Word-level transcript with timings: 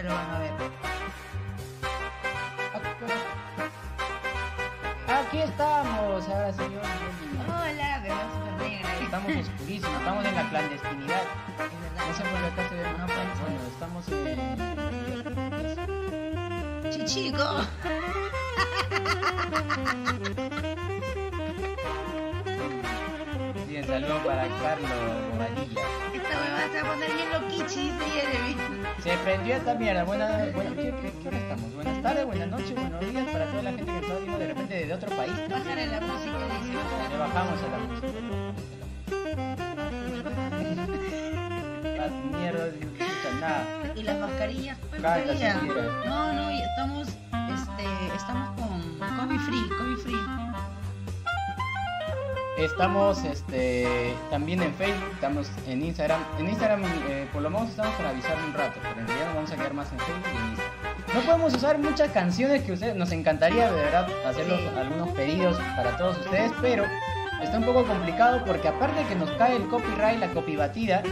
ahorita 0.00 0.08
lo 0.08 0.14
van 0.14 0.30
a 0.30 0.38
ver. 0.38 0.52
Aquí 5.08 5.38
estamos, 5.38 6.28
ahora 6.28 6.52
señor. 6.52 6.82
Hola, 7.46 8.00
veo 8.02 8.16
súper 8.32 8.54
negra. 8.68 8.94
Estamos 9.00 9.36
oscurísimos, 9.36 9.98
estamos 9.98 10.24
en 10.24 10.34
la 10.34 10.48
clandestinidad. 10.50 11.22
Es 11.58 11.80
verdad. 11.80 12.06
No 12.06 12.14
sé 12.14 12.22
por 12.22 12.44
acá 12.44 12.68
se 12.68 12.74
ve 12.74 12.84
más. 12.98 13.10
Bueno, 13.40 13.60
estamos 13.72 14.08
en. 14.08 14.50
Chichico. 16.90 17.46
saludo 23.90 24.18
para 24.24 24.42
Carlos. 24.62 24.90
Esta 26.14 26.28
huevada 26.38 26.68
se 26.72 26.82
va 26.82 26.88
a 26.88 26.92
poner 26.94 27.12
bien 27.12 27.32
loquichi, 27.32 27.92
Jeremy. 28.12 28.56
Se 29.02 29.16
prendió 29.18 29.56
esta 29.56 29.74
mierda. 29.74 30.04
Buenas, 30.04 30.52
bueno, 30.54 30.70
¿qué, 30.76 30.94
qué, 31.02 31.12
qué 31.20 31.28
hora 31.28 31.38
estamos? 31.38 31.74
Buenas 31.74 32.02
tardes, 32.02 32.26
buenas 32.26 32.48
noches, 32.48 32.74
buenos 32.74 33.00
días 33.00 33.28
para 33.30 33.46
toda 33.46 33.62
la 33.62 33.70
gente 33.72 33.92
que 33.92 33.98
está 33.98 34.14
viendo 34.14 34.38
de 34.38 34.46
repente 34.46 34.74
desde 34.74 34.94
otro 34.94 35.10
país. 35.16 35.32
Bájale 35.50 35.86
la 35.88 36.00
música, 36.00 36.38
Le 36.38 36.66
dice. 36.66 37.16
bajamos 37.18 37.62
a 37.62 37.68
la 37.68 37.78
música. 37.78 38.08
Las 41.96 42.12
mierdas, 42.38 42.68
no 42.74 43.04
escucha 43.04 43.30
nada. 43.40 43.92
Y 43.96 44.02
las 44.04 44.18
mascarillas, 44.20 44.78
pues 44.90 45.02
mascarilla. 45.02 45.54
No, 46.06 46.32
no, 46.32 46.50
estamos, 46.50 47.08
este, 47.08 48.16
estamos 48.16 48.60
con 48.60 48.80
COVID 49.18 49.40
free, 49.40 49.68
COVID 49.78 49.96
free. 49.98 50.49
Estamos 52.60 53.24
este, 53.24 54.14
también 54.30 54.60
en 54.60 54.74
Facebook, 54.74 55.08
estamos 55.14 55.50
en 55.66 55.82
Instagram. 55.82 56.20
En 56.38 56.46
Instagram 56.46 56.82
eh, 57.08 57.26
por 57.32 57.40
lo 57.40 57.48
menos 57.48 57.70
estamos 57.70 57.94
para 57.94 58.10
avisar 58.10 58.36
un 58.46 58.52
rato, 58.52 58.78
pero 58.82 59.00
en 59.00 59.06
realidad 59.06 59.28
vamos 59.34 59.50
a 59.50 59.56
quedar 59.56 59.72
más 59.72 59.90
en 59.92 59.98
Facebook 59.98 60.26
y 60.26 60.36
en 60.36 60.50
Instagram. 60.50 61.14
No 61.14 61.20
podemos 61.22 61.54
usar 61.54 61.78
muchas 61.78 62.10
canciones 62.10 62.62
que 62.62 62.72
ustedes 62.72 62.94
nos 62.96 63.12
encantaría 63.12 63.72
de 63.72 63.82
verdad 63.82 64.06
hacerlos 64.26 64.60
algunos 64.76 65.08
pedidos 65.10 65.56
para 65.74 65.96
todos 65.96 66.18
ustedes, 66.18 66.52
pero 66.60 66.84
está 67.42 67.58
un 67.58 67.64
poco 67.64 67.86
complicado 67.86 68.44
porque 68.44 68.68
aparte 68.68 69.00
de 69.00 69.06
que 69.06 69.14
nos 69.14 69.30
cae 69.32 69.56
el 69.56 69.66
copyright, 69.68 70.20
la 70.20 70.28
copy 70.28 70.56
batida, 70.56 71.02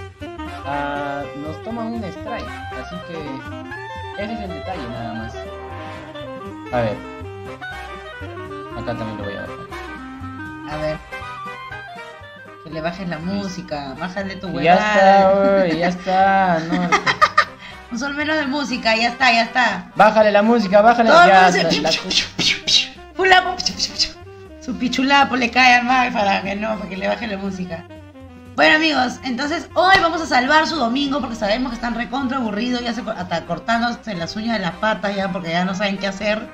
ah, 0.66 1.22
nos 1.38 1.62
toman 1.64 1.94
un 1.94 2.04
strike. 2.04 2.46
Así 2.46 2.96
que 3.08 4.22
ese 4.22 4.32
es 4.34 4.40
el 4.40 4.50
detalle 4.50 4.88
nada 4.90 5.14
más. 5.14 5.34
A 6.72 6.80
ver. 6.82 6.96
Acá 8.76 8.98
también 8.98 9.16
lo 9.16 9.24
voy 9.24 9.32
a 9.32 9.40
bajar. 9.40 9.58
A 10.70 10.76
ver. 10.82 11.07
Que 12.68 12.74
le 12.74 12.80
bajes 12.82 13.08
la 13.08 13.18
música, 13.18 13.94
bájale 13.98 14.36
tu 14.36 14.60
Y 14.60 14.64
ya 14.64 14.74
está, 14.74 15.30
huevada. 15.32 15.64
uy, 15.64 15.78
ya 15.78 15.88
está. 15.88 16.58
No, 16.70 16.90
Un 17.90 17.98
sol 17.98 18.14
menos 18.14 18.36
de 18.36 18.46
música, 18.46 18.94
ya 18.94 19.08
está, 19.08 19.32
ya 19.32 19.42
está. 19.44 19.90
Bájale 19.96 20.30
la 20.30 20.42
música, 20.42 20.82
bájale 20.82 21.08
Todo 21.08 21.26
ya. 21.26 21.50
se- 21.50 21.62
la- 21.80 21.90
la- 21.90 21.90
Pulapo. 23.16 23.56
Su 24.60 24.76
pichulapo 24.76 25.36
le 25.36 25.50
cae 25.50 25.76
al 25.76 25.84
mal 25.86 26.12
para 26.12 26.42
que 26.42 26.54
no, 26.56 26.76
para 26.76 26.90
que 26.90 26.96
le 26.98 27.08
baje 27.08 27.26
la 27.26 27.38
música. 27.38 27.84
Bueno 28.54 28.76
amigos, 28.76 29.14
entonces 29.24 29.68
hoy 29.74 29.94
vamos 30.02 30.20
a 30.20 30.26
salvar 30.26 30.66
su 30.66 30.76
domingo 30.76 31.20
porque 31.20 31.36
sabemos 31.36 31.70
que 31.70 31.76
están 31.76 31.94
recontra 31.94 32.36
aburridos, 32.36 32.82
ya 32.82 32.92
se 32.92 33.00
hasta 33.16 33.46
cortándose 33.46 34.14
las 34.14 34.36
uñas 34.36 34.58
de 34.58 34.62
las 34.64 34.72
patas 34.72 35.14
ya 35.16 35.32
porque 35.32 35.50
ya 35.52 35.64
no 35.64 35.74
saben 35.74 35.96
qué 35.96 36.08
hacer. 36.08 36.50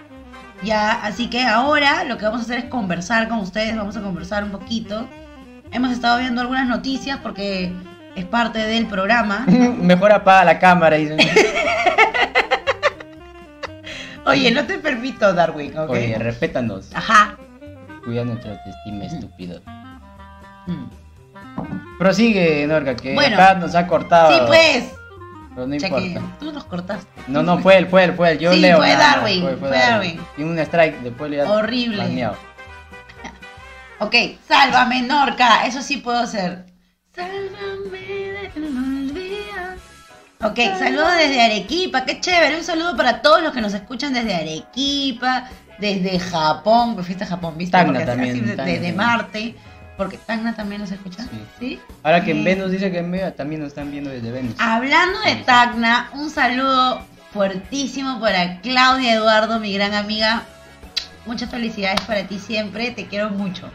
Ya, 0.63 0.93
así 1.03 1.29
que 1.29 1.45
ahora 1.45 2.05
lo 2.05 2.17
que 2.19 2.25
vamos 2.27 2.43
a 2.43 2.45
hacer 2.45 2.59
es 2.59 2.65
conversar 2.67 3.27
con 3.29 3.39
ustedes, 3.39 3.77
vamos 3.77 3.97
a 3.97 4.01
conversar 4.03 4.45
un 4.45 4.51
poquito. 4.53 5.09
Hemos 5.73 5.91
estado 5.93 6.19
viendo 6.19 6.41
algunas 6.41 6.67
noticias 6.69 7.19
porque 7.23 7.73
es 8.15 8.25
parte 8.25 8.59
del 8.61 8.87
programa. 8.87 9.45
Mejor 9.47 10.13
apaga 10.13 10.45
la 10.45 10.59
cámara. 10.59 10.97
dicen. 10.97 11.19
Oye, 14.27 14.51
no 14.53 14.65
te 14.65 14.79
permito, 14.79 15.33
Darwin, 15.35 15.77
¿ok? 15.77 15.91
Oye, 15.91 16.17
respétanos. 16.19 16.89
Ajá. 16.95 17.37
Cuida 18.05 18.25
nuestra 18.25 18.53
autoestima, 18.53 19.05
estúpido. 19.05 19.61
Mm. 20.67 20.85
Prosigue, 21.99 22.67
Norga, 22.67 22.97
que 22.97 23.15
Bueno. 23.15 23.37
acá 23.37 23.55
nos 23.55 23.75
ha 23.75 23.87
cortado. 23.87 24.33
Sí, 24.33 24.41
pues. 24.47 24.85
Pero 25.55 25.67
no 25.67 25.77
Cheque, 25.77 26.07
importa. 26.07 26.37
tú 26.41 26.53
nos 26.53 26.65
cortaste. 26.65 27.07
No, 27.29 27.43
no, 27.43 27.59
fue 27.59 27.77
él, 27.77 27.87
fue 27.87 28.05
él, 28.05 28.15
fue 28.15 28.33
él. 28.33 28.39
Yo 28.39 28.53
Sí, 28.53 28.61
leo. 28.61 28.79
fue 28.79 28.89
nada, 28.89 29.17
Darwin, 29.17 29.57
fue 29.61 29.69
Darwin. 29.71 30.19
Tiene 30.37 30.51
un 30.51 30.59
strike, 30.59 31.01
después 31.03 31.31
le 31.31 31.43
Horrible. 31.43 32.33
Ok, 34.01 34.15
sálvame, 34.49 35.03
Norca. 35.03 35.67
Eso 35.67 35.83
sí 35.83 35.99
puedo 35.99 36.19
hacer. 36.19 36.67
Sálvame 37.15 37.99
del 38.55 38.65
olvido. 38.65 39.55
Ok, 40.43 40.59
saludos 40.79 41.15
desde 41.17 41.41
Arequipa. 41.43 42.05
Qué 42.05 42.21
chévere. 42.21 42.57
Un 42.59 42.65
saludo 42.65 42.97
para 42.97 43.23
todos 43.23 43.43
los 43.43 43.53
que 43.53 43.61
nos 43.61 43.73
escuchan 43.73 44.13
desde 44.13 44.35
Arequipa, 44.35 45.49
desde 45.79 46.19
Japón. 46.19 46.95
Pues 46.95 47.07
fuiste 47.07 47.25
a 47.25 47.29
Japón, 47.29 47.55
¿viste? 47.57 47.73
Tacna 47.73 47.93
Porque 47.93 48.07
también, 48.07 48.37
así 48.37 48.45
de- 48.45 48.57
Tacna 48.57 48.73
desde. 48.73 48.93
Marte. 48.93 49.55
Porque 49.97 50.19
Tacna 50.19 50.55
también 50.57 50.81
nos 50.81 50.91
escucha. 50.91 51.23
Sí. 51.23 51.29
¿Sí? 51.61 51.81
Ahora 52.03 52.25
que 52.25 52.33
en. 52.33 52.43
Venus 52.45 52.71
dice 52.73 52.91
que 52.91 52.99
en 52.99 53.11
Vega 53.13 53.31
también 53.31 53.61
nos 53.63 53.69
están 53.69 53.91
viendo 53.93 54.11
desde 54.11 54.31
Venus. 54.33 54.57
Hablando 54.59 55.21
de. 55.21 55.37
Tacna, 55.37 56.11
un 56.15 56.31
saludo 56.31 57.01
fuertísimo 57.33 58.21
para 58.21 58.61
Claudia 58.61 59.15
Eduardo, 59.15 59.61
mi 59.61 59.73
gran 59.73 59.95
amiga. 59.95 60.43
Muchas 61.27 61.49
felicidades 61.51 62.01
para 62.03 62.25
ti 62.25 62.39
siempre, 62.39 62.91
te 62.91 63.07
quiero 63.07 63.31
mucho. 63.31 63.71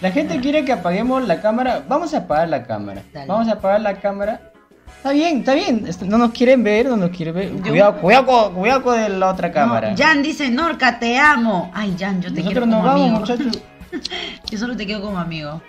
La 0.00 0.10
gente 0.12 0.38
quiere 0.40 0.64
que 0.64 0.72
apaguemos 0.72 1.26
la 1.26 1.40
cámara. 1.40 1.82
Vamos 1.88 2.14
a 2.14 2.18
apagar 2.18 2.48
la 2.48 2.64
cámara. 2.64 3.02
Dale. 3.12 3.26
Vamos 3.26 3.48
a 3.48 3.52
apagar 3.52 3.80
la 3.80 3.94
cámara. 4.00 4.52
Está 4.96 5.10
bien, 5.12 5.38
está 5.38 5.54
bien. 5.54 5.84
Esto- 5.86 6.04
No 6.06 6.18
nos 6.18 6.32
quieren 6.32 6.62
ver, 6.64 6.86
no 6.86 6.96
nos 6.96 7.10
quieren 7.10 7.34
ver. 7.34 7.54
Yo- 7.56 7.62
Cuidado, 7.70 8.00
cuidado, 8.00 8.26
con- 8.26 8.54
cuidado 8.54 8.82
con 8.82 9.20
la 9.20 9.28
otra 9.28 9.50
cámara. 9.52 9.90
No, 9.90 9.96
Jan 9.96 10.22
dice, 10.22 10.50
Norca, 10.50 10.98
te 10.98 11.18
amo. 11.18 11.70
Ay, 11.74 11.96
Jan, 11.98 12.20
yo 12.22 12.32
te 12.32 12.42
quiero 12.42 12.60
como 12.62 12.76
nos 12.76 12.84
vamos, 12.84 13.00
amigo. 13.02 13.20
muchachos. 13.20 13.58
Yo 14.50 14.58
solo 14.58 14.76
te 14.76 14.84
quiero 14.86 15.00
como 15.00 15.18
amigo. 15.18 15.62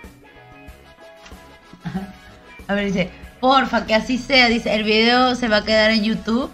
A 2.68 2.74
ver, 2.74 2.86
dice, 2.86 3.10
porfa, 3.40 3.86
que 3.86 3.94
así 3.94 4.18
sea. 4.18 4.48
Dice, 4.48 4.74
el 4.74 4.84
video 4.84 5.34
se 5.34 5.48
va 5.48 5.58
a 5.58 5.64
quedar 5.64 5.90
en 5.90 6.04
YouTube. 6.04 6.50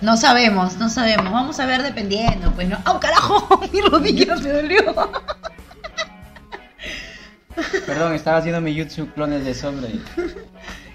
No 0.00 0.16
sabemos, 0.16 0.76
no 0.76 0.88
sabemos. 0.88 1.32
Vamos 1.32 1.58
a 1.60 1.66
ver 1.66 1.82
dependiendo, 1.82 2.50
pues, 2.52 2.68
¿no? 2.68 2.78
¡Oh, 2.86 3.00
carajo! 3.00 3.60
Mi 3.72 3.80
rodilla 3.80 4.36
me 4.36 4.48
dolió. 4.50 4.82
Perdón, 7.86 8.14
estaba 8.14 8.38
haciendo 8.38 8.60
mi 8.60 8.74
YouTube 8.74 9.12
clones 9.14 9.44
de 9.44 9.54
sombra. 9.54 9.88
y- 9.88 10.02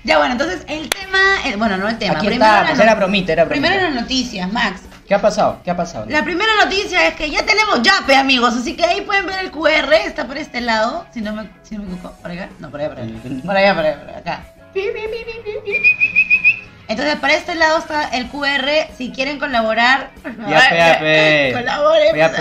Ya, 0.03 0.18
bueno, 0.18 0.34
entonces 0.34 0.63
el 0.68 0.90
tema, 0.90 1.19
el- 1.46 1.57
bueno, 1.57 1.78
no 1.78 1.88
el 1.88 1.97
tema. 1.97 2.13
Aquí 2.18 2.28
primero 2.28 2.51
está, 2.53 2.68
pues 2.68 2.79
era 2.79 2.96
bromita, 2.96 3.31
era 3.34 3.46
bromita. 3.46 3.68
Primero 3.69 3.90
las 3.90 4.01
noticias, 4.01 4.51
Max. 4.51 4.81
¿Qué 5.07 5.13
ha 5.16 5.22
pasado? 5.22 5.59
¿Qué 5.63 5.72
ha 5.72 5.75
pasado? 5.78 6.06
La 6.09 6.24
primera 6.24 6.51
noticia 6.63 7.07
es 7.07 7.16
que 7.16 7.29
ya 7.29 7.46
tenemos 7.46 7.81
Yape, 7.81 8.16
amigos, 8.16 8.53
así 8.56 8.75
que 8.75 8.85
ahí 8.85 9.01
pueden 9.01 9.25
ver 9.25 9.40
el 9.40 9.51
QR, 9.51 9.94
está 10.06 10.25
por 10.28 10.38
este 10.38 10.62
lado, 10.62 11.06
si 11.13 11.22
no 11.22 11.34
me, 11.34 11.50
si 11.63 11.75
no 11.75 11.84
me 11.84 11.94
equivoco, 11.94 12.16
por 12.22 12.31
acá, 12.31 12.50
no, 12.59 12.69
por 12.69 12.80
allá, 12.80 12.90
por 12.90 13.00
allá, 13.00 13.13
por 13.22 13.57
allá, 13.57 13.74
por 13.75 13.85
allá, 13.85 14.00
por 14.06 14.16
acá. 14.16 14.44
Entonces, 16.88 17.16
para 17.16 17.33
este 17.35 17.55
lado 17.55 17.79
está 17.79 18.09
el 18.09 18.27
QR, 18.27 18.94
si 18.97 19.11
quieren 19.11 19.39
colaborar, 19.39 20.11
Ya, 20.49 20.69
pe, 20.69 20.77
ya, 20.77 20.99
pe. 20.99 21.51
colaboren, 21.53 22.16
Ya, 22.16 22.29
pues, 22.29 22.39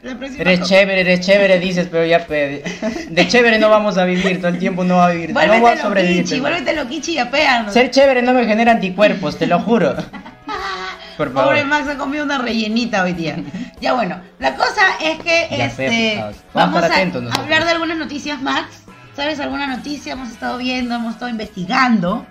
pe. 0.00 0.14
próxima 0.16 0.40
Eres 0.40 0.62
chévere, 0.62 1.00
eres 1.02 1.20
chévere, 1.20 1.58
dices, 1.60 1.88
pero 1.90 2.06
ya 2.06 2.26
pe. 2.26 2.64
De 3.10 3.28
chévere 3.28 3.58
no 3.58 3.68
vamos 3.68 3.98
a 3.98 4.04
vivir, 4.04 4.38
todo 4.38 4.48
el 4.48 4.58
tiempo 4.58 4.84
no 4.84 4.96
va 4.96 5.06
a 5.08 5.10
vivir. 5.10 5.32
no 5.34 5.60
voy 5.60 5.72
a 5.72 5.82
sobrevivir. 5.82 6.28
pe. 6.28 6.40
vuélvete 6.40 6.74
loquichi 6.74 7.12
y 7.12 7.18
apéanos. 7.18 7.72
Ser 7.74 7.90
chévere 7.90 8.22
no 8.22 8.32
me 8.32 8.46
genera 8.46 8.72
anticuerpos, 8.72 9.38
te 9.38 9.46
lo 9.46 9.60
juro. 9.60 9.94
Por 11.16 11.32
favor. 11.32 11.50
Pobre 11.50 11.64
Max 11.64 11.86
ha 11.88 11.96
comido 11.96 12.24
una 12.24 12.38
rellenita 12.38 13.04
hoy 13.04 13.12
día. 13.12 13.36
Ya 13.80 13.92
bueno, 13.92 14.20
la 14.40 14.54
cosa 14.56 14.96
es 15.00 15.18
que 15.22 15.46
Ya, 15.56 15.66
este. 15.66 16.16
Vamos 16.18 16.34
a 16.36 16.58
vamos 16.58 16.76
estar 16.76 16.90
a 16.90 16.94
atentos 16.96 17.38
hablar 17.38 17.64
de 17.64 17.70
algunas 17.70 17.98
noticias, 17.98 18.40
Max. 18.42 18.82
¿Sabes 19.14 19.38
alguna 19.38 19.68
noticia? 19.68 20.14
Hemos 20.14 20.30
estado 20.30 20.58
viendo, 20.58 20.94
hemos 20.96 21.12
estado 21.14 21.30
investigando. 21.30 22.26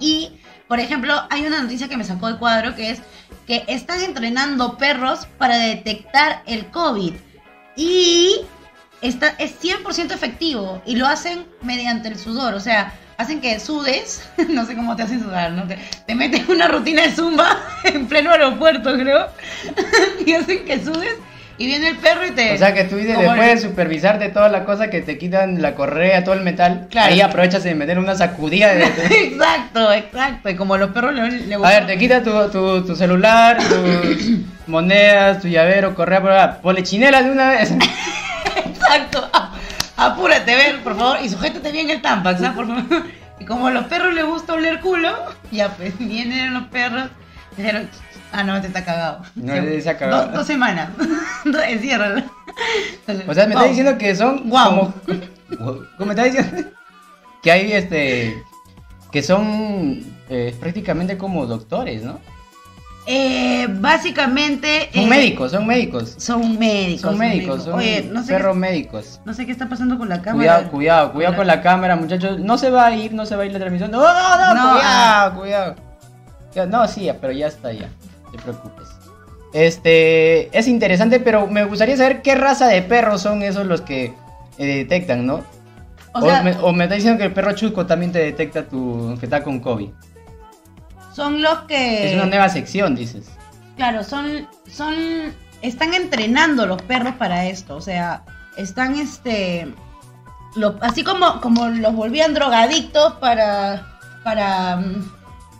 Y, 0.00 0.40
por 0.72 0.80
ejemplo, 0.80 1.22
hay 1.28 1.44
una 1.44 1.60
noticia 1.60 1.86
que 1.86 1.98
me 1.98 2.04
sacó 2.04 2.32
de 2.32 2.38
cuadro 2.38 2.74
que 2.74 2.88
es 2.88 3.02
que 3.46 3.62
están 3.66 4.00
entrenando 4.00 4.78
perros 4.78 5.28
para 5.36 5.58
detectar 5.58 6.42
el 6.46 6.70
COVID. 6.70 7.12
Y 7.76 8.40
está, 9.02 9.34
es 9.38 9.62
100% 9.62 10.12
efectivo. 10.12 10.80
Y 10.86 10.96
lo 10.96 11.06
hacen 11.06 11.44
mediante 11.60 12.08
el 12.08 12.18
sudor. 12.18 12.54
O 12.54 12.60
sea, 12.60 12.94
hacen 13.18 13.42
que 13.42 13.60
sudes. 13.60 14.26
No 14.48 14.64
sé 14.64 14.74
cómo 14.74 14.96
te 14.96 15.02
hacen 15.02 15.22
sudar, 15.22 15.52
¿no? 15.52 15.66
Te, 15.66 15.76
te 16.06 16.14
meten 16.14 16.46
una 16.48 16.68
rutina 16.68 17.02
de 17.02 17.14
zumba 17.14 17.60
en 17.84 18.08
pleno 18.08 18.30
aeropuerto, 18.30 18.94
creo. 18.94 19.26
Y 20.24 20.32
hacen 20.32 20.64
que 20.64 20.82
sudes. 20.82 21.18
Y 21.58 21.66
viene 21.66 21.88
el 21.88 21.96
perro 21.96 22.26
y 22.26 22.30
te. 22.32 22.54
O 22.54 22.58
sea 22.58 22.72
que 22.74 22.84
tú 22.84 22.96
dices, 22.96 23.16
después 23.18 23.40
de 23.40 23.52
el- 23.52 23.58
supervisarte 23.60 24.28
toda 24.30 24.48
la 24.48 24.64
cosa 24.64 24.88
que 24.90 25.00
te 25.02 25.18
quitan 25.18 25.60
la 25.62 25.74
correa, 25.74 26.24
todo 26.24 26.34
el 26.34 26.40
metal, 26.42 26.86
Claro. 26.90 27.12
ahí 27.12 27.20
aprovechas 27.20 27.62
de 27.64 27.74
meter 27.74 27.98
una 27.98 28.14
sacudida 28.14 28.72
de... 28.74 28.84
exacto, 29.10 29.92
exacto. 29.92 30.48
Y 30.50 30.56
como 30.56 30.76
los 30.76 30.90
perros 30.90 31.14
le, 31.14 31.30
le 31.30 31.54
A 31.54 31.58
ver, 31.58 31.86
te 31.86 31.98
quita 31.98 32.22
tu, 32.22 32.48
tu, 32.50 32.84
tu 32.86 32.96
celular, 32.96 33.58
tus 33.58 34.38
monedas, 34.66 35.40
tu 35.42 35.48
llavero, 35.48 35.94
correa, 35.94 36.20
por 36.22 36.62
ponle 36.62 36.82
chinela 36.82 37.22
de 37.22 37.30
una 37.30 37.50
vez. 37.50 37.72
Exacto. 38.66 39.28
Ah, 39.32 39.52
Apúrate, 39.96 40.54
ver, 40.54 40.80
por 40.80 40.96
favor. 40.96 41.18
Y 41.22 41.28
sujétate 41.28 41.70
bien 41.70 41.88
el 41.90 42.00
tampax, 42.02 42.42
¿ah? 42.42 42.52
Por 42.54 42.66
favor. 42.66 43.04
Y 43.38 43.44
como 43.44 43.66
a 43.66 43.70
los 43.70 43.84
perros 43.84 44.14
les 44.14 44.24
gusta 44.24 44.54
oler 44.54 44.80
culo, 44.80 45.12
ya 45.50 45.68
pues 45.70 45.96
vienen 45.98 46.54
los 46.54 46.64
perros 46.64 47.08
Dijeron, 47.56 47.88
ah, 48.32 48.44
no, 48.44 48.60
te 48.60 48.66
está 48.66 48.84
cagado. 48.84 49.22
No, 49.34 49.52
se 49.54 49.88
ha 49.90 49.98
cagado. 49.98 50.26
Dos, 50.26 50.34
dos 50.34 50.46
semanas. 50.46 50.90
Enciérralo. 51.68 52.22
O 53.28 53.34
sea, 53.34 53.46
me 53.46 53.52
está 53.52 53.60
Wow. 53.60 53.68
diciendo 53.68 53.98
que 53.98 54.14
son 54.14 54.48
Guau. 54.48 54.92
como, 55.58 55.74
como 55.96 56.06
me 56.06 56.10
está 56.12 56.24
diciendo 56.24 56.70
que 57.42 57.50
hay 57.52 57.72
este 57.72 58.42
que 59.10 59.22
son 59.22 60.00
eh, 60.30 60.54
prácticamente 60.58 61.18
como 61.18 61.46
doctores, 61.46 62.02
¿no? 62.02 62.18
Eh, 63.06 63.66
básicamente. 63.68 64.88
Son 64.94 65.02
eh, 65.04 65.06
médicos, 65.08 65.50
son 65.50 65.66
médicos. 65.66 66.14
Son 66.18 66.58
médicos. 66.58 67.00
Son 67.00 67.18
médicos, 67.18 67.64
son 67.64 67.74
Oye, 67.74 68.08
no 68.12 68.22
sé, 68.22 68.32
perros 68.32 68.54
qué, 68.54 68.60
médicos. 68.60 69.20
no 69.24 69.34
sé 69.34 69.44
qué 69.44 69.52
está 69.52 69.68
pasando 69.68 69.98
con 69.98 70.08
la 70.08 70.22
cámara. 70.22 70.36
Cuidado, 70.36 70.70
cuidado, 70.70 71.12
cuidado 71.12 71.36
con 71.36 71.46
la 71.46 71.60
cámara, 71.62 71.96
muchachos. 71.96 72.38
No 72.38 72.56
se 72.58 72.70
va 72.70 72.86
a 72.86 72.94
ir, 72.94 73.12
no 73.12 73.26
se 73.26 73.34
va 73.34 73.42
a 73.42 73.46
ir 73.46 73.52
la 73.52 73.58
transmisión. 73.58 73.90
No, 73.90 74.00
no, 74.00 74.36
no, 74.36 74.54
No, 74.54 74.70
cuidado, 74.72 74.82
ah. 74.84 75.34
cuidado. 75.36 75.76
No, 76.68 76.86
sí, 76.86 77.10
pero 77.20 77.32
ya 77.32 77.48
está 77.48 77.72
ya. 77.72 77.88
Te 78.32 78.38
preocupes. 78.38 78.88
Este, 79.52 80.56
es 80.58 80.66
interesante, 80.66 81.20
pero 81.20 81.46
me 81.46 81.64
gustaría 81.64 81.96
saber 81.96 82.22
qué 82.22 82.34
raza 82.34 82.66
de 82.68 82.82
perros 82.82 83.20
son 83.20 83.42
esos 83.42 83.66
los 83.66 83.82
que 83.82 84.14
eh, 84.58 84.66
detectan, 84.66 85.26
¿no? 85.26 85.44
O 86.14 86.18
O, 86.20 86.22
sea, 86.22 86.42
me, 86.42 86.52
o 86.62 86.72
me 86.72 86.84
está 86.84 86.94
diciendo 86.96 87.18
que 87.18 87.24
el 87.24 87.32
perro 87.32 87.52
chusco 87.52 87.86
también 87.86 88.12
te 88.12 88.18
detecta 88.18 88.64
tu, 88.66 89.16
que 89.20 89.26
está 89.26 89.42
con 89.42 89.60
COVID. 89.60 89.90
son 91.14 91.42
los 91.42 91.60
que. 91.62 92.08
Es 92.08 92.14
una 92.14 92.26
nueva 92.26 92.48
sección, 92.48 92.94
dices. 92.94 93.26
Claro, 93.76 94.04
son, 94.04 94.48
son, 94.70 94.94
están 95.62 95.94
entrenando 95.94 96.66
los 96.66 96.80
perros 96.82 97.14
para 97.14 97.46
esto, 97.46 97.76
o 97.76 97.80
sea, 97.80 98.24
están 98.56 98.96
este, 98.96 99.72
lo- 100.56 100.76
así 100.82 101.02
como, 101.04 101.40
como 101.40 101.68
los 101.68 101.94
volvían 101.94 102.34
drogadictos 102.34 103.14
para, 103.14 103.98
para 104.24 104.76
mm, 104.76 105.12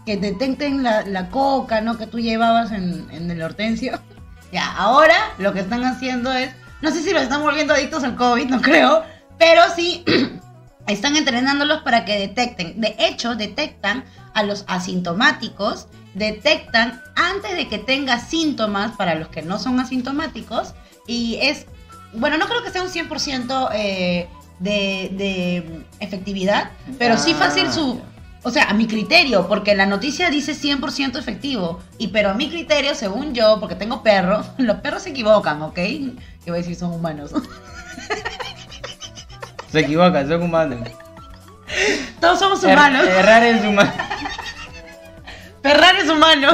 que 0.05 0.17
detecten 0.17 0.83
la, 0.83 1.03
la 1.03 1.29
coca, 1.29 1.81
¿no? 1.81 1.99
Que 1.99 2.07
tú 2.07 2.19
llevabas 2.19 2.73
en, 2.73 3.09
en 3.11 3.31
el 3.31 3.43
hortensio. 3.43 4.01
Ya, 4.53 4.71
ahora 4.77 5.15
lo 5.39 5.55
que 5.55 5.61
están 5.61 5.83
haciendo 5.83 6.31
es, 6.31 6.51
no 6.83 6.91
sé 6.91 7.03
si 7.03 7.11
los 7.15 7.23
están 7.23 7.41
volviendo 7.41 7.73
adictos 7.73 8.05
al 8.05 8.17
COVID, 8.17 8.51
no 8.51 8.61
creo, 8.61 9.03
pero 9.39 9.63
sí 9.75 10.05
están 10.87 11.17
entrenándolos 11.17 11.81
para 11.81 12.05
que 12.05 12.19
detecten. 12.19 12.79
De 12.79 12.95
hecho, 12.99 13.35
detectan 13.35 14.05
a 14.35 14.43
los 14.43 14.67
asintomáticos, 14.69 15.87
detectan 16.13 17.01
antes 17.17 17.57
de 17.57 17.69
que 17.69 17.79
tenga 17.79 18.19
síntomas 18.19 18.95
para 18.97 19.15
los 19.15 19.29
que 19.29 19.41
no 19.41 19.59
son 19.59 19.81
asintomáticos 19.81 20.75
y 21.07 21.39
es, 21.41 21.65
bueno, 22.13 22.37
no 22.37 22.47
creo 22.47 22.63
que 22.63 22.71
sea 22.71 22.83
un 22.83 22.91
100% 22.91 23.71
eh, 23.73 24.29
de, 24.59 25.11
de 25.13 25.87
efectividad, 26.01 26.71
pero 26.99 27.17
sí 27.17 27.33
Ah, 27.35 27.39
fácil 27.39 27.73
su... 27.73 28.01
O 28.45 28.51
sea, 28.51 28.65
a 28.65 28.75
mi 28.75 28.87
criterio, 28.89 29.47
porque 29.47 29.75
la 29.77 29.87
noticia 29.87 30.29
dice 30.29 30.53
100% 30.55 31.17
efectivo. 31.19 31.81
Y 31.99 32.09
pero 32.09 32.31
a 32.31 32.35
mi 32.35 32.49
criterio, 32.51 32.95
según 32.95 33.35
yo, 33.35 33.59
porque 33.61 33.75
tengo 33.77 34.03
perro, 34.03 34.45
los 34.59 34.79
perros 34.79 35.03
se 35.03 35.11
equivocan, 35.11 35.63
¿ok? 35.63 35.75
Que 35.75 36.15
voy 36.47 36.55
a 36.55 36.63
decir 36.63 36.75
son 36.77 36.93
humanos. 36.93 37.31
Se 39.71 39.81
equivocan, 39.81 40.29
son 40.29 40.43
humanos. 40.43 40.89
Todos 42.21 42.39
somos 42.39 42.63
Er- 42.65 42.73
humanos. 42.73 43.05
errar 43.09 43.43
es 43.45 43.65
humano. 43.65 43.93
Ferrar 45.63 45.97
es 45.97 46.09
humano. 46.11 46.53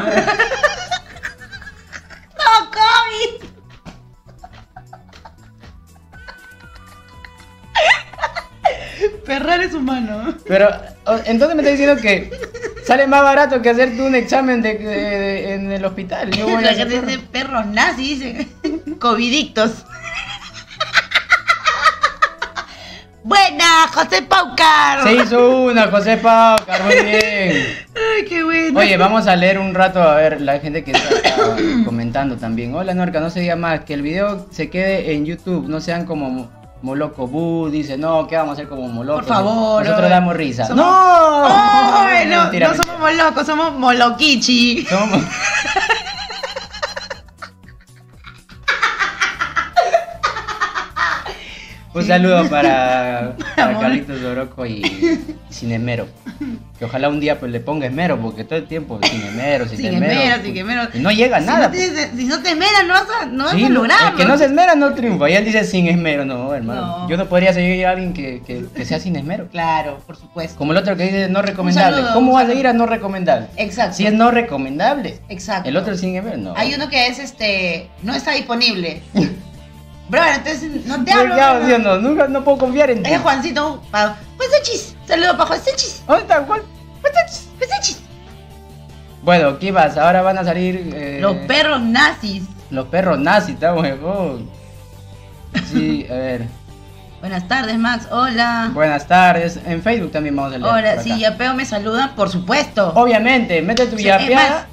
no, 2.39 2.71
COVID. 2.71 3.49
Ferrar 9.25 9.61
es 9.63 9.73
humano. 9.75 10.35
Pero, 10.47 10.71
entonces 11.25 11.55
me 11.57 11.63
está 11.63 11.71
diciendo 11.71 12.01
que 12.01 12.31
sale 12.87 13.07
más 13.07 13.23
barato 13.23 13.61
que 13.63 13.71
hacerte 13.71 14.01
un 14.03 14.15
examen 14.15 14.63
de, 14.63 14.75
de- 14.75 14.87
de- 14.87 15.55
en 15.55 15.73
el 15.73 15.85
hospital. 15.85 16.31
Yo 16.31 16.45
voy 16.47 16.57
a 16.57 16.61
La 16.61 16.71
hacer 16.71 16.89
gente 16.91 17.07
dice 17.07 17.19
perros 17.31 17.67
nazis, 17.67 18.21
dice. 18.21 18.49
Covidictos. 18.99 19.85
Buena, 23.25 23.87
José 23.93 24.23
Paucar. 24.23 25.03
Se 25.03 25.13
hizo 25.15 25.63
una, 25.65 25.89
José 25.89 26.17
Paucar, 26.17 26.83
muy 26.85 26.95
bien. 27.05 27.67
Ay, 27.95 28.25
qué 28.27 28.43
bueno. 28.43 28.79
Oye, 28.81 28.97
vamos 28.97 29.27
a 29.27 29.37
leer 29.37 29.59
un 29.59 29.75
rato 29.75 30.01
a 30.01 30.15
ver 30.15 30.41
la 30.41 30.61
gente 30.61 30.83
que 30.83 30.93
está 30.93 31.11
comentando 31.85 32.37
también. 32.37 32.75
Hola 32.75 32.95
Norca, 32.95 33.21
no 33.21 33.29
se 33.29 33.41
diga 33.41 33.57
más, 33.57 33.81
que 33.85 33.93
el 33.95 34.03
video 34.03 34.47
se 34.51 34.71
quede 34.71 35.13
en 35.13 35.27
YouTube, 35.27 35.69
no 35.69 35.81
sean 35.81 36.07
como 36.07 36.31
Mo- 36.31 36.51
Moloco 36.83 37.27
Bu, 37.27 37.69
dice, 37.71 37.99
no, 37.99 38.27
¿qué 38.29 38.37
vamos 38.37 38.51
a 38.51 38.53
hacer 38.55 38.69
como 38.69 38.87
Moloco? 38.89 39.19
Por 39.19 39.29
favor, 39.29 39.85
Nosotros 39.85 40.11
damos 40.11 40.37
risa. 40.37 40.65
Somos- 40.67 40.85
¡No! 40.85 41.49
No, 42.25 42.43
Mentira, 42.43 42.69
no 42.69 42.75
somos 42.75 42.99
molocos, 43.01 43.47
somos 43.47 43.73
moloquichi. 43.75 44.87
Somos- 44.87 45.23
Un 51.99 52.07
saludo 52.07 52.49
para. 52.49 53.35
Carlitos 53.57 54.23
Oroco 54.23 54.67
y, 54.67 54.83
Esmero. 55.51 56.07
Que 56.79 56.85
ojalá 56.85 57.09
un 57.09 57.19
día 57.19 57.41
pues 57.41 57.51
le 57.51 57.59
ponga 57.59 57.87
esmero, 57.87 58.21
porque 58.21 58.45
todo 58.45 58.59
el 58.59 58.67
tiempo 58.67 59.01
sin 59.03 59.21
esmero, 59.23 59.67
sin, 59.67 59.77
Sin 59.79 59.87
esmero. 59.95 60.13
esmero, 60.13 60.89
pues, 60.91 61.03
no 61.03 61.11
llega 61.11 61.39
a 61.39 61.41
Si 61.41 61.47
nada. 61.47 61.67
no, 61.69 61.75
tienes- 61.75 62.11
si 62.17 62.25
no 62.27 62.41
te 62.41 62.51
esmeras, 62.51 62.87
no 62.87 62.95
vas 62.95 63.05
a, 63.23 63.27
no 63.27 63.45
vas 63.45 63.55
Sí, 63.55 63.65
a 63.65 63.69
lograrlo. 63.69 64.09
el 64.11 64.15
que 64.15 64.25
no 64.25 64.39
se 64.39 64.45
esmera 64.45 64.75
no 64.77 64.95
triunfa. 64.95 65.29
Y 65.29 65.35
él 65.35 65.45
dice 65.45 65.65
sin 65.65 65.89
esmero, 65.89 66.25
no, 66.25 66.55
hermano. 66.55 66.81
No. 67.01 67.09
Yo 67.09 67.17
no 67.17 67.27
podría 67.29 67.53
seguir 67.53 67.85
a 67.87 67.91
alguien 67.91 68.13
que, 68.13 68.43
que, 68.47 68.65
que 68.73 68.85
sea 68.85 69.01
sin 69.01 69.17
esmero. 69.17 69.49
Claro, 69.49 69.99
por 70.07 70.17
supuesto. 70.17 70.57
Como 70.57 70.71
el 70.73 70.79
otro 70.79 70.97
que 70.97 71.05
dice 71.05 71.29
no 71.29 71.43
recomendable. 71.43 71.97
saludo, 71.97 72.15
¿Cómo 72.15 72.35
vas 72.35 72.45
a 72.45 72.49
seguir 72.49 72.69
a 72.69 72.73
no 72.73 72.87
recomendable? 72.87 73.49
Exacto. 73.57 73.95
Si 73.97 74.07
es 74.07 74.13
no 74.13 74.31
recomendable. 74.31 75.19
Exacto. 75.29 75.69
El 75.69 75.77
otro 75.77 75.97
sin 75.97 76.15
esmero, 76.15 76.37
no. 76.37 76.55
Hay 76.57 76.73
uno 76.75 76.89
que 76.89 77.09
es 77.09 77.19
este. 77.19 77.89
No 78.03 78.15
está 78.15 78.33
disponible. 78.33 79.03
Bro, 80.09 80.25
entonces 80.25 80.87
no 80.87 81.05
te 81.05 81.13
hablo. 81.13 81.37
ya, 81.37 81.53
bro. 81.55 81.67
¿sí 81.67 81.73
o 81.75 81.79
no? 81.79 81.99
Nunca 81.99 82.29
no 82.29 82.43
puedo 82.45 82.59
confiar 82.59 82.91
en 82.91 83.03
ti. 83.03 83.11
Es 83.13 83.21
Juancito. 83.21 83.83
Pa... 83.91 84.17
Juanchis. 84.39 84.95
Saludos 85.07 85.33
para 85.37 85.47
Juanchis. 85.47 86.03
¿Dónde 86.07 86.23
está 86.23 86.45
Juan? 86.45 86.61
Juanchis. 87.03 88.01
Bueno, 89.23 89.59
¿qué 89.59 89.73
vas? 89.73 89.97
Ahora 89.99 90.23
van 90.23 90.39
a 90.39 90.45
salir 90.45 90.91
eh, 90.95 91.19
Los 91.21 91.37
perros 91.47 91.81
nazis. 91.83 92.45
los 92.71 92.87
perros 92.89 93.19
nazis, 93.19 93.55
estamos 93.55 93.83
huevón. 93.83 94.49
Sí, 95.71 96.07
a 96.09 96.15
ver. 96.15 96.47
Buenas 97.21 97.49
tardes, 97.49 97.77
Max. 97.79 98.07
Hola. 98.13 98.71
Buenas 98.73 99.07
tardes. 99.09 99.59
En 99.67 99.83
Facebook 99.83 100.13
también 100.13 100.37
vamos 100.37 100.55
a 100.55 100.59
leer. 100.59 100.73
Hola, 100.73 101.03
si. 101.03 101.19
Yapeo 101.19 101.53
me 101.55 101.65
saluda, 101.67 102.13
por 102.15 102.31
supuesto. 102.31 102.93
Obviamente, 102.95 103.61
mete 103.61 103.87
tu 103.87 103.99
Sí, 103.99 104.05
yapeada. 104.05 104.67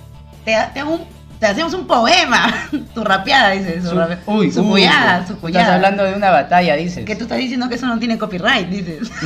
te, 0.46 0.56
te 0.74 0.80
hago 0.80 0.94
un- 0.94 1.15
te 1.40 1.46
hacemos 1.48 1.74
un 1.74 1.88
poema. 1.88 2.54
tu 2.94 3.04
rapeada, 3.04 3.52
dice. 3.52 3.82
Su, 3.82 3.90
Su, 3.90 3.96
rape- 3.96 4.20
uy, 4.26 4.52
su 4.52 4.62
uy, 4.62 4.82
cuñada, 4.82 5.18
su 5.20 5.34
Estás 5.34 5.38
cuñada. 5.42 5.76
hablando 5.76 6.04
de 6.04 6.14
una 6.14 6.32
batalla, 6.32 6.76
dices. 6.76 7.06
Que 7.06 7.16
tú 7.16 7.24
estás 7.24 7.38
diciendo 7.38 7.68
que 7.70 7.76
eso 7.76 7.86
no 7.88 8.00
tiene 8.00 8.18
copyright, 8.18 8.68
dices. 8.70 9.12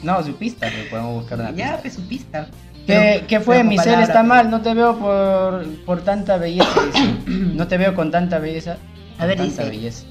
No, 0.00 0.22
su 0.22 0.36
pista, 0.36 0.70
que 0.70 0.84
podemos 0.84 1.12
buscar 1.14 1.40
una 1.40 1.50
ya, 1.50 1.78
pues 1.82 1.94
su 1.94 2.06
pista. 2.06 2.46
¿Qué, 2.86 3.40
fue? 3.44 3.64
Mi 3.64 3.76
palabras, 3.76 4.02
está 4.08 4.20
pero- 4.22 4.28
mal, 4.28 4.48
no 4.48 4.60
te 4.60 4.72
veo 4.72 4.96
por, 4.96 5.66
por 5.84 6.02
tanta 6.02 6.36
belleza. 6.38 6.68
dice. 6.94 7.14
No 7.54 7.66
te 7.66 7.76
veo 7.78 7.94
con 7.96 8.10
tanta 8.12 8.38
belleza. 8.38 8.76
A 9.18 9.26
ver, 9.26 9.38
tanta 9.38 9.62
dice. 9.64 9.68
belleza. 9.68 10.04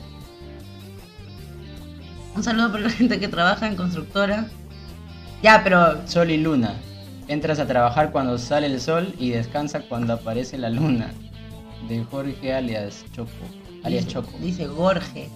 Un 2.35 2.43
saludo 2.43 2.71
para 2.71 2.83
la 2.83 2.89
gente 2.89 3.19
que 3.19 3.27
trabaja 3.29 3.65
en 3.67 3.75
constructora. 3.77 4.45
Ya, 5.41 5.61
pero 5.63 6.05
Sol 6.07 6.29
y 6.31 6.37
luna. 6.37 6.73
Entras 7.27 7.59
a 7.59 7.67
trabajar 7.67 8.11
cuando 8.11 8.37
sale 8.37 8.67
el 8.67 8.79
sol 8.79 9.13
y 9.19 9.31
descansa 9.31 9.81
cuando 9.81 10.13
aparece 10.13 10.57
la 10.57 10.69
luna. 10.69 11.11
De 11.89 12.03
Jorge 12.03 12.53
alias 12.53 13.05
Choco. 13.13 13.31
Alias 13.83 14.05
dice, 14.05 14.13
Choco. 14.13 14.37
dice 14.39 14.65
Jorge. 14.67 15.29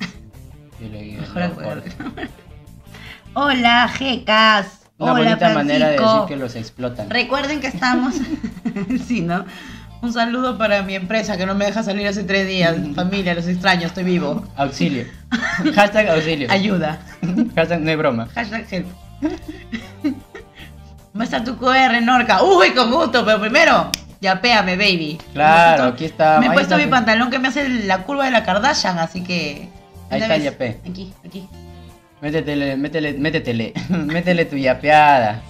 Yo 0.80 0.88
le 0.88 1.02
digo, 1.02 1.20
Mejor 1.20 1.48
no. 1.48 1.54
Jorge. 1.54 1.90
Hola, 3.34 3.88
jecas. 3.88 4.80
Una 4.96 5.12
Hola, 5.12 5.24
bonita 5.24 5.54
manera 5.54 5.88
de 5.88 5.98
decir 5.98 6.20
que 6.28 6.36
los 6.36 6.54
explotan. 6.54 7.10
Recuerden 7.10 7.60
que 7.60 7.66
estamos. 7.66 8.14
sí, 9.06 9.20
¿no? 9.20 9.44
Un 10.02 10.12
saludo 10.12 10.56
para 10.56 10.82
mi 10.82 10.94
empresa 10.94 11.36
que 11.36 11.44
no 11.46 11.54
me 11.54 11.64
deja 11.64 11.82
salir 11.82 12.06
hace 12.06 12.24
tres 12.24 12.46
días. 12.46 12.76
Familia, 12.94 13.34
los 13.34 13.46
extraño, 13.48 13.86
estoy 13.86 14.04
vivo. 14.04 14.46
Auxilio. 14.56 15.04
Hashtag 15.74 16.08
auxilio. 16.10 16.50
Ayuda. 16.50 17.00
Hashtag 17.54 17.80
no 17.80 17.90
hay 17.90 17.96
broma. 17.96 18.26
Hashtag 18.34 18.66
help. 18.70 18.86
Va 21.16 21.20
a 21.22 21.24
estar 21.24 21.44
tu 21.44 21.56
QR, 21.56 22.00
Norca. 22.02 22.42
Uy, 22.42 22.72
con 22.72 22.90
gusto, 22.90 23.24
pero 23.24 23.40
primero, 23.40 23.90
yapéame, 24.20 24.76
baby. 24.76 25.18
Claro, 25.32 25.84
aquí 25.84 26.06
está. 26.06 26.40
Me 26.40 26.46
he 26.46 26.50
puesto 26.50 26.76
mi 26.76 26.86
pantalón 26.86 27.30
que 27.30 27.38
me 27.38 27.48
hace 27.48 27.68
la 27.68 28.02
curva 28.02 28.24
de 28.24 28.32
la 28.32 28.42
Kardashian, 28.42 28.98
así 28.98 29.22
que. 29.22 29.68
Ahí 30.10 30.20
¿dónde 30.20 30.24
está 30.24 30.34
el 30.34 30.42
yapé. 30.42 30.80
Aquí, 30.88 31.12
aquí. 31.24 31.48
Métetele, 32.20 32.76
métele, 32.76 33.12
métetele. 33.12 33.72
Métele 33.90 34.44
tu 34.46 34.56
yapeada. 34.56 35.40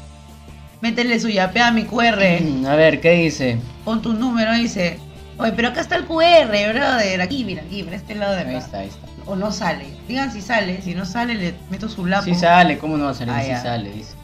Métele 0.82 1.18
su 1.18 1.28
yapé 1.28 1.60
a 1.62 1.70
mi 1.70 1.84
QR. 1.84 2.22
A 2.68 2.76
ver, 2.76 3.00
¿qué 3.00 3.12
dice? 3.12 3.58
Pon 3.84 4.02
tu 4.02 4.12
número, 4.12 4.52
dice. 4.52 4.98
Oye, 5.38 5.52
pero 5.52 5.68
acá 5.68 5.80
está 5.80 5.96
el 5.96 6.04
QR, 6.04 6.48
brother. 6.74 7.22
Aquí, 7.22 7.42
mira, 7.44 7.62
aquí, 7.62 7.82
por 7.84 7.94
este 7.94 8.14
lado 8.14 8.34
de 8.34 8.40
acá. 8.42 8.50
Ahí 8.50 8.56
está, 8.56 8.78
ahí 8.80 8.88
está. 8.88 9.06
O 9.26 9.34
no 9.34 9.50
sale. 9.50 9.86
Digan 10.06 10.30
si 10.30 10.42
sale. 10.42 10.82
Si 10.82 10.94
no 10.94 11.06
sale, 11.06 11.34
le 11.34 11.54
meto 11.70 11.88
su 11.88 12.04
lapo. 12.04 12.24
Sí 12.24 12.34
sale, 12.34 12.76
¿cómo 12.76 12.98
no 12.98 13.04
va 13.06 13.10
a 13.12 13.14
salir? 13.14 13.32
Ah, 13.34 13.42
Sí 13.42 13.48
ya. 13.48 13.62
sale, 13.62 13.90
dice. 13.90 14.14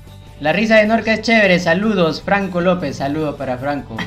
La 0.40 0.52
risa 0.52 0.76
de 0.76 0.86
Norca 0.86 1.12
es 1.12 1.22
chévere. 1.22 1.58
Saludos, 1.58 2.22
Franco 2.22 2.60
López. 2.60 2.96
Saludos 2.96 3.36
para 3.36 3.58
Franco. 3.58 3.96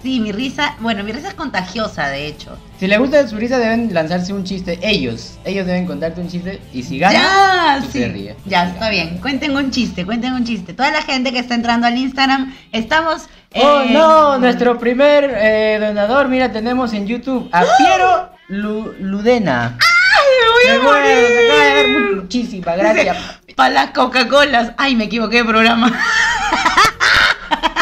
Sí, 0.00 0.20
mi 0.20 0.30
risa, 0.30 0.76
bueno, 0.78 1.02
mi 1.02 1.10
risa 1.10 1.26
es 1.26 1.34
contagiosa, 1.34 2.06
de 2.08 2.28
hecho. 2.28 2.56
Si 2.78 2.86
les 2.86 3.00
gusta 3.00 3.26
su 3.26 3.36
risa, 3.36 3.58
deben 3.58 3.92
lanzarse 3.92 4.32
un 4.32 4.44
chiste. 4.44 4.78
Ellos, 4.80 5.40
ellos 5.44 5.66
deben 5.66 5.86
contarte 5.86 6.20
un 6.20 6.28
chiste. 6.28 6.60
Y 6.72 6.84
si 6.84 7.00
ganan, 7.00 7.20
Ya, 7.20 7.80
tú 7.84 7.90
sí. 7.90 7.98
te 7.98 8.08
ríes. 8.08 8.36
Ya, 8.46 8.68
está 8.68 8.90
bien. 8.90 9.18
Cuenten 9.18 9.56
un 9.56 9.72
chiste, 9.72 10.06
cuenten 10.06 10.34
un 10.34 10.44
chiste. 10.44 10.72
Toda 10.72 10.92
la 10.92 11.02
gente 11.02 11.32
que 11.32 11.40
está 11.40 11.56
entrando 11.56 11.88
al 11.88 11.98
Instagram, 11.98 12.54
estamos. 12.70 13.28
Oh 13.56 13.80
eh, 13.80 13.90
no, 13.90 14.38
nuestro 14.38 14.78
primer 14.78 15.32
eh, 15.36 15.78
donador, 15.80 16.28
mira, 16.28 16.52
tenemos 16.52 16.92
en 16.92 17.08
YouTube 17.08 17.48
a 17.50 17.64
Piero 17.78 18.30
Lu- 18.46 18.94
Ludena. 19.00 19.76
¡Ay, 19.80 20.28
me 20.40 20.48
voy 20.52 20.62
a 20.70 20.72
Me 20.74 20.88
muero, 21.02 21.26
se 21.26 21.44
acaba 21.44 21.64
de 21.74 21.88
morir! 21.88 22.16
muchísimas 22.22 22.78
gracias. 22.78 23.16
Para 23.54 23.70
las 23.70 23.90
Coca-Colas. 23.90 24.72
Ay, 24.76 24.94
me 24.96 25.04
equivoqué 25.04 25.38
de 25.38 25.44
programa. 25.44 25.92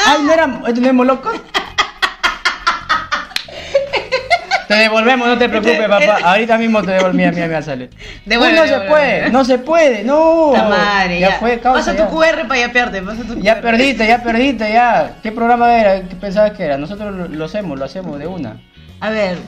Ay, 0.07 0.23
no 0.23 0.33
era, 0.33 0.61
¿tenemos 0.75 1.07
locos? 1.07 1.35
Te 4.69 4.75
devolvemos, 4.75 5.29
no 5.29 5.39
te 5.39 5.49
preocupes, 5.49 5.89
papá. 5.89 6.19
Ahorita 6.25 6.59
mismo 6.59 6.83
te 6.83 6.91
devolvemos. 6.93 7.17
Mira, 7.17 7.31
mira, 7.31 7.47
mira, 7.47 7.63
sale. 7.63 7.91
Devuelve, 8.25 8.55
Uy, 8.55 8.61
no 8.61 8.67
se 8.67 8.71
devuelve. 8.73 8.89
puede, 8.91 9.31
no 9.31 9.45
se 9.45 9.59
puede, 9.59 10.05
no. 10.05 10.53
La 10.53 10.65
madre, 10.65 11.21
ya, 11.21 11.31
ya. 11.31 11.39
fue, 11.39 11.61
causa, 11.61 11.93
Pasa 11.93 12.05
tu 12.09 12.13
QR 12.13 12.49
para 12.49 12.61
ya. 12.61 12.73
Pasa 12.73 13.23
tu 13.23 13.41
Ya 13.41 13.61
perdiste, 13.61 14.07
ya 14.07 14.23
perdiste, 14.23 14.73
ya. 14.73 15.19
¿Qué 15.23 15.31
programa 15.31 15.73
era? 15.73 16.03
¿Qué 16.09 16.17
pensabas 16.17 16.53
que 16.53 16.65
era? 16.65 16.79
Nosotros 16.79 17.15
lo, 17.15 17.29
lo 17.29 17.45
hacemos, 17.45 17.79
lo 17.79 17.85
hacemos 17.85 18.19
de 18.19 18.27
una. 18.27 18.61
A 18.99 19.11
ver, 19.11 19.39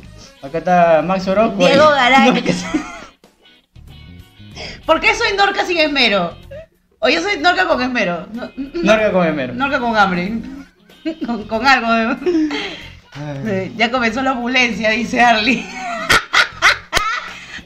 Acá 0.40 0.58
está 0.58 1.02
Max 1.02 1.26
Orozco. 1.26 1.56
Diego 1.66 1.88
Garay. 1.90 2.32
No, 2.32 2.40
¿por 4.86 5.00
qué 5.00 5.14
soy 5.14 5.36
Norca 5.36 5.64
sin 5.64 5.78
esmero? 5.78 6.36
O 7.00 7.08
yo 7.08 7.22
soy 7.22 7.38
Norca 7.38 7.66
con 7.66 7.80
esmero. 7.82 8.26
No- 8.32 8.50
Norca 8.82 9.12
con 9.12 9.26
Emero. 9.26 9.54
Norca 9.54 9.78
con 9.78 9.96
hambre. 9.96 10.32
Con, 11.24 11.44
con 11.44 11.66
algo. 11.66 11.92
de- 11.92 12.48
Eh, 13.46 13.72
Ya 13.76 13.90
comenzó 13.90 14.22
la 14.22 14.32
opulencia, 14.32 14.90
dice 14.90 15.20
Arly. 15.20 15.64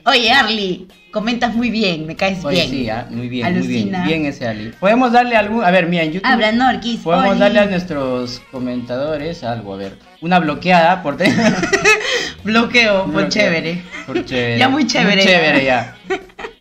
Oye, 0.04 0.30
Arly, 0.32 0.88
comentas 1.12 1.54
muy 1.54 1.70
bien, 1.70 2.06
me 2.06 2.16
caes 2.16 2.44
Oye, 2.44 2.56
bien. 2.56 2.70
sí, 2.70 2.90
ah, 2.90 3.06
muy 3.11 3.28
bien, 3.28 3.58
muy 3.58 3.66
bien. 3.66 3.92
Bien 4.04 4.26
ese 4.26 4.49
Ali. 4.49 4.72
Podemos 4.80 5.12
darle 5.12 5.37
algún. 5.37 5.64
A 5.64 5.70
ver, 5.70 5.87
mira, 5.87 6.02
en 6.04 6.12
YouTube. 6.12 6.28
Habla 6.28 6.52
Norquis. 6.52 7.00
Podemos 7.00 7.30
Oli. 7.32 7.40
darle 7.40 7.61
a 7.61 7.66
nuestros 7.66 8.40
comentadores 8.50 9.44
algo, 9.44 9.75
a 9.75 9.76
ver. 9.76 9.99
Una 10.20 10.38
bloqueada 10.40 11.02
por 11.02 11.16
Bloqueo, 12.44 13.04
por 13.04 13.12
Bloqueo. 13.12 13.28
chévere. 13.28 13.82
Por 14.06 14.25
chévere. 14.25 14.58
Ya 14.58 14.68
muy 14.68 14.87
chévere, 14.87 15.16
Muy 15.16 15.25
ya. 15.25 15.30
chévere 15.30 15.64
ya. 15.64 15.96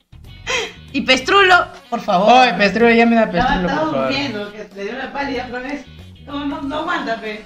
Y 0.93 1.01
Pestrulo, 1.01 1.67
por 1.89 2.01
favor. 2.01 2.33
Oye, 2.33 2.53
Pestrulo, 2.55 2.91
llame 2.91 3.17
a 3.17 3.23
Estaba, 3.23 3.47
Pestrulo, 3.47 3.67
estaba 3.67 3.81
por 3.83 3.91
favor. 3.93 4.07
durmiendo, 4.11 4.51
que 4.51 4.67
le 4.75 4.83
dio 4.83 4.93
la 4.97 5.13
pálida 5.13 5.45
otra 5.47 5.59
vez. 5.59 5.85
No, 6.25 6.45
no, 6.45 6.61
no 6.61 6.75
aguanta, 6.79 7.15
pe. 7.21 7.45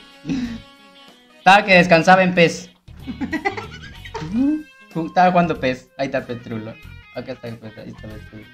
Estaba 1.37 1.63
que 1.63 1.75
descansaba 1.75 2.23
en 2.23 2.33
pez. 2.33 2.71
Estaba 4.95 5.29
jugando 5.31 5.59
pez. 5.59 5.89
Ahí 5.97 6.05
está 6.07 6.25
Pestrulo. 6.25 6.73
Acá 7.15 7.33
está 7.33 7.47
el 7.49 7.57
pez, 7.57 7.77
ahí 7.77 7.89
está 7.89 8.07
Pestrulo. 8.07 8.45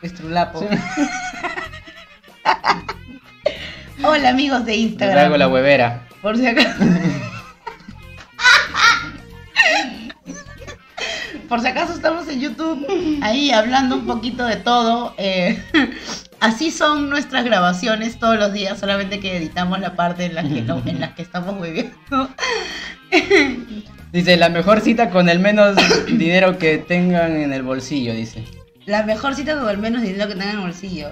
Pestrulapo. 0.00 0.60
Sí. 0.60 0.66
Hola, 4.04 4.28
amigos 4.28 4.64
de 4.66 4.76
Instagram. 4.76 5.16
traigo 5.16 5.36
la 5.38 5.48
huevera. 5.48 6.06
Por 6.20 6.36
si 6.36 6.46
acaso. 6.46 6.84
Por 11.48 11.60
si 11.60 11.68
acaso 11.68 11.92
estamos 11.92 12.28
en 12.28 12.40
YouTube 12.40 12.86
ahí 13.22 13.50
hablando 13.50 13.96
un 13.96 14.06
poquito 14.06 14.44
de 14.46 14.56
todo. 14.56 15.14
eh, 15.18 15.62
así 16.40 16.70
son 16.70 17.08
nuestras 17.08 17.44
grabaciones 17.44 18.18
todos 18.18 18.36
los 18.38 18.52
días, 18.52 18.78
solamente 18.80 19.20
que 19.20 19.36
editamos 19.36 19.78
la 19.80 19.94
parte 19.94 20.24
en 20.26 20.34
la 20.34 20.42
que, 20.42 20.62
no, 20.62 20.82
en 20.86 21.00
la 21.00 21.14
que 21.14 21.22
estamos 21.22 21.60
bebiendo. 21.60 21.94
Dice, 24.12 24.36
la 24.36 24.48
mejor 24.48 24.80
cita 24.80 25.10
con 25.10 25.28
el 25.28 25.38
menos 25.40 25.76
dinero 26.06 26.58
que 26.58 26.78
tengan 26.78 27.36
en 27.36 27.52
el 27.52 27.62
bolsillo, 27.62 28.12
dice. 28.14 28.44
La 28.86 29.02
mejor 29.02 29.34
cita 29.34 29.58
con 29.58 29.68
el 29.68 29.78
menos 29.78 30.00
dinero 30.02 30.26
que 30.28 30.34
tengan 30.34 30.50
en 30.50 30.54
el 30.56 30.60
bolsillo. 30.62 31.10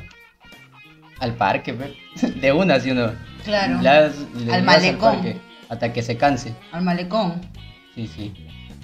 Al 1.21 1.35
parque, 1.35 1.75
pe. 1.75 1.95
De 2.41 2.53
una, 2.53 2.81
¿sí 2.81 2.91
o 2.93 2.95
no? 2.95 3.13
Claro. 3.45 3.81
Las- 3.83 4.15
Al 4.51 4.63
malecón. 4.63 5.17
parque, 5.17 5.41
hasta 5.69 5.93
que 5.93 6.03
se 6.03 6.17
canse. 6.17 6.55
Al 6.73 6.83
malecón. 6.83 7.41
Sí, 7.95 8.09
sí. 8.15 8.33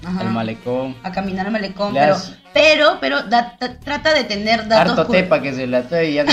Ajá. 0.05 0.21
Al 0.21 0.31
malecón. 0.31 0.95
A 1.03 1.11
caminar 1.11 1.45
al 1.45 1.51
malecón. 1.51 1.93
Le 1.93 1.99
Pero, 1.99 2.17
pero, 2.53 2.97
pero 2.99 3.21
da- 3.23 3.55
da- 3.59 3.75
trata 3.83 4.13
de 4.13 4.23
tener 4.25 4.67
datos. 4.67 4.97
Harto 4.99 5.11
tepa 5.11 5.41
que 5.41 5.53
se 5.53 5.67
la 5.67 5.83
trae 5.83 6.11
y 6.11 6.13
ya 6.15 6.23
no, 6.23 6.31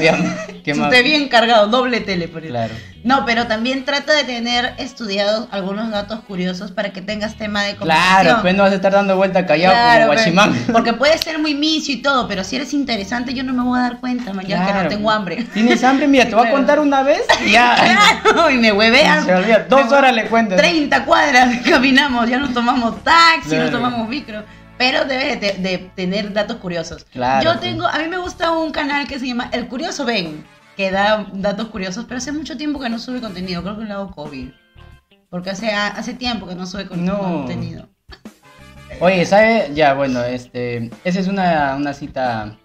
ya 0.00 0.12
no. 0.16 0.30
Esté 0.64 1.02
bien 1.02 1.28
cargado, 1.28 1.66
doble 1.68 2.00
tele 2.00 2.28
por 2.28 2.42
eso. 2.42 2.50
Claro. 2.52 2.74
No, 3.02 3.24
pero 3.24 3.46
también 3.46 3.84
trata 3.86 4.12
de 4.12 4.24
tener 4.24 4.74
estudiados 4.76 5.48
algunos 5.52 5.90
datos 5.90 6.20
curiosos 6.20 6.70
para 6.70 6.90
que 6.92 7.00
tengas 7.00 7.34
tema 7.36 7.62
de 7.62 7.76
conversación. 7.76 8.22
Claro, 8.24 8.42
pues 8.42 8.54
no 8.54 8.62
vas 8.64 8.72
a 8.72 8.74
estar 8.74 8.92
dando 8.92 9.16
vuelta 9.16 9.46
callado 9.46 9.72
Claro, 9.74 10.06
como 10.06 10.18
pero- 10.18 10.34
guachimán. 10.34 10.64
Porque 10.72 10.92
puede 10.92 11.16
ser 11.16 11.38
muy 11.38 11.54
misio 11.54 11.94
y 11.94 12.02
todo, 12.02 12.28
pero 12.28 12.44
si 12.44 12.56
eres 12.56 12.74
interesante 12.74 13.32
yo 13.32 13.42
no 13.42 13.54
me 13.54 13.62
voy 13.62 13.78
a 13.78 13.82
dar 13.82 14.00
cuenta, 14.00 14.32
mañana 14.34 14.66
que 14.66 14.72
no 14.72 14.78
Claro. 14.80 14.88
tengo 14.90 15.10
hambre. 15.10 15.44
¿Tienes 15.54 15.82
hambre? 15.82 16.08
Mira, 16.08 16.24
te 16.26 16.32
voy 16.34 16.40
a 16.40 16.50
Claro. 16.50 16.56
contar 16.58 16.78
una 16.80 17.02
vez 17.02 17.22
y 17.46 17.52
ya. 17.52 17.74
Claro, 18.22 18.50
y 18.50 18.58
me 18.58 18.70
huevean. 18.72 19.24
Se 19.24 19.34
olvida. 19.34 19.64
Dos 19.68 19.90
Me- 19.90 19.96
horas 19.96 20.14
le 20.14 20.26
cuentas. 20.26 20.58
30 20.58 21.04
cuadras 21.06 21.56
caminamos, 21.64 22.28
ya 22.28 22.38
no 22.38 22.52
tomamos 22.52 23.02
taxi, 23.02 23.48
Claro. 23.50 23.64
no 23.64 23.70
tomamos 23.70 24.08
micro. 24.08 24.42
Pero 24.80 25.04
debes 25.04 25.38
de, 25.42 25.52
de 25.58 25.76
tener 25.94 26.32
datos 26.32 26.56
curiosos. 26.56 27.04
Claro, 27.12 27.44
Yo 27.52 27.58
tengo, 27.60 27.86
a 27.86 27.98
mí 27.98 28.08
me 28.08 28.16
gusta 28.16 28.50
un 28.52 28.70
canal 28.72 29.06
que 29.06 29.18
se 29.18 29.26
llama 29.26 29.50
El 29.52 29.68
Curioso 29.68 30.06
Ben, 30.06 30.42
que 30.74 30.90
da 30.90 31.26
datos 31.34 31.68
curiosos, 31.68 32.06
pero 32.08 32.16
hace 32.16 32.32
mucho 32.32 32.56
tiempo 32.56 32.80
que 32.80 32.88
no 32.88 32.98
sube 32.98 33.20
contenido, 33.20 33.62
creo 33.62 33.78
que 33.78 33.84
le 33.84 33.92
hago 33.92 34.10
COVID. 34.10 34.48
Porque 35.28 35.50
hace, 35.50 35.70
hace 35.70 36.14
tiempo 36.14 36.46
que 36.48 36.54
no 36.54 36.64
sube 36.66 36.86
con- 36.88 37.04
No. 37.04 37.18
contenido. 37.18 37.90
Oye, 39.00 39.26
¿sabe? 39.26 39.70
Ya, 39.74 39.92
bueno, 39.92 40.24
este. 40.24 40.90
Esa 41.04 41.20
es 41.20 41.28
una, 41.28 41.76
una 41.76 41.92
cita. 41.92 42.56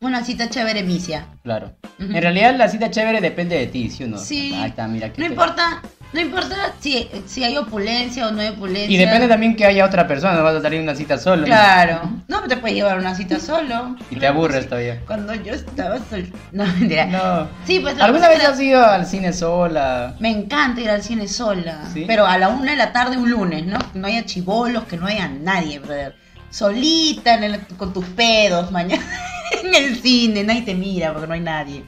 Una 0.00 0.22
cita 0.24 0.50
chévere, 0.50 0.82
misia. 0.82 1.26
Claro. 1.42 1.74
En 1.98 2.20
realidad, 2.20 2.54
la 2.56 2.68
cita 2.68 2.90
chévere 2.90 3.22
depende 3.22 3.56
de 3.56 3.66
ti, 3.68 3.88
¿sí 3.88 4.04
o 4.04 4.08
no? 4.08 4.18
Sí. 4.18 4.52
Ahí 4.54 4.68
está, 4.68 4.86
mira. 4.88 5.10
que 5.10 5.22
No 5.22 5.26
te- 5.26 5.32
importa, 5.32 5.80
no 6.12 6.20
importa 6.20 6.54
si, 6.80 7.08
si 7.26 7.42
hay 7.44 7.56
opulencia 7.56 8.28
o 8.28 8.30
no 8.32 8.40
hay 8.42 8.48
opulencia. 8.48 8.90
Y 8.90 8.96
depende 8.96 9.28
también 9.28 9.56
que 9.56 9.64
haya 9.64 9.84
otra 9.86 10.06
persona, 10.06 10.34
no 10.34 10.42
vas 10.42 10.56
a 10.56 10.60
salir 10.62 10.80
una 10.80 10.94
cita 10.94 11.16
solo. 11.18 11.44
Claro. 11.44 12.00
No, 12.28 12.42
te 12.42 12.56
puedes 12.56 12.76
llevar 12.76 12.98
una 12.98 13.14
cita 13.14 13.40
solo. 13.40 13.96
Y 14.10 14.16
te 14.16 14.26
aburres 14.26 14.68
todavía. 14.68 15.00
Cuando 15.06 15.34
yo 15.34 15.54
estaba 15.54 15.98
sol... 16.10 16.30
No, 16.52 16.64
mentira. 16.66 17.06
No. 17.06 17.48
Sí, 17.66 17.80
pues 17.80 17.98
¿Alguna 18.00 18.28
vez 18.28 18.44
has 18.44 18.60
ido 18.60 18.84
al 18.84 19.06
cine 19.06 19.32
sola? 19.32 20.14
Me 20.20 20.30
encanta 20.30 20.80
ir 20.80 20.90
al 20.90 21.02
cine 21.02 21.26
sola. 21.28 21.84
¿Sí? 21.92 22.04
Pero 22.06 22.26
a 22.26 22.36
la 22.38 22.48
una 22.48 22.72
de 22.72 22.76
la 22.76 22.92
tarde 22.92 23.16
un 23.16 23.30
lunes, 23.30 23.64
¿no? 23.64 23.78
Que 23.92 23.98
no 23.98 24.06
haya 24.06 24.24
chivolos, 24.24 24.84
que 24.84 24.96
no 24.96 25.06
haya 25.06 25.28
nadie, 25.28 25.78
brother. 25.78 26.14
Solita 26.50 27.34
en 27.34 27.44
el- 27.44 27.60
con 27.78 27.92
tus 27.92 28.04
pedos, 28.06 28.70
mañana 28.70 29.02
en 29.64 29.74
el 29.74 29.96
cine, 30.00 30.44
nadie 30.44 30.62
te 30.62 30.74
mira 30.74 31.12
porque 31.12 31.26
no 31.26 31.34
hay 31.34 31.40
nadie. 31.40 31.84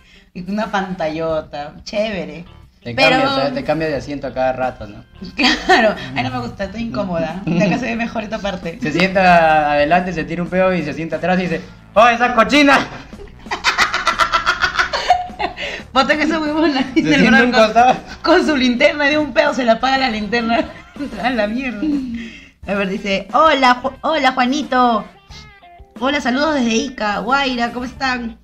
Una 0.49 0.67
pantallota, 0.71 1.75
chévere. 1.85 2.45
Te 2.85 2.95
Pero- 2.95 3.19
¿sabes? 3.35 3.55
Te 3.55 3.65
cambias 3.65 3.91
de 3.91 3.97
asiento 3.97 4.27
a 4.27 4.35
cada 4.35 4.53
rato, 4.53 4.87
¿no? 4.87 5.05
Claro, 5.67 5.95
ay 6.15 6.23
no 6.23 6.31
me 6.31 6.39
gusta, 6.41 6.65
estoy 6.65 6.83
incómoda. 6.83 7.41
De 7.47 7.65
acá 7.65 7.79
se 7.79 7.87
ve 7.87 7.97
mejor 7.97 8.23
esta 8.25 8.39
parte. 8.39 8.79
Se 8.83 8.93
sienta 8.93 9.73
adelante, 9.73 10.13
se 10.13 10.25
tira 10.25 10.43
un 10.43 10.51
pedo 10.51 10.75
y 10.75 10.83
se 10.83 10.93
sienta 10.93 11.17
atrás 11.17 11.39
y 11.39 11.43
dice, 11.43 11.63
¡Oh, 11.95 12.07
esa 12.07 12.35
cochina! 12.35 12.79
Botan 15.95 16.21
esa 16.21 16.41
huevona. 16.41 16.85
Se 16.95 17.15
el 17.15 17.53
costado. 17.53 17.97
Con 18.23 18.45
su 18.45 18.55
linterna 18.57 19.05
de 19.05 19.17
un 19.17 19.33
pedo 19.33 19.55
se 19.55 19.65
le 19.65 19.71
apaga 19.71 19.97
la 19.99 20.11
linterna. 20.11 20.65
A 21.23 21.31
la 21.31 21.47
mierda. 21.47 21.81
A 22.67 22.75
ver, 22.75 22.89
dice, 22.89 23.29
hola, 23.33 23.81
Ju- 23.83 23.95
hola 24.03 24.33
Juanito. 24.33 25.05
Hola, 26.01 26.21
saludos 26.21 26.57
desde 26.57 26.75
Ica, 26.75 27.19
Guaira, 27.21 27.71
¿cómo 27.73 27.85
están? 27.87 28.37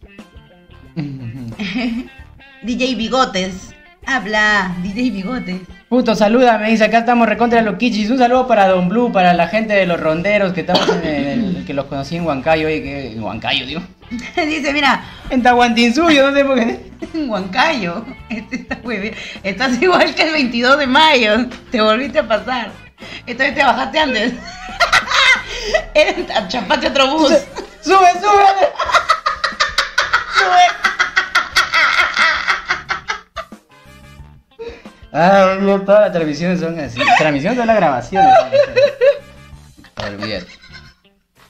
DJ 2.62 2.94
Bigotes. 2.94 3.75
Habla, 4.11 4.75
DJ 4.83 5.11
Bigotes. 5.11 5.61
Puto, 5.88 6.17
saluda, 6.17 6.59
me 6.59 6.71
dice, 6.71 6.85
acá 6.85 6.99
estamos 6.99 7.29
recontra 7.29 7.62
los 7.62 7.76
kichis. 7.76 8.11
Un 8.11 8.19
saludo 8.19 8.49
para 8.49 8.67
Don 8.67 8.88
Blue, 8.88 9.12
para 9.12 9.35
la 9.35 9.47
gente 9.47 9.73
de 9.75 9.87
los 9.87 10.00
ronderos 10.00 10.52
que 10.52 10.61
estamos 10.62 10.88
en 11.05 11.26
el, 11.26 11.64
que 11.64 11.73
los 11.75 11.85
conocí 11.87 12.17
en 12.17 12.26
Huancayo, 12.26 12.67
oye, 12.67 12.83
que 12.83 13.12
en 13.12 13.23
Huancayo, 13.23 13.67
digo. 13.67 13.81
dice, 14.37 14.73
mira, 14.73 15.05
En 15.31 15.43
Tahuantinsuyo, 15.45 16.29
no 16.31 16.37
sé 16.37 16.45
por 16.45 16.57
qué. 16.59 16.90
en 17.14 17.31
Huancayo. 17.31 18.05
Este 18.29 18.57
está 18.57 18.79
muy 18.83 18.97
bien. 18.97 19.14
Estás 19.45 19.81
igual 19.81 20.12
que 20.14 20.23
el 20.23 20.33
22 20.33 20.79
de 20.79 20.87
mayo. 20.88 21.47
Te 21.71 21.81
volviste 21.81 22.19
a 22.19 22.26
pasar. 22.26 22.73
Esta 23.26 23.45
vez 23.45 23.55
te 23.55 23.62
bajaste 23.62 23.99
antes. 23.99 24.33
Era- 25.95 26.49
Chapaste 26.49 26.88
otro 26.88 27.11
bus. 27.17 27.33
¡Sube, 27.81 28.12
sube! 28.21 28.69
Ah, 35.12 35.57
no, 35.61 35.81
todas 35.81 36.02
las 36.02 36.12
transmisiones 36.12 36.61
son 36.61 36.79
así. 36.79 37.00
Transmisiones 37.19 37.59
son 37.59 37.67
las 37.67 37.76
grabaciones. 37.76 38.35
Olvídate. 39.97 40.47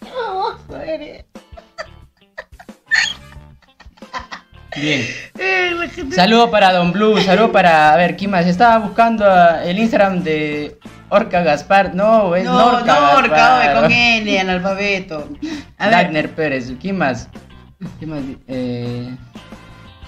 Baboso 0.00 0.81
eres. 0.81 1.25
Bien. 4.76 5.05
Saludo 6.12 6.50
para 6.50 6.73
Don 6.73 6.93
Blue, 6.93 7.21
saludo 7.21 7.52
para. 7.52 7.93
A 7.93 7.97
ver, 7.97 8.17
¿quién 8.17 8.31
más? 8.31 8.47
Estaba 8.47 8.79
buscando 8.79 9.26
el 9.64 9.79
Instagram 9.79 10.23
de 10.23 10.79
Orca 11.09 11.43
Gaspar. 11.43 11.95
No, 11.95 12.35
es 12.37 12.45
No, 12.45 12.73
Norca 12.73 13.00
no, 13.00 13.19
Orca, 13.19 13.81
con 13.81 13.93
N, 13.93 14.40
analfabeto. 14.40 15.29
A 15.76 15.87
ver, 15.87 15.93
Dagner 15.93 16.31
Pérez, 16.31 16.73
¿quién 16.81 16.97
más? 16.99 17.29
¿Quién 17.99 18.11
más? 18.11 18.23
Eh... 18.47 19.17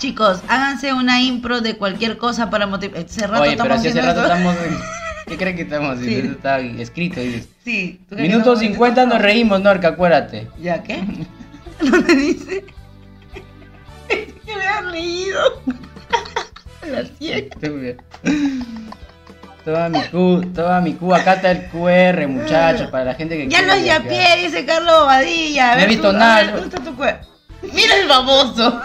chicos, 0.02 0.40
háganse 0.48 0.92
una 0.92 1.20
impro 1.22 1.60
de 1.60 1.76
cualquier 1.76 2.18
cosa 2.18 2.50
para 2.50 2.66
motivar. 2.66 3.04
Hace 3.04 3.24
rato 3.26 3.42
Oye, 3.44 3.56
pero 3.56 3.78
si 3.78 3.88
hace 3.88 4.02
rato 4.02 4.20
esto. 4.22 4.32
estamos. 4.34 4.56
¿Qué 5.26 5.36
creen 5.36 5.54
que 5.56 5.62
estamos 5.62 5.96
haciendo? 5.96 6.28
Sí. 6.28 6.34
Está 6.36 6.58
escrito, 6.58 7.20
dices. 7.20 7.48
Sí. 7.64 8.00
¿tú 8.08 8.16
crees 8.16 8.28
que 8.28 8.34
Minuto 8.36 8.54
no? 8.54 8.60
50 8.60 9.06
nos 9.06 9.22
reímos, 9.22 9.60
Norca, 9.60 9.88
acuérdate. 9.88 10.48
¿Ya 10.60 10.82
qué? 10.82 11.04
¿Dónde 11.80 12.14
dice? 12.16 12.64
que 14.08 14.56
me 14.56 14.66
han 14.66 14.90
leído. 14.90 15.40
La 16.90 17.04
cien. 17.18 17.48
Toma 19.64 19.88
mi 19.88 20.00
Q, 20.02 20.50
toma 20.52 20.80
mi 20.80 20.94
Q, 20.94 21.14
acá 21.14 21.34
está 21.34 21.52
el 21.52 21.66
QR, 21.70 22.26
muchachos, 22.26 22.90
para 22.90 23.04
la 23.04 23.14
gente 23.14 23.36
que 23.36 23.46
Ya 23.48 23.58
quiera 23.58 23.76
los 23.76 23.84
yapié, 23.84 24.36
dice 24.42 24.66
Carlos 24.66 24.92
Bobadilla. 25.02 25.74
A 25.74 25.76
No 25.76 25.82
he 25.82 25.86
visto 25.86 26.12
nada. 26.12 26.42
ver, 26.42 26.52
¿Dónde 26.54 26.66
está 26.76 26.82
tu 26.82 26.96
cue- 26.96 27.18
Mira 27.72 27.94
el 28.02 28.08
baboso. 28.08 28.80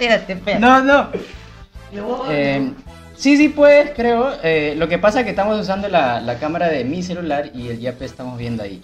Espérate, 0.00 0.32
espérate. 0.32 0.60
No, 0.60 0.82
no. 0.82 1.08
Eh, 2.30 2.72
sí, 3.16 3.36
sí 3.36 3.48
puedes, 3.48 3.90
creo. 3.90 4.32
Eh, 4.42 4.74
lo 4.76 4.88
que 4.88 4.98
pasa 4.98 5.20
es 5.20 5.24
que 5.24 5.30
estamos 5.30 5.60
usando 5.60 5.88
la, 5.88 6.20
la 6.20 6.38
cámara 6.38 6.68
de 6.68 6.84
mi 6.84 7.02
celular 7.02 7.50
y 7.54 7.68
el 7.68 7.80
YAP 7.80 8.02
estamos 8.02 8.38
viendo 8.38 8.62
ahí. 8.62 8.80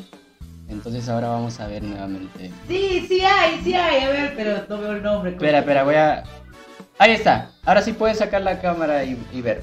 Entonces 0.68 1.08
ahora 1.08 1.28
vamos 1.28 1.60
a 1.60 1.68
ver 1.68 1.82
nuevamente. 1.82 2.50
Sí, 2.68 3.06
sí 3.08 3.20
hay, 3.22 3.60
sí 3.62 3.74
hay. 3.74 4.04
A 4.04 4.08
ver, 4.08 4.34
pero 4.36 4.62
no 4.68 4.78
veo 4.78 4.92
el 4.92 5.02
nombre. 5.02 5.30
Espera, 5.32 5.60
espera, 5.60 5.84
voy 5.84 5.94
a... 5.94 6.24
Ahí 6.98 7.12
está. 7.12 7.50
Ahora 7.64 7.82
sí 7.82 7.92
puedes 7.92 8.18
sacar 8.18 8.42
la 8.42 8.60
cámara 8.60 9.04
y, 9.04 9.16
y 9.32 9.42
ver. 9.42 9.62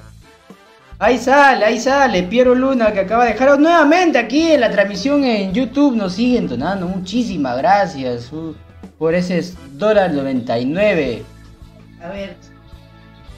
Ahí 1.00 1.17
sale, 1.17 1.65
ahí 1.65 1.79
sale. 1.79 2.24
Piero 2.24 2.55
Luna 2.55 2.93
que 2.93 3.01
acaba 3.01 3.25
de 3.25 3.33
dejaros 3.33 3.60
nuevamente 3.60 4.17
aquí 4.17 4.51
en 4.51 4.62
la 4.62 4.72
transmisión 4.72 5.25
en 5.25 5.51
YouTube. 5.51 5.95
Nos 5.95 6.13
siguen 6.13 6.48
donando. 6.48 6.88
Muchísimas 6.88 7.57
gracias 7.57 8.31
uh, 8.31 8.55
por 8.98 9.13
ese 9.13 9.43
dólar 9.74 10.13
99. 10.13 11.32
A 12.03 12.10
ver. 12.10 12.36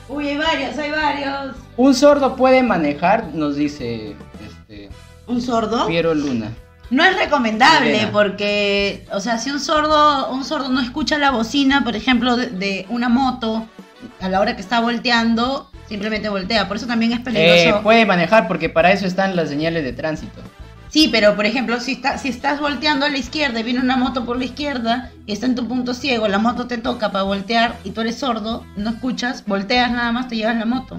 Uy, 0.08 0.28
hay 0.30 0.38
varios, 0.38 0.78
hay 0.78 0.92
varios. 0.92 1.56
Un 1.78 1.94
sordo 1.94 2.36
puede 2.36 2.64
manejar, 2.64 3.26
nos 3.34 3.56
dice 3.56 4.16
este, 4.46 4.90
¿Un 5.28 5.42
sordo? 5.42 5.88
Piero 5.88 6.14
Luna. 6.14 6.52
No 6.92 7.04
es 7.04 7.18
recomendable 7.18 8.08
porque, 8.12 9.06
o 9.12 9.20
sea, 9.20 9.40
si 9.40 9.50
un 9.50 9.60
sordo, 9.60 10.30
un 10.32 10.44
sordo 10.46 10.70
no 10.70 10.80
escucha 10.82 11.18
la 11.18 11.32
bocina, 11.32 11.84
por 11.84 11.96
ejemplo, 11.96 12.38
de, 12.38 12.48
de 12.52 12.86
una 12.90 13.10
moto, 13.10 13.68
a 14.22 14.30
la 14.30 14.40
hora 14.40 14.56
que 14.56 14.62
está 14.62 14.80
volteando, 14.80 15.72
simplemente 15.90 16.30
voltea. 16.30 16.68
Por 16.68 16.78
eso 16.78 16.86
también 16.86 17.12
es 17.14 17.20
Eh, 17.20 17.24
peligroso. 17.24 17.82
puede 17.82 18.06
manejar 18.06 18.48
porque 18.48 18.70
para 18.70 18.92
eso 18.92 19.08
están 19.08 19.36
las 19.36 19.50
señales 19.50 19.84
de 19.84 19.94
tránsito. 19.94 20.42
Sí, 20.96 21.10
pero 21.12 21.36
por 21.36 21.46
ejemplo, 21.46 21.82
si, 21.82 21.92
está, 21.92 22.18
si 22.18 22.30
estás 22.30 22.62
volteando 22.62 23.06
a 23.06 23.10
la 23.10 23.18
izquierda 23.18 23.60
y 23.60 23.64
viene 23.64 23.82
una 23.82 23.98
moto 23.98 24.24
por 24.24 24.38
la 24.38 24.46
izquierda 24.46 25.12
y 25.26 25.34
está 25.34 25.46
en 25.46 25.54
tu 25.54 25.68
punto 25.68 25.94
ciego, 25.94 26.30
la 26.30 26.38
moto 26.38 26.68
te 26.68 26.78
toca 26.78 27.12
para 27.12 27.26
voltear 27.26 27.76
y 27.84 27.90
tú 27.90 28.00
eres 28.00 28.20
sordo, 28.20 28.66
no 28.78 28.92
escuchas, 28.92 29.44
volteas 29.46 29.92
nada 29.92 30.14
más, 30.14 30.30
te 30.30 30.38
llevas 30.38 30.56
la 30.56 30.64
moto. 30.64 30.98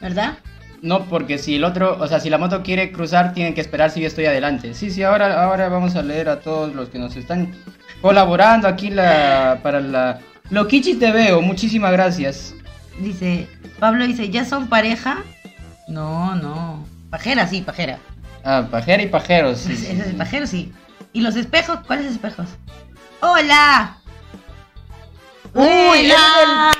¿Verdad? 0.00 0.38
No, 0.80 1.04
porque 1.04 1.36
si 1.36 1.56
el 1.56 1.64
otro, 1.64 1.98
o 2.00 2.06
sea, 2.06 2.20
si 2.20 2.30
la 2.30 2.38
moto 2.38 2.62
quiere 2.62 2.90
cruzar, 2.90 3.34
tienen 3.34 3.52
que 3.52 3.60
esperar 3.60 3.90
si 3.90 4.00
yo 4.00 4.06
estoy 4.06 4.24
adelante. 4.24 4.72
Sí, 4.72 4.90
sí, 4.90 5.02
ahora, 5.02 5.44
ahora 5.44 5.68
vamos 5.68 5.94
a 5.94 6.02
leer 6.02 6.30
a 6.30 6.40
todos 6.40 6.74
los 6.74 6.88
que 6.88 6.98
nos 6.98 7.14
están 7.14 7.52
colaborando 8.00 8.66
aquí 8.66 8.88
la, 8.88 9.60
para 9.62 9.80
la... 9.80 10.20
Loquichi 10.48 10.94
te 10.94 11.12
veo, 11.12 11.42
muchísimas 11.42 11.92
gracias. 11.92 12.54
Dice, 12.98 13.46
Pablo 13.78 14.06
dice, 14.06 14.30
¿ya 14.30 14.46
son 14.46 14.68
pareja? 14.68 15.18
No, 15.86 16.34
no. 16.34 16.86
Pajera, 17.10 17.46
sí, 17.46 17.60
pajera. 17.60 17.98
Ah, 18.50 18.66
pajera 18.70 19.02
y 19.02 19.08
pajeros. 19.08 19.58
sí, 19.58 19.76
sí, 19.76 19.86
es 19.90 19.98
el 20.00 20.10
sí. 20.12 20.16
pajero, 20.16 20.46
sí. 20.46 20.72
¿Y 21.12 21.20
los 21.20 21.36
espejos? 21.36 21.80
¿Cuáles 21.86 22.06
espejos? 22.06 22.46
¡Hola! 23.20 23.98
Uy, 25.52 25.66
¡Hola! 26.10 26.70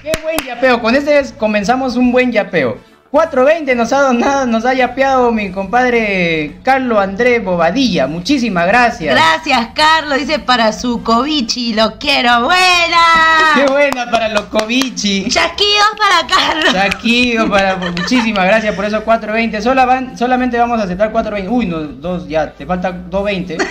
Qué 0.00 0.12
buen 0.22 0.36
yapeo, 0.46 0.80
con 0.80 0.94
este 0.94 1.18
es- 1.18 1.32
comenzamos 1.32 1.96
un 1.96 2.12
buen 2.12 2.30
yapeo. 2.30 2.78
420 3.10 3.74
nos 3.74 3.90
ha 3.94 4.02
donado, 4.02 4.46
nos 4.46 4.66
ha 4.66 4.74
yapeado 4.74 5.32
mi 5.32 5.50
compadre 5.50 6.58
Carlos 6.62 6.98
Andrés 6.98 7.42
Bobadilla. 7.42 8.06
Muchísimas 8.06 8.66
gracias. 8.66 9.14
Gracias, 9.14 9.68
Carlos. 9.74 10.18
Dice 10.18 10.38
para 10.40 10.74
su 10.74 11.02
Kovichi, 11.02 11.72
lo 11.72 11.98
quiero. 11.98 12.30
Qué 13.54 13.64
¡Buena! 13.64 13.70
buena 13.70 14.10
para 14.10 14.28
los 14.28 14.42
Kovichi. 14.42 15.26
Chasquidos 15.30 15.86
para 15.96 16.26
Carlos. 16.26 16.74
Aquí, 16.74 17.34
para, 17.48 17.76
muchísimas 17.96 18.44
gracias 18.44 18.74
por 18.74 18.84
esos 18.84 19.02
420. 19.02 19.62
Sola 19.62 19.86
van- 19.86 20.18
solamente 20.18 20.58
vamos 20.58 20.78
a 20.78 20.82
aceptar 20.82 21.10
420. 21.10 21.48
Uy, 21.50 21.64
no, 21.64 21.78
dos, 21.78 22.28
ya, 22.28 22.52
te 22.52 22.66
falta 22.66 22.92
220. 22.92 23.56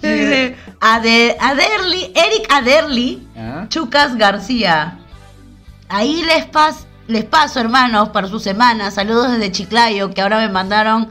Dice 0.00 0.56
Eric 2.14 2.46
Aderli, 2.50 3.26
Ah, 3.36 3.66
Chucas 3.68 4.16
García. 4.16 4.98
Ahí 5.88 6.22
les, 6.24 6.46
pas, 6.46 6.86
les 7.06 7.24
paso, 7.24 7.60
hermanos, 7.60 8.08
para 8.10 8.28
su 8.28 8.38
semana. 8.40 8.90
Saludos 8.90 9.32
desde 9.32 9.52
Chiclayo, 9.52 10.10
que 10.10 10.20
ahora 10.20 10.38
me 10.38 10.48
mandaron 10.48 11.10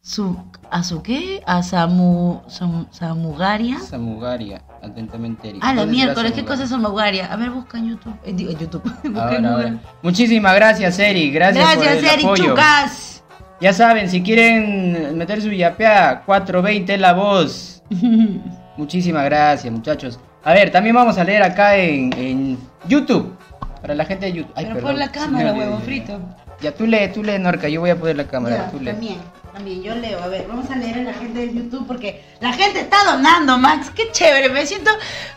su. 0.00 0.36
¿A 0.70 0.82
su 0.84 1.02
qué? 1.02 1.42
A 1.46 1.62
Samu, 1.62 2.40
Sam- 2.48 2.86
Samugaria. 2.90 3.78
Samugaria, 3.80 4.62
atentamente 4.82 5.50
Eric. 5.50 5.60
Ah, 5.62 5.74
la 5.74 5.82
¿Dónde 5.82 5.94
será 5.96 6.06
miércoles, 6.06 6.32
¿qué 6.32 6.44
cosa 6.46 6.62
es 6.64 6.70
Samugaria? 6.70 7.30
A 7.30 7.36
ver, 7.36 7.50
busca 7.50 7.76
en 7.76 7.90
YouTube. 7.90 8.14
Eh, 8.24 8.32
digo, 8.32 8.52
en 8.52 8.58
YouTube. 8.58 8.82
Busca 9.04 9.22
Ahora, 9.22 9.36
en. 9.36 9.44
Google. 9.52 9.78
Muchísimas 10.02 10.54
gracias, 10.54 10.98
Eric. 10.98 11.34
Gracias, 11.34 11.62
por 11.74 11.84
Gracias, 11.84 11.98
el 11.98 12.08
Eric 12.08 12.24
apoyo. 12.24 12.44
Chucas. 12.46 13.22
Ya 13.60 13.72
saben, 13.74 14.08
si 14.08 14.22
quieren 14.22 15.16
meter 15.18 15.42
su 15.42 15.52
yapea, 15.52 16.22
420 16.24 16.94
es 16.94 17.00
la 17.00 17.12
voz. 17.12 17.82
Muchísimas 18.78 19.24
gracias, 19.26 19.70
muchachos. 19.72 20.18
A 20.42 20.52
ver, 20.54 20.72
también 20.72 20.94
vamos 20.96 21.18
a 21.18 21.24
leer 21.24 21.42
acá 21.42 21.76
en, 21.76 22.12
en 22.14 22.58
YouTube. 22.88 23.36
Para 23.82 23.94
la 23.94 24.04
gente 24.04 24.26
de 24.26 24.32
YouTube. 24.32 24.52
Ay, 24.54 24.64
Pero 24.64 24.76
perdón, 24.76 24.92
pon 24.92 24.98
la 25.00 25.12
cámara, 25.12 25.52
huevo 25.52 25.78
frito. 25.80 26.20
Ya 26.60 26.72
tú 26.72 26.86
lee, 26.86 27.10
tú 27.12 27.22
lee, 27.22 27.38
Norca. 27.38 27.68
Yo 27.68 27.80
voy 27.80 27.90
a 27.90 27.98
poner 27.98 28.16
la 28.16 28.28
cámara. 28.28 28.56
Ya, 28.56 28.70
tú 28.70 28.78
lee. 28.78 28.92
también, 28.92 29.18
también, 29.52 29.82
yo 29.82 29.94
leo. 29.96 30.22
A 30.22 30.28
ver, 30.28 30.46
vamos 30.46 30.70
a 30.70 30.76
leer 30.76 30.98
a 30.98 31.02
la 31.02 31.14
gente 31.14 31.40
de 31.40 31.52
YouTube 31.52 31.86
porque 31.86 32.24
la 32.40 32.52
gente 32.52 32.80
está 32.80 33.04
donando, 33.04 33.58
Max. 33.58 33.90
Qué 33.90 34.10
chévere, 34.12 34.48
me 34.48 34.64
siento, 34.64 34.92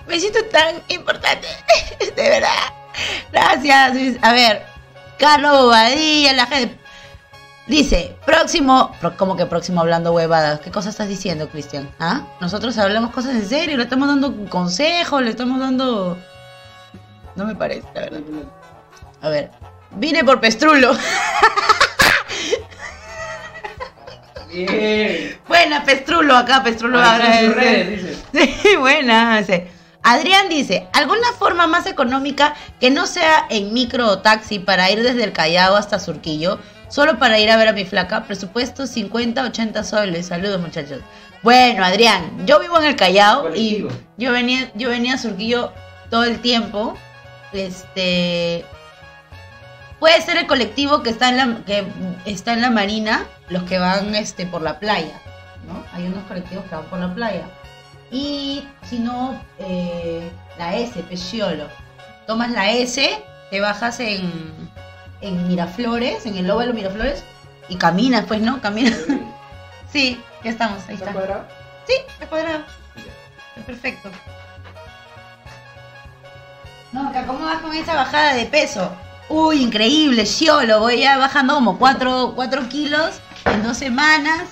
me 0.07 0.19
siento 0.19 0.39
tan 0.51 0.75
importante. 0.89 1.47
De 2.15 2.29
verdad. 2.29 2.49
Gracias. 3.31 4.17
A 4.21 4.31
ver, 4.31 4.61
Carlos 5.17 5.51
Bobadilla, 5.51 6.33
la 6.33 6.45
gente. 6.45 6.85
Dice, 7.67 8.15
próximo, 8.27 8.91
¿cómo 9.17 9.35
que 9.35 9.47
próximo 9.47 9.81
hablando 9.81 10.13
huevadas? 10.13 10.59
¿Qué 10.59 10.69
cosa 10.69 10.91
estás 10.91 11.09
diciendo, 11.09 11.49
Cristian? 11.49 11.89
¿Ah? 11.99 12.21
Nosotros 12.39 12.77
hablamos 12.77 13.09
cosas 13.09 13.33
en 13.33 13.49
serio, 13.49 13.77
le 13.77 13.83
estamos 13.83 14.07
dando 14.07 14.47
consejos, 14.49 15.23
le 15.23 15.31
estamos 15.31 15.59
dando... 15.59 16.15
No 17.35 17.45
me 17.45 17.55
parece, 17.55 17.87
la 17.93 18.01
verdad. 18.01 18.19
A 19.21 19.29
ver, 19.29 19.51
vine 19.91 20.23
por 20.23 20.39
Pestrulo. 20.39 20.95
Bien. 24.53 25.37
Buena, 25.47 25.83
Pestrulo, 25.83 26.35
acá 26.37 26.63
Pestrulo 26.63 26.99
Ah, 26.99 27.13
ahora 27.13 27.33
son 27.39 27.45
sus 27.45 27.55
redes, 27.55 28.03
dice. 28.03 28.15
Sí, 28.61 28.75
buena. 28.77 29.43
Adrián 30.03 30.49
dice, 30.49 30.87
¿alguna 30.93 31.33
forma 31.37 31.65
más 31.67 31.87
económica 31.87 32.53
que 32.79 32.91
no 32.91 33.07
sea 33.07 33.47
en 33.49 33.73
micro 33.73 34.07
o 34.07 34.19
taxi 34.19 34.59
para 34.59 34.91
ir 34.91 35.01
desde 35.01 35.23
el 35.23 35.33
Callao 35.33 35.75
hasta 35.75 35.99
Surquillo? 35.99 36.59
Solo 36.89 37.17
para 37.17 37.39
ir 37.39 37.49
a 37.49 37.57
ver 37.57 37.69
a 37.69 37.73
mi 37.73 37.85
flaca. 37.85 38.23
Presupuesto 38.25 38.85
50, 38.85 39.41
80 39.43 39.83
soles. 39.83 40.27
Saludos, 40.27 40.61
muchachos. 40.61 40.99
Bueno, 41.41 41.83
Adrián, 41.83 42.45
yo 42.45 42.59
vivo 42.59 42.77
en 42.77 42.85
el 42.85 42.95
Callao 42.95 43.55
y 43.55 43.87
yo 44.17 44.31
venía, 44.31 44.71
yo 44.75 44.89
venía 44.89 45.15
a 45.15 45.17
Surquillo 45.17 45.73
todo 46.11 46.23
el 46.23 46.39
tiempo. 46.39 46.95
Este 47.55 48.65
puede 49.99 50.21
ser 50.21 50.37
el 50.37 50.47
colectivo 50.47 51.01
que 51.03 51.09
está 51.09 51.29
en 51.29 51.37
la 51.37 51.65
que 51.65 51.85
está 52.25 52.53
en 52.53 52.61
la 52.61 52.69
marina, 52.69 53.25
los 53.49 53.63
que 53.63 53.79
van 53.79 54.13
este 54.15 54.45
por 54.45 54.61
la 54.61 54.79
playa, 54.79 55.19
¿no? 55.67 55.83
Hay 55.93 56.05
unos 56.05 56.23
colectivos 56.25 56.65
que 56.65 56.75
van 56.75 56.85
por 56.85 56.99
la 56.99 57.13
playa. 57.13 57.45
Y 58.11 58.63
si 58.83 58.99
no, 58.99 59.41
eh, 59.59 60.29
la 60.57 60.75
S, 60.75 61.01
Pesciolo. 61.03 61.67
Tomas 62.27 62.51
la 62.51 62.71
S, 62.71 63.23
te 63.49 63.59
bajas 63.59 63.99
en, 63.99 64.31
en 65.21 65.47
Miraflores, 65.47 66.25
en 66.25 66.37
el 66.37 66.49
óvalo 66.49 66.73
Miraflores, 66.73 67.23
y 67.67 67.75
caminas, 67.77 68.25
pues, 68.27 68.41
¿no? 68.41 68.61
Caminas. 68.61 68.99
Sí, 69.91 70.21
ya 70.43 70.51
estamos, 70.51 70.79
ahí 70.89 70.95
está. 70.95 71.13
Sí, 71.87 71.93
está 72.09 72.27
cuadrado. 72.27 72.65
Perfecto. 73.65 74.09
No, 76.95 77.11
¿cómo 77.27 77.43
vas 77.43 77.61
con 77.61 77.75
esa 77.75 77.93
bajada 77.93 78.35
de 78.35 78.45
peso? 78.45 78.89
Uy, 79.27 79.61
increíble, 79.61 80.23
Shiolo, 80.23 80.79
voy 80.79 80.99
ya 80.99 81.17
bajando 81.17 81.55
como 81.55 81.77
4, 81.77 82.33
kilos 82.69 83.19
en 83.43 83.63
dos 83.63 83.75
semanas. 83.75 84.43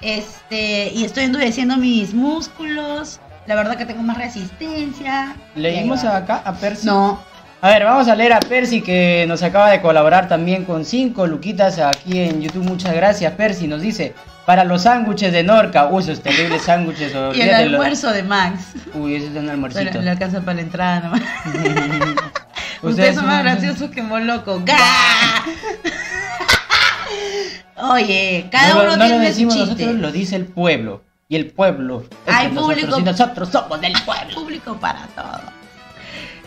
Este, 0.00 0.90
y 0.94 1.04
estoy 1.04 1.24
endureciendo 1.24 1.76
mis 1.76 2.14
músculos. 2.14 3.20
la 3.46 3.54
verdad 3.54 3.76
que 3.76 3.84
tengo 3.84 4.02
más 4.02 4.16
resistencia. 4.16 5.36
Leímos 5.54 6.02
acá 6.04 6.40
a 6.42 6.54
Percy. 6.54 6.86
No, 6.86 7.20
A 7.62 7.68
ver, 7.68 7.84
vamos 7.84 8.08
a 8.08 8.14
leer 8.14 8.32
a 8.32 8.40
Percy 8.40 8.80
que 8.80 9.26
nos 9.28 9.42
acaba 9.42 9.70
de 9.70 9.82
colaborar 9.82 10.28
también 10.28 10.64
con 10.64 10.84
cinco 10.86 11.26
luquitas 11.26 11.78
aquí 11.78 12.18
en 12.18 12.40
YouTube. 12.40 12.64
Muchas 12.64 12.94
gracias, 12.94 13.34
Percy. 13.34 13.66
Nos 13.68 13.82
dice, 13.82 14.14
para 14.46 14.64
los 14.64 14.82
sándwiches 14.84 15.30
de 15.30 15.42
Norca. 15.42 15.86
Uy, 15.88 16.02
esos 16.02 16.22
terribles 16.22 16.62
sándwiches. 16.62 17.12
y 17.34 17.40
el 17.42 17.48
lo- 17.70 17.76
almuerzo 17.76 18.12
de 18.12 18.22
Max. 18.22 18.72
Uy, 18.94 19.16
ese 19.16 19.26
es 19.26 19.30
un 19.32 19.40
Pero 19.40 19.50
almuercito. 19.52 20.00
le 20.00 20.10
alcanza 20.10 20.40
para 20.40 20.54
la 20.54 20.60
entrada 20.62 21.00
nomás. 21.00 21.20
Ustedes 22.82 22.82
Ustedes 22.82 23.14
son 23.16 23.26
más 23.26 23.42
graciosos 23.42 23.90
que 23.90 24.02
Moloco. 24.02 24.62
¡Ga! 24.64 24.78
Oye, 27.92 28.48
cada 28.50 28.68
no, 28.70 28.74
lo- 28.76 28.82
uno 28.84 28.90
no 28.96 29.04
lo 29.04 29.10
tiene 29.10 29.26
decimos 29.26 29.52
su 29.54 29.60
chiste. 29.66 29.82
nosotros, 29.84 30.00
lo 30.00 30.12
dice 30.12 30.36
el 30.36 30.46
pueblo. 30.46 31.02
Y 31.28 31.36
el 31.36 31.46
pueblo. 31.50 32.04
Hay 32.26 32.48
nosotros, 32.48 32.78
público- 32.80 32.98
y 33.00 33.02
nosotros 33.02 33.48
somos 33.50 33.80
del 33.82 33.94
Hay 33.94 34.02
pueblo. 34.02 34.34
público 34.34 34.76
para 34.80 35.06
todo. 35.14 35.40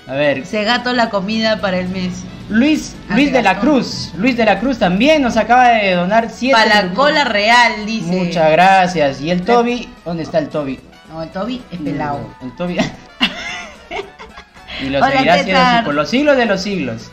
A 0.07 0.13
ver, 0.13 0.45
Se 0.45 0.63
gato 0.63 0.93
la 0.93 1.09
comida 1.09 1.61
para 1.61 1.79
el 1.79 1.89
mes. 1.89 2.23
Luis, 2.49 2.95
Ah, 3.09 3.15
Luis 3.15 3.31
de 3.31 3.41
la. 3.41 3.59
Cruz. 3.59 4.11
Luis 4.17 4.35
de 4.35 4.45
la 4.45 4.59
Cruz 4.59 4.77
también 4.77 5.21
nos 5.21 5.37
acaba 5.37 5.69
de 5.69 5.93
donar 5.93 6.29
7 6.29 6.53
Para 6.53 6.83
la 6.83 6.93
cola 6.93 7.23
real, 7.23 7.85
dice. 7.85 8.07
Muchas 8.07 8.51
gracias. 8.51 9.21
¿Y 9.21 9.31
el 9.31 9.43
Toby? 9.43 9.89
¿Dónde 10.03 10.23
está 10.23 10.39
el 10.39 10.49
Toby? 10.49 10.79
No, 11.09 11.23
el 11.23 11.29
Toby 11.29 11.61
es 11.71 11.79
pelado. 11.79 12.35
El 12.41 12.53
Toby. 12.55 12.77
y 14.81 14.89
lo 14.89 14.99
Hola, 14.99 15.81
por 15.85 15.93
los 15.93 16.09
siglos 16.09 16.35
de 16.35 16.45
los 16.45 16.61
siglos. 16.61 17.11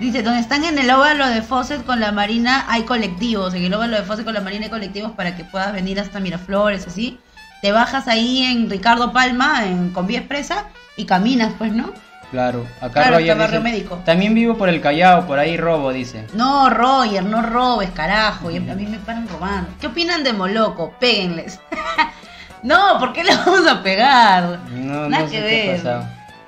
Dice, 0.00 0.22
donde 0.22 0.40
están 0.40 0.64
en 0.64 0.78
el 0.78 0.90
óvalo 0.90 1.28
de 1.28 1.42
Fawcett 1.42 1.84
con 1.84 2.00
la 2.00 2.10
Marina 2.10 2.64
hay 2.68 2.82
colectivos. 2.82 3.54
En 3.54 3.62
el 3.62 3.72
óvalo 3.72 3.96
de 3.96 4.02
Fawcett 4.02 4.24
con 4.24 4.34
la 4.34 4.40
Marina 4.40 4.64
hay 4.64 4.70
colectivos 4.70 5.12
para 5.12 5.36
que 5.36 5.44
puedas 5.44 5.72
venir 5.72 6.00
hasta 6.00 6.18
Miraflores, 6.18 6.88
así. 6.88 7.20
Te 7.60 7.70
bajas 7.70 8.08
ahí 8.08 8.42
en 8.42 8.68
Ricardo 8.68 9.12
Palma, 9.12 9.64
en 9.66 9.90
con 9.90 10.08
vía 10.08 10.18
expresa, 10.18 10.64
y 10.96 11.04
caminas, 11.04 11.52
pues, 11.58 11.72
¿no? 11.72 11.92
Claro, 12.30 12.66
acá 12.80 13.02
Claro, 13.02 13.18
Roger 13.18 13.36
Barrio 13.36 13.60
dice, 13.60 13.72
Médico. 13.72 14.02
También 14.06 14.34
vivo 14.34 14.56
por 14.56 14.70
el 14.70 14.80
Callao, 14.80 15.26
por 15.26 15.38
ahí 15.38 15.58
robo, 15.58 15.92
dice. 15.92 16.26
No, 16.32 16.70
Roger, 16.70 17.22
no 17.24 17.42
robes, 17.42 17.90
carajo. 17.90 18.50
Y 18.50 18.56
a 18.56 18.60
mí 18.60 18.86
me 18.86 18.98
paran 18.98 19.28
robando. 19.28 19.70
¿Qué 19.78 19.88
opinan 19.88 20.24
de 20.24 20.32
Moloco? 20.32 20.94
Péguenles. 20.98 21.60
no, 22.62 22.98
¿por 22.98 23.12
qué 23.12 23.22
le 23.22 23.36
vamos 23.36 23.66
a 23.66 23.82
pegar? 23.82 24.60
No, 24.70 25.10
Nada 25.10 25.24
no 25.24 25.30
que 25.30 25.40
ver. 25.42 25.82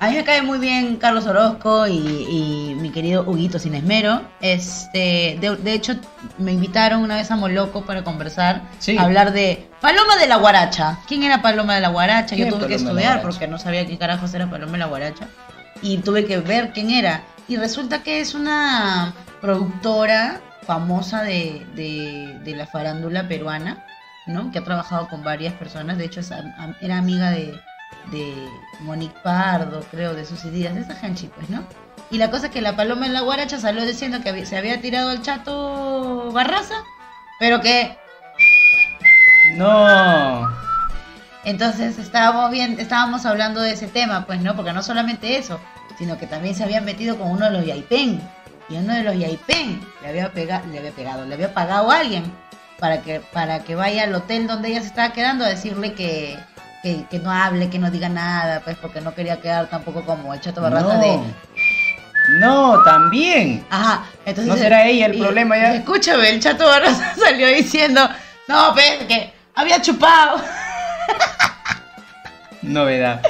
A 0.05 0.09
mí 0.09 0.17
me 0.17 0.23
cae 0.23 0.43
muy 0.43 0.59
bien 0.59 0.97
Carlos 0.97 1.25
Orozco 1.25 1.87
y, 1.87 1.93
y 1.97 2.75
mi 2.79 2.91
querido 2.91 3.23
Huguito 3.23 3.57
Sin 3.57 3.73
Esmero. 3.73 4.21
Este, 4.39 5.35
de, 5.41 5.57
de 5.63 5.73
hecho, 5.73 5.95
me 6.37 6.51
invitaron 6.51 7.01
una 7.01 7.15
vez 7.15 7.31
a 7.31 7.35
Moloco 7.35 7.85
para 7.85 8.03
conversar, 8.03 8.61
Sí. 8.77 8.95
a 8.99 9.01
hablar 9.01 9.33
de 9.33 9.67
Paloma 9.81 10.15
de 10.17 10.27
la 10.27 10.35
Guaracha. 10.35 10.99
¿Quién 11.07 11.23
era 11.23 11.41
Paloma 11.41 11.73
de 11.73 11.81
la 11.81 11.89
Guaracha? 11.89 12.35
¿Quién 12.35 12.49
Yo 12.49 12.55
tuve 12.55 12.67
que 12.67 12.75
Paloma 12.75 12.91
estudiar 12.91 13.21
porque 13.23 13.47
no 13.47 13.57
sabía 13.57 13.87
qué 13.87 13.97
carajos 13.97 14.31
era 14.35 14.47
Paloma 14.47 14.73
de 14.73 14.77
la 14.77 14.85
Guaracha. 14.85 15.27
Y 15.81 15.97
tuve 15.97 16.25
que 16.25 16.37
ver 16.37 16.71
quién 16.71 16.91
era. 16.91 17.23
Y 17.47 17.57
resulta 17.57 18.03
que 18.03 18.19
es 18.19 18.35
una 18.35 19.11
productora 19.41 20.39
famosa 20.67 21.23
de, 21.23 21.65
de, 21.75 22.39
de 22.43 22.55
la 22.55 22.67
farándula 22.67 23.27
peruana, 23.27 23.83
¿no? 24.27 24.51
Que 24.51 24.59
ha 24.59 24.63
trabajado 24.63 25.07
con 25.07 25.23
varias 25.23 25.55
personas. 25.55 25.97
De 25.97 26.05
hecho, 26.05 26.19
es 26.19 26.31
era 26.81 26.97
amiga 26.99 27.31
de, 27.31 27.59
de 28.11 28.47
Monique 28.81 29.15
Pardo, 29.23 29.81
creo, 29.91 30.13
de 30.13 30.25
sus 30.25 30.43
ideas, 30.45 30.75
de 30.75 30.81
esa 30.81 30.95
gente, 30.95 31.29
pues, 31.35 31.49
¿no? 31.49 31.63
Y 32.11 32.17
la 32.17 32.29
cosa 32.29 32.47
es 32.47 32.51
que 32.51 32.61
la 32.61 32.75
paloma 32.75 33.05
en 33.07 33.13
la 33.13 33.21
guaracha 33.21 33.59
salió 33.59 33.83
diciendo 33.85 34.21
que 34.21 34.29
había- 34.29 34.45
se 34.45 34.57
había 34.57 34.79
tirado 34.81 35.09
al 35.09 35.21
chato 35.21 36.31
Barraza, 36.31 36.75
pero 37.39 37.61
que 37.61 37.97
No. 39.57 40.49
entonces 41.43 41.97
estábamos 41.99 42.51
bien, 42.51 42.77
estábamos 42.79 43.25
hablando 43.25 43.61
de 43.61 43.71
ese 43.73 43.87
tema, 43.87 44.25
pues, 44.25 44.41
¿no? 44.41 44.55
Porque 44.55 44.73
no 44.73 44.81
solamente 44.83 45.37
eso, 45.37 45.59
sino 45.97 46.17
que 46.17 46.27
también 46.27 46.55
se 46.55 46.63
había 46.63 46.81
metido 46.81 47.17
con 47.17 47.29
uno 47.31 47.45
de 47.45 47.51
los 47.51 47.65
Yaipen. 47.65 48.21
Y 48.67 48.77
uno 48.77 48.93
de 48.95 49.03
los 49.03 49.15
Yaipen 49.17 49.79
le 50.01 50.07
había 50.09 50.31
pegado, 50.31 50.65
le 50.67 50.79
había 50.79 50.91
pegado, 50.91 51.25
le 51.25 51.33
había 51.35 51.53
pagado 51.53 51.91
a 51.91 51.99
alguien 51.99 52.23
para 52.79 53.01
que, 53.01 53.19
para 53.19 53.59
que 53.63 53.75
vaya 53.75 54.03
al 54.03 54.15
hotel 54.15 54.47
donde 54.47 54.69
ella 54.69 54.81
se 54.81 54.87
estaba 54.87 55.13
quedando 55.13 55.45
a 55.45 55.49
decirle 55.49 55.93
que, 55.93 56.37
que, 56.85 57.03
que 57.09 57.17
no 57.17 57.31
hable, 57.31 57.67
que 57.71 57.79
no 57.79 57.89
diga 57.89 58.09
nada, 58.09 58.61
pues 58.63 58.77
porque 58.77 59.01
no 59.01 59.15
quería 59.15 59.41
quedar 59.41 59.65
tampoco 59.71 60.05
como 60.05 60.35
el 60.35 60.39
chato 60.39 60.61
barraza 60.61 60.93
no. 60.93 61.01
de 61.01 61.19
No, 62.39 62.83
también. 62.83 63.65
Ajá, 63.71 64.03
entonces. 64.23 64.53
¿No 64.53 64.55
será 64.55 64.85
ella 64.85 65.07
el 65.07 65.15
y- 65.15 65.19
problema 65.19 65.57
ya? 65.57 65.73
Escúchame, 65.77 66.29
el 66.29 66.39
chato 66.39 66.63
Barraza 66.67 67.15
salió 67.19 67.47
diciendo, 67.47 68.07
no, 68.47 68.71
pues, 68.75 69.03
que 69.07 69.33
había 69.55 69.81
chupado. 69.81 70.39
Novedad. 72.61 73.21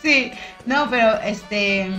Sí, 0.00 0.32
no, 0.64 0.88
pero 0.88 1.18
este. 1.20 1.90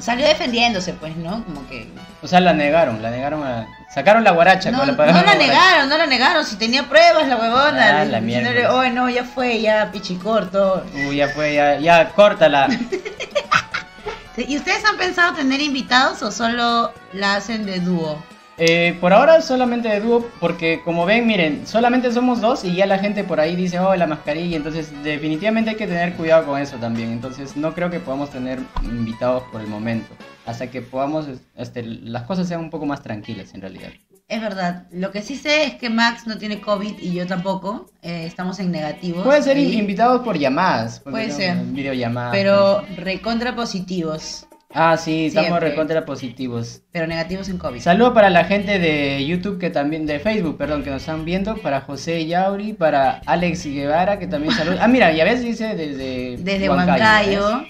Salió 0.00 0.26
defendiéndose, 0.26 0.92
pues, 0.94 1.14
¿no? 1.16 1.44
Como 1.44 1.68
que. 1.68 1.88
O 2.20 2.26
sea, 2.26 2.40
la 2.40 2.52
negaron, 2.52 3.00
la 3.00 3.10
negaron 3.10 3.44
a... 3.46 3.64
Sacaron 3.94 4.24
la 4.24 4.32
guaracha 4.32 4.72
No, 4.72 4.80
con 4.80 4.88
la 4.88 5.12
no 5.12 5.22
la 5.22 5.34
negaron, 5.36 5.88
no 5.88 5.96
la 5.96 6.06
negaron. 6.06 6.44
Si 6.44 6.56
tenía 6.56 6.88
pruebas, 6.88 7.28
la 7.28 7.36
huevona. 7.36 8.00
Ah, 8.00 8.04
la 8.04 8.20
mierda. 8.20 8.74
oh, 8.74 8.82
no, 8.90 9.08
ya 9.08 9.22
fue, 9.22 9.60
ya, 9.60 9.92
pichicorto. 9.92 10.84
Uy, 10.94 11.16
ya 11.16 11.28
fue, 11.28 11.54
ya, 11.54 11.78
ya, 11.78 12.10
córtala. 12.10 12.66
¿Y 14.36 14.56
ustedes 14.56 14.84
han 14.84 14.96
pensado 14.96 15.34
tener 15.34 15.60
invitados 15.60 16.22
o 16.22 16.32
solo 16.32 16.92
la 17.12 17.36
hacen 17.36 17.66
de 17.66 17.78
dúo? 17.78 18.20
Eh, 18.56 18.96
por 19.00 19.12
ahora 19.12 19.40
solamente 19.42 19.88
de 19.88 20.00
dúo, 20.00 20.24
porque 20.38 20.80
como 20.84 21.06
ven, 21.06 21.26
miren, 21.26 21.66
solamente 21.66 22.12
somos 22.12 22.40
dos 22.40 22.64
y 22.64 22.74
ya 22.74 22.86
la 22.86 22.98
gente 22.98 23.24
por 23.24 23.40
ahí 23.40 23.56
dice, 23.56 23.80
oh, 23.80 23.94
la 23.96 24.06
mascarilla, 24.06 24.56
entonces 24.56 24.92
definitivamente 25.02 25.70
hay 25.70 25.76
que 25.76 25.86
tener 25.86 26.14
cuidado 26.14 26.46
con 26.46 26.60
eso 26.60 26.76
también. 26.76 27.10
Entonces 27.10 27.56
no 27.56 27.74
creo 27.74 27.90
que 27.90 27.98
podamos 27.98 28.30
tener 28.30 28.60
invitados 28.84 29.42
por 29.50 29.60
el 29.60 29.66
momento, 29.66 30.14
hasta 30.46 30.70
que 30.70 30.82
podamos, 30.82 31.26
este, 31.56 31.82
las 31.82 32.22
cosas 32.22 32.46
sean 32.46 32.60
un 32.60 32.70
poco 32.70 32.86
más 32.86 33.02
tranquilas 33.02 33.54
en 33.54 33.60
realidad. 33.60 33.90
Es 34.26 34.40
verdad. 34.40 34.86
Lo 34.90 35.10
que 35.10 35.20
sí 35.20 35.36
sé 35.36 35.64
es 35.64 35.74
que 35.74 35.90
Max 35.90 36.26
no 36.26 36.38
tiene 36.38 36.60
COVID 36.60 36.98
y 36.98 37.12
yo 37.12 37.26
tampoco. 37.26 37.90
Eh, 38.00 38.24
estamos 38.26 38.58
en 38.58 38.70
negativos. 38.70 39.22
Pueden 39.22 39.42
ser 39.42 39.58
ahí, 39.58 39.76
invitados 39.76 40.22
por 40.22 40.38
llamadas. 40.38 41.00
Puede 41.00 41.30
ser. 41.30 41.56
Videollamadas. 41.58 42.32
Pero 42.32 42.82
recontra 42.96 43.54
positivos. 43.54 44.46
Ah, 44.76 44.96
sí, 44.96 45.26
estamos 45.26 45.50
Siempre. 45.50 45.70
recontra 45.70 46.04
positivos. 46.04 46.82
Pero 46.90 47.06
negativos 47.06 47.48
en 47.48 47.58
COVID. 47.58 47.78
Saludo 47.78 48.12
para 48.12 48.28
la 48.28 48.44
gente 48.44 48.80
de 48.80 49.24
YouTube 49.24 49.60
que 49.60 49.70
también, 49.70 50.04
de 50.04 50.18
Facebook, 50.18 50.58
perdón, 50.58 50.82
que 50.82 50.90
nos 50.90 51.02
están 51.02 51.24
viendo, 51.24 51.56
para 51.58 51.80
José 51.82 52.26
Yauri, 52.26 52.72
para 52.72 53.22
Alex 53.24 53.66
Guevara, 53.66 54.18
que 54.18 54.26
también 54.26 54.52
saluda. 54.52 54.78
Ah, 54.82 54.88
mira, 54.88 55.12
ya 55.12 55.24
ves, 55.24 55.42
dice 55.44 55.76
desde 55.76 56.38
Desde 56.38 56.68
Huancayo, 56.68 57.44
Huancayo. 57.44 57.66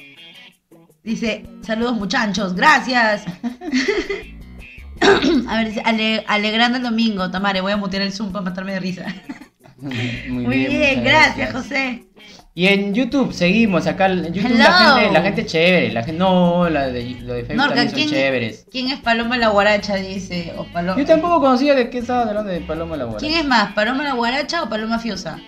Dice, 1.02 1.44
saludos 1.60 1.94
muchachos, 1.94 2.54
gracias. 2.54 3.24
a 5.48 5.56
ver, 5.58 5.68
dice, 5.68 5.82
ale- 5.84 6.24
alegrando 6.26 6.78
el 6.78 6.84
domingo, 6.84 7.30
Tamare, 7.30 7.60
voy 7.60 7.72
a 7.72 7.76
mutear 7.76 8.02
el 8.02 8.12
Zoom 8.12 8.32
para 8.32 8.44
matarme 8.46 8.72
de 8.72 8.80
risa. 8.80 9.06
Muy, 9.78 10.46
Muy, 10.46 10.66
bien, 10.66 11.02
gracias, 11.02 11.52
José. 11.52 12.06
Y 12.56 12.68
en 12.68 12.94
YouTube 12.94 13.32
seguimos, 13.32 13.88
acá 13.88 14.06
en 14.06 14.32
YouTube 14.32 14.56
la 14.56 14.72
gente, 14.72 15.12
la 15.12 15.22
gente 15.22 15.44
chévere, 15.44 15.92
la 15.92 16.04
gente, 16.04 16.18
no, 16.20 16.70
la 16.70 16.86
de, 16.86 17.16
lo 17.20 17.34
de 17.34 17.44
Facebook 17.44 17.56
Norca, 17.56 17.74
también 17.74 17.90
son 17.90 17.98
¿quién, 17.98 18.08
chéveres. 18.10 18.66
¿quién 18.70 18.90
es 18.92 19.00
Paloma 19.00 19.36
la 19.36 19.48
Guaracha? 19.48 19.96
Dice, 19.96 20.54
o 20.56 20.64
Yo 20.96 21.04
tampoco 21.04 21.40
conocía 21.40 21.74
de 21.74 21.90
qué 21.90 21.98
estabas 21.98 22.28
hablando 22.28 22.52
de 22.52 22.60
Paloma 22.60 22.96
la 22.96 23.04
Guara. 23.06 23.18
¿Quién 23.18 23.34
es 23.34 23.44
más, 23.44 23.72
Paloma 23.72 24.04
la 24.04 24.14
Guaracha 24.14 24.62
o 24.62 24.68
Paloma 24.68 25.00
Fiosa? 25.00 25.40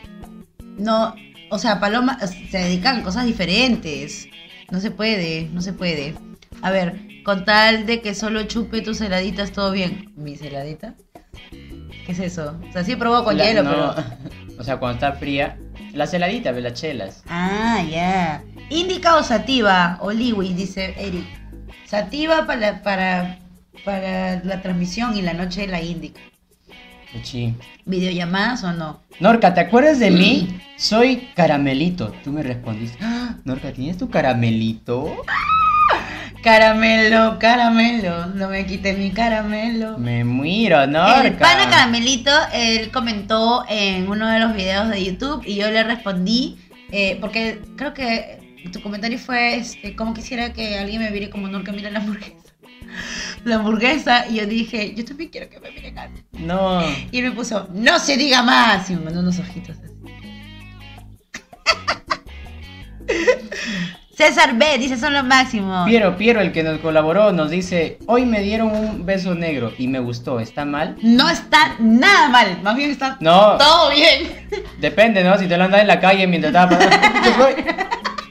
No, 0.79 1.15
o 1.51 1.59
sea, 1.59 1.79
Paloma 1.79 2.19
se 2.19 2.59
dedican 2.59 2.99
a 2.99 3.03
cosas 3.05 3.25
diferentes. 3.25 4.29
No 4.73 4.81
se 4.81 4.91
puede, 4.91 5.49
no 5.53 5.61
se 5.61 5.73
puede. 5.73 6.15
A 6.61 6.73
ver, 6.73 7.23
con 7.25 7.45
tal 7.45 7.87
de 7.87 8.01
que 8.01 8.17
solo 8.17 8.43
chupe 8.45 8.83
tus 8.83 9.01
heladitas, 9.01 9.53
todo 9.53 9.71
bien. 9.71 10.13
¿Mi 10.17 10.35
heladita? 10.35 10.97
¿Qué 12.05 12.13
es 12.13 12.19
eso? 12.19 12.57
O 12.69 12.73
sea, 12.73 12.85
sí 12.85 12.93
he 12.93 12.97
probado 12.97 13.25
con 13.25 13.37
La- 13.37 13.45
hielo, 13.45 13.63
no, 13.63 13.71
pero. 13.71 13.95
O 14.59 14.65
sea, 14.65 14.79
cuando 14.79 14.95
está 14.95 15.13
fría, 15.19 15.59
las 15.93 16.15
heladitas, 16.15 16.57
las 16.57 16.73
chelas. 16.75 17.23
Ah, 17.29 17.83
ya. 17.91 18.43
Indica 18.71 19.17
o 19.17 19.23
sativa, 19.23 19.99
o 20.01 20.11
Liwis, 20.13 20.57
dice 20.57 20.95
Eric. 20.99 21.27
Sativa 21.85 22.47
para, 22.47 22.83
para, 22.83 23.39
para 23.85 24.43
la 24.45 24.63
transmisión 24.63 25.15
y 25.17 25.21
la 25.23 25.35
noche 25.35 25.61
de 25.63 25.67
la 25.69 25.83
indica. 25.83 26.21
Uchi. 27.15 27.55
¿Videollamadas 27.85 28.65
o 28.65 28.73
no? 28.73 29.01
Norca, 29.21 29.53
¿te 29.55 29.61
acuerdas 29.61 29.99
de 29.99 30.11
mí? 30.11 30.59
Soy 30.77 31.29
caramelito. 31.35 32.13
Tú 32.25 32.33
me 32.33 32.43
respondiste. 32.43 32.99
"Ah, 33.03 33.37
Norca, 33.45 33.73
¿tienes 33.73 33.99
tu 33.99 34.09
caramelito? 34.09 35.17
Caramelo, 36.47 37.41
caramelo, 37.41 38.27
no 38.27 38.49
me 38.49 38.65
quite 38.67 38.93
mi 38.93 39.11
caramelo. 39.11 39.99
Me 39.99 40.23
muero, 40.23 40.87
Norca. 40.87 41.27
El 41.27 41.35
pana 41.35 41.69
caramelito, 41.69 42.31
él 42.53 42.93
comentó 42.93 43.65
en 43.69 44.09
uno 44.09 44.29
de 44.29 44.39
los 44.39 44.55
videos 44.55 44.89
de 44.89 45.05
YouTube 45.05 45.43
y 45.45 45.57
yo 45.57 45.69
le 45.73 45.83
respondí, 45.83 46.57
eh, 46.93 47.19
porque 47.21 47.61
creo 47.75 47.93
que 47.95 48.63
tu 48.73 48.81
comentario 48.81 49.19
fue, 49.19 49.57
este, 49.57 49.97
como 49.97 50.15
quisiera 50.15 50.53
que 50.53 50.79
alguien 50.79 51.03
me 51.03 51.11
mire 51.11 51.31
como 51.31 51.49
Norca 51.49 51.73
mira 51.73 51.91
la 51.91 51.99
hamburguesa. 51.99 52.37
La 53.45 53.57
hamburguesa, 53.57 54.29
y 54.29 54.37
yo 54.37 54.47
dije, 54.47 54.95
yo 54.95 55.05
también 55.05 55.31
quiero 55.31 55.49
que 55.49 55.59
me 55.59 55.73
miren 55.73 55.99
así. 55.99 56.23
No. 56.31 56.81
Y 57.11 57.19
él 57.19 57.25
me 57.25 57.33
puso, 57.33 57.69
no 57.75 57.99
se 57.99 58.17
diga 58.17 58.45
más, 58.45 58.89
y 58.89 58.95
me 58.95 59.01
mandó 59.01 59.19
unos 59.19 59.41
ojitos 59.41 59.77
así. 59.79 59.95
César 64.17 64.55
B 64.55 64.79
dice 64.79 64.97
son 64.97 65.13
lo 65.13 65.23
máximo. 65.25 65.85
Piero, 65.85 66.17
Piero, 66.17 66.41
el 66.41 66.51
que 66.51 66.63
nos 66.63 66.79
colaboró, 66.81 67.33
nos 67.33 67.51
dice, 67.51 67.99
hoy 68.07 68.25
me 68.25 68.41
dieron 68.41 68.69
un 68.75 69.05
beso 69.05 69.35
negro 69.35 69.75
y 69.77 69.89
me 69.89 69.99
gustó, 69.99 70.41
¿está 70.41 70.65
mal? 70.65 70.97
No 71.03 71.29
está 71.29 71.75
nada 71.79 72.31
mal, 72.31 72.59
más 72.63 72.77
bien 72.77 72.91
está 72.91 73.19
No, 73.21 73.59
todo 73.59 73.91
bien. 73.91 74.49
depende, 74.79 75.23
¿no? 75.23 75.37
Si 75.37 75.47
te 75.47 75.59
lo 75.59 75.65
andas 75.65 75.83
en 75.83 75.89
la 75.89 76.01
calle 76.01 76.27
mientras 76.27 76.55
estaba 76.55 76.79
pasando. 76.79 76.97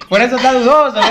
Por 0.09 0.21
eso 0.21 0.37
está 0.37 0.53
dudoso. 0.53 0.95
¿no? 0.95 1.01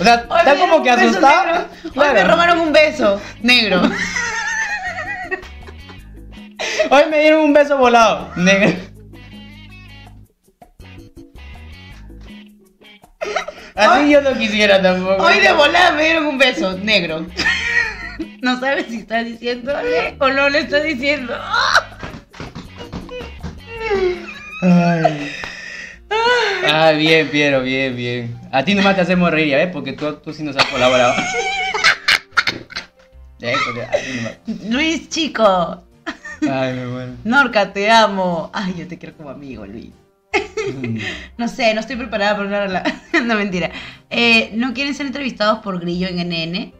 O 0.00 0.02
sea, 0.04 0.26
Hoy 0.28 0.38
está 0.40 0.56
como 0.56 0.82
que 0.82 0.90
asustado. 0.90 1.66
Hoy 1.94 2.06
me 2.14 2.24
robaron 2.24 2.58
un 2.58 2.72
beso 2.72 3.20
negro. 3.42 3.82
Hoy 6.90 7.02
me 7.10 7.20
dieron 7.20 7.42
un 7.42 7.52
beso 7.52 7.78
volado. 7.78 8.28
Negro. 8.34 8.91
Así 13.74 14.10
yo 14.10 14.20
no 14.20 14.36
quisiera 14.36 14.80
tampoco. 14.82 15.22
Hoy 15.22 15.38
de 15.38 15.52
volada 15.52 15.92
me 15.92 16.04
dieron 16.04 16.26
un 16.26 16.38
beso 16.38 16.76
negro. 16.78 17.26
No 18.42 18.58
sabes 18.58 18.86
si 18.88 18.98
está 18.98 19.22
diciéndole 19.22 20.16
o 20.18 20.28
no 20.28 20.48
le 20.48 20.60
está 20.60 20.80
diciendo. 20.80 21.32
Ay. 24.62 25.32
Ah, 26.68 26.90
bien, 26.90 27.28
Piero, 27.28 27.62
bien, 27.62 27.96
bien. 27.96 28.40
A 28.50 28.64
ti 28.64 28.74
nomás 28.74 28.96
te 28.96 29.02
hacemos 29.02 29.30
reír, 29.30 29.48
¿ya 29.48 29.58
ves? 29.58 29.68
Porque 29.72 29.92
tú, 29.92 30.14
tú 30.16 30.32
sí 30.32 30.42
nos 30.42 30.56
has 30.56 30.66
colaborado. 30.66 31.14
Eh, 33.40 33.54
porque 33.64 33.82
a 33.82 33.90
ti 33.90 34.12
nomás. 34.16 34.38
Luis 34.70 35.08
Chico. 35.08 35.82
Ay, 36.42 36.74
me 36.74 36.86
muero. 36.86 37.12
Norca, 37.24 37.72
te 37.72 37.90
amo. 37.90 38.50
Ay, 38.52 38.74
yo 38.78 38.88
te 38.88 38.98
quiero 38.98 39.16
como 39.16 39.30
amigo, 39.30 39.66
Luis. 39.66 39.90
No 41.36 41.48
sé, 41.48 41.74
no 41.74 41.80
estoy 41.80 41.96
preparada 41.96 42.36
para 42.36 42.48
una 42.48 42.60
relación. 42.60 43.02
No, 43.26 43.34
mentira. 43.34 43.70
Eh, 44.10 44.50
¿No 44.54 44.72
quieren 44.72 44.94
ser 44.94 45.06
entrevistados 45.06 45.58
por 45.58 45.80
Grillo 45.80 46.08
en 46.08 46.18
NN? 46.28 46.72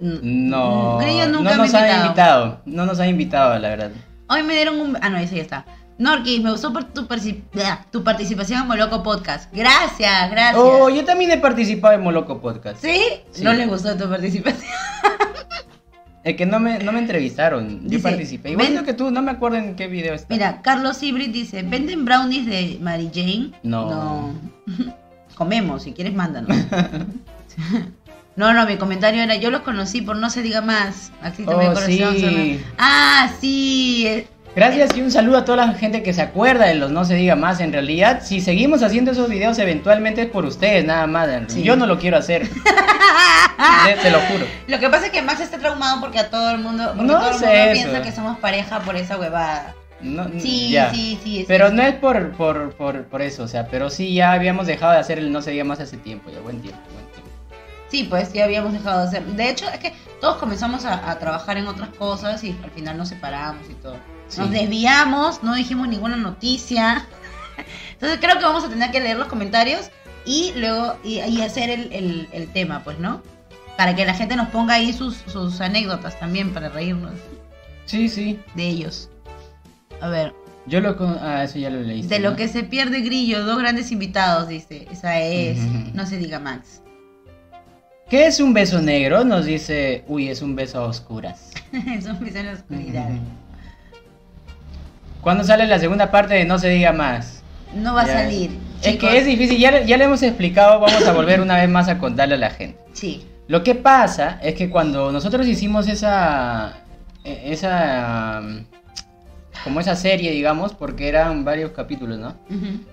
No, 0.00 0.98
Grillo 0.98 1.26
nunca 1.28 1.50
no 1.56 1.62
me 1.62 1.66
nos 1.68 1.74
ha 1.74 1.78
ha 1.78 1.86
invitado. 1.88 2.04
invitado. 2.06 2.62
No 2.66 2.86
nos 2.86 3.00
ha 3.00 3.06
invitado, 3.06 3.58
la 3.58 3.68
verdad. 3.68 3.90
Hoy 4.28 4.42
me 4.42 4.54
dieron 4.54 4.80
un... 4.80 4.96
Ah, 5.00 5.08
no, 5.08 5.18
ese 5.18 5.36
ya 5.36 5.42
está. 5.42 5.64
Norquis, 5.98 6.42
me 6.42 6.50
gustó 6.50 6.72
por 6.72 6.84
tu, 6.84 7.06
tu 7.90 8.04
participación 8.04 8.60
en 8.60 8.66
Moloco 8.68 9.02
Podcast. 9.02 9.50
Gracias, 9.52 10.30
gracias. 10.30 10.56
Oh, 10.56 10.90
yo 10.90 11.04
también 11.04 11.30
he 11.30 11.38
participado 11.38 11.94
en 11.94 12.02
Moloco 12.02 12.40
Podcast. 12.40 12.82
¿Sí? 12.82 13.00
Sí. 13.30 13.42
No 13.42 13.54
les 13.54 13.66
gustó 13.66 13.96
tu 13.96 14.08
participación. 14.08 14.70
Es 16.26 16.34
que 16.34 16.44
no 16.44 16.58
me, 16.58 16.80
no 16.80 16.90
me 16.90 16.98
entrevistaron. 16.98 17.88
Yo 17.88 18.02
participé. 18.02 18.50
Igual 18.50 18.74
ven- 18.74 18.84
que 18.84 18.94
tú, 18.94 19.12
no 19.12 19.22
me 19.22 19.30
acuerdo 19.30 19.58
en 19.58 19.76
qué 19.76 19.86
video 19.86 20.12
está. 20.12 20.34
Mira, 20.34 20.60
Carlos 20.60 21.00
Ibrit 21.02 21.30
dice, 21.32 21.62
¿venden 21.62 22.04
brownies 22.04 22.46
de 22.46 22.78
Mary 22.80 23.08
Jane? 23.14 23.52
No. 23.62 23.88
No. 23.88 24.34
Comemos, 25.36 25.84
si 25.84 25.92
quieres 25.92 26.14
mándanos. 26.14 26.56
No, 28.36 28.52
no, 28.52 28.66
mi 28.66 28.76
comentario 28.76 29.22
era, 29.22 29.36
yo 29.36 29.50
los 29.50 29.62
conocí 29.62 30.02
por 30.02 30.14
no 30.16 30.28
se 30.28 30.42
diga 30.42 30.60
más. 30.60 31.10
Axito 31.22 31.52
Oh, 31.52 31.58
mi 31.58 31.64
corazón. 31.68 31.88
sí. 32.16 32.60
Ah, 32.76 33.30
sí. 33.40 34.26
Gracias 34.56 34.96
y 34.96 35.02
un 35.02 35.10
saludo 35.10 35.36
a 35.36 35.44
toda 35.44 35.66
la 35.66 35.74
gente 35.74 36.02
que 36.02 36.14
se 36.14 36.22
acuerda 36.22 36.64
de 36.64 36.74
los 36.76 36.90
No 36.90 37.04
Se 37.04 37.14
Diga 37.14 37.36
Más. 37.36 37.60
En 37.60 37.72
realidad, 37.74 38.22
si 38.24 38.40
seguimos 38.40 38.82
haciendo 38.82 39.10
esos 39.12 39.28
videos, 39.28 39.58
eventualmente 39.58 40.22
es 40.22 40.28
por 40.30 40.46
ustedes, 40.46 40.82
nada 40.84 41.06
más. 41.06 41.28
Sí. 41.48 41.62
Yo 41.62 41.76
no 41.76 41.86
lo 41.86 41.98
quiero 41.98 42.16
hacer. 42.16 42.48
te, 43.84 43.92
te 44.02 44.10
lo 44.10 44.18
juro. 44.20 44.46
Lo 44.66 44.78
que 44.80 44.88
pasa 44.88 45.06
es 45.06 45.12
que 45.12 45.20
Max 45.20 45.40
está 45.40 45.58
traumado 45.58 46.00
porque 46.00 46.18
a 46.20 46.30
todo 46.30 46.50
el 46.52 46.58
mundo, 46.58 46.94
No 46.94 47.18
todo 47.18 47.28
el 47.28 47.32
mundo 47.34 47.46
eso. 47.48 47.72
piensa 47.72 48.00
que 48.02 48.12
somos 48.12 48.38
pareja 48.38 48.80
por 48.80 48.96
esa 48.96 49.18
huevada. 49.18 49.74
No, 50.00 50.26
Sí, 50.38 50.70
ya. 50.70 50.90
sí, 50.90 51.18
sí. 51.22 51.40
es- 51.40 51.46
Pero 51.46 51.70
no 51.70 51.82
es 51.82 51.94
por, 51.94 52.32
por, 52.32 52.72
por, 52.76 53.04
por 53.04 53.20
eso, 53.22 53.42
o 53.42 53.48
sea, 53.48 53.66
pero 53.68 53.90
sí 53.90 54.14
ya 54.14 54.32
habíamos 54.32 54.66
dejado 54.66 54.92
de 54.92 54.98
hacer 55.00 55.18
el 55.18 55.30
No 55.32 55.42
Se 55.42 55.50
Diga 55.50 55.64
Más 55.64 55.80
hace 55.80 55.98
tiempo, 55.98 56.30
ya 56.30 56.40
buen 56.40 56.62
tiempo. 56.62 56.80
Buen 56.94 57.04
tiempo. 57.12 57.30
Sí, 57.90 58.04
pues 58.08 58.32
ya 58.32 58.44
habíamos 58.44 58.72
dejado 58.72 59.02
de 59.02 59.08
hacer. 59.08 59.22
De 59.24 59.50
hecho, 59.50 59.66
es 59.68 59.78
que 59.80 59.92
todos 60.20 60.36
comenzamos 60.36 60.86
a, 60.86 61.10
a 61.10 61.18
trabajar 61.18 61.58
en 61.58 61.66
otras 61.66 61.90
cosas 61.90 62.42
y 62.42 62.56
al 62.64 62.70
final 62.70 62.96
nos 62.96 63.08
separamos 63.10 63.68
y 63.70 63.74
todo. 63.74 63.96
Sí. 64.28 64.40
Nos 64.40 64.50
desviamos, 64.50 65.42
no 65.42 65.54
dijimos 65.54 65.88
ninguna 65.88 66.16
noticia. 66.16 67.06
Entonces 67.92 68.18
creo 68.20 68.38
que 68.38 68.44
vamos 68.44 68.64
a 68.64 68.68
tener 68.68 68.90
que 68.90 69.00
leer 69.00 69.16
los 69.16 69.28
comentarios 69.28 69.90
y 70.24 70.52
luego 70.56 70.96
y, 71.04 71.20
y 71.20 71.40
hacer 71.42 71.70
el, 71.70 71.92
el- 71.92 72.28
el 72.32 72.48
tema, 72.52 72.82
pues, 72.84 72.98
¿no? 72.98 73.22
Para 73.76 73.94
que 73.94 74.04
la 74.06 74.14
gente 74.14 74.36
nos 74.36 74.48
ponga 74.48 74.74
ahí 74.74 74.92
sus, 74.92 75.16
sus 75.26 75.60
anécdotas 75.60 76.18
también 76.18 76.52
para 76.52 76.68
reírnos 76.70 77.12
Sí, 77.84 78.08
sí. 78.08 78.40
de 78.54 78.66
ellos. 78.68 79.10
A 80.00 80.08
ver, 80.08 80.34
Yo 80.66 80.80
lo... 80.80 80.96
Ah, 81.20 81.44
eso 81.44 81.58
ya 81.58 81.70
lo 81.70 81.80
leíste. 81.80 82.14
de 82.16 82.20
lo 82.20 82.34
que 82.36 82.48
se 82.48 82.64
pierde 82.64 83.00
Grillo, 83.02 83.44
dos 83.44 83.58
grandes 83.58 83.92
invitados, 83.92 84.48
dice. 84.48 84.88
Esa 84.90 85.20
es, 85.20 85.58
no 85.94 86.04
se 86.06 86.16
diga 86.18 86.40
Max. 86.40 86.82
¿Qué 88.10 88.26
es 88.26 88.40
un 88.40 88.52
beso 88.54 88.80
negro? 88.82 89.24
Nos 89.24 89.46
dice... 89.46 90.04
Uy, 90.08 90.28
es 90.28 90.40
un 90.42 90.54
beso 90.56 90.78
a 90.80 90.84
oscuras. 90.86 91.50
Eso 91.72 92.10
empieza 92.10 92.40
en 92.40 92.46
la 92.46 92.52
oscuridad. 92.52 93.08
¿Cuándo 95.26 95.42
sale 95.42 95.66
la 95.66 95.80
segunda 95.80 96.12
parte 96.12 96.34
de 96.34 96.44
No 96.44 96.56
Se 96.56 96.68
Diga 96.68 96.92
Más? 96.92 97.42
No 97.74 97.94
va 97.94 98.02
a 98.02 98.06
salir. 98.06 98.52
Es 98.80 98.92
chicos. 98.92 99.10
que 99.10 99.18
es 99.18 99.26
difícil, 99.26 99.58
ya, 99.58 99.72
le- 99.72 99.84
ya 99.84 99.96
le 99.96 100.04
hemos 100.04 100.22
explicado, 100.22 100.78
vamos 100.78 101.04
a 101.04 101.12
volver 101.12 101.40
una 101.40 101.56
vez 101.56 101.68
más 101.68 101.88
a 101.88 101.98
contarle 101.98 102.36
a 102.36 102.38
la 102.38 102.50
gente. 102.50 102.78
Sí. 102.92 103.26
Lo 103.48 103.64
que 103.64 103.74
pasa 103.74 104.38
es 104.40 104.54
que 104.54 104.70
cuando 104.70 105.10
nosotros 105.10 105.44
hicimos 105.48 105.88
esa. 105.88 106.74
e- 107.24 107.50
esa. 107.52 108.40
como 109.64 109.80
esa 109.80 109.96
serie, 109.96 110.30
digamos, 110.30 110.74
porque 110.74 111.08
eran 111.08 111.44
varios 111.44 111.72
capítulos, 111.72 112.20
¿no? 112.20 112.36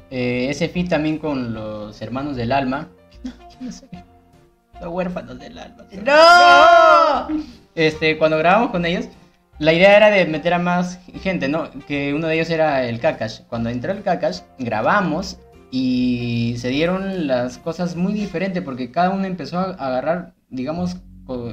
Eh, 0.10 0.48
ese 0.50 0.70
feed 0.70 0.90
también 0.90 1.20
con 1.20 1.54
los 1.54 2.02
hermanos 2.02 2.36
del 2.36 2.52
alma. 2.52 2.88
No, 3.62 3.72
sé. 3.72 3.86
Los 4.82 4.90
huérfanos 4.92 5.38
del 5.38 5.56
alma. 5.60 5.84
¡No! 6.04 7.44
Este, 7.76 8.18
cuando 8.18 8.40
grabamos 8.40 8.72
con 8.72 8.84
ellos, 8.88 9.06
la 9.64 9.74
idea 9.74 9.96
era 9.98 10.10
de 10.10 10.26
meter 10.26 10.54
a 10.54 10.60
más 10.60 11.00
gente, 11.22 11.48
¿no? 11.48 11.70
Que 11.88 12.14
uno 12.14 12.28
de 12.28 12.36
ellos 12.36 12.50
era 12.50 12.86
el 12.86 13.00
Kakash. 13.00 13.42
Cuando 13.50 13.70
entró 13.70 13.92
el 13.92 14.04
Kakash, 14.04 14.42
grabamos 14.60 15.38
y 15.72 16.56
se 16.58 16.70
dieron 16.70 17.28
las 17.28 17.58
cosas 17.58 17.96
muy 17.96 18.14
diferentes 18.14 18.62
porque 18.64 18.92
cada 18.92 19.10
uno 19.10 19.26
empezó 19.26 19.60
a 19.60 19.72
agarrar, 19.72 20.34
digamos, 20.50 20.98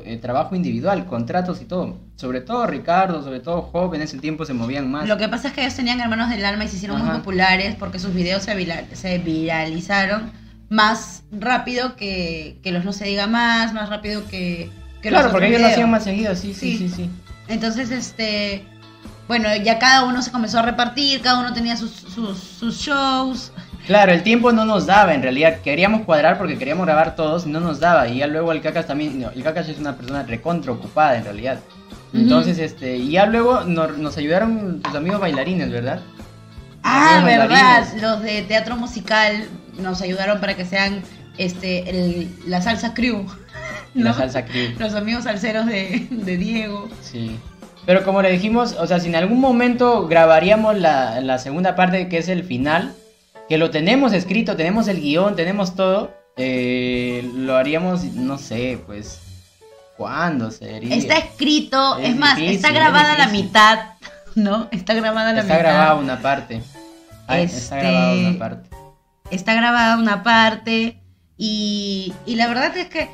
eh, 0.05 0.18
trabajo 0.20 0.55
individual, 0.57 1.07
contratos 1.07 1.62
y 1.62 1.64
todo. 1.64 1.96
Sobre 2.16 2.40
todo 2.40 2.66
Ricardo, 2.66 3.23
sobre 3.23 3.40
todo 3.40 3.62
Job, 3.62 3.94
en 3.94 4.03
ese 4.03 4.18
tiempo 4.18 4.44
se 4.44 4.53
movían 4.53 4.90
más. 4.90 5.09
Lo 5.09 5.16
que 5.16 5.29
pasa 5.29 5.49
es 5.49 5.55
que 5.55 5.62
ellos 5.62 5.75
tenían 5.77 6.01
hermanos 6.01 6.29
del 6.29 6.44
alma 6.44 6.64
y 6.64 6.68
se 6.68 6.77
hicieron 6.77 6.99
muy 6.99 7.09
Ajá. 7.09 7.18
populares 7.18 7.77
porque 7.79 7.99
sus 7.99 8.12
videos 8.12 8.42
se, 8.42 8.55
vira- 8.57 8.85
se 8.92 9.18
viralizaron 9.18 10.33
más 10.68 11.23
rápido 11.33 11.96
que, 11.96 12.59
que 12.62 12.73
los 12.73 12.85
no 12.85 12.92
se 12.92 13.05
diga 13.07 13.27
más, 13.27 13.73
más 13.73 13.88
rápido 13.88 14.27
que, 14.29 14.70
que 15.03 15.09
claro, 15.09 15.25
los 15.25 15.33
porque 15.33 15.49
ellos 15.49 15.61
lo 15.62 15.66
hacían 15.68 15.90
más 15.90 16.05
seguido, 16.05 16.35
sí, 16.35 16.53
sí, 16.53 16.77
Sí. 16.77 16.88
sí, 16.88 16.94
sí. 16.94 17.11
Entonces, 17.50 17.90
este, 17.90 18.64
bueno, 19.28 19.48
ya 19.56 19.78
cada 19.78 20.04
uno 20.04 20.22
se 20.22 20.30
comenzó 20.30 20.60
a 20.60 20.62
repartir, 20.62 21.20
cada 21.20 21.40
uno 21.40 21.52
tenía 21.52 21.76
sus, 21.76 21.90
sus, 21.90 22.38
sus 22.38 22.78
shows. 22.78 23.52
Claro, 23.86 24.12
el 24.12 24.22
tiempo 24.22 24.52
no 24.52 24.64
nos 24.64 24.86
daba 24.86 25.14
en 25.14 25.22
realidad. 25.22 25.58
Queríamos 25.62 26.02
cuadrar 26.02 26.38
porque 26.38 26.56
queríamos 26.56 26.86
grabar 26.86 27.16
todos, 27.16 27.46
no 27.46 27.60
nos 27.60 27.80
daba. 27.80 28.08
Y 28.08 28.18
ya 28.18 28.26
luego 28.26 28.52
el 28.52 28.60
Cacas 28.60 28.86
también, 28.86 29.20
no, 29.20 29.30
el 29.30 29.42
Cacas 29.42 29.68
es 29.68 29.78
una 29.78 29.96
persona 29.96 30.22
recontra 30.22 30.72
ocupada 30.72 31.16
en 31.16 31.24
realidad. 31.24 31.58
Entonces, 32.12 32.58
este, 32.58 32.96
y 32.96 33.12
ya 33.12 33.26
luego 33.26 33.62
nos, 33.62 33.98
nos 33.98 34.16
ayudaron 34.16 34.80
tus 34.80 34.94
amigos 34.94 35.20
bailarines, 35.20 35.70
¿verdad? 35.70 36.00
Ah, 36.82 37.18
Amigos 37.18 37.48
verdad, 37.48 37.48
bailarines. 37.48 38.02
los 38.02 38.22
de 38.22 38.42
teatro 38.42 38.76
musical 38.76 39.48
nos 39.78 40.02
ayudaron 40.02 40.40
para 40.40 40.54
que 40.56 40.64
sean 40.64 41.02
este 41.38 41.88
el, 41.88 42.30
la 42.46 42.60
salsa 42.62 42.94
crew. 42.94 43.26
La 43.94 44.12
salsa. 44.14 44.44
Los 44.79 44.94
amigos 44.94 45.24
salseros 45.24 45.66
de, 45.66 46.07
de 46.11 46.37
Diego. 46.37 46.88
Sí. 47.03 47.38
Pero 47.87 48.05
como 48.05 48.22
le 48.22 48.31
dijimos, 48.31 48.76
o 48.79 48.87
sea, 48.87 49.00
si 49.00 49.09
en 49.09 49.16
algún 49.16 49.40
momento 49.40 50.07
grabaríamos 50.07 50.76
la, 50.79 51.20
la 51.20 51.38
segunda 51.38 51.74
parte, 51.76 52.09
que 52.09 52.18
es 52.18 52.29
el 52.29 52.44
final, 52.44 52.94
que 53.48 53.59
lo 53.59 53.70
tenemos 53.70 54.12
escrito, 54.12 54.55
tenemos 54.57 54.87
el 54.87 55.00
guion, 55.00 55.35
tenemos 55.35 55.74
todo, 55.74 56.14
eh, 56.37 57.29
lo 57.35 57.57
haríamos, 57.57 58.05
no 58.05 58.38
sé, 58.38 58.79
pues, 58.87 59.18
¿cuándo 59.96 60.50
sería? 60.50 60.94
Está 60.94 61.16
escrito, 61.16 61.98
es, 61.98 62.11
Es 62.11 62.16
más, 62.16 62.37
difícil, 62.37 62.57
está 62.57 62.68
es 62.68 62.74
grabada 62.74 63.18
la 63.18 63.26
mitad, 63.29 63.79
¿no? 64.35 64.68
Está 64.70 64.94
grabada 64.94 65.33
la 65.33 65.40
Está 65.40 65.55
mitad. 65.55 65.59
grabada 65.68 65.94
una 65.96 66.20
parte. 66.20 66.62
Ay, 67.26 67.44
Está 67.44 67.57
Este- 67.79 67.88
grabada 67.90 68.14
una 68.29 68.38
parte. 68.38 68.68
Está 69.31 69.55
grabada 69.55 69.96
una 69.96 70.22
parte 70.22 71.00
y, 71.37 72.12
y 72.26 72.35
la 72.37 72.46
verdad 72.48 72.76
es 72.76 72.88
que 72.88 73.09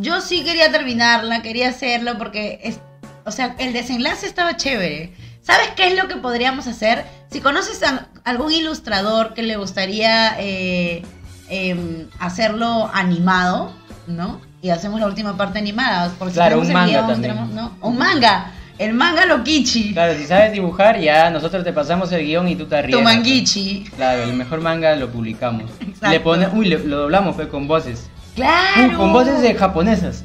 yo 0.00 0.20
sí 0.20 0.44
quería 0.44 0.70
terminarla, 0.70 1.42
quería 1.42 1.68
hacerlo 1.70 2.18
porque, 2.18 2.60
es, 2.62 2.80
o 3.24 3.30
sea, 3.30 3.54
el 3.58 3.72
desenlace 3.72 4.26
estaba 4.26 4.56
chévere. 4.56 5.12
¿Sabes 5.42 5.68
qué 5.76 5.88
es 5.88 5.96
lo 5.96 6.08
que 6.08 6.16
podríamos 6.16 6.66
hacer? 6.66 7.04
Si 7.30 7.40
conoces 7.40 7.82
a 7.82 8.08
algún 8.24 8.52
ilustrador 8.52 9.32
que 9.34 9.42
le 9.42 9.56
gustaría 9.56 10.36
eh, 10.38 11.02
em, 11.48 12.06
hacerlo 12.18 12.90
animado, 12.92 13.72
¿no? 14.06 14.40
Y 14.60 14.70
hacemos 14.70 15.00
la 15.00 15.06
última 15.06 15.36
parte 15.36 15.58
animada. 15.58 16.12
Porque 16.18 16.34
Claro, 16.34 16.60
un 16.60 16.72
manga 16.72 16.86
guion, 16.92 17.06
también. 17.06 17.32
tenemos- 17.34 17.54
¿no? 17.54 17.76
Un 17.80 17.96
manga. 17.96 18.52
El 18.78 18.92
manga 18.94 19.24
loquichi. 19.26 19.92
Claro, 19.92 20.16
si 20.16 20.26
sabes 20.26 20.52
dibujar, 20.52 21.00
ya 21.00 21.30
nosotros 21.30 21.64
te 21.64 21.72
pasamos 21.72 22.12
el 22.12 22.24
guion 22.24 22.46
y 22.48 22.54
tú 22.54 22.64
te 22.64 22.70
Tu 22.70 22.76
arriesgas. 22.76 23.02
manguichi. 23.04 23.84
Claro, 23.96 24.22
el 24.24 24.34
mejor 24.34 24.60
manga 24.60 24.94
lo 24.96 25.10
publicamos. 25.10 25.70
Exacto. 25.80 26.10
Le 26.10 26.20
pone, 26.20 26.48
uy, 26.52 26.66
le- 26.66 26.78
lo 26.78 26.98
doblamos 26.98 27.34
fue 27.34 27.48
con 27.48 27.66
voces. 27.66 28.08
Claro. 28.38 28.96
Con 28.96 29.12
voces 29.12 29.42
de 29.42 29.52
japonesas. 29.52 30.24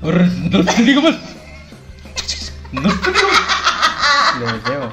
No 0.00 0.64
te 0.64 0.82
digo 0.82 1.02
más. 1.02 1.16
No 2.72 2.88
te 2.88 3.12
digo 3.12 3.28
más. 3.28 4.40
Lo 4.40 4.52
deseo. 4.52 4.92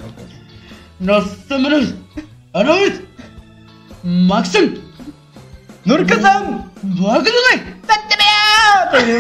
Nostamros. 0.99 1.93
Arabes. 2.51 3.01
Maxim. 4.03 4.81
¡Nurka-san! 5.85 6.69
Bájale. 6.81 7.31
¡Vete 7.87 9.17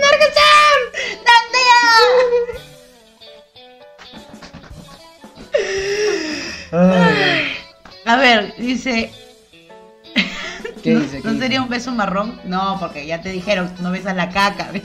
¡Narga-san! 0.00 0.80
Ay, 6.72 7.52
A 8.06 8.16
ver, 8.16 8.54
dice. 8.58 9.12
¿Qué 10.82 10.92
¿No, 10.94 11.00
dice? 11.00 11.18
¿Qué 11.20 11.24
¿no 11.24 11.30
dice? 11.34 11.42
sería 11.44 11.62
un 11.62 11.68
beso 11.68 11.92
marrón? 11.92 12.40
No, 12.44 12.76
porque 12.80 13.06
ya 13.06 13.20
te 13.20 13.30
dijeron, 13.30 13.70
no 13.80 13.90
besas 13.90 14.14
la 14.16 14.30
caca. 14.30 14.68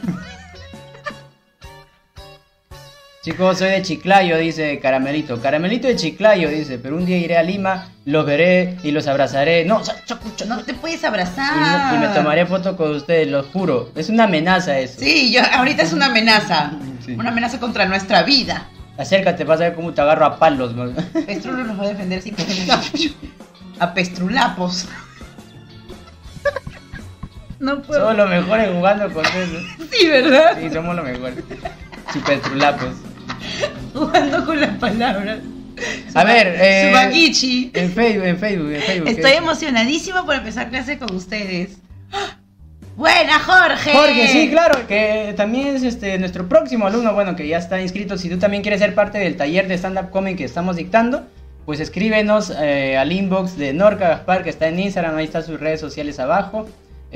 Chicos, 3.23 3.57
soy 3.57 3.69
de 3.71 3.81
Chiclayo, 3.81 4.37
dice 4.37 4.79
Caramelito. 4.79 5.41
Caramelito 5.41 5.87
de 5.87 5.95
Chiclayo, 5.95 6.47
dice, 6.49 6.77
pero 6.77 6.95
un 6.95 7.07
día 7.07 7.17
iré 7.17 7.35
a 7.37 7.41
Lima, 7.41 7.87
los 8.05 8.23
veré 8.23 8.77
y 8.83 8.91
los 8.91 9.07
abrazaré. 9.07 9.65
No, 9.65 9.81
No 10.47 10.59
te 10.63 10.75
puedes 10.75 11.01
y, 11.01 11.05
abrazar. 11.07 11.91
me- 11.91 11.97
y 11.97 12.07
me 12.07 12.13
tomaré 12.13 12.45
foto 12.45 12.77
con 12.77 12.91
ustedes, 12.95 13.27
lo 13.29 13.41
juro. 13.41 13.89
Es 13.95 14.09
una 14.09 14.25
amenaza 14.25 14.77
eso. 14.77 14.99
Sí, 14.99 15.33
yo, 15.33 15.41
ahorita 15.53 15.81
es 15.81 15.93
una 15.93 16.05
amenaza. 16.05 16.73
Sí. 17.03 17.13
Una 17.13 17.29
amenaza 17.29 17.59
contra 17.59 17.85
nuestra 17.87 18.21
vida. 18.21 18.67
Acércate, 18.95 19.43
vas 19.43 19.59
a 19.59 19.63
ver 19.63 19.73
cómo 19.75 19.91
te 19.91 20.01
agarro 20.01 20.25
a 20.27 20.37
palos. 20.37 20.75
man. 20.75 20.93
Pestrulo 21.25 21.63
nos 21.63 21.79
va 21.79 21.85
a 21.85 21.87
defender 21.87 22.21
sin 22.21 22.35
A 23.79 23.91
pestrulapos. 23.95 24.87
No 27.65 27.81
puedo. 27.81 27.99
Somos 27.99 28.17
los 28.17 28.29
mejores 28.29 28.69
jugando 28.71 29.11
con 29.11 29.25
eso. 29.25 29.59
Sí, 29.91 30.07
¿verdad? 30.07 30.57
Sí, 30.59 30.69
somos 30.69 30.95
los 30.95 31.03
mejores. 31.03 31.39
Chupetrulapos. 32.13 32.93
Jugando 33.91 34.45
con 34.45 34.61
las 34.61 34.77
palabras. 34.77 35.39
A 36.13 36.23
ver, 36.23 36.55
eh, 36.59 36.89
Subakichi. 36.89 37.71
En 37.73 37.91
Facebook, 37.91 38.25
en 38.25 38.37
Facebook, 38.37 38.71
en 38.71 38.81
Facebook. 38.81 39.09
Estoy 39.09 39.31
¿qué? 39.31 39.37
emocionadísima 39.37 40.25
por 40.25 40.35
empezar 40.35 40.69
clase 40.69 40.99
con 40.99 41.15
ustedes. 41.15 41.77
Buena, 42.95 43.39
Jorge. 43.39 43.93
Jorge, 43.93 44.27
sí, 44.27 44.49
claro, 44.51 44.85
que 44.87 45.33
también 45.35 45.75
es 45.75 45.83
este 45.83 46.19
nuestro 46.19 46.47
próximo 46.47 46.85
alumno, 46.85 47.13
bueno, 47.15 47.35
que 47.35 47.47
ya 47.47 47.57
está 47.57 47.81
inscrito. 47.81 48.17
Si 48.19 48.29
tú 48.29 48.37
también 48.37 48.61
quieres 48.61 48.79
ser 48.79 48.93
parte 48.93 49.17
del 49.17 49.37
taller 49.37 49.67
de 49.67 49.73
stand-up 49.73 50.11
comedy 50.11 50.35
que 50.35 50.45
estamos 50.45 50.75
dictando, 50.75 51.25
pues 51.65 51.79
escríbenos 51.79 52.53
eh, 52.57 52.95
al 52.95 53.11
inbox 53.11 53.57
de 53.57 53.73
Norca 53.73 54.09
Gaspar, 54.09 54.43
que 54.43 54.51
está 54.51 54.67
en 54.67 54.79
Instagram, 54.79 55.15
ahí 55.15 55.25
están 55.25 55.43
sus 55.43 55.59
redes 55.59 55.79
sociales 55.79 56.19
abajo. 56.19 56.67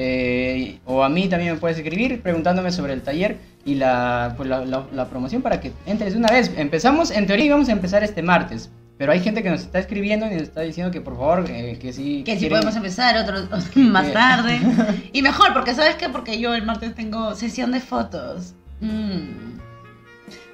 Eh, 0.02 0.80
o 0.86 1.04
a 1.04 1.10
mí 1.10 1.28
también 1.28 1.54
me 1.54 1.60
puedes 1.60 1.78
escribir 1.78 2.22
preguntándome 2.22 2.72
sobre 2.72 2.94
el 2.94 3.02
taller 3.02 3.38
y 3.66 3.76
la, 3.76 4.34
pues, 4.38 4.48
la, 4.48 4.64
la- 4.66 4.88
la 4.94 5.10
promoción 5.10 5.42
para 5.42 5.60
que 5.60 5.74
entres 5.86 6.14
de 6.14 6.20
una 6.20 6.30
vez. 6.32 6.52
Empezamos, 6.56 7.12
en 7.12 7.28
teoría 7.28 7.46
íbamos 7.48 7.68
a 7.68 7.74
empezar 7.74 8.02
este 8.02 8.22
martes, 8.22 8.70
pero 8.98 9.12
hay 9.12 9.20
gente 9.20 9.44
que 9.44 9.50
nos 9.50 9.60
está 9.60 9.78
escribiendo 9.80 10.26
y 10.28 10.30
nos 10.32 10.44
está 10.44 10.62
diciendo 10.62 10.90
que 10.92 11.02
por 11.02 11.18
favor, 11.18 11.46
eh, 11.50 11.78
que 11.82 11.92
sí. 11.92 12.24
Que 12.26 12.34
si 12.36 12.40
quieren- 12.48 12.60
podemos 12.60 12.76
empezar 12.78 13.18
otro, 13.18 13.36
más 13.76 14.08
que- 14.08 14.14
tarde. 14.14 14.60
Y 15.12 15.22
mejor, 15.22 15.52
porque 15.54 15.74
¿sabes 15.76 15.96
qué? 15.96 16.08
Porque 16.08 16.40
yo 16.40 16.54
el 16.56 16.64
martes 16.66 16.96
tengo 16.96 17.36
sesión 17.36 17.72
de 17.74 17.82
fotos. 17.82 18.54
Mm. 18.80 19.60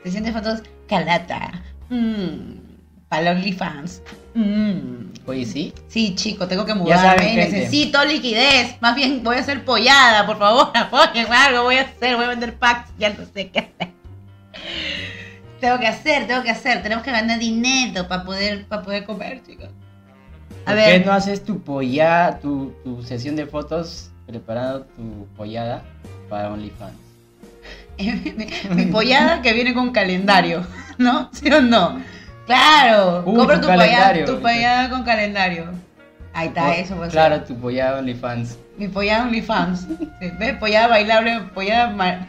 Sesión 0.03 0.23
de 0.23 0.31
fotos 0.31 0.63
calata. 0.87 1.61
Mm. 1.89 2.64
Para 3.09 3.31
OnlyFans. 3.31 4.01
Mm. 4.33 5.13
Oye, 5.27 5.45
sí. 5.45 5.73
Sí, 5.87 6.15
chico, 6.15 6.47
tengo 6.47 6.65
que 6.65 6.73
mudarme. 6.73 7.23
saben. 7.23 7.35
Necesito 7.35 8.03
liquidez. 8.03 8.75
Más 8.81 8.95
bien 8.95 9.23
voy 9.23 9.37
a 9.37 9.43
ser 9.43 9.63
pollada, 9.63 10.25
por 10.25 10.37
favor. 10.37 10.71
Apoyen 10.75 11.31
algo. 11.31 11.63
Voy 11.63 11.77
a 11.77 11.81
hacer, 11.81 12.15
voy 12.15 12.25
a 12.25 12.29
vender 12.29 12.55
packs. 12.57 12.91
Ya 12.97 13.09
no 13.09 13.25
sé 13.33 13.49
qué 13.49 13.59
hacer. 13.59 13.93
Tengo 15.59 15.79
que 15.79 15.87
hacer, 15.87 16.27
tengo 16.27 16.43
que 16.43 16.51
hacer. 16.51 16.83
Tenemos 16.83 17.03
que 17.03 17.11
ganar 17.11 17.39
dinero 17.39 18.07
para 18.07 18.23
poder, 18.23 18.65
para 18.65 18.81
poder 18.81 19.05
comer, 19.05 19.41
chicos. 19.45 19.69
A 20.65 20.65
¿Por 20.65 20.75
ver. 20.75 20.99
qué 21.01 21.05
no 21.05 21.13
haces 21.13 21.43
tu 21.43 21.61
pollada, 21.61 22.39
tu, 22.39 22.73
tu 22.83 23.03
sesión 23.03 23.35
de 23.35 23.45
fotos 23.45 24.11
preparando 24.25 24.81
tu 24.85 25.27
pollada 25.35 25.83
para 26.29 26.51
OnlyFans? 26.51 27.05
mi 28.75 28.85
pollada 28.87 29.41
que 29.41 29.53
viene 29.53 29.73
con 29.73 29.91
calendario, 29.91 30.65
¿no? 30.97 31.29
¿Sí 31.31 31.49
o 31.51 31.61
no? 31.61 32.01
Claro, 32.45 33.23
Uh, 33.25 33.35
compra 33.35 33.59
tu 33.59 33.67
pollada, 33.67 34.25
tu 34.25 34.39
pollada 34.39 34.89
con 34.89 35.03
calendario. 35.03 35.65
Ahí 36.33 36.49
está, 36.49 36.75
eso 36.75 36.95
pues. 36.95 37.11
Claro, 37.11 37.41
tu 37.41 37.55
pollada 37.57 37.99
OnlyFans. 37.99 38.57
Mi 38.77 38.87
pollada 38.87 39.23
OnlyFans. 39.23 39.87
¿Ves? 40.37 40.53
Pollada 40.59 40.87
bailable, 40.87 41.39
pollada 41.53 41.87
ma- 41.89 42.27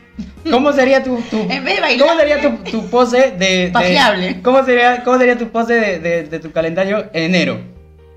¿Cómo 0.50 0.72
sería 0.72 1.02
tu, 1.02 1.20
tu, 1.22 1.40
En 1.50 1.64
vez 1.64 1.74
de 1.76 1.80
bailable. 1.80 1.98
¿cómo 2.06 2.18
sería 2.20 2.40
tu, 2.40 2.56
tu 2.70 2.88
pose 2.88 3.32
de, 3.32 3.70
de-. 3.70 4.40
¿cómo, 4.42 4.62
sería, 4.64 5.02
¿Cómo 5.04 5.18
sería 5.18 5.36
tu 5.36 5.48
pose 5.50 5.74
de, 5.74 5.98
de- 5.98 6.22
de 6.24 6.38
tu 6.40 6.52
calendario 6.52 7.10
en 7.12 7.24
enero? 7.34 7.60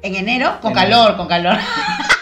en 0.01 0.15
enero 0.15 0.59
con 0.61 0.73
calor, 0.73 1.17
con 1.17 1.27
calor. 1.27 1.57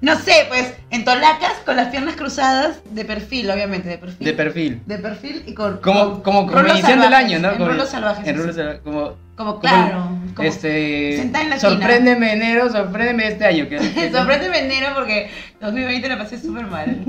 no 0.00 0.16
sé, 0.18 0.46
pues 0.48 0.72
en 0.90 1.04
tolacas 1.04 1.52
con 1.66 1.76
las 1.76 1.88
piernas 1.88 2.16
cruzadas 2.16 2.78
de 2.90 3.04
perfil, 3.04 3.50
obviamente, 3.50 3.88
de 3.88 3.98
perfil. 3.98 4.24
De 4.26 4.32
perfil. 4.32 4.80
De 4.86 4.98
perfil 4.98 5.42
y 5.46 5.54
con. 5.54 5.78
Como, 5.78 6.22
como, 6.22 6.46
como 6.46 6.66
iniciando 6.68 7.06
el 7.06 7.12
año, 7.14 7.38
¿no? 7.38 7.50
En 7.52 7.58
Como- 7.58 7.70
rulos 7.70 7.88
salvajes. 7.90 8.24
En 8.26 8.30
así. 8.34 8.40
rulos 8.40 8.56
salvajes, 8.56 8.80
como, 8.82 9.14
Como 9.36 9.60
claro. 9.60 10.08
como- 10.34 10.48
este, 10.48 11.16
sentada 11.18 11.44
en 11.44 11.50
la 11.50 11.56
esquina. 11.56 11.72
sorpréndeme 11.72 12.32
enero, 12.32 12.70
sorpréndeme 12.70 13.28
este 13.28 13.44
año. 13.44 13.68
Que, 13.68 13.76
que- 13.94 14.10
Sorpréndeme 14.10 14.58
enero 14.60 14.88
porque 14.94 15.30
2020 15.60 16.08
la 16.08 16.18
pasé 16.18 16.40
súper 16.40 16.66
mal. 16.66 17.04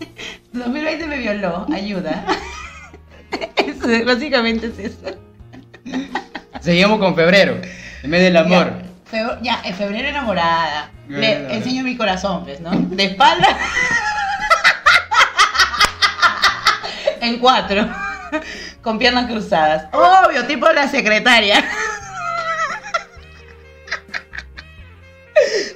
2020 0.52 1.06
me 1.08 1.18
violó, 1.18 1.66
ayuda. 1.72 2.24
Eso, 3.56 3.90
es- 3.90 4.04
básicamente 4.06 4.66
es 4.68 4.78
eso. 4.78 5.18
Seguimos 6.60 6.98
con 6.98 7.14
febrero, 7.14 7.58
en 8.02 8.10
vez 8.10 8.22
del 8.22 8.36
amor. 8.36 8.72
Ya, 8.80 8.82
febr- 9.10 9.38
ya, 9.42 9.60
en 9.64 9.74
febrero 9.74 10.08
enamorada. 10.08 10.90
Febrero 11.06 11.48
Le 11.48 11.54
enseño 11.56 11.82
mi 11.84 11.96
corazón, 11.96 12.44
pues, 12.44 12.60
¿no? 12.60 12.70
De 12.70 13.04
espalda. 13.04 13.48
en 17.20 17.38
cuatro. 17.38 17.88
Con 18.82 18.98
piernas 18.98 19.26
cruzadas. 19.26 19.86
Obvio, 19.92 20.44
tipo 20.46 20.68
la 20.72 20.88
secretaria. 20.88 21.60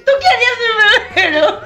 ¿Tú 0.05 0.11
qué 0.19 0.27
harías 0.27 0.57
en 0.67 1.13
febrero? 1.13 1.61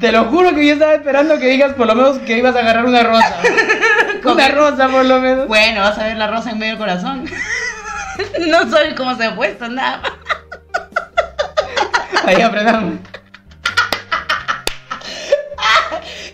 Te 0.00 0.12
lo 0.12 0.24
juro 0.26 0.54
que 0.54 0.64
yo 0.66 0.74
estaba 0.74 0.94
esperando 0.94 1.38
que 1.40 1.48
digas 1.48 1.74
por 1.74 1.86
lo 1.86 1.94
menos 1.96 2.18
que 2.20 2.38
ibas 2.38 2.54
a 2.54 2.60
agarrar 2.60 2.84
una 2.84 3.02
rosa. 3.02 3.36
una 4.24 4.48
rosa 4.48 4.88
por 4.88 5.04
lo 5.04 5.20
menos. 5.20 5.48
Bueno, 5.48 5.80
vas 5.80 5.98
a 5.98 6.04
ver 6.04 6.16
la 6.16 6.28
rosa 6.28 6.50
en 6.50 6.58
medio 6.58 6.72
del 6.72 6.78
corazón. 6.78 7.24
no 8.48 8.70
soy 8.70 8.94
como 8.94 9.16
se 9.16 9.24
ha 9.24 9.34
puesto, 9.36 9.68
nada 9.68 9.98
más. 10.02 10.12
Ahí 12.24 12.40
aprendamos. 12.42 12.94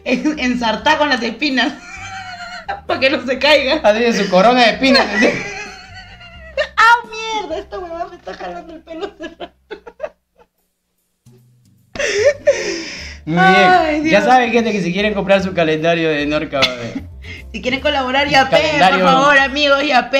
En- 0.04 0.38
Ensartar 0.38 0.98
con 0.98 1.08
las 1.08 1.22
espinas. 1.22 1.72
Para 2.86 3.00
que 3.00 3.10
no 3.10 3.24
se 3.26 3.38
caiga. 3.38 3.80
Así 3.82 4.00
de 4.00 4.12
su 4.12 4.28
corona 4.30 4.60
de 4.64 4.70
espinas. 4.72 5.06
así. 5.16 5.28
¡Ah, 6.76 6.96
mierda! 7.10 7.58
Esta 7.58 7.78
huevada 7.78 8.06
me 8.08 8.16
está 8.16 8.34
jalando 8.34 8.74
el 8.74 8.80
pelo. 8.82 9.14
Muy 13.26 13.38
Ay, 13.38 14.00
bien. 14.00 14.12
Ya 14.12 14.20
saben, 14.22 14.52
gente, 14.52 14.72
que 14.72 14.82
si 14.82 14.92
quieren 14.92 15.14
comprar 15.14 15.42
su 15.42 15.54
calendario 15.54 16.10
de 16.10 16.26
Norca. 16.26 16.60
Si 17.52 17.62
quieren 17.62 17.80
colaborar, 17.80 18.28
ya 18.28 18.48
Calendario. 18.50 18.98
por 19.04 19.08
favor, 19.14 19.38
amigos, 19.38 19.82
ya 19.86 20.10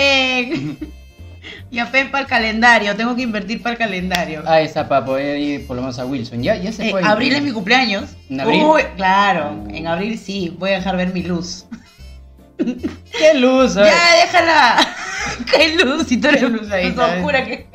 Ya 1.75 1.91
pen 1.91 2.11
para 2.11 2.23
el 2.23 2.29
calendario. 2.29 2.95
Tengo 2.95 3.17
que 3.17 3.23
invertir 3.23 3.61
para 3.63 3.73
el 3.73 3.79
calendario. 3.79 4.43
Ahí 4.47 4.65
está, 4.65 4.89
para 4.89 5.05
poder 5.05 5.39
ir 5.39 5.67
por 5.67 5.75
lo 5.77 5.83
menos 5.83 5.99
a 5.99 6.07
Wilson. 6.07 6.43
Ya, 6.43 6.55
ya 6.57 6.71
se 6.73 6.87
Eh, 6.89 6.91
puede. 6.93 7.05
abril 7.07 7.35
es 7.35 7.43
mi 7.43 7.51
cumpleaños. 7.51 8.11
¿En 8.31 8.41
abril? 8.41 8.63
Uy, 8.65 8.83
claro. 8.97 9.53
Uh. 9.65 9.75
En 9.75 9.87
abril 9.89 10.19
sí. 10.19 10.55
Voy 10.59 10.71
a 10.71 10.75
dejar 10.75 10.97
ver 10.97 11.13
mi 11.13 11.23
luz. 11.25 11.67
¡Qué 12.57 13.35
luz! 13.35 13.75
¿sabes? 13.75 13.93
Ya, 13.93 14.25
déjala. 14.25 14.95
Qué 15.51 15.75
luz. 15.85 16.07
Si 16.07 16.17
tú 16.19 16.29
eres 16.29 16.41
Qué 16.43 16.49
luz 16.49 16.71
ahí, 16.71 16.93
¿sabes? 16.97 17.17
oscura 17.17 17.45
que. 17.45 17.67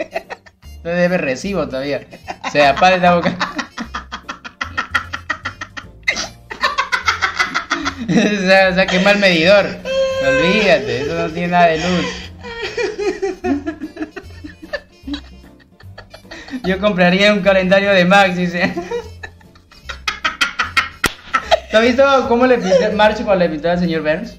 No 0.84 0.92
debe 0.92 1.18
recibo 1.18 1.68
todavía. 1.68 2.08
Se 2.54 2.66
apaga 2.66 2.96
la 2.98 3.16
boca. 3.16 3.38
o, 8.10 8.14
sea, 8.48 8.70
o 8.70 8.74
sea, 8.76 8.88
quema 8.88 9.12
el 9.12 9.20
medidor. 9.20 9.66
Olvídate, 10.26 11.02
eso 11.02 11.14
no 11.16 11.30
tiene 11.34 11.48
nada 11.50 11.68
de 11.68 11.78
luz. 11.78 12.06
Yo 16.64 16.80
compraría 16.80 17.34
un 17.34 17.42
calendario 17.42 17.92
de 17.92 18.06
Max, 18.06 18.36
dice. 18.36 18.74
¿Tú 21.72 21.78
has 21.78 21.84
visto 21.84 22.04
cómo 22.28 22.48
le 22.48 22.58
pinté 22.58 22.90
Marcho 22.90 23.24
cuando 23.24 23.46
le 23.46 23.52
pintó 23.52 23.70
al 23.70 23.80
señor 23.80 24.02
Burns? 24.02 24.38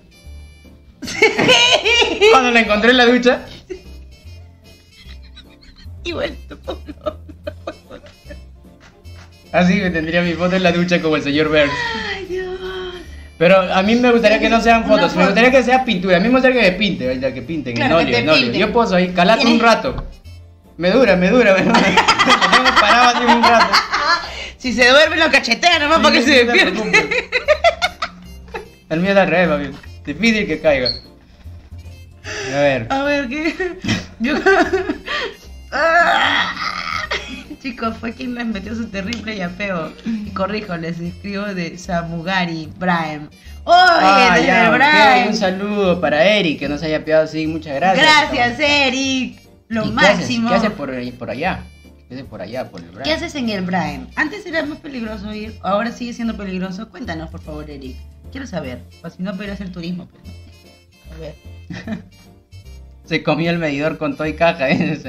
Cuando 2.32 2.50
la 2.50 2.60
encontré 2.60 2.90
en 2.90 2.96
la 2.96 3.06
ducha. 3.06 3.40
Igual 6.04 6.36
tu 6.48 6.58
Así 9.52 9.74
me 9.74 9.90
tendría 9.90 10.22
mi 10.22 10.32
foto 10.32 10.56
en 10.56 10.62
la 10.62 10.72
ducha 10.72 11.00
como 11.00 11.16
el 11.16 11.22
señor 11.22 11.48
Burns. 11.48 11.72
Ay, 12.14 12.26
Dios. 12.26 12.58
Pero 13.38 13.58
a 13.58 13.82
mí 13.82 13.96
me 13.96 14.10
gustaría 14.10 14.38
que 14.38 14.50
no 14.50 14.60
sean 14.60 14.84
fotos, 14.86 15.16
me 15.16 15.24
gustaría 15.24 15.50
que 15.50 15.62
sea 15.62 15.84
pintura. 15.84 16.18
A 16.18 16.20
mí 16.20 16.28
me 16.28 16.34
gustaría 16.34 16.60
que 16.60 16.70
me 16.72 16.76
pinte, 16.76 17.32
que 17.32 17.42
pinten, 17.42 17.74
Claro, 17.74 18.00
en 18.00 18.06
óleo, 18.06 18.16
te 18.16 18.22
en 18.22 18.28
óleo. 18.28 18.52
Yo 18.52 18.72
poso 18.72 18.96
ahí, 18.96 19.08
calate 19.08 19.46
un 19.46 19.60
rato. 19.60 20.04
Me 20.80 20.90
dura, 20.92 21.14
me 21.14 21.28
dura, 21.28 21.52
me 21.54 21.62
dura. 21.62 21.78
Lo 21.78 22.56
tengo 22.56 22.80
parado 22.80 23.20
un 23.36 23.42
rato. 23.42 23.66
Si 24.56 24.72
se 24.72 24.88
duerme 24.88 25.16
lo 25.16 25.30
cachetea 25.30 25.78
nomás 25.78 25.98
para 25.98 26.12
que 26.14 26.22
Sí, 26.22 26.32
se 26.32 26.44
despierte. 26.46 27.28
El 28.88 29.00
mío 29.00 29.10
es 29.12 29.16
al 29.18 29.28
revés, 29.28 29.70
papi. 29.74 29.78
Difícil 30.06 30.46
que 30.46 30.58
caiga. 30.62 30.88
A 32.56 32.60
ver. 32.60 32.86
A 32.88 33.02
ver, 33.02 33.28
¿qué? 33.28 33.78
Yo... 34.20 34.36
Chicos, 37.62 37.94
fue 38.00 38.14
quien 38.14 38.34
les 38.34 38.46
metió 38.46 38.74
su 38.74 38.88
terrible 38.88 39.36
yapeo. 39.36 39.92
Y 40.06 40.30
corrijo, 40.30 40.78
les 40.78 40.98
escribo 40.98 41.44
de 41.44 41.76
Samugari 41.76 42.70
Brian. 42.78 43.28
¡Oye, 43.64 43.76
Ah, 43.76 44.38
ya, 44.38 44.70
Brian! 44.70 45.28
Un 45.28 45.36
saludo 45.36 46.00
para 46.00 46.24
Eric, 46.24 46.60
que 46.60 46.70
nos 46.70 46.82
haya 46.82 47.04
pegado 47.04 47.24
así. 47.24 47.46
Muchas 47.46 47.74
gracias. 47.74 48.06
Gracias, 48.30 48.58
Eric. 48.60 49.49
Lo 49.70 49.84
¿Y 49.86 49.90
qué 49.94 50.04
haces? 50.06 50.18
máximo. 50.18 50.48
¿Qué 50.48 50.54
haces 50.56 50.70
por, 50.72 50.90
ahí- 50.90 51.12
por 51.12 51.30
allá? 51.30 51.62
¿Qué 52.08 52.14
haces 52.16 52.26
por 52.26 52.42
allá, 52.42 52.68
por 52.70 52.80
el 52.80 52.88
Brian? 52.88 53.04
¿Qué 53.04 53.12
haces 53.12 53.34
en 53.36 53.48
el 53.50 53.62
Brian? 53.64 54.08
Antes 54.16 54.44
era 54.44 54.66
más 54.66 54.78
peligroso 54.78 55.32
ir, 55.32 55.56
ahora 55.62 55.92
sigue 55.92 56.12
siendo 56.12 56.36
peligroso. 56.36 56.88
Cuéntanos, 56.90 57.30
por 57.30 57.40
favor, 57.40 57.70
Eric. 57.70 57.96
Quiero 58.32 58.48
saber. 58.48 58.82
Pues 59.00 59.14
si 59.14 59.22
no, 59.22 59.30
para 59.32 59.44
ir 59.44 59.50
a 59.50 59.54
hacer 59.54 59.70
turismo. 59.70 60.08
Pues. 60.08 60.22
¿no? 60.24 61.14
A 61.14 61.18
ver. 61.20 61.34
Se 63.04 63.22
comió 63.22 63.50
el 63.50 63.58
medidor 63.58 63.96
con 63.96 64.16
todo 64.16 64.26
y 64.26 64.34
caja, 64.34 64.70
¿eh? 64.70 65.00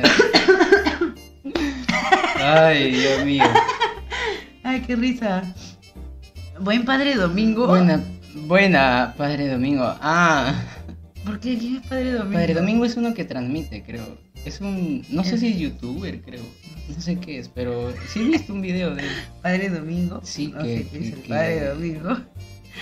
Ay, 2.40 2.92
Dios 2.92 3.26
mío. 3.26 3.44
Ay, 4.64 4.82
qué 4.82 4.96
risa. 4.96 5.44
Buen 6.60 6.86
padre 6.86 7.16
domingo. 7.16 7.68
Buena, 7.68 8.00
buena, 8.46 9.14
Padre 9.18 9.48
Domingo. 9.48 9.84
Ah, 10.02 10.54
¿Por 11.26 11.40
qué? 11.40 11.58
¿Quién 11.58 11.78
es 11.78 11.88
padre 11.88 12.14
domingo? 12.14 12.34
Padre 12.34 12.54
Domingo 12.54 12.86
es 12.86 12.96
uno 12.98 13.14
que 13.14 13.26
transmite, 13.26 13.84
creo. 13.84 14.18
Es 14.46 14.60
un, 14.62 15.06
no 15.10 15.24
sé 15.24 15.38
si 15.38 15.50
es 15.50 15.58
youtuber, 15.60 16.22
creo. 16.22 16.42
No 16.94 17.00
sé 17.02 17.18
qué 17.20 17.38
es, 17.40 17.48
pero 17.48 17.94
sí 18.10 18.22
he 18.22 18.24
visto 18.24 18.54
un 18.54 18.62
video 18.62 18.96
de. 18.96 19.04
Padre 19.42 19.70
domingo. 19.70 20.20
Sí, 20.24 20.48
no 20.48 20.64
que- 20.64 20.78
sé 20.80 20.88
qué 20.90 20.98
es 20.98 21.04
que- 21.04 21.10
el 21.16 21.22
que- 21.22 21.30
padre 21.30 21.66
domingo. 21.70 22.18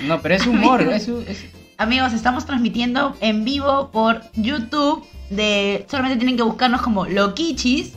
No, 0.08 0.22
pero 0.22 0.36
es 0.36 0.48
humor, 0.48 0.82
es, 0.94 1.08
un- 1.08 1.26
es- 1.28 1.46
Amigos, 1.78 2.14
estamos 2.14 2.46
transmitiendo 2.46 3.16
en 3.22 3.44
vivo 3.46 3.90
por 3.92 4.22
YouTube. 4.36 5.06
De 5.30 5.86
solamente 5.90 6.18
tienen 6.18 6.38
que 6.38 6.44
buscarnos 6.44 6.82
como 6.82 7.06
Loquichis. 7.06 7.94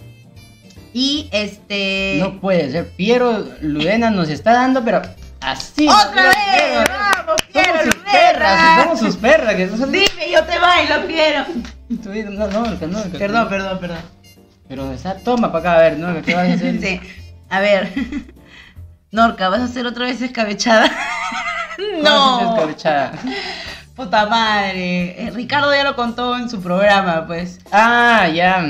Y 0.92 1.28
este. 1.32 2.16
no 2.20 2.40
puede 2.40 2.70
ser. 2.70 2.90
Piero 2.90 3.46
Ludena 3.62 4.10
nos 4.10 4.28
está 4.28 4.52
dando, 4.52 4.84
pero 4.84 5.00
así. 5.40 5.88
¡Otra 5.88 6.24
vez! 6.26 6.36
Piero. 6.36 6.90
¡Vamos, 6.90 7.42
Piero 7.50 7.68
Somos 7.70 7.84
sus 7.86 7.94
perras, 8.04 8.82
somos 8.84 8.98
sus 9.00 9.16
perras. 9.16 9.54
Que 9.54 9.66
Dime, 9.66 10.32
yo 10.32 10.44
te 10.44 10.58
bailo, 10.58 11.06
quiero. 11.06 11.44
No, 12.04 12.30
no, 12.30 12.46
no, 12.48 12.64
no, 12.70 12.86
no. 12.86 13.18
Perdón, 13.18 13.48
perdón, 13.48 13.78
perdón. 13.80 13.98
Pero 14.68 14.92
está, 14.92 15.16
toma 15.18 15.52
para 15.52 15.60
acá, 15.60 15.78
a 15.78 15.82
ver, 15.82 15.98
¿no? 15.98 16.22
¿Qué 16.22 16.34
vas 16.34 16.48
a 16.48 16.52
hacer? 16.54 16.80
Sí. 16.80 17.00
A 17.50 17.60
ver. 17.60 17.92
Norca, 19.10 19.48
¿vas 19.50 19.60
a 19.60 19.64
hacer 19.64 19.86
otra 19.86 20.06
vez 20.06 20.22
escabechada? 20.22 20.88
¿Cómo 21.76 21.88
haces 21.88 22.02
no. 22.04 22.54
escabechada? 22.54 23.12
Puta 23.94 24.24
madre. 24.26 25.22
Eh, 25.26 25.30
Ricardo 25.32 25.74
ya 25.74 25.84
lo 25.84 25.94
contó 25.94 26.36
en 26.38 26.48
su 26.48 26.62
programa, 26.62 27.26
pues. 27.26 27.58
Ah, 27.70 28.26
ya. 28.34 28.64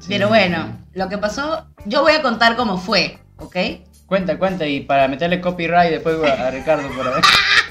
Sí. 0.00 0.06
Pero 0.08 0.28
bueno, 0.28 0.76
lo 0.94 1.08
que 1.08 1.18
pasó, 1.18 1.66
yo 1.84 2.02
voy 2.02 2.14
a 2.14 2.22
contar 2.22 2.56
cómo 2.56 2.78
fue, 2.78 3.18
¿ok? 3.36 3.56
Cuenta, 4.06 4.36
cuenta, 4.38 4.66
y 4.66 4.80
para 4.80 5.06
meterle 5.06 5.40
copyright 5.40 5.90
después 5.92 6.16
a, 6.24 6.48
a 6.48 6.50
Ricardo 6.50 6.88
por 6.88 7.06
ahí. 7.06 7.22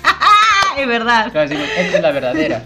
¡Ah! 0.03 0.75
Es 0.79 0.87
verdad. 0.87 1.31
Claro, 1.31 1.51
esta 1.53 1.97
es 1.97 2.01
la 2.01 2.11
verdadera. 2.11 2.63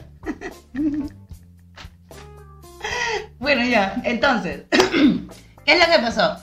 Bueno, 3.40 3.64
ya, 3.66 4.02
entonces, 4.04 4.64
¿qué 4.72 5.74
es 5.74 5.80
lo 5.80 5.86
que 5.94 6.00
pasó? 6.02 6.38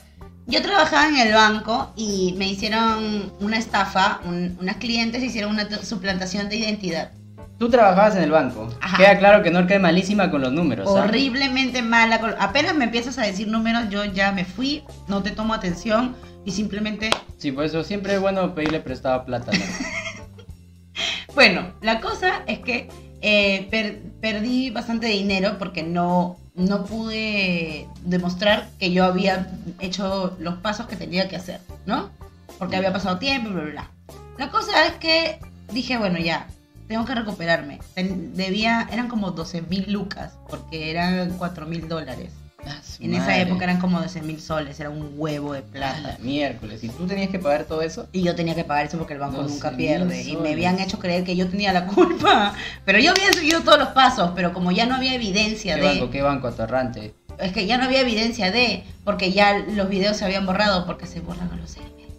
Yo 0.47 0.61
trabajaba 0.61 1.07
en 1.07 1.17
el 1.17 1.33
banco 1.33 1.91
y 1.95 2.35
me 2.37 2.47
hicieron 2.47 3.31
una 3.39 3.57
estafa, 3.57 4.19
un- 4.25 4.57
unas 4.61 4.77
clientes 4.77 5.23
hicieron 5.23 5.51
una 5.51 5.67
suplantación 5.83 6.49
de 6.49 6.57
identidad. 6.57 7.11
Tú 7.57 7.69
trabajabas 7.69 8.15
en 8.15 8.23
el 8.23 8.31
banco. 8.31 8.69
Ajá. 8.81 8.97
Queda 8.97 9.17
claro 9.17 9.41
que 9.43 9.49
Norca 9.49 9.75
es 9.75 9.81
malísima 9.81 10.29
con 10.29 10.41
los 10.41 10.51
números. 10.51 10.87
Horriblemente 10.87 11.81
mala. 11.81 12.19
con- 12.19 12.35
Apenas 12.39 12.75
me 12.75 12.83
empiezas 12.83 13.17
a 13.17 13.23
decir 13.23 13.47
números, 13.47 13.89
yo 13.89 14.03
ya 14.05 14.31
me 14.33 14.45
fui, 14.45 14.83
no 15.07 15.23
te 15.23 15.31
tomo 15.31 15.53
atención 15.53 16.15
y 16.45 16.51
simplemente... 16.51 17.09
Sí, 17.37 17.51
por 17.51 17.63
eso 17.65 17.83
siempre 17.83 18.13
es 18.15 18.19
bueno 18.21 18.53
pedirle 18.53 18.79
prestado 18.81 19.25
plata. 19.25 19.51
¿no? 19.51 19.59
Bueno, 21.33 21.73
la 21.81 21.99
cosa 21.99 22.43
es 22.47 22.59
que 22.59 22.87
eh, 23.21 23.67
per- 23.69 24.01
perdí 24.21 24.69
bastante 24.69 25.07
dinero 25.07 25.57
porque 25.59 25.83
no, 25.83 26.37
no 26.55 26.85
pude 26.85 27.87
demostrar 28.03 28.69
que 28.79 28.91
yo 28.91 29.03
había 29.05 29.51
hecho 29.79 30.35
los 30.39 30.55
pasos 30.55 30.87
que 30.87 30.95
tenía 30.95 31.27
que 31.27 31.35
hacer, 31.35 31.59
¿no? 31.85 32.09
Porque 32.57 32.77
había 32.77 32.93
pasado 32.93 33.19
tiempo, 33.19 33.49
bla, 33.49 33.63
bla, 33.63 33.71
bla. 33.71 33.91
La 34.37 34.49
cosa 34.49 34.85
es 34.85 34.93
que 34.93 35.39
dije, 35.71 35.97
bueno, 35.97 36.19
ya, 36.19 36.47
tengo 36.87 37.05
que 37.05 37.15
recuperarme. 37.15 37.79
Debía, 37.95 38.87
eran 38.91 39.07
como 39.07 39.31
12 39.31 39.63
mil 39.63 39.91
lucas, 39.91 40.33
porque 40.49 40.91
eran 40.91 41.37
4 41.37 41.65
mil 41.65 41.87
dólares. 41.87 42.31
En 42.99 43.13
esa 43.13 43.37
época 43.39 43.65
eran 43.65 43.79
como 43.79 43.99
12 43.99 44.21
mil 44.21 44.39
soles, 44.39 44.79
era 44.79 44.89
un 44.89 45.13
huevo 45.15 45.53
de 45.53 45.61
plata. 45.61 46.01
la 46.01 46.17
miércoles. 46.19 46.83
¿Y 46.83 46.89
tú 46.89 47.05
tenías 47.05 47.29
que 47.29 47.39
pagar 47.39 47.65
todo 47.65 47.81
eso? 47.81 48.07
Y 48.11 48.23
yo 48.23 48.35
tenía 48.35 48.55
que 48.55 48.63
pagar 48.63 48.85
eso 48.85 48.97
porque 48.97 49.13
el 49.13 49.19
banco 49.19 49.43
12.000 49.43 49.49
nunca 49.49 49.71
pierde. 49.71 50.23
Y 50.23 50.37
me 50.37 50.53
habían 50.53 50.79
hecho 50.79 50.99
creer 50.99 51.23
que 51.23 51.35
yo 51.35 51.47
tenía 51.47 51.73
la 51.73 51.85
culpa. 51.87 52.53
Pero 52.85 52.99
yo 52.99 53.11
había 53.11 53.31
seguido 53.33 53.61
todos 53.61 53.79
los 53.79 53.89
pasos, 53.89 54.31
pero 54.35 54.53
como 54.53 54.71
ya 54.71 54.85
no 54.85 54.95
había 54.95 55.13
evidencia 55.13 55.75
¿Qué 55.75 55.81
de... 55.81 55.87
banco? 55.87 56.09
¿Qué 56.09 56.21
banco? 56.21 56.47
Atorrante. 56.47 57.13
Es 57.39 57.51
que 57.51 57.65
ya 57.65 57.77
no 57.77 57.85
había 57.85 58.01
evidencia 58.01 58.51
de... 58.51 58.83
Porque 59.03 59.31
ya 59.31 59.59
los 59.59 59.89
videos 59.89 60.17
se 60.17 60.25
habían 60.25 60.45
borrado 60.45 60.85
porque 60.85 61.05
se 61.05 61.19
borran 61.19 61.51
a 61.51 61.55
los 61.55 61.71
seis 61.71 61.85
meses. 61.97 62.13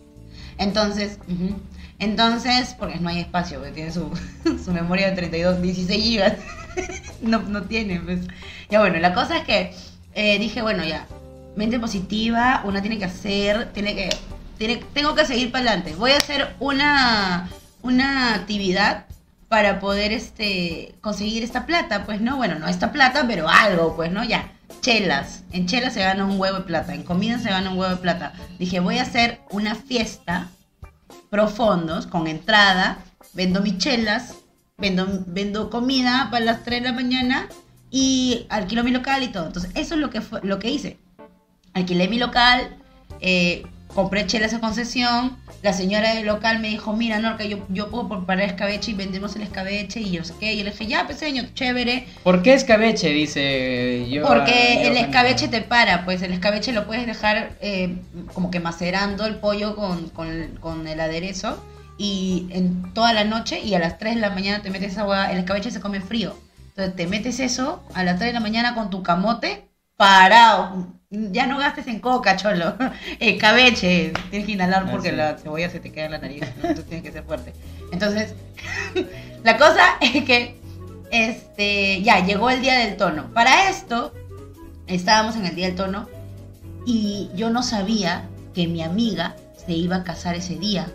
Entonces... 0.59 1.19
ujú. 1.29 1.57
Entonces, 1.99 2.77
porque 2.79 2.99
no 3.01 3.09
hay 3.09 3.21
espacio, 3.21 3.59
porque 3.59 3.73
tiene 3.73 3.91
su, 3.91 4.11
su 4.65 4.71
memoria 4.73 5.09
de 5.09 5.17
32, 5.17 5.63
16 5.63 6.05
gigas. 6.05 6.35
no, 7.23 7.41
no 7.41 7.63
tiene, 7.63 8.01
pues. 8.01 8.21
Ya 8.69 8.81
bueno, 8.81 8.99
la 8.99 9.15
cosa 9.15 9.39
es 9.39 9.45
que 9.45 9.73
eh, 10.17 10.39
dije, 10.39 10.63
bueno, 10.63 10.83
ya, 10.83 11.07
mente 11.57 11.79
positiva, 11.79 12.63
una 12.65 12.81
tiene 12.81 12.99
que 12.99 13.05
hacer, 13.05 13.71
tiene 13.75 13.95
que, 13.95 14.09
tiene, 14.57 14.83
tengo 14.95 15.15
que 15.15 15.27
seguir 15.27 15.53
para 15.53 15.67
adelante. 15.67 15.95
Voy 15.95 16.13
a 16.13 16.17
hacer 16.17 16.57
una, 16.59 17.51
una 17.83 18.35
actividad 18.35 19.05
para 19.49 19.79
poder 19.79 20.13
este, 20.13 20.95
conseguir 21.03 21.45
esta 21.45 21.67
plata, 21.67 22.07
pues 22.07 22.23
no, 22.23 22.39
bueno, 22.39 22.59
no 22.59 22.67
esta 22.67 22.93
plata, 22.93 23.27
pero 23.29 23.47
algo, 23.49 23.95
pues 23.95 24.11
no, 24.11 24.25
ya. 24.25 24.51
Chelas, 24.81 25.43
en 25.53 25.67
chelas 25.67 25.93
se 25.93 26.01
gana 26.01 26.25
un 26.25 26.41
huevo 26.41 26.59
de 26.59 26.65
plata, 26.65 26.95
en 26.95 27.03
comida 27.03 27.39
se 27.39 27.51
gana 27.51 27.71
un 27.71 27.79
huevo 27.79 27.95
de 27.95 28.01
plata. 28.01 28.33
Dije, 28.59 28.81
voy 28.81 28.99
a 28.99 29.03
hacer 29.03 29.41
una 29.51 29.75
fiesta 29.75 30.49
profundos, 31.29 32.07
con 32.07 32.27
entrada, 32.27 32.99
vendo 33.35 33.61
michelas, 33.61 34.35
vendo, 34.79 35.07
vendo 35.27 35.69
comida 35.69 36.29
para 36.31 36.45
las 36.45 36.65
3 36.65 36.83
de 36.83 36.89
la 36.89 36.95
mañana 36.95 37.49
y 37.99 38.45
alquilo 38.51 38.85
mi 38.85 38.91
local 38.91 39.23
y 39.23 39.29
todo. 39.29 39.47
Entonces, 39.47 39.71
eso 39.75 39.95
es 39.95 40.01
lo 40.01 40.11
que, 40.11 40.21
fue, 40.21 40.41
lo 40.43 40.59
que 40.59 40.69
hice. 40.71 40.99
Alquilé 41.73 42.09
mi 42.09 42.19
local, 42.19 42.77
eh, 43.21 43.63
compré 43.95 44.27
chelas 44.27 44.53
a 44.53 44.61
concesión, 44.61 45.39
la 45.63 45.73
señora 45.73 46.15
del 46.15 46.27
local 46.27 46.59
me 46.59 46.69
dijo, 46.69 46.93
mira, 46.95 47.19
Norca, 47.19 47.45
yo, 47.45 47.59
yo 47.71 47.89
puedo 47.91 48.07
preparar 48.09 48.45
escabeche 48.45 48.91
y 48.91 48.95
vendemos 48.95 49.35
el 49.37 49.43
escabeche 49.43 50.01
y 50.01 50.11
yo 50.11 50.25
sé 50.25 50.35
qué. 50.39 50.53
Y 50.53 50.59
yo 50.59 50.65
le 50.65 50.73
dije, 50.73 50.87
ya, 50.87 51.07
pues 51.07 51.19
señor, 51.19 51.47
chévere. 51.55 52.07
¿Por 52.23 52.43
qué 52.43 52.53
escabeche? 52.53 53.09
Dice 53.09 54.07
yo. 54.11 54.27
Porque 54.27 54.87
el 54.89 54.97
escabeche 54.99 55.49
te 55.49 55.63
para, 55.63 56.05
pues 56.05 56.21
el 56.21 56.33
escabeche 56.35 56.73
lo 56.73 56.87
puedes 56.87 57.07
dejar 57.07 57.57
eh, 57.63 57.97
como 58.35 58.51
que 58.51 58.61
macerando 58.61 59.25
el 59.25 59.37
pollo 59.37 59.75
con, 59.75 60.11
con- 60.11 60.57
con 60.61 60.87
el 60.87 61.01
aderezo 61.01 61.65
y 61.97 62.47
en 62.51 62.93
toda 62.93 63.15
la 63.15 63.25
noche 63.25 63.61
y 63.61 63.73
a 63.75 63.79
las 63.79 63.97
3 63.99 64.17
de 64.17 64.21
la 64.21 64.31
mañana 64.31 64.63
te 64.63 64.69
metes 64.71 64.99
agua, 64.99 65.33
el 65.33 65.39
escabeche 65.39 65.71
se 65.71 65.81
come 65.81 66.01
frío. 66.03 66.37
Entonces 66.77 66.95
te 66.97 67.07
metes 67.07 67.41
eso 67.41 67.83
a 67.95 68.05
las 68.05 68.19
3 68.19 68.29
de 68.29 68.33
la 68.35 68.41
mañana 68.41 68.75
con 68.75 68.91
tu 68.91 69.03
camote 69.03 69.67
parado. 69.97 70.89
Ya 71.09 71.47
no 71.47 71.57
gastes 71.57 71.87
en 71.87 72.01
coca, 72.01 72.37
cholo. 72.37 72.75
Escabeche. 73.19 74.13
Tienes 74.29 74.47
que 74.47 74.53
inhalar 74.53 74.91
porque 74.91 75.09
Ah, 75.09 75.13
sí. 75.13 75.17
la 75.17 75.39
cebolla 75.39 75.71
se 75.71 75.81
te 75.81 75.91
queda 75.91 76.05
en 76.07 76.13
la 76.13 76.19
nariz. 76.19 76.43
¿no? 76.43 76.69
Entonces 76.69 76.85
tienes 76.87 77.03
que 77.03 77.13
ser 77.13 77.25
fuerte. 77.25 77.55
Entonces, 77.93 78.35
la 79.43 79.57
cosa 79.57 79.83
es 80.03 80.23
que 80.25 80.61
este, 81.11 82.03
ya 82.03 82.23
llegó 82.27 82.51
el 82.51 82.61
día 82.61 82.75
del 82.79 82.99
tono. 82.99 83.33
Para 83.33 83.71
esto, 83.71 84.13
estábamos 84.87 85.37
en 85.37 85.47
el 85.47 85.55
día 85.55 85.69
del 85.69 85.77
tono 85.77 86.09
y 86.85 87.31
yo 87.35 87.49
no 87.49 87.63
sabía 87.63 88.25
que 88.55 88.67
mi 88.67 88.83
amiga 88.83 89.35
se 89.65 89.73
iba 89.73 89.97
a 89.97 90.05
casar 90.05 90.35
ese 90.35 90.57
día. 90.57 90.89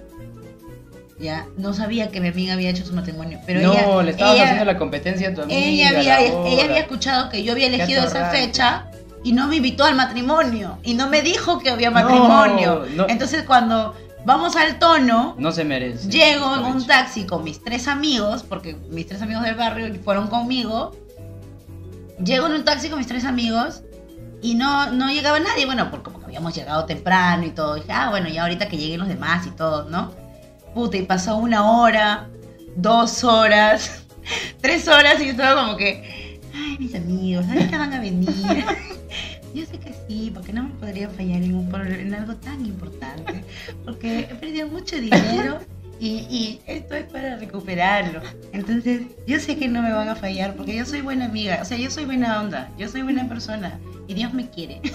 Ya 1.21 1.45
no 1.57 1.73
sabía 1.73 2.09
que 2.09 2.19
mi 2.19 2.29
amiga 2.29 2.53
había 2.53 2.69
hecho 2.69 2.85
su 2.85 2.93
matrimonio, 2.93 3.39
pero 3.45 3.61
no, 3.61 3.73
ella, 3.73 4.01
le 4.03 4.11
estabas 4.11 4.33
ella- 4.35 4.43
haciendo 4.43 4.65
la 4.65 4.77
competencia 4.77 5.29
a 5.29 5.33
tu 5.33 5.41
amiga. 5.43 5.59
ella 5.59 5.89
había, 5.89 6.19
ella 6.19 6.77
escuchado 6.79 7.29
que 7.29 7.43
yo 7.43 7.51
había 7.53 7.67
elegido 7.67 8.03
esa 8.05 8.29
fecha 8.29 8.87
y 9.23 9.33
no 9.33 9.47
me 9.47 9.57
invitó 9.57 9.83
al 9.85 9.95
matrimonio 9.95 10.79
y 10.83 10.95
no 10.95 11.07
me 11.07 11.21
dijo 11.21 11.59
que 11.59 11.69
había 11.69 11.91
matrimonio. 11.91 12.85
no. 12.95 13.07
Entonces 13.07 13.43
cuando 13.43 13.95
vamos 14.25 14.55
al 14.55 14.79
tono, 14.79 15.35
No 15.37 15.51
se 15.51 15.63
merece. 15.63 16.09
llego 16.09 16.55
en 16.55 16.65
un 16.65 16.85
taxi 16.87 17.25
con 17.25 17.43
mis 17.43 17.63
tres 17.63 17.87
amigos, 17.87 18.43
porque 18.47 18.75
mis 18.89 19.07
tres 19.07 19.21
amigos 19.21 19.43
del 19.43 19.55
barrio 19.55 19.93
fueron 20.03 20.27
conmigo. 20.27 20.95
Llego 22.23 22.47
en 22.47 22.53
un 22.53 22.65
taxi 22.65 22.89
con 22.89 22.97
mis 22.99 23.07
tres 23.07 23.25
amigos 23.25 23.81
y 24.41 24.55
no, 24.55 24.91
no 24.91 25.09
llegaba 25.11 25.39
nadie. 25.39 25.65
Bueno, 25.65 25.89
porque 25.91 26.09
habíamos 26.23 26.55
llegado 26.55 26.85
temprano 26.85 27.45
y 27.45 27.49
todo. 27.51 27.75
Dije, 27.75 27.91
ah, 27.91 28.09
bueno, 28.09 28.29
ya 28.29 28.43
ahorita 28.43 28.67
que 28.67 28.77
lleguen 28.77 28.99
los 28.99 29.09
demás 29.09 29.45
y 29.47 29.51
todo, 29.51 29.89
¿no? 29.89 30.11
Puta, 30.73 30.97
y 30.97 31.03
pasó 31.03 31.37
una 31.37 31.69
hora, 31.69 32.29
dos 32.75 33.23
horas, 33.23 34.05
tres 34.61 34.87
horas 34.87 35.19
y 35.21 35.25
yo 35.25 35.31
estaba 35.31 35.61
como 35.61 35.77
que, 35.77 36.39
ay, 36.53 36.77
mis 36.79 36.95
amigos, 36.95 37.45
ahorita 37.47 37.77
van 37.77 37.93
a 37.93 37.99
venir. 37.99 38.29
Yo 39.53 39.65
sé 39.65 39.79
que 39.79 39.93
sí, 40.07 40.31
porque 40.33 40.53
no 40.53 40.63
me 40.63 40.69
podría 40.75 41.09
fallar 41.09 41.41
en, 41.43 41.55
un, 41.55 41.75
en 41.75 42.13
algo 42.13 42.35
tan 42.37 42.65
importante. 42.65 43.43
Porque 43.83 44.19
he 44.19 44.35
perdido 44.35 44.69
mucho 44.69 44.95
dinero 44.95 45.59
y, 45.99 46.07
y 46.29 46.61
esto 46.67 46.95
es 46.95 47.03
para 47.11 47.35
recuperarlo. 47.35 48.21
Entonces, 48.53 49.01
yo 49.27 49.39
sé 49.41 49.57
que 49.57 49.67
no 49.67 49.81
me 49.81 49.91
van 49.91 50.07
a 50.07 50.15
fallar 50.15 50.55
porque 50.55 50.75
yo 50.75 50.85
soy 50.85 51.01
buena 51.01 51.25
amiga. 51.25 51.59
O 51.61 51.65
sea, 51.65 51.77
yo 51.77 51.91
soy 51.91 52.05
buena 52.05 52.39
onda, 52.39 52.71
yo 52.77 52.87
soy 52.87 53.01
buena 53.01 53.27
persona 53.27 53.77
y 54.07 54.13
Dios 54.13 54.33
me 54.33 54.49
quiere. 54.49 54.81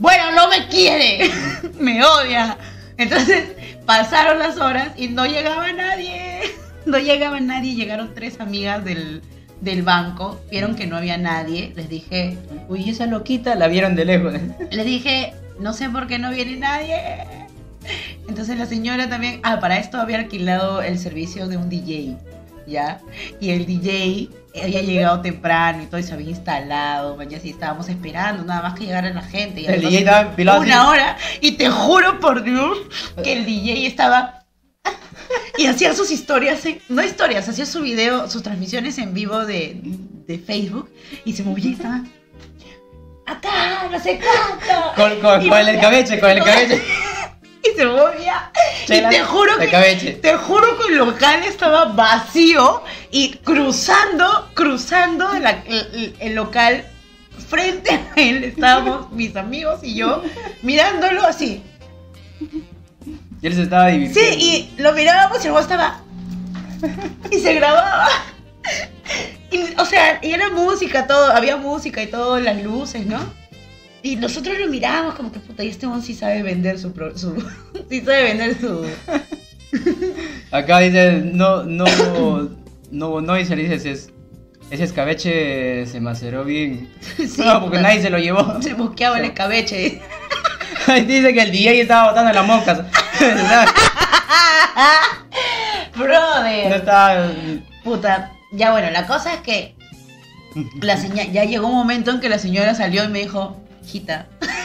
Bueno, 0.00 0.32
no 0.34 0.48
me 0.48 0.66
quiere, 0.68 1.30
me 1.78 2.02
odia. 2.02 2.56
Entonces, 2.96 3.50
pasaron 3.90 4.38
las 4.38 4.56
horas 4.58 4.92
y 4.96 5.08
no 5.08 5.26
llegaba 5.26 5.72
nadie. 5.72 6.42
No 6.86 6.98
llegaba 6.98 7.40
nadie, 7.40 7.74
llegaron 7.74 8.14
tres 8.14 8.38
amigas 8.38 8.84
del, 8.84 9.20
del 9.60 9.82
banco, 9.82 10.40
vieron 10.48 10.76
que 10.76 10.86
no 10.86 10.96
había 10.96 11.18
nadie, 11.18 11.72
les 11.74 11.88
dije, 11.88 12.38
Uy, 12.68 12.88
esa 12.88 13.06
loquita 13.06 13.56
la 13.56 13.66
vieron 13.66 13.96
de 13.96 14.04
lejos. 14.04 14.34
les 14.70 14.86
dije, 14.86 15.34
no 15.58 15.72
sé 15.72 15.90
por 15.90 16.06
qué 16.06 16.20
no 16.20 16.30
viene 16.30 16.56
nadie. 16.56 16.94
Entonces 18.28 18.56
la 18.56 18.66
señora 18.66 19.08
también, 19.08 19.40
ah, 19.42 19.58
para 19.58 19.78
esto 19.78 19.98
había 19.98 20.18
alquilado 20.18 20.82
el 20.82 20.96
servicio 20.96 21.48
de 21.48 21.56
un 21.56 21.68
DJ, 21.68 22.16
¿ya? 22.70 23.00
Y 23.40 23.50
el 23.50 23.66
DJ 23.66 24.28
había 24.62 24.82
llegado 24.82 25.20
temprano 25.20 25.82
y 25.82 25.86
todo 25.86 26.00
y 26.00 26.02
se 26.02 26.14
había 26.14 26.30
instalado, 26.30 27.16
man, 27.16 27.30
y 27.30 27.34
así 27.34 27.50
estábamos 27.50 27.88
esperando, 27.88 28.44
nada 28.44 28.62
más 28.62 28.78
que 28.78 28.86
llegara 28.86 29.10
la 29.10 29.22
gente. 29.22 29.60
Y 29.60 29.66
El 29.66 29.80
DJ 29.82 29.98
estaba 29.98 30.20
empilado 30.22 30.60
Una 30.60 30.80
así. 30.82 30.88
hora, 30.90 31.16
y 31.40 31.52
te 31.52 31.68
juro 31.68 32.18
por 32.20 32.42
Dios 32.42 32.78
que 33.22 33.32
el 33.34 33.44
DJ 33.44 33.86
estaba... 33.86 34.36
Y 35.58 35.66
hacía 35.66 35.94
sus 35.94 36.10
historias, 36.10 36.64
en- 36.66 36.80
no 36.88 37.02
historias, 37.04 37.48
hacía 37.48 37.66
su 37.66 37.82
video, 37.82 38.28
sus 38.28 38.42
transmisiones 38.42 38.98
en 38.98 39.14
vivo 39.14 39.44
de, 39.44 39.76
de 40.26 40.38
Facebook 40.38 40.90
y 41.24 41.32
se 41.34 41.42
movía 41.44 41.66
y 41.70 41.72
estaba... 41.74 42.02
Acá, 43.26 43.88
no 43.90 44.00
sé 44.00 44.18
cuánto. 44.18 44.94
Con, 44.96 45.20
con, 45.20 45.48
con 45.48 45.58
el 45.58 45.68
escabeche, 45.68 46.18
con 46.18 46.30
el 46.30 46.38
escabeche. 46.42 46.82
y 47.72 47.76
se 47.76 47.84
movía. 47.86 48.50
Chela, 48.86 49.08
y 49.12 49.16
te 49.16 49.22
juro 49.24 49.58
que 49.58 49.66
te 50.22 50.36
juro 50.36 50.78
que 50.78 50.92
el 50.92 50.98
local 50.98 51.42
estaba 51.44 51.86
vacío 51.86 52.82
y 53.10 53.32
cruzando, 53.38 54.50
cruzando 54.54 55.28
la- 55.38 55.62
el, 55.66 56.16
el 56.20 56.34
local 56.34 56.84
frente 57.48 57.90
a 57.92 58.12
él 58.20 58.44
estábamos 58.44 59.10
mis 59.12 59.34
amigos 59.36 59.80
y 59.82 59.94
yo 59.94 60.22
mirándolo 60.62 61.24
así. 61.26 61.62
Y 63.42 63.46
él 63.46 63.54
se 63.54 63.62
estaba 63.62 63.88
Sí, 63.88 63.92
divirtiendo. 63.98 64.36
y 64.38 64.70
lo 64.78 64.92
mirábamos 64.92 65.38
y 65.40 65.44
luego 65.48 65.60
estaba 65.60 66.00
y 67.30 67.38
se 67.40 67.54
grababa. 67.54 68.08
Y, 69.50 69.74
o 69.78 69.84
sea, 69.84 70.18
y 70.22 70.32
era 70.32 70.50
música, 70.50 71.06
todo, 71.06 71.32
había 71.32 71.56
música 71.56 72.02
y 72.02 72.06
todo, 72.06 72.38
las 72.38 72.62
luces, 72.62 73.04
¿no? 73.06 73.18
Y 74.02 74.16
nosotros 74.16 74.58
lo 74.58 74.66
mirábamos 74.68 75.14
como 75.14 75.30
que 75.30 75.40
puta, 75.40 75.62
y 75.62 75.68
este 75.68 75.86
hombre 75.86 76.02
sí 76.02 76.14
sabe 76.14 76.42
vender 76.42 76.78
su, 76.78 76.92
pro- 76.92 77.16
su 77.18 77.34
sí 77.90 78.00
sabe 78.00 78.22
vender 78.24 78.56
su 78.60 78.84
Acá 80.50 80.78
dice, 80.80 81.20
no, 81.32 81.62
no, 81.64 81.84
no, 82.90 83.20
no, 83.20 83.38
y 83.38 83.44
se 83.44 83.56
le 83.56 83.62
dice, 83.62 83.74
ese, 83.76 83.90
es- 83.92 84.10
ese 84.70 84.84
escabeche 84.84 85.86
se 85.86 86.00
maceró 86.00 86.44
bien. 86.44 86.88
Sí, 87.16 87.42
no, 87.44 87.60
porque 87.60 87.78
nadie 87.80 88.00
se 88.02 88.10
lo 88.10 88.18
llevó. 88.18 88.60
se 88.62 88.74
mosqueaba 88.74 89.18
el 89.18 89.24
escabeche. 89.26 90.00
Dice 91.06 91.32
que 91.34 91.42
el 91.42 91.50
DJ 91.52 91.82
estaba 91.82 92.10
botando 92.10 92.32
las 92.32 92.46
moscas. 92.46 92.78
no 92.78 92.84
Brother. 96.04 96.72
estaba... 96.72 97.32
Puta, 97.84 98.32
ya 98.52 98.72
bueno, 98.72 98.90
la 98.90 99.06
cosa 99.06 99.34
es 99.34 99.40
que 99.40 99.74
la 100.80 100.96
seña- 100.96 101.24
ya 101.30 101.44
llegó 101.44 101.66
un 101.68 101.74
momento 101.74 102.10
en 102.10 102.20
que 102.20 102.28
la 102.28 102.38
señora 102.38 102.74
salió 102.74 103.04
y 103.04 103.08
me 103.08 103.20
dijo, 103.20 103.60
hijita. 103.90 104.28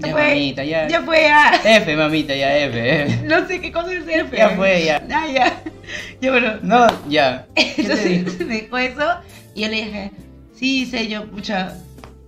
Ya, 0.00 0.10
fue, 0.10 0.22
mamita, 0.30 0.64
ya. 0.64 0.88
Ya 0.88 1.02
fue, 1.02 1.22
ya. 1.22 1.60
F, 1.64 1.96
mamita, 1.96 2.34
ya, 2.34 2.58
F, 2.58 3.02
F. 3.04 3.22
No 3.26 3.46
sé 3.46 3.60
qué 3.60 3.70
cosa 3.70 3.92
es 3.92 4.06
F. 4.06 4.36
Ya 4.36 4.50
fue, 4.50 4.84
ya. 4.84 5.02
Ah, 5.10 5.26
ya. 5.28 5.62
Ya 6.20 6.30
bueno. 6.30 6.54
No, 6.62 6.86
ya. 7.08 7.46
Entonces 7.54 8.46
me 8.46 8.62
dijo 8.62 8.76
eso 8.76 9.20
y 9.54 9.62
yo 9.62 9.68
le 9.68 9.76
dije, 9.76 10.10
sí, 10.54 10.86
sé 10.86 11.08
yo, 11.08 11.30
pucha, 11.30 11.74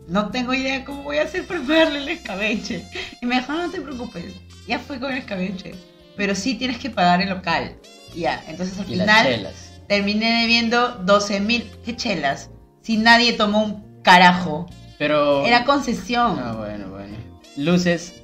no 0.06 0.30
tengo 0.30 0.54
idea 0.54 0.84
cómo 0.84 1.02
voy 1.02 1.18
a 1.18 1.22
hacer 1.22 1.44
para 1.44 1.60
pagarle 1.60 1.98
el 1.98 2.08
escabeche. 2.08 2.84
Y 3.20 3.26
me 3.26 3.36
dijo, 3.36 3.52
no 3.52 3.70
te 3.70 3.80
preocupes, 3.80 4.34
ya 4.66 4.78
fue 4.78 5.00
con 5.00 5.12
el 5.12 5.18
escabeche, 5.18 5.74
pero 6.16 6.34
sí 6.34 6.54
tienes 6.54 6.78
que 6.78 6.90
pagar 6.90 7.20
el 7.20 7.30
local. 7.30 7.74
Ya, 8.14 8.42
entonces 8.48 8.78
al 8.78 8.86
Y 8.86 8.98
final 8.98 9.52
terminé 9.88 10.42
debiendo 10.42 10.88
12 11.04 11.40
mil, 11.40 11.70
¿qué 11.84 11.96
chelas? 11.96 12.50
Si 12.82 12.96
nadie 12.96 13.32
tomó 13.34 13.64
un 13.64 14.02
carajo. 14.02 14.66
Pero... 14.98 15.44
Era 15.46 15.64
concesión. 15.64 16.38
Ah, 16.42 16.54
bueno, 16.56 16.88
bueno. 16.90 17.16
Luces. 17.56 18.14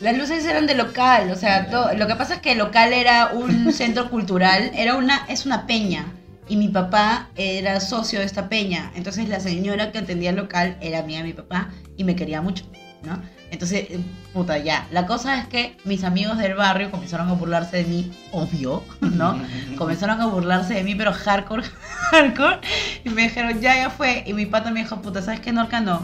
Las 0.00 0.16
luces 0.16 0.44
eran 0.46 0.66
de 0.66 0.74
local, 0.74 1.30
o 1.30 1.36
sea, 1.36 1.68
todo- 1.68 1.92
lo 1.94 2.06
que 2.06 2.14
pasa 2.16 2.34
es 2.36 2.40
que 2.40 2.52
el 2.52 2.58
local 2.58 2.92
era 2.92 3.32
un 3.34 3.70
centro 3.72 4.08
cultural, 4.08 4.70
era 4.74 4.96
una, 4.96 5.26
es 5.28 5.44
una 5.44 5.66
peña, 5.66 6.06
y 6.48 6.56
mi 6.56 6.68
papá 6.68 7.28
era 7.36 7.78
socio 7.80 8.18
de 8.18 8.24
esta 8.24 8.48
peña, 8.48 8.90
entonces 8.94 9.28
la 9.28 9.40
señora 9.40 9.92
que 9.92 9.98
atendía 9.98 10.30
el 10.30 10.36
local 10.36 10.76
era 10.80 11.00
amiga 11.00 11.18
de 11.18 11.24
mi 11.26 11.32
papá 11.34 11.68
y 11.96 12.04
me 12.04 12.16
quería 12.16 12.40
mucho, 12.40 12.64
¿no? 13.02 13.20
Entonces, 13.50 13.86
eh, 13.90 13.98
puta, 14.32 14.58
ya, 14.58 14.86
la 14.92 15.06
cosa 15.06 15.38
es 15.40 15.46
que 15.48 15.76
mis 15.84 16.04
amigos 16.04 16.38
del 16.38 16.54
barrio 16.54 16.90
comenzaron 16.90 17.28
a 17.28 17.32
burlarse 17.32 17.78
de 17.78 17.84
mí, 17.84 18.12
obvio, 18.30 18.84
¿no? 19.00 19.40
Comenzaron 19.76 20.20
a 20.20 20.26
burlarse 20.26 20.74
de 20.74 20.84
mí, 20.84 20.94
pero 20.94 21.12
hardcore, 21.12 21.64
hardcore, 22.12 22.60
y 23.04 23.08
me 23.10 23.22
dijeron, 23.22 23.60
ya, 23.60 23.74
ya 23.76 23.90
fue, 23.90 24.22
y 24.26 24.32
mi 24.34 24.46
pata 24.46 24.70
me 24.70 24.80
dijo, 24.80 25.02
puta, 25.02 25.20
¿sabes 25.20 25.40
qué, 25.40 25.52
Norca? 25.52 25.80
No, 25.80 26.00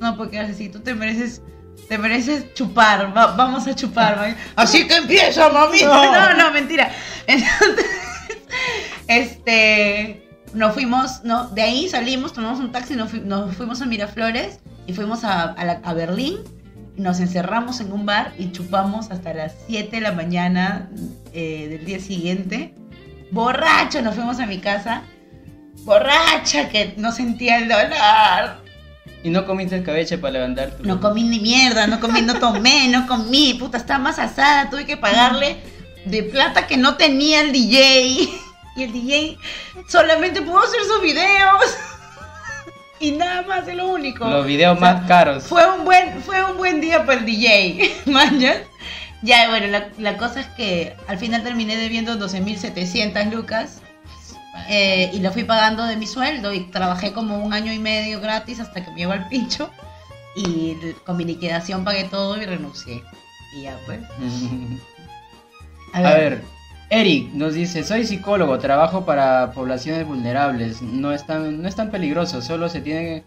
no, 0.00 0.16
porque 0.16 0.38
así, 0.38 0.68
tú 0.68 0.80
te 0.80 0.94
mereces 0.94 1.42
te 1.88 1.98
mereces 1.98 2.54
chupar, 2.54 3.14
va- 3.14 3.34
vamos 3.36 3.66
a 3.66 3.74
chupar. 3.74 4.34
Así 4.56 4.86
que 4.86 4.96
empieza, 4.96 5.50
mami. 5.50 5.82
No. 5.82 6.12
No, 6.12 6.34
no, 6.34 6.50
mentira. 6.52 6.90
Entonces, 7.26 7.84
este, 9.08 10.28
nos 10.54 10.72
fuimos, 10.72 11.22
no, 11.24 11.48
de 11.48 11.62
ahí 11.62 11.88
salimos, 11.88 12.32
tomamos 12.32 12.60
un 12.60 12.72
taxi, 12.72 12.94
nos, 12.94 13.10
fui- 13.10 13.20
nos 13.20 13.54
fuimos 13.56 13.82
a 13.82 13.86
Miraflores 13.86 14.60
y 14.86 14.92
fuimos 14.94 15.24
a, 15.24 15.42
a 15.52 15.64
la- 15.64 15.80
a 15.84 15.92
Berlín. 15.94 16.38
Nos 16.96 17.18
encerramos 17.20 17.80
en 17.80 17.92
un 17.92 18.06
bar 18.06 18.32
y 18.38 18.52
chupamos 18.52 19.10
hasta 19.10 19.34
las 19.34 19.54
7 19.66 19.96
de 19.96 20.00
la 20.00 20.12
mañana 20.12 20.88
eh, 21.32 21.66
del 21.68 21.84
día 21.84 21.98
siguiente. 21.98 22.74
Borracho, 23.32 24.00
nos 24.00 24.14
fuimos 24.14 24.38
a 24.38 24.46
mi 24.46 24.58
casa. 24.58 25.02
Borracha, 25.82 26.68
que 26.68 26.94
no 26.96 27.10
sentía 27.10 27.58
el 27.58 27.68
dolor. 27.68 28.62
Y 29.24 29.30
no 29.30 29.44
comiste 29.44 29.76
escabeche 29.76 30.18
para 30.18 30.34
levantar 30.34 30.76
tu... 30.76 30.84
No 30.84 31.00
comí 31.00 31.24
ni 31.24 31.40
mierda, 31.40 31.86
no 31.86 31.98
comí, 31.98 32.22
no 32.22 32.38
tomé, 32.38 32.88
no 32.88 33.06
comí, 33.06 33.54
puta, 33.54 33.78
estaba 33.78 33.98
más 33.98 34.18
asada, 34.18 34.70
tuve 34.70 34.86
que 34.86 34.96
pagarle 34.96 35.56
de 36.04 36.22
plata 36.22 36.66
que 36.66 36.76
no 36.76 36.96
tenía 36.96 37.40
el 37.40 37.52
DJ. 37.52 38.28
Y 38.76 38.82
el 38.82 38.92
DJ 38.92 39.38
solamente 39.88 40.42
pudo 40.42 40.58
hacer 40.58 40.80
sus 40.84 41.00
videos. 41.00 41.76
Y 43.00 43.12
nada 43.12 43.42
más, 43.42 43.66
es 43.68 43.74
lo 43.74 43.88
único. 43.88 44.24
Los 44.28 44.46
videos 44.46 44.76
O 44.76 44.80
sea, 44.80 44.94
más 44.94 45.06
caros. 45.08 45.44
Fue 45.44 45.66
un 45.76 45.84
buen, 45.84 46.22
fue 46.22 46.42
un 46.44 46.56
buen 46.56 46.80
día 46.80 47.04
para 47.04 47.18
el 47.20 47.26
DJ, 47.26 48.02
manjas. 48.06 48.58
Ya, 49.22 49.48
bueno, 49.48 49.66
la, 49.68 49.88
la 49.98 50.16
cosa 50.16 50.40
es 50.40 50.46
que 50.48 50.94
al 51.08 51.18
final 51.18 51.42
terminé 51.42 51.76
debiendo 51.76 52.14
12.700 52.18 53.30
lucas. 53.30 53.80
eh, 54.68 55.10
y 55.12 55.20
lo 55.20 55.32
fui 55.32 55.44
pagando 55.44 55.84
de 55.84 55.96
mi 55.96 56.06
sueldo 56.06 56.52
y 56.52 56.60
trabajé 56.70 57.12
como 57.12 57.38
un 57.38 57.52
año 57.52 57.72
y 57.72 57.78
medio 57.78 58.20
gratis 58.20 58.60
hasta 58.60 58.84
que 58.84 58.90
me 58.90 58.98
llegó 58.98 59.12
al 59.12 59.28
pincho. 59.28 59.70
Y 60.36 60.76
con 61.06 61.16
mi 61.16 61.24
liquidación 61.24 61.84
pagué 61.84 62.04
todo 62.04 62.36
y 62.40 62.44
renuncié. 62.44 63.02
Y 63.56 63.62
ya 63.62 63.78
pues. 63.86 64.00
A 65.92 66.00
ver, 66.02 66.42
Eric 66.90 67.32
nos 67.32 67.54
dice, 67.54 67.82
soy 67.82 68.04
psicólogo, 68.06 68.58
trabajo 68.58 69.04
para 69.04 69.52
poblaciones 69.52 70.06
vulnerables, 70.06 70.82
no 70.82 71.12
es 71.12 71.26
tan, 71.26 71.62
no 71.62 71.68
es 71.68 71.74
tan 71.74 71.90
peligroso, 71.90 72.42
solo 72.42 72.68
se 72.68 72.80
tiene, 72.80 73.24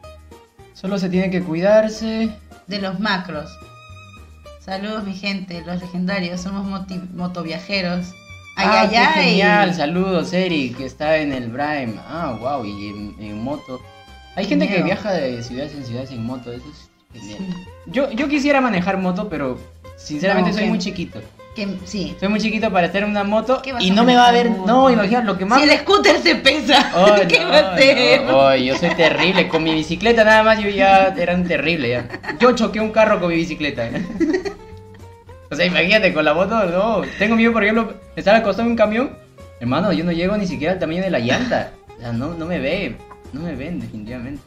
solo 0.73 0.97
se 0.99 1.09
tiene 1.09 1.29
que 1.29 1.41
cuidarse. 1.41 2.29
De 2.67 2.79
los 2.79 2.99
macros. 2.99 3.49
Saludos, 4.59 5.03
mi 5.05 5.13
gente, 5.13 5.63
los 5.65 5.81
legendarios, 5.81 6.41
somos 6.41 6.65
moti- 6.65 7.09
motoviajeros. 7.13 8.07
Ay, 8.57 8.67
ah, 8.69 8.81
ay, 8.81 8.89
qué 8.89 8.97
ay. 8.97 9.23
genial. 9.29 9.73
Saludos, 9.73 10.33
Eric, 10.33 10.77
que 10.77 10.85
está 10.85 11.17
en 11.17 11.31
el 11.31 11.49
Prime. 11.49 11.93
Ah, 12.07 12.37
wow, 12.39 12.65
y 12.65 12.87
en, 12.89 13.15
en 13.19 13.43
moto. 13.43 13.79
Hay 14.35 14.45
gente 14.45 14.67
que 14.67 14.83
viaja 14.83 15.13
de 15.13 15.41
ciudades 15.41 15.73
en 15.73 15.85
ciudades 15.85 16.11
en 16.11 16.25
moto, 16.25 16.51
eso 16.51 16.65
es 16.69 16.89
genial. 17.13 17.37
Sí. 17.39 17.55
Yo, 17.87 18.11
yo 18.11 18.27
quisiera 18.27 18.59
manejar 18.61 18.97
moto, 18.97 19.29
pero 19.29 19.57
sinceramente 19.95 20.51
No, 20.51 20.57
soy 20.57 20.67
muy 20.67 20.79
chiquito. 20.79 21.21
Que, 21.57 21.67
sí. 21.85 22.15
Soy 22.19 22.29
muy 22.29 22.39
chiquito 22.39 22.71
para 22.71 22.85
estar 22.85 23.01
en 23.01 23.09
una 23.09 23.23
moto 23.23 23.63
¿Qué 23.63 23.73
vas 23.73 23.83
y 23.83 23.89
no 23.89 24.03
me 24.03 24.15
va 24.15 24.27
a 24.27 24.31
ver. 24.31 24.51
No, 24.51 24.91
imagina 24.91 25.23
lo 25.23 25.39
que 25.39 25.45
más. 25.45 25.59
Si 25.59 25.67
el 25.67 25.75
scooter 25.79 26.21
se 26.21 26.35
pesa, 26.35 26.91
Ay, 27.15 27.25
¿qué 27.27 27.39
no, 27.39 27.49
va 27.49 27.57
a 27.57 27.73
hacer? 27.73 28.21
no, 28.25 28.55
yo 28.55 28.77
soy 28.77 28.89
terrible. 28.93 29.47
Con 29.47 29.63
mi 29.63 29.73
bicicleta 29.73 30.23
nada 30.23 30.43
más 30.43 30.59
yo 30.59 30.69
ya 30.69 31.07
era 31.17 31.33
un 31.33 31.47
terrible. 31.47 31.89
Ya. 31.89 32.07
Yo 32.39 32.51
choqué 32.51 32.79
un 32.79 32.91
carro 32.91 33.19
con 33.19 33.29
mi 33.29 33.35
bicicleta. 33.37 33.87
¿eh? 33.87 34.05
O 35.49 35.55
sea, 35.55 35.65
imagínate, 35.65 36.13
con 36.13 36.25
la 36.25 36.33
moto, 36.33 36.65
no. 36.65 37.03
Tengo 37.17 37.37
miedo, 37.37 37.53
por 37.53 37.63
ejemplo, 37.63 37.93
estar 38.17 38.35
acostado 38.35 38.65
en 38.65 38.71
un 38.71 38.77
camión. 38.77 39.11
Hermano, 39.61 39.93
yo 39.93 40.03
no 40.03 40.11
llego 40.11 40.35
ni 40.35 40.45
siquiera 40.45 40.73
al 40.73 40.79
tamaño 40.79 41.01
de 41.01 41.09
la 41.09 41.19
llanta. 41.19 41.71
O 41.97 42.01
sea, 42.01 42.11
no, 42.11 42.33
no 42.33 42.45
me 42.45 42.59
ve. 42.59 42.97
No 43.31 43.39
me 43.39 43.55
ven, 43.55 43.79
definitivamente. 43.79 44.41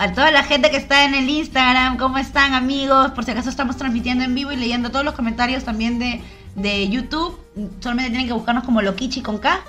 A 0.00 0.14
toda 0.14 0.30
la 0.30 0.42
gente 0.44 0.70
que 0.70 0.78
está 0.78 1.04
en 1.04 1.14
el 1.14 1.28
Instagram, 1.28 1.98
¿cómo 1.98 2.16
están 2.16 2.54
amigos? 2.54 3.10
Por 3.10 3.22
si 3.26 3.32
acaso 3.32 3.50
estamos 3.50 3.76
transmitiendo 3.76 4.24
en 4.24 4.34
vivo 4.34 4.50
y 4.50 4.56
leyendo 4.56 4.88
todos 4.88 5.04
los 5.04 5.12
comentarios 5.12 5.62
también 5.64 5.98
de, 5.98 6.22
de 6.54 6.88
YouTube. 6.88 7.38
Solamente 7.80 8.08
tienen 8.08 8.26
que 8.26 8.32
buscarnos 8.32 8.64
como 8.64 8.80
Lokichi 8.80 9.20
con 9.20 9.36
K. 9.36 9.60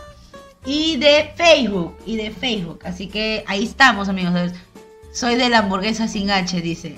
Y 0.65 0.95
de 0.95 1.33
Facebook, 1.35 1.97
y 2.05 2.15
de 2.15 2.31
Facebook. 2.31 2.79
Así 2.85 3.07
que 3.07 3.43
ahí 3.45 3.65
estamos 3.65 4.07
amigos. 4.07 4.53
Soy 5.11 5.35
de 5.35 5.49
la 5.49 5.57
hamburguesa 5.57 6.07
sin 6.07 6.31
H, 6.31 6.61
dice. 6.61 6.95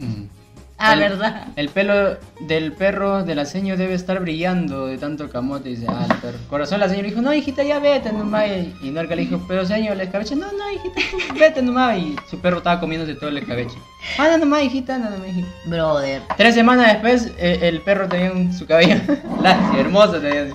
Mm. 0.00 0.41
Ah, 0.78 0.94
El- 0.94 1.00
¿verdad? 1.00 1.46
El 1.54 1.68
pelo 1.68 2.16
del 2.40 2.72
perro 2.72 3.22
de 3.22 3.34
la 3.36 3.44
seño 3.44 3.76
debe 3.76 3.94
estar 3.94 4.18
brillando 4.18 4.86
de 4.86 4.98
tanto 4.98 5.28
camote. 5.30 5.68
Dice, 5.68 5.86
ah, 5.88 6.06
el 6.10 6.16
perro. 6.16 6.38
Corazón, 6.50 6.80
la 6.80 6.88
señora 6.88 7.08
dijo, 7.08 7.20
no, 7.22 7.32
hijita, 7.32 7.62
ya 7.62 7.78
vete 7.78 8.12
nomás. 8.12 8.46
Y 8.82 8.90
Norca 8.90 9.14
le 9.14 9.22
dijo, 9.22 9.40
pero 9.46 9.64
señor, 9.64 9.92
el 9.92 10.00
escabeche, 10.00 10.34
no, 10.34 10.46
no, 10.50 10.70
hijita, 10.72 11.00
vete 11.38 11.62
nomás. 11.62 11.98
Y 11.98 12.16
su 12.28 12.38
perro 12.40 12.58
estaba 12.58 12.80
comiéndose 12.80 13.14
todo 13.14 13.30
el 13.30 13.38
escabeche. 13.38 13.76
Anda 14.18 14.38
nomás, 14.38 14.64
hijita, 14.64 14.96
anda 14.96 15.10
nomás, 15.10 15.28
hijita. 15.28 15.48
Brother. 15.66 16.22
Tres 16.36 16.54
semanas 16.56 16.88
después, 16.94 17.30
eh, 17.38 17.60
el 17.62 17.80
perro 17.82 18.08
tenía 18.08 18.32
un- 18.32 18.52
su 18.52 18.66
cabello 18.66 18.96
lacio, 19.42 19.78
hermoso 19.80 20.20
tenía. 20.20 20.42
así. 20.42 20.54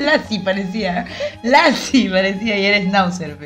Lassie 0.00 0.40
parecía. 0.40 1.04
Lassie 1.42 2.08
parecía 2.10 2.58
y 2.58 2.64
eres 2.64 2.84
Schnauzer, 2.86 3.36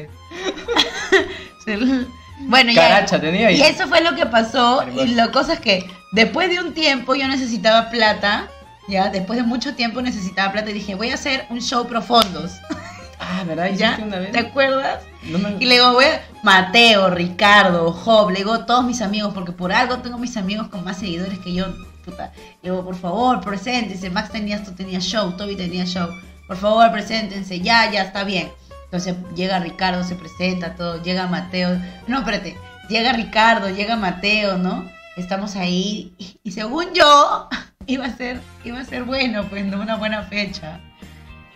bueno, 2.41 2.72
ya. 2.72 2.89
Caracha 2.89 3.20
tenía 3.20 3.51
Y 3.51 3.61
eso 3.62 3.87
fue 3.89 4.01
lo 4.03 4.14
que 4.14 4.26
pasó. 4.26 4.85
Y 4.89 5.09
la 5.14 5.30
cosa 5.30 5.55
es 5.55 5.61
que 5.61 5.89
después 6.12 6.49
de 6.49 6.61
un 6.61 6.74
tiempo 6.74 7.14
yo 7.14 7.28
necesitaba 7.28 7.91
plata. 7.91 8.49
Ya, 8.87 9.09
después 9.09 9.39
de 9.39 9.45
mucho 9.45 9.74
tiempo 9.74 10.03
necesitaba 10.03 10.53
plata 10.53 10.68
y 10.70 10.74
dije, 10.74 10.95
voy 10.95 11.11
a 11.11 11.14
hacer 11.14 11.47
un 11.49 11.61
show 11.62 11.87
profundos. 11.87 12.53
Ah, 13.18 13.43
¿verdad? 13.47 13.70
¿Ya? 13.74 13.93
¿Hiciste 13.93 14.03
una 14.03 14.18
vez? 14.18 14.32
¿Te 14.32 14.41
acuerdas? 14.41 15.03
No 15.22 15.39
me- 15.39 15.57
Y 15.59 15.64
le 15.64 15.76
digo, 15.76 15.93
voy 15.93 16.05
a... 16.05 16.20
Mateo, 16.43 17.09
Ricardo, 17.09 17.91
Job, 17.93 18.28
le 18.30 18.41
digo 18.41 18.66
todos 18.66 18.85
mis 18.85 19.01
amigos, 19.01 19.32
porque 19.32 19.53
por 19.53 19.72
algo 19.72 20.01
tengo 20.01 20.18
mis 20.18 20.37
amigos 20.37 20.68
con 20.68 20.85
más 20.85 20.99
seguidores 20.99 21.39
que 21.39 21.55
yo, 21.55 21.64
puta. 22.05 22.32
Le 22.62 22.70
digo, 22.70 22.85
por 22.85 22.97
favor, 22.97 23.41
preséntense. 23.41 24.11
Max 24.11 24.30
tenías, 24.30 24.62
tú 24.64 24.72
tenías 24.72 25.03
show, 25.05 25.32
Toby 25.32 25.57
tenía 25.57 25.87
show. 25.87 26.11
Por 26.47 26.59
favor, 26.59 26.93
preséntense, 26.93 27.61
ya, 27.61 27.91
ya, 27.91 28.03
está 28.03 28.24
bien. 28.24 28.53
Entonces 28.95 29.16
llega 29.34 29.59
Ricardo, 29.59 30.05
se 30.05 30.14
presenta, 30.14 30.76
todo, 30.76 31.03
llega 31.03 31.26
Mateo. 31.26 31.80
No, 32.07 32.18
espérate, 32.20 32.57
llega 32.88 33.12
Ricardo, 33.12 33.68
llega 33.68 33.97
Mateo, 33.97 34.57
¿no? 34.57 34.88
Estamos 35.16 35.57
ahí 35.57 36.12
y, 36.16 36.38
y 36.45 36.53
según 36.53 36.86
yo, 36.95 37.49
iba 37.86 38.07
a 38.07 38.16
ser, 38.16 38.40
iba 38.64 38.78
a 38.78 38.84
ser 38.84 39.03
bueno, 39.03 39.47
pues, 39.51 39.64
¿no? 39.64 39.80
Una 39.80 39.97
buena 39.97 40.22
fecha. 40.22 40.78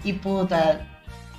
Y 0.03 0.15
puta, 0.15 0.81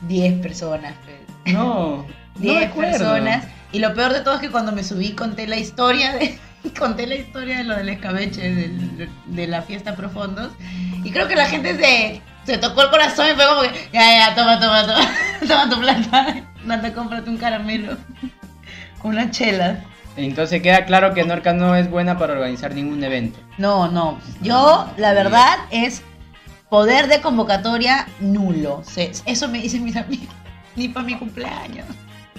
10 0.07 0.41
personas, 0.41 0.93
pues. 1.03 1.53
No, 1.53 1.97
no 1.97 2.05
10 2.39 2.61
recuerdo. 2.69 2.91
personas. 2.97 3.45
Y 3.73 3.79
lo 3.79 3.93
peor 3.93 4.13
de 4.13 4.21
todo 4.21 4.35
es 4.35 4.39
que 4.39 4.49
cuando 4.49 4.71
me 4.71 4.85
subí 4.85 5.11
conté 5.11 5.47
la 5.47 5.57
historia 5.57 6.13
de 6.13 6.39
conté 6.79 7.07
la 7.07 7.15
historia 7.15 7.57
de 7.57 7.63
lo 7.65 7.75
del 7.75 7.89
escabeche 7.89 8.41
del- 8.53 9.09
de 9.25 9.47
la 9.47 9.63
fiesta 9.63 9.97
profundos. 9.97 10.53
Y 11.03 11.11
creo 11.11 11.27
que 11.27 11.35
la 11.35 11.45
gente 11.47 11.75
se, 11.77 12.21
se 12.49 12.57
tocó 12.57 12.81
el 12.81 12.89
corazón 12.89 13.27
y 13.31 13.35
fue 13.35 13.45
como 13.45 13.61
que, 13.61 13.89
ya, 13.93 14.29
ya, 14.29 14.35
toma, 14.35 14.59
toma, 14.59 14.81
toma, 14.87 15.11
toma 15.47 15.69
tu 15.69 15.79
plata. 15.79 16.43
Anda, 16.67 16.93
cómprate 16.93 17.29
un 17.29 17.37
caramelo. 17.37 17.95
Una 19.03 19.29
chela. 19.29 19.83
Entonces 20.17 20.61
queda 20.61 20.85
claro 20.85 21.13
que 21.13 21.23
Norca 21.23 21.53
no 21.53 21.75
es 21.75 21.89
buena 21.89 22.17
para 22.17 22.33
organizar 22.33 22.73
ningún 22.73 23.03
evento. 23.03 23.39
No, 23.59 23.87
no. 23.87 24.19
Yo, 24.41 24.89
la 24.97 25.13
verdad, 25.13 25.59
es 25.69 26.01
poder 26.69 27.07
de 27.07 27.21
convocatoria 27.21 28.07
nulo. 28.19 28.81
Eso 28.95 29.47
me 29.47 29.61
dicen 29.61 29.83
mis 29.83 29.95
amigos. 29.95 30.33
Ni 30.75 30.89
para 30.89 31.05
mi 31.05 31.17
cumpleaños. 31.17 31.85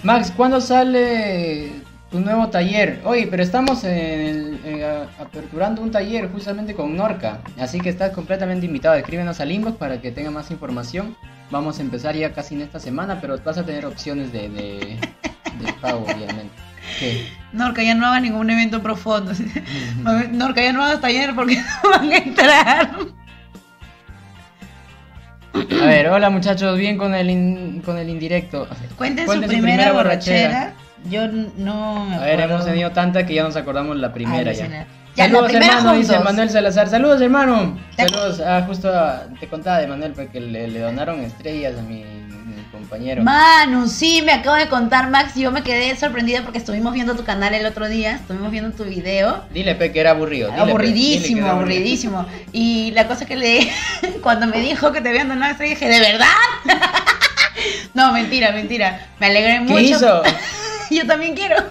Max, 0.03 0.33
¿cuándo 0.35 0.59
sale 0.59 1.71
tu 2.11 2.19
nuevo 2.19 2.49
taller? 2.49 3.01
Oye, 3.05 3.27
pero 3.27 3.41
estamos 3.41 3.83
en 3.85 3.91
el- 3.97 4.59
en, 4.65 4.83
a- 4.83 5.03
aperturando 5.21 5.81
un 5.81 5.91
taller 5.91 6.29
justamente 6.31 6.73
con 6.75 6.95
Norca, 6.95 7.39
así 7.59 7.79
que 7.79 7.89
estás 7.89 8.11
completamente 8.11 8.65
invitado. 8.65 8.95
Escríbenos 8.95 9.39
al 9.39 9.51
inbox 9.51 9.77
para 9.77 10.01
que 10.01 10.11
tenga 10.11 10.29
más 10.31 10.51
información. 10.51 11.15
Vamos 11.49 11.79
a 11.79 11.81
empezar 11.81 12.15
ya 12.15 12.33
casi 12.33 12.55
en 12.55 12.61
esta 12.61 12.79
semana, 12.79 13.19
pero 13.21 13.37
vas 13.43 13.57
a 13.57 13.63
tener 13.65 13.85
opciones 13.85 14.31
de, 14.31 14.49
de, 14.49 14.97
de 15.63 15.73
pago, 15.81 16.03
obviamente. 16.05 16.51
¿Qué? 16.99 17.27
Norca, 17.53 17.83
ya 17.83 17.93
no 17.95 18.05
hagas 18.07 18.21
ningún 18.21 18.49
evento 18.49 18.81
profundo. 18.81 19.31
Norca, 20.31 20.61
ya 20.61 20.73
no 20.73 20.83
hagas 20.83 21.01
taller 21.01 21.33
porque 21.35 21.55
no 21.83 21.89
van 21.89 22.11
a 22.11 22.17
entrar. 22.17 22.91
A 25.53 25.85
ver, 25.85 26.07
hola 26.07 26.29
muchachos, 26.29 26.77
bien 26.77 26.97
con 26.97 27.13
el, 27.13 27.29
in- 27.29 27.81
con 27.81 27.97
el 27.97 28.09
indirecto. 28.09 28.67
Cuenten, 28.97 29.25
Cuenten 29.25 29.49
su 29.49 29.55
primera, 29.57 29.91
borrachera. 29.91 30.73
Yo 31.09 31.27
no 31.27 32.05
me 32.05 32.15
A 32.15 32.19
ver, 32.19 32.33
acuerdo. 32.33 32.53
hemos 32.55 32.65
tenido 32.65 32.91
tanta 32.91 33.25
que 33.25 33.33
ya 33.33 33.43
nos 33.43 33.55
acordamos 33.55 33.97
la 33.97 34.13
primera 34.13 34.51
ya. 34.53 34.63
Alucinar. 34.65 34.87
Ya, 35.15 35.27
la 35.27 35.33
Saludos 35.39 35.53
hermano, 35.55 35.93
dice. 35.93 36.19
Manuel 36.19 36.49
Salazar. 36.49 36.89
Saludos 36.89 37.21
hermano. 37.21 37.77
Te- 37.97 38.07
Saludos. 38.07 38.39
Ah, 38.39 38.63
justo 38.65 38.89
te 39.39 39.47
contaba 39.47 39.79
de 39.79 39.87
Manuel 39.87 40.13
porque 40.13 40.39
le, 40.39 40.67
le 40.69 40.79
donaron 40.79 41.19
estrellas 41.21 41.73
a 41.77 41.81
mi, 41.81 42.03
mi 42.05 42.63
compañero. 42.71 43.21
Manu, 43.21 43.87
sí, 43.89 44.21
me 44.25 44.31
acabo 44.31 44.55
de 44.55 44.69
contar, 44.69 45.09
Max. 45.09 45.35
Yo 45.35 45.51
me 45.51 45.63
quedé 45.63 45.93
sorprendida 45.97 46.43
porque 46.43 46.59
estuvimos 46.59 46.93
viendo 46.93 47.13
tu 47.15 47.25
canal 47.25 47.53
el 47.53 47.65
otro 47.65 47.89
día. 47.89 48.13
Estuvimos 48.15 48.51
viendo 48.51 48.71
tu 48.71 48.85
video. 48.85 49.43
Dile 49.53 49.75
pe 49.75 49.91
que 49.91 49.99
era 49.99 50.11
aburrido. 50.11 50.49
dile, 50.49 50.59
pe, 50.59 50.63
dile 50.63 50.65
que 50.65 50.71
aburridísimo, 50.71 51.47
aburridísimo. 51.47 52.25
Y 52.53 52.91
la 52.91 53.07
cosa 53.07 53.25
que 53.25 53.35
le. 53.35 53.69
Cuando 54.23 54.47
me 54.47 54.59
dijo 54.61 54.93
que 54.93 55.01
te 55.01 55.09
habían 55.09 55.27
donado 55.27 55.51
estrella, 55.51 55.73
dije, 55.73 55.89
¿de 55.89 55.99
verdad? 55.99 56.27
no, 57.93 58.13
mentira, 58.13 58.51
mentira. 58.53 59.07
Me 59.19 59.27
alegré 59.27 59.53
¿Qué 59.53 59.59
mucho. 59.73 59.79
hizo? 59.81 60.23
Yo 60.95 61.07
también 61.07 61.35
quiero. 61.35 61.55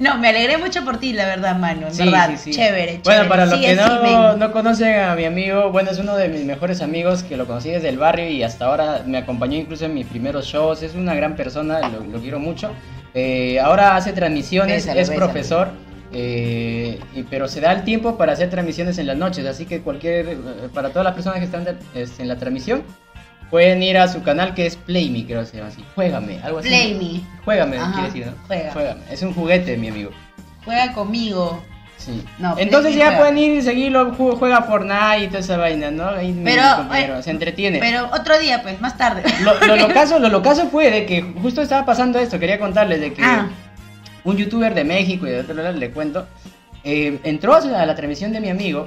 No, 0.00 0.16
me 0.16 0.30
alegré 0.30 0.56
mucho 0.56 0.82
por 0.82 0.96
ti, 0.98 1.12
la 1.12 1.26
verdad, 1.26 1.56
Manu. 1.56 1.88
En 1.88 1.94
Sí, 1.94 2.04
verdad, 2.04 2.30
sí, 2.30 2.36
sí. 2.38 2.50
chévere, 2.52 3.02
chévere. 3.02 3.02
Bueno, 3.04 3.28
para 3.28 3.44
los 3.44 3.58
que 3.60 3.74
no, 3.76 4.34
no 4.34 4.50
conocen 4.50 4.98
a 4.98 5.14
mi 5.14 5.26
amigo, 5.26 5.70
bueno, 5.70 5.90
es 5.90 5.98
uno 5.98 6.16
de 6.16 6.28
mis 6.28 6.42
mejores 6.46 6.80
amigos 6.80 7.22
que 7.22 7.36
lo 7.36 7.46
conocí 7.46 7.68
desde 7.70 7.90
el 7.90 7.98
barrio 7.98 8.26
y 8.30 8.42
hasta 8.42 8.64
ahora 8.64 9.02
me 9.06 9.18
acompañó 9.18 9.56
incluso 9.58 9.84
en 9.84 9.92
mis 9.92 10.06
primeros 10.06 10.46
shows. 10.46 10.82
Es 10.82 10.94
una 10.94 11.14
gran 11.14 11.36
persona, 11.36 11.86
lo, 11.86 12.00
lo 12.00 12.18
quiero 12.18 12.38
mucho. 12.38 12.70
Eh, 13.12 13.60
ahora 13.60 13.94
hace 13.94 14.14
transmisiones, 14.14 14.86
Bésalo, 14.86 15.00
es 15.00 15.08
bésalo. 15.10 15.26
profesor, 15.26 15.68
eh, 16.14 16.98
y- 17.14 17.22
pero 17.24 17.46
se 17.46 17.60
da 17.60 17.70
el 17.72 17.84
tiempo 17.84 18.16
para 18.16 18.32
hacer 18.32 18.48
transmisiones 18.48 18.96
en 18.96 19.06
las 19.06 19.18
noches. 19.18 19.44
Así 19.46 19.66
que 19.66 19.80
cualquier, 19.82 20.28
eh, 20.30 20.36
para 20.72 20.88
todas 20.88 21.04
las 21.04 21.12
personas 21.14 21.40
que 21.40 21.44
están 21.44 21.64
de- 21.64 21.74
este, 21.94 22.22
en 22.22 22.28
la 22.28 22.36
transmisión, 22.36 22.82
pueden 23.50 23.82
ir 23.82 23.98
a 23.98 24.08
su 24.08 24.22
canal 24.22 24.54
que 24.54 24.66
es 24.66 24.76
Play 24.76 25.10
Me, 25.10 25.24
creo 25.26 25.40
que 25.40 25.46
se 25.46 25.56
llama 25.56 25.68
así. 25.70 25.84
Juégame, 25.94 26.40
algo 26.42 26.58
así. 26.58 26.68
Play 26.68 26.94
me. 26.94 27.44
Juégame, 27.44 27.78
Ajá, 27.78 27.92
quiere 27.92 28.06
decir, 28.08 28.26
¿no? 28.26 28.32
juega. 28.46 28.72
Juégame. 28.72 29.00
Es 29.10 29.22
un 29.22 29.34
juguete, 29.34 29.76
mi 29.76 29.88
amigo. 29.88 30.10
Juega 30.64 30.92
conmigo. 30.92 31.62
Sí. 31.96 32.24
No, 32.38 32.56
Entonces 32.58 32.94
ya 32.94 33.06
juega. 33.08 33.18
pueden 33.18 33.38
ir 33.38 33.56
y 33.58 33.62
seguirlo, 33.62 34.12
ju- 34.16 34.38
juega 34.38 34.62
Fortnite 34.62 35.24
y 35.24 35.26
toda 35.26 35.40
esa 35.40 35.56
vaina, 35.58 35.90
¿no? 35.90 36.08
Ahí 36.08 36.38
Pero, 36.42 36.62
eh, 36.94 37.22
se 37.22 37.30
entretiene. 37.30 37.78
Pero 37.78 38.06
otro 38.12 38.38
día, 38.38 38.62
pues, 38.62 38.80
más 38.80 38.96
tarde. 38.96 39.22
Lo, 39.42 39.58
lo 39.66 39.76
locazo, 39.76 40.18
lo 40.18 40.28
locazo 40.30 40.68
fue 40.68 40.90
de 40.90 41.04
que 41.04 41.20
justo 41.42 41.60
estaba 41.60 41.84
pasando 41.84 42.18
esto, 42.18 42.38
quería 42.38 42.58
contarles 42.58 43.00
de 43.02 43.12
que 43.12 43.22
Ah. 43.22 43.48
un 44.24 44.36
youtuber 44.36 44.72
de 44.74 44.84
México 44.84 45.26
y 45.26 45.30
de 45.30 45.40
otro 45.40 45.54
lado 45.54 45.72
le 45.72 45.90
cuento, 45.90 46.26
eh, 46.84 47.18
entró 47.24 47.54
a 47.54 47.60
la 47.84 47.94
transmisión 47.94 48.32
de 48.32 48.40
mi 48.40 48.48
amigo 48.48 48.86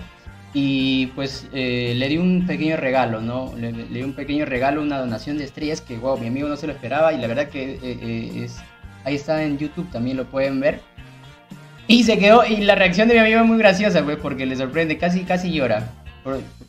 y 0.53 1.07
pues 1.07 1.47
eh, 1.51 1.93
le 1.97 2.07
di 2.07 2.17
un 2.17 2.45
pequeño 2.45 2.77
regalo, 2.77 3.21
¿no? 3.21 3.53
Le, 3.57 3.71
le 3.71 3.85
di 3.85 4.03
un 4.03 4.13
pequeño 4.13 4.45
regalo, 4.45 4.81
una 4.81 4.99
donación 4.99 5.39
de 5.39 5.45
estrellas 5.45 5.81
que, 5.81 5.97
wow, 5.97 6.17
mi 6.17 6.27
amigo 6.27 6.47
no 6.47 6.55
se 6.55 6.67
lo 6.67 6.73
esperaba 6.73 7.11
y 7.11 7.17
la 7.17 7.27
verdad 7.27 7.49
que 7.49 7.73
eh, 7.73 7.79
eh, 7.83 8.43
es, 8.45 8.57
ahí 9.03 9.15
está 9.15 9.43
en 9.43 9.57
YouTube, 9.57 9.89
también 9.91 10.15
lo 10.15 10.25
pueden 10.25 10.59
ver. 10.59 10.81
Y 11.87 12.03
se 12.03 12.19
quedó, 12.19 12.45
y 12.45 12.57
la 12.57 12.75
reacción 12.75 13.07
de 13.07 13.15
mi 13.15 13.21
amigo 13.21 13.39
es 13.41 13.45
muy 13.45 13.57
graciosa, 13.57 14.01
güey, 14.01 14.15
porque 14.17 14.45
le 14.45 14.55
sorprende, 14.55 14.97
casi, 14.97 15.23
casi 15.23 15.51
llora. 15.51 15.89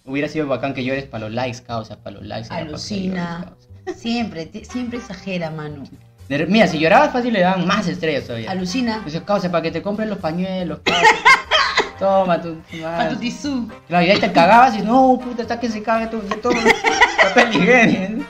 Hubiera 0.05 0.29
sido 0.29 0.49
bacán 0.49 0.75
que 0.75 0.83
llores 0.83 1.05
para 1.05 1.27
los 1.27 1.35
likes, 1.35 1.63
causa, 1.63 2.03
para 2.03 2.17
los 2.17 2.27
likes. 2.27 2.49
Alucina. 2.53 3.55
llores, 3.85 4.01
Siempre, 4.01 4.51
siempre 4.65 4.99
exagera, 4.99 5.51
Manu. 5.51 5.85
Mira, 6.29 6.67
si 6.67 6.79
llorabas 6.79 7.13
fácil 7.13 7.35
le 7.35 7.41
daban 7.41 7.67
más 7.67 7.87
estrellas 7.87 8.25
todavía. 8.25 8.51
Alucina. 8.51 9.03
Dice, 9.05 9.23
causa, 9.23 9.51
para 9.51 9.63
que 9.63 9.71
te 9.71 9.83
compren 9.83 10.09
los 10.09 10.19
pañuelos, 10.19 10.81
causa. 10.83 11.03
toma 12.05 12.41
tu... 12.41 12.57
Para 12.83 13.09
tu 13.09 13.17
tisú. 13.17 13.69
Claro, 13.89 14.07
y 14.07 14.11
ahí 14.11 14.21
te 14.21 14.33
cagabas 14.33 14.77
y 14.77 14.83
no, 14.83 15.19
puta, 15.23 15.43
está 15.43 15.59
que 15.59 15.69
se 15.69 15.83
cague 15.83 16.07
todo, 16.09 16.23
todo 16.43 16.55
papel 17.23 17.57
higiénico. 17.57 18.25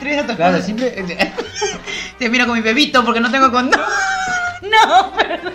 Traes 0.00 0.22
a 0.22 0.26
tu 0.26 0.36
Claro, 0.36 0.60
siempre... 0.62 0.90
Te 2.18 2.28
miro 2.30 2.46
con 2.46 2.54
mi 2.54 2.62
bebito 2.62 3.04
porque 3.04 3.20
no 3.20 3.30
tengo 3.30 3.50
condón. 3.50 3.80
No, 4.62 5.12
perdón. 5.12 5.52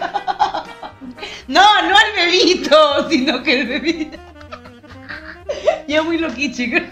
No, 1.48 1.82
no 1.82 1.98
al 1.98 2.12
bebito, 2.16 3.10
sino 3.10 3.42
que 3.42 3.62
el 3.62 3.68
bebito. 3.68 4.18
Ya 5.88 6.02
muy 6.04 6.18
loquichi. 6.18 6.70
creo. 6.70 6.86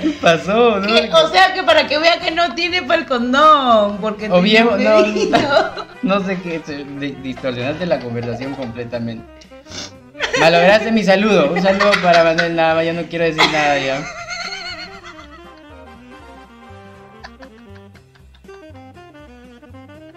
¿Qué 0.00 0.10
pasó? 0.20 0.80
no? 0.80 0.86
O 0.86 1.28
sea 1.28 1.52
que 1.54 1.62
para 1.62 1.86
que 1.86 1.98
vea 1.98 2.18
que 2.20 2.30
no 2.30 2.54
tiene 2.54 2.82
para 2.82 3.00
el 3.00 3.06
condón. 3.06 3.98
Porque 3.98 4.30
O 4.30 4.40
bien, 4.40 4.68
no, 6.02 6.24
sé 6.24 6.38
qué, 6.42 6.60
distorsionaste 7.22 7.86
la 7.86 7.98
conversación 7.98 8.54
completamente. 8.54 9.24
Malograste 10.38 10.92
mi 10.92 11.02
saludo. 11.02 11.52
Un 11.52 11.62
saludo 11.62 11.90
para 12.02 12.24
Manuel 12.24 12.54
Nava, 12.54 12.84
yo 12.84 12.92
no 12.92 13.02
quiero 13.02 13.24
decir 13.24 13.42
nada 13.52 13.78
ya. 13.78 14.04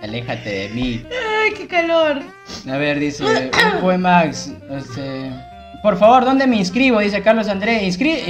Aléjate 0.02 0.50
de 0.50 0.70
mí. 0.70 1.06
Ay, 1.10 1.54
qué 1.54 1.66
calor. 1.66 2.22
A 2.70 2.78
ver, 2.78 3.00
dice 3.00 3.24
un 3.24 3.80
poemax. 3.80 4.52
Este, 4.70 5.32
por 5.82 5.98
favor, 5.98 6.26
¿dónde 6.26 6.46
me 6.46 6.58
inscribo? 6.58 7.00
Dice 7.00 7.22
Carlos 7.22 7.48
Andrés. 7.48 7.84
Inscri 7.84 8.22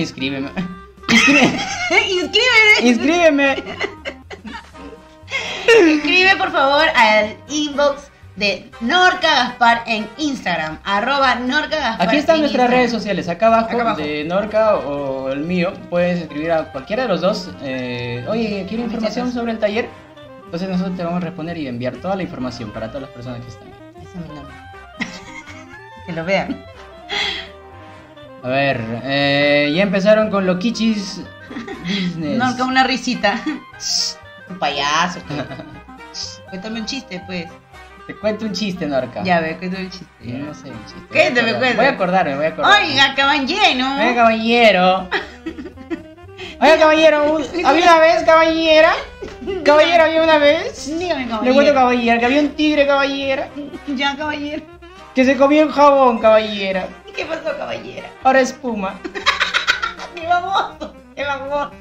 inscríbeme. 2.10 2.90
Inscríbeme. 2.90 3.56
Inscríbeme. 3.56 3.64
Escribe 5.96 6.36
por 6.38 6.52
favor 6.52 6.86
al 6.96 7.36
inbox 7.50 8.10
de 8.36 8.70
Norca 8.82 9.22
Gaspar 9.36 9.84
en 9.88 10.08
Instagram. 10.18 10.80
Arroba 10.84 11.36
Norca 11.36 11.78
Gaspar. 11.80 12.08
Aquí 12.08 12.18
están 12.18 12.40
nuestras 12.40 12.64
Instagram. 12.64 12.72
redes 12.72 12.92
sociales, 12.92 13.30
acá 13.30 13.48
abajo, 13.48 13.66
Acá 13.72 13.82
abajo. 13.82 13.98
de 14.02 14.24
Norca 14.24 14.76
o 14.78 15.30
el 15.30 15.42
mío. 15.42 15.74
Puedes 15.90 16.22
escribir 16.22 16.52
a 16.52 16.72
cualquiera 16.72 17.04
de 17.04 17.10
los 17.10 17.22
dos. 17.22 17.50
eh, 17.62 18.26
Oye, 18.28 18.66
quiero 18.68 18.84
información 18.84 19.32
sobre 19.32 19.52
el 19.54 19.60
taller. 19.60 19.88
Entonces 20.46 20.70
nosotros 20.70 20.96
te 20.98 21.04
vamos 21.04 21.18
a 21.18 21.26
responder 21.26 21.58
y 21.58 21.68
enviar 21.68 21.96
toda 21.98 22.16
la 22.16 22.24
información 22.24 22.72
para 22.72 22.88
todas 22.88 23.04
las 23.04 23.12
personas 23.12 23.42
que 23.42 23.48
están. 23.50 23.68
Ese 24.02 24.10
es 24.10 24.16
mi 24.30 24.36
nombre. 24.36 24.56
que 26.06 26.12
lo 26.12 26.26
vean. 26.26 26.64
A 28.44 28.48
ver, 28.50 28.82
eh, 29.04 29.72
ya 29.76 29.84
empezaron 29.84 30.30
con 30.30 30.46
lo 30.46 30.60
Kichis 30.60 31.22
Business. 31.84 32.38
Norca, 32.38 32.66
una 32.66 32.84
risita. 32.84 33.40
Un 34.50 34.60
payaso. 34.60 35.20
Cuéntame 36.50 36.82
un 36.82 36.86
chiste, 36.86 37.22
pues. 37.26 37.46
Te 38.06 38.16
cuento 38.16 38.44
un 38.46 38.52
chiste, 38.52 38.86
Norca. 38.86 39.24
Ya 39.24 39.40
ve, 39.40 39.58
cuéntame 39.58 39.86
un 39.86 39.90
chiste. 39.90 40.08
No 40.26 40.54
sé 40.54 40.70
un 40.72 40.86
chiste. 40.86 41.02
Cuéntame, 41.10 41.54
Voy 41.54 41.56
a 41.56 41.58
acordar- 41.58 41.58
cuéntame. 41.60 41.76
Voy 41.76 41.86
a 41.86 41.90
acordarme, 41.90 42.36
voy 42.36 42.46
a 42.46 42.48
acordarme. 42.50 42.88
Oiga, 42.92 43.06
acaban 43.12 43.48
lleno. 43.48 43.96
Oiga, 43.98 44.16
caballero. 44.16 45.10
Oiga, 46.60 46.78
caballero. 46.80 47.38
¿Había 47.66 47.84
una 47.84 48.00
vez, 48.00 48.24
caballera? 48.24 48.92
Caballero, 49.66 50.04
¿había 50.04 50.24
una 50.24 50.38
vez? 50.38 50.98
Dígame, 51.00 51.22
Le 51.22 51.28
cuento, 51.28 51.44
caballero. 51.54 51.74
caballera, 51.76 52.20
que 52.20 52.26
había 52.26 52.40
un 52.42 52.50
tigre, 52.50 52.86
caballera, 52.88 53.50
Ya, 53.88 54.16
caballero. 54.18 54.64
que 55.16 55.26
se 55.26 55.36
comió 55.38 55.64
un 55.66 55.72
jabón, 55.72 56.20
caballera. 56.20 56.88
¿Y 57.14 57.16
qué 57.16 57.26
pasó, 57.26 57.56
caballera? 57.58 58.10
Ahora 58.24 58.42
espuma. 58.42 59.00
¡Qué 60.16 60.28
baboso! 60.28 60.94
¡Qué 61.16 61.24
baboso! 61.24 61.72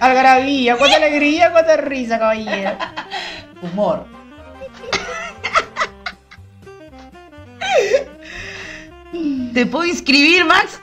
Algarabía, 0.00 0.76
cuánta 0.76 0.96
alegría, 0.96 1.50
cuánta 1.50 1.76
risa, 1.78 2.18
caballera. 2.18 2.78
Humor. 3.62 4.06
¿Te 9.54 9.66
puedo 9.66 9.86
inscribir, 9.86 10.44
Max? 10.44 10.80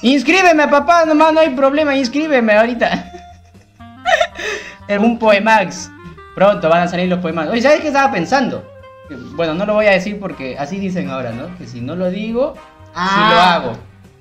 Inscríbeme, 0.00 0.66
papá, 0.68 1.04
nomás 1.04 1.34
no 1.34 1.40
hay 1.40 1.50
problema, 1.50 1.94
inscríbeme 1.94 2.54
ahorita. 2.54 3.12
un 4.88 5.18
poemax. 5.18 5.90
Pronto 6.34 6.68
van 6.70 6.82
a 6.82 6.88
salir 6.88 7.08
los 7.08 7.18
poemax. 7.18 7.50
Oye, 7.50 7.60
¿sabes 7.60 7.80
qué 7.80 7.88
estaba 7.88 8.10
pensando? 8.10 8.69
Bueno, 9.16 9.54
no 9.54 9.66
lo 9.66 9.74
voy 9.74 9.86
a 9.86 9.90
decir 9.90 10.18
porque 10.20 10.56
así 10.58 10.78
dicen 10.78 11.08
ahora, 11.10 11.32
¿no? 11.32 11.56
Que 11.58 11.66
si 11.66 11.80
no 11.80 11.96
lo 11.96 12.10
digo, 12.10 12.54
sí 12.54 12.60
lo 12.94 13.00
Ah. 13.00 13.54
hago. 13.54 13.72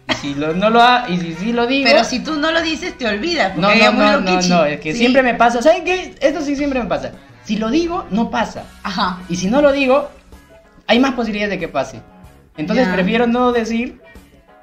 Y 0.10 0.14
si 0.14 0.34
lo- 0.36 0.54
no 0.54 0.70
lo 0.70 0.82
ha- 0.82 1.06
y 1.08 1.18
si 1.20 1.34
sí 1.34 1.54
lo 1.54 1.68
digo. 1.68 1.88
Pero 1.90 2.04
si 2.04 2.20
tú 2.22 2.36
no 2.36 2.52
lo 2.52 2.62
dices, 2.62 2.98
te 2.98 3.08
olvidas. 3.08 3.56
No, 3.58 3.70
no, 3.74 3.92
no, 3.92 4.20
no, 4.22 4.42
no, 4.42 4.66
es 4.66 4.80
que 4.80 4.94
Sí. 4.94 5.00
siempre 5.00 5.22
me 5.22 5.36
pasa. 5.36 5.62
¿Saben 5.62 5.84
qué? 5.86 6.16
Esto 6.20 6.42
sí 6.42 6.56
siempre 6.56 6.80
me 6.80 6.88
pasa. 6.88 7.12
Si 7.44 7.58
lo 7.58 7.70
digo, 7.70 8.06
no 8.10 8.30
pasa. 8.32 8.64
Ajá. 8.84 9.20
Y 9.30 9.36
si 9.36 9.48
no 9.50 9.62
lo 9.62 9.72
digo, 9.72 10.10
hay 10.88 11.00
más 11.00 11.14
posibilidades 11.14 11.52
de 11.52 11.60
que 11.60 11.68
pase. 11.68 12.02
Entonces 12.58 12.88
Ya. 12.88 12.94
prefiero 12.94 13.28
no 13.28 13.52
decir, 13.52 14.02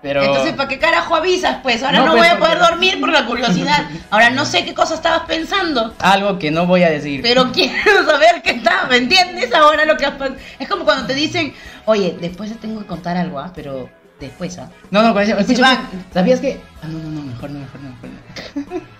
pero... 0.02 0.22
Entonces, 0.22 0.52
¿para 0.54 0.68
qué 0.68 0.78
carajo 0.78 1.16
avisas? 1.16 1.58
Pues 1.62 1.82
ahora 1.82 1.98
No, 1.98 2.06
no, 2.06 2.12
pues, 2.12 2.22
voy 2.22 2.36
a 2.36 2.38
poder 2.38 2.58
dormir 2.58 3.00
por 3.00 3.10
la 3.10 3.26
curiosidad. 3.26 3.88
Ahora 4.10 4.30
no 4.30 4.44
sé 4.44 4.64
qué 4.64 4.74
cosa 4.74 4.94
estabas 4.94 5.22
pensando. 5.22 5.94
Algo 5.98 6.38
que 6.38 6.50
no 6.50 6.66
voy 6.66 6.82
a 6.82 6.90
decir. 6.90 7.22
Pero 7.22 7.50
quiero 7.52 8.04
saber 8.04 8.42
qué 8.42 8.50
está, 8.52 8.86
¿me 8.88 8.98
entiendes? 8.98 9.52
Ahora 9.54 9.84
lo 9.84 9.96
que 9.96 10.06
has 10.06 10.18
pas- 10.18 10.36
Es 10.58 10.68
como 10.68 10.84
cuando 10.84 11.06
te 11.06 11.14
dicen, 11.14 11.54
oye, 11.86 12.16
después 12.20 12.50
te 12.50 12.56
tengo 12.56 12.80
que 12.80 12.86
contar 12.86 13.16
algo, 13.16 13.38
¿ah? 13.38 13.52
Pero 13.54 13.88
después, 14.20 14.58
¿ah? 14.58 14.70
No, 14.90 15.02
no, 15.02 15.18
dicen, 15.18 15.38
escucha. 15.38 15.80
¿sabías 16.12 16.40
que? 16.40 16.60
Ah, 16.82 16.86
no, 16.88 16.98
no, 16.98 17.10
no, 17.10 17.22
mejor 17.22 17.50
no, 17.50 17.58
mejor 17.60 17.80
no, 17.80 17.90
mejor 17.90 18.10
no. 18.72 18.80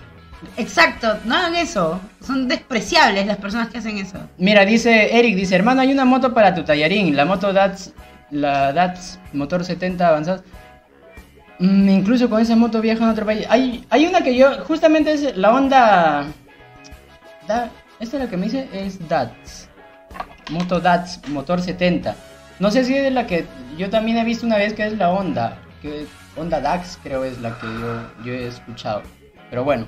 Exacto, 0.57 1.17
no 1.25 1.35
hagan 1.35 1.55
eso. 1.55 1.99
Son 2.25 2.47
despreciables 2.47 3.25
las 3.25 3.37
personas 3.37 3.69
que 3.69 3.79
hacen 3.79 3.97
eso. 3.97 4.19
Mira, 4.37 4.65
dice 4.65 5.17
Eric, 5.17 5.35
dice, 5.35 5.55
hermano, 5.55 5.81
hay 5.81 5.91
una 5.91 6.05
moto 6.05 6.33
para 6.33 6.53
tu 6.53 6.63
tallarín, 6.63 7.15
la 7.15 7.25
moto 7.25 7.53
DATS, 7.53 7.93
la 8.31 8.73
DATS 8.73 9.19
motor 9.33 9.65
70 9.65 10.07
avanzado. 10.07 10.43
Mm, 11.59 11.89
incluso 11.89 12.29
con 12.29 12.41
esa 12.41 12.55
moto 12.55 12.81
viaja 12.81 13.03
en 13.03 13.09
otro 13.09 13.25
país. 13.25 13.45
Hay, 13.49 13.85
hay 13.89 14.05
una 14.05 14.21
que 14.21 14.35
yo, 14.35 14.63
justamente 14.65 15.11
es 15.13 15.35
la 15.35 15.51
Honda... 15.53 16.25
Da- 17.47 17.69
esta 17.99 18.17
es 18.17 18.23
la 18.23 18.29
que 18.29 18.37
me 18.37 18.45
dice 18.45 18.69
es 18.73 19.07
DATS. 19.07 19.69
Moto 20.51 20.79
DATS, 20.79 21.27
motor 21.29 21.59
70. 21.61 22.15
No 22.59 22.69
sé 22.69 22.83
si 22.83 22.95
es 22.95 23.11
la 23.11 23.25
que 23.25 23.45
yo 23.77 23.89
también 23.89 24.17
he 24.17 24.23
visto 24.23 24.45
una 24.45 24.57
vez 24.57 24.73
que 24.73 24.85
es 24.85 24.97
la 24.97 25.09
Honda. 25.09 25.57
Que 25.81 26.05
Honda 26.35 26.61
DAX 26.61 26.99
creo 27.01 27.23
es 27.23 27.39
la 27.39 27.57
que 27.57 27.65
yo, 27.65 28.23
yo 28.25 28.33
he 28.33 28.47
escuchado. 28.47 29.01
Pero 29.49 29.63
bueno. 29.63 29.87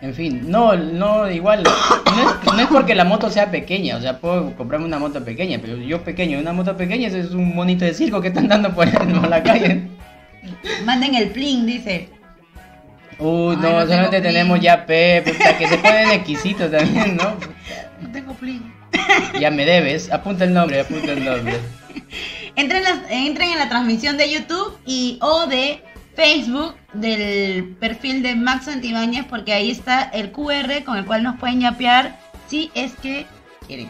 En 0.00 0.14
fin, 0.14 0.50
no, 0.50 0.74
no, 0.74 1.30
igual, 1.30 1.62
no 1.62 2.58
es, 2.58 2.66
porque 2.68 2.94
la 2.94 3.04
moto 3.04 3.28
sea 3.28 3.50
pequeña, 3.50 3.98
o 3.98 4.00
sea, 4.00 4.18
puedo 4.18 4.56
comprarme 4.56 4.86
una 4.86 4.98
moto 4.98 5.22
pequeña, 5.22 5.58
pero 5.60 5.76
yo 5.76 6.02
pequeño, 6.02 6.38
una 6.38 6.54
moto 6.54 6.74
pequeña 6.74 7.08
es 7.08 7.32
un 7.32 7.54
monito 7.54 7.84
de 7.84 7.92
circo 7.92 8.18
que 8.22 8.28
están 8.28 8.48
dando 8.48 8.74
por 8.74 8.86
la 9.28 9.42
calle. 9.42 9.88
Manden 10.84 11.14
el 11.14 11.30
plin, 11.30 11.66
dice. 11.66 12.08
Uy, 13.18 13.54
Ay, 13.56 13.62
no, 13.62 13.70
no 13.72 13.80
solamente 13.82 14.20
tenemos 14.22 14.60
ya 14.60 14.86
P, 14.86 15.22
puta, 15.26 15.58
que 15.58 15.68
se 15.68 15.76
ponen 15.78 16.10
exquisitos 16.10 16.70
también, 16.70 17.16
¿no? 17.16 17.36
No 18.00 18.10
tengo 18.12 18.32
plin. 18.34 18.72
Ya 19.38 19.50
me 19.50 19.64
debes, 19.66 20.10
apunta 20.10 20.44
el 20.44 20.54
nombre, 20.54 20.80
apunta 20.80 21.12
el 21.12 21.24
nombre. 21.24 21.58
Entren, 22.56 22.82
las- 22.82 23.00
entren 23.10 23.50
en 23.50 23.58
la 23.58 23.68
transmisión 23.68 24.16
de 24.16 24.30
YouTube 24.32 24.78
y 24.86 25.18
o 25.22 25.46
de 25.46 25.82
Facebook 26.16 26.74
del 26.94 27.76
perfil 27.78 28.22
de 28.22 28.34
Max 28.36 28.64
Santibáñez 28.66 29.24
porque 29.26 29.52
ahí 29.52 29.70
está 29.70 30.02
el 30.02 30.32
QR 30.32 30.82
con 30.84 30.96
el 30.98 31.04
cual 31.04 31.22
nos 31.22 31.38
pueden 31.38 31.60
yapear 31.60 32.18
si 32.48 32.70
es 32.74 32.92
que 32.94 33.26
quieren. 33.66 33.88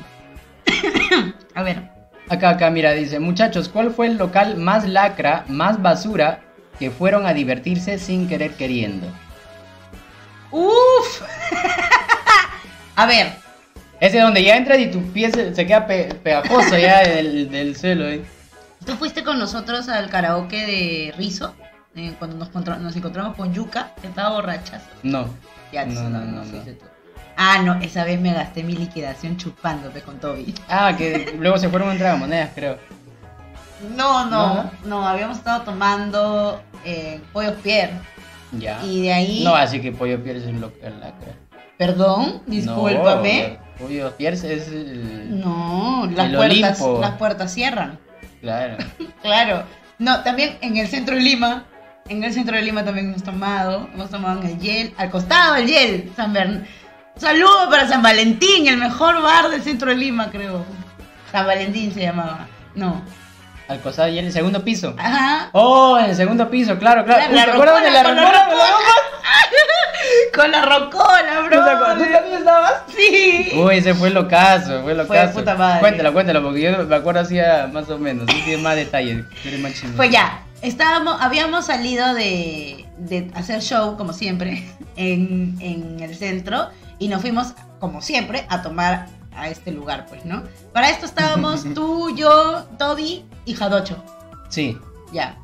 A 1.55 1.63
ver. 1.63 1.83
Acá, 2.31 2.51
acá, 2.51 2.70
mira, 2.70 2.93
dice, 2.93 3.18
muchachos, 3.18 3.68
¿cuál 3.68 3.91
fue 3.91 4.07
el 4.07 4.16
local 4.16 4.57
más 4.57 4.89
lacra, 4.89 5.45
más 5.49 5.83
basura 5.83 6.41
que 6.78 6.91
fueron 6.91 7.26
a 7.26 7.35
divertirse 7.35 7.99
sin 7.99 8.28
querer 8.28 8.53
queriendo? 8.55 9.09
¡Uf! 10.53 11.22
A 12.97 13.07
ver, 13.07 13.33
Ese 14.01 14.20
donde 14.20 14.43
ya 14.45 14.57
entras 14.57 14.78
y 14.78 14.87
tu 14.91 15.03
pie 15.12 15.31
se, 15.33 15.55
se 15.55 15.66
queda 15.66 15.87
pe- 15.87 16.14
pegajoso 16.22 16.78
ya 16.78 17.01
del, 17.09 17.51
del 17.51 17.76
suelo, 17.76 18.09
¿eh? 18.09 18.22
¿tú 18.87 18.95
fuiste 18.97 19.22
con 19.24 19.39
nosotros 19.39 19.89
al 19.89 20.09
karaoke 20.09 20.64
de 20.66 21.14
Rizo? 21.18 21.55
Eh, 21.97 22.14
cuando 22.18 22.37
nos, 22.37 22.49
contra- 22.51 22.76
nos 22.76 22.95
encontramos 22.95 23.37
con 23.37 23.53
Yuka, 23.53 23.91
que 24.01 24.07
estaba 24.07 24.31
borracha. 24.37 24.81
No. 25.03 25.28
Ya, 25.72 25.85
No, 25.85 26.03
no, 26.09 26.20
no, 26.20 26.20
no, 26.20 26.45
no. 26.45 26.62
Ah, 27.43 27.62
no, 27.64 27.80
esa 27.80 28.05
vez 28.05 28.20
me 28.20 28.34
gasté 28.34 28.62
mi 28.62 28.74
liquidación 28.74 29.38
chupándote 29.38 30.03
con 30.03 30.20
Toby. 30.20 30.55
Ah, 30.68 30.95
que 30.95 31.34
luego 31.38 31.57
se 31.57 31.70
fueron 31.70 31.88
a 31.88 31.93
entregar 31.93 32.18
monedas, 32.18 32.51
creo. 32.55 32.76
No, 33.97 34.26
no, 34.26 34.55
¿No? 34.55 34.70
no, 34.84 35.09
habíamos 35.09 35.38
estado 35.38 35.62
tomando 35.62 36.61
eh, 36.84 37.18
pollos 37.32 37.55
Pierre. 37.62 37.95
Ya. 38.53 38.84
Y 38.84 39.01
de 39.05 39.12
ahí. 39.14 39.43
No, 39.43 39.55
así 39.55 39.80
que 39.80 39.91
Pollo 39.91 40.22
Pierce 40.22 40.43
es 40.43 40.51
un 40.55 40.61
local 40.61 41.01
lacra. 41.01 41.32
Perdón, 41.78 42.43
discúlpame. 42.47 43.59
No, 43.78 43.86
Pollo 43.86 44.14
Pierce 44.18 44.53
es 44.53 44.68
el... 44.68 45.41
No, 45.41 46.07
las 46.14 46.26
El 46.26 46.36
puertas, 46.36 46.80
Olimpo. 46.82 47.01
las 47.01 47.12
puertas 47.12 47.55
cierran. 47.55 47.99
Claro. 48.43 48.76
Claro. 49.22 49.64
No, 49.99 50.22
también 50.22 50.59
en 50.61 50.76
el 50.76 50.88
centro 50.88 51.14
de 51.14 51.22
Lima. 51.22 51.64
En 52.09 52.22
el 52.22 52.34
centro 52.34 52.57
de 52.57 52.62
Lima 52.62 52.84
también 52.84 53.09
hemos 53.09 53.22
tomado. 53.22 53.88
Hemos 53.95 54.11
tomado 54.11 54.41
en 54.43 54.47
el 54.47 54.59
Yel. 54.59 54.95
Al 54.99 55.11
costado 55.11 55.55
del 55.55 55.66
Yel. 55.66 56.12
San 56.16 56.32
Bern. 56.34 56.66
Saludo 57.21 57.68
para 57.68 57.87
San 57.87 58.03
Valentín, 58.03 58.66
el 58.66 58.79
mejor 58.79 59.21
bar 59.21 59.51
del 59.51 59.62
centro 59.62 59.91
de 59.91 59.97
Lima, 59.97 60.31
creo. 60.31 60.64
San 61.31 61.47
Valentín 61.47 61.93
se 61.93 62.01
llamaba. 62.01 62.47
No. 62.75 63.03
Alcozar 63.68 64.09
y 64.11 64.18
en 64.18 64.25
el 64.27 64.33
segundo 64.33 64.64
piso. 64.64 64.95
Ajá. 64.99 65.51
Oh, 65.53 65.99
en 65.99 66.07
el 66.07 66.16
segundo 66.16 66.49
piso, 66.51 66.79
claro, 66.79 67.05
claro. 67.05 67.21
La- 67.21 67.29
la 67.37 67.45
¿Te 67.45 67.51
acuerdas 67.53 67.83
de 67.83 67.91
la 67.91 68.03
rocola, 68.03 68.23
con 68.23 68.33
la 68.33 68.45
rocola. 68.45 68.64
Con 70.35 70.51
la 70.51 70.62
rocola, 70.64 71.41
¿Tú, 71.43 71.47
bro. 71.57 72.05
¿Tú 72.07 72.12
también 72.12 72.39
estabas? 72.39 72.73
Sí. 72.89 73.51
Uy, 73.55 73.77
ese 73.77 73.95
fue 73.95 74.11
lo 74.11 74.27
caso, 74.27 74.83
fue 74.83 74.95
lo 74.95 75.05
Fue 75.05 75.16
caso. 75.16 75.35
puta 75.35 75.55
madre. 75.57 75.81
Cuéntalo, 75.81 76.12
cuéntalo, 76.12 76.43
porque 76.43 76.62
yo 76.62 76.87
me 76.87 76.97
acuerdo 76.97 77.21
así 77.21 77.39
ah, 77.39 77.68
más 77.71 77.89
o 77.91 77.99
menos. 77.99 78.27
Sí, 78.31 78.41
tiene 78.45 78.62
más 78.62 78.77
detalles. 78.77 79.25
más. 79.61 79.73
Pues 79.97 80.11
ya, 80.11 80.41
estábamos, 80.62 81.16
habíamos 81.21 81.66
salido 81.66 82.14
de, 82.14 82.87
de 82.97 83.31
hacer 83.35 83.61
show, 83.61 83.97
como 83.99 84.12
siempre, 84.14 84.64
en, 84.97 85.57
en 85.61 86.01
el 86.01 86.16
centro 86.16 86.71
y 87.01 87.09
nos 87.09 87.21
fuimos, 87.21 87.55
como 87.81 88.01
siempre, 88.03 88.47
a 88.49 88.63
tomar 88.63 89.09
a 89.35 89.49
este 89.49 89.73
lugar, 89.73 90.07
pues, 90.09 90.25
¿no? 90.25 90.45
Para 90.73 90.91
esto 90.91 91.07
estábamos 91.07 91.65
tú, 91.75 92.15
yo, 92.15 92.65
Toby 92.79 93.25
y 93.45 93.55
Jadocho, 93.55 94.03
Sí. 94.49 94.79
ya. 95.13 95.37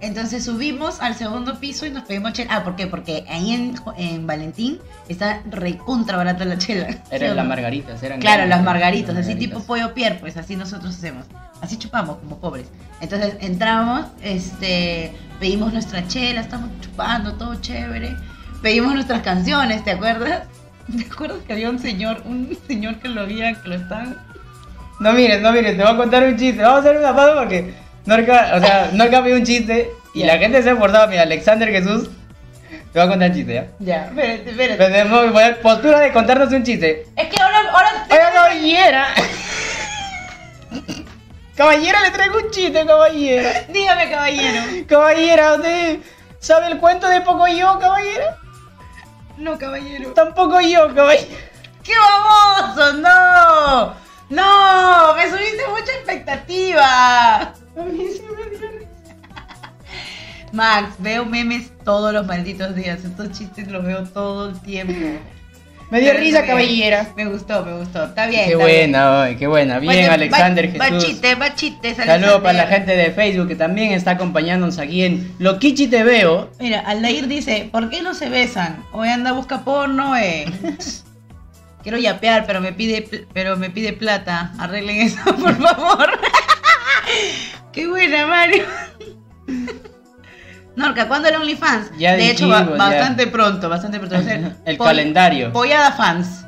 Entonces 0.00 0.44
subimos 0.44 1.00
al 1.00 1.16
segundo 1.16 1.58
piso 1.58 1.84
y 1.84 1.90
nos 1.90 2.04
pedimos 2.04 2.32
chela. 2.32 2.54
Ah, 2.54 2.62
¿por 2.62 2.76
qué? 2.76 2.86
Porque 2.86 3.24
ahí 3.28 3.52
en, 3.52 3.74
en 3.96 4.28
Valentín 4.28 4.78
está 5.08 5.42
recontra 5.50 6.16
barata 6.16 6.44
la 6.44 6.56
chela. 6.56 6.92
¿sí 6.92 6.98
o 7.10 7.14
Eran 7.16 7.34
las 7.36 7.46
margaritas, 7.46 8.00
eran 8.04 8.20
Claro, 8.20 8.46
las 8.46 8.62
margaritas, 8.62 9.10
así 9.16 9.30
margaritas. 9.30 9.38
tipo 9.56 9.66
pollo 9.66 9.94
pier, 9.94 10.20
pues 10.20 10.36
así 10.36 10.54
nosotros 10.54 10.94
hacemos. 10.94 11.26
Así 11.60 11.76
chupamos 11.78 12.18
como 12.18 12.38
pobres. 12.38 12.68
Entonces 13.00 13.38
entramos, 13.40 14.06
este, 14.22 15.12
pedimos 15.40 15.72
nuestra 15.72 16.06
chela, 16.06 16.42
estamos 16.42 16.70
chupando, 16.80 17.34
todo 17.34 17.56
chévere. 17.56 18.16
Pedimos 18.62 18.94
nuestras 18.94 19.22
canciones, 19.22 19.82
¿te 19.82 19.90
acuerdas? 19.90 20.44
¿Te 20.96 21.04
acuerdas 21.12 21.38
que 21.46 21.52
había 21.52 21.70
un 21.70 21.78
señor, 21.78 22.22
un 22.24 22.56
señor 22.66 22.96
que 22.96 23.08
lo 23.08 23.22
había, 23.22 23.54
que 23.62 23.68
lo 23.68 23.74
estaban... 23.76 24.16
No 25.00 25.12
mires, 25.12 25.40
no 25.40 25.52
mires, 25.52 25.76
te 25.76 25.82
voy 25.82 25.92
a 25.92 25.96
contar 25.96 26.24
un 26.24 26.36
chiste. 26.36 26.60
Vamos 26.62 26.78
a 26.78 26.80
hacer 26.80 26.96
una 26.96 27.14
pausa 27.14 27.34
porque 27.40 27.72
Norca, 28.04 28.52
o 28.56 28.60
sea, 28.60 28.90
Norca 28.92 29.22
pidió 29.22 29.36
un 29.36 29.44
chiste 29.44 29.90
y 30.14 30.20
Ya. 30.20 30.26
la 30.26 30.38
gente 30.38 30.62
se 30.62 30.70
ha 30.70 30.72
esforzado. 30.72 31.06
Mira, 31.08 31.22
Alexander 31.22 31.68
Jesús, 31.68 32.08
te 32.92 32.98
voy 32.98 33.02
a 33.02 33.08
contar 33.08 33.28
el 33.30 33.34
chiste, 33.36 33.54
¿ya? 33.54 33.66
Ya, 33.78 34.06
espérate, 34.06 34.50
espérate. 34.50 34.84
Tenemos 34.86 35.24
que 35.24 35.30
poner 35.30 35.60
postura 35.60 36.00
de 36.00 36.12
contarnos 36.12 36.52
un 36.52 36.62
chiste. 36.64 37.04
Es 37.16 37.28
que 37.28 37.40
ahora, 37.40 37.58
ahora... 37.72 38.06
Caballera. 38.32 39.06
caballera, 41.56 42.00
le 42.02 42.10
traigo 42.10 42.38
un 42.38 42.50
chiste, 42.50 42.86
caballera. 42.86 43.50
Dígame, 43.72 44.10
caballero. 44.10 44.62
Caballera, 44.88 45.54
¿usted 45.54 45.98
sabe 46.40 46.66
el 46.68 46.78
cuento 46.78 47.08
de 47.08 47.20
Pocoyo, 47.20 47.78
caballera? 47.78 48.38
No, 49.38 49.56
caballero. 49.56 50.12
Tampoco 50.14 50.60
yo, 50.60 50.92
caballera. 50.94 51.36
¡Qué 51.84 51.92
baboso! 51.96 52.92
¡No! 52.94 53.94
¡No! 54.30 55.14
Me 55.14 55.30
subiste 55.30 55.68
mucha 55.68 55.92
expectativa. 55.92 57.40
A 57.40 57.54
mí 57.90 58.08
sí 58.12 58.22
me 58.22 58.34
dio 58.34 58.50
risa. 58.50 58.66
Max, 60.52 60.94
veo 60.98 61.24
memes 61.24 61.70
todos 61.84 62.12
los 62.12 62.26
malditos 62.26 62.74
días. 62.74 63.04
Estos 63.04 63.30
chistes 63.30 63.68
los 63.68 63.84
veo 63.84 64.04
todo 64.08 64.50
el 64.50 64.60
tiempo. 64.60 64.94
Me 65.90 66.00
dio 66.00 66.12
risa, 66.12 66.44
caballera. 66.44 67.12
Me 67.16 67.24
gustó, 67.26 67.64
me 67.64 67.72
gustó. 67.78 68.04
Está 68.04 68.26
bien. 68.26 68.44
Qué 68.46 68.52
está 68.52 68.64
bien. 68.66 68.90
buena, 68.92 69.20
hoy, 69.20 69.36
qué 69.36 69.46
buena. 69.46 69.78
Bien, 69.78 69.94
Bueno, 69.94 70.12
Alexander 70.12 70.66
va- 70.80 70.84
Jesús. 70.84 71.02
Bachite, 71.04 71.34
bachite. 71.34 71.94
Saludos 71.94 72.42
para 72.42 72.52
la 72.52 72.66
gente 72.66 72.94
de 72.94 73.10
Facebook 73.10 73.48
que 73.48 73.54
también 73.56 73.92
está 73.92 74.10
acompañándonos 74.12 74.78
aquí 74.78 75.04
en 75.04 75.34
Loquichi 75.38 75.86
Te 75.86 76.02
Veo. 76.04 76.50
Mira, 76.60 76.80
Aldair 76.80 77.26
dice, 77.26 77.68
¿por 77.72 77.88
qué 77.88 78.02
no 78.02 78.12
se 78.14 78.28
besan? 78.28 78.84
Hoy 78.92 79.08
anda 79.08 79.30
a 79.30 79.32
buscar 79.32 79.64
porno, 79.64 80.14
eh. 80.16 80.44
Quiero 81.82 81.96
yapear, 81.96 82.44
pero 82.46 82.60
me 82.60 82.72
pide 82.72 83.08
pero 83.32 83.56
me 83.56 83.70
pide 83.70 83.94
plata. 83.94 84.52
Arreglen 84.58 84.98
eso, 85.00 85.22
por 85.40 85.56
favor. 85.56 86.10
qué 87.72 87.86
buena, 87.86 88.26
Mario. 88.26 88.64
Norca, 90.78 91.08
¿cuándo 91.08 91.28
el 91.28 91.34
OnlyFans? 91.36 91.90
Ya 91.98 92.12
de 92.14 92.30
hecho, 92.30 92.48
ba- 92.48 92.60
dijimos, 92.60 92.78
ya. 92.78 92.84
bastante 92.84 93.26
pronto, 93.26 93.68
bastante 93.68 93.98
pronto. 93.98 94.14
Va 94.14 94.20
a 94.20 94.24
ser 94.24 94.52
El 94.64 94.78
poll- 94.78 94.86
calendario. 94.86 95.52
Pollada 95.52 95.92
fans. 95.92 96.44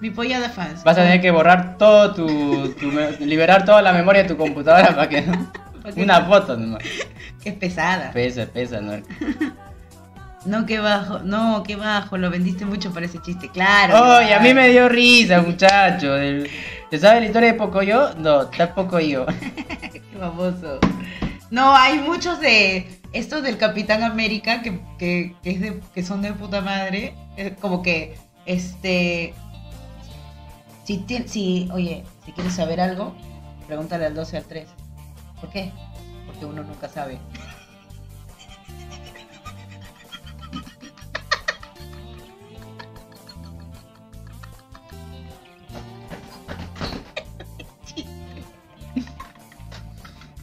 Mi 0.00 0.10
pollada 0.10 0.50
fans. 0.50 0.84
Vas 0.84 0.98
a 0.98 1.02
tener 1.02 1.20
que 1.22 1.30
borrar 1.30 1.78
todo 1.78 2.12
tu, 2.14 2.74
liberar 3.20 3.64
toda 3.64 3.80
la 3.80 3.92
memoria 3.94 4.22
de 4.22 4.28
tu 4.28 4.36
computadora 4.36 4.88
para 4.94 5.08
que 5.08 5.24
una 5.96 6.20
foto 6.26 6.56
nomás. 6.56 6.82
Qué 7.42 7.52
pesada. 7.52 8.10
Pesa, 8.12 8.46
pesa, 8.46 8.80
¿no? 8.80 8.92
No, 10.44 10.66
qué 10.66 10.78
bajo. 10.78 11.20
No, 11.20 11.62
qué 11.66 11.74
bajo. 11.74 12.18
Lo 12.18 12.28
vendiste 12.28 12.66
mucho 12.66 12.92
para 12.92 13.06
ese 13.06 13.18
chiste. 13.22 13.48
Claro. 13.48 14.18
Oye, 14.18 14.34
a 14.34 14.40
mí 14.40 14.52
me 14.52 14.68
dio 14.68 14.90
risa, 14.90 15.40
muchacho. 15.40 16.16
¿Te 16.90 16.98
sabes 16.98 17.20
la 17.22 17.26
historia 17.28 17.52
de 17.52 17.54
Pocoyo? 17.54 18.10
No, 18.18 18.46
tampoco 18.48 19.00
yo. 19.00 19.24
Qué 19.90 20.02
baboso. 20.20 20.80
No, 21.54 21.72
hay 21.76 22.00
muchos 22.00 22.40
de 22.40 23.00
estos 23.12 23.44
del 23.44 23.58
Capitán 23.58 24.02
América 24.02 24.60
que, 24.60 24.80
que, 24.98 25.36
que 25.40 25.50
es 25.52 25.60
de- 25.60 25.80
que 25.94 26.02
son 26.02 26.20
de 26.20 26.32
puta 26.32 26.60
madre. 26.60 27.14
Como 27.60 27.80
que, 27.80 28.16
este. 28.44 29.34
Si, 30.82 30.98
ti- 30.98 31.28
si, 31.28 31.68
oye, 31.72 32.02
si 32.24 32.32
quieres 32.32 32.54
saber 32.54 32.80
algo, 32.80 33.14
pregúntale 33.68 34.04
al 34.06 34.16
12 34.16 34.36
al 34.38 34.44
3. 34.46 34.66
¿Por 35.40 35.48
qué? 35.50 35.70
Porque 36.26 36.44
uno 36.44 36.64
nunca 36.64 36.88
sabe. 36.88 37.18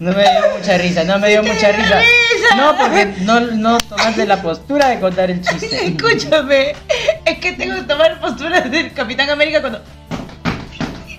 No 0.01 0.11
me 0.13 0.23
dio 0.23 0.57
mucha 0.57 0.77
risa, 0.79 1.03
no 1.03 1.19
me 1.19 1.29
dio 1.29 1.43
mucha 1.43 1.71
risa. 1.73 2.01
risa. 2.01 2.55
No, 2.57 2.75
porque 2.75 3.05
no, 3.19 3.39
no 3.39 3.77
tomaste 3.77 4.25
la 4.25 4.41
postura 4.41 4.87
de 4.89 4.99
contar 4.99 5.29
el 5.29 5.41
chiste. 5.43 5.85
Escúchame, 5.95 6.73
es 7.23 7.37
que 7.37 7.51
tengo 7.51 7.75
que 7.75 7.83
tomar 7.83 8.19
posturas 8.19 8.71
del 8.71 8.91
Capitán 8.93 9.29
América 9.29 9.61
cuando. 9.61 9.83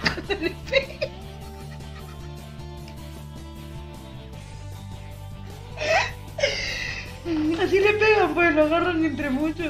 cuando 0.02 0.34
le 0.42 0.50
pega. 0.68 1.06
Así 7.62 7.78
le 7.78 7.92
pegan, 7.92 8.34
pues 8.34 8.52
lo 8.52 8.64
agarran 8.64 9.04
entre 9.04 9.30
muchos. 9.30 9.64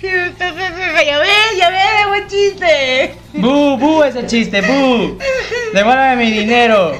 Ya 0.00 1.18
ves, 1.18 1.58
ya 1.58 1.70
ves, 1.70 2.06
buen 2.06 2.28
chiste. 2.28 3.14
¡Bu, 3.32 3.76
bu 3.76 4.04
ese 4.04 4.24
chiste, 4.24 4.60
bu! 4.60 5.18
¡Devuélveme 5.74 6.24
mi 6.24 6.30
dinero! 6.30 6.92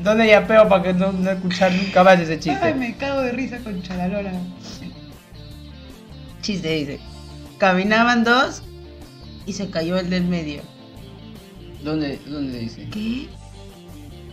¿Dónde 0.00 0.28
ya 0.28 0.46
peo 0.46 0.68
para 0.68 0.82
que 0.82 0.94
no, 0.94 1.12
no 1.12 1.30
escuchar 1.30 1.72
nunca 1.72 2.04
más 2.04 2.20
ese 2.20 2.34
Ay, 2.34 2.38
chiste? 2.38 2.74
me 2.74 2.94
cago 2.96 3.20
de 3.22 3.32
risa 3.32 3.58
con 3.58 3.82
Chalalora. 3.82 4.32
Chiste 6.40 6.68
dice. 6.74 7.00
Caminaban 7.58 8.22
dos 8.22 8.62
y 9.46 9.52
se 9.52 9.68
cayó 9.70 9.98
el 9.98 10.08
del 10.08 10.24
medio. 10.24 10.62
¿Dónde, 11.82 12.18
dónde 12.26 12.58
dice? 12.60 12.88
¿Qué? 12.90 13.28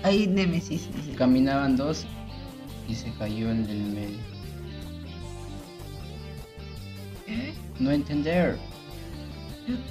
Hay 0.04 0.28
Némesis, 0.28 0.88
dice. 0.96 1.18
Caminaban 1.18 1.76
dos 1.76 2.06
y 2.88 2.94
se 2.94 3.12
cayó 3.18 3.50
el 3.50 3.66
del 3.66 3.82
medio. 3.82 4.18
¿Eh? 7.28 7.54
No 7.80 7.92
entender. 7.92 8.58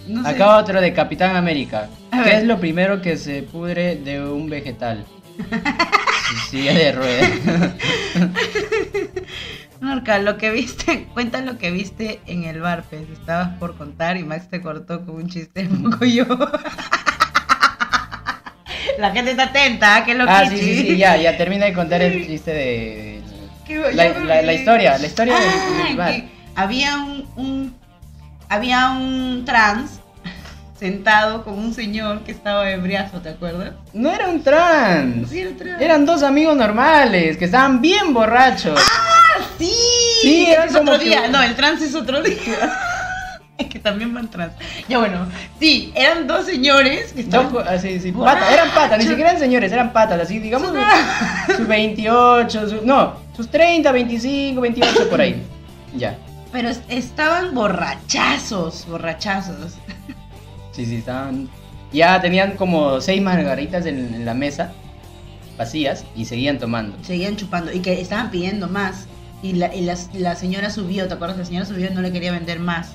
No 0.07 0.23
sé. 0.23 0.29
Acá 0.29 0.59
otro 0.59 0.81
de 0.81 0.93
Capitán 0.93 1.35
América. 1.35 1.89
A 2.13 2.23
¿Qué 2.23 2.31
ver. 2.31 2.39
es 2.43 2.45
lo 2.45 2.61
primero 2.61 3.03
que 3.03 3.17
se 3.17 3.43
pudre 3.43 3.97
de 3.97 4.23
un 4.23 4.49
vegetal? 4.49 5.05
Silla 6.51 6.75
de 6.75 6.93
ruedas. 6.93 7.31
Norca, 9.81 10.19
lo 10.19 10.39
que 10.39 10.51
viste, 10.51 11.07
cuenta 11.13 11.41
lo 11.41 11.59
que 11.59 11.71
viste 11.71 12.21
en 12.27 12.45
el 12.45 12.61
bar, 12.61 12.85
pues. 12.89 13.03
Estabas 13.11 13.51
por 13.59 13.77
contar 13.77 14.17
y 14.17 14.23
Max 14.25 14.49
te 14.49 14.61
cortó 14.63 15.05
con 15.05 15.17
un 15.17 15.29
chiste 15.29 15.69
poco 15.83 16.05
yo. 16.05 16.25
La 18.99 19.11
gente 19.13 19.33
está 19.33 19.45
atenta, 19.45 19.97
¿ah? 19.97 20.05
que 20.05 20.15
lo 20.15 20.25
ah, 20.29 20.45
sí, 20.49 20.57
sí, 20.57 20.87
sí, 20.87 20.97
ya, 20.97 21.17
ya 21.17 21.37
termina 21.37 21.67
de 21.67 21.73
contar 21.73 22.01
el 22.01 22.25
chiste 22.27 22.53
de... 22.53 23.23
La, 23.95 24.09
la- 24.21 24.43
la 24.43 24.53
historia, 24.53 24.97
la 24.99 25.07
historia 25.07 25.35
del- 25.35 25.43
Ah, 25.51 25.85
del 25.89 25.97
bar. 25.97 26.11
que 26.13 26.29
había 26.55 26.99
un, 26.99 27.27
un- 27.37 27.75
había 28.49 28.91
un 28.91 29.45
trans 29.45 30.01
sentado 30.79 31.45
con 31.45 31.55
un 31.59 31.73
señor 31.73 32.21
que 32.25 32.33
estaba 32.33 32.71
ebriazo, 32.71 33.21
¿te 33.21 33.31
acuerdas? 33.31 33.73
No 33.93 34.11
era 34.11 34.29
un 34.29 34.43
trans. 34.43 35.31
Sí, 35.31 35.41
era 35.41 35.51
un 35.51 35.57
trans. 35.57 35.81
Eran 35.83 36.07
dos 36.07 36.23
amigos 36.23 36.57
normales 36.57 37.37
que 37.37 37.45
estaban 37.45 37.81
bien 37.81 38.13
borrachos. 38.13 38.79
¡Ah, 38.81 39.41
sí! 39.59 39.71
Sí, 40.23 40.47
era 40.47 40.65
es 40.65 40.75
otro 40.75 40.99
que- 40.99 41.05
día. 41.05 41.29
No, 41.29 41.43
el 41.43 41.55
trans 41.55 41.81
es 41.83 41.95
otro 41.95 42.23
día. 42.23 42.37
es 43.59 43.67
que 43.69 43.79
también 43.79 44.13
van 44.13 44.29
trans. 44.29 44.53
Ya 44.89 44.99
bueno, 44.99 45.27
sí, 45.61 45.93
eran 45.95 46.27
dos 46.27 46.45
señores 46.47 47.13
que 47.13 47.21
estaban... 47.21 47.51
co- 47.51 47.61
así, 47.61 48.01
sí, 48.01 48.11
Borrachos. 48.11 48.41
patas, 48.41 48.55
eran 48.55 48.71
patas, 48.71 48.99
ni 48.99 49.05
siquiera 49.07 49.31
eran 49.31 49.41
señores, 49.41 49.71
eran 49.73 49.93
patas, 49.93 50.21
así, 50.21 50.39
digamos, 50.41 50.73
sus 51.57 51.67
28, 51.69 52.69
su- 52.69 52.85
no, 52.85 53.15
sus 53.37 53.49
30, 53.49 53.93
25, 53.93 54.61
28, 54.61 55.09
por 55.09 55.21
ahí. 55.21 55.41
Ya. 55.97 56.17
pero 56.53 56.69
es- 56.69 56.83
estaban 56.89 57.55
borrachazos, 57.55 58.87
borrachazos. 58.89 59.75
Sí, 60.75 60.87
sí, 60.87 60.97
estaban. 60.97 61.49
Ya 61.93 62.21
tenían 62.21 62.57
como 62.57 63.01
seis 63.01 63.23
margaritas 63.23 63.87
en, 63.87 64.25
la 64.25 64.35
mesa, 64.35 64.73
vacías, 65.57 66.05
y 66.17 66.25
seguían 66.25 66.59
tomando. 66.59 66.97
Seguían 67.05 67.37
chupando 67.37 67.73
y 67.73 67.81
que 67.81 68.01
estaban 68.01 68.31
pidiendo 68.31 68.69
más. 68.69 69.07
Y 69.43 69.53
la, 69.53 69.75
y 69.75 69.83
la, 69.83 69.97
la 70.15 70.35
señora 70.35 70.71
subió, 70.71 71.07
¿te 71.07 71.15
acuerdas? 71.15 71.39
La 71.39 71.45
señora 71.45 71.67
subió 71.67 71.91
y 71.91 71.95
no 71.95 72.01
le 72.01 72.11
quería 72.11 72.33
vender 72.33 72.59
más. 72.59 72.93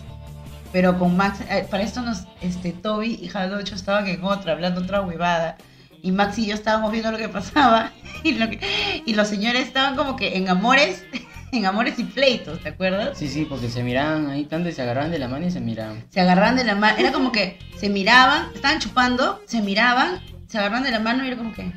Pero 0.71 0.99
con 0.99 1.15
Max, 1.15 1.39
eh, 1.49 1.65
para 1.69 1.84
esto 1.84 2.01
nos, 2.01 2.25
este, 2.41 2.73
Toby 2.73 3.19
y 3.21 3.27
Jadocho 3.27 3.75
estaban 3.75 4.07
en 4.07 4.23
otra, 4.23 4.53
hablando 4.53 4.82
otra 4.82 5.01
huevada. 5.01 5.57
Y 6.01 6.11
Max 6.11 6.38
y 6.39 6.47
yo 6.47 6.53
estábamos 6.55 6.91
viendo 6.91 7.11
lo 7.11 7.17
que 7.17 7.30
pasaba. 7.30 7.91
Y, 8.21 8.34
lo 8.34 8.49
que- 8.49 8.59
y 9.05 9.13
los 9.13 9.30
señores 9.30 9.65
estaban 9.65 9.95
como 9.95 10.17
que 10.17 10.36
en 10.36 10.49
amores, 10.49 11.05
en 11.58 11.66
amores 11.66 11.97
y 12.00 12.04
pleitos, 12.04 12.60
¿te 12.62 12.70
acuerdas? 12.70 13.18
Sí, 13.18 13.28
sí, 13.28 13.45
porque 13.45 13.70
se 13.70 13.84
miraban 13.84 14.30
ahí 14.30 14.45
tanto 14.45 14.70
y 14.70 14.72
se 14.74 14.82
agarraban 14.82 15.12
de 15.12 15.20
la 15.20 15.28
mano 15.28 15.45
y 15.47 15.52
se 15.52 15.60
miraban. 15.60 16.04
Se 16.10 16.22
agarraban 16.22 16.56
de 16.56 16.64
la 16.64 16.76
mano, 16.76 16.97
era 16.97 17.12
como 17.12 17.32
que 17.32 17.60
se 17.78 17.89
miraban, 17.89 18.50
estaban 18.54 18.80
chupando, 18.80 19.41
se 19.45 19.62
miraban, 19.62 20.20
se 20.47 20.58
agarraban 20.58 20.84
de 20.84 20.91
la 20.91 21.00
mano 21.00 21.24
y 21.24 21.28
era 21.28 21.38
como 21.38 21.54
que... 21.54 21.72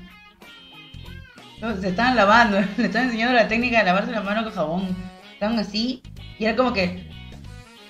Se 1.80 1.88
estaban 1.90 2.16
lavando, 2.16 2.60
le 2.76 2.86
estaban 2.86 3.06
enseñando 3.08 3.34
la 3.34 3.46
técnica 3.48 3.78
de 3.78 3.84
lavarse 3.84 4.10
la 4.10 4.22
mano 4.22 4.42
con 4.44 4.52
jabón. 4.52 4.96
Estaban 5.34 5.58
así 5.58 6.02
y 6.38 6.44
era 6.44 6.56
como 6.56 6.72
que... 6.72 7.08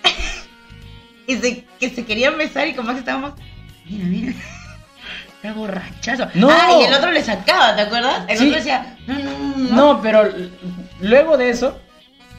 y 1.26 1.36
se, 1.36 1.64
que 1.80 1.90
se 1.90 2.04
querían 2.04 2.36
besar 2.36 2.66
y 2.68 2.74
como 2.74 2.92
que 2.92 2.98
estábamos... 2.98 3.32
Mira, 3.86 4.04
mira. 4.06 4.32
Era 5.42 5.54
borrachazo. 5.54 6.28
No. 6.34 6.48
Ah, 6.50 6.78
y 6.80 6.84
el 6.84 6.94
otro 6.94 7.10
le 7.10 7.22
sacaba, 7.24 7.74
¿te 7.74 7.82
acuerdas? 7.82 8.24
El 8.28 8.38
Sí. 8.38 8.44
otro 8.46 8.58
decía, 8.58 8.96
no, 9.08 9.18
no, 9.18 9.38
no. 9.56 9.76
No, 9.94 10.00
pero 10.02 10.30
luego 11.02 11.36
de 11.36 11.50
eso, 11.50 11.78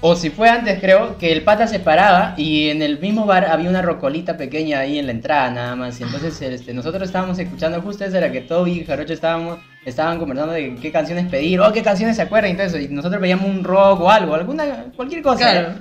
o 0.05 0.16
si 0.18 0.30
fue 0.30 0.49
antes, 0.49 0.80
creo, 0.82 1.18
que 1.18 1.32
el 1.32 1.43
pata 1.43 1.66
se 1.68 1.80
paraba 1.80 2.34
y 2.36 2.70
en 2.70 2.82
el 2.82 2.99
mismo 2.99 3.26
bar 3.26 3.45
había 3.45 3.70
una 3.70 3.82
rocolita 3.82 4.36
pequeña 4.36 4.80
ahí 4.80 4.99
en 4.99 5.05
la 5.05 5.14
entrada 5.14 5.49
nada 5.49 5.76
más. 5.78 5.97
Y 5.99 6.03
entonces 6.03 6.41
este, 6.41 6.74
nosotros 6.74 7.03
estábamos 7.03 7.39
escuchando 7.39 7.82
justo 7.82 8.03
eso, 8.03 8.18
era 8.18 8.30
que 8.32 8.41
Toby 8.41 8.80
y 8.82 8.86
Jarocho 8.86 9.14
estábamos, 9.14 9.59
estaban 9.86 10.20
conversando 10.20 10.51
de 10.53 10.76
qué 10.76 10.91
canciones 10.91 11.28
pedir 11.30 11.61
o 11.61 11.72
qué 11.72 11.82
canciones 11.84 12.18
se 12.18 12.22
acuerdan 12.24 12.51
y 12.51 12.55
todo 12.55 12.66
eso. 12.68 12.78
Y 12.80 12.89
nosotros 12.89 13.22
veíamos 13.22 13.45
un 13.49 13.64
rock 13.64 14.01
o 14.01 14.09
algo, 14.09 14.36
alguna, 14.36 14.86
cualquier 14.95 15.22
cosa. 15.22 15.38
Claro. 15.51 15.74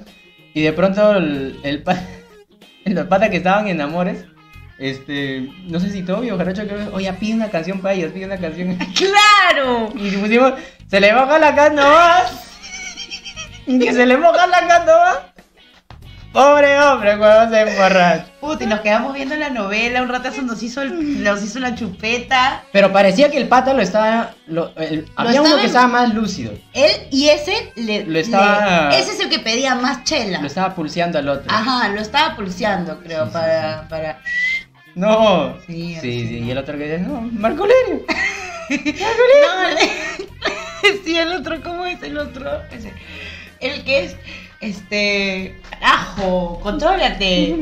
Y 0.54 0.62
de 0.62 0.72
pronto 0.72 1.16
el, 1.16 1.58
el, 1.64 1.82
pa- 1.82 1.98
los 2.84 3.06
patas 3.08 3.28
que 3.30 3.38
estaban 3.38 3.66
en 3.66 3.80
Amores, 3.80 4.24
este, 4.78 5.48
no 5.68 5.80
sé 5.80 5.90
si 5.90 6.02
Toby 6.02 6.30
o 6.30 6.38
Jarocho, 6.38 6.62
creo, 6.64 6.78
que, 6.90 6.94
oye, 6.94 7.12
pide 7.14 7.34
una 7.34 7.50
canción 7.50 7.80
para 7.80 7.94
ellos, 7.94 8.12
pide 8.12 8.26
una 8.26 8.36
canción. 8.38 8.76
¡Claro! 8.96 9.92
Y 9.96 10.10
pusimos, 10.16 10.52
se 10.88 11.00
le 11.00 11.12
moja 11.12 11.40
la 11.40 11.54
canoa. 11.56 12.22
Y 12.30 12.51
que 13.80 13.92
se 13.92 14.06
le 14.06 14.16
moja 14.16 14.46
la 14.46 14.66
canoa. 14.66 15.28
Pobre 16.32 16.78
hombre, 16.80 17.18
cuando 17.18 17.54
se 17.54 17.60
emborracha. 17.60 18.24
Puta, 18.40 18.64
y 18.64 18.66
nos 18.66 18.80
quedamos 18.80 19.12
viendo 19.12 19.36
la 19.36 19.50
novela, 19.50 20.00
un 20.00 20.08
ratazo 20.08 20.40
nos 20.40 20.62
hizo, 20.62 20.80
el- 20.80 21.22
nos 21.22 21.42
hizo 21.42 21.58
la 21.58 21.74
chupeta. 21.74 22.62
Pero 22.72 22.90
parecía 22.90 23.30
que 23.30 23.36
el 23.36 23.48
pata 23.48 23.74
lo 23.74 23.82
estaba. 23.82 24.30
lo- 24.46 24.74
el- 24.78 25.10
había 25.14 25.42
uno 25.42 25.58
que 25.58 25.66
estaba 25.66 25.88
más 25.88 26.14
lúcido. 26.14 26.54
Él 26.72 26.90
y 27.10 27.28
ese 27.28 27.70
le, 27.76 28.06
Lo 28.06 28.18
estaba- 28.18 28.88
le- 28.88 28.98
ese 28.98 29.12
es 29.12 29.20
el 29.20 29.28
que 29.28 29.40
pedía 29.40 29.74
más 29.74 30.04
chela. 30.04 30.40
Lo 30.40 30.46
estaba 30.46 30.74
pulseando 30.74 31.18
al 31.18 31.28
otro. 31.28 31.52
Ajá, 31.52 31.88
lo 31.90 32.00
estaba 32.00 32.34
pulseando, 32.34 32.98
creo, 33.00 33.24
Sí, 33.26 33.30
sí, 33.30 33.32
para, 33.38 33.88
para. 33.90 34.18
No. 34.94 35.58
Sí, 35.66 35.98
Sí. 36.00 36.38
Y 36.42 36.50
el 36.50 36.56
otro 36.56 36.78
que 36.78 36.84
decía, 36.88 37.06
no, 37.06 37.20
Marco 37.20 37.66
Lerio. 37.66 38.06
No, 38.70 39.68
le- 39.74 40.98
sí, 41.04 41.18
el 41.18 41.32
otro, 41.32 41.62
¿cómo 41.62 41.84
es 41.84 42.02
el 42.02 42.16
otro? 42.16 42.50
Ese. 42.70 42.92
El 43.62 43.84
que 43.84 44.04
es, 44.04 44.16
este, 44.60 45.56
carajo, 45.70 46.60
contrólate. 46.62 47.56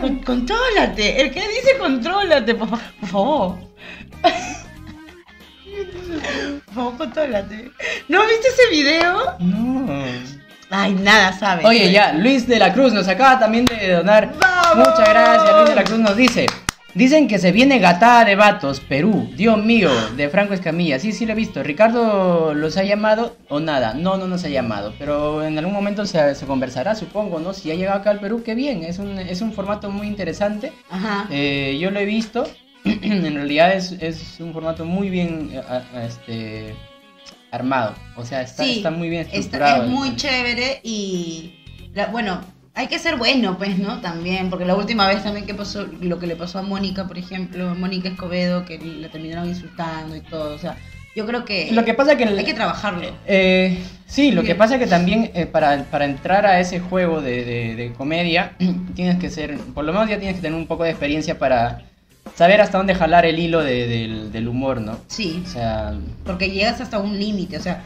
Con- 0.00 0.16
contrólate. 0.24 1.20
El 1.20 1.30
que 1.32 1.40
dice 1.40 1.76
contrólate, 1.78 2.54
por, 2.54 2.68
por 2.70 3.08
favor. 3.08 3.58
Por 6.66 6.74
favor, 6.74 6.96
contrólate. 6.96 7.70
¿No 8.08 8.20
viste 8.26 8.48
ese 8.48 8.70
video? 8.70 9.36
No. 9.40 9.86
Ay, 10.70 10.92
nada, 10.94 11.32
sabes. 11.38 11.64
Oye, 11.66 11.90
ya, 11.92 12.12
Luis 12.14 12.46
de 12.48 12.58
la 12.58 12.72
Cruz 12.72 12.92
nos 12.92 13.06
acaba 13.08 13.38
también 13.38 13.64
de 13.66 13.92
donar. 13.92 14.32
¡Vamos! 14.40 14.76
Muchas 14.88 15.08
gracias, 15.08 15.54
Luis 15.56 15.68
de 15.68 15.74
la 15.74 15.84
Cruz 15.84 15.98
nos 15.98 16.16
dice. 16.16 16.46
Dicen 16.94 17.26
que 17.26 17.38
se 17.40 17.50
viene 17.50 17.80
Gatada 17.80 18.24
de 18.24 18.36
Vatos, 18.36 18.78
Perú. 18.78 19.28
Dios 19.36 19.62
mío, 19.64 19.90
de 20.16 20.28
Franco 20.28 20.54
Escamilla. 20.54 21.00
Sí, 21.00 21.10
sí 21.10 21.26
lo 21.26 21.32
he 21.32 21.34
visto. 21.34 21.62
¿Ricardo 21.62 22.54
los 22.54 22.76
ha 22.76 22.84
llamado 22.84 23.36
o 23.48 23.58
nada? 23.58 23.94
No, 23.94 24.16
no 24.16 24.28
nos 24.28 24.44
ha 24.44 24.48
llamado. 24.48 24.94
Pero 24.98 25.44
en 25.44 25.58
algún 25.58 25.74
momento 25.74 26.06
se, 26.06 26.34
se 26.36 26.46
conversará, 26.46 26.94
supongo, 26.94 27.40
¿no? 27.40 27.52
Si 27.52 27.70
ha 27.72 27.74
llegado 27.74 27.98
acá 27.98 28.10
al 28.10 28.20
Perú, 28.20 28.42
qué 28.44 28.54
bien. 28.54 28.84
Es 28.84 29.00
un, 29.00 29.18
es 29.18 29.40
un 29.40 29.52
formato 29.52 29.90
muy 29.90 30.06
interesante. 30.06 30.72
Ajá. 30.88 31.26
Eh, 31.32 31.78
yo 31.80 31.90
lo 31.90 31.98
he 31.98 32.04
visto. 32.04 32.44
en 32.84 33.34
realidad 33.34 33.72
es, 33.74 33.92
es 34.00 34.36
un 34.38 34.52
formato 34.52 34.84
muy 34.84 35.10
bien 35.10 35.50
eh, 35.52 35.62
este, 36.06 36.74
armado. 37.50 37.94
O 38.16 38.24
sea, 38.24 38.42
está, 38.42 38.62
Sí, 38.62 38.76
está 38.76 38.92
muy 38.92 39.08
bien 39.08 39.22
Está- 39.22 39.36
estructurado. 39.38 39.76
es 39.82 39.88
el- 39.88 39.88
muy 39.90 40.14
chévere 40.16 40.80
y 40.84 41.54
la- 41.92 42.06
bueno, 42.06 42.40
hay 42.74 42.88
que 42.88 42.98
ser 42.98 43.16
bueno, 43.16 43.56
pues, 43.56 43.78
¿no? 43.78 44.00
También, 44.00 44.50
porque 44.50 44.64
la 44.64 44.74
última 44.74 45.06
vez 45.06 45.22
también 45.22 45.46
que 45.46 45.54
pasó, 45.54 45.86
lo 46.00 46.18
que 46.18 46.26
le 46.26 46.36
pasó 46.36 46.58
a 46.58 46.62
Mónica, 46.62 47.06
por 47.06 47.18
ejemplo, 47.18 47.70
a 47.70 47.74
Mónica 47.74 48.08
Escobedo, 48.08 48.64
que 48.64 48.78
la 48.78 49.08
terminaron 49.08 49.48
insultando 49.48 50.16
y 50.16 50.20
todo, 50.20 50.54
o 50.54 50.58
sea, 50.58 50.76
yo 51.14 51.24
creo 51.26 51.44
que, 51.44 51.70
Lo 51.70 51.84
que 51.84 51.94
pasa 51.94 52.16
que... 52.16 52.24
el- 52.24 52.36
hay 52.36 52.44
que 52.44 52.54
trabajarlo. 52.54 53.06
Eh, 53.26 53.78
sí, 54.08 54.32
lo 54.32 54.42
que 54.42 54.56
pasa 54.56 54.78
que 54.80 54.88
también 54.88 55.30
eh, 55.34 55.46
para, 55.46 55.84
para 55.84 56.04
entrar 56.06 56.44
a 56.46 56.58
ese 56.58 56.80
juego 56.80 57.20
de, 57.22 57.44
de- 57.44 57.76
de 57.76 57.92
comedia 57.92 58.56
tienes 58.96 59.18
que 59.20 59.30
ser, 59.30 59.56
por 59.74 59.84
lo 59.84 59.92
menos 59.92 60.08
ya 60.08 60.18
tienes 60.18 60.36
que 60.36 60.42
tener 60.42 60.58
un 60.58 60.66
poco 60.66 60.82
de 60.82 60.90
experiencia 60.90 61.38
para 61.38 61.82
saber 62.34 62.60
hasta 62.60 62.78
dónde 62.78 62.96
jalar 62.96 63.24
el 63.26 63.38
hilo 63.38 63.62
de- 63.62 63.86
del, 63.86 64.32
del 64.32 64.48
humor, 64.48 64.80
¿no? 64.80 64.98
Sí, 65.06 65.44
O 65.46 65.48
sea, 65.48 65.94
porque 66.26 66.50
llegas 66.50 66.80
hasta 66.80 66.98
un 66.98 67.16
límite, 67.20 67.58
o 67.58 67.62
sea, 67.62 67.84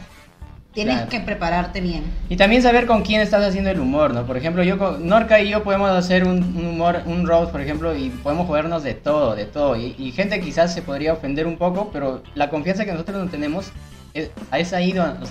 tienes 0.73 0.95
Claro. 0.95 1.09
que 1.09 1.19
prepararte 1.19 1.81
bien. 1.81 2.03
y 2.29 2.35
también 2.35 2.61
saber 2.61 2.85
con 2.85 3.01
quién 3.01 3.21
estás 3.21 3.43
haciendo 3.43 3.69
el 3.71 3.79
humor, 3.79 4.13
¿no? 4.13 4.25
Por 4.25 4.37
ejemplo, 4.37 4.63
yo 4.63 4.77
con 4.77 5.07
Norca 5.07 5.39
y 5.39 5.49
yo 5.49 5.63
podemos 5.63 5.89
hacer 5.89 6.23
un, 6.25 6.43
un 6.55 6.65
humor, 6.67 7.01
un 7.05 7.25
roast, 7.27 7.51
por 7.51 7.61
ejemplo, 7.61 7.95
y 7.95 8.09
podemos 8.09 8.45
jugarnos 8.47 8.83
de 8.83 8.93
todo, 8.93 9.35
de 9.35 9.45
todo. 9.45 9.75
Y, 9.75 9.95
y 9.97 10.11
gente 10.11 10.39
quizás 10.39 10.73
se 10.73 10.81
podría 10.81 11.13
ofender 11.13 11.47
un 11.47 11.57
poco, 11.57 11.89
pero 11.91 12.23
la 12.35 12.49
confianza 12.49 12.85
que 12.85 12.91
nosotros 12.91 13.17
no 13.23 13.29
tenemos 13.29 13.71
es, 14.13 14.29
es 14.57 14.73
ahí 14.73 14.91
donde, 14.91 15.27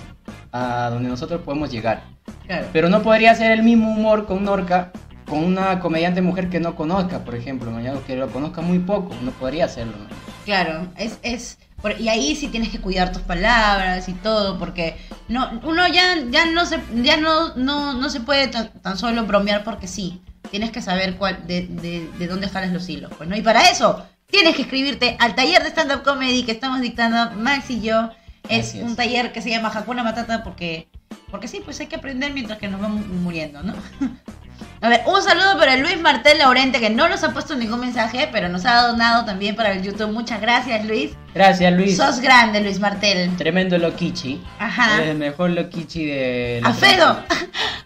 a 0.51 0.89
donde 0.91 1.09
nosotros 1.09 1.41
podemos 1.41 1.71
llegar. 1.71 2.03
Claro. 2.45 2.67
Pero 2.73 2.89
no 2.89 3.01
podría 3.01 3.33
ser 3.35 3.51
el 3.51 3.63
mismo 3.63 3.91
humor 3.91 4.25
con 4.25 4.43
Norca 4.43 4.91
con 5.27 5.43
una 5.43 5.79
comediante 5.79 6.21
mujer 6.23 6.49
que 6.49 6.59
no 6.59 6.75
conozca, 6.75 7.19
por 7.19 7.35
ejemplo, 7.35 7.69
¿no? 7.69 8.03
que 8.05 8.15
lo 8.15 8.27
conozca 8.29 8.61
muy 8.61 8.79
poco, 8.79 9.13
no 9.21 9.29
podría 9.31 9.65
hacerlo. 9.65 9.93
¿no? 9.95 10.07
Claro, 10.43 10.87
es, 10.97 11.19
es 11.21 11.59
por- 11.81 11.99
y 11.99 12.09
ahí 12.09 12.35
sí 12.35 12.47
tienes 12.47 12.69
que 12.69 12.79
cuidar 12.79 13.11
tus 13.11 13.21
palabras 13.21 14.07
y 14.09 14.13
todo, 14.13 14.57
porque 14.59 14.97
no, 15.27 15.59
uno 15.63 15.87
ya, 15.87 16.17
ya 16.29 16.45
no 16.45 16.65
se, 16.65 16.79
ya 17.03 17.17
no, 17.17 17.55
no, 17.55 17.93
no 17.93 18.09
se 18.09 18.19
puede 18.21 18.47
tan, 18.47 18.69
tan 18.81 18.97
solo 18.97 19.25
bromear 19.25 19.63
porque 19.63 19.87
sí. 19.87 20.21
Tienes 20.51 20.71
que 20.71 20.81
saber 20.81 21.15
cuál, 21.17 21.45
de, 21.45 21.67
de, 21.67 22.09
de 22.17 22.27
dónde 22.27 22.49
jalas 22.49 22.71
los 22.71 22.87
hilos, 22.89 23.11
pues, 23.17 23.29
¿no? 23.29 23.35
Y 23.35 23.41
para 23.41 23.69
eso 23.69 24.03
tienes 24.31 24.55
que 24.55 24.63
escribirte 24.63 25.15
al 25.19 25.35
taller 25.35 25.61
de 25.63 25.69
stand-up 25.69 26.03
comedy 26.03 26.43
que 26.43 26.51
estamos 26.53 26.81
dictando 26.81 27.35
Max 27.37 27.69
y 27.69 27.81
yo. 27.81 28.11
Es. 28.47 28.73
un 28.75 28.95
taller 28.95 29.31
que 29.31 29.41
se 29.43 29.49
llama 29.51 29.71
Hakuna 29.71 30.01
Matata 30.03 30.43
porque, 30.43 30.87
porque 31.29 31.47
sí, 31.47 31.61
pues 31.63 31.79
hay 31.81 31.87
que 31.87 31.97
aprender 31.97 32.33
mientras 32.33 32.57
que 32.57 32.67
nos 32.67 32.81
vamos 32.81 33.05
muriendo, 33.05 33.61
¿no? 33.61 33.73
A 34.81 34.87
ver, 34.89 35.01
un 35.05 35.21
saludo 35.21 35.57
para 35.57 35.75
Luis 35.75 35.99
Martel 35.99 36.37
Laurente, 36.37 36.79
que 36.79 36.89
no 36.89 37.09
nos 37.09 37.23
ha 37.23 37.31
puesto 37.33 37.55
ningún 37.55 37.81
mensaje, 37.81 38.29
pero 38.31 38.47
nos 38.47 38.65
ha 38.65 38.87
donado 38.87 39.25
también 39.25 39.55
para 39.55 39.71
el 39.73 39.81
YouTube. 39.83 40.11
Muchas 40.11 40.39
gracias, 40.39 40.85
Luis. 40.85 41.11
Gracias, 41.35 41.73
Luis. 41.73 41.97
Sos 41.97 42.19
grande, 42.21 42.61
Luis 42.61 42.79
Martel. 42.79 43.35
Tremendo 43.37 43.77
loquichi. 43.77 44.41
Ajá. 44.57 44.95
Eres 44.97 45.09
el 45.09 45.17
mejor 45.17 45.49
loquichi 45.51 46.05
de... 46.05 46.59
la 46.63 46.69
Afedo, 46.69 47.19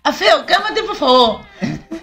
Afedo, 0.04 0.46
cámate, 0.48 0.84
por 0.84 0.96
favor. 0.96 1.40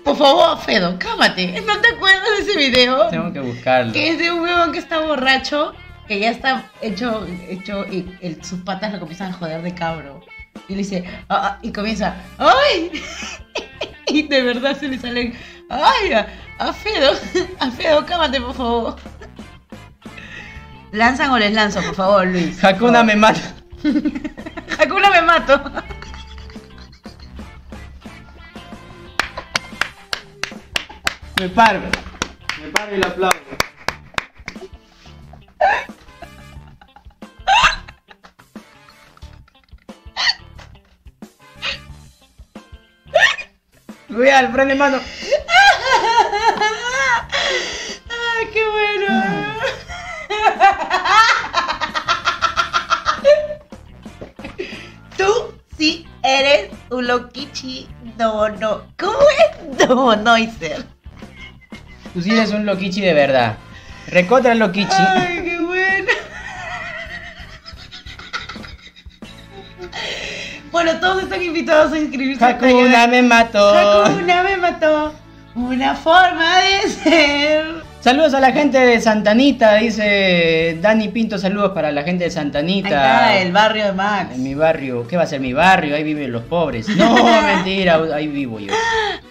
Por 0.04 0.16
favor, 0.16 0.56
Afedo, 0.58 0.98
cámate. 0.98 1.60
¿No 1.66 1.80
te 1.80 1.88
acuerdas 1.94 2.28
de 2.38 2.50
ese 2.50 2.58
video? 2.58 3.06
Tengo 3.08 3.32
que 3.32 3.40
buscarlo. 3.40 3.92
Que 3.92 4.08
es 4.10 4.18
de 4.18 4.32
un 4.32 4.40
huevón 4.40 4.72
que 4.72 4.78
está 4.80 4.98
borracho, 5.00 5.72
que 6.08 6.18
ya 6.18 6.30
está 6.30 6.64
hecho, 6.82 7.26
hecho 7.48 7.84
y 7.86 8.10
el- 8.22 8.44
sus 8.44 8.60
patas 8.60 8.92
lo 8.92 8.98
comienzan 8.98 9.30
a 9.30 9.34
joder 9.34 9.62
de 9.62 9.72
cabro. 9.72 10.20
Y 10.68 10.72
le 10.72 10.78
dice, 10.78 11.04
ah, 11.28 11.40
ah, 11.44 11.58
y 11.62 11.70
comienza, 11.72 12.16
¡ay! 12.38 12.90
y 14.14 14.22
de 14.22 14.42
verdad 14.42 14.78
se 14.78 14.88
le 14.88 14.98
salen, 14.98 15.34
¡ay! 15.68 16.12
a- 16.12 16.26
Afedo, 16.58 17.12
Afedo, 17.58 18.04
cámate, 18.06 18.40
por 18.40 18.54
favor. 18.54 18.96
¿Lanzan 20.92 21.30
o 21.30 21.38
les 21.38 21.52
lanzo, 21.52 21.80
por 21.82 21.94
favor, 21.94 22.26
Luis? 22.26 22.62
Hakuna 22.62 23.02
me 23.02 23.16
mata. 23.16 23.40
Hakuna 24.78 25.10
me 25.10 25.22
mato. 25.22 25.62
Me 31.40 31.48
paro. 31.48 31.80
Me 32.60 32.68
paro 32.72 32.94
y 32.94 32.98
lo 32.98 33.06
aplaudo. 33.06 33.36
Cuidado, 44.14 44.52
prende 44.52 44.74
mano. 44.74 44.98
Ay, 48.08 48.46
qué 48.52 48.68
bueno. 48.68 49.06
Tú 55.16 55.54
sí 55.76 56.06
eres 56.22 56.70
un 56.90 57.06
loquichi 57.06 57.88
no, 58.20 58.48
no. 58.50 58.82
¿Cómo 58.98 59.18
es? 59.18 59.88
No, 59.88 60.14
no, 60.14 60.36
ser. 60.36 60.84
Tú 62.12 62.20
sí 62.20 62.30
eres 62.30 62.50
un 62.52 62.66
loquichi 62.66 63.00
de 63.00 63.14
verdad. 63.14 63.56
Recontra 64.08 64.54
loquichi. 64.54 64.92
Ay, 64.92 65.42
qué 65.42 65.58
bueno. 65.58 66.12
Bueno, 70.70 70.92
todos 71.00 71.22
están 71.22 71.42
invitados 71.42 71.92
a 71.92 71.98
inscribirse. 71.98 72.44
Hakuna 72.44 73.06
me 73.06 73.22
mató. 73.22 73.76
Hakuna 74.04 74.42
me 74.42 74.56
mató. 74.56 75.12
Una 75.54 75.94
forma 75.96 76.58
de 76.60 76.88
ser. 76.88 77.64
Saludos 78.00 78.32
a 78.32 78.40
la 78.40 78.52
gente 78.52 78.78
de 78.78 78.98
Santanita, 78.98 79.74
dice 79.74 80.78
Dani 80.80 81.08
Pinto, 81.08 81.36
saludos 81.38 81.72
para 81.72 81.92
la 81.92 82.02
gente 82.02 82.20
de 82.24 82.30
Ahí 82.30 82.30
Santanita. 82.30 82.88
está, 82.88 83.38
el 83.42 83.52
barrio 83.52 83.84
de 83.86 83.92
Max. 83.92 84.34
En 84.36 84.42
mi 84.42 84.54
barrio, 84.54 85.06
¿qué 85.06 85.18
va 85.18 85.24
a 85.24 85.26
ser 85.26 85.40
mi 85.40 85.52
barrio? 85.52 85.94
Ahí 85.96 86.02
viven 86.04 86.32
los 86.32 86.42
pobres. 86.44 86.88
No, 86.88 87.14
mentira, 87.42 88.00
ahí 88.14 88.28
vivo 88.28 88.58
yo. 88.58 88.72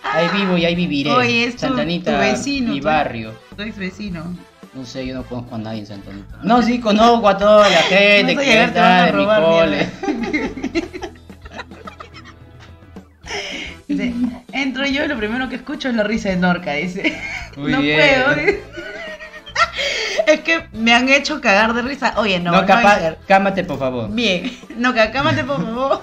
Ahí 0.04 0.28
vivo 0.38 0.56
y 0.58 0.66
ahí 0.66 0.76
viviré. 0.76 1.10
Oye, 1.10 1.46
es 1.46 1.54
tu- 1.56 1.62
Santanita, 1.62 2.12
tu 2.14 2.20
vecino, 2.20 2.74
mi 2.74 2.80
barrio. 2.82 3.34
Tu 3.56 3.64
ex 3.64 3.76
vecino. 3.78 4.36
No 4.76 4.86
sé, 4.86 5.08
yo 5.08 5.16
no 5.16 5.24
conozco 5.24 5.56
a 5.56 5.58
nadie 5.58 5.80
en 5.80 5.88
Santanita. 5.88 6.38
No, 6.44 6.62
sí, 6.62 6.80
conozco 6.80 7.28
a 7.28 7.38
toda 7.40 7.68
la 7.70 7.78
gente 7.90 8.34
a 8.34 8.38
que 8.40 8.64
está 8.66 9.10
en 9.10 9.18
mi 9.18 9.26
cole. 9.26 9.90
yo 14.94 15.06
lo 15.08 15.18
primero 15.18 15.50
que 15.50 15.56
escucho 15.56 15.90
es 15.90 15.96
la 15.96 16.04
risa 16.04 16.30
de 16.30 16.36
Norca, 16.38 16.74
dice. 16.74 17.20
Muy 17.58 17.72
no 17.72 17.82
bien. 17.82 18.00
puedo. 18.00 18.36
dice. 18.36 18.64
Es 20.28 20.42
que 20.42 20.66
me 20.74 20.94
han 20.94 21.10
hecho 21.10 21.42
cagar 21.42 21.74
de 21.74 21.82
risa. 21.82 22.14
Oye, 22.18 22.40
no, 22.40 22.52
No, 22.52 22.66
capaz, 22.66 23.16
cámate 23.28 23.64
por 23.64 23.80
favor. 23.80 24.10
Bien. 24.14 24.52
No, 24.78 24.94
cámate 24.94 25.44
por 25.44 25.58
favor. 25.64 26.02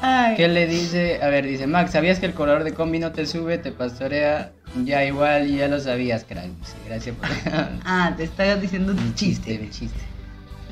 Ay. 0.00 0.34
¿Qué 0.36 0.48
le 0.48 0.66
dice? 0.66 1.20
A 1.22 1.28
ver, 1.28 1.46
dice 1.46 1.66
Max, 1.66 1.92
¿sabías 1.92 2.18
que 2.18 2.26
el 2.26 2.34
color 2.34 2.64
de 2.64 2.74
combi 2.74 2.98
no 2.98 3.12
te 3.12 3.24
sube, 3.26 3.56
te 3.58 3.70
pastorea? 3.72 4.50
Ya 4.84 5.04
igual, 5.04 5.48
ya 5.48 5.68
lo 5.68 5.78
sabías, 5.80 6.24
crack. 6.24 6.50
Gracias 6.88 7.14
por 7.16 7.28
Ah, 7.84 8.12
te 8.16 8.24
estaba 8.24 8.56
diciendo 8.56 8.92
un 8.92 8.98
un 8.98 9.14
chiste. 9.14 9.58
un 9.60 9.70
chiste. 9.70 10.00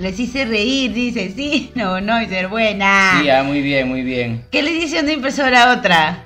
Les 0.00 0.18
hice 0.18 0.46
reír, 0.46 0.92
dice, 0.94 1.30
sí, 1.36 1.70
no, 1.76 2.00
no, 2.00 2.20
y 2.22 2.26
ser 2.26 2.48
buena. 2.48 3.18
Sí, 3.20 3.28
ah, 3.28 3.42
muy 3.42 3.60
bien, 3.60 3.86
muy 3.88 4.02
bien. 4.02 4.44
¿Qué 4.50 4.62
le 4.62 4.72
dice 4.72 5.00
una 5.00 5.12
impresora 5.12 5.64
a 5.70 5.76
otra? 5.76 6.24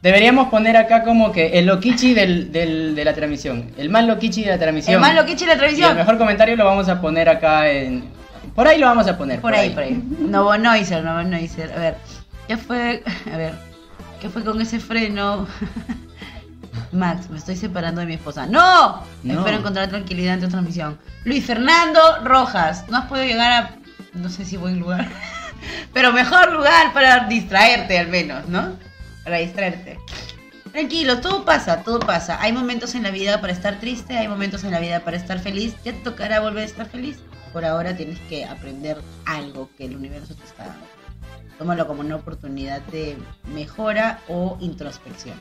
Deberíamos 0.00 0.48
poner 0.48 0.76
acá 0.76 1.02
como 1.02 1.30
que 1.32 1.58
el 1.58 1.66
loquichi 1.66 2.14
del, 2.14 2.52
del- 2.52 2.94
de 2.94 3.04
la 3.04 3.12
transmisión. 3.12 3.70
El 3.76 3.90
más 3.90 4.06
loquichi 4.06 4.42
de 4.44 4.50
la 4.50 4.58
transmisión. 4.58 4.94
El 4.94 5.00
más 5.00 5.14
loquichi 5.14 5.44
de 5.44 5.56
la 5.56 5.70
Y 5.70 5.82
el 5.82 5.94
mejor 5.96 6.16
comentario 6.16 6.56
lo 6.56 6.64
vamos 6.64 6.88
a 6.88 7.00
poner 7.00 7.28
acá 7.28 7.70
en... 7.70 8.04
Por 8.54 8.66
ahí 8.66 8.78
lo 8.78 8.86
vamos 8.86 9.06
a 9.08 9.18
poner. 9.18 9.40
Por 9.40 9.54
ahí, 9.54 9.70
por 9.70 9.82
ahí. 9.82 10.02
Novo 10.20 10.56
Noiser, 10.56 11.04
Novo 11.04 11.22
Noiser. 11.22 11.72
A 11.72 11.78
ver, 11.80 11.96
¿qué 12.48 12.56
fue? 12.56 13.02
A 13.30 13.36
ver, 13.36 13.52
¿qué 14.22 14.30
fue 14.30 14.42
con 14.42 14.60
ese 14.60 14.78
freno? 14.80 15.46
Max, 16.92 17.30
me 17.30 17.38
estoy 17.38 17.56
separando 17.56 18.00
de 18.00 18.06
mi 18.06 18.14
esposa. 18.14 18.46
¡No! 18.46 19.04
No. 19.22 19.38
Espero 19.38 19.58
encontrar 19.58 19.88
tranquilidad 19.88 20.34
en 20.34 20.40
tu 20.40 20.48
transmisión. 20.48 20.98
Luis 21.24 21.44
Fernando 21.44 22.00
Rojas, 22.24 22.84
no 22.88 22.98
has 22.98 23.06
podido 23.06 23.26
llegar 23.26 23.52
a. 23.52 23.76
No 24.14 24.28
sé 24.28 24.44
si 24.44 24.56
buen 24.56 24.78
lugar. 24.78 25.08
Pero 25.92 26.12
mejor 26.12 26.52
lugar 26.52 26.92
para 26.92 27.26
distraerte, 27.26 27.98
al 27.98 28.08
menos, 28.08 28.48
¿no? 28.48 28.76
Para 29.24 29.38
distraerte. 29.38 29.98
Tranquilo, 30.72 31.20
todo 31.20 31.44
pasa, 31.44 31.82
todo 31.82 31.98
pasa. 31.98 32.40
Hay 32.40 32.52
momentos 32.52 32.94
en 32.94 33.02
la 33.02 33.10
vida 33.10 33.40
para 33.40 33.52
estar 33.52 33.80
triste, 33.80 34.16
hay 34.16 34.28
momentos 34.28 34.62
en 34.62 34.70
la 34.70 34.78
vida 34.78 35.00
para 35.00 35.16
estar 35.16 35.40
feliz. 35.40 35.74
Ya 35.84 35.92
te 35.92 35.98
tocará 35.98 36.40
volver 36.40 36.62
a 36.62 36.66
estar 36.66 36.86
feliz. 36.86 37.18
Por 37.52 37.64
ahora 37.64 37.96
tienes 37.96 38.20
que 38.20 38.44
aprender 38.44 39.00
algo 39.26 39.68
que 39.76 39.86
el 39.86 39.96
universo 39.96 40.34
te 40.34 40.44
está 40.44 40.66
dando. 40.66 40.86
Tómalo 41.58 41.86
como 41.86 42.00
una 42.00 42.16
oportunidad 42.16 42.80
de 42.82 43.18
mejora 43.52 44.20
o 44.28 44.56
introspección. 44.60 45.34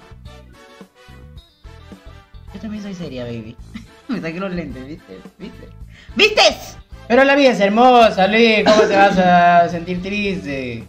Yo 2.53 2.59
también 2.59 2.83
soy 2.83 2.93
seria, 2.93 3.23
baby. 3.23 3.55
Me 4.07 4.21
saqué 4.21 4.39
los 4.39 4.53
lentes, 4.53 4.85
¿viste? 4.87 5.19
¿Viste? 5.37 5.69
¿Vistes? 6.15 6.77
Pero 7.07 7.23
la 7.23 7.35
vida 7.35 7.51
es 7.51 7.59
hermosa, 7.59 8.27
Luis. 8.27 8.63
¿Cómo 8.65 8.81
te 8.83 8.95
vas 8.95 9.17
a 9.17 9.69
sentir 9.69 10.01
triste? 10.01 10.83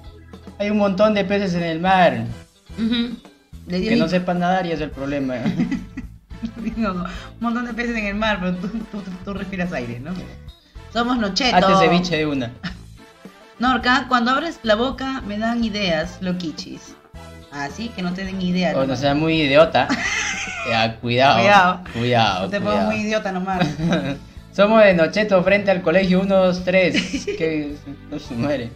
Hay 0.59 0.71
un 0.71 0.79
montón 0.79 1.15
de 1.15 1.25
peces 1.25 1.55
en 1.55 1.63
el 1.63 1.81
mar. 1.81 2.25
Le 3.67 3.81
dio 3.81 3.91
Que 3.91 3.97
no 3.97 4.09
sepan 4.09 4.39
nadar 4.39 4.67
y 4.67 4.73
es 4.73 4.81
el 4.81 4.91
problema. 4.91 5.37
No, 6.77 6.93
un 6.93 7.07
montón 7.41 7.67
de 7.67 7.75
peces 7.75 7.97
en 7.97 8.07
el 8.07 8.15
mar, 8.15 8.39
pero 8.41 8.57
tú, 8.57 8.69
tú, 8.69 9.03
tú 9.25 9.35
respiras 9.35 9.73
aire, 9.75 10.01
¿no? 10.01 10.13
Somos 10.93 11.19
nochetos. 11.19 11.63
Hazte 11.63 11.87
ceviche 11.87 12.17
de 12.17 12.27
una. 12.27 12.51
Norca, 13.59 14.07
cuando 14.09 14.31
abres 14.31 14.59
la 14.63 14.75
boca 14.75 15.21
me 15.27 15.37
dan 15.39 15.63
ideas, 15.63 16.17
loquichis. 16.23 16.95
Así 17.53 17.89
que 17.89 18.03
no 18.03 18.13
te 18.13 18.25
den 18.25 18.41
ideas. 18.41 18.77
O 18.77 18.87
no 18.87 18.97
sea 18.97 19.15
muy 19.15 19.43
idiota. 19.43 19.89
Ya, 20.69 20.97
cuidado. 21.01 21.39
Cuidado. 21.39 21.81
Cuidado. 21.93 22.45
no 22.45 22.51
te 22.51 22.61
pongas 22.61 22.87
muy 22.87 22.97
idiota 22.97 23.33
nomás. 23.33 23.67
Somos 24.53 24.83
de 24.83 24.95
Nocheto 24.95 25.43
frente 25.45 25.71
al 25.71 25.81
colegio 25.81 26.21
1, 26.21 26.35
2, 26.35 26.65
3. 26.65 27.27
Que 27.39 27.77
no 28.11 28.19
se 28.19 28.35
muere. 28.35 28.71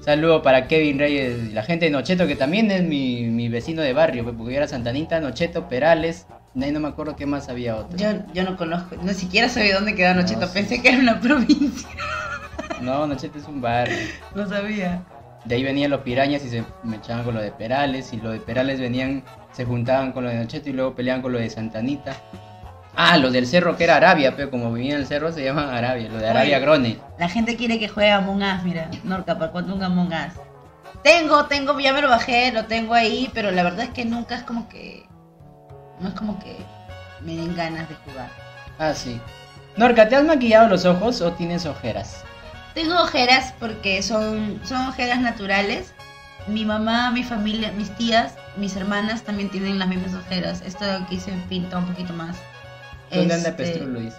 Saludo 0.00 0.42
para 0.42 0.68
Kevin 0.68 0.98
Reyes, 0.98 1.54
la 1.54 1.62
gente 1.62 1.86
de 1.86 1.90
Nocheto, 1.90 2.26
que 2.26 2.36
también 2.36 2.70
es 2.70 2.82
mi, 2.82 3.22
mi 3.22 3.48
vecino 3.48 3.80
de 3.80 3.94
barrio, 3.94 4.22
pues, 4.22 4.36
porque 4.36 4.52
yo 4.52 4.58
era 4.58 4.68
Santanita, 4.68 5.18
Nocheto, 5.20 5.66
Perales, 5.66 6.26
de 6.52 6.66
ahí 6.66 6.72
no 6.72 6.80
me 6.80 6.88
acuerdo 6.88 7.16
qué 7.16 7.24
más 7.24 7.48
había 7.48 7.74
otro. 7.74 7.96
Yo, 7.96 8.10
yo 8.34 8.44
no 8.44 8.58
conozco, 8.58 8.96
no 9.02 9.14
siquiera 9.14 9.48
sabía 9.48 9.76
dónde 9.76 9.94
quedaba 9.94 10.20
Nocheto. 10.20 10.40
No, 10.40 10.46
sí. 10.46 10.52
Pensé 10.52 10.82
que 10.82 10.90
era 10.90 10.98
una 10.98 11.20
provincia. 11.20 11.88
No, 12.82 13.06
Nocheto 13.06 13.38
es 13.38 13.48
un 13.48 13.62
barrio. 13.62 13.96
No 14.34 14.46
sabía. 14.46 15.02
De 15.44 15.56
ahí 15.56 15.62
venían 15.62 15.90
los 15.90 16.00
pirañas 16.00 16.44
y 16.44 16.48
se 16.48 16.64
me 16.82 16.96
echaban 16.96 17.24
con 17.24 17.34
lo 17.34 17.40
de 17.40 17.50
Perales, 17.50 18.12
y 18.12 18.16
los 18.16 18.32
de 18.32 18.40
Perales 18.40 18.80
venían, 18.80 19.24
se 19.52 19.64
juntaban 19.64 20.12
con 20.12 20.24
lo 20.24 20.30
de 20.30 20.36
Nocheto 20.36 20.70
y 20.70 20.72
luego 20.72 20.94
peleaban 20.94 21.20
con 21.20 21.32
lo 21.32 21.38
de 21.38 21.50
Santanita. 21.50 22.16
Ah, 22.96 23.18
los 23.18 23.32
del 23.32 23.46
cerro 23.46 23.76
que 23.76 23.84
era 23.84 23.96
Arabia, 23.96 24.34
pero 24.36 24.50
como 24.50 24.72
vivía 24.72 24.94
en 24.94 25.00
el 25.00 25.06
cerro 25.06 25.32
se 25.32 25.44
llaman 25.44 25.68
Arabia, 25.68 26.08
lo 26.08 26.18
de 26.18 26.28
Arabia 26.28 26.56
Oye. 26.56 26.64
Grone. 26.64 26.98
La 27.18 27.28
gente 27.28 27.56
quiere 27.56 27.78
que 27.78 27.88
juegue 27.88 28.10
Among 28.10 28.42
Us, 28.42 28.62
mira. 28.62 28.88
Norca, 29.02 29.36
¿para 29.36 29.50
cuándo 29.50 29.74
un 29.74 29.82
Among 29.82 30.12
Us? 30.12 30.34
Tengo, 31.02 31.44
tengo, 31.46 31.78
ya 31.80 31.92
me 31.92 32.00
lo 32.00 32.08
bajé, 32.08 32.52
lo 32.52 32.64
tengo 32.66 32.94
ahí, 32.94 33.30
pero 33.34 33.50
la 33.50 33.62
verdad 33.64 33.86
es 33.86 33.90
que 33.90 34.04
nunca 34.04 34.36
es 34.36 34.42
como 34.44 34.68
que. 34.68 35.06
No 36.00 36.08
es 36.08 36.14
como 36.14 36.38
que 36.38 36.56
me 37.20 37.36
den 37.36 37.54
ganas 37.54 37.88
de 37.88 37.94
jugar. 37.96 38.28
Ah, 38.78 38.94
sí. 38.94 39.20
Norca, 39.76 40.08
¿te 40.08 40.16
has 40.16 40.24
maquillado 40.24 40.68
los 40.68 40.84
ojos 40.84 41.20
o 41.20 41.32
tienes 41.32 41.66
ojeras? 41.66 42.23
Tengo 42.74 43.00
ojeras 43.00 43.54
porque 43.60 44.02
son, 44.02 44.60
son 44.64 44.88
ojeras 44.88 45.20
naturales. 45.20 45.94
Mi 46.48 46.64
mamá, 46.64 47.10
mi 47.12 47.22
familia, 47.22 47.72
mis 47.72 47.94
tías, 47.96 48.34
mis 48.56 48.76
hermanas 48.76 49.22
también 49.22 49.48
tienen 49.48 49.78
las 49.78 49.88
mismas 49.88 50.14
ojeras. 50.14 50.60
Esto 50.66 50.84
de 50.84 50.92
aquí 50.92 51.18
se 51.18 51.32
pinta 51.48 51.78
un 51.78 51.86
poquito 51.86 52.12
más. 52.12 52.36
¿Dónde 53.10 53.34
anda 53.34 53.50
Este, 53.50 53.64
Pestrul, 53.64 53.92
Luis? 53.92 54.14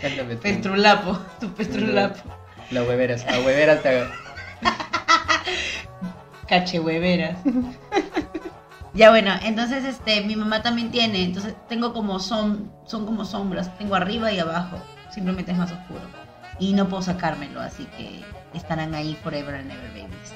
Pestrulapo, 0.42 1.18
tu 1.40 1.54
pestrulapo. 1.54 2.20
La 2.70 2.82
hueveras, 2.82 3.24
a 3.26 3.38
hueveras 3.40 3.82
te 3.82 4.04
Cachehueveras. 6.48 7.38
ya 8.94 9.10
bueno, 9.10 9.32
entonces 9.42 9.84
este, 9.84 10.22
mi 10.22 10.36
mamá 10.36 10.62
también 10.62 10.90
tiene, 10.90 11.22
entonces 11.22 11.54
tengo 11.68 11.92
como 11.94 12.18
son, 12.20 12.70
son 12.86 13.06
como 13.06 13.24
sombras, 13.24 13.76
tengo 13.78 13.94
arriba 13.94 14.30
y 14.32 14.38
abajo, 14.38 14.78
simplemente 15.10 15.52
es 15.52 15.58
más 15.58 15.72
oscuro. 15.72 16.02
Y 16.58 16.72
no 16.74 16.88
puedo 16.88 17.02
sacármelo, 17.02 17.60
así 17.60 17.86
que 17.96 18.24
estarán 18.52 18.94
ahí 18.94 19.16
forever 19.22 19.54
and 19.56 19.70
ever 19.70 19.88
babies. 19.90 20.34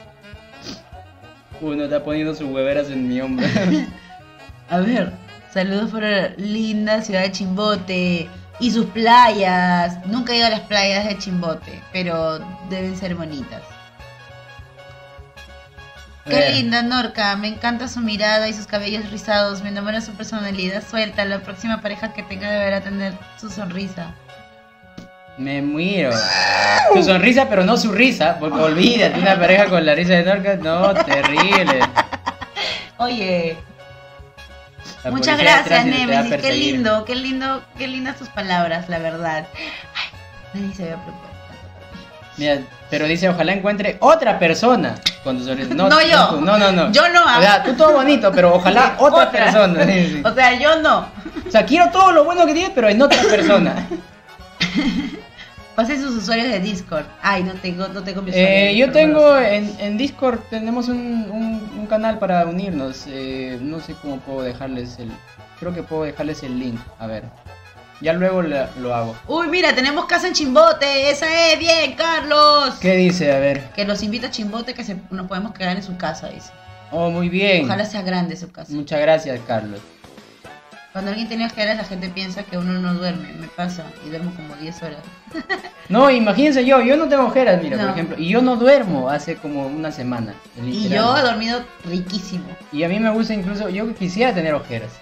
Uno 1.61 1.85
está 1.85 2.05
poniendo 2.05 2.35
sus 2.35 2.49
hueveras 2.51 2.89
en 2.91 3.09
mi 3.09 3.21
hombro. 3.21 3.47
A 4.69 4.79
ver, 4.81 5.13
saludos 5.53 5.91
para 5.91 6.09
la 6.11 6.29
linda 6.37 7.03
ciudad 7.03 7.23
de 7.23 7.33
Chimbote 7.33 8.29
y 8.61 8.71
sus 8.71 8.87
playas. 8.87 10.05
Nunca 10.07 10.33
he 10.33 10.39
ido 10.39 10.47
a 10.47 10.51
las 10.51 10.61
playas 10.61 11.07
de 11.07 11.19
Chimbote, 11.19 11.83
pero 11.93 12.39
deben 12.69 12.97
ser 12.97 13.15
bonitas. 13.15 13.63
Qué 16.29 16.49
Eh, 16.49 16.51
linda 16.51 16.83
Norca, 16.83 17.35
me 17.37 17.49
encanta 17.49 17.89
su 17.89 18.01
mirada 18.01 18.49
y 18.49 18.53
sus 18.53 18.67
cabellos 18.67 19.11
rizados, 19.11 19.63
me 19.63 19.71
enamora 19.71 20.01
su 20.03 20.13
personalidad 20.15 20.87
suelta, 20.87 21.25
la 21.25 21.43
próxima 21.43 21.81
pareja 21.81 22.13
que 22.13 22.23
tenga 22.23 22.51
deberá 22.51 22.83
tener 22.83 23.15
su 23.41 23.49
sonrisa. 23.51 24.15
Me 25.39 25.63
muero. 25.63 26.11
Su 26.93 27.03
sonrisa, 27.03 27.49
pero 27.49 27.65
no 27.65 27.77
su 27.77 27.93
risa, 27.93 28.37
porque 28.41 28.59
olvídate, 28.59 29.21
una 29.21 29.39
pareja 29.39 29.67
con 29.67 29.87
la 29.87 29.95
risa 29.95 30.15
de 30.15 30.25
Norca, 30.25 30.57
no, 30.57 30.93
terrible. 30.95 31.81
Oye, 32.97 33.57
La 35.05 35.11
muchas 35.13 35.39
gracias 35.39 35.87
Nemesis, 35.87 36.37
qué 36.43 36.53
lindo, 36.53 37.05
qué 37.05 37.15
lindo, 37.15 37.63
qué 37.77 37.87
lindas 37.87 38.17
tus 38.17 38.29
palabras, 38.29 38.89
la 38.89 38.99
verdad. 38.99 39.47
Ay, 39.95 40.61
nadie 40.61 40.75
se 40.75 40.83
había 40.83 40.97
propuesto. 40.97 41.29
Mira, 42.37 42.59
pero 42.91 43.07
dice, 43.07 43.29
ojalá 43.29 43.53
encuentre 43.53 43.97
otra 44.01 44.39
persona 44.39 44.95
con. 45.23 45.45
No, 45.77 46.01
yo. 46.03 46.41
No, 46.41 46.59
no, 46.59 46.73
no. 46.73 46.91
Yo 46.93 47.09
no. 47.11 47.23
O 47.23 47.41
sea, 47.41 47.63
tú 47.63 47.75
todo 47.75 47.93
bonito, 47.93 48.33
pero 48.33 48.55
ojalá 48.55 48.97
otra, 48.99 49.31
persona. 49.31 49.85
Sí, 49.85 50.07
sí. 50.07 50.23
O 50.25 50.35
sea, 50.35 50.59
yo 50.59 50.81
no. 50.81 51.07
O 51.47 51.51
sea, 51.51 51.65
quiero 51.65 51.91
todo 51.91 52.13
lo 52.13 52.25
bueno 52.25 52.47
que 52.47 52.55
tienes, 52.55 52.73
pero 52.75 52.89
en 52.89 53.01
otra 53.03 53.23
persona. 53.23 53.87
Pasen 55.79 56.03
sus 56.03 56.17
usuarios 56.17 56.49
de 56.49 56.59
Discord. 56.59 57.05
Ay, 57.23 57.45
no 57.45 57.53
tengo, 57.53 57.87
no 57.87 58.03
tengo 58.03 58.21
mi 58.21 58.31
usuario. 58.31 58.49
Eh, 58.49 58.65
de 58.65 58.77
yo 58.77 58.87
Discord, 58.87 58.93
tengo 59.01 59.39
en, 59.39 59.77
en 59.79 59.97
Discord, 59.97 60.41
tenemos 60.51 60.89
un, 60.89 60.97
un- 61.31 61.71
un 61.79 61.87
canal 61.87 62.19
para 62.19 62.45
unirnos. 62.47 63.05
eh, 63.07 63.61
no 63.63 63.79
sé 63.79 63.95
cómo 64.03 64.19
puedo 64.19 64.43
dejarles 64.43 64.99
el... 64.99 65.09
Creo 65.61 65.73
que 65.73 65.85
puedo 65.85 66.03
dejarles 66.03 66.43
el 66.43 66.59
link. 66.59 66.81
A 66.99 67.07
ver. 67.07 67.23
Ya 68.01 68.13
luego 68.13 68.43
la- 68.43 68.71
lo 68.81 68.93
hago. 68.93 69.15
Uy, 69.29 69.47
mira, 69.47 69.73
tenemos 69.73 70.07
casa 70.07 70.27
en 70.27 70.33
Chimbote. 70.35 71.11
Esa 71.13 71.53
es, 71.53 71.61
bien, 71.61 71.93
Carlos. 71.95 72.75
¿Qué 72.81 72.97
dice? 72.97 73.31
A 73.31 73.39
ver. 73.39 73.71
Que 73.71 73.85
los 73.85 74.03
invita 74.03 74.27
a 74.27 74.31
Chimbote 74.33 74.75
que 74.75 74.83
se, 74.83 74.97
nos 75.11 75.29
podemos 75.29 75.53
quedar 75.55 75.77
en 75.77 75.85
su 75.85 75.97
casa, 75.97 76.29
dice. 76.29 76.51
Oh, 76.91 77.09
muy 77.09 77.29
bien. 77.29 77.67
Ojalá 77.67 77.85
sea 77.85 78.03
grande 78.03 78.35
su 78.37 78.51
casa. 78.51 78.73
Muchas 78.73 78.99
gracias, 79.01 79.39
Carlos. 79.47 79.79
Cuando 80.93 81.11
alguien 81.11 81.29
tiene 81.29 81.47
ojeras, 81.47 81.77
la 81.77 81.85
gente 81.85 82.09
piensa 82.09 82.43
que 82.43 82.57
uno 82.57 82.73
no 82.75 82.95
duerme. 82.95 83.33
Me 83.35 83.47
pasa 83.49 83.85
y 84.05 84.09
duermo 84.09 84.33
como 84.35 84.55
10 84.57 84.83
horas. 84.83 84.99
No, 85.89 86.11
imagínense 86.11 86.67
yo, 86.67 86.83
yo 86.83 86.99
no 86.99 87.09
tengo 87.09 87.25
ojeras, 87.25 87.63
mira, 87.63 87.79
por 87.79 87.89
ejemplo, 87.89 88.17
y 88.19 88.29
yo 88.29 88.43
no 88.43 88.57
duermo 88.57 89.09
hace 89.09 89.37
como 89.37 89.67
una 89.67 89.91
semana. 89.91 90.35
Y 90.63 90.87
yo 90.91 91.17
he 91.17 91.23
dormido 91.23 91.65
riquísimo. 91.87 92.45
Y 92.73 92.83
a 92.83 92.91
mí 92.91 93.01
me 93.01 93.09
gusta 93.09 93.33
incluso, 93.33 93.71
yo 93.71 93.95
quisiera 93.95 94.35
tener 94.35 94.53
ojeras. 94.53 94.93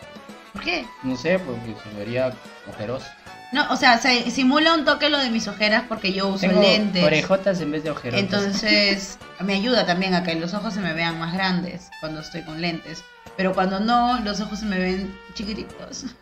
¿Por 0.52 0.62
qué? 0.62 0.86
No 1.02 1.16
sé, 1.16 1.40
porque 1.40 1.74
se 1.82 1.98
vería 1.98 2.32
ojeroso. 2.68 3.06
No, 3.50 3.66
o 3.72 3.76
sea, 3.76 3.98
se 3.98 4.30
simula 4.30 4.74
un 4.74 4.84
toque 4.84 5.08
lo 5.08 5.18
de 5.18 5.28
mis 5.28 5.48
ojeras 5.48 5.84
porque 5.88 6.12
yo 6.12 6.28
uso 6.28 6.46
Tengo 6.46 6.60
lentes. 6.60 7.02
orejotas 7.02 7.60
en 7.60 7.72
vez 7.72 7.82
de 7.82 7.90
ojerotas. 7.90 8.22
Entonces, 8.22 9.18
me 9.40 9.54
ayuda 9.54 9.86
también 9.86 10.14
a 10.14 10.22
que 10.22 10.36
los 10.36 10.54
ojos 10.54 10.74
se 10.74 10.80
me 10.80 10.92
vean 10.92 11.18
más 11.18 11.32
grandes 11.32 11.90
cuando 12.00 12.20
estoy 12.20 12.42
con 12.42 12.60
lentes. 12.60 13.02
Pero 13.36 13.52
cuando 13.54 13.80
no, 13.80 14.18
los 14.20 14.40
ojos 14.40 14.60
se 14.60 14.66
me 14.66 14.78
ven 14.78 15.18
chiquititos. 15.34 16.04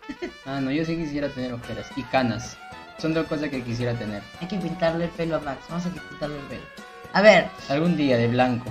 Ah, 0.47 0.61
no, 0.61 0.71
yo 0.71 0.85
sí 0.85 0.95
quisiera 0.97 1.29
tener 1.31 1.55
ojeras 1.55 1.87
y 1.97 2.03
canas. 2.03 2.59
Son 2.99 3.15
dos 3.15 3.27
cosas 3.27 3.49
que 3.49 3.63
quisiera 3.63 3.95
tener. 3.95 4.23
Hay 4.43 4.47
que 4.47 4.59
pintarle 4.59 5.05
el 5.07 5.11
pelo 5.11 5.37
a 5.37 5.41
Max. 5.41 5.61
Vamos 5.71 5.87
a 5.87 5.89
pintarle 5.89 6.37
el 6.39 6.45
pelo. 6.45 6.63
A 7.15 7.23
ver, 7.23 7.49
Algún 7.71 7.97
día 7.97 8.19
de 8.19 8.29
blanco. 8.29 8.71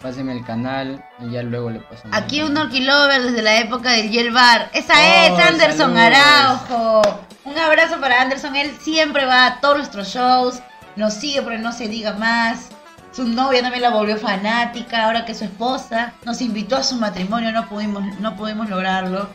Páseme 0.00 0.32
el 0.32 0.44
canal 0.44 1.04
y 1.20 1.32
ya 1.32 1.42
luego 1.42 1.70
le 1.70 1.80
paso. 1.80 2.02
aquí 2.12 2.42
un 2.42 2.56
Orquilover 2.56 3.22
desde 3.22 3.42
la 3.42 3.58
época 3.60 3.92
del 3.92 4.10
Yel 4.10 4.30
Bar. 4.30 4.70
Esa 4.72 4.94
Oh, 4.94 5.36
es 5.38 5.46
Anderson 5.46 5.94
saludos. 5.94 6.00
Araujo. 6.00 7.02
Un 7.44 7.58
abrazo 7.58 8.00
para 8.00 8.20
Anderson. 8.22 8.56
Él 8.56 8.72
siempre 8.80 9.24
va 9.26 9.46
a 9.46 9.60
todos 9.60 9.78
nuestros 9.78 10.08
shows. 10.08 10.60
Nos 10.96 11.14
sigue 11.14 11.42
pero 11.42 11.58
no 11.58 11.72
se 11.72 11.88
diga 11.88 12.12
más. 12.14 12.68
Su 13.16 13.26
novia 13.26 13.62
también 13.62 13.80
la 13.80 13.88
volvió 13.88 14.18
fanática. 14.18 15.06
Ahora 15.06 15.24
que 15.24 15.34
su 15.34 15.44
esposa 15.44 16.12
nos 16.26 16.42
invitó 16.42 16.76
a 16.76 16.82
su 16.82 16.96
matrimonio. 16.96 17.50
No 17.50 17.66
pudimos, 17.66 18.04
no 18.20 18.36
pudimos 18.36 18.68
lograrlo. 18.68 19.30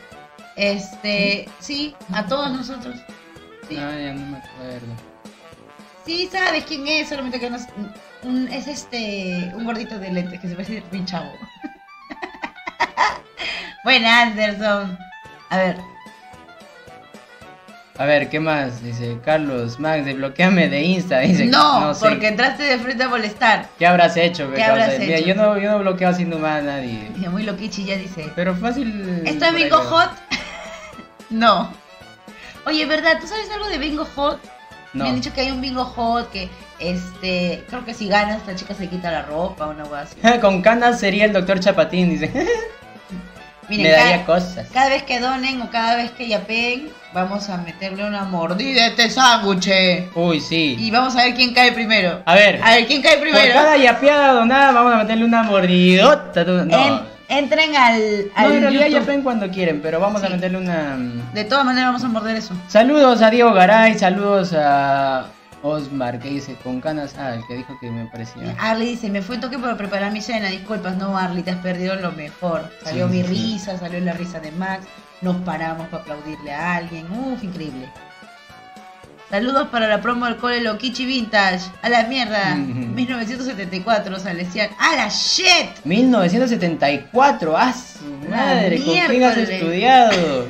Este, 0.55 1.49
sí, 1.57 1.95
a 2.13 2.27
todos 2.27 2.51
nosotros. 2.51 2.95
Sí. 3.67 3.77
Ah, 3.77 3.91
ya 3.97 4.13
no 4.13 4.27
me 4.27 4.37
acuerdo. 4.37 4.85
Sí, 6.05 6.29
sabes 6.31 6.63
quién 6.65 6.87
es, 6.87 7.09
solamente 7.09 7.39
que 7.39 7.49
no 7.49 7.55
es, 7.55 7.67
un, 8.21 8.47
es 8.49 8.67
este, 8.67 9.51
un 9.55 9.65
gordito 9.65 9.97
de 9.97 10.11
lentes 10.11 10.39
que 10.39 10.47
se 10.47 10.53
parece 10.53 10.83
a 10.91 10.95
un 10.95 11.05
chavo. 11.07 11.31
Buena, 13.83 14.21
Anderson. 14.21 14.95
A 15.49 15.57
ver, 15.57 15.77
A 18.01 18.05
ver, 18.05 18.29
¿qué 18.29 18.39
más? 18.39 18.81
Dice 18.81 19.19
Carlos, 19.23 19.79
Max, 19.79 20.05
desbloqueame 20.05 20.69
de 20.69 20.81
Insta. 20.81 21.19
Dice, 21.19 21.45
no, 21.45 21.93
sé. 21.93 22.09
porque 22.09 22.29
entraste 22.29 22.63
de 22.63 22.79
frente 22.79 23.03
a 23.03 23.09
molestar. 23.09 23.69
¿Qué 23.77 23.85
habrás 23.85 24.17
hecho? 24.17 24.47
Mira, 24.47 24.91
hecho? 24.91 25.23
yo 25.27 25.35
no, 25.35 25.59
yo 25.59 25.69
no 25.69 25.77
bloqueo 25.77 26.09
haciendo 26.09 26.39
mal 26.39 26.61
a 26.61 26.77
nadie. 26.77 27.11
Y 27.15 27.29
muy 27.29 27.43
loquichi 27.43 27.85
ya 27.85 27.97
dice. 27.97 28.31
Pero 28.35 28.55
fácil. 28.55 29.21
¿Esto 29.23 29.45
es 29.45 29.53
Bingo. 29.53 29.77
Hot? 29.77 30.09
no. 31.29 31.71
Oye, 32.65 32.87
¿verdad? 32.87 33.19
¿Tú 33.21 33.27
sabes 33.27 33.51
algo 33.51 33.69
de 33.69 33.77
Bingo 33.77 34.07
Hot? 34.15 34.39
No. 34.93 35.03
Me 35.03 35.09
han 35.11 35.15
dicho 35.17 35.31
que 35.31 35.41
hay 35.41 35.51
un 35.51 35.61
Bingo 35.61 35.85
Hot 35.85 36.31
que, 36.31 36.49
este, 36.79 37.63
creo 37.69 37.85
que 37.85 37.93
si 37.93 38.07
ganas, 38.07 38.37
esta 38.37 38.55
chica 38.55 38.73
se 38.73 38.89
quita 38.89 39.11
la 39.11 39.21
ropa 39.21 39.67
o 39.67 39.69
una 39.69 39.83
cosa 39.83 40.01
así. 40.01 40.15
Con 40.41 40.63
canas 40.63 40.99
sería 40.99 41.25
el 41.25 41.33
doctor 41.33 41.59
Chapatín, 41.59 42.09
dice. 42.09 42.31
Miren, 43.71 43.85
Me 43.85 43.91
daría 43.91 44.11
cada- 44.11 44.25
cosas. 44.25 44.67
Cada 44.73 44.89
vez 44.89 45.03
que 45.03 45.19
donen 45.19 45.61
o 45.61 45.69
cada 45.71 45.95
vez 45.95 46.11
que 46.11 46.27
yapeen, 46.27 46.89
vamos 47.13 47.49
a 47.49 47.57
meterle 47.57 48.05
una 48.05 48.23
mordida 48.25 48.83
a 48.83 48.87
este 48.87 49.09
sándwich. 49.09 49.69
Uy, 50.13 50.39
sí. 50.41 50.75
Y 50.79 50.91
vamos 50.91 51.15
a 51.15 51.23
ver 51.23 51.33
quién 51.35 51.53
cae 51.53 51.71
primero. 51.71 52.21
A 52.25 52.35
ver, 52.35 52.59
A 52.63 52.71
ver 52.75 52.85
quién 52.87 53.01
cae 53.01 53.13
por 53.17 53.29
primero. 53.29 53.53
cada 53.53 53.77
yapeada 53.77 54.33
donada 54.33 54.71
vamos 54.71 54.93
a 54.93 54.97
meterle 54.97 55.25
una 55.25 55.43
mordidota. 55.43 56.43
No, 56.43 56.61
En- 56.63 56.99
entren 57.29 57.75
al, 57.77 57.99
no 58.25 58.31
al 58.35 58.51
en 58.51 58.61
realidad 58.61 58.87
yapen 58.87 59.21
cuando 59.21 59.49
quieren, 59.49 59.81
pero 59.81 59.99
vamos 60.01 60.21
a 60.23 60.27
meterle 60.29 60.57
una... 60.57 60.95
mm, 60.97 61.33
De 61.33 61.45
todas 61.45 61.63
maneras 61.63 61.87
vamos 61.89 62.03
a 62.03 62.07
morder 62.09 62.35
eso. 62.35 62.53
Saludos 62.67 63.21
a 63.21 63.29
Diego 63.29 63.53
Garay, 63.53 63.97
saludos 63.97 64.53
a 64.53 65.27
Osmar, 65.63 66.19
que 66.19 66.29
dice 66.29 66.55
con 66.63 66.81
canas. 66.81 67.15
Ah, 67.17 67.35
el 67.35 67.45
que 67.47 67.55
dijo 67.57 67.77
que 67.79 67.89
me 67.91 68.05
parecía. 68.05 68.55
Arly 68.59 68.85
dice, 68.87 69.09
me 69.09 69.21
fue 69.21 69.35
un 69.35 69.41
toque 69.41 69.59
por 69.59 69.75
preparar 69.77 70.11
mi 70.11 70.21
cena. 70.21 70.47
Disculpas, 70.49 70.97
no, 70.97 71.17
Arly, 71.17 71.43
te 71.43 71.51
has 71.51 71.57
perdido 71.57 71.95
lo 71.95 72.11
mejor. 72.11 72.69
Salió 72.83 73.07
Sí, 73.09 73.15
mi 73.17 73.21
sí, 73.23 73.27
risa, 73.29 73.77
salió 73.77 73.99
la 73.99 74.13
risa 74.13 74.39
de 74.39 74.51
Max. 74.51 74.85
Nos 75.21 75.35
paramos 75.37 75.87
para 75.87 76.01
aplaudirle 76.03 76.51
a 76.51 76.75
alguien. 76.77 77.05
Uf, 77.11 77.43
increíble. 77.43 77.87
Saludos 79.29 79.69
para 79.69 79.87
la 79.87 80.01
promo 80.01 80.25
del 80.25 80.35
cole 80.35 80.59
Lokichi 80.59 81.05
Vintage. 81.05 81.61
A 81.83 81.89
la 81.89 82.03
mierda. 82.03 82.55
Mm. 82.55 82.95
1974, 82.95 84.19
Salesian. 84.19 84.69
¡A 84.77 84.95
la 84.97 85.07
shit! 85.07 85.69
1974, 85.85 87.55
¡ah, 87.57 87.73
su 87.73 88.29
madre! 88.29 88.77
¿Con 88.83 88.93
quién 88.93 89.23
has 89.23 89.37
estudiado? 89.37 90.47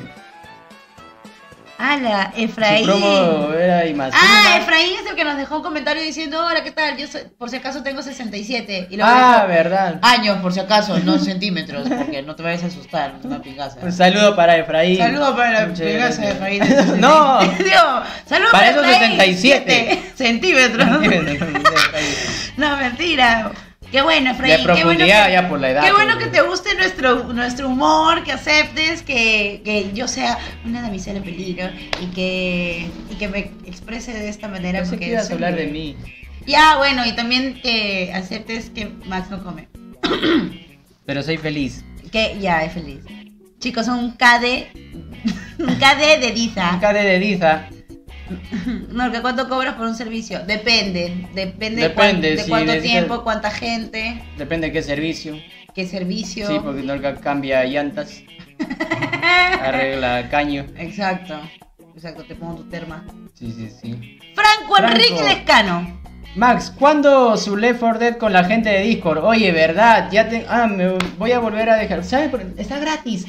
¡A 1.82 1.96
la 1.96 2.32
Su 2.34 2.40
Efraín! 2.42 2.84
promo 2.86 3.52
era. 3.54 3.82
Ah, 4.12 4.58
Efraín 4.60 4.94
es 5.02 5.10
el 5.10 5.16
que 5.16 5.24
nos 5.24 5.36
dejó 5.36 5.56
un 5.56 5.62
comentario 5.64 6.00
diciendo, 6.00 6.38
hola, 6.46 6.62
¿qué 6.62 6.70
tal? 6.70 6.96
Yo 6.96 7.08
soy- 7.08 7.22
por 7.36 7.50
si 7.50 7.56
acaso 7.56 7.82
tengo 7.82 8.02
67. 8.02 8.86
Y 8.88 8.96
luego 8.96 9.10
Ah, 9.12 9.46
verdad. 9.48 9.98
años, 10.02 10.38
por 10.38 10.52
si 10.52 10.60
acaso, 10.60 10.96
no 11.00 11.18
centímetros, 11.18 11.88
porque 11.88 12.22
no 12.22 12.36
te 12.36 12.44
vayas 12.44 12.62
a 12.62 12.66
asustar, 12.68 13.14
una 13.24 13.42
pingaza. 13.42 13.78
Un 13.82 13.90
saludo 13.92 14.36
para 14.36 14.56
Efraín. 14.58 14.96
Saludos 14.96 15.34
para 15.34 15.50
la 15.66 15.74
pingaza 15.74 16.22
de. 16.22 16.30
Efraín. 16.30 16.62
no. 17.00 17.40
Digo, 17.58 18.02
saludos 18.26 18.52
Para 18.52 18.52
para 18.52 18.70
esos 18.70 18.86
Efraín, 18.86 19.36
77. 19.36 19.64
siete 19.76 20.12
centímetros. 20.14 20.86
no, 22.56 22.76
mentira. 22.76 23.50
Qué 23.92 24.00
bueno, 24.00 24.30
Efraín. 24.30 24.66
De 24.66 24.74
qué 24.74 24.84
bueno 24.84 25.00
que- 25.00 25.06
ya 25.06 25.48
por 25.48 25.60
la 25.60 25.70
edad. 25.70 25.84
Qué 25.84 25.92
bueno 25.92 26.14
pues. 26.14 26.24
que 26.24 26.30
te 26.32 26.40
guste 26.40 26.74
nuestro, 26.74 27.24
nuestro 27.34 27.68
humor, 27.68 28.24
que 28.24 28.32
aceptes 28.32 29.02
que, 29.02 29.60
que 29.64 29.92
yo 29.92 30.08
sea 30.08 30.38
una 30.64 30.80
damisela 30.80 31.18
en 31.18 31.24
peligro 31.24 31.68
y 32.00 32.06
que, 32.06 32.86
y 33.10 33.14
que 33.16 33.28
me 33.28 33.50
exprese 33.66 34.14
de 34.14 34.30
esta 34.30 34.48
manera. 34.48 34.80
Pensé 34.80 34.96
porque 34.96 35.16
hablar 35.18 35.56
de 35.56 35.66
mí. 35.66 35.96
Ya, 36.46 36.78
bueno, 36.78 37.04
y 37.06 37.12
también 37.12 37.60
que 37.62 38.10
aceptes 38.14 38.70
que 38.70 38.86
Max 39.06 39.30
no 39.30 39.44
come. 39.44 39.68
Pero 41.06 41.22
soy 41.22 41.36
feliz. 41.36 41.84
Que 42.10 42.38
ya 42.40 42.64
es 42.64 42.72
feliz. 42.72 43.00
Chicos, 43.58 43.88
un 43.88 44.12
KD. 44.12 44.68
un 45.58 45.74
KD 45.76 46.18
de 46.20 46.32
Diza. 46.34 46.74
Acá 46.74 46.92
de 46.92 47.02
Dediza. 47.02 47.68
No, 48.90 49.10
que 49.10 49.20
cuánto 49.20 49.48
cobras 49.48 49.74
por 49.74 49.86
un 49.86 49.94
servicio. 49.94 50.40
Depende. 50.44 51.28
Depende, 51.34 51.82
Depende, 51.82 51.82
de, 51.82 51.94
cuán- 51.94 52.20
de 52.20 52.38
si 52.38 52.48
cuánto 52.48 52.78
tiempo, 52.80 53.22
cuánta 53.24 53.50
gente, 53.50 54.22
Depende 54.38 54.68
de 54.68 54.72
qué 54.72 54.82
servicio. 54.82 55.36
qué 55.74 55.86
servicio. 55.86 56.46
Sí, 56.48 56.60
porque 56.62 56.82
Norca 56.82 57.14
cambia 57.16 57.64
llantas. 57.64 58.22
Arregla 59.62 60.28
caño. 60.30 60.66
Exacto. 60.76 61.40
Exacto, 61.94 62.24
te 62.24 62.34
pongo 62.34 62.56
tu 62.56 62.68
terma. 62.68 63.04
Sí, 63.34 63.52
sí, 63.52 63.68
sí. 63.80 64.18
Franco 64.34 64.76
Franco. 64.76 64.92
Enrique 64.92 65.22
Lescano. 65.22 66.00
Max, 66.34 66.72
¿cuándo 66.78 67.36
su 67.36 67.56
Left 67.58 67.80
4 67.80 67.98
Dead 67.98 68.16
con 68.16 68.32
la 68.32 68.44
gente 68.44 68.70
de 68.70 68.80
Discord? 68.82 69.22
Oye, 69.22 69.52
verdad, 69.52 70.08
ya 70.10 70.28
te. 70.28 70.46
Ah, 70.48 70.66
me 70.66 70.96
voy 71.18 71.32
a 71.32 71.38
volver 71.38 71.68
a 71.68 71.76
dejar. 71.76 72.02
¿Sabes? 72.04 72.30
Está 72.56 72.78
gratis. 72.78 73.26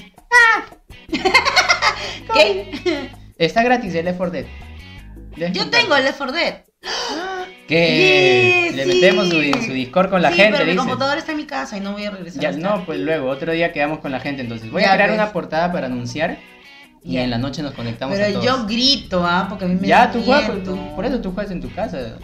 ¿Qué? 2.33 3.09
Está 3.37 3.63
gratis 3.63 3.93
el 3.95 4.05
Left 4.05 4.17
4 4.17 4.31
Dead. 4.33 4.45
Yo 5.35 5.69
tengo 5.69 5.95
el 5.95 6.03
Left 6.03 6.17
4 6.17 6.35
Dead. 6.35 6.55
Que 7.67 8.71
le 8.75 8.83
sí. 8.83 8.89
metemos 8.89 9.29
su, 9.29 9.41
su 9.65 9.71
Discord 9.73 10.09
con 10.09 10.21
la 10.21 10.31
Sí, 10.31 10.37
gente, 10.37 10.57
pero 10.59 10.71
mi 10.71 10.77
computadora 10.77 11.17
está 11.19 11.31
en 11.31 11.37
mi 11.37 11.45
casa 11.45 11.77
y 11.77 11.79
no 11.79 11.93
voy 11.93 12.05
a 12.05 12.11
regresar. 12.11 12.41
Ya, 12.41 12.51
no, 12.51 12.85
pues 12.85 12.99
luego, 12.99 13.29
otro 13.29 13.51
día 13.53 13.71
quedamos 13.71 13.99
con 13.99 14.11
la 14.11 14.19
gente, 14.19 14.41
entonces 14.41 14.69
voy 14.69 14.81
Ya, 14.83 14.91
a 14.91 14.95
crear 14.95 15.09
pues. 15.09 15.19
una 15.19 15.31
portada 15.31 15.71
para 15.71 15.87
anunciar 15.87 16.37
y 17.03 17.17
en 17.17 17.29
la 17.29 17.37
noche 17.37 17.61
nos 17.61 17.73
conectamos 17.73 18.17
a 18.17 18.21
Pero 18.21 18.33
todos. 18.39 18.45
yo 18.45 18.65
grito, 18.65 19.25
¿ah? 19.25 19.47
Porque 19.49 19.65
a 19.65 19.67
mí 19.67 19.77
me 19.79 19.87
ya, 19.87 20.11
tú 20.11 20.21
juegas, 20.23 20.49
por, 20.49 20.95
por 20.95 21.05
eso 21.05 21.19
tú 21.21 21.31
juegas 21.33 21.51
en 21.51 21.61
tu 21.61 21.73
casa. 21.73 22.17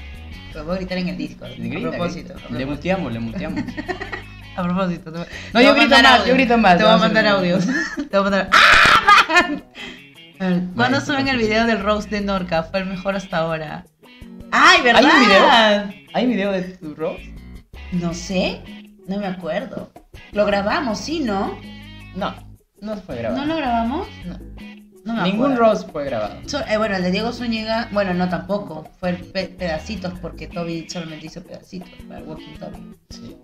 Pero 0.52 0.66
voy 0.66 0.76
a 0.76 0.78
gritar 0.80 0.98
en 0.98 1.10
el 1.10 1.18
Discord. 1.18 1.52
Grita, 1.58 1.88
a 1.88 1.92
propósito. 1.92 2.34
a 2.50 2.54
Le 2.54 2.66
muteamos, 2.66 3.14
le 3.14 3.20
muteamos. 3.20 3.64
A 4.56 4.64
propósito. 4.64 5.12
te 5.14 5.20
No, 5.20 5.26
te 5.54 5.64
yo 5.64 5.72
a 5.72 5.74
grito 5.74 5.96
más, 6.02 6.26
yo 6.26 6.34
grito 6.34 6.58
más, 6.58 6.78
Te 6.78 6.84
voy 6.84 6.92
a 6.92 6.96
a 6.96 6.98
mandar 6.98 7.28
audios. 7.28 7.66
Te 7.96 8.18
voy 8.18 8.20
a 8.20 8.22
mandar. 8.24 8.50
¡Ah! 8.52 9.48
man! 9.48 9.64
¿Cuándo 10.74 11.02
suben 11.02 11.28
el 11.28 11.38
video 11.38 11.66
del 11.66 11.82
roast 11.82 12.10
de 12.10 12.22
Norca? 12.22 12.64
Fue 12.64 12.80
el 12.80 12.86
mejor 12.86 13.14
hasta 13.18 13.40
ahora. 13.40 13.86
Ay, 14.52 14.82
¿verdad? 14.82 15.04
¿Hay 15.04 15.12
un 15.12 15.28
video? 15.28 16.06
¿Hay 16.14 16.26
video 16.28 16.52
de 16.54 16.62
tu 16.78 16.96
roast? 16.96 17.26
No 17.92 18.14
sé, 18.14 18.62
no 19.06 19.18
me 19.18 19.28
acuerdo. 19.28 19.92
Lo 20.32 20.46
grabamos, 20.46 20.98
¿sí, 20.98 21.20
no? 21.20 21.60
No, 22.16 22.34
no 22.80 22.96
fue 22.98 23.18
grabado. 23.18 23.42
¿No 23.42 23.54
lo 23.54 23.58
grabamos? 23.58 24.08
No. 24.26 24.40
No 25.14 25.24
Ningún 25.24 25.56
roast 25.56 25.90
fue 25.92 26.06
grabado. 26.06 26.40
So- 26.48 26.60
eh, 26.68 26.78
bueno, 26.78 26.96
el 26.96 27.04
de 27.04 27.12
Diego 27.12 27.32
Zúñiga, 27.34 27.90
bueno, 27.92 28.14
no 28.14 28.30
tampoco. 28.30 28.88
Fue 29.00 29.14
pe- 29.14 29.48
pedacitos 29.50 30.14
porque 30.20 30.48
Toby 30.48 30.88
solamente 30.90 31.26
hizo 31.28 31.42
pedacitos 31.44 31.90
para 32.08 32.22
Walking 32.22 32.56
Toby. 32.60 32.96
Sí. 33.10 33.36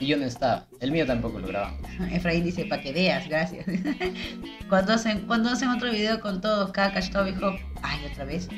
Y 0.00 0.06
yo 0.06 0.16
no 0.16 0.24
estaba. 0.24 0.64
El 0.80 0.90
mío 0.92 1.06
tampoco 1.06 1.38
lo 1.38 1.46
grabamos. 1.48 1.80
Efraín 2.10 2.44
dice, 2.44 2.64
para 2.64 2.82
que 2.82 2.92
veas, 2.92 3.28
gracias. 3.28 3.64
cuando, 4.68 4.92
hacen, 4.94 5.20
cuando 5.26 5.50
hacen 5.50 5.68
otro 5.68 5.90
video 5.90 6.20
con 6.20 6.40
todos, 6.40 6.72
Kakash, 6.72 7.10
Toby, 7.10 7.30
Hop, 7.42 7.54
ay, 7.82 7.98
otra 8.10 8.24
vez. 8.24 8.48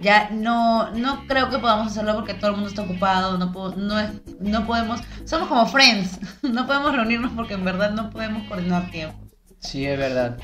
Ya 0.00 0.30
no, 0.30 0.90
no 0.92 1.26
creo 1.26 1.50
que 1.50 1.58
podamos 1.58 1.88
hacerlo 1.88 2.14
porque 2.14 2.34
todo 2.34 2.50
el 2.50 2.56
mundo 2.56 2.68
está 2.68 2.82
ocupado, 2.82 3.36
no, 3.36 3.52
puedo- 3.52 3.74
no, 3.74 3.98
es, 3.98 4.10
no 4.40 4.64
podemos, 4.64 5.00
somos 5.24 5.48
como 5.48 5.66
friends, 5.66 6.20
no 6.42 6.66
podemos 6.66 6.94
reunirnos 6.94 7.32
porque 7.32 7.54
en 7.54 7.64
verdad 7.64 7.90
no 7.92 8.10
podemos 8.10 8.46
coordinar 8.46 8.90
tiempo. 8.92 9.18
Sí, 9.58 9.84
es 9.86 9.98
verdad. 9.98 10.38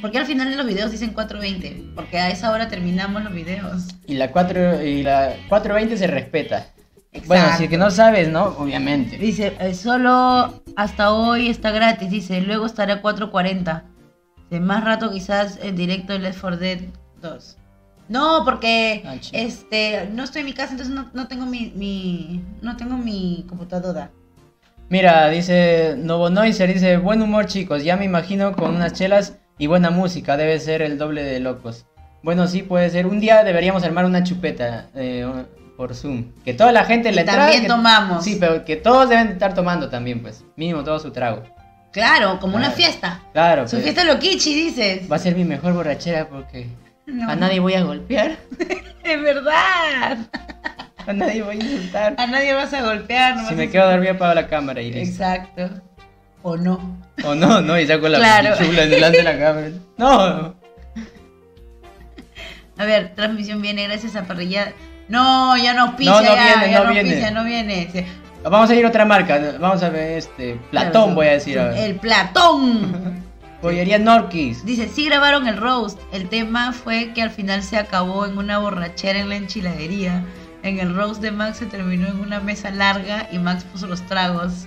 Porque 0.00 0.18
al 0.18 0.26
final 0.26 0.48
de 0.50 0.56
los 0.56 0.66
videos 0.66 0.90
dicen 0.90 1.14
4.20, 1.14 1.94
porque 1.94 2.18
a 2.18 2.30
esa 2.30 2.50
hora 2.52 2.68
terminamos 2.68 3.22
los 3.24 3.32
videos. 3.32 3.88
Y 4.06 4.14
la 4.14 4.30
4 4.30 4.82
y 4.82 5.02
la 5.02 5.34
420 5.48 5.96
se 5.96 6.06
respeta. 6.06 6.66
Bueno, 7.26 7.42
si 7.44 7.48
Exacto. 7.48 7.64
es 7.64 7.70
que 7.70 7.76
no 7.78 7.90
sabes, 7.90 8.28
¿no? 8.28 8.44
Obviamente. 8.58 9.18
Dice, 9.18 9.56
eh, 9.58 9.74
solo 9.74 10.62
hasta 10.76 11.12
hoy 11.12 11.48
está 11.48 11.70
gratis, 11.72 12.08
dice, 12.10 12.40
luego 12.40 12.66
estará 12.66 12.94
a 12.94 13.02
4.40. 13.02 13.82
De 14.48 14.60
más 14.60 14.84
rato 14.84 15.10
quizás 15.10 15.58
en 15.62 15.76
directo 15.76 16.12
en 16.12 16.22
Left 16.22 16.40
4 16.40 16.56
Dead 16.58 16.78
2. 17.20 17.56
No, 18.08 18.42
porque 18.44 19.02
Ah, 19.06 19.14
este 19.32 20.08
no 20.12 20.24
estoy 20.24 20.40
en 20.40 20.46
mi 20.46 20.52
casa, 20.52 20.72
entonces 20.72 20.94
no, 20.94 21.10
no 21.12 21.28
tengo 21.28 21.46
mi, 21.46 21.72
mi 21.76 22.44
no 22.60 22.76
tengo 22.76 22.96
mi 22.96 23.44
computadora. 23.48 24.10
Mira, 24.88 25.28
dice 25.28 25.94
Novo 25.96 26.30
Noiser, 26.30 26.72
dice, 26.72 26.96
buen 26.96 27.22
humor 27.22 27.46
chicos, 27.46 27.84
ya 27.84 27.96
me 27.96 28.04
imagino 28.04 28.52
con 28.56 28.74
unas 28.74 28.92
chelas 28.92 29.36
y 29.60 29.66
buena 29.68 29.90
música, 29.90 30.36
debe 30.36 30.58
ser 30.58 30.82
el 30.82 30.98
doble 30.98 31.22
de 31.22 31.38
locos. 31.38 31.86
Bueno, 32.22 32.48
sí, 32.48 32.62
puede 32.62 32.90
ser. 32.90 33.06
Un 33.06 33.20
día 33.20 33.44
deberíamos 33.44 33.84
armar 33.84 34.04
una 34.04 34.24
chupeta 34.24 34.88
eh, 34.96 35.24
por 35.76 35.94
Zoom. 35.94 36.32
Que 36.44 36.52
toda 36.54 36.72
la 36.72 36.84
gente 36.84 37.12
le 37.12 37.22
también 37.24 37.62
que- 37.62 37.68
tomamos. 37.68 38.24
Sí, 38.24 38.36
pero 38.40 38.64
que 38.64 38.74
todos 38.76 39.08
deben 39.08 39.28
estar 39.28 39.54
tomando 39.54 39.88
también, 39.88 40.20
pues. 40.20 40.42
Mínimo 40.56 40.82
todo 40.82 40.98
su 40.98 41.12
trago. 41.12 41.44
Claro, 41.92 42.38
como 42.40 42.56
una 42.56 42.70
fiesta. 42.70 43.20
Claro, 43.32 43.66
Su 43.66 43.72
pues, 43.76 43.84
fiesta 43.84 44.04
loquichi, 44.04 44.54
dices. 44.54 45.10
va 45.10 45.16
a 45.16 45.18
ser 45.18 45.34
mi 45.34 45.44
mejor 45.44 45.72
borrachera 45.72 46.28
porque 46.28 46.68
No. 47.06 47.28
a 47.30 47.34
nadie 47.36 47.58
voy 47.60 47.74
a 47.74 47.82
golpear, 47.82 48.36
Es 49.02 49.20
verdad. 49.22 50.18
a 51.06 51.12
nadie 51.12 51.42
voy 51.42 51.56
a 51.56 51.64
insultar. 51.64 52.14
A 52.16 52.26
nadie 52.28 52.52
vas 52.54 52.72
a 52.74 52.82
golpear. 52.82 53.36
no 53.36 53.48
Si 53.48 53.54
me 53.56 53.68
quedo 53.70 53.90
dormido 53.90 54.12
apago 54.12 54.34
la 54.34 54.46
cámara 54.46 54.80
y 54.82 54.92
listo. 54.92 55.10
Exacto. 55.24 55.68
O 56.42 56.56
no. 56.56 56.98
O 57.24 57.34
no, 57.34 57.60
no, 57.60 57.78
y 57.78 57.86
saco 57.86 58.08
la 58.08 58.18
Claro. 58.18 58.56
chula 58.56 58.86
delante 58.86 59.18
de 59.18 59.24
la 59.24 59.38
cámara. 59.38 59.70
No. 59.98 60.54
A 62.78 62.84
ver, 62.86 63.14
transmisión 63.14 63.60
viene 63.60 63.84
gracias 63.86 64.16
a 64.16 64.24
parrilla. 64.24 64.72
No, 65.08 65.56
ya 65.56 65.74
no 65.74 65.82
auspicia, 65.82 66.12
No, 66.12 66.20
no 66.22 66.34
ya, 66.34 66.44
viene, 66.56 66.72
ya 66.72 66.78
no 66.80 66.84
no 66.86 66.92
viene. 66.92 67.08
auspicia, 67.10 67.30
no 67.32 67.44
viene. 67.44 67.90
Sí. 67.92 68.04
Vamos 68.42 68.70
a 68.70 68.74
ir 68.74 68.84
a 68.86 68.88
otra 68.88 69.04
marca. 69.04 69.38
Vamos 69.60 69.82
a 69.82 69.90
ver 69.90 70.16
este. 70.18 70.58
Platón, 70.70 70.90
Claro, 71.02 71.14
voy 71.14 71.26
a 71.26 71.32
decir 71.32 71.58
ahora. 71.58 71.78
El 71.78 71.96
Platón. 71.96 73.22
Pollería 73.60 73.98
Norquis. 73.98 74.64
Dice, 74.64 74.88
sí 74.88 75.04
grabaron 75.04 75.46
el 75.46 75.58
roast. 75.58 75.98
El 76.12 76.30
tema 76.30 76.72
fue 76.72 77.12
que 77.12 77.20
al 77.20 77.30
final 77.30 77.62
se 77.62 77.76
acabó 77.76 78.24
en 78.24 78.38
una 78.38 78.58
borrachera 78.58 79.18
en 79.18 79.28
la 79.28 79.36
enchiladería. 79.36 80.24
En 80.62 80.78
el 80.78 80.94
roast 80.94 81.20
de 81.20 81.32
Max 81.32 81.58
se 81.58 81.66
terminó 81.66 82.06
en 82.08 82.20
una 82.20 82.40
mesa 82.40 82.70
larga 82.70 83.28
y 83.30 83.38
Max 83.38 83.64
puso 83.64 83.86
los 83.86 84.00
tragos. 84.06 84.66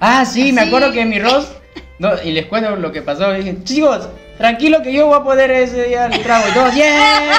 Ah, 0.00 0.24
sí, 0.24 0.52
me 0.52 0.62
acuerdo 0.62 0.92
que 0.92 1.04
mi. 1.04 1.18
No, 1.98 2.10
y 2.22 2.30
les 2.32 2.46
cuento 2.46 2.76
lo 2.76 2.92
que 2.92 3.02
pasó. 3.02 3.32
Dije, 3.32 3.56
chicos, 3.64 4.08
tranquilo 4.36 4.82
que 4.82 4.92
yo 4.92 5.06
voy 5.06 5.18
a 5.18 5.24
poder 5.24 5.50
ese 5.50 5.84
día 5.84 6.06
el 6.06 6.22
trago. 6.22 6.48
Y 6.48 6.52
todos, 6.52 6.74
¡yeah! 6.74 7.32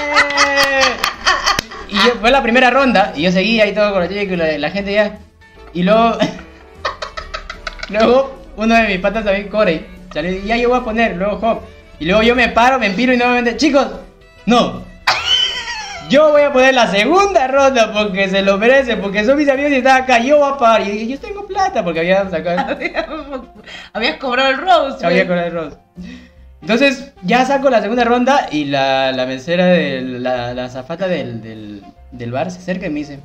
Y 1.87 1.95
yo- 1.95 2.15
fue 2.19 2.31
la 2.31 2.43
primera 2.43 2.69
ronda. 2.69 3.13
Y 3.15 3.21
yo 3.23 3.31
seguía 3.31 3.63
ahí 3.63 3.73
todo 3.73 3.91
con 3.93 4.01
la 4.01 4.09
chica 4.09 4.21
y 4.21 4.35
la, 4.35 4.57
la 4.57 4.69
gente 4.71 4.93
ya. 4.93 5.19
Y 5.73 5.83
luego. 5.83 6.17
luego, 7.89 8.39
uno 8.57 8.75
de 8.75 8.87
mis 8.87 8.99
patas 8.99 9.23
también, 9.23 9.47
Corey, 9.47 9.85
salió 10.13 10.31
y 10.31 10.43
ya 10.43 10.57
yo 10.57 10.69
voy 10.69 10.79
a 10.79 10.83
poner. 10.83 11.15
Luego, 11.15 11.39
Hop. 11.47 11.61
Y 11.99 12.05
luego 12.05 12.21
yo 12.23 12.35
me 12.35 12.49
paro, 12.49 12.79
me 12.79 12.87
empiro 12.87 13.13
y 13.13 13.17
nuevamente, 13.17 13.57
chicos, 13.57 13.87
no. 14.45 14.83
Yo 16.09 16.31
voy 16.31 16.41
a 16.41 16.51
poner 16.51 16.73
la 16.73 16.87
segunda 16.87 17.47
ronda 17.47 17.93
porque 17.93 18.27
se 18.29 18.41
lo 18.41 18.57
merece, 18.57 18.97
porque 18.97 19.23
son 19.23 19.37
mis 19.37 19.47
amigos 19.47 19.71
y 19.71 19.75
están 19.75 20.03
acá, 20.03 20.17
yo 20.19 20.39
voy 20.39 20.53
a 20.53 20.57
pagar. 20.57 20.87
Y 20.87 21.07
yo 21.07 21.19
tengo 21.19 21.45
plata 21.45 21.83
porque 21.83 21.99
había 22.01 22.27
sacado. 22.29 23.45
Habías 23.93 24.17
cobrado 24.17 24.49
el 24.49 24.57
roast. 24.57 25.03
Había 25.03 25.27
con 25.27 25.37
el 25.37 25.51
Rose. 25.51 25.77
Entonces, 26.61 27.13
ya 27.23 27.45
saco 27.45 27.69
la 27.69 27.81
segunda 27.81 28.03
ronda 28.03 28.47
y 28.51 28.65
la, 28.65 29.11
la 29.11 29.25
mesera, 29.25 29.67
de, 29.67 30.01
la, 30.01 30.53
la 30.53 30.67
zafata 30.69 31.07
del, 31.07 31.41
del, 31.41 31.83
del 32.11 32.31
bar 32.31 32.51
se 32.51 32.57
acerca 32.57 32.87
y 32.87 32.89
me 32.89 32.99
dice, 32.99 33.19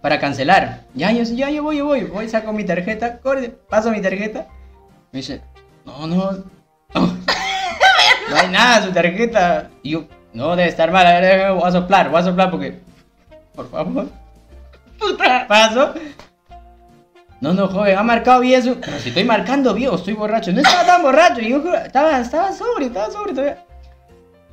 para 0.00 0.18
cancelar. 0.18 0.80
Ya, 0.94 1.12
yo, 1.12 1.22
ya, 1.24 1.50
yo 1.50 1.62
voy, 1.62 1.78
yo 1.78 1.86
voy. 1.86 2.04
Voy, 2.04 2.28
saco 2.28 2.52
mi 2.52 2.64
tarjeta, 2.64 3.18
corre, 3.18 3.50
paso 3.50 3.90
mi 3.90 4.00
tarjeta. 4.00 4.46
Me 5.12 5.18
dice, 5.18 5.42
no, 5.84 6.06
no, 6.06 6.32
no, 6.94 7.00
no 8.30 8.36
hay 8.36 8.48
nada, 8.48 8.86
su 8.86 8.92
tarjeta. 8.92 9.70
Y 9.82 9.90
yo, 9.90 10.04
no, 10.34 10.56
debe 10.56 10.68
estar 10.68 10.90
mal, 10.90 11.06
a 11.06 11.20
ver, 11.20 11.52
voy 11.52 11.68
a 11.68 11.72
soplar, 11.72 12.10
voy 12.10 12.20
a 12.20 12.24
soplar 12.24 12.50
porque, 12.50 12.80
por 13.54 13.70
favor. 13.70 14.06
Puta. 14.98 15.46
Paso. 15.48 15.94
No, 17.40 17.52
no, 17.52 17.66
joven, 17.66 17.98
ha 17.98 18.02
marcado 18.04 18.40
bien 18.40 18.62
su. 18.62 18.78
Pero 18.78 18.98
si 19.00 19.08
estoy 19.08 19.24
marcando 19.24 19.74
bien 19.74 19.90
o 19.90 19.96
estoy 19.96 20.14
borracho. 20.14 20.52
No 20.52 20.60
estaba 20.60 20.86
tan 20.86 21.02
borracho, 21.02 21.40
yo 21.40 21.74
estaba, 21.74 22.20
estaba 22.20 22.52
sobrio, 22.52 22.86
estaba 22.86 23.10
sobrio 23.10 23.34
todavía. 23.34 23.58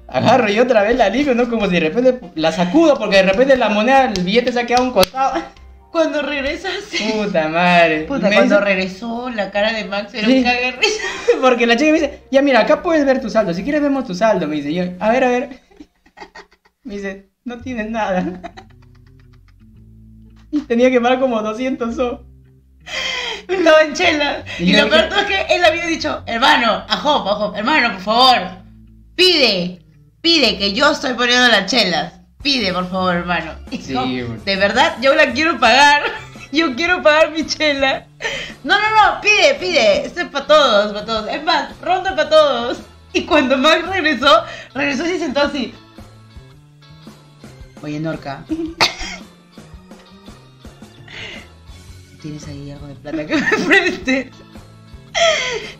Agarro 0.07 0.49
y 0.49 0.59
otra 0.59 0.81
vez 0.81 0.97
la 0.97 1.07
limpio, 1.07 1.35
¿no? 1.35 1.47
Como 1.47 1.67
si 1.67 1.73
de 1.73 1.81
repente 1.81 2.19
la 2.33 2.51
sacudo 2.51 2.97
porque 2.97 3.17
de 3.17 3.23
repente 3.23 3.55
la 3.57 3.69
moneda, 3.69 4.05
el 4.05 4.23
billete 4.23 4.51
se 4.51 4.59
ha 4.59 4.65
quedado 4.65 4.83
a 4.83 4.87
un 4.87 4.93
costado. 4.93 5.39
Cuando 5.91 6.23
regresaste. 6.23 6.97
Puta 7.13 7.47
madre. 7.47 8.05
Puta, 8.07 8.27
Me 8.29 8.35
cuando 8.35 8.59
regresó 8.59 9.29
la 9.29 9.51
cara 9.51 9.71
de 9.71 9.85
Max 9.85 10.13
era 10.15 10.27
Sí. 10.27 10.37
un 10.39 10.43
cague. 10.43 10.75
Porque 11.41 11.67
la 11.67 11.75
chica 11.75 11.91
me 11.91 11.99
dice, 11.99 12.23
ya 12.31 12.41
mira, 12.41 12.61
acá 12.61 12.81
puedes 12.81 13.05
ver 13.05 13.21
tu 13.21 13.29
saldo. 13.29 13.53
Si 13.53 13.63
quieres 13.63 13.81
vemos 13.83 14.05
tu 14.05 14.15
saldo, 14.15 14.47
me 14.47 14.55
dice. 14.55 14.73
Yo, 14.73 14.83
a 14.99 15.09
ver, 15.11 15.23
a 15.23 15.29
ver. 15.29 15.49
Me 16.83 16.95
dice, 16.95 17.29
no 17.43 17.59
tienes 17.59 17.89
nada. 17.89 18.41
Y 20.51 20.61
tenía 20.61 20.89
que 20.89 20.99
pagar 20.99 21.19
como 21.19 21.41
200 21.41 21.95
so. 21.95 22.25
Estaba 23.47 23.83
en 23.83 23.93
chela. 23.93 24.43
Y 24.59 24.71
Y, 24.71 24.73
lo 24.73 24.89
peor 24.89 25.05
es 25.05 25.25
que 25.25 25.55
él 25.55 25.63
había 25.63 25.85
dicho, 25.85 26.23
hermano, 26.25 26.83
a 26.87 26.97
Job, 26.97 27.27
a 27.27 27.35
Job, 27.35 27.55
hermano, 27.55 27.93
por 27.93 28.01
favor, 28.01 28.47
pide, 29.15 29.79
pide 30.21 30.57
que 30.57 30.73
yo 30.73 30.91
estoy 30.91 31.13
poniendo 31.13 31.47
las 31.49 31.65
chelas. 31.69 32.13
Pide, 32.41 32.73
por 32.73 32.89
favor, 32.89 33.15
hermano. 33.15 33.51
Y 33.69 33.77
Sí, 33.79 33.93
güey. 33.93 34.39
de 34.45 34.55
verdad, 34.55 34.95
yo 35.01 35.13
la 35.13 35.33
quiero 35.33 35.59
pagar. 35.59 36.03
Yo 36.51 36.75
quiero 36.75 37.03
pagar 37.03 37.29
mi 37.29 37.45
chela. 37.45 38.07
No, 38.63 38.73
no, 38.73 38.89
no, 38.89 39.21
pide, 39.21 39.53
pide. 39.59 40.07
Esto 40.07 40.21
es 40.21 40.29
para 40.29 40.47
todos, 40.47 40.93
para 40.93 41.05
todos. 41.05 41.27
Es 41.29 41.43
más, 41.43 41.79
ronda 41.79 42.15
para 42.15 42.27
todos. 42.27 42.79
Y 43.13 43.21
cuando 43.25 43.55
Max 43.55 43.87
regresó, 43.87 44.43
regresó 44.73 45.05
y 45.05 45.09
se 45.09 45.19
sentó 45.19 45.41
así. 45.41 45.75
Oye, 47.81 47.99
Norca. 47.99 48.43
¿Tienes 52.21 52.47
ahí 52.47 52.71
algo 52.71 52.87
de 52.87 52.95
plata 52.95 53.25
que 53.25 53.35
me 53.35 53.65
prestes? 53.67 54.27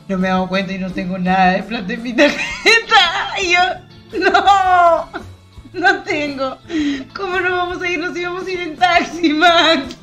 No 0.07 0.17
me 0.17 0.30
hago 0.30 0.47
cuenta 0.47 0.73
y 0.73 0.77
no 0.77 0.89
tengo 0.91 1.17
nada 1.17 1.51
de 1.53 1.63
plata 1.63 1.93
en 1.93 2.03
mi 2.03 2.13
tarjeta. 2.13 3.41
Y 3.43 3.51
yo, 3.51 3.59
no, 4.19 5.09
no 5.73 6.03
tengo. 6.03 6.57
¿Cómo 7.15 7.39
no 7.39 7.57
vamos 7.57 7.81
a 7.81 7.89
ir? 7.89 7.99
Nos 7.99 8.17
íbamos 8.17 8.45
a 8.47 8.51
ir 8.51 8.61
en 8.61 8.77
taxi, 8.77 9.34
Max. 9.34 9.97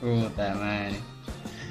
Puta 0.00 0.54
madre. 0.54 0.96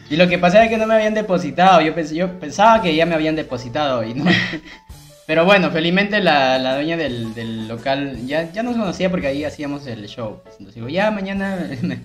Y 0.10 0.16
lo 0.16 0.28
que 0.28 0.38
pasaba 0.38 0.66
es 0.66 0.70
que 0.70 0.78
no 0.78 0.88
me 0.88 0.94
habían 0.94 1.14
depositado. 1.14 1.82
Yo 1.82 2.40
pensaba 2.40 2.82
que 2.82 2.96
ya 2.96 3.06
me 3.06 3.16
habían 3.16 3.36
depositado 3.36 4.04
y 4.04 4.14
no. 4.14 4.26
Pero 5.28 5.44
bueno, 5.44 5.70
felizmente 5.72 6.22
la, 6.22 6.58
la 6.58 6.76
dueña 6.76 6.96
del, 6.96 7.34
del 7.34 7.68
local 7.68 8.26
ya, 8.26 8.50
ya 8.54 8.64
nos 8.64 8.78
conocía 8.78 9.12
porque 9.12 9.28
ahí 9.28 9.44
hacíamos 9.44 9.86
el 9.86 10.08
show. 10.08 10.40
pues. 10.42 10.56
Entonces 10.58 10.76
digo, 10.76 10.88
ya 10.88 11.12
mañana 11.12 11.68
me 11.82 12.00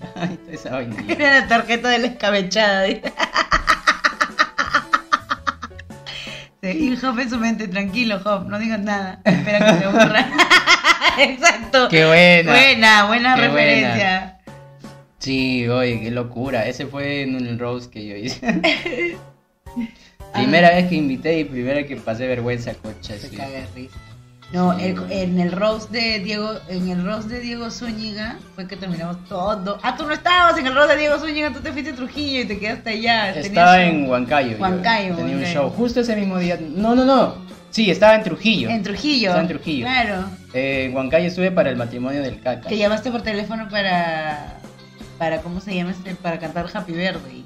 esa 0.52 0.70
vaina. 0.70 0.96
Era 1.08 1.40
la 1.40 1.46
tarjeta 1.46 1.88
de 1.88 1.98
la 2.00 2.06
escabechada. 2.08 2.86
Sí, 6.64 6.68
y 6.92 6.96
Job 6.96 7.18
en 7.18 7.28
su 7.28 7.38
mente, 7.38 7.66
tranquilo, 7.66 8.20
Job, 8.22 8.46
no 8.46 8.56
digas 8.56 8.78
nada. 8.78 9.20
Espera 9.24 9.58
que 9.58 9.78
se 9.80 9.84
aburra. 9.84 10.28
Exacto. 11.18 11.88
Qué 11.88 12.06
buena. 12.06 12.52
Buena, 12.52 13.04
buena 13.06 13.34
Qué 13.34 13.40
referencia. 13.40 14.38
Sí, 15.18 15.66
oye, 15.68 16.00
qué 16.00 16.12
locura. 16.12 16.64
Ese 16.68 16.86
fue 16.86 17.22
en 17.22 17.34
el 17.34 17.58
roast 17.58 17.92
que 17.92 18.06
yo 18.06 18.14
hice. 18.14 19.18
Primera 20.32 20.70
vez 20.70 20.88
que 20.88 20.94
invité 20.96 21.38
y 21.40 21.44
primera 21.44 21.76
vez 21.76 21.86
que 21.86 21.96
pasé 21.96 22.26
vergüenza, 22.26 22.72
cocha. 22.74 23.16
Se 23.18 23.30
caga 23.30 23.66
risa. 23.74 23.96
No, 24.52 24.78
el- 24.78 24.96
en 25.10 25.40
el 25.40 25.50
roast 25.50 25.90
de 25.90 26.18
Diego, 26.18 26.52
en 26.68 26.90
el 26.90 27.02
roast 27.04 27.26
de 27.28 27.40
Diego 27.40 27.70
Zúñiga 27.70 28.36
fue 28.54 28.68
que 28.68 28.76
terminamos 28.76 29.16
todo. 29.26 29.78
Ah, 29.82 29.96
tú 29.96 30.06
no 30.06 30.12
estabas 30.12 30.59
en 30.59 30.66
el 30.66 30.74
roast 30.74 30.90
de 30.90 30.98
Diego 30.98 31.18
Zúñiga, 31.18 31.50
tú 31.52 31.60
te 31.60 31.72
fuiste 31.72 31.92
a 31.92 31.94
Trujillo 31.94 32.42
y 32.42 32.44
te 32.44 32.59
quedaste 32.59 32.90
allá. 32.90 33.30
Estaba 33.30 33.82
en 33.82 34.06
Huancayo. 34.10 34.52
yo. 34.52 34.59
Huancayo, 34.59 35.16
Tenía 35.16 35.36
un 35.36 35.44
show. 35.44 35.70
Justo 35.70 36.00
ese 36.00 36.14
mismo 36.16 36.38
día. 36.38 36.59
No, 36.60 36.94
no, 36.94 37.04
no. 37.06 37.34
Sí, 37.70 37.90
estaba 37.90 38.16
en 38.16 38.22
Trujillo. 38.24 38.68
En 38.68 38.82
Trujillo. 38.82 39.28
Estaba 39.30 39.40
en 39.40 39.48
Trujillo. 39.48 39.86
Claro. 39.86 40.24
Eh, 40.52 40.84
en 40.84 40.94
Huancayo 40.94 41.28
estuve 41.28 41.50
para 41.50 41.70
el 41.70 41.76
matrimonio 41.76 42.20
del 42.20 42.38
Caca. 42.40 42.68
Que 42.68 42.76
llamaste 42.76 43.10
por 43.10 43.22
teléfono 43.22 43.70
para. 43.70 44.59
para 45.16 45.40
¿cómo 45.40 45.60
se 45.60 45.74
llama 45.74 45.92
este? 45.92 46.14
Para 46.14 46.38
cantar 46.38 46.66
Happy 46.74 46.92
Birthday. 46.92 47.42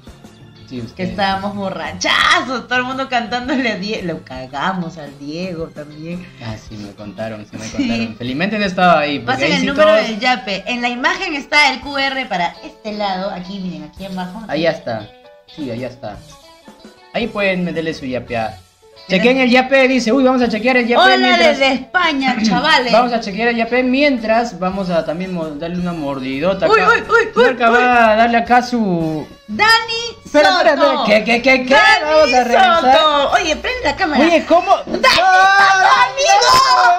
Sí, 0.69 0.83
Que 0.97 1.03
estábamos 1.03 1.55
borrachazos, 1.55 2.67
todo 2.67 2.79
el 2.79 2.83
mundo 2.83 3.07
cantándole 3.07 3.71
a 3.71 3.75
Diego. 3.77 4.05
Lo 4.07 4.23
cagamos 4.25 4.97
al 4.97 5.17
Diego 5.17 5.67
también. 5.67 6.25
Ah, 6.45 6.55
sí, 6.57 6.75
me 6.75 6.91
contaron, 6.91 7.45
sí 7.49 7.55
me 7.57 7.65
Sí. 7.65 7.71
contaron. 7.77 8.15
Felizmente 8.17 8.59
no 8.59 8.65
estaba 8.65 8.99
ahí. 8.99 9.19
Pasen 9.19 9.53
el 9.53 9.59
sí 9.61 9.65
número 9.67 9.87
todos- 9.95 10.07
del 10.07 10.19
Yape. 10.19 10.63
En 10.67 10.81
la 10.81 10.89
imagen 10.89 11.35
está 11.35 11.71
el 11.73 11.79
QR 11.79 12.25
para 12.27 12.53
este 12.65 12.91
lado. 12.93 13.29
Aquí, 13.31 13.59
miren, 13.59 13.83
aquí 13.83 14.05
abajo. 14.05 14.43
Ahí 14.49 14.65
está. 14.67 15.07
Sí, 15.55 15.71
ahí 15.71 15.79
ya 15.79 15.87
está. 15.87 16.17
Ahí 17.13 17.27
pueden 17.27 17.63
meterle 17.63 17.93
su 17.93 18.05
yapeada. 18.05 18.59
Chequen 19.07 19.37
el 19.37 19.49
yape, 19.49 19.87
dice, 19.87 20.11
uy, 20.11 20.23
vamos 20.23 20.41
a 20.41 20.49
chequear 20.49 20.77
el 20.77 20.87
yape 20.87 21.01
Hola 21.01 21.17
mientras... 21.17 21.59
desde 21.59 21.73
España, 21.73 22.35
chavales. 22.43 22.91
Vamos 22.91 23.13
a 23.13 23.21
chequear 23.21 23.47
el 23.49 23.55
yape 23.55 23.83
mientras 23.83 24.59
vamos 24.59 24.89
a 24.89 25.05
también 25.05 25.59
darle 25.59 25.77
una 25.77 25.93
mordidota 25.93 26.65
acá. 26.65 26.75
Uy, 26.75 26.81
uy, 26.81 27.03
uy, 27.07 27.29
uy, 27.35 27.47
uy. 27.47 27.55
va 27.55 28.11
a 28.11 28.15
darle 28.17 28.37
acá 28.37 28.61
su... 28.61 29.25
Dani 29.47 30.17
Espera, 30.25 30.51
Soto. 30.51 30.67
espera, 30.67 30.73
espera. 30.73 31.03
¿Qué, 31.05 31.23
qué, 31.23 31.41
qué, 31.41 31.65
qué? 31.65 31.73
Dani 31.73 32.03
Vamos 32.03 32.33
a 32.33 32.43
revisar. 32.43 32.81
Soto. 32.81 33.31
Oye, 33.31 33.55
prende 33.55 33.83
la 33.85 33.95
cámara. 33.95 34.21
Oye, 34.21 34.45
¿cómo? 34.45 34.75
¡Dani 34.85 35.15
Soto, 35.15 35.23
amigo! 36.03 36.51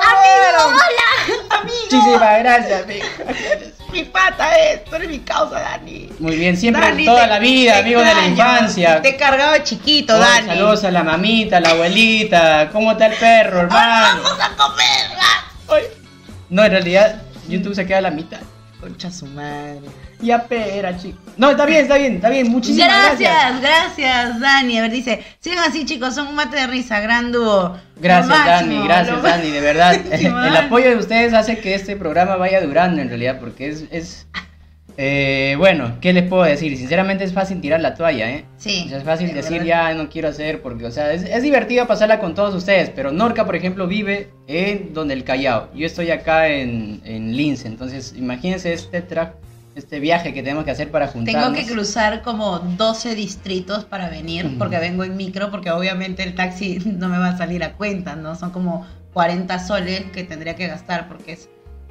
¡Amigo! 0.08 0.64
¡Hola! 0.66 1.46
¡Amigo! 1.60 1.76
Muchísimas 1.90 2.38
gracias, 2.38 2.82
amigo. 2.84 3.04
Mi 3.92 4.04
pata 4.04 4.56
es, 4.58 4.84
tú 4.84 4.96
eres 4.96 5.08
mi 5.08 5.18
causa, 5.20 5.60
Dani. 5.60 6.10
Muy 6.18 6.36
bien, 6.36 6.56
siempre 6.56 6.82
Dani, 6.82 7.04
toda 7.06 7.22
te- 7.22 7.28
la 7.28 7.38
vida, 7.38 7.78
amigo 7.78 8.00
de 8.00 8.14
la 8.14 8.26
infancia. 8.26 9.00
Te 9.02 9.08
he 9.10 9.16
cargado 9.16 9.56
chiquito, 9.64 10.18
Dani. 10.18 10.46
Saludos 10.48 10.84
a 10.84 10.90
la 10.90 11.02
mamita, 11.02 11.56
a 11.56 11.60
la 11.60 11.70
abuelita. 11.70 12.68
¿Cómo 12.72 12.92
está 12.92 13.06
el 13.06 13.14
perro, 13.16 13.60
hermano? 13.60 14.20
Vamos 14.22 14.40
a 14.40 14.56
comerla. 14.56 15.24
Ay. 15.68 15.82
No, 16.50 16.64
en 16.64 16.70
realidad, 16.72 17.22
YouTube 17.48 17.74
se 17.74 17.86
queda 17.86 17.98
a 17.98 18.02
la 18.02 18.10
mitad. 18.10 18.40
Concha 18.80 19.10
su 19.10 19.26
madre. 19.26 19.80
Ya 20.20 20.44
pera, 20.44 20.96
chico. 20.96 21.18
No, 21.36 21.50
está 21.50 21.66
bien, 21.66 21.82
está 21.82 21.96
bien, 21.96 22.14
está 22.16 22.30
bien. 22.30 22.48
Muchísimas 22.48 22.88
gracias. 22.88 23.60
Gracias, 23.60 23.60
gracias, 23.60 24.40
Dani. 24.40 24.78
A 24.78 24.82
ver, 24.82 24.90
dice, 24.92 25.24
sigan 25.40 25.64
así, 25.68 25.84
chicos, 25.84 26.14
son 26.14 26.28
un 26.28 26.36
mate 26.36 26.56
de 26.56 26.66
risa, 26.68 27.00
gran 27.00 27.32
dúo. 27.32 27.76
Gracias, 27.96 28.28
máximo, 28.28 28.74
Dani, 28.74 28.86
gracias, 28.86 29.22
Dani, 29.22 29.50
de 29.50 29.60
verdad. 29.60 29.94
El 30.12 30.56
apoyo 30.56 30.90
de 30.90 30.96
ustedes 30.96 31.34
hace 31.34 31.58
que 31.58 31.74
este 31.74 31.96
programa 31.96 32.36
vaya 32.36 32.60
durando, 32.60 33.02
en 33.02 33.08
realidad, 33.08 33.40
porque 33.40 33.68
es. 33.68 33.84
es 33.90 34.26
eh, 35.00 35.54
bueno, 35.58 35.92
¿qué 36.00 36.12
les 36.12 36.28
puedo 36.28 36.42
decir? 36.42 36.76
Sinceramente 36.76 37.22
es 37.22 37.32
fácil 37.32 37.60
tirar 37.60 37.80
la 37.80 37.94
toalla, 37.94 38.32
¿eh? 38.32 38.44
Sí. 38.56 38.82
O 38.86 38.88
sea, 38.88 38.98
es 38.98 39.04
fácil 39.04 39.28
de 39.28 39.34
decir 39.34 39.60
verdad. 39.60 39.90
ya 39.90 39.94
no 39.94 40.10
quiero 40.10 40.26
hacer 40.26 40.60
porque, 40.60 40.86
o 40.86 40.90
sea, 40.90 41.12
es, 41.12 41.22
es 41.22 41.40
divertido 41.40 41.86
pasarla 41.86 42.18
con 42.18 42.34
todos 42.34 42.52
ustedes, 42.52 42.90
pero 42.90 43.12
Norca, 43.12 43.46
por 43.46 43.54
ejemplo, 43.54 43.86
vive 43.86 44.30
en 44.48 44.92
donde 44.94 45.14
el 45.14 45.22
Callao. 45.22 45.68
Yo 45.72 45.86
estoy 45.86 46.10
acá 46.10 46.48
en, 46.48 47.00
en 47.04 47.36
Lince, 47.36 47.68
entonces 47.68 48.12
imagínense 48.18 48.72
este 48.72 49.00
track, 49.00 49.36
este 49.76 50.00
viaje 50.00 50.34
que 50.34 50.42
tenemos 50.42 50.64
que 50.64 50.72
hacer 50.72 50.90
para 50.90 51.06
juntarnos. 51.06 51.44
Tengo 51.44 51.56
que 51.56 51.72
cruzar 51.72 52.22
como 52.22 52.58
12 52.58 53.14
distritos 53.14 53.84
para 53.84 54.08
venir, 54.08 54.56
porque 54.58 54.78
vengo 54.78 55.04
en 55.04 55.16
micro, 55.16 55.52
porque 55.52 55.70
obviamente 55.70 56.24
el 56.24 56.34
taxi 56.34 56.80
no 56.84 57.08
me 57.08 57.18
va 57.18 57.28
a 57.28 57.38
salir 57.38 57.62
a 57.62 57.74
cuenta, 57.74 58.16
¿no? 58.16 58.34
Son 58.34 58.50
como 58.50 58.84
40 59.12 59.64
soles 59.64 60.10
que 60.10 60.24
tendría 60.24 60.56
que 60.56 60.66
gastar, 60.66 61.06
porque 61.06 61.34
es 61.34 61.48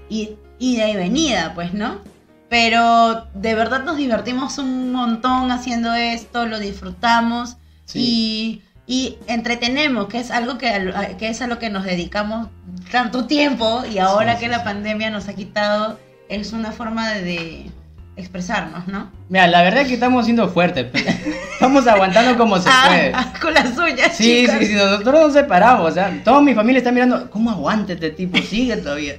ida 0.09 0.89
y 0.89 0.95
venida, 0.97 1.53
pues, 1.55 1.73
¿no? 1.73 2.01
Pero 2.49 3.27
de 3.33 3.55
verdad 3.55 3.83
nos 3.83 3.97
divertimos 3.97 4.57
un 4.57 4.91
montón 4.91 5.51
haciendo 5.51 5.93
esto, 5.93 6.45
lo 6.45 6.59
disfrutamos 6.59 7.57
y, 7.93 8.61
y 8.85 9.17
entretenemos, 9.27 10.07
que 10.07 10.19
es 10.19 10.31
algo 10.31 10.57
que, 10.57 10.93
que 11.19 11.27
es 11.27 11.41
a 11.41 11.47
lo 11.47 11.59
que 11.59 11.69
nos 11.69 11.83
dedicamos 11.83 12.47
tanto 12.91 13.25
tiempo 13.27 13.83
y 13.85 13.97
ahora 13.99 14.35
Sí, 14.35 14.41
que 14.41 14.47
la 14.47 14.63
pandemia 14.63 15.09
nos 15.09 15.27
ha 15.27 15.33
quitado, 15.33 15.99
es 16.29 16.53
una 16.53 16.71
forma 16.71 17.09
de 17.09 17.69
expresarnos, 18.17 18.87
¿no? 18.87 19.11
Mira, 19.29 19.47
la 19.47 19.61
verdad 19.61 19.81
es 19.83 19.87
que 19.87 19.93
estamos 19.93 20.25
siendo 20.25 20.49
fuertes, 20.49 20.87
pero 20.91 21.09
estamos 21.53 21.87
aguantando 21.87 22.37
como 22.37 22.57
se 22.57 22.69
puede. 22.87 23.11
Ah, 23.13 23.33
con 23.41 23.53
las 23.53 23.77
uñas. 23.77 24.15
Sí, 24.15 24.41
chicas. 24.41 24.59
sí, 24.59 24.65
sí, 24.67 24.73
nosotros 24.73 25.21
nos 25.21 25.33
separamos, 25.33 25.91
o 25.91 25.93
sea, 25.93 26.21
toda 26.23 26.41
mi 26.41 26.53
familia 26.53 26.79
está 26.79 26.91
mirando, 26.91 27.29
¿cómo 27.29 27.51
aguanta 27.51 27.93
este 27.93 28.09
tipo? 28.09 28.37
Sigue 28.39 28.77
todavía. 28.77 29.15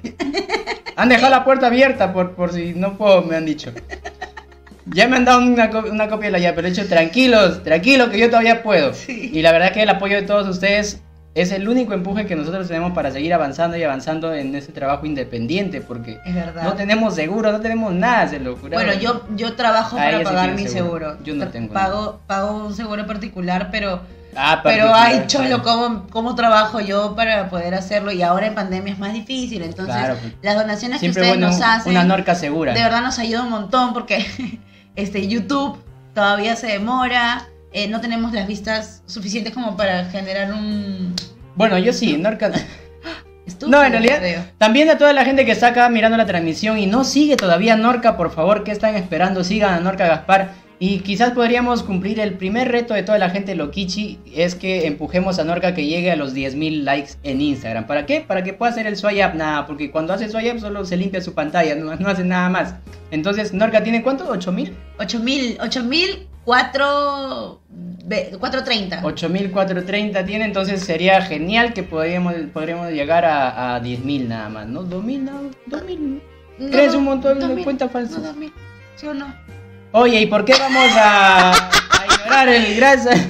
Han 0.96 1.08
dejado 1.08 1.30
la 1.30 1.44
puerta 1.44 1.68
abierta 1.68 2.12
por, 2.12 2.32
por 2.32 2.52
si 2.52 2.74
no 2.74 2.98
puedo, 2.98 3.22
me 3.22 3.36
han 3.36 3.46
dicho. 3.46 3.72
Ya 4.86 5.06
me 5.06 5.16
han 5.16 5.24
dado 5.24 5.38
una, 5.38 5.70
una 5.92 6.08
copia 6.08 6.26
de 6.26 6.32
la 6.32 6.38
llave, 6.40 6.56
pero 6.56 6.66
he 6.66 6.70
dicho, 6.72 6.88
tranquilos, 6.88 7.62
tranquilos, 7.62 8.08
que 8.08 8.18
yo 8.18 8.28
todavía 8.28 8.64
puedo. 8.64 8.92
Sí. 8.94 9.30
Y 9.32 9.42
la 9.42 9.52
verdad 9.52 9.70
que 9.70 9.82
el 9.82 9.88
apoyo 9.90 10.16
de 10.16 10.22
todos 10.22 10.48
ustedes 10.48 11.00
es 11.34 11.52
el 11.52 11.68
único 11.68 11.92
empuje 11.94 12.26
que 12.26 12.34
nosotros 12.34 12.66
tenemos 12.66 12.92
para 12.92 13.10
seguir 13.12 13.32
avanzando 13.32 13.76
y 13.76 13.82
avanzando 13.84 14.34
en 14.34 14.54
este 14.56 14.72
trabajo 14.72 15.06
independiente, 15.06 15.80
porque 15.80 16.18
no 16.62 16.72
tenemos 16.74 17.14
seguro, 17.14 17.52
no 17.52 17.60
tenemos 17.60 17.92
nada, 17.94 18.26
se 18.26 18.40
lo 18.40 18.56
juro. 18.56 18.72
Bueno, 18.72 18.94
yo, 18.94 19.22
yo 19.36 19.54
trabajo 19.54 19.96
Ah, 19.98 20.04
para 20.04 20.22
pagar 20.24 20.54
mi 20.54 20.66
seguro. 20.66 21.10
seguro. 21.10 21.24
Yo 21.24 21.34
no 21.34 21.48
tengo 21.48 21.72
Pago, 21.72 22.20
pago 22.26 22.66
un 22.66 22.74
seguro 22.74 23.06
particular, 23.06 23.68
pero, 23.70 24.00
Ah, 24.36 24.60
pero 24.62 24.92
ay, 24.94 25.24
cholo. 25.26 25.62
¿cómo, 25.62 26.06
¿cómo 26.10 26.34
trabajo 26.34 26.80
yo 26.80 27.14
para 27.16 27.48
poder 27.48 27.74
hacerlo? 27.74 28.10
Y 28.12 28.22
ahora 28.22 28.46
en 28.46 28.54
pandemia 28.54 28.92
es 28.92 28.98
más 28.98 29.12
difícil. 29.12 29.62
Entonces, 29.62 29.94
Claro, 29.94 30.16
pues. 30.20 30.34
las 30.42 30.54
donaciones 30.56 31.00
que 31.00 31.08
ustedes 31.10 31.28
bueno 31.28 31.48
nos 31.48 31.60
hacen, 31.60 31.92
una 31.92 32.04
norca 32.04 32.34
segura. 32.34 32.72
de 32.74 32.82
verdad 32.82 33.00
nos 33.02 33.18
ayuda 33.18 33.42
un 33.42 33.50
montón 33.50 33.92
porque 33.92 34.26
este 34.96 35.28
YouTube 35.28 35.78
todavía 36.14 36.56
se 36.56 36.66
demora. 36.68 37.46
Eh, 37.72 37.88
no 37.88 38.00
tenemos 38.00 38.32
las 38.32 38.46
vistas 38.46 39.02
suficientes 39.06 39.52
como 39.52 39.76
para 39.76 40.06
generar 40.06 40.52
un... 40.52 41.14
Bueno, 41.54 41.78
yo 41.78 41.92
sí, 41.92 42.16
Norca. 42.16 42.52
No, 43.66 43.82
en 43.82 43.92
realidad, 43.92 44.18
creo. 44.18 44.44
también 44.58 44.90
a 44.90 44.98
toda 44.98 45.14
la 45.14 45.24
gente 45.24 45.46
que 45.46 45.52
está 45.52 45.68
acá 45.68 45.88
mirando 45.88 46.18
la 46.18 46.26
transmisión 46.26 46.78
y 46.78 46.86
no 46.86 47.02
sigue 47.02 47.36
todavía 47.36 47.76
Norca, 47.76 48.16
por 48.16 48.30
favor, 48.30 48.62
¿qué 48.62 48.72
están 48.72 48.94
esperando? 48.94 49.42
Sigan 49.42 49.72
a 49.74 49.80
Norca 49.80 50.06
Gaspar. 50.06 50.52
Y 50.80 51.00
quizás 51.00 51.32
podríamos 51.32 51.82
cumplir 51.82 52.20
el 52.20 52.34
primer 52.34 52.68
reto 52.68 52.94
de 52.94 53.02
toda 53.02 53.18
la 53.18 53.30
gente 53.30 53.56
loquichi, 53.56 54.20
es 54.32 54.54
que 54.54 54.86
empujemos 54.86 55.40
a 55.40 55.44
Norca 55.44 55.74
que 55.74 55.86
llegue 55.86 56.12
a 56.12 56.16
los 56.16 56.34
10.000 56.34 56.84
likes 56.84 57.12
en 57.24 57.40
Instagram. 57.40 57.88
¿Para 57.88 58.06
qué? 58.06 58.20
Para 58.20 58.44
que 58.44 58.52
pueda 58.52 58.70
hacer 58.70 58.86
el 58.86 58.96
swipe 58.96 59.26
up, 59.26 59.34
nada, 59.34 59.66
porque 59.66 59.90
cuando 59.90 60.12
hace 60.12 60.28
swipe 60.28 60.52
up 60.52 60.60
solo 60.60 60.84
se 60.84 60.96
limpia 60.96 61.20
su 61.20 61.34
pantalla, 61.34 61.74
no, 61.74 61.96
no 61.96 62.08
hace 62.08 62.22
nada 62.22 62.48
más. 62.48 62.74
Entonces, 63.10 63.52
Norca 63.52 63.82
tiene 63.82 64.04
cuánto? 64.04 64.32
¿8.000? 64.32 64.72
8000, 65.00 65.58
8000, 65.60 66.28
4, 66.44 67.60
430. 68.38 69.02
8.430 69.02 70.26
tiene, 70.26 70.44
entonces 70.44 70.80
sería 70.80 71.20
genial 71.22 71.72
que 71.72 71.82
podríamos, 71.82 72.34
podríamos 72.52 72.92
llegar 72.92 73.24
a, 73.24 73.74
a 73.74 73.82
10.000 73.82 74.28
nada 74.28 74.48
más, 74.48 74.68
¿no? 74.68 74.84
2.000, 74.84 75.18
nada, 75.22 75.40
2.000. 75.68 76.20
No, 76.58 76.70
¿Crees 76.70 76.94
un 76.94 77.04
montón 77.04 77.38
de 77.40 77.46
2000, 77.46 77.64
cuentas 77.64 77.90
falsas? 77.90 78.18
No, 78.18 78.28
2000, 78.28 78.52
¿sí 78.94 79.06
o 79.08 79.14
no? 79.14 79.26
Oye, 79.92 80.20
¿y 80.20 80.26
por 80.26 80.44
qué 80.44 80.52
vamos 80.58 80.90
a, 80.96 81.50
a 81.52 82.06
ignorar 82.14 82.48
el 82.48 82.76
grasa? 82.76 83.10
De- 83.10 83.28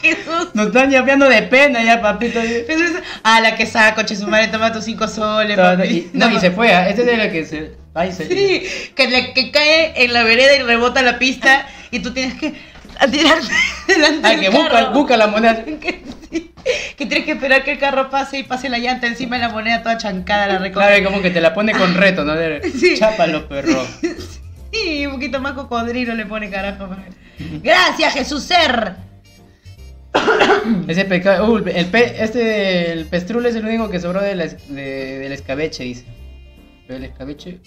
Jesús. 0.00 0.48
nos 0.54 0.68
están 0.68 0.90
llapeando 0.90 1.28
de 1.28 1.42
pena 1.42 1.82
ya, 1.82 2.00
papito. 2.00 2.40
Jesús. 2.40 2.92
Ah, 3.24 3.40
la 3.40 3.56
que 3.56 3.66
saca, 3.66 3.94
coche 3.96 4.14
su 4.14 4.26
madre, 4.28 4.48
toma 4.48 4.72
tus 4.72 4.84
5 4.84 5.08
soles, 5.08 5.56
No, 5.56 5.84
y, 5.84 6.10
no, 6.12 6.30
y 6.30 6.38
se 6.38 6.50
fue, 6.52 6.72
¿ah? 6.72 6.88
este 6.88 7.02
es 7.02 7.08
el 7.18 7.32
que 7.32 7.44
se... 7.44 7.72
Ay, 7.94 8.12
se... 8.12 8.28
Sí, 8.28 8.92
que, 8.94 9.08
le, 9.08 9.32
que 9.32 9.50
cae 9.50 10.04
en 10.04 10.12
la 10.12 10.22
vereda 10.22 10.54
y 10.54 10.62
rebota 10.62 11.02
la 11.02 11.18
pista 11.18 11.66
y 11.90 12.00
tú 12.00 12.12
tienes 12.12 12.34
que 12.34 12.54
tirarte 13.10 13.48
delante 13.88 14.26
Ay, 14.28 14.36
del 14.36 14.44
que 14.44 14.50
busca, 14.56 14.84
busca 14.90 15.16
la 15.16 15.26
moneda. 15.28 15.64
Que, 16.96 17.04
sí, 17.04 17.08
tienes 17.08 17.24
que 17.26 17.32
esperar 17.32 17.62
que 17.62 17.72
el 17.72 17.78
carro 17.78 18.10
pase 18.10 18.38
y 18.38 18.42
pase 18.42 18.68
la 18.68 18.78
llanta 18.78 19.06
encima 19.06 19.36
de 19.36 19.42
la 19.42 19.48
moneda 19.50 19.82
toda 19.82 19.98
chancada, 19.98 20.46
la 20.48 20.58
recoge. 20.58 20.86
Claro, 20.86 21.04
como 21.04 21.22
que 21.22 21.30
te 21.30 21.40
la 21.40 21.54
pone 21.54 21.72
con 21.72 21.94
reto, 21.94 22.24
¿no? 22.24 22.34
De- 22.34 22.60
Sí. 22.80 22.94
Chápalo, 22.98 23.48
perro. 23.48 23.86
Y 24.72 25.06
un 25.06 25.12
poquito 25.14 25.40
más 25.40 25.52
cocodrilo 25.52 26.14
le 26.14 26.26
pone 26.26 26.50
carajo. 26.50 26.88
Gracias, 27.62 28.12
Jesús 28.14 28.42
Ser. 28.42 28.96
Ese 30.88 31.04
pescado, 31.04 31.50
uh, 31.52 31.58
el 31.58 31.86
pe, 31.86 32.22
este, 32.22 32.92
el 32.92 33.06
pestrul 33.06 33.46
es 33.46 33.54
el 33.54 33.64
único 33.64 33.88
que 33.90 34.00
sobró 34.00 34.20
del, 34.22 34.40
es- 34.40 34.68
de- 34.68 35.18
del 35.18 35.32
escabeche, 35.32 35.84
dice. 35.84 36.04
Pero 36.86 36.98
el 36.98 37.04
escabeche... 37.04 37.60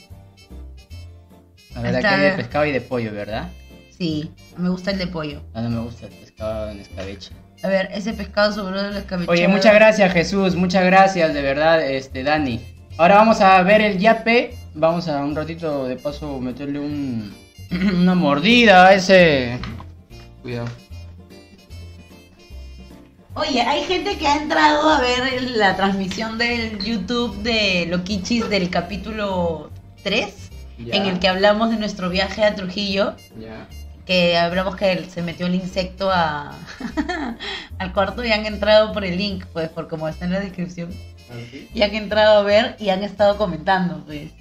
La 1.75 1.81
verdad 1.81 1.99
Está- 1.99 2.09
que 2.09 2.15
hay 2.15 2.31
de 2.31 2.37
pescado 2.37 2.65
y 2.65 2.71
de 2.71 2.81
pollo, 2.81 3.11
¿verdad? 3.13 3.49
Sí, 3.97 4.31
me 4.57 4.69
gusta 4.69 4.91
el 4.91 4.97
de 4.97 5.07
pollo. 5.07 5.41
Ah, 5.53 5.61
no 5.61 5.69
me 5.69 5.79
gusta 5.81 6.07
el 6.07 6.13
pescado 6.13 6.69
en 6.71 6.79
escabeche. 6.79 7.31
A 7.61 7.67
ver, 7.67 7.89
ese 7.93 8.13
pescado 8.13 8.53
sobró 8.53 8.81
de 8.81 8.91
la 8.91 8.99
escabeche. 8.99 9.29
Oye, 9.29 9.47
muchas 9.47 9.73
gracias 9.73 10.13
Jesús, 10.13 10.55
muchas 10.55 10.85
gracias, 10.85 11.33
de 11.33 11.41
verdad, 11.41 11.85
este, 11.85 12.23
Dani. 12.23 12.61
Ahora 12.97 13.15
vamos 13.15 13.41
a 13.41 13.61
ver 13.63 13.81
el 13.81 13.97
yape. 13.97 14.57
Vamos 14.75 15.07
a 15.07 15.23
un 15.23 15.35
ratito 15.35 15.87
de 15.87 15.95
paso 15.95 16.39
meterle 16.39 16.79
un, 16.79 17.33
una 17.71 18.15
mordida 18.15 18.87
a 18.87 18.93
ese... 18.93 19.59
Cuidado. 20.41 20.67
Oye, 23.35 23.61
hay 23.61 23.83
gente 23.83 24.17
que 24.17 24.27
ha 24.27 24.35
entrado 24.35 24.89
a 24.89 24.99
ver 24.99 25.43
la 25.51 25.75
transmisión 25.75 26.37
del 26.37 26.79
YouTube 26.79 27.41
de 27.41 27.85
Loquichis 27.89 28.49
del 28.49 28.69
capítulo 28.69 29.69
3, 30.03 30.33
Ya, 30.79 30.95
en 30.95 31.05
el 31.05 31.19
que 31.19 31.27
hablamos 31.27 31.69
de 31.69 31.77
nuestro 31.77 32.09
viaje 32.09 32.43
a 32.43 32.55
Trujillo, 32.55 33.15
Ya. 33.39 33.67
Que 34.09 34.35
hablamos 34.39 34.75
que 34.75 35.05
se 35.07 35.21
metió 35.21 35.45
el 35.45 35.53
insecto 35.53 36.09
a, 36.11 36.57
al 37.77 37.93
cuarto 37.93 38.25
y 38.25 38.31
han 38.31 38.43
entrado 38.47 38.91
por 38.91 39.05
el 39.05 39.15
link, 39.15 39.45
pues, 39.53 39.69
por 39.69 39.87
como 39.87 40.07
está 40.07 40.25
en 40.25 40.31
la 40.31 40.39
descripción, 40.39 40.89
y 41.75 41.83
han 41.83 41.93
entrado 41.93 42.39
a 42.39 42.41
ver 42.41 42.75
y 42.79 42.89
han 42.89 43.03
estado 43.03 43.37
comentando, 43.37 44.03
pues. 44.07 44.31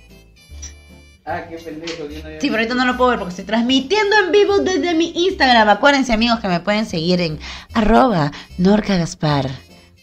Ah, 1.27 1.43
qué 1.51 1.59
pendejo. 1.59 2.09
yo 2.09 2.19
no 2.19 2.25
había 2.25 2.41
Sí, 2.41 2.49
pero 2.49 2.63
ahorita 2.63 2.75
no 2.77 2.87
lo 2.87 2.97
puedo 2.97 3.11
ver 3.11 3.19
porque 3.19 3.33
estoy 3.33 3.45
transmitiendo 3.45 4.17
en 4.25 4.33
vivo 4.33 4.59
desde 4.61 4.95
mi 4.95 5.13
Instagram. 5.15 5.69
Acuérdense, 5.69 6.15
amigos, 6.15 6.41
que 6.41 6.49
me 6.49 6.61
pueden 6.61 6.87
seguir 6.87 7.21
en 7.21 7.39
arroba 7.75 8.33
Norca 8.57 8.97
Gaspar. 8.97 9.51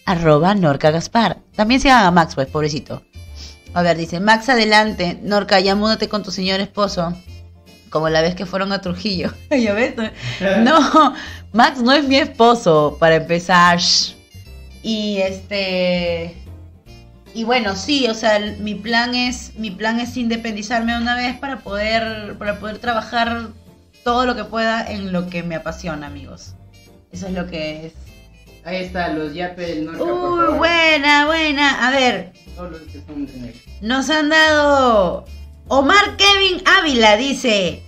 Arroba 0.06 0.54
Norca 0.54 0.92
Gaspar. 0.92 1.40
También 1.56 1.82
sigan 1.82 2.06
a 2.06 2.12
Max, 2.12 2.36
pues, 2.36 2.46
pobrecito. 2.46 3.02
A 3.74 3.82
ver, 3.82 3.98
dice, 3.98 4.20
Max, 4.20 4.48
adelante. 4.48 5.18
Norca, 5.24 5.60
ya 5.60 5.74
múdate 5.74 6.08
con 6.08 6.22
tu 6.22 6.30
señor 6.30 6.60
esposo. 6.60 7.16
Como 7.96 8.10
la 8.10 8.22
vez 8.22 8.36
que 8.36 8.46
fueron 8.46 8.74
a 8.74 8.82
Trujillo. 8.82 9.32
¿Ya 9.50 9.74
ves? 9.74 9.96
No, 10.66 11.14
Max 11.54 11.82
no 11.82 11.94
es 11.94 12.06
mi 12.06 12.18
esposo, 12.18 12.98
para 13.00 13.16
empezar. 13.16 13.80
Y 14.84 15.20
este... 15.20 16.36
Y 17.34 17.46
bueno, 17.46 17.74
sí, 17.78 18.06
o 18.10 18.14
sea, 18.14 18.38
mi 18.60 18.76
plan 18.76 19.16
es 19.16 19.56
mi 19.56 19.72
plan 19.72 20.02
es 20.02 20.18
independizarme 20.18 20.98
una 20.98 21.16
vez 21.16 21.38
para 21.38 21.60
poder 21.60 22.36
para 22.38 22.60
poder 22.60 22.80
trabajar 22.80 23.48
todo 24.04 24.26
lo 24.26 24.36
que 24.36 24.44
pueda 24.44 24.86
en 24.86 25.14
lo 25.14 25.30
que 25.30 25.42
me 25.44 25.56
apasiona, 25.56 26.08
amigos. 26.08 26.54
Eso 27.14 27.28
es 27.28 27.34
lo 27.34 27.48
que 27.48 27.86
es. 27.86 27.94
Ahí 28.66 28.84
está, 28.84 29.08
los 29.08 29.34
yapes 29.34 29.70
del 29.70 29.86
norte. 29.86 30.00
favor. 30.00 30.58
buena, 30.58 31.28
buena. 31.28 31.88
A 31.88 31.92
ver, 31.92 32.34
Todos 32.58 32.72
los 32.72 32.82
que 32.82 33.02
son 33.08 33.26
de 33.26 33.56
nos 33.80 34.10
han 34.10 34.28
dado 34.28 35.24
Omar 35.68 36.16
Kevin 36.18 36.62
Ávila 36.66 37.18
dice 37.18 37.82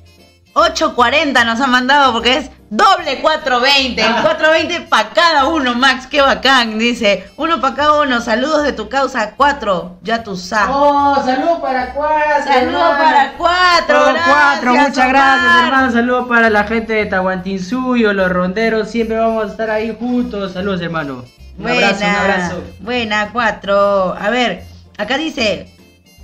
840 0.58 1.44
nos 1.44 1.62
han 1.62 1.70
mandado 1.70 2.14
porque 2.14 2.38
es 2.38 2.50
doble 2.72 3.22
420, 3.22 4.02
el 4.02 4.08
420 4.08 4.82
para 4.90 5.10
cada 5.12 5.46
uno, 5.46 5.76
Max, 5.76 6.08
qué 6.08 6.22
bacán, 6.22 6.80
dice, 6.80 7.30
uno 7.38 7.62
para 7.62 7.76
cada 7.76 8.02
uno, 8.02 8.20
saludos 8.22 8.64
de 8.64 8.74
tu 8.74 8.90
causa 8.90 9.36
4, 9.38 10.00
ya 10.02 10.24
tú 10.24 10.36
sabes. 10.36 10.76
¡Oh! 10.76 11.16
¡Saludos 11.24 11.60
para 11.60 11.94
cuatro! 11.94 12.44
Saludos 12.44 12.82
hermano! 12.82 12.98
para 12.98 13.34
cuatro, 13.34 13.98
Todo 14.00 14.14
gracias, 14.14 14.28
cuatro, 14.36 14.74
muchas 14.76 15.10
gracias, 15.10 15.64
hermano. 15.64 15.92
Saludos 15.92 16.28
para 16.28 16.50
la 16.50 16.64
gente 16.64 16.94
de 16.94 17.06
Tahuantinsuyo, 17.06 18.14
los 18.14 18.32
ronderos. 18.32 18.90
Siempre 18.90 19.18
vamos 19.18 19.46
a 19.46 19.48
estar 19.52 19.70
ahí 19.70 19.96
juntos. 19.98 20.54
Saludos, 20.54 20.82
hermano. 20.82 21.24
Un 21.58 21.64
Buena, 21.64 21.88
abrazo, 21.90 22.06
un 22.06 22.16
abrazo. 22.16 22.64
buena, 22.80 23.30
cuatro. 23.32 24.16
A 24.20 24.30
ver, 24.30 24.64
acá 24.98 25.18
dice, 25.18 25.72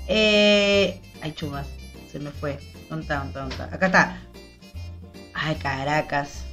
eh, 0.08 1.00
ay 1.22 1.32
chubas, 1.34 1.68
se 2.12 2.20
me 2.20 2.32
fue. 2.32 2.58
Acá 3.72 3.86
está. 3.88 4.18
Ay, 5.34 5.56
Caracas. 5.56 6.44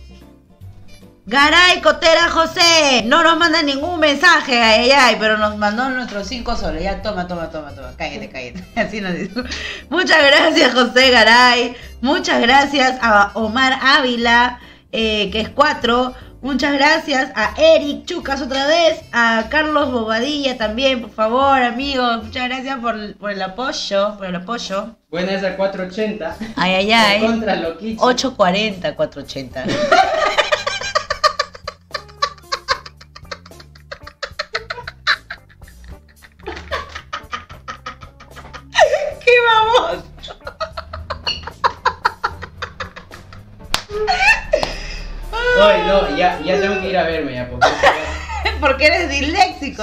Garay 1.27 1.81
Cotera 1.81 2.29
José, 2.29 3.05
no 3.07 3.23
nos 3.23 3.39
manda 3.39 3.63
ningún 3.63 4.01
mensaje, 4.01 4.61
ay, 4.61 4.91
ay, 4.91 5.17
pero 5.21 5.37
nos 5.37 5.57
mandó 5.59 5.89
nuestros 5.91 6.27
cinco 6.27 6.57
soles. 6.57 6.83
Ya, 6.83 7.03
toma, 7.03 7.29
toma, 7.29 7.51
toma, 7.51 7.73
toma, 7.73 7.93
cállate, 7.97 8.31
cállate. 8.31 8.65
Así 8.81 9.01
nos 9.01 9.15
dijo. 9.15 9.43
Muchas 9.91 10.25
gracias, 10.25 10.75
José 10.75 11.11
Garay. 11.11 11.77
Muchas 12.01 12.41
gracias 12.41 12.99
a 13.01 13.31
Omar 13.35 13.79
Ávila, 13.81 14.59
eh, 14.91 15.31
que 15.31 15.41
es 15.41 15.51
cuatro. 15.51 16.15
Muchas 16.43 16.73
gracias 16.73 17.31
a 17.35 17.53
Eric 17.59 18.07
Chucas 18.07 18.41
otra 18.41 18.67
vez, 18.67 19.03
a 19.13 19.49
Carlos 19.51 19.93
Bobadilla 19.93 20.57
también, 20.57 21.03
por 21.03 21.11
favor, 21.11 21.63
amigos. 21.63 22.25
Muchas 22.25 22.49
gracias 22.49 22.79
por, 22.79 23.15
por 23.17 23.31
el 23.31 23.43
apoyo, 23.43 24.17
por 24.17 24.27
el 24.27 24.37
apoyo. 24.37 24.97
Buena 25.11 25.33
esa 25.33 25.55
480. 25.57 26.37
Ay, 26.57 26.75
ay, 26.75 26.93
ay. 26.93 27.21
Contra 27.21 27.57
Loquichi. 27.57 27.99
840, 28.01 28.97
480. 28.97 29.65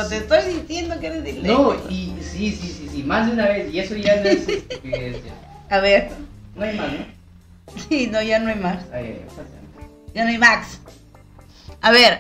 Te 0.06 0.18
estoy 0.18 0.54
diciendo 0.54 1.00
que 1.00 1.08
eres 1.08 1.24
disléxico. 1.24 1.76
No, 1.84 1.90
y 1.90 2.14
sí, 2.22 2.52
sí, 2.52 2.68
sí, 2.68 2.90
sí, 2.92 3.04
más 3.04 3.28
de 3.28 3.34
una 3.34 3.48
vez. 3.48 3.74
Y 3.74 3.80
eso 3.80 3.96
ya 3.96 4.16
no 4.18 4.24
es. 4.30 4.48
A 5.70 5.80
ver, 5.80 6.10
No 6.56 6.64
hay 6.66 6.78
más, 6.78 6.92
¿no? 6.92 7.06
sí, 7.90 8.08
no, 8.08 8.22
ya 8.22 8.40
no 8.40 8.50
hay 8.50 8.56
más. 8.56 8.84
Ay, 8.94 9.06
ay, 9.06 9.26
pasa. 9.30 9.44
Ya 10.14 10.24
no 10.24 10.30
hay 10.30 10.38
Max. 10.38 10.80
A 11.82 11.92
ver, 11.92 12.20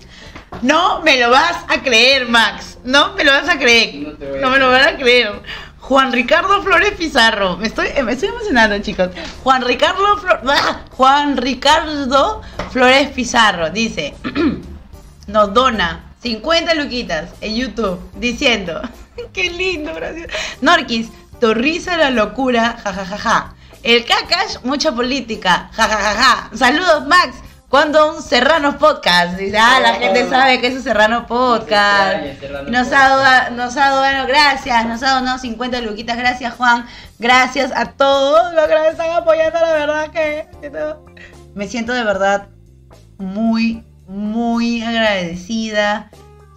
no 0.62 1.00
me 1.02 1.18
lo 1.18 1.30
vas 1.30 1.64
a 1.68 1.82
creer, 1.82 2.28
Max. 2.28 2.78
No 2.84 3.14
me 3.14 3.24
lo 3.24 3.32
vas 3.32 3.48
a 3.48 3.58
creer. 3.58 3.94
No 3.96 4.12
te 4.12 4.26
voy 4.28 4.38
a 4.38 4.40
No 4.40 4.50
me 4.50 4.58
lo 4.58 4.70
van 4.70 4.94
a 4.94 4.96
creer. 4.96 5.42
Juan 5.80 6.12
Ricardo 6.12 6.62
Flores 6.62 6.92
Pizarro. 6.92 7.56
Me 7.56 7.66
estoy, 7.66 7.88
me 8.04 8.12
estoy 8.12 8.28
emocionando, 8.28 8.78
chicos. 8.78 9.08
Juan 9.42 9.62
Ricardo 9.64 10.16
Flor- 10.18 10.42
¡Ah! 10.48 10.82
Juan 10.92 11.36
Ricardo 11.36 12.40
Flores 12.70 13.08
Pizarro 13.08 13.70
dice, 13.70 14.14
nos 15.26 15.52
dona 15.52 16.11
50 16.22 16.74
luquitas 16.74 17.30
en 17.40 17.56
YouTube 17.56 18.00
diciendo, 18.14 18.80
qué 19.32 19.50
lindo, 19.50 19.92
gracias. 19.94 20.30
Norquis, 20.60 21.08
tu 21.40 21.52
risa 21.52 21.96
la 21.96 22.10
locura, 22.10 22.78
jajajaja. 22.82 23.54
El 23.82 24.04
cacash, 24.04 24.58
mucha 24.62 24.92
política, 24.92 25.70
jajajaja. 25.72 26.56
Saludos, 26.56 27.06
Max. 27.08 27.36
Cuando 27.68 28.14
un 28.14 28.22
Serrano 28.22 28.78
Podcast. 28.78 29.38
Dice, 29.38 29.56
ah, 29.58 29.80
la 29.80 29.94
gente 29.94 30.28
sabe 30.28 30.60
que 30.60 30.66
es 30.66 30.74
un 30.74 30.82
Serrano 30.82 31.26
Podcast. 31.26 32.22
Nos 32.68 32.88
ha 32.88 33.08
dado, 33.08 33.56
nos 33.56 33.76
ha 33.78 33.88
dado, 33.88 34.26
gracias, 34.28 34.86
nos 34.86 35.02
ha 35.02 35.14
donado 35.14 35.38
50 35.38 35.80
luquitas. 35.80 36.18
Gracias, 36.18 36.54
Juan. 36.54 36.86
Gracias 37.18 37.72
a 37.74 37.86
todos 37.86 38.52
los 38.52 38.68
que 38.68 38.74
nos 38.74 38.86
están 38.88 39.10
apoyando, 39.12 39.58
la 39.58 39.72
verdad 39.72 40.10
que. 40.10 40.46
Me 41.54 41.66
siento 41.66 41.92
de 41.94 42.04
verdad 42.04 42.48
muy, 43.16 43.84
muy 44.08 44.82
agradecida. 44.82 46.10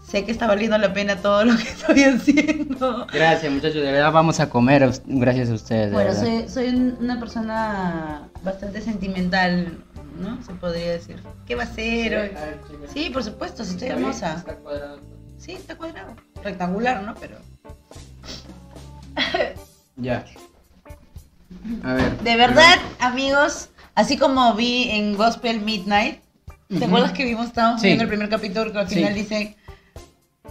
Sé 0.07 0.23
que 0.23 0.31
está 0.31 0.45
valiendo 0.47 0.77
la 0.77 0.93
pena 0.93 1.15
todo 1.17 1.43
lo 1.45 1.57
que 1.57 1.63
estoy 1.69 2.03
haciendo. 2.03 3.07
Gracias, 3.11 3.51
muchachos. 3.51 3.81
De 3.81 3.91
verdad 3.91 4.11
vamos 4.11 4.39
a 4.39 4.49
comer 4.49 4.89
gracias 5.05 5.49
a 5.49 5.53
ustedes. 5.53 5.87
de 5.87 5.93
Bueno, 5.93 6.13
soy, 6.13 6.47
soy 6.47 6.67
un- 6.69 6.97
una 6.99 7.19
persona 7.19 8.29
bastante 8.43 8.81
sentimental, 8.81 9.83
¿no? 10.19 10.41
Se 10.43 10.53
podría 10.53 10.91
decir. 10.91 11.21
¿Qué 11.47 11.55
va 11.55 11.63
a 11.63 11.67
ser? 11.67 12.37
Sí, 12.93 13.09
por 13.09 13.23
supuesto, 13.23 13.63
si 13.65 13.71
estoy 13.71 13.89
hermosa. 13.89 14.35
está 14.35 14.55
cuadrado. 14.55 14.99
Sí, 15.37 15.53
está 15.53 15.75
cuadrado. 15.75 16.15
Rectangular, 16.43 17.01
¿no? 17.03 17.15
Pero. 17.15 17.37
Ya. 19.97 20.25
A 21.83 21.93
ver. 21.93 22.19
De 22.19 22.35
verdad, 22.35 22.75
amigos, 22.99 23.69
así 23.95 24.17
como 24.17 24.53
vi 24.53 24.89
en 24.91 25.15
Gospel 25.15 25.61
Midnight, 25.61 26.19
¿te 26.69 26.85
acuerdas 26.85 27.11
que 27.11 27.25
vimos, 27.25 27.47
estábamos 27.47 27.81
Sí. 27.81 27.87
viendo 27.87 28.03
el 28.03 28.09
primer 28.09 28.29
capítulo 28.29 28.71
que 28.71 28.79
al 28.79 28.89
Sí. 28.89 28.95
final 28.95 29.13
dice, 29.13 29.55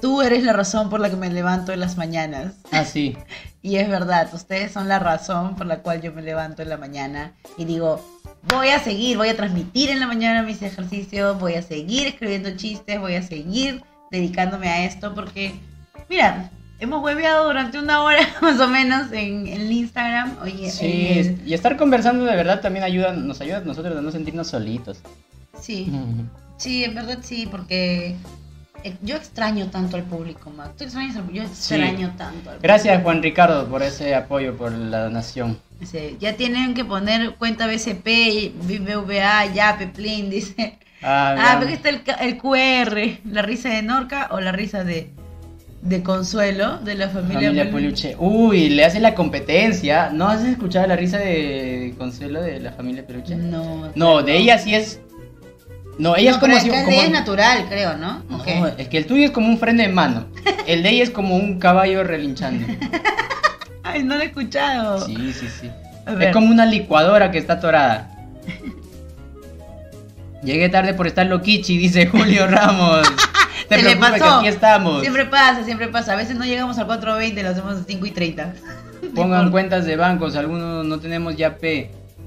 tú 0.01 0.23
eres 0.23 0.43
la 0.45 0.53
razón 0.53 0.91
por 0.91 1.01
la 1.01 1.11
que 1.11 1.17
me 1.17 1.31
levanto 1.31 1.73
en 1.73 1.81
las 1.81 1.97
mañanas? 1.97 2.55
Ah, 2.73 2.85
sí. 2.85 3.17
Y 3.65 3.77
es 3.77 3.89
verdad, 3.89 4.29
ustedes 4.35 4.73
son 4.73 4.89
la 4.89 4.99
razón 4.99 5.57
por 5.57 5.65
la 5.67 5.79
cual 5.79 6.03
yo 6.03 6.13
me 6.13 6.21
levanto 6.21 6.61
en 6.61 6.69
la 6.69 6.77
mañana 6.77 7.33
y 7.57 7.65
digo, 7.65 7.99
voy 8.43 8.69
a 8.69 8.79
seguir, 8.79 9.17
voy 9.17 9.31
a 9.31 9.37
transmitir 9.37 9.89
en 9.89 10.01
la 10.01 10.07
mañana 10.07 10.43
mis 10.43 10.61
ejercicios, 10.61 11.41
voy 11.41 11.55
a 11.55 11.63
seguir 11.63 12.07
escribiendo 12.09 12.55
chistes, 12.59 13.01
voy 13.01 13.15
a 13.15 13.23
seguir 13.23 13.83
dedicándome 14.11 14.69
a 14.69 14.85
esto 14.85 15.15
porque, 15.15 15.55
mira, 16.11 16.51
hemos 16.79 17.03
hueveado 17.03 17.47
durante 17.47 17.79
una 17.79 18.03
hora 18.03 18.19
más 18.43 18.61
o 18.61 18.69
menos 18.69 19.11
en, 19.13 19.47
en 19.47 19.63
el 19.63 19.73
Instagram. 19.73 20.37
Oye, 20.43 20.71
Sí, 20.71 21.09
el- 21.09 21.49
y 21.49 21.55
estar 21.55 21.79
conversando 21.79 22.27
de 22.27 22.37
verdad 22.37 22.61
también 22.61 22.85
ayuda, 22.85 23.15
nos 23.15 23.41
ayuda 23.41 23.57
a 23.57 23.61
nosotros 23.61 23.97
a 23.97 24.03
no 24.03 24.11
sentirnos 24.11 24.49
solitos. 24.49 24.99
Sí, 25.61 25.91
sí, 26.57 26.85
en 26.85 26.95
verdad 26.95 27.19
sí, 27.23 27.49
porque 27.51 28.17
eh, 28.83 28.95
yo 29.03 29.17
extraño 29.17 29.69
tanto 29.71 29.97
al 29.97 30.03
público, 30.05 30.51
Max. 30.51 30.71
Tú 30.77 30.85
extrañas 30.85 31.17
al- 31.17 31.33
yo 31.33 31.43
extraño 31.43 32.13
tanto 32.17 32.51
al 32.51 32.59
Gracias 32.61 33.03
Juan 33.03 33.23
Ricardo 33.23 33.67
por 33.69 33.83
ese 33.83 34.15
apoyo, 34.15 34.57
por 34.57 34.73
la 34.73 35.05
donación. 35.05 35.59
Dice, 35.81 36.17
ya 36.21 36.35
tienen 36.37 36.75
que 36.75 36.85
poner 36.85 37.35
cuenta 37.37 37.67
BCP, 37.67 38.53
BBVA, 38.63 39.47
ya, 39.53 39.77
Peplin, 39.79 40.31
dice. 40.31 40.79
Ah, 41.03 41.35
Ah, 41.39 41.61
aquí 41.61 41.73
está 41.75 41.91
el, 41.91 42.01
el 42.21 42.39
QR, 42.39 43.19
la 43.31 43.43
risa 43.43 43.69
de 43.69 43.83
Norca 43.83 44.29
o 44.31 44.41
la 44.41 44.53
risa 44.53 44.85
de, 44.85 45.11
de 45.83 46.03
Consuelo, 46.03 46.79
de 46.79 46.95
la 46.95 47.09
familia, 47.11 47.49
Familia 47.49 47.65
Peluche. 47.71 48.09
Peluche. 48.13 48.17
Uy, 48.19 48.71
le 48.71 48.85
hace 48.87 49.01
la 49.01 49.15
competencia. 49.15 50.09
¿No 50.11 50.29
has 50.29 50.43
escuchado 50.45 50.87
la 50.87 50.97
risa 50.97 51.19
de 51.19 51.95
Consuelo 51.99 52.41
de 52.41 52.61
la 52.61 52.73
familia 52.73 53.07
Peluche? 53.07 53.37
No. 53.37 53.91
No, 53.95 54.23
de 54.23 54.39
ella 54.39 54.57
sí 54.59 54.75
es 54.75 55.01
No, 55.99 56.17
ella 56.17 56.33
es 56.33 56.39
como 56.39 56.59
si. 56.59 56.69
el 56.69 56.87
de 56.87 56.93
ella 56.93 57.05
es 57.05 57.11
natural, 57.11 57.67
creo, 57.69 57.97
¿no? 57.97 58.23
Es 58.77 58.89
que 58.89 58.99
el 58.99 59.07
tuyo 59.07 59.25
es 59.25 59.31
como 59.31 59.49
un 59.49 59.59
freno 59.59 59.83
de 59.83 59.89
mano. 59.89 60.27
El 60.67 60.83
de 60.83 60.91
ella 60.91 61.05
es 61.05 61.11
como 61.11 61.37
un 61.37 61.59
caballo 61.59 62.05
relinchando. 62.05 62.67
Ay, 63.83 64.03
no 64.03 64.17
lo 64.17 64.23
he 64.23 64.27
escuchado. 64.27 65.05
Sí, 65.05 65.33
sí, 65.33 65.49
sí. 65.49 65.71
Es 66.21 66.33
como 66.33 66.51
una 66.51 66.67
licuadora 66.67 67.31
que 67.31 67.39
está 67.39 67.55
atorada. 67.55 68.11
Llegué 70.43 70.69
tarde 70.69 70.93
por 70.95 71.07
estar 71.07 71.27
loquichi, 71.27 71.79
dice 71.79 72.07
Julio 72.07 72.47
Ramos. 72.51 73.11
Te 73.69 73.77
Se 73.77 73.83
le 73.83 73.99
que 73.99 74.05
aquí 74.05 74.47
estamos. 74.47 75.01
Siempre 75.01 75.25
pasa, 75.25 75.65
siempre 75.65 75.89
pasa. 75.89 76.13
A 76.13 76.17
veces 76.17 76.37
no 76.37 76.45
llegamos 76.45 76.79
al 76.79 76.87
4.20, 76.87 77.43
lo 77.43 77.49
hacemos 77.49 77.81
a 77.81 77.85
5 77.85 78.07
y 78.07 78.11
30. 78.11 78.55
Pongan 79.15 79.51
cuentas 79.51 79.87
de 79.87 79.97
bancos, 79.97 80.37
algunos 80.37 80.85
no 80.85 80.99
tenemos 80.99 81.37
YAP. 81.37 81.63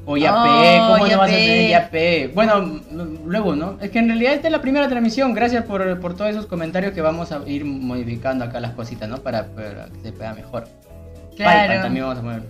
O 0.09 0.15
YAP, 0.15 0.33
Oh, 0.35 0.93
¿cómo 0.93 1.05
no 1.05 1.17
vas 1.17 1.29
a 1.29 1.35
tener 1.35 1.69
YAP? 1.69 2.33
Bueno, 2.33 2.79
luego, 3.25 3.57
¿no? 3.57 3.77
Es 3.81 3.91
que 3.91 3.99
en 3.99 4.07
realidad 4.07 4.33
esta 4.35 4.47
es 4.47 4.53
la 4.53 4.61
primera 4.61 4.87
transmisión. 4.87 5.33
Gracias 5.33 5.65
por, 5.65 5.99
por 5.99 6.15
todos 6.15 6.31
esos 6.31 6.45
comentarios 6.45 6.93
que 6.93 7.01
vamos 7.01 7.33
a 7.33 7.41
ir 7.45 7.65
modificando 7.65 8.45
acá 8.45 8.61
las 8.61 8.71
cositas, 8.71 9.09
¿no? 9.09 9.17
Para, 9.17 9.47
para 9.47 9.89
que 9.89 9.99
se 10.01 10.11
vea 10.11 10.33
mejor. 10.33 10.69
Claro. 11.35 11.59
PayPal 11.59 11.81
también 11.81 12.05
vamos 12.05 12.19
a 12.19 12.21
poner. 12.21 12.43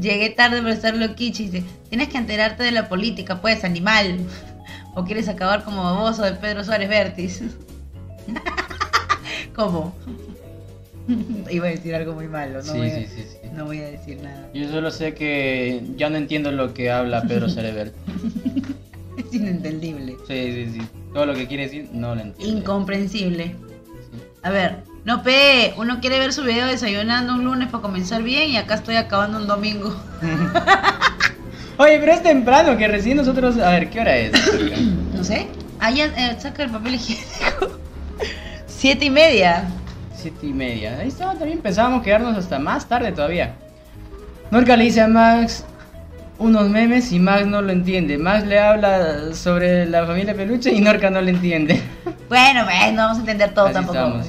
Llegué 0.00 0.30
tarde 0.30 0.62
por 0.62 0.70
estar 0.70 0.94
loquichi. 0.94 1.48
Dice, 1.48 1.66
tienes 1.88 2.08
que 2.08 2.16
enterarte 2.16 2.62
de 2.62 2.70
la 2.70 2.88
política, 2.88 3.40
pues, 3.40 3.64
animal. 3.64 4.18
O 4.92 5.04
quieres 5.04 5.28
acabar 5.28 5.62
como 5.62 5.84
baboso 5.84 6.24
de 6.24 6.32
Pedro 6.32 6.64
Suárez 6.64 6.88
Vértiz. 6.88 7.42
¿Cómo? 9.54 9.94
Iba 11.50 11.66
a 11.66 11.70
decir 11.70 11.94
algo 11.94 12.12
muy 12.14 12.26
malo, 12.26 12.54
no, 12.54 12.62
sí, 12.62 12.90
sí, 12.90 13.06
sí, 13.06 13.24
sí. 13.30 13.39
no 13.56 13.64
voy 13.66 13.78
a 13.78 13.90
decir 13.90 14.18
nada. 14.22 14.48
Yo 14.54 14.68
solo 14.70 14.90
sé 14.90 15.14
que 15.14 15.82
ya 15.96 16.10
no 16.10 16.16
entiendo 16.16 16.52
lo 16.52 16.74
que 16.74 16.90
habla 16.90 17.22
Pedro 17.22 17.48
Cerebert. 17.50 17.94
Es 19.16 19.32
inentendible. 19.34 20.16
Sí, 20.26 20.52
sí, 20.52 20.72
sí. 20.74 20.82
Todo 21.12 21.26
lo 21.26 21.34
que 21.34 21.46
quiere 21.46 21.64
decir 21.64 21.88
no 21.92 22.14
lo 22.14 22.22
entiendo. 22.22 22.58
Incomprensible. 22.58 23.46
Sí. 23.46 24.22
A 24.42 24.50
ver, 24.50 24.76
no 25.04 25.22
pe, 25.22 25.74
uno 25.76 26.00
quiere 26.00 26.18
ver 26.18 26.32
su 26.32 26.42
video 26.42 26.66
desayunando 26.66 27.34
un 27.34 27.44
lunes 27.44 27.68
para 27.68 27.82
comenzar 27.82 28.22
bien 28.22 28.50
y 28.50 28.56
acá 28.56 28.74
estoy 28.74 28.96
acabando 28.96 29.38
un 29.38 29.46
domingo. 29.46 29.94
Oye, 31.78 31.98
pero 31.98 32.12
es 32.12 32.22
temprano, 32.22 32.76
que 32.76 32.86
recién 32.86 33.16
nosotros... 33.16 33.56
A 33.58 33.70
ver, 33.70 33.88
¿qué 33.88 34.00
hora 34.00 34.16
es? 34.16 34.32
No 35.14 35.24
sé. 35.24 35.48
Ah, 35.80 35.90
ya 35.90 36.06
eh, 36.06 36.36
saca 36.38 36.62
el 36.62 36.70
papel 36.70 36.94
higiénico. 36.94 37.78
Siete 38.66 39.06
y 39.06 39.10
media. 39.10 39.68
Siete 40.20 40.46
y 40.46 40.52
media. 40.52 40.98
Ahí 40.98 41.08
estaba 41.08 41.34
también, 41.34 41.60
pensábamos 41.60 42.02
quedarnos 42.02 42.36
hasta 42.36 42.58
más 42.58 42.86
tarde 42.86 43.12
todavía. 43.12 43.54
Norca 44.50 44.76
le 44.76 44.84
dice 44.84 45.00
a 45.00 45.08
Max 45.08 45.64
unos 46.40 46.68
memes 46.70 47.12
y 47.12 47.18
Max 47.18 47.46
no 47.46 47.62
lo 47.62 47.70
entiende. 47.70 48.18
Max 48.18 48.46
le 48.46 48.58
habla 48.58 49.34
sobre 49.34 49.86
la 49.86 50.06
familia 50.06 50.34
peluche 50.34 50.70
y 50.72 50.80
Norca 50.80 51.10
no 51.10 51.20
le 51.20 51.30
entiende. 51.30 51.80
Bueno, 52.30 52.64
pues, 52.64 52.92
no 52.92 53.02
vamos 53.02 53.16
a 53.16 53.20
entender 53.22 53.52
todo 53.52 53.64
Así 53.64 53.74
tampoco. 53.74 53.98
estamos. 53.98 54.26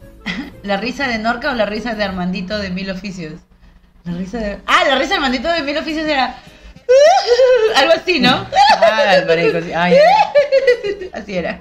¿La 0.64 0.76
risa 0.76 1.06
de 1.06 1.18
Norca 1.18 1.52
o 1.52 1.54
la 1.54 1.66
risa 1.66 1.94
de 1.94 2.02
Armandito 2.02 2.58
de 2.58 2.70
Mil 2.70 2.90
Oficios? 2.90 3.34
La 4.04 4.12
risa 4.14 4.38
de... 4.38 4.58
Ah, 4.66 4.82
la 4.88 4.96
risa 4.96 5.10
de 5.10 5.14
Armandito 5.14 5.48
de 5.48 5.62
Mil 5.62 5.78
Oficios 5.78 6.04
era... 6.04 6.34
Algo 7.76 7.92
así, 7.92 8.18
¿no? 8.18 8.44
Ah, 8.80 9.14
el 9.14 9.26
marico, 9.26 9.60
sí. 9.60 9.72
Ay, 9.72 9.94
Así 11.12 11.36
era. 11.36 11.60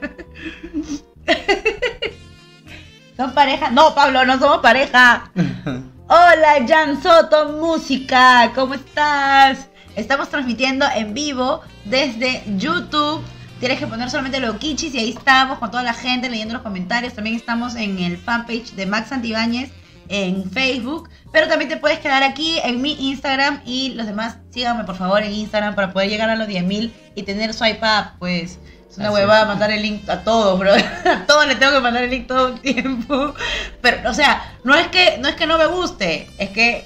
¿Son 3.18 3.34
pareja? 3.34 3.72
No, 3.72 3.96
Pablo, 3.96 4.26
no 4.26 4.38
somos 4.38 4.60
pareja. 4.60 5.32
Hola, 6.08 6.68
Jan 6.68 7.02
Soto 7.02 7.54
Música, 7.54 8.52
¿cómo 8.54 8.76
estás? 8.76 9.70
Estamos 9.96 10.30
transmitiendo 10.30 10.86
en 10.96 11.16
vivo 11.16 11.62
desde 11.86 12.44
YouTube. 12.58 13.24
Tienes 13.60 13.80
que 13.80 13.88
poner 13.88 14.12
solamente 14.12 14.40
Loquichis 14.40 14.94
y 14.94 15.00
ahí 15.00 15.10
estamos 15.18 15.58
con 15.58 15.72
toda 15.72 15.82
la 15.82 15.96
gente 15.96 16.30
leyendo 16.30 16.54
los 16.54 16.62
comentarios. 16.62 17.16
También 17.16 17.36
estamos 17.36 17.76
en 17.76 17.98
el 17.98 18.20
fanpage 18.20 18.74
de 18.74 18.86
Max 18.86 19.10
Santibáñez 19.10 19.72
en 20.10 20.50
Facebook. 20.52 21.10
Pero 21.32 21.48
también 21.48 21.70
te 21.70 21.78
puedes 21.78 21.98
quedar 21.98 22.22
aquí 22.22 22.60
en 22.64 22.84
mi 22.84 23.10
Instagram 23.10 23.62
y 23.66 23.96
los 23.96 24.06
demás 24.06 24.38
síganme 24.52 24.84
por 24.84 24.96
favor 24.96 25.24
en 25.24 25.34
Instagram 25.34 25.74
para 25.74 25.92
poder 25.92 26.10
llegar 26.10 26.30
a 26.30 26.36
los 26.36 26.48
10.000 26.48 26.92
y 27.16 27.24
tener 27.24 27.56
swipe 27.56 27.82
up. 27.82 28.20
Pues 28.20 28.52
es 28.52 28.60
una 28.98 29.12
huevada 29.12 29.42
es. 29.42 29.48
mandar 29.48 29.72
el 29.72 29.82
link 29.82 30.10
a 30.10 30.24
todos, 30.24 30.58
bro. 30.60 30.74
A 31.06 31.26
todos 31.26 31.48
le 31.48 31.56
tengo 31.56 31.74
que 31.74 31.80
mandar 31.80 32.04
el 32.04 32.10
link 32.10 32.28
todo 32.28 32.50
el 32.50 32.60
tiempo. 32.60 33.34
Pero, 33.82 34.10
o 34.10 34.14
sea, 34.14 34.54
no 34.64 34.76
es 34.76 34.88
que 34.88 35.18
no, 35.20 35.28
es 35.28 35.36
que 35.36 35.48
no 35.48 35.58
me 35.58 35.68
guste, 35.68 36.28
es 36.38 36.50
que, 36.50 36.86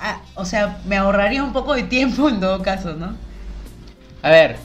ah, 0.00 0.20
o 0.34 0.44
sea, 0.44 0.78
me 0.86 0.96
ahorraría 0.96 1.42
un 1.42 1.52
poco 1.52 1.74
de 1.74 1.84
tiempo 1.84 2.28
en 2.28 2.40
todo 2.40 2.62
caso, 2.62 2.94
¿no? 2.94 3.16
A 4.22 4.30
ver, 4.30 4.56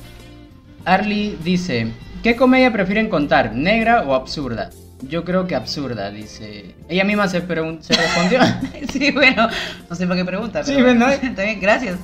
Arlie 0.86 1.38
dice, 1.44 1.92
¿qué 2.24 2.36
comedia 2.36 2.72
prefieren 2.72 3.10
contar, 3.10 3.54
negra 3.54 4.04
o 4.04 4.16
absurda? 4.16 4.70
Yo 5.04 5.24
creo 5.26 5.48
que 5.48 5.56
absurda, 5.56 6.12
dice. 6.12 6.76
Ella 6.88 7.04
misma 7.04 7.28
se, 7.28 7.42
se 7.42 7.94
respondió. 7.94 8.40
Sí, 8.92 9.12
bueno, 9.12 9.48
no 9.90 9.96
sé 9.96 10.06
por 10.06 10.16
qué 10.16 10.26
pregunta. 10.26 10.64
Sí, 10.64 10.74
pero 10.76 10.86
bueno. 10.86 11.08
Está 11.10 11.44
bien, 11.44 11.60
gracias. 11.60 11.98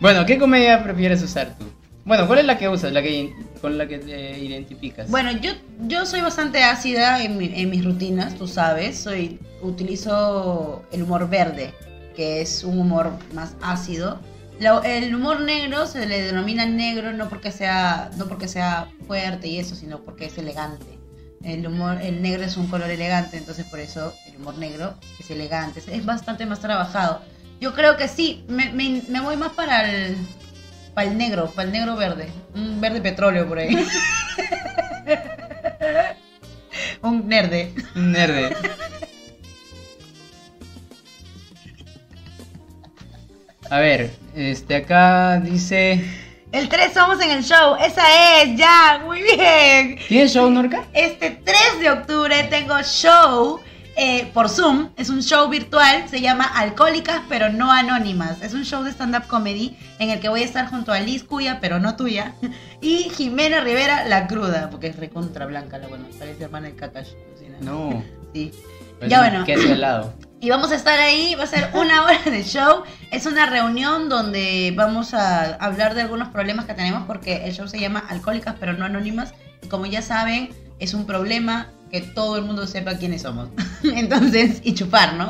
bueno, 0.00 0.24
¿qué 0.26 0.38
comedia 0.38 0.82
prefieres 0.82 1.22
usar 1.22 1.54
tú? 1.58 1.66
Bueno, 2.04 2.26
¿cuál 2.26 2.40
es 2.40 2.44
la 2.46 2.58
que 2.58 2.68
usas, 2.68 2.92
la 2.92 3.00
que 3.02 3.32
con 3.60 3.78
la 3.78 3.86
que 3.86 3.98
te 3.98 4.38
identificas? 4.40 5.08
Bueno, 5.10 5.30
yo, 5.40 5.52
yo 5.86 6.04
soy 6.04 6.20
bastante 6.20 6.64
ácida 6.64 7.22
en, 7.22 7.36
mi- 7.38 7.52
en 7.54 7.70
mis 7.70 7.84
rutinas, 7.84 8.34
tú 8.34 8.48
sabes. 8.48 8.98
Soy, 8.98 9.38
utilizo 9.60 10.82
el 10.90 11.02
humor 11.04 11.28
verde, 11.28 11.72
que 12.16 12.40
es 12.40 12.64
un 12.64 12.78
humor 12.80 13.12
más 13.34 13.54
ácido. 13.62 14.18
La- 14.58 14.80
el 14.84 15.14
humor 15.14 15.40
negro 15.42 15.86
se 15.86 16.06
le 16.06 16.22
denomina 16.22 16.66
negro 16.66 17.12
no 17.12 17.28
porque 17.28 17.52
sea 17.52 18.10
no 18.16 18.26
porque 18.26 18.48
sea 18.48 18.88
fuerte 19.06 19.46
y 19.48 19.58
eso, 19.58 19.74
sino 19.76 20.00
porque 20.00 20.26
es 20.26 20.36
elegante. 20.38 20.98
El 21.44 21.66
humor, 21.66 22.00
el 22.02 22.20
negro 22.22 22.44
es 22.44 22.56
un 22.56 22.66
color 22.68 22.90
elegante, 22.90 23.36
entonces 23.36 23.64
por 23.66 23.80
eso 23.80 24.12
el 24.28 24.36
humor 24.36 24.58
negro 24.58 24.94
es 25.18 25.28
elegante, 25.30 25.82
es, 25.86 26.04
bastante 26.04 26.46
más 26.46 26.60
trabajado. 26.60 27.20
Yo 27.60 27.74
creo 27.74 27.96
que 27.96 28.06
sí, 28.08 28.44
me, 28.48 28.72
me- 28.72 29.02
me 29.08 29.20
voy 29.20 29.36
más 29.36 29.52
para 29.52 29.90
el, 29.92 30.16
para 30.94 31.08
el 31.08 31.16
negro, 31.16 31.50
para 31.50 31.66
el 31.66 31.72
negro 31.72 31.96
verde, 31.96 32.28
un 32.54 32.80
verde 32.80 33.00
petróleo 33.00 33.48
por 33.48 33.58
ahí. 33.58 33.74
un 37.02 37.28
nerde. 37.28 37.72
Un 37.94 38.12
nerde. 38.12 38.56
A 43.70 43.78
ver, 43.78 44.10
este 44.34 44.76
acá 44.76 45.40
dice. 45.40 46.04
El 46.52 46.68
3 46.68 46.92
somos 46.92 47.18
en 47.22 47.30
el 47.30 47.42
show, 47.42 47.76
esa 47.80 48.42
es, 48.42 48.58
ya, 48.58 49.00
muy 49.02 49.22
bien. 49.22 49.98
¿Tienes 50.06 50.34
show, 50.34 50.50
Norca? 50.50 50.84
Este 50.92 51.30
3 51.30 51.80
de 51.80 51.90
octubre 51.90 52.42
tengo 52.50 52.78
show 52.82 53.58
eh, 53.96 54.30
por 54.32 54.48
Zoom. 54.48 54.90
Es 54.96 55.10
un 55.10 55.22
show 55.22 55.48
virtual, 55.48 56.08
se 56.08 56.20
llama 56.20 56.44
Alcohólicas 56.44 57.22
pero 57.28 57.50
no 57.50 57.70
anónimas. 57.70 58.42
Es 58.42 58.54
un 58.54 58.64
show 58.64 58.82
de 58.82 58.90
stand-up 58.90 59.26
comedy 59.26 59.76
en 59.98 60.10
el 60.10 60.20
que 60.20 60.28
voy 60.28 60.42
a 60.42 60.44
estar 60.44 60.68
junto 60.68 60.92
a 60.92 61.00
Liz 61.00 61.24
Cuya, 61.24 61.58
pero 61.60 61.78
no 61.78 61.96
tuya, 61.96 62.34
y 62.80 63.10
Jimena 63.10 63.60
Rivera, 63.60 64.06
la 64.06 64.26
cruda, 64.26 64.70
porque 64.70 64.88
es 64.88 64.96
recontra 64.96 65.46
blanca, 65.46 65.78
la 65.78 65.88
buena, 65.88 66.06
parece 66.18 66.44
hermana 66.44 66.68
de 66.68 66.76
Kakash. 66.76 67.10
No. 67.60 68.02
Sí. 68.32 68.52
Pues 68.98 69.10
Ya 69.10 69.20
bueno. 69.20 69.44
¿Qué 69.44 69.54
es 69.54 69.64
helado? 69.64 70.12
Y 70.40 70.50
vamos 70.50 70.72
a 70.72 70.74
estar 70.74 70.98
ahí, 70.98 71.36
va 71.36 71.44
a 71.44 71.46
ser 71.46 71.70
una 71.74 72.02
hora 72.02 72.18
de 72.24 72.42
show. 72.42 72.82
Es 73.12 73.26
una 73.26 73.46
reunión 73.46 74.08
donde 74.08 74.72
vamos 74.76 75.14
a 75.14 75.54
hablar 75.54 75.94
de 75.94 76.02
algunos 76.02 76.28
problemas 76.28 76.64
que 76.64 76.74
tenemos 76.74 77.04
porque 77.06 77.44
el 77.44 77.52
show 77.52 77.68
se 77.68 77.78
llama 77.78 78.04
Alcohólicas 78.08 78.56
pero 78.58 78.72
no 78.72 78.84
anónimas. 78.84 79.34
Y 79.62 79.68
como 79.68 79.86
ya 79.86 80.02
saben, 80.02 80.50
es 80.80 80.94
un 80.94 81.06
problema 81.06 81.68
que 81.92 82.00
todo 82.00 82.36
el 82.38 82.44
mundo 82.44 82.66
sepa 82.66 82.94
quiénes 82.96 83.22
somos. 83.22 83.50
Entonces, 83.84 84.60
y 84.64 84.74
chupar, 84.74 85.14
¿no? 85.14 85.26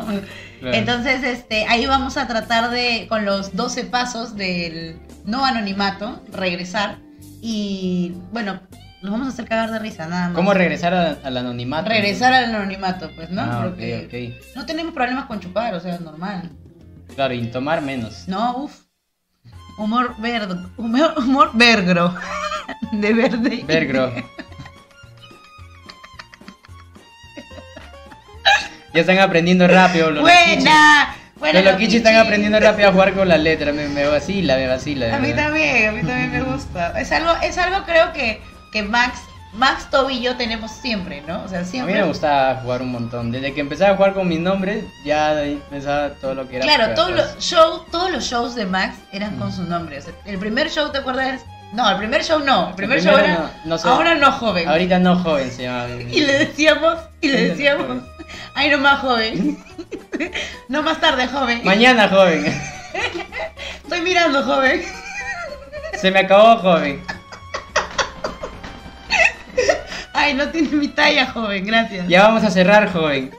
Claro. 0.60 0.76
Entonces, 0.76 1.24
este, 1.24 1.66
ahí 1.66 1.84
vamos 1.86 2.16
a 2.16 2.26
tratar 2.28 2.70
de, 2.70 3.06
con 3.08 3.24
los 3.24 3.54
12 3.56 3.84
pasos 3.84 4.36
del 4.36 4.98
no 5.26 5.44
anonimato, 5.44 6.22
regresar. 6.32 6.98
Y 7.42 8.12
bueno, 8.32 8.60
nos 9.02 9.10
vamos 9.10 9.26
a 9.26 9.30
hacer 9.30 9.46
cagar 9.46 9.72
de 9.72 9.80
risa, 9.80 10.06
nada 10.06 10.28
más. 10.28 10.36
¿Cómo 10.36 10.54
regresar 10.54 10.94
a- 10.94 11.18
al 11.24 11.36
anonimato? 11.36 11.88
Regresar 11.88 12.32
al 12.32 12.54
anonimato, 12.54 13.10
pues, 13.16 13.28
¿no? 13.30 13.42
Ah, 13.42 13.62
Porque 13.64 14.38
no 14.54 14.64
tenemos 14.64 14.94
problemas 14.94 15.26
con 15.26 15.40
chupar, 15.40 15.74
o 15.74 15.80
sea, 15.80 15.96
es 15.96 16.00
normal. 16.00 16.48
Claro, 17.16 17.34
y 17.34 17.44
tomar 17.48 17.82
menos. 17.82 18.28
No, 18.28 18.56
uff. 18.58 18.82
Humor 19.78 20.14
verde. 20.20 20.54
Humor, 20.76 21.14
humor 21.16 21.50
vergro. 21.54 22.14
De 22.92 23.12
verde. 23.12 23.64
Vergro. 23.66 24.12
Ya 28.94 29.00
están 29.00 29.18
aprendiendo 29.18 29.66
rápido 29.68 30.10
los. 30.10 30.22
Buena. 30.22 31.14
Buena. 31.36 31.60
Los 31.60 31.72
loquichis 31.72 31.96
están 31.96 32.16
aprendiendo 32.16 32.60
rápido 32.60 32.88
a 32.88 32.92
jugar 32.92 33.14
con 33.14 33.28
las 33.28 33.40
letras. 33.40 33.74
Me, 33.74 33.88
me 33.88 34.06
vacila, 34.06 34.56
me 34.56 34.68
vacila. 34.68 35.16
A 35.16 35.18
mí 35.18 35.32
también, 35.32 35.88
a 35.88 35.92
mí 35.92 36.02
también 36.02 36.30
me 36.30 36.42
gusta. 36.42 36.98
Es 37.00 37.10
algo, 37.10 37.32
es 37.42 37.58
algo 37.58 37.84
creo 37.84 38.12
que, 38.12 38.40
que 38.72 38.82
Max, 38.84 39.18
Max, 39.52 39.88
Toby 39.90 40.18
y 40.18 40.22
yo 40.22 40.36
tenemos 40.36 40.70
siempre, 40.70 41.20
¿no? 41.26 41.42
O 41.42 41.48
sea, 41.48 41.58
A 41.58 41.62
mí 41.62 41.68
siempre. 41.68 41.94
me 41.94 42.04
gustaba 42.04 42.60
jugar 42.62 42.82
un 42.82 42.92
montón. 42.92 43.32
Desde 43.32 43.52
que 43.54 43.60
empecé 43.60 43.86
a 43.86 43.96
jugar 43.96 44.14
con 44.14 44.28
mis 44.28 44.38
nombres, 44.38 44.84
ya 45.04 45.34
pensaba 45.68 46.10
todo 46.20 46.34
lo 46.36 46.48
que 46.48 46.56
era. 46.58 46.64
Claro, 46.64 46.94
todos 46.94 47.10
los, 47.10 47.38
show, 47.40 47.84
todos 47.90 48.10
los 48.12 48.24
shows 48.24 48.54
de 48.54 48.66
Max 48.66 48.94
eran 49.12 49.36
con 49.36 49.52
su 49.52 49.64
nombre. 49.64 49.98
O 49.98 50.02
sea, 50.02 50.12
el 50.26 50.38
primer 50.38 50.70
show, 50.70 50.92
¿te 50.92 50.98
acuerdas? 50.98 51.40
No, 51.72 51.90
el 51.90 51.96
primer 51.96 52.22
show 52.22 52.38
no. 52.40 52.68
El 52.68 52.74
primer 52.74 52.98
El 52.98 53.04
show 53.04 53.16
era. 53.16 53.34
no, 53.34 53.50
no 53.64 53.78
sé. 53.78 53.88
ahora 53.88 54.14
no 54.14 54.30
joven. 54.32 54.68
Ahorita 54.68 54.98
no 54.98 55.16
joven 55.16 55.50
se 55.50 55.62
llama. 55.62 55.86
Y 56.10 56.20
le 56.20 56.38
decíamos, 56.38 56.98
y 57.20 57.28
le 57.28 57.48
decíamos, 57.48 58.02
ay 58.54 58.70
no 58.70 58.78
más 58.78 59.00
joven. 59.00 59.58
no 60.68 60.82
más 60.82 61.00
tarde, 61.00 61.26
joven. 61.28 61.62
Mañana 61.64 62.08
joven. 62.08 62.44
Estoy 63.82 64.00
mirando, 64.02 64.42
joven. 64.42 64.82
Se 65.94 66.10
me 66.10 66.20
acabó 66.20 66.58
joven. 66.58 67.02
Ay, 70.12 70.34
no 70.34 70.48
tiene 70.50 70.68
mi 70.68 70.88
talla, 70.88 71.26
joven, 71.26 71.66
gracias. 71.66 72.06
Ya 72.06 72.22
vamos 72.24 72.44
a 72.44 72.50
cerrar 72.50 72.92
joven. 72.92 73.34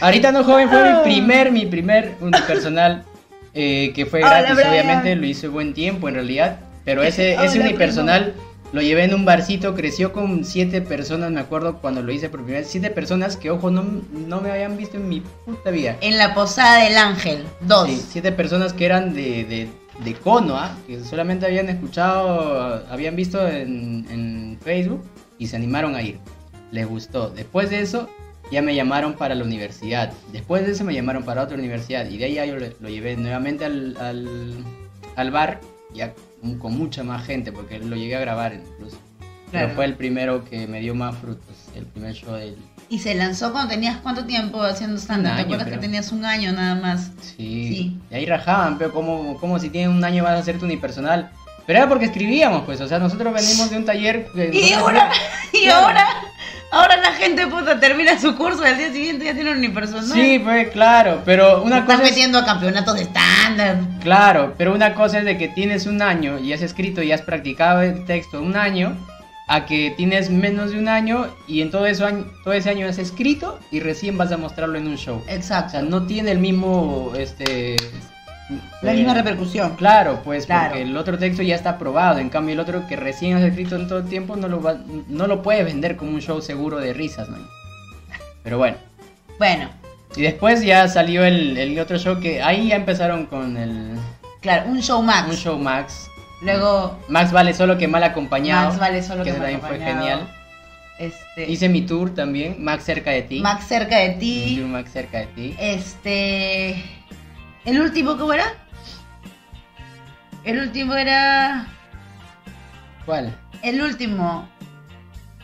Ahorita 0.00 0.32
no 0.32 0.42
joven 0.44 0.68
fue 0.68 0.92
mi 0.92 1.02
primer, 1.04 1.52
mi 1.52 1.66
primer 1.66 2.16
unipersonal 2.20 3.04
eh, 3.58 3.92
que 3.94 4.04
fue 4.04 4.20
gratis, 4.20 4.52
obviamente 4.52 5.16
lo 5.16 5.26
hice 5.26 5.48
buen 5.48 5.72
tiempo 5.72 6.08
en 6.08 6.14
realidad, 6.14 6.60
pero 6.84 7.02
ese, 7.02 7.32
ese 7.32 7.58
Hola, 7.58 7.68
unipersonal 7.70 8.34
lo 8.72 8.82
llevé 8.82 9.04
en 9.04 9.14
un 9.14 9.24
barcito, 9.24 9.74
creció 9.74 10.12
con 10.12 10.44
siete 10.44 10.82
personas, 10.82 11.30
me 11.30 11.40
acuerdo 11.40 11.78
cuando 11.78 12.02
lo 12.02 12.12
hice 12.12 12.28
por 12.28 12.40
primera 12.40 12.60
vez, 12.60 12.68
siete 12.68 12.90
personas 12.90 13.38
que 13.38 13.50
ojo 13.50 13.70
no, 13.70 13.82
no 14.12 14.40
me 14.42 14.50
habían 14.50 14.76
visto 14.76 14.98
en 14.98 15.08
mi 15.08 15.22
puta 15.46 15.70
vida. 15.70 15.96
En 16.02 16.18
la 16.18 16.34
posada 16.34 16.84
del 16.84 16.98
ángel, 16.98 17.44
dos. 17.62 17.88
Sí, 17.88 18.04
siete 18.10 18.30
personas 18.30 18.74
que 18.74 18.84
eran 18.84 19.14
de, 19.14 19.44
de, 19.44 19.68
de 20.04 20.14
cono, 20.14 20.58
¿ah? 20.58 20.76
que 20.86 21.02
solamente 21.02 21.46
habían 21.46 21.70
escuchado, 21.70 22.84
habían 22.90 23.16
visto 23.16 23.48
en, 23.48 24.06
en 24.10 24.58
Facebook 24.62 25.02
y 25.38 25.46
se 25.46 25.56
animaron 25.56 25.94
a 25.94 26.02
ir. 26.02 26.18
Les 26.72 26.86
gustó. 26.86 27.30
Después 27.30 27.70
de 27.70 27.80
eso, 27.80 28.10
ya 28.50 28.62
me 28.62 28.74
llamaron 28.74 29.14
para 29.14 29.34
la 29.34 29.44
universidad. 29.44 30.12
Después 30.32 30.64
de 30.66 30.72
eso, 30.72 30.84
me 30.84 30.94
llamaron 30.94 31.24
para 31.24 31.42
otra 31.42 31.56
universidad. 31.56 32.06
Y 32.08 32.16
de 32.18 32.24
ahí 32.26 32.34
ya 32.34 32.46
yo 32.46 32.56
lo 32.56 32.88
llevé 32.88 33.16
nuevamente 33.16 33.64
al, 33.64 33.96
al, 34.00 34.54
al 35.16 35.30
bar, 35.30 35.60
ya 35.94 36.12
con- 36.40 36.58
con 36.58 36.76
mucha 36.78 37.02
más 37.02 37.26
gente, 37.26 37.52
porque 37.52 37.78
lo 37.78 37.96
llegué 37.96 38.16
a 38.16 38.20
grabar 38.20 38.54
incluso. 38.54 38.98
Claro. 39.50 39.66
Pero 39.68 39.74
fue 39.76 39.84
el 39.84 39.94
primero 39.94 40.44
que 40.44 40.66
me 40.66 40.80
dio 40.80 40.94
más 40.94 41.16
frutos, 41.16 41.54
el 41.74 41.84
primer 41.86 42.14
show 42.14 42.34
del... 42.34 42.56
Y 42.88 43.00
se 43.00 43.14
lanzó 43.16 43.50
cuando 43.52 43.70
tenías 43.74 43.96
cuánto 43.98 44.24
tiempo 44.26 44.62
haciendo 44.62 44.96
stand-up. 44.96 45.34
¿Te 45.34 45.42
acuerdas 45.42 45.66
creo. 45.66 45.80
que 45.80 45.86
tenías 45.86 46.12
un 46.12 46.24
año 46.24 46.52
nada 46.52 46.76
más? 46.76 47.10
Sí. 47.20 47.36
Sí. 47.36 47.98
Y 48.10 48.14
ahí 48.14 48.26
rajaban, 48.26 48.78
pero 48.78 48.92
como, 48.92 49.36
como 49.38 49.58
si 49.58 49.70
tienen 49.70 49.90
un 49.90 50.04
año 50.04 50.22
vas 50.22 50.34
a 50.34 50.38
hacer 50.38 50.58
tu 50.58 50.66
unipersonal. 50.66 51.30
Pero 51.66 51.80
era 51.80 51.88
porque 51.88 52.04
escribíamos, 52.04 52.62
pues, 52.64 52.80
o 52.80 52.86
sea, 52.86 53.00
nosotros 53.00 53.34
venimos 53.34 53.70
de 53.70 53.76
un 53.76 53.84
taller... 53.84 54.28
que 54.32 54.50
Y 54.52 54.72
ahora, 54.72 55.10
y 55.52 55.66
ahora, 55.66 56.06
ahora 56.70 56.96
la 56.96 57.12
gente 57.12 57.46
puta 57.46 57.78
termina 57.80 58.18
su 58.18 58.34
curso 58.36 58.64
y 58.64 58.68
al 58.68 58.78
día 58.78 58.92
siguiente 58.92 59.24
ya 59.24 59.34
tiene 59.34 59.52
un 59.52 59.58
unipersonal. 59.58 60.04
Sí, 60.04 60.38
pues, 60.38 60.68
claro, 60.68 61.22
pero 61.24 61.62
una 61.62 61.78
Estás 61.78 61.96
cosa 61.96 62.06
es... 62.06 62.10
metiendo 62.10 62.38
a 62.38 62.44
campeonatos 62.44 62.94
de 62.96 63.02
stand-up. 63.02 64.02
Claro, 64.02 64.54
pero 64.58 64.74
una 64.74 64.94
cosa 64.94 65.18
es 65.20 65.24
de 65.24 65.38
que 65.38 65.48
tienes 65.48 65.86
un 65.86 66.02
año 66.02 66.38
y 66.38 66.52
has 66.52 66.62
escrito 66.62 67.02
y 67.02 67.12
has 67.12 67.22
practicado 67.22 67.82
el 67.82 68.04
texto 68.04 68.40
un 68.40 68.56
año, 68.56 68.96
a 69.48 69.64
que 69.64 69.94
tienes 69.96 70.28
menos 70.28 70.72
de 70.72 70.78
un 70.80 70.88
año 70.88 71.28
y 71.46 71.60
en 71.62 71.70
todo, 71.70 71.86
eso, 71.86 72.04
año- 72.04 72.26
todo 72.42 72.52
ese 72.52 72.68
año 72.68 72.88
has 72.88 72.98
escrito 72.98 73.60
y 73.70 73.78
recién 73.78 74.18
vas 74.18 74.32
a 74.32 74.36
mostrarlo 74.36 74.76
en 74.76 74.88
un 74.88 74.96
show. 74.96 75.22
O 75.24 75.30
Exacto. 75.30 75.70
sea, 75.70 75.82
no 75.82 76.04
tiene 76.06 76.32
el 76.32 76.38
mismo, 76.38 77.12
este... 77.16 77.76
la 78.82 78.92
eh, 78.92 78.96
misma 78.96 79.14
repercusión. 79.14 79.74
Claro, 79.76 80.20
pues 80.24 80.46
Claro. 80.46 80.68
porque 80.70 80.82
el 80.82 80.96
otro 80.96 81.18
texto 81.18 81.42
ya 81.42 81.54
está 81.56 81.70
aprobado, 81.70 82.18
en 82.18 82.28
cambio 82.28 82.52
el 82.54 82.60
otro 82.60 82.86
que 82.86 82.96
recién 82.96 83.36
has 83.36 83.42
escrito 83.42 83.76
en 83.76 83.88
todo 83.88 83.98
el 84.00 84.06
tiempo 84.08 84.36
no 84.36 84.48
lo, 84.48 84.62
va, 84.62 84.76
no 85.08 85.26
lo 85.26 85.42
puedes 85.42 85.64
vender 85.64 85.96
como 85.96 86.12
un 86.12 86.20
show 86.20 86.40
seguro 86.40 86.78
de 86.78 86.92
risas, 86.92 87.28
¿no? 87.28 87.38
Pero 88.42 88.58
bueno, 88.58 88.76
Bueno, 89.38 89.68
y 90.14 90.22
después 90.22 90.62
ya 90.62 90.86
salió 90.88 91.24
el, 91.24 91.56
el 91.58 91.78
otro 91.78 91.98
show 91.98 92.20
que 92.20 92.42
ahí 92.42 92.68
ya 92.68 92.76
empezaron 92.76 93.26
con 93.26 93.56
el 93.56 93.96
claro, 94.40 94.70
un 94.70 94.80
show 94.80 95.02
max. 95.02 95.28
un 95.28 95.36
show 95.36 95.58
Max. 95.58 96.08
Luego, 96.42 96.98
Max 97.08 97.32
vale 97.32 97.54
solo 97.54 97.76
que 97.78 97.88
mal 97.88 98.04
acompañado. 98.04 98.68
Max 98.68 98.78
vale 98.78 99.02
solo 99.02 99.24
que 99.24 99.32
que, 99.32 99.38
mal 99.38 99.40
también 99.42 99.60
fue 99.60 99.68
acompañado. 99.76 100.00
genial. 100.18 100.28
Este, 100.98 101.50
Hice 101.50 101.68
mi 101.68 101.82
tour 101.82 102.14
también, 102.14 102.56
Max 102.62 102.84
cerca 102.84 103.10
de 103.10 103.22
ti. 103.22 103.40
Max 103.40 103.66
cerca 103.66 103.98
de 103.98 104.10
ti. 104.10 104.62
Max 104.66 104.90
cerca 104.92 105.18
de 105.18 105.26
ti. 105.26 105.54
Este. 105.58 106.82
El 107.66 107.80
último, 107.80 108.16
¿cómo 108.16 108.32
era? 108.32 108.54
El 110.44 110.60
último 110.60 110.94
era. 110.94 111.66
¿Cuál? 113.04 113.36
El 113.62 113.82
último. 113.82 114.48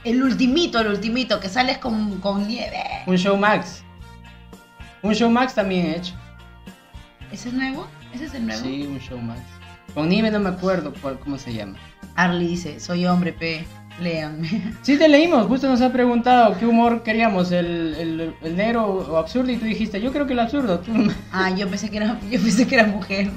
El 0.05 0.23
ultimito, 0.23 0.78
el 0.78 0.86
ultimito, 0.86 1.40
que 1.40 1.49
sales 1.49 1.78
con, 1.78 2.20
con 2.20 2.47
nieve. 2.47 2.81
Un 3.07 3.16
show 3.16 3.36
Max. 3.36 3.82
Un 5.03 5.15
show 5.15 5.28
Max 5.31 5.55
también 5.55 5.86
he 5.86 5.97
hecho. 5.97 6.15
¿Ese 7.32 7.49
es 7.49 7.55
nuevo? 7.55 7.89
¿Ese 8.15 8.27
es 8.27 8.35
el 8.35 8.47
nuevo? 8.47 8.62
Sí, 8.62 8.86
un 8.86 9.01
show 9.01 9.19
Max. 9.19 9.40
Con 9.93 10.09
Nive 10.09 10.31
no 10.31 10.39
me 10.39 10.51
acuerdo 10.51 10.94
cuál, 11.03 11.19
cómo 11.19 11.39
se 11.39 11.53
llama. 11.53 11.77
Arly 12.15 12.47
dice, 12.47 12.78
soy 12.78 13.05
hombre, 13.05 13.32
P. 13.32 13.66
Léanme. 14.02 14.48
Sí, 14.82 14.96
te 14.98 15.08
leímos, 15.08 15.46
justo 15.46 15.68
nos 15.68 15.80
ha 15.80 15.92
preguntado 15.92 16.58
qué 16.58 16.66
humor 16.66 17.02
queríamos, 17.02 17.52
el, 17.52 17.94
el, 17.98 18.34
el 18.42 18.56
negro 18.56 18.84
o 18.86 19.16
absurdo, 19.16 19.50
y 19.52 19.56
tú 19.56 19.64
dijiste, 19.64 20.00
yo 20.00 20.12
creo 20.12 20.26
que 20.26 20.32
el 20.32 20.40
absurdo. 20.40 20.82
Ah, 21.32 21.50
yo 21.50 21.68
pensé 21.68 21.90
que 21.90 21.98
era, 21.98 22.18
yo 22.30 22.40
pensé 22.40 22.66
que 22.66 22.74
era 22.74 22.86
mujer. 22.86 23.30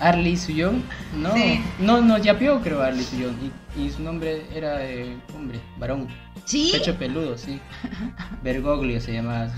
Arlie 0.00 0.36
Suyón, 0.36 0.82
no, 1.16 1.32
Sí. 1.34 1.60
no, 1.78 2.00
nos 2.00 2.20
yapeó 2.20 2.60
creo 2.60 2.82
Arlie 2.82 3.04
Suyón, 3.04 3.36
y, 3.76 3.80
y 3.80 3.90
su 3.90 4.02
nombre 4.02 4.42
era 4.52 4.84
eh, 4.84 5.16
hombre, 5.36 5.60
varón, 5.78 6.08
¿Sí? 6.44 6.70
pecho 6.72 6.96
peludo, 6.96 7.38
sí. 7.38 7.60
Bergoglio 8.42 9.00
se 9.00 9.12
llamaba. 9.12 9.48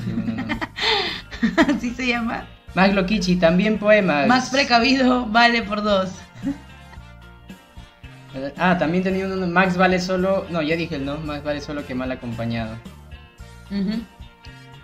Así 1.68 1.90
se 1.94 2.06
llama. 2.06 2.44
Max 2.74 2.94
Loquichi, 2.94 3.36
también 3.36 3.78
poemas. 3.78 4.26
Más 4.26 4.50
precavido 4.50 5.24
vale 5.26 5.62
por 5.62 5.82
dos. 5.82 6.10
Ah, 8.58 8.76
también 8.78 9.02
tenía 9.04 9.26
uno, 9.26 9.46
Max 9.46 9.76
vale 9.76 10.00
solo, 10.00 10.46
no, 10.50 10.62
ya 10.62 10.76
dije 10.76 10.96
el 10.96 11.04
no, 11.04 11.18
Max 11.18 11.44
vale 11.44 11.60
solo 11.60 11.86
que 11.86 11.94
mal 11.94 12.10
acompañado. 12.12 12.76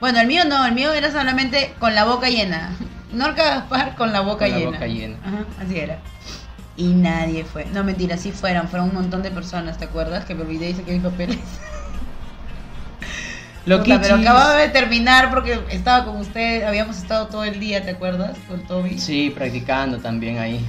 Bueno, 0.01 0.21
el 0.21 0.27
mío 0.27 0.45
no, 0.45 0.67
el 0.67 0.73
mío 0.73 0.93
era 0.93 1.13
solamente 1.13 1.75
con 1.79 1.95
la 1.95 2.05
boca 2.05 2.29
llena. 2.29 2.75
Norca 3.13 3.45
Gaspar 3.45 3.95
con 3.95 4.13
la 4.13 4.21
boca 4.21 4.47
Con 4.47 4.51
la 4.53 4.59
llena. 4.59 4.71
boca 4.73 4.87
llena. 4.87 5.17
Ajá, 5.25 5.45
así 5.63 5.79
era. 5.79 5.99
Y 6.77 6.89
nadie 6.95 7.45
fue. 7.45 7.67
No, 7.67 7.85
mentira, 7.85 8.17
sí 8.17 8.33
fueron. 8.33 8.67
Fueron 8.69 8.89
un 8.89 8.95
montón 8.95 9.23
de 9.23 9.31
personas, 9.31 9.79
¿te 9.79 9.85
acuerdas? 9.85 10.25
Que 10.25 10.35
me 10.35 10.43
olvidé 10.43 10.71
y 10.71 10.75
saqué 10.75 10.93
mis 10.93 11.03
papeles. 11.03 11.37
Puta, 11.37 13.07
Loquichi. 13.67 13.99
pero 14.01 14.15
acababa 14.17 14.57
de 14.57 14.69
terminar 14.71 15.31
porque 15.31 15.61
estaba 15.71 16.05
con 16.07 16.17
ustedes. 16.17 16.65
Habíamos 16.65 16.97
estado 16.97 17.27
todo 17.29 17.45
el 17.45 17.61
día, 17.61 17.85
¿te 17.85 17.91
acuerdas? 17.91 18.37
Con 18.49 18.67
Toby. 18.67 18.99
Sí, 18.99 19.31
practicando 19.37 19.99
también 19.99 20.39
ahí. 20.39 20.65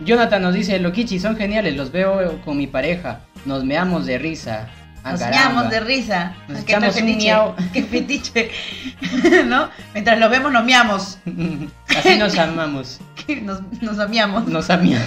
Jonathan 0.00 0.42
nos 0.42 0.54
dice, 0.54 0.78
Loquichi, 0.78 1.18
son 1.18 1.36
geniales, 1.36 1.76
los 1.76 1.90
veo 1.92 2.40
con 2.44 2.56
mi 2.56 2.66
pareja, 2.66 3.20
nos 3.44 3.64
meamos 3.64 4.06
de 4.06 4.18
risa. 4.18 4.68
Ah, 5.04 5.12
Nos 5.12 5.20
miamos 5.28 5.70
de 5.70 5.80
risa. 5.80 6.34
Nos 6.48 6.58
¿Qué 6.64 6.72
echamos 6.72 6.88
un 6.96 7.02
fetiche? 7.02 7.16
miau. 7.26 7.54
Qué 7.72 7.82
fetiche. 7.84 8.50
¿No? 9.46 9.68
Mientras 9.94 10.18
los 10.18 10.28
vemos, 10.28 10.52
nos 10.52 10.64
miamos. 10.64 11.18
Así 11.96 12.16
nos 12.18 12.36
amamos, 12.36 13.00
Nos, 13.42 13.62
nos 13.80 13.98
amiamos. 14.00 14.46
nos 14.48 14.68
amamos. 14.68 14.98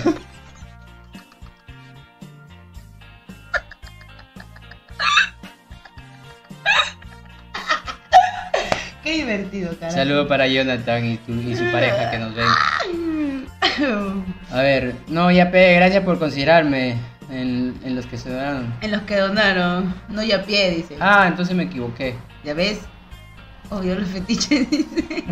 Qué 9.03 9.13
divertido, 9.13 9.75
cara. 9.79 9.91
Saludo 9.91 10.27
para 10.27 10.47
Jonathan 10.47 11.05
y, 11.05 11.17
tu- 11.17 11.33
y 11.33 11.55
su 11.55 11.63
pareja 11.71 12.11
que 12.11 12.19
nos 12.19 12.35
ven. 12.35 13.45
A 14.51 14.61
ver, 14.61 14.95
no, 15.07 15.31
ya 15.31 15.49
pe, 15.49 15.73
gracias 15.75 16.03
por 16.03 16.19
considerarme 16.19 16.97
en, 17.31 17.79
en 17.83 17.95
los 17.95 18.05
que 18.05 18.17
se 18.17 18.29
dan. 18.29 18.75
En 18.81 18.91
los 18.91 19.01
que 19.03 19.17
donaron. 19.17 19.95
No 20.09 20.21
ya 20.23 20.43
pie, 20.43 20.71
dice. 20.71 20.97
Ah, 20.99 21.25
entonces 21.27 21.55
me 21.55 21.63
equivoqué. 21.63 22.15
¿Ya 22.43 22.53
ves? 22.53 22.79
Obvio 23.69 23.95
los 23.95 24.09
fetiches, 24.09 24.69
dice. 24.69 25.23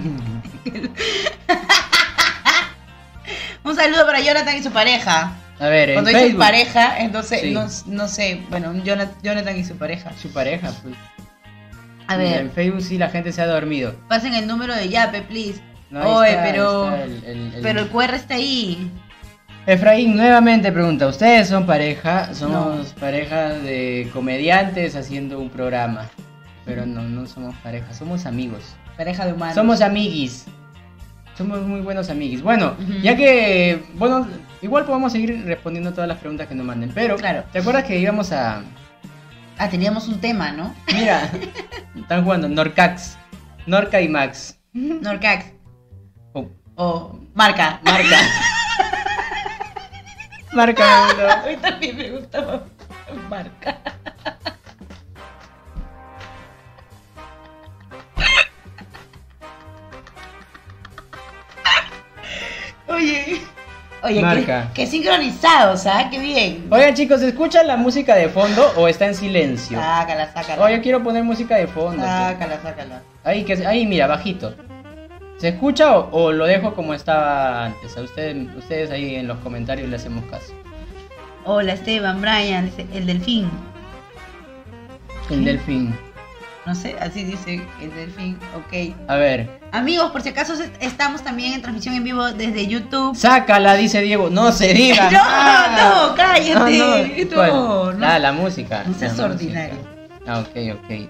Un 3.63 3.75
saludo 3.75 4.05
para 4.05 4.19
Jonathan 4.21 4.57
y 4.57 4.63
su 4.63 4.71
pareja. 4.71 5.33
A 5.59 5.67
ver, 5.67 5.89
en 5.89 5.95
Cuando 5.95 6.09
dices 6.09 6.23
Facebook. 6.27 6.39
pareja, 6.43 6.99
entonces 6.99 7.41
Sí. 7.41 7.51
no, 7.51 7.67
no 7.87 8.07
sé. 8.07 8.41
Bueno, 8.49 8.73
Jonathan, 8.83 9.15
Jonathan 9.21 9.57
y 9.57 9.65
su 9.65 9.75
pareja. 9.77 10.11
Su 10.19 10.31
pareja, 10.31 10.71
pues. 10.81 10.95
A 12.09 12.15
En 12.15 12.19
ver, 12.21 12.49
Facebook 12.49 12.81
sí 12.81 12.97
la 12.97 13.09
gente 13.09 13.31
se 13.31 13.41
ha 13.41 13.45
dormido. 13.45 13.93
pasen 14.07 14.33
el 14.33 14.47
número 14.47 14.75
de 14.75 14.89
Yape, 14.89 15.21
please. 15.21 15.61
No, 15.91 16.17
Oye, 16.17 16.31
está, 16.31 16.43
pero. 16.43 16.83
está 16.85 17.03
el- 17.03 17.23
el- 17.23 17.53
el- 17.55 17.61
Pero 17.61 17.79
el 17.81 17.87
QR 17.89 18.15
está 18.15 18.33
ahí. 18.33 18.89
Efraín 19.67 20.15
nuevamente 20.15 20.71
pregunta, 20.71 21.05
¿ustedes 21.07 21.47
son 21.49 21.67
pareja? 21.67 22.33
Somos 22.33 22.93
pareja 22.99 23.49
de 23.49 24.09
comediantes 24.11 24.95
haciendo 24.95 25.39
un 25.39 25.49
programa. 25.51 26.09
Pero 26.65 26.85
no, 26.87 27.03
no 27.03 27.27
somos 27.27 27.55
pareja, 27.57 27.93
somos 27.93 28.25
amigos. 28.25 28.63
Pareja 28.97 29.25
de 29.27 29.33
humanos. 29.33 29.53
Somos 29.55 29.81
amiguis. 29.81 30.45
Somos 31.37 31.61
muy 31.61 31.81
buenos 31.81 32.09
amiguis. 32.09 32.41
Bueno, 32.41 32.75
ya 33.03 33.15
que, 33.15 33.83
bueno, 33.93 34.27
igual 34.63 34.85
podemos 34.85 35.11
seguir 35.11 35.43
respondiendo 35.45 35.93
todas 35.93 36.07
las 36.07 36.17
preguntas 36.17 36.47
que 36.47 36.55
nos 36.55 36.65
manden. 36.65 36.91
Pero, 36.93 37.15
Claro. 37.17 37.43
¿te 37.51 37.59
acuerdas 37.59 37.83
que 37.85 37.99
íbamos 37.99 38.31
a... 38.31 38.61
Ah, 39.59 39.69
teníamos 39.69 40.07
un 40.07 40.19
tema, 40.21 40.51
¿no? 40.51 40.73
Mira, 40.93 41.29
están 41.95 42.23
jugando 42.23 42.47
Norcax. 42.47 43.17
Norca 43.65 43.99
y 44.01 44.07
Max. 44.07 44.57
Norcax. 44.73 45.45
Oh, 46.33 46.47
O 46.75 47.19
marca. 47.35 47.79
marca. 47.83 48.17
Marca 50.51 51.05
A 51.09 51.13
uno. 51.13 51.47
mí 51.47 51.57
también 51.57 51.95
me 51.97 52.09
gusta 52.09 52.63
marca. 53.29 53.77
Oye, 62.87 63.41
oye, 64.03 64.21
Marca. 64.21 64.69
qué, 64.73 64.83
qué 64.83 64.87
sincronizados, 64.87 65.85
¿ah? 65.85 66.07
Qué 66.09 66.19
bien. 66.19 66.67
Oigan 66.69 66.93
chicos, 66.93 67.19
¿se 67.21 67.29
escucha 67.29 67.63
la 67.63 67.77
música 67.77 68.15
de 68.15 68.29
fondo 68.29 68.71
o 68.77 68.87
está 68.87 69.05
en 69.05 69.15
silencio? 69.15 69.77
Sácala, 69.79 70.31
sácala. 70.33 70.63
Oh, 70.63 70.69
yo 70.69 70.81
quiero 70.81 71.03
poner 71.03 71.23
música 71.23 71.55
de 71.55 71.67
fondo. 71.67 71.97
pues. 71.97 72.07
Sácala, 72.09 72.59
sácala. 72.61 73.01
Ahí, 73.23 73.43
que, 73.43 73.65
ahí 73.65 73.85
mira, 73.85 74.07
bajito. 74.07 74.53
¿Se 75.37 75.49
escucha 75.49 75.97
o, 75.97 76.09
o 76.11 76.31
lo 76.31 76.45
dejo 76.45 76.73
como 76.73 76.93
estaba 76.93 77.65
antes? 77.65 77.95
A 77.97 78.01
ustedes, 78.01 78.35
ustedes 78.57 78.91
ahí 78.91 79.15
en 79.15 79.27
los 79.27 79.37
comentarios 79.39 79.87
le 79.89 79.95
hacemos 79.95 80.25
caso. 80.25 80.53
Hola 81.45 81.73
Esteban, 81.73 82.19
Brian, 82.21 82.69
el 82.93 83.05
delfín. 83.05 83.49
El 85.29 85.45
delfín. 85.45 85.95
No 86.69 86.75
sé, 86.75 86.95
así 87.01 87.23
dice 87.23 87.65
el 87.81 87.91
delfín, 87.95 88.37
ok. 88.55 88.95
A 89.07 89.15
ver. 89.15 89.49
Amigos, 89.71 90.11
por 90.11 90.21
si 90.21 90.29
acaso 90.29 90.53
est- 90.53 90.71
estamos 90.81 91.23
también 91.23 91.53
en 91.53 91.63
transmisión 91.63 91.95
en 91.95 92.03
vivo 92.03 92.25
desde 92.31 92.67
YouTube. 92.67 93.15
Sácala, 93.15 93.73
dice 93.73 94.01
Diego. 94.01 94.29
No 94.29 94.51
se 94.51 94.71
diga. 94.71 95.05
No, 95.11 95.17
nada. 95.17 96.07
no, 96.09 96.15
cállate. 96.15 97.25
No, 97.25 97.35
¿Cuál? 97.35 97.99
no. 97.99 98.05
Ah, 98.07 98.19
la 98.19 98.31
música. 98.33 98.83
No 98.85 98.93
seas 98.93 99.17
La 99.17 99.29
música. 99.29 99.45
ordinario. 99.47 99.75
Ah, 100.27 100.39
ok, 100.41 100.79
ok. 100.79 101.09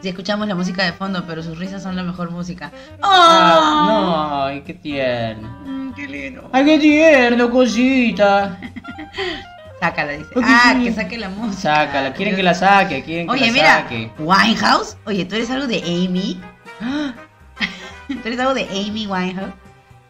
Si 0.00 0.08
escuchamos 0.10 0.46
la 0.46 0.54
música 0.54 0.84
de 0.84 0.92
fondo, 0.92 1.24
pero 1.26 1.42
sus 1.42 1.58
risas 1.58 1.82
son 1.82 1.96
la 1.96 2.04
mejor 2.04 2.30
música. 2.30 2.70
¡Oh! 3.02 3.08
Ah, 3.10 3.84
no, 3.88 4.44
ay, 4.44 4.60
qué 4.64 4.74
tierno. 4.74 5.48
Mm, 5.66 5.92
qué 5.94 6.06
lindo. 6.06 6.48
Ay, 6.52 6.64
qué 6.66 6.78
tierno, 6.78 7.50
cosita. 7.50 8.60
Sácala, 9.84 10.12
dice. 10.12 10.30
Ah, 10.42 10.74
que 10.82 10.92
saque 10.92 11.18
la 11.18 11.28
música. 11.28 11.60
Sácala, 11.84 12.12
quieren 12.14 12.36
que 12.36 12.42
la 12.42 12.54
saque, 12.54 13.02
quieren 13.04 13.26
que 13.26 13.32
Oye, 13.32 13.46
la 13.48 13.52
mira, 13.52 13.74
saque. 13.82 14.10
Winehouse. 14.18 14.96
Oye, 15.04 15.24
¿tú 15.26 15.34
eres 15.34 15.50
algo 15.50 15.66
de 15.66 15.78
Amy? 15.82 16.40
¿Tú 18.08 18.20
eres 18.24 18.38
algo 18.40 18.54
de 18.54 18.62
Amy 18.64 19.06
Winehouse? 19.06 19.52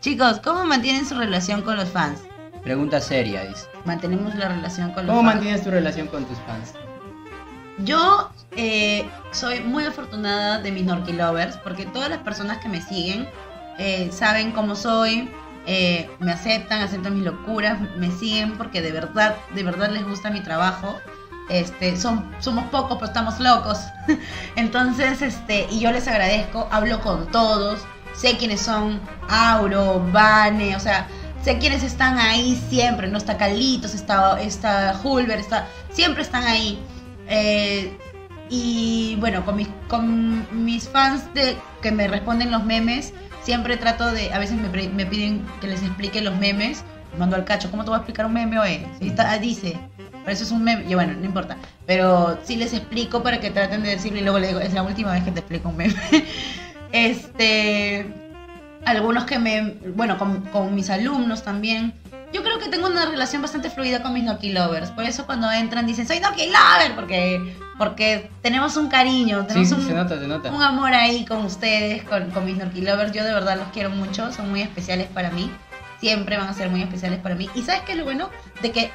Chicos, 0.00 0.40
¿cómo 0.44 0.64
mantienen 0.64 1.06
su 1.06 1.16
relación 1.16 1.62
con 1.62 1.76
los 1.76 1.88
fans? 1.88 2.20
Pregunta 2.62 3.00
seria, 3.00 3.44
dice. 3.44 3.66
Mantenemos 3.84 4.34
la 4.36 4.48
relación 4.48 4.92
con 4.92 5.06
los 5.06 5.14
¿Cómo 5.14 5.28
fans. 5.28 5.34
mantienes 5.36 5.64
tu 5.64 5.70
relación 5.70 6.06
con 6.06 6.24
tus 6.24 6.38
fans? 6.46 6.74
Yo 7.78 8.30
eh, 8.56 9.04
soy 9.32 9.60
muy 9.60 9.84
afortunada 9.84 10.60
de 10.60 10.70
mis 10.70 10.84
Norky 10.84 11.12
Lovers 11.12 11.56
porque 11.56 11.84
todas 11.86 12.08
las 12.08 12.18
personas 12.20 12.58
que 12.58 12.68
me 12.68 12.80
siguen 12.80 13.28
eh, 13.78 14.08
saben 14.12 14.52
cómo 14.52 14.76
soy, 14.76 15.28
eh, 15.66 16.10
me 16.20 16.32
aceptan, 16.32 16.82
aceptan 16.82 17.14
mis 17.14 17.24
locuras, 17.24 17.78
me 17.96 18.10
siguen 18.10 18.56
porque 18.56 18.82
de 18.82 18.92
verdad, 18.92 19.36
de 19.54 19.62
verdad 19.62 19.90
les 19.90 20.06
gusta 20.06 20.30
mi 20.30 20.40
trabajo. 20.40 20.98
Este, 21.50 21.96
son, 21.98 22.34
somos 22.38 22.64
pocos, 22.66 22.96
pero 22.96 23.06
estamos 23.06 23.38
locos. 23.38 23.78
Entonces, 24.56 25.20
este, 25.22 25.66
y 25.70 25.80
yo 25.80 25.92
les 25.92 26.08
agradezco, 26.08 26.68
hablo 26.70 27.00
con 27.00 27.26
todos, 27.30 27.80
sé 28.14 28.36
quiénes 28.36 28.60
son 28.60 29.00
Auro, 29.28 30.00
Vane, 30.12 30.74
o 30.74 30.80
sea, 30.80 31.06
sé 31.42 31.58
quiénes 31.58 31.82
están 31.82 32.18
ahí 32.18 32.60
siempre, 32.70 33.08
¿no? 33.08 33.18
Está 33.18 33.36
Carlitos, 33.36 33.94
está, 33.94 34.40
está 34.40 34.92
está, 34.92 35.66
siempre 35.90 36.22
están 36.22 36.44
ahí. 36.44 36.78
Eh, 37.28 37.96
y 38.48 39.16
bueno, 39.20 39.44
con 39.44 39.56
mis, 39.56 39.68
con 39.88 40.64
mis 40.64 40.88
fans 40.88 41.32
de, 41.34 41.56
que 41.82 41.90
me 41.90 42.08
responden 42.08 42.50
los 42.50 42.64
memes, 42.64 43.12
siempre 43.44 43.76
trato 43.76 44.10
de, 44.10 44.32
a 44.32 44.38
veces 44.38 44.56
me, 44.56 44.88
me 44.88 45.06
piden 45.06 45.44
que 45.60 45.68
les 45.68 45.82
explique 45.82 46.20
los 46.22 46.36
memes, 46.36 46.82
mando 47.18 47.36
al 47.36 47.44
cacho, 47.44 47.70
¿cómo 47.70 47.84
te 47.84 47.90
voy 47.90 47.96
a 47.96 47.98
explicar 47.98 48.26
un 48.26 48.32
meme? 48.32 48.86
Si 48.98 49.08
está, 49.08 49.30
ah, 49.30 49.38
dice, 49.38 49.78
pero 49.96 50.32
eso 50.32 50.44
es 50.44 50.50
un 50.50 50.64
meme, 50.64 50.84
y 50.88 50.94
bueno, 50.94 51.12
no 51.12 51.24
importa, 51.24 51.56
pero 51.86 52.38
sí 52.42 52.56
les 52.56 52.72
explico 52.72 53.22
para 53.22 53.40
que 53.40 53.50
traten 53.50 53.82
de 53.82 53.90
decirlo 53.90 54.18
y 54.18 54.22
luego 54.22 54.38
le 54.38 54.48
digo, 54.48 54.60
es 54.60 54.72
la 54.72 54.82
última 54.82 55.12
vez 55.12 55.22
que 55.22 55.30
te 55.30 55.40
explico 55.40 55.68
un 55.68 55.76
meme. 55.76 55.94
este, 56.92 58.06
algunos 58.86 59.24
que 59.24 59.38
me, 59.38 59.74
bueno, 59.94 60.18
con, 60.18 60.40
con 60.46 60.74
mis 60.74 60.88
alumnos 60.90 61.42
también. 61.42 61.92
Yo 62.34 62.42
creo 62.42 62.58
que 62.58 62.68
tengo 62.68 62.88
una 62.88 63.06
relación 63.06 63.42
bastante 63.42 63.70
fluida 63.70 64.02
con 64.02 64.12
mis 64.12 64.24
Noki 64.24 64.50
Lovers. 64.50 64.90
Por 64.90 65.04
eso 65.04 65.24
cuando 65.24 65.52
entran 65.52 65.86
dicen, 65.86 66.04
soy 66.04 66.18
Noki 66.18 66.46
Lover, 66.46 66.96
porque, 66.96 67.56
porque 67.78 68.28
tenemos 68.42 68.76
un 68.76 68.88
cariño, 68.88 69.46
tenemos 69.46 69.68
sí, 69.68 69.74
un, 69.76 69.86
se 69.86 69.94
nota, 69.94 70.18
se 70.18 70.26
nota. 70.26 70.50
un 70.50 70.60
amor 70.60 70.92
ahí 70.94 71.24
con 71.24 71.44
ustedes, 71.44 72.02
con, 72.02 72.32
con 72.32 72.44
mis 72.44 72.56
Norky 72.56 72.80
Lovers. 72.80 73.12
Yo 73.12 73.22
de 73.22 73.32
verdad 73.32 73.56
los 73.56 73.68
quiero 73.68 73.90
mucho, 73.90 74.32
son 74.32 74.50
muy 74.50 74.62
especiales 74.62 75.06
para 75.14 75.30
mí. 75.30 75.48
Siempre 76.00 76.36
van 76.36 76.48
a 76.48 76.54
ser 76.54 76.70
muy 76.70 76.82
especiales 76.82 77.20
para 77.20 77.36
mí. 77.36 77.48
Y 77.54 77.62
¿sabes 77.62 77.82
qué 77.82 77.92
es 77.92 77.98
lo 77.98 78.04
bueno? 78.04 78.28
De 78.62 78.72
que 78.72 78.90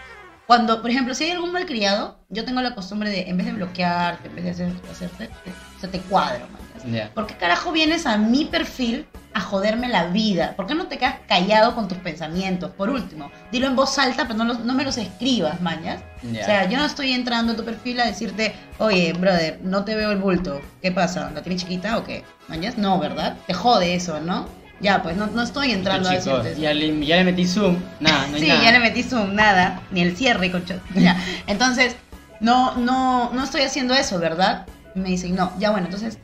cuando, 0.50 0.82
por 0.82 0.90
ejemplo, 0.90 1.14
si 1.14 1.26
hay 1.26 1.30
algún 1.30 1.52
malcriado, 1.52 2.18
yo 2.30 2.44
tengo 2.44 2.60
la 2.62 2.74
costumbre 2.74 3.12
de, 3.12 3.30
en 3.30 3.38
vez 3.38 3.46
de 3.46 3.52
bloquearte, 3.54 4.30
en 4.30 4.36
vez 4.36 4.46
de 4.46 4.50
hacer, 4.50 4.72
hacerte, 4.92 5.28
te- 5.44 5.52
o 5.52 5.80
sea, 5.80 5.92
te 5.92 6.00
cuadro, 6.00 6.48
man. 6.52 6.92
Ya. 6.92 7.14
¿Por 7.14 7.28
qué 7.28 7.36
carajo 7.36 7.72
vienes 7.72 8.08
a 8.08 8.18
mi 8.18 8.46
perfil 8.46 9.06
a 9.36 9.42
joderme 9.42 9.90
la 9.90 10.08
vida? 10.08 10.56
¿Por 10.56 10.66
qué 10.66 10.74
no 10.74 10.88
te 10.88 10.98
quedas 10.98 11.18
callado 11.28 11.76
con 11.76 11.88
tus 11.88 12.00
pensamientos? 12.00 12.72
Por 12.72 12.90
último, 12.90 13.30
dilo 13.52 13.68
en 13.68 13.76
voz 13.76 14.00
alta, 14.00 14.24
pero 14.28 14.40
no, 14.40 14.46
los- 14.46 14.62
no 14.62 14.74
me 14.74 14.84
los 14.84 14.98
escribas, 14.98 15.62
mañas. 15.62 16.02
Ya. 16.24 16.42
O 16.42 16.46
sea, 16.46 16.68
yo 16.68 16.80
no 16.80 16.86
estoy 16.86 17.12
entrando 17.14 17.54
a 17.54 17.56
tu 17.56 17.64
perfil 17.64 18.00
a 18.00 18.08
decirte, 18.08 18.56
oye, 18.80 19.14
brother, 19.14 19.60
no 19.62 19.84
te 19.86 19.94
veo 19.94 20.10
el 20.12 20.18
bulto. 20.18 20.62
¿Qué 20.82 20.92
pasa? 20.92 21.30
¿La 21.30 21.44
tienes 21.44 21.62
chiquita 21.62 21.96
o 22.00 22.04
qué? 22.04 22.24
¿Mañas? 22.48 22.76
No, 22.76 22.98
¿verdad? 22.98 23.38
Te 23.46 23.54
jode 23.54 23.94
eso, 23.94 24.20
¿no? 24.20 24.48
Ya, 24.82 25.04
pues 25.04 25.18
no, 25.18 25.28
no 25.28 25.42
estoy 25.44 25.72
entrando 25.72 26.08
a 26.10 26.14
Chicos, 26.20 26.44
decirte 26.44 26.52
eso. 26.54 26.62
ya, 26.62 26.74
le, 26.74 27.06
ya 27.06 27.18
le 27.18 27.24
metí 27.26 27.46
zoom. 27.46 27.78
Nada, 28.00 28.28
no 28.28 28.36
hay 28.36 28.42
sí, 28.42 28.48
nada. 28.48 28.64
ya 28.64 28.72
le 28.72 28.80
metí 28.80 29.04
zoom, 29.04 29.36
nada, 29.36 29.82
ni 29.92 30.02
el 30.02 30.16
cierre, 30.16 30.50
concho. 30.52 30.80
Ya. 30.96 31.18
Entonces, 31.48 31.96
no, 32.40 32.76
no, 32.78 33.32
no 33.34 33.44
estoy 33.44 33.62
haciendo 33.64 33.94
eso, 33.94 34.20
¿verdad? 34.20 34.66
Y 34.96 35.00
me 35.00 35.10
dicen, 35.10 35.36
no, 35.36 35.52
ya 35.60 35.72
bueno, 35.72 35.88
entonces, 35.88 36.18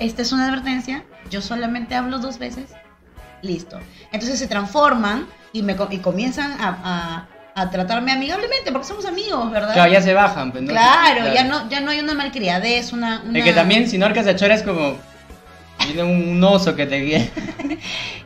esta 0.00 0.22
es 0.22 0.32
una 0.32 0.46
advertencia, 0.48 1.04
yo 1.30 1.40
solamente 1.40 1.94
hablo 1.94 2.18
dos 2.18 2.38
veces, 2.38 2.70
listo. 3.42 3.78
Entonces 4.12 4.38
se 4.38 4.48
transforman 4.48 5.26
y, 5.52 5.62
me, 5.62 5.76
y 5.90 5.98
comienzan 5.98 6.52
a, 6.60 6.78
a- 6.84 7.28
a 7.56 7.70
tratarme 7.70 8.10
amigablemente, 8.10 8.72
porque 8.72 8.88
somos 8.88 9.04
amigos, 9.06 9.48
¿verdad? 9.52 9.74
Claro, 9.74 9.92
ya 9.92 10.02
se 10.02 10.12
bajan. 10.12 10.50
Pues, 10.50 10.64
¿no? 10.64 10.70
Claro, 10.70 11.32
ya 11.32 11.44
no, 11.44 11.68
ya 11.70 11.78
no 11.80 11.92
hay 11.92 12.00
una 12.00 12.14
malcriadez, 12.14 12.92
una, 12.92 13.22
una... 13.24 13.38
Es 13.38 13.44
que 13.44 13.52
también 13.52 13.88
si 13.88 13.96
no 13.96 14.06
arcas 14.06 14.26
a 14.26 14.34
chora 14.34 14.56
es 14.56 14.64
como. 14.64 14.96
Viene 15.86 16.02
un 16.02 16.42
oso 16.42 16.74
que 16.74 16.86
te 16.86 17.00
guía. 17.00 17.28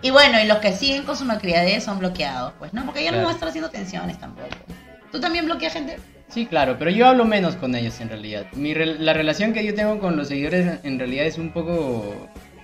Y 0.00 0.10
bueno, 0.10 0.40
y 0.40 0.46
los 0.46 0.58
que 0.58 0.72
siguen 0.72 1.02
con 1.02 1.16
su 1.16 1.24
malcriadez 1.24 1.82
son 1.82 1.98
bloqueados, 1.98 2.52
pues, 2.60 2.72
¿no? 2.72 2.84
Porque 2.86 3.00
yo 3.00 3.06
no 3.06 3.14
Claro. 3.16 3.24
voy 3.24 3.32
a 3.32 3.34
estar 3.34 3.48
haciendo 3.48 3.68
tensiones 3.70 4.16
tampoco. 4.18 4.46
¿Tú 5.10 5.18
también 5.20 5.44
bloqueas 5.46 5.72
gente? 5.72 5.98
Sí, 6.28 6.46
claro, 6.46 6.76
pero 6.78 6.92
yo 6.92 7.08
hablo 7.08 7.24
menos 7.24 7.56
con 7.56 7.74
ellos 7.74 7.98
en 8.00 8.08
realidad. 8.08 8.46
Mi 8.52 8.74
re- 8.74 8.98
la 9.00 9.12
relación 9.12 9.52
que 9.52 9.64
yo 9.64 9.74
tengo 9.74 9.98
con 9.98 10.16
los 10.16 10.28
seguidores 10.28 10.78
en 10.84 10.98
realidad 11.00 11.26
es 11.26 11.36
un 11.36 11.50
poco. 11.50 12.14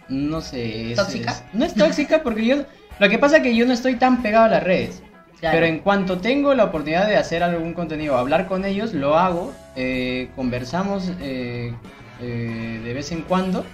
No 0.09 0.41
sé. 0.43 0.93
es- 0.93 0.97
¿Tóxica? 0.97 1.33
es- 1.33 1.43
no 1.53 1.65
es 1.65 1.75
tóxica 1.75 2.23
porque 2.23 2.45
yo. 2.47 2.57
Lo 3.01 3.09
que 3.09 3.19
pasa 3.19 3.39
es 3.39 3.43
que 3.43 3.57
yo 3.57 3.67
no 3.67 3.73
estoy 3.73 3.97
tan 3.97 4.23
pegado 4.23 4.45
a 4.45 4.49
las 4.49 4.63
redes. 4.63 5.03
Claro. 5.41 5.57
Pero 5.57 5.67
en 5.67 5.81
cuanto 5.81 6.19
tengo 6.19 6.55
la 6.55 6.65
oportunidad 6.67 7.09
de 7.09 7.17
hacer 7.17 7.43
algún 7.43 7.73
contenido, 7.75 8.17
hablar 8.17 8.47
con 8.47 8.65
ellos, 8.65 8.93
lo 8.95 9.19
hago. 9.19 9.53
eh, 9.77 10.29
conversamos 10.37 11.11
eh, 11.21 11.75
eh, 12.23 12.81
de 12.85 12.95
vez 12.95 13.11
en 13.11 13.23
cuando. 13.23 13.65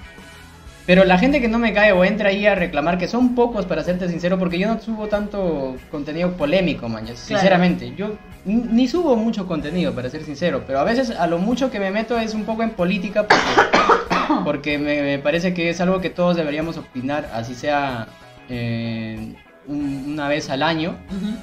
Pero 0.90 1.04
la 1.04 1.18
gente 1.18 1.40
que 1.40 1.46
no 1.46 1.60
me 1.60 1.72
cae 1.72 1.92
o 1.92 2.04
entra 2.04 2.30
ahí 2.30 2.46
a 2.48 2.56
reclamar, 2.56 2.98
que 2.98 3.06
son 3.06 3.36
pocos 3.36 3.64
para 3.64 3.84
serte 3.84 4.08
sincero, 4.08 4.40
porque 4.40 4.58
yo 4.58 4.66
no 4.66 4.80
subo 4.80 5.06
tanto 5.06 5.76
contenido 5.88 6.32
polémico, 6.32 6.88
mañas, 6.88 7.22
Claro. 7.28 7.40
sinceramente. 7.40 7.94
Yo 7.96 8.16
ni 8.44 8.88
subo 8.88 9.14
mucho 9.14 9.46
contenido, 9.46 9.94
para 9.94 10.10
ser 10.10 10.24
sincero, 10.24 10.64
pero 10.66 10.80
a 10.80 10.82
veces 10.82 11.10
a 11.10 11.28
lo 11.28 11.38
mucho 11.38 11.70
que 11.70 11.78
me 11.78 11.92
meto 11.92 12.18
es 12.18 12.34
un 12.34 12.42
poco 12.42 12.64
en 12.64 12.70
política 12.70 13.24
porque, 13.28 14.42
porque 14.44 14.78
me, 14.78 15.00
me 15.02 15.18
parece 15.20 15.54
que 15.54 15.70
es 15.70 15.80
algo 15.80 16.00
que 16.00 16.10
todos 16.10 16.36
deberíamos 16.36 16.76
opinar, 16.76 17.30
así 17.32 17.54
sea 17.54 18.08
eh, 18.48 19.36
un- 19.68 20.06
una 20.14 20.26
vez 20.26 20.50
al 20.50 20.64
año. 20.64 20.96
Ujú. 21.08 21.36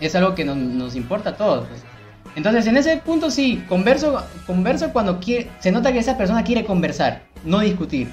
Es 0.00 0.14
algo 0.16 0.34
que 0.34 0.46
nos, 0.46 0.56
nos 0.56 0.96
importa 0.96 1.28
a 1.28 1.36
todos. 1.36 1.68
pues. 1.68 1.82
Entonces, 2.36 2.66
en 2.66 2.78
ese 2.78 2.96
punto 2.96 3.30
sí, 3.30 3.62
converso, 3.68 4.24
converso 4.46 4.94
cuando 4.94 5.20
quiere, 5.20 5.50
se 5.58 5.72
nota 5.72 5.92
que 5.92 5.98
esa 5.98 6.16
persona 6.16 6.42
quiere 6.42 6.64
conversar, 6.64 7.20
no 7.44 7.60
discutir. 7.60 8.08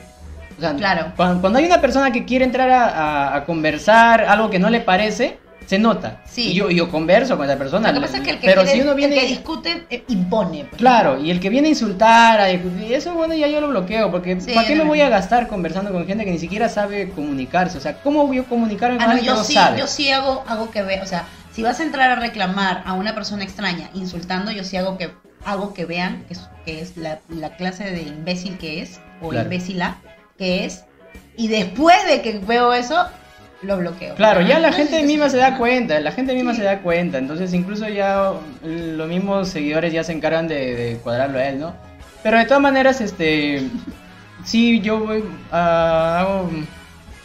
O 0.58 0.62
sea, 0.62 0.74
Claro. 0.76 1.14
cuando, 1.16 1.42
cuando 1.42 1.60
hay 1.60 1.66
una 1.66 1.82
persona 1.82 2.12
que 2.12 2.26
quiere 2.26 2.46
entrar 2.46 2.70
a, 2.70 2.86
a- 2.90 3.36
a 3.38 3.46
conversar 3.46 4.22
algo 4.22 4.50
que 4.50 4.60
no 4.60 4.70
le 4.70 4.80
parece, 4.82 5.38
se 5.66 5.80
nota. 5.80 6.22
Sí. 6.26 6.52
Y 6.52 6.54
yo, 6.54 6.70
yo 6.70 6.90
converso 6.92 7.36
con 7.38 7.48
esa 7.50 7.58
persona. 7.58 7.90
Lo 7.92 7.96
que 8.00 8.06
pasa 8.06 8.18
es 8.18 8.24
que 8.24 8.30
el 8.32 8.40
que, 8.40 8.46
pero 8.48 8.62
quiere- 8.62 8.78
si 8.78 8.82
uno 8.84 8.94
viene... 8.96 9.16
el 9.16 9.22
que 9.22 9.28
discute 9.28 9.86
eh, 9.90 10.04
impone. 10.10 10.66
pues. 10.66 10.78
Claro, 10.80 11.20
y 11.20 11.32
el 11.32 11.40
que 11.40 11.50
viene 11.50 11.68
a 11.68 11.72
insultar, 11.72 12.40
a 12.40 12.46
discutir, 12.46 12.94
eso 12.94 13.14
bueno 13.16 13.34
ya 13.34 13.48
yo 13.48 13.60
lo 13.62 13.70
bloqueo, 13.70 14.12
porque 14.12 14.40
Sí, 14.40 14.54
¿para 14.54 14.68
qué 14.68 14.76
me 14.76 14.84
voy 14.84 15.02
a 15.02 15.10
gastar 15.10 15.48
conversando 15.48 15.92
con 15.92 16.06
gente 16.06 16.24
que 16.24 16.32
ni 16.32 16.38
siquiera 16.40 16.70
sabe 16.70 17.10
comunicarse? 17.10 17.78
O 17.80 17.82
sea, 17.82 17.96
¿cómo 18.04 18.28
voy 18.28 18.38
a 18.40 18.44
comunicarme 18.44 18.98
Ah, 18.98 19.06
con 19.06 19.08
no, 19.08 19.12
alguien 19.14 19.26
que 19.26 19.28
yo 19.32 19.36
no 19.38 19.44
sí, 19.44 19.54
sabe? 19.54 19.80
yo 19.80 19.88
sí 19.88 20.12
hago, 20.12 20.44
hago 20.48 20.70
que 20.70 20.84
ve, 20.84 21.02
o 21.02 21.06
sea, 21.08 21.26
si 21.52 21.64
vas 21.64 21.80
a 21.80 21.84
entrar 21.84 22.12
a 22.12 22.16
reclamar 22.16 22.84
a 22.86 22.94
una 22.94 23.16
persona 23.16 23.44
extraña 23.44 23.90
insultando, 23.96 24.52
yo 24.52 24.64
sí 24.64 24.78
hago 24.78 24.98
que 25.00 25.10
hago 25.46 25.74
que 25.74 25.86
vean 25.86 26.24
que 26.28 26.34
es, 26.34 26.42
que 26.66 26.82
es 26.82 26.98
la, 26.98 27.20
la 27.30 27.56
clase 27.56 27.86
de 27.86 28.02
imbécil 28.04 28.58
que 28.58 28.82
es, 28.82 29.00
o 29.22 29.30
Claro. 29.30 29.46
imbécila 29.46 29.98
que 30.38 30.66
es, 30.66 30.84
y 31.38 31.48
después 31.48 31.96
de 32.08 32.22
que 32.22 32.40
veo 32.40 32.74
eso, 32.74 33.06
lo 33.62 33.78
bloqueo. 33.78 34.16
Claro, 34.16 34.42
ya 34.42 34.60
la 34.60 34.72
gente 34.72 35.02
misma 35.04 35.30
se 35.30 35.38
da 35.38 35.58
cuenta, 35.58 36.00
la 36.00 36.12
gente 36.12 36.34
misma 36.34 36.54
se 36.54 36.64
da 36.64 36.80
cuenta, 36.82 37.18
entonces 37.18 37.54
incluso 37.54 37.88
ya 37.88 38.34
los 38.64 39.08
mismos 39.08 39.50
seguidores 39.50 39.92
ya 39.94 40.04
se 40.04 40.12
encargan 40.12 40.48
de, 40.48 40.76
de 40.76 40.98
cuadrarlo 40.98 41.40
a 41.40 41.46
él, 41.46 41.60
¿no? 41.60 41.74
Pero 42.22 42.38
de 42.38 42.46
todas 42.46 42.62
maneras, 42.62 43.02
este, 43.02 43.68
sí, 44.44 44.82
yo 44.82 45.00
voy 45.00 45.24
a... 45.52 46.20
hago- 46.22 46.50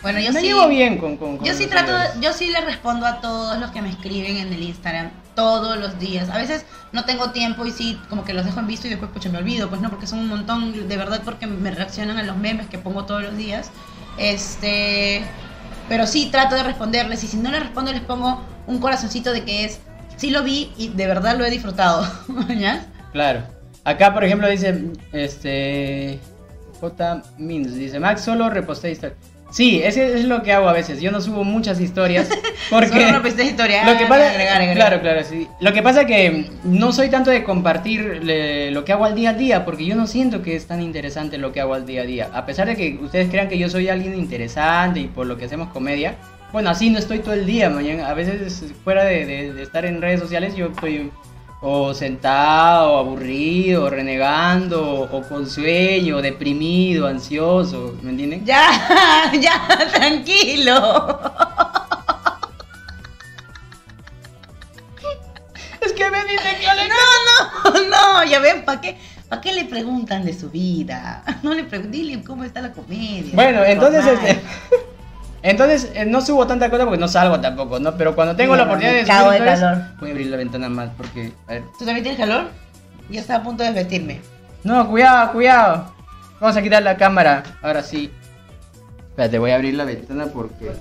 Bueno, 0.03 0.21
yo 0.21 0.33
me 0.33 0.41
sí. 0.41 0.47
llevo 0.47 0.69
bien 0.69 0.99
con... 0.99 1.17
con- 1.17 1.37
con 1.39 1.47
Yo 1.47 1.55
sí 1.55 1.67
trato, 1.67 1.93
de- 1.93 2.21
yo 2.21 2.33
sí 2.33 2.49
le 2.51 2.61
respondo 2.61 3.07
a 3.07 3.21
todos 3.21 3.59
los 3.59 3.71
que 3.71 3.83
me 3.83 3.91
escriben 3.91 4.37
en 4.37 4.53
el 4.53 4.63
Instagram 4.63 5.11
todos 5.41 5.79
los 5.79 5.99
días. 5.99 6.29
A 6.29 6.37
veces 6.37 6.67
no 6.93 7.07
tengo 7.07 7.31
tiempo 7.31 7.65
y 7.65 7.71
sí, 7.71 7.99
como 8.11 8.27
que 8.27 8.35
los 8.35 8.45
dejo 8.45 8.61
en 8.61 8.67
visto 8.67 8.87
y 8.87 8.91
después 8.91 9.11
pues 9.11 9.33
me 9.33 9.39
olvido, 9.39 9.71
pues 9.71 9.81
no, 9.81 9.89
porque 9.89 10.07
son 10.07 10.19
un 10.19 10.29
montón, 10.29 10.87
de 10.87 10.97
verdad, 10.99 11.23
porque 11.25 11.47
me 11.47 11.71
reaccionan 11.71 12.19
a 12.19 12.23
los 12.25 12.37
memes 12.37 12.67
que 12.67 12.77
pongo 12.77 13.07
todos 13.07 13.23
los 13.23 13.35
días. 13.39 13.71
Este, 14.19 15.23
pero 15.89 16.07
sí 16.07 16.29
trato 16.31 16.57
de 16.57 16.63
responderles 16.63 17.25
y 17.25 17.27
si 17.27 17.39
no 17.39 17.51
les 17.51 17.61
respondo 17.61 17.91
les 17.91 18.03
pongo 18.03 18.43
un 18.67 18.81
corazoncito 18.81 19.33
de 19.33 19.45
que 19.45 19.65
es, 19.65 19.81
sí 20.19 20.29
lo 20.29 20.43
vi 20.43 20.75
y 20.77 20.89
de 20.89 21.07
verdad 21.07 21.39
lo 21.39 21.47
he 21.47 21.51
disfrutado. 21.51 22.07
¿Ya? 22.59 22.85
Claro. 23.13 23.43
Acá, 23.85 24.13
por 24.13 24.23
ejemplo, 24.25 24.47
dice, 24.47 24.93
este... 25.13 26.21
J. 26.81 27.23
Mins, 27.39 27.75
dice, 27.75 27.99
Max 27.99 28.21
solo 28.23 28.51
reposté 28.51 28.91
historias. 28.91 29.19
Sí, 29.51 29.83
ese 29.83 30.15
es 30.15 30.25
lo 30.27 30.43
que 30.43 30.53
hago 30.53 30.69
a 30.69 30.73
veces. 30.73 31.01
Yo 31.01 31.11
no 31.11 31.21
subo 31.21 31.43
muchas 31.45 31.81
historias 31.81 32.29
porque... 32.71 32.89
Solo 32.89 33.21
historia. 33.45 33.85
Lo 33.85 33.99
que 33.99 34.05
Ah, 34.05 34.09
pasa, 34.09 34.31
agregar, 34.31 34.57
agregar. 34.57 34.77
claro, 34.77 35.01
claro, 35.01 35.25
sí. 35.25 35.49
Lo 35.61 35.73
que 35.73 35.83
pasa 35.83 36.07
que 36.07 36.51
no 36.65 36.93
soy 36.93 37.09
tanto 37.11 37.31
de 37.31 37.43
compartir 37.43 38.21
le- 38.23 38.71
lo 38.71 38.85
que 38.85 38.93
hago 38.93 39.05
al 39.05 39.15
día 39.15 39.31
a 39.31 39.35
día, 39.35 39.65
porque 39.65 39.85
yo 39.85 39.97
no 39.97 40.07
siento 40.07 40.43
que 40.43 40.55
es 40.57 40.67
tan 40.67 40.81
interesante 40.81 41.37
lo 41.39 41.53
que 41.53 41.61
hago 41.61 41.75
al 41.75 41.85
día 41.87 42.03
a 42.03 42.05
día. 42.05 42.31
A 42.33 42.47
pesar 42.47 42.69
de 42.69 42.77
que 42.77 42.99
ustedes 43.03 43.29
crean 43.29 43.49
que 43.49 43.59
yo 43.59 43.69
soy 43.69 43.89
alguien 43.89 44.15
interesante 44.15 45.01
y 45.01 45.07
por 45.09 45.27
lo 45.27 45.37
que 45.37 45.47
hacemos 45.47 45.69
comedia, 45.71 46.15
bueno, 46.53 46.71
así 46.71 46.91
no 46.91 46.99
estoy 46.99 47.19
todo 47.21 47.35
el 47.35 47.47
día, 47.47 47.71
mañana. 47.71 48.09
A 48.09 48.15
veces 48.15 48.65
fuera 48.85 49.05
de, 49.05 49.27
de- 49.27 49.53
de 49.53 49.63
estar 49.63 49.85
en 49.85 50.01
redes 50.01 50.21
sociales, 50.21 50.55
yo 50.57 50.67
estoy 50.67 51.11
o 51.63 51.93
sentado, 51.93 52.97
aburrido, 52.97 53.91
renegando, 53.91 55.03
o 55.03 55.23
con 55.23 55.49
sueño, 55.49 56.23
deprimido, 56.23 57.07
ansioso, 57.07 57.97
¿me 58.03 58.11
entienden? 58.11 58.45
Ya, 58.47 59.31
ya, 59.41 59.91
tranquilo. 59.93 61.21
Es 65.83 65.93
que 65.93 66.11
me 66.11 66.25
dicen 66.25 66.57
que 66.61 66.75
le 66.75 66.89
No, 66.89 67.71
no, 67.71 67.89
no, 67.89 68.25
ya 68.25 68.39
ven, 68.39 68.65
¿para 68.65 68.81
qué, 68.81 68.99
¿para 69.29 69.43
qué 69.43 69.53
le 69.53 69.65
preguntan 69.67 70.25
de 70.25 70.39
su 70.39 70.51
vida? 70.51 71.23
No 71.43 71.55
le 71.55 71.65
pregunten, 71.65 71.93
dile 71.93 72.23
cómo 72.25 72.45
está 72.45 72.63
la 72.63 72.73
comedia. 72.73 73.35
Bueno, 73.35 73.65
entonces 73.65 74.07
este. 74.07 74.41
Entonces 75.43 75.91
eh, 75.95 76.05
no 76.05 76.21
subo 76.21 76.47
tanta 76.47 76.71
cosa 76.71 76.85
porque 76.85 77.01
no 77.01 77.09
salgo 77.09 77.41
tampoco, 77.41 77.79
¿no? 77.79 77.97
Pero 77.97 78.15
cuando 78.15 78.37
tengo 78.37 78.57
la 78.57 78.65
Mierda, 78.65 78.73
oportunidad 78.73 79.01
de 79.01 79.07
calor. 79.07 79.85
voy 79.99 80.09
a 80.09 80.13
abrir 80.13 80.27
la 80.27 80.37
ventana 80.37 80.69
más 80.69 80.91
porque. 80.97 81.33
A 81.47 81.53
ver. 81.53 81.63
¿Tú 81.79 81.85
también 81.85 82.03
tienes 82.03 82.21
calor? 82.21 82.51
Ya 83.09 83.21
estaba 83.21 83.41
a 83.41 83.43
punto 83.43 83.65
de 83.65 83.73
vestirme. 83.73 84.21
No, 84.65 84.89
cuidado, 84.89 85.33
cuidado. 85.33 85.95
Vamos 86.41 86.57
a 86.57 86.63
quitar 86.63 86.83
la 86.83 86.97
cámara. 86.97 87.43
Ahora 87.63 87.83
sí. 87.83 88.11
Espérate, 89.11 89.39
voy 89.39 89.51
a 89.51 89.57
abrir 89.57 89.75
la 89.75 89.85
ventana 89.85 90.27
porque. 90.27 90.73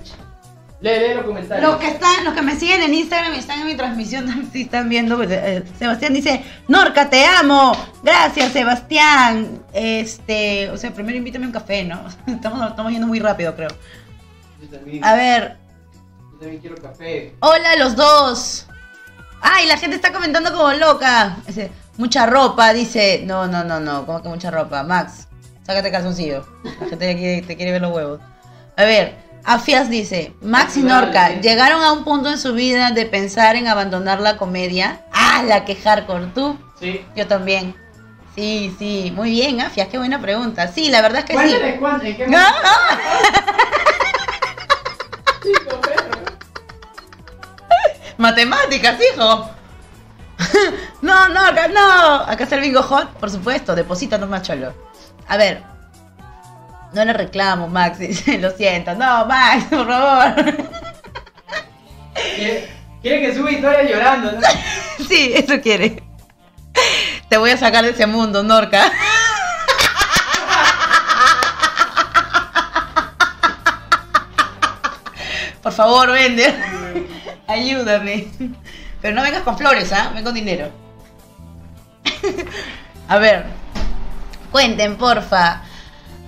Lee, 0.80 0.90
lee 0.98 1.14
los 1.14 1.24
comentarios. 1.24 1.70
Los 1.70 1.78
que 1.78 1.88
están, 1.88 2.24
los 2.24 2.32
que 2.32 2.40
me 2.40 2.56
siguen 2.56 2.82
en 2.82 2.94
Instagram 2.94 3.34
y 3.34 3.38
están 3.38 3.60
en 3.60 3.66
mi 3.66 3.74
transmisión, 3.74 4.48
si 4.52 4.62
están 4.62 4.88
viendo, 4.88 5.16
pues, 5.16 5.30
eh, 5.30 5.62
Sebastián 5.78 6.14
dice, 6.14 6.42
Norca, 6.68 7.10
te 7.10 7.24
amo. 7.26 7.72
Gracias, 8.02 8.52
Sebastián. 8.52 9.62
Este, 9.74 10.70
o 10.70 10.78
sea, 10.78 10.90
primero 10.92 11.18
invítame 11.18 11.46
un 11.46 11.52
café, 11.52 11.84
¿no? 11.84 12.00
Estamos, 12.26 12.70
estamos 12.70 12.92
yendo 12.92 13.06
muy 13.06 13.18
rápido, 13.18 13.54
creo. 13.54 13.68
Yo 14.60 14.68
también, 14.68 15.04
A 15.04 15.14
ver, 15.14 15.56
yo 16.32 16.38
también 16.38 16.60
quiero 16.60 16.76
café. 16.76 17.34
Hola 17.40 17.76
los 17.76 17.96
dos. 17.96 18.66
Ay, 19.42 19.66
la 19.66 19.78
gente 19.78 19.96
está 19.96 20.12
comentando 20.12 20.52
como 20.52 20.70
loca. 20.72 21.36
Dice, 21.46 21.70
mucha 21.96 22.26
ropa, 22.26 22.72
dice. 22.72 23.22
No, 23.24 23.46
no, 23.46 23.64
no, 23.64 23.80
no. 23.80 24.04
¿Cómo 24.06 24.22
que 24.22 24.28
mucha 24.28 24.50
ropa? 24.50 24.82
Max, 24.82 25.28
sácate 25.66 25.90
calzoncillo. 25.90 26.46
La 26.64 26.70
gente 26.88 26.96
te 26.96 27.16
quiere, 27.16 27.42
te 27.42 27.56
quiere 27.56 27.72
ver 27.72 27.80
los 27.82 27.92
huevos. 27.94 28.20
A 28.76 28.84
ver, 28.84 29.16
Afias 29.44 29.88
dice, 29.88 30.34
Max 30.42 30.76
y 30.76 30.82
Norca 30.82 31.40
llegaron 31.40 31.82
a 31.82 31.92
un 31.92 32.04
punto 32.04 32.28
en 32.30 32.38
su 32.38 32.52
vida 32.52 32.90
de 32.90 33.06
pensar 33.06 33.56
en 33.56 33.66
abandonar 33.66 34.20
la 34.20 34.36
comedia. 34.36 35.02
Ah, 35.12 35.42
la 35.46 35.64
que 35.64 35.74
hardcore. 35.76 36.26
¿Tú? 36.34 36.58
Sí. 36.78 37.02
Yo 37.16 37.26
también. 37.26 37.74
Sí, 38.34 38.74
sí. 38.78 39.12
Muy 39.14 39.30
bien, 39.30 39.60
Afias, 39.60 39.88
qué 39.88 39.98
buena 39.98 40.20
pregunta. 40.20 40.68
Sí, 40.68 40.88
la 40.90 41.00
verdad 41.02 41.20
es 41.20 41.24
que 41.24 41.32
sí. 41.32 41.54
En 41.54 41.60
qué 42.16 42.26
No, 42.26 42.38
momento- 42.38 42.38
no. 42.38 42.38
Chico, 45.42 45.80
perro. 45.80 46.20
Matemáticas, 48.18 48.98
hijo. 49.00 49.50
no, 51.02 51.28
no, 51.28 51.46
acá 51.46 51.68
no. 51.68 52.14
Acá 52.26 52.44
está 52.44 52.56
el 52.56 52.62
bingo 52.62 52.82
hot, 52.82 53.08
por 53.14 53.30
supuesto. 53.30 53.74
Deposita 53.74 54.18
nomás, 54.18 54.42
cholo. 54.42 54.74
A 55.28 55.36
ver. 55.36 55.62
No 56.92 57.04
le 57.04 57.12
reclamo, 57.12 57.68
Max. 57.68 57.98
Lo 58.40 58.50
siento. 58.50 58.94
No, 58.94 59.24
Max, 59.26 59.64
por 59.70 59.86
favor. 59.86 60.34
Quiere, 62.36 62.68
quiere 63.00 63.20
que 63.20 63.34
suba 63.34 63.50
historias 63.50 63.88
llorando, 63.88 64.32
¿no? 64.32 64.40
sí, 65.08 65.32
eso 65.34 65.60
quiere. 65.60 66.02
Te 67.28 67.38
voy 67.38 67.50
a 67.50 67.56
sacar 67.56 67.84
de 67.84 67.90
ese 67.90 68.06
mundo, 68.06 68.42
Norca. 68.42 68.90
Por 75.62 75.72
favor, 75.72 76.10
vende. 76.12 76.46
Ayúdame. 77.46 78.28
Pero 79.02 79.14
no 79.14 79.22
vengas 79.22 79.42
con 79.42 79.56
flores, 79.58 79.92
¿ah? 79.92 80.10
Ven 80.14 80.24
con 80.24 80.34
dinero. 80.34 80.70
A 83.08 83.18
ver. 83.18 83.44
Cuenten, 84.52 84.96
porfa. 84.96 85.62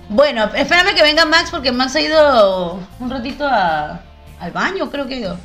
Bueno, 0.09 0.45
espérame 0.53 0.93
que 0.95 1.01
venga 1.01 1.25
Max 1.25 1.49
porque 1.49 1.71
Max 1.71 1.95
ha 1.95 2.01
ido 2.01 2.79
un 2.99 3.09
ratito 3.09 3.47
a- 3.47 4.01
al 4.39 4.51
baño, 4.51 4.89
creo 4.91 5.07
que 5.07 5.15
ha 5.15 5.17
ido. 5.17 5.37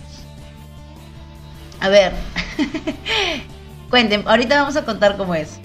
A 1.80 1.88
ver. 1.88 2.12
Cuenten, 3.90 4.24
ahorita 4.26 4.56
vamos 4.60 4.76
a 4.76 4.84
contar 4.84 5.16
cómo 5.16 5.34
es. 5.34 5.60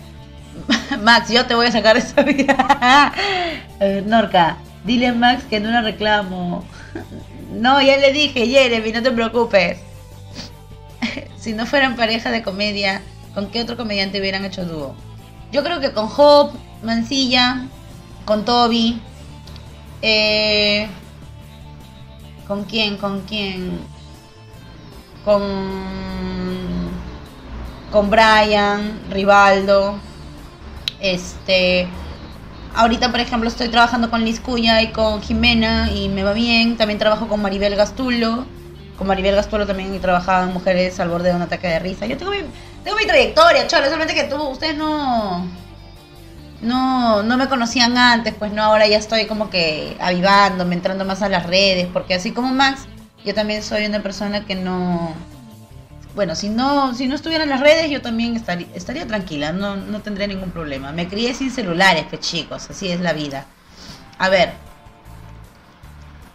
Max, 1.02 1.30
yo 1.30 1.46
te 1.46 1.56
voy 1.56 1.66
a 1.68 1.72
sacar 1.72 1.98
esa 1.98 2.22
vida. 2.22 3.12
Norca, 4.06 4.58
dile 4.86 5.08
a 5.08 5.14
Max 5.14 5.44
que 5.50 5.60
no 5.60 5.72
la 5.72 5.82
reclamo. 5.82 6.64
No, 7.54 7.82
ya 7.82 7.98
le 7.98 8.12
dije, 8.12 8.48
Jeremy, 8.48 8.92
no 8.92 9.04
te 9.04 9.12
preocupes. 9.12 9.80
Si 11.38 11.52
no 11.54 11.66
fueran 11.66 11.98
pareja 11.98 12.32
de 12.32 12.42
comedia, 12.42 13.02
¿con 13.34 13.52
qué 13.52 13.62
otro 13.62 13.76
comediante 13.76 14.20
hubieran 14.20 14.46
hecho 14.46 14.66
dúo? 14.66 14.96
Yo 15.52 15.62
creo 15.64 15.82
que 15.82 15.92
con 15.92 16.08
Hope, 16.16 16.58
Mancilla, 16.82 17.68
con 18.26 18.46
Toby. 18.46 19.02
eh, 20.02 20.88
¿Con 22.48 22.64
quién? 22.64 22.98
¿Con 22.98 23.22
quién? 23.22 23.80
Con. 25.24 25.42
Con 27.92 28.10
Brian, 28.10 29.00
Rivaldo. 29.10 29.96
Este. 31.00 31.88
Ahorita, 32.76 33.12
por 33.12 33.20
ejemplo, 33.20 33.48
estoy 33.48 33.70
trabajando 33.70 34.10
con 34.10 34.26
Liz 34.26 34.40
Cuya 34.40 34.82
y 34.82 34.88
con 34.88 35.22
Jimena 35.22 35.92
y 35.92 36.10
me 36.10 36.24
va 36.24 36.34
bien. 36.34 36.76
También 36.76 36.98
trabajo 36.98 37.28
con 37.28 37.42
Maribel 37.42 37.76
Gastulo. 37.76 38.46
Con 38.98 39.08
Maribel 39.08 39.36
Gastulo 39.36 39.68
también 39.68 39.94
he 39.94 40.00
trabajado 40.00 40.48
en 40.48 40.54
Mujeres 40.54 41.00
al 41.00 41.10
borde 41.10 41.30
de 41.30 41.36
un 41.36 41.44
ataque 41.44 41.68
de 41.68 41.78
risa. 41.78 42.08
Yo 42.08 42.18
tengo 42.18 42.32
mi, 42.32 42.40
tengo 42.84 42.98
mi 42.98 43.06
trayectoria, 43.06 43.68
cholo. 43.68 43.86
Solamente 43.86 44.16
que 44.16 44.24
tú, 44.24 44.42
ustedes 44.42 44.76
no, 44.76 45.46
no, 46.62 47.22
no 47.22 47.38
me 47.38 47.48
conocían 47.48 47.96
antes, 47.96 48.34
pues 48.34 48.52
no, 48.52 48.64
ahora 48.64 48.88
ya 48.88 48.98
estoy 48.98 49.28
como 49.28 49.52
que 49.52 49.96
avivándome, 50.00 50.74
entrando 50.74 51.06
más 51.06 51.22
a 51.22 51.30
las 51.30 51.46
redes. 51.46 51.88
Porque 51.94 52.16
así 52.16 52.32
como 52.32 52.52
Max, 52.54 52.88
yo 53.24 53.36
también 53.36 53.62
soy 53.62 53.86
una 53.86 54.02
persona 54.02 54.46
que 54.46 54.56
no... 54.56 55.14
Bueno, 56.16 56.36
si 56.36 56.50
no, 56.50 56.94
si 56.94 57.08
no 57.08 57.16
estuviera 57.16 57.44
en 57.44 57.50
las 57.50 57.60
redes, 57.60 57.90
yo 57.90 58.02
también 58.02 58.36
estaría, 58.36 58.68
estaría 58.76 59.08
tranquila, 59.08 59.52
no, 59.52 59.76
no 59.76 60.02
tendría 60.02 60.28
ningún 60.28 60.52
problema. 60.52 60.92
Me 60.92 61.08
crié 61.08 61.34
sin 61.34 61.50
celulares, 61.50 62.06
pues 62.10 62.22
chicos, 62.22 62.70
así 62.70 62.90
es 62.90 63.00
la 63.02 63.14
vida. 63.14 63.46
A 64.20 64.30
ver. 64.30 64.54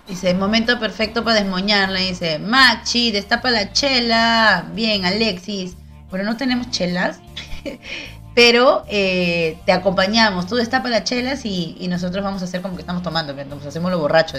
Dice, 0.09 0.33
momento 0.35 0.79
perfecto 0.81 1.23
para 1.23 1.41
desmoñarla. 1.41 2.01
Dice, 2.01 2.39
Machi, 2.39 3.13
destapa 3.13 3.51
la 3.51 3.73
chela. 3.73 4.67
Bien, 4.73 5.05
Alexis. 5.05 5.77
Bueno, 6.11 6.25
no 6.25 6.37
tenemos 6.37 6.71
chelas, 6.71 7.21
pero 8.35 8.85
eh, 8.89 9.59
te 9.67 9.73
acompañamos. 9.73 10.47
Tú 10.47 10.57
destapa 10.57 10.89
las 10.89 11.05
chelas 11.05 11.45
y, 11.45 11.87
nosotros 11.89 12.25
vamos 12.25 12.41
a 12.43 12.47
hacer 12.47 12.63
como 12.63 12.77
que 12.77 12.83
estamos 12.83 13.03
tomando, 13.03 13.35
nos 13.35 13.67
hacemos 13.67 13.91
lo 13.91 13.99
borracho. 13.99 14.39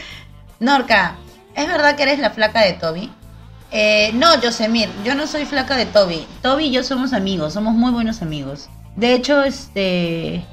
Norca, 0.60 1.16
¿es 1.54 1.66
verdad 1.66 1.94
que 1.96 2.04
eres 2.04 2.18
la 2.18 2.30
flaca 2.30 2.62
de 2.62 2.72
Toby? 2.72 3.10
Eh, 3.72 4.10
no, 4.14 4.38
Yosemir, 4.40 4.90
yo 5.02 5.14
no 5.14 5.26
soy 5.26 5.46
flaca 5.46 5.76
de 5.76 5.86
Toby. 5.86 6.26
Toby 6.42 6.66
y 6.66 6.70
yo 6.70 6.84
somos 6.84 7.14
amigos, 7.14 7.54
somos 7.54 7.74
muy 7.74 7.90
buenos 7.90 8.20
amigos. 8.20 8.68
De 8.96 9.14
hecho, 9.14 9.42
este 9.42 10.44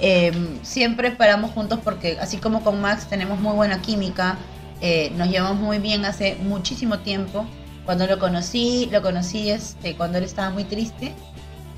eh, 0.00 0.32
siempre 0.62 1.12
paramos 1.12 1.52
juntos 1.52 1.78
porque 1.82 2.18
así 2.20 2.38
como 2.38 2.62
con 2.62 2.80
Max 2.80 3.08
tenemos 3.08 3.40
muy 3.40 3.54
buena 3.54 3.80
química, 3.80 4.38
eh, 4.80 5.12
nos 5.16 5.28
llevamos 5.28 5.60
muy 5.60 5.78
bien 5.78 6.04
hace 6.04 6.36
muchísimo 6.36 6.98
tiempo. 6.98 7.46
Cuando 7.84 8.06
lo 8.06 8.18
conocí, 8.18 8.88
lo 8.92 9.02
conocí 9.02 9.50
este, 9.50 9.96
cuando 9.96 10.18
él 10.18 10.24
estaba 10.24 10.50
muy 10.50 10.64
triste 10.64 11.14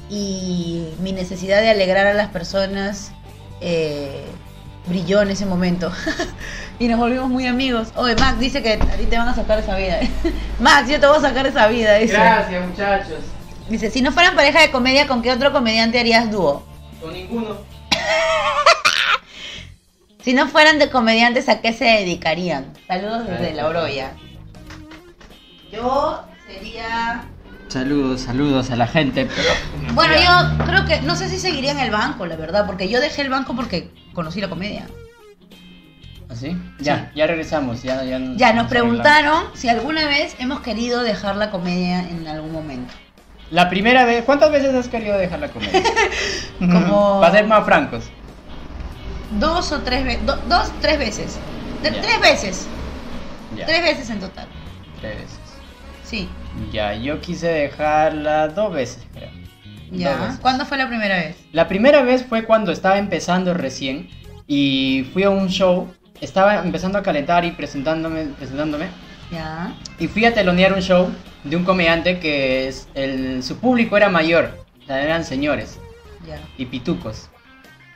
y 0.09 0.89
mi 1.03 1.13
necesidad 1.13 1.61
de 1.61 1.71
alegrar 1.71 2.07
a 2.07 2.15
las 2.15 2.31
personas 2.31 3.13
eh, 3.61 4.25
brilló 4.91 5.23
en 5.23 5.31
ese 5.31 5.47
momento. 5.47 5.91
y 6.79 6.89
nos 6.89 6.99
volvimos 6.99 7.31
muy 7.31 7.47
amigos. 7.47 7.89
Oye, 7.97 8.15
Max 8.17 8.39
dice 8.39 8.63
que 8.63 8.75
a 8.75 8.79
ti 8.79 9.07
te 9.07 9.17
van 9.17 9.29
a 9.29 9.35
sacar 9.35 9.59
esa 9.59 9.77
vida. 9.77 10.01
Max, 10.61 10.91
yo 10.91 11.01
te 11.01 11.07
voy 11.07 11.17
a 11.17 11.21
sacar 11.21 11.47
esa 11.47 11.67
vida. 11.69 11.95
Dice. 11.95 12.13
Gracias, 12.13 12.67
muchachos. 12.67 13.19
Dice, 13.71 13.91
si 13.91 14.03
no 14.03 14.13
fueran 14.13 14.35
pareja 14.35 14.61
de 14.61 14.71
comedia, 14.71 15.07
¿con 15.07 15.23
qué 15.23 15.33
otro 15.33 15.53
comediante 15.53 15.99
harías 15.99 16.31
dúo? 16.31 16.67
Con 17.01 17.15
ninguno. 17.15 17.57
Si 20.23 20.35
no 20.35 20.49
fueran 20.49 20.79
de 20.79 20.91
comediantes, 20.91 21.49
¿a 21.49 21.63
qué 21.63 21.73
se 21.73 21.87
dedicarían? 21.87 22.75
Saludos 22.87 23.27
desde 23.27 23.55
La 23.55 23.67
Oroya. 23.67 24.13
Yo 25.73 26.25
sería... 26.47 27.25
Saludos, 27.71 28.23
saludos 28.23 28.71
a 28.73 28.77
la 28.77 28.89
gente. 28.89 29.29
Bueno, 29.95 30.15
yo 30.17 30.65
creo 30.65 30.85
que, 30.87 31.01
no 31.03 31.15
sé 31.15 31.29
si 31.29 31.39
seguiría 31.39 31.71
en 31.71 31.79
el 31.79 31.93
banco, 31.93 32.27
la 32.27 32.35
verdad, 32.35 32.67
porque 32.67 32.89
yo 32.89 33.01
dejé 33.01 33.23
el 33.23 33.31
banco 33.31 33.55
porque 33.55 33.91
conocí 34.13 34.41
la 34.41 34.49
comedia. 34.49 34.87
¿Así? 36.29 36.57
Ya, 36.81 37.13
ya 37.15 37.29
regresamos. 37.29 37.83
Ya, 37.85 38.03
ya, 38.03 38.19
Ya, 38.37 38.53
nos 38.53 38.67
preguntaron 38.69 39.45
si 39.55 39.69
alguna 39.69 40.05
vez 40.07 40.35
hemos 40.41 40.61
querido 40.63 41.03
dejar 41.05 41.37
la 41.37 41.53
comedia 41.53 42.01
en 42.01 42.27
algún 42.27 42.51
momento. 42.53 42.93
La 43.53 43.69
primera 43.69 44.05
vez, 44.05 44.25
¿cuántas 44.25 44.51
veces 44.51 44.75
has 44.75 44.89
querido 44.89 45.17
dejar 45.17 45.39
la 45.39 45.49
comedia? 45.49 45.81
Como- 46.59 47.21
Para 47.21 47.33
ser 47.33 47.47
más 47.47 47.65
francos. 47.65 48.05
Dos 49.39 49.71
o 49.71 49.81
tres 49.83 50.05
veces, 50.05 50.27
dos, 50.27 50.73
tres 50.81 50.99
veces. 50.99 51.39
De-. 51.85 51.91
Tres 51.93 52.21
veces, 52.21 52.67
tres 53.65 53.83
veces 53.83 54.11
en 54.11 54.19
total. 54.19 54.49
tres 55.01 55.17
veces. 55.19 55.39
Sí, 56.05 56.29
Ya, 56.73 56.95
yo 56.95 57.21
quise 57.21 57.47
dejarla 57.49 58.49
dos 58.49 58.73
veces, 58.73 59.07
creo. 59.13 59.31
Dos 59.91 59.99
ya. 60.01 60.17
veces. 60.17 60.39
¿Cuándo 60.41 60.65
fue 60.67 60.79
la 60.79 60.89
primera 60.89 61.17
vez? 61.17 61.37
La 61.53 61.69
primera 61.69 62.03
vez 62.03 62.25
fue 62.25 62.45
cuando 62.45 62.73
estaba 62.73 62.99
empezando 62.99 63.55
recién 63.55 64.09
y 64.47 65.07
fui 65.13 65.23
a 65.23 65.31
un 65.31 65.49
show. 65.49 65.93
Estaba 66.21 66.63
empezando 66.63 66.99
a 66.99 67.03
calentar 67.03 67.45
y 67.45 67.53
presentándome, 67.53 68.25
presentándome. 68.39 68.87
Ya. 69.33 69.73
Y 69.99 70.07
fui 70.09 70.25
a 70.25 70.35
telonear 70.35 70.73
un 70.73 70.83
show 70.83 71.09
de 71.45 71.57
un 71.57 71.65
comediante 71.65 72.19
que 72.19 72.69
es 72.69 72.89
el, 72.95 73.43
su 73.43 73.57
público 73.59 73.97
era 73.97 74.09
mayor, 74.11 74.65
o 74.83 74.87
sea, 74.87 75.03
eran 75.03 75.25
señores 75.25 75.79
Ya. 76.27 76.39
y 76.59 76.67
pitucos. 76.67 77.31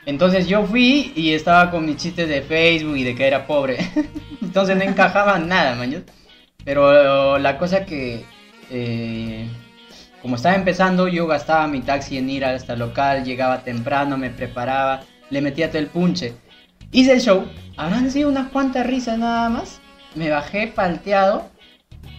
Entonces 0.05 0.47
yo 0.47 0.63
fui 0.65 1.11
y 1.15 1.33
estaba 1.33 1.71
con 1.71 1.85
mis 1.85 1.97
chistes 1.97 2.29
de 2.29 2.41
Facebook 2.41 2.95
y 2.95 3.03
de 3.03 3.15
que 3.15 3.27
era 3.27 3.47
pobre. 3.47 3.77
Entonces 4.41 4.77
no 4.77 4.83
encajaba 4.83 5.37
nada, 5.39 5.75
man. 5.75 6.03
Pero 6.63 7.37
la 7.37 7.57
cosa 7.57 7.85
que, 7.85 8.23
eh, 8.69 9.47
como 10.21 10.35
estaba 10.37 10.55
empezando, 10.55 11.07
yo 11.07 11.27
gastaba 11.27 11.67
mi 11.67 11.81
taxi 11.81 12.17
en 12.17 12.29
ir 12.29 12.45
hasta 12.45 12.73
el 12.73 12.79
local, 12.79 13.23
llegaba 13.23 13.63
temprano, 13.63 14.17
me 14.17 14.29
preparaba, 14.29 15.01
le 15.29 15.41
metía 15.41 15.69
todo 15.69 15.79
el 15.79 15.87
punche. 15.87 16.33
Hice 16.91 17.13
el 17.13 17.21
show, 17.21 17.45
habrán 17.77 18.09
sido 18.09 18.29
unas 18.29 18.49
cuantas 18.49 18.87
risas 18.87 19.19
nada 19.19 19.49
más. 19.49 19.81
Me 20.15 20.29
bajé 20.29 20.67
palteado 20.67 21.49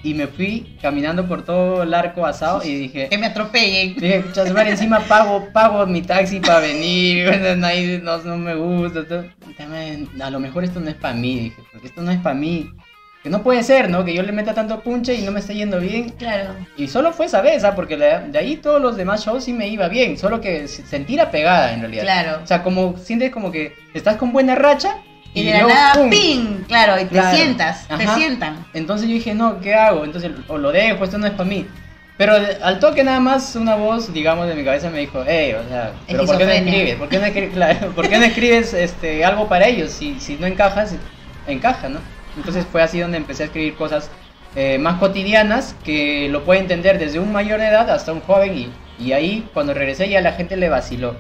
y 0.03 0.15
me 0.15 0.27
fui 0.29 0.77
caminando 0.81 1.27
por 1.27 1.45
todo 1.45 1.83
el 1.83 1.95
arco 1.95 2.27
asado 2.27 2.63
y 2.65 2.75
dije... 2.75 3.09
Que 3.09 3.19
me 3.19 3.27
atropellen. 3.27 3.95
Dije, 3.97 4.21
"Pucha, 4.21 4.47
su 4.47 4.53
madre, 4.55 4.71
encima 4.71 5.01
pago, 5.01 5.49
pago 5.53 5.85
mi 5.87 6.03
taxi 6.03 6.39
para 6.41 6.61
venir, 6.61 7.29
no, 8.03 8.19
no 8.19 8.37
me 8.37 8.55
gusta. 8.55 9.07
todo. 9.07 9.25
A 10.23 10.31
lo 10.31 10.39
mejor 10.39 10.63
esto 10.65 10.79
no 10.79 10.91
es 10.91 10.97
para 10.97 11.15
mí, 11.15 11.39
dije, 11.41 11.63
porque 11.73 11.89
esto 11.89 12.03
no 12.03 12.11
es 12.11 12.21
para 12.21 12.35
mí. 12.35 12.71
Que 13.27 13.31
no 13.31 13.43
puede 13.43 13.65
ser, 13.65 13.91
¿no? 13.91 14.05
Que 14.05 14.15
yo 14.15 14.23
le 14.23 14.31
meta 14.31 14.55
tanto 14.55 14.79
punche 14.85 15.13
y 15.13 15.23
no 15.23 15.33
me 15.33 15.41
esté 15.41 15.53
yendo 15.57 15.81
bien. 15.81 16.11
Claro. 16.11 16.51
Y 16.77 16.87
solo 16.87 17.13
fue 17.13 17.27
esa 17.27 17.41
vez, 17.41 17.65
¿ah? 17.65 17.75
Porque 17.75 17.97
de, 17.97 18.39
ahí 18.39 18.55
todos 18.55 18.81
los 18.81 18.97
demás 18.97 19.25
shows 19.25 19.43
sí 19.43 19.53
me 19.53 19.67
iba 19.67 19.89
bien, 19.89 20.17
solo 20.17 20.41
que 20.41 20.69
se- 20.69 20.87
sentí 20.87 21.17
la 21.17 21.33
pegada 21.33 21.73
en 21.73 21.81
realidad. 21.81 22.05
Claro. 22.05 22.39
O 22.45 22.47
sea, 22.47 22.63
como 22.63 22.97
sientes 22.99 23.33
como 23.33 23.51
que 23.51 23.75
estás 23.95 24.15
con 24.15 24.31
buena 24.33 24.55
racha 24.55 24.99
Y 25.35 25.43
de 25.43 25.55
la 25.55 25.67
nada, 25.67 25.95
¡pum! 25.95 26.09
¡ping! 26.09 26.63
Claro, 26.69 26.95
y 27.01 27.07
te 27.07 27.09
Claro. 27.09 27.37
sientas, 27.37 27.89
te 27.89 28.07
sientan. 28.15 28.65
Entonces 28.75 29.09
yo 29.09 29.15
dije, 29.15 29.35
no, 29.35 29.59
¿qué 29.61 29.75
hago? 29.75 30.05
Entonces, 30.05 30.31
o 30.47 30.57
lo 30.57 30.71
dejo, 30.71 31.03
esto 31.03 31.19
no 31.19 31.27
es 31.27 31.33
para 31.33 31.49
mí. 31.49 31.67
Pero 32.17 32.33
al 32.63 32.79
toque 32.79 33.03
nada 33.03 33.19
más 33.19 33.57
una 33.57 33.75
voz, 33.75 34.13
digamos, 34.15 34.47
de 34.47 34.55
mi 34.55 34.63
cabeza 34.65 34.89
me 34.89 35.01
dijo, 35.01 35.25
hey, 35.27 35.53
o 35.55 35.69
sea, 35.69 35.91
¿pero 36.07 36.25
por 36.27 36.39
qué 36.39 36.45
no 36.45 36.53
escribes? 36.53 36.95
¿Por 36.95 37.09
qué 37.09 37.19
no, 37.19 37.27
escri- 37.27 37.51
claro, 37.53 37.91
¿por 37.91 38.09
qué 38.09 38.19
no 38.19 38.25
escribes 38.25 38.73
este, 38.73 39.25
algo 39.25 39.49
para 39.49 39.67
ellos? 39.67 39.91
Si, 39.91 40.21
si 40.21 40.37
no 40.37 40.47
encajas, 40.47 40.95
encaja, 41.49 41.89
¿no? 41.89 41.99
Entonces 42.37 42.67
fue 42.71 42.83
así 42.83 43.01
donde 43.01 43.17
empecé 43.17 43.45
a 43.45 43.47
escribir 43.47 43.75
cosas 43.75 44.11
eh, 44.55 44.79
más 44.79 44.99
cotidianas 44.99 45.75
que 45.85 46.29
lo 46.31 46.45
puede 46.45 46.61
entender 46.61 46.99
desde 46.99 47.19
un 47.19 47.33
mayor 47.33 47.61
de 47.61 47.69
edad 47.69 47.91
hasta 47.91 48.13
un 48.13 48.21
joven 48.21 48.57
y, 48.57 48.73
y 49.05 49.13
ahí 49.13 49.49
cuando 49.53 49.75
regresé 49.75 50.09
ya 50.09 50.21
la 50.21 50.33
gente 50.33 50.57
le 50.57 50.69
vaciló. 50.69 51.17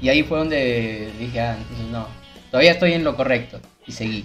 Y 0.00 0.08
ahí 0.08 0.22
fue 0.24 0.38
donde 0.38 1.12
dije, 1.18 1.40
ah, 1.40 1.56
entonces 1.58 1.86
no, 1.88 2.06
todavía 2.50 2.72
estoy 2.72 2.92
en 2.94 3.04
lo 3.04 3.16
correcto 3.16 3.60
y 3.86 3.92
seguí. 3.92 4.24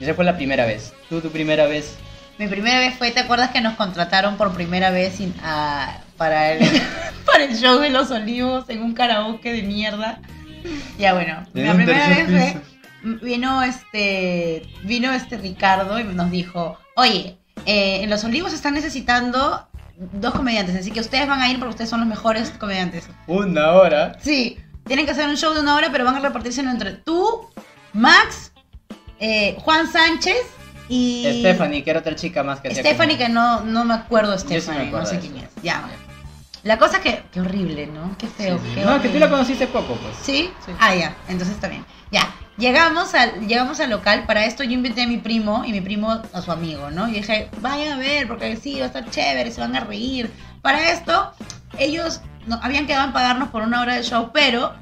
Esa 0.00 0.14
fue 0.14 0.24
la 0.24 0.36
primera 0.36 0.64
vez. 0.64 0.92
¿Tú 1.08 1.20
tu 1.20 1.30
primera 1.30 1.66
vez? 1.66 1.96
Mi 2.38 2.46
primera 2.46 2.78
vez 2.78 2.94
fue, 2.94 3.10
¿te 3.10 3.18
acuerdas 3.18 3.50
que 3.50 3.60
nos 3.60 3.74
contrataron 3.74 4.36
por 4.36 4.52
primera 4.54 4.90
vez 4.90 5.14
sin- 5.14 5.34
a- 5.42 6.02
para, 6.16 6.52
el, 6.52 6.60
para 7.26 7.44
el 7.44 7.56
show 7.56 7.80
de 7.80 7.90
los 7.90 8.12
olivos 8.12 8.68
en 8.70 8.80
un 8.82 8.94
karaoke 8.94 9.52
de 9.52 9.62
mierda? 9.62 10.20
Ya 11.00 11.14
bueno, 11.14 11.44
En 11.54 11.66
la 11.66 11.74
primera 11.74 12.08
vez 12.08 12.26
fue, 12.26 12.60
vino 13.16 13.62
este, 13.62 14.62
vino 14.84 15.12
este 15.12 15.36
Ricardo 15.38 15.98
y 16.00 16.04
nos 16.04 16.30
dijo, 16.30 16.78
oye, 16.96 17.38
eh, 17.66 18.02
en 18.02 18.10
los 18.10 18.24
olivos 18.24 18.52
están 18.52 18.74
necesitando 18.74 19.66
dos 19.96 20.32
comediantes, 20.34 20.76
así 20.76 20.90
que 20.90 21.00
ustedes 21.00 21.26
van 21.26 21.40
a 21.40 21.48
ir 21.50 21.58
porque 21.58 21.70
ustedes 21.70 21.90
son 21.90 22.00
los 22.00 22.08
mejores 22.08 22.50
comediantes. 22.50 23.08
Una 23.26 23.72
hora. 23.72 24.16
Sí, 24.22 24.58
tienen 24.86 25.04
que 25.06 25.12
hacer 25.12 25.28
un 25.28 25.36
show 25.36 25.52
de 25.54 25.60
una 25.60 25.74
hora, 25.74 25.88
pero 25.90 26.04
van 26.04 26.16
a 26.16 26.20
repartírselo 26.20 26.70
entre 26.70 26.92
tú, 26.92 27.48
Max, 27.92 28.52
eh, 29.18 29.56
Juan 29.60 29.90
Sánchez 29.90 30.36
y... 30.88 31.24
Stephanie, 31.40 31.82
que 31.82 31.90
era 31.90 32.00
otra 32.00 32.14
chica 32.14 32.42
más 32.44 32.60
que 32.60 32.70
Stephanie, 32.74 33.16
como- 33.16 33.26
que 33.26 33.32
no, 33.32 33.60
no 33.64 33.84
me 33.84 33.94
acuerdo 33.94 34.32
me 34.32 34.38
Stephanie, 34.38 34.86
acuerdo 34.88 34.98
no 34.98 35.06
sé 35.06 35.18
quién 35.18 35.36
es. 35.38 35.50
Ya. 35.62 35.84
La 36.62 36.78
cosa 36.78 37.00
que, 37.00 37.22
qué 37.32 37.40
horrible, 37.40 37.86
¿no? 37.86 38.16
Qué 38.18 38.26
feo. 38.26 38.58
sí. 38.58 38.64
qué 38.74 38.80
No, 38.84 38.92
que 38.94 38.94
tú 38.94 39.08
horrible. 39.08 39.20
la 39.20 39.30
conociste 39.30 39.66
poco, 39.68 39.94
pues. 39.94 40.16
¿Sí? 40.22 40.50
Sí. 40.64 40.72
Ah, 40.78 40.94
ya, 40.94 41.16
entonces 41.28 41.54
está 41.54 41.68
bien. 41.68 41.84
Ya, 42.10 42.28
llegamos 42.58 43.14
al, 43.14 43.46
llegamos 43.46 43.80
al 43.80 43.90
local, 43.90 44.24
para 44.26 44.44
esto 44.44 44.64
yo 44.64 44.72
invité 44.72 45.02
a 45.02 45.06
mi 45.06 45.18
primo 45.18 45.64
y 45.64 45.72
mi 45.72 45.80
primo 45.80 46.20
a 46.32 46.42
su 46.42 46.52
amigo, 46.52 46.90
¿no? 46.90 47.08
Y 47.08 47.12
dije, 47.12 47.48
vayan 47.60 47.94
a 47.94 47.96
ver, 47.96 48.28
porque 48.28 48.56
sí, 48.56 48.76
va 48.78 48.84
a 48.84 48.86
estar 48.88 49.08
chévere, 49.10 49.50
se 49.50 49.60
van 49.60 49.76
a 49.76 49.80
reír. 49.80 50.30
Para 50.60 50.90
esto, 50.90 51.32
ellos 51.78 52.20
no, 52.46 52.58
habían 52.62 52.86
quedado 52.86 53.06
en 53.06 53.12
pagarnos 53.12 53.48
por 53.48 53.62
una 53.62 53.80
hora 53.80 53.94
de 53.94 54.02
show, 54.02 54.30
pero 54.32 54.74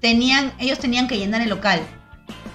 tenían, 0.00 0.52
ellos 0.58 0.78
tenían 0.78 1.08
que 1.08 1.18
llenar 1.18 1.40
el 1.40 1.50
local. 1.50 1.80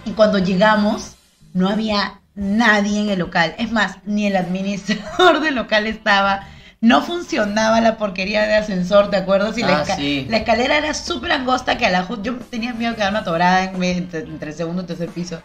Y 0.05 0.11
cuando 0.11 0.37
llegamos, 0.37 1.15
no 1.53 1.69
había 1.69 2.19
nadie 2.35 2.99
en 3.01 3.09
el 3.09 3.19
local. 3.19 3.55
Es 3.57 3.71
más, 3.71 3.97
ni 4.05 4.27
el 4.27 4.35
administrador 4.35 5.39
del 5.39 5.55
local 5.55 5.87
estaba. 5.87 6.47
No 6.85 7.01
funcionaba 7.01 7.81
la 7.81 7.97
porquería 7.97 8.43
de 8.43 8.55
ascensor, 8.55 9.09
¿te 9.09 9.17
acuerdas? 9.17 9.57
Y 9.57 9.61
la, 9.63 9.79
Ah, 9.79 9.83
esca- 9.85 9.95
sí. 9.95 10.27
la 10.29 10.37
escalera 10.37 10.77
era 10.77 10.93
súper 10.93 11.31
angosta 11.31 11.77
que 11.77 11.85
a 11.87 11.89
la 11.89 12.07
yo 12.21 12.35
tenía 12.35 12.73
miedo 12.73 12.91
de 12.91 12.97
quedarme 12.97 13.19
atorada 13.19 13.63
en, 13.63 13.83
entre, 13.83 14.19
entre 14.19 14.51
el 14.51 14.55
segundo 14.55 14.83
y 14.83 14.85
tercer 14.85 15.09
piso. 15.09 15.41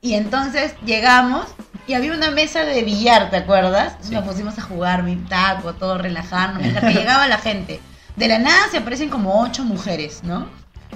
Y 0.00 0.14
entonces 0.14 0.74
llegamos 0.86 1.46
y 1.88 1.94
había 1.94 2.12
una 2.12 2.30
mesa 2.30 2.64
de 2.64 2.82
billar, 2.82 3.30
¿te 3.30 3.36
acuerdas? 3.38 3.96
Sí. 4.00 4.14
Nos 4.14 4.22
pusimos 4.24 4.56
a 4.58 4.62
jugar, 4.62 5.02
mi 5.02 5.16
taco, 5.16 5.74
todo 5.74 5.98
relajando, 5.98 6.60
mientras 6.60 6.84
que 6.84 6.94
llegaba 7.00 7.26
la 7.26 7.38
gente. 7.38 7.80
De 8.16 8.28
la 8.28 8.38
nada 8.38 8.68
se 8.70 8.78
aparecen 8.78 9.08
como 9.08 9.40
ocho 9.42 9.64
mujeres, 9.64 10.20
¿no? 10.22 10.48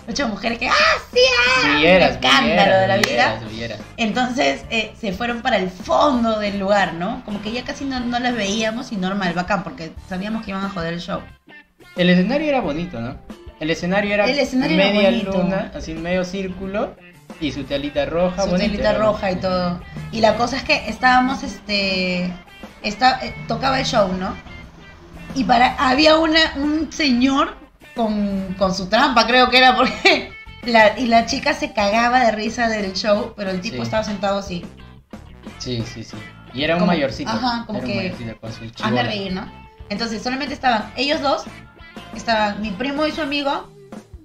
Ocho 0.09 0.29
mujeres 0.29 0.59
que, 0.59 0.69
¡ah, 0.69 0.73
sí, 1.13 1.21
ah! 1.65 1.77
Villeras, 1.77 2.11
un 2.11 2.25
escándalo 2.25 2.49
villeras, 2.49 2.81
de 2.81 2.89
la 2.89 2.97
vida. 2.97 3.41
villeras. 3.49 3.81
Entonces 3.97 4.65
eh, 4.71 4.93
se 5.01 5.13
fueron 5.13 5.41
para 5.41 5.57
el 5.57 5.71
fondo 5.71 6.39
del 6.39 6.59
lugar, 6.59 6.95
¿no? 6.95 7.23
Como 7.25 7.41
que 7.41 7.53
ya 7.53 7.65
casi 7.65 7.85
no, 7.85 8.01
no 8.01 8.19
las 8.19 8.35
veíamos 8.35 8.93
y 8.93 8.97
normal, 8.97 9.33
bacán, 9.35 9.65
porque 9.65 9.93
sabíamos 10.09 10.45
que 10.45 10.51
iban 10.51 10.65
a 10.65 10.69
joder 10.69 10.93
el 10.95 11.01
show. 11.01 11.21
El 11.97 12.11
escenario 12.11 12.49
era 12.49 12.61
bonito, 12.61 13.01
¿no? 13.01 13.17
El 13.61 13.71
escenario 13.71 14.13
era 14.13 14.27
El 14.27 14.39
escenario 14.39 14.77
era 14.77 14.93
media 14.93 15.11
bonito. 15.11 15.33
luna, 15.33 15.73
así 15.75 15.95
medio 15.95 16.25
círculo 16.25 16.97
y 17.41 17.53
su 17.53 17.65
telita 17.65 18.05
roja, 18.05 18.43
su 18.43 18.51
bonito, 18.51 18.71
telita 18.73 18.91
era 18.91 18.99
roja 18.99 19.31
y 19.31 19.37
todo. 19.37 19.81
Y 20.13 20.21
la 20.21 20.37
cosa 20.37 20.57
es 20.57 20.65
que 20.65 20.89
estábamos, 20.89 21.43
este, 21.43 22.31
está, 22.83 23.25
eh, 23.25 23.35
tocaba 23.49 23.79
el 23.79 23.87
show, 23.87 24.13
¿no? 24.13 24.35
Y 25.35 25.45
para, 25.45 25.75
había 25.77 26.17
una, 26.17 26.41
un 26.57 26.93
señor 26.93 27.57
con, 27.95 28.55
con 28.59 28.75
su 28.75 28.89
trampa, 28.89 29.27
creo 29.27 29.49
que 29.51 29.59
era, 29.59 29.77
porque 29.77 30.33
la, 30.65 30.99
y 30.99 31.07
la 31.07 31.27
chica 31.27 31.55
se 31.55 31.73
cagaba 31.73 32.21
de 32.25 32.33
risa 32.33 32.69
del 32.69 32.93
show, 32.95 33.35
pero 33.37 33.51
el 33.51 33.61
tipo 33.61 33.77
Sí. 33.77 33.83
estaba 33.83 34.05
sentado 34.05 34.39
así. 34.39 34.65
Sí, 35.59 35.83
sí, 35.93 36.05
sí. 36.05 36.17
Y 36.53 36.63
era 36.65 36.75
un 36.75 36.81
Como- 36.81 36.93
mayorcito. 36.93 37.31
ajá, 37.31 37.65
como 37.67 37.79
era 37.81 37.87
que- 37.89 37.97
mayorcito 37.97 38.41
con 38.41 38.53
su 38.53 38.85
Hazme 38.85 39.03
reír, 39.03 39.33
¿no? 39.33 39.51
Entonces 39.89 40.23
solamente 40.23 40.55
estaban 40.55 40.93
ellos 40.97 41.21
dos, 41.21 41.45
estaban 42.17 42.61
mi 42.63 42.71
primo 42.71 43.07
y 43.07 43.13
su 43.13 43.21
amigo, 43.23 43.71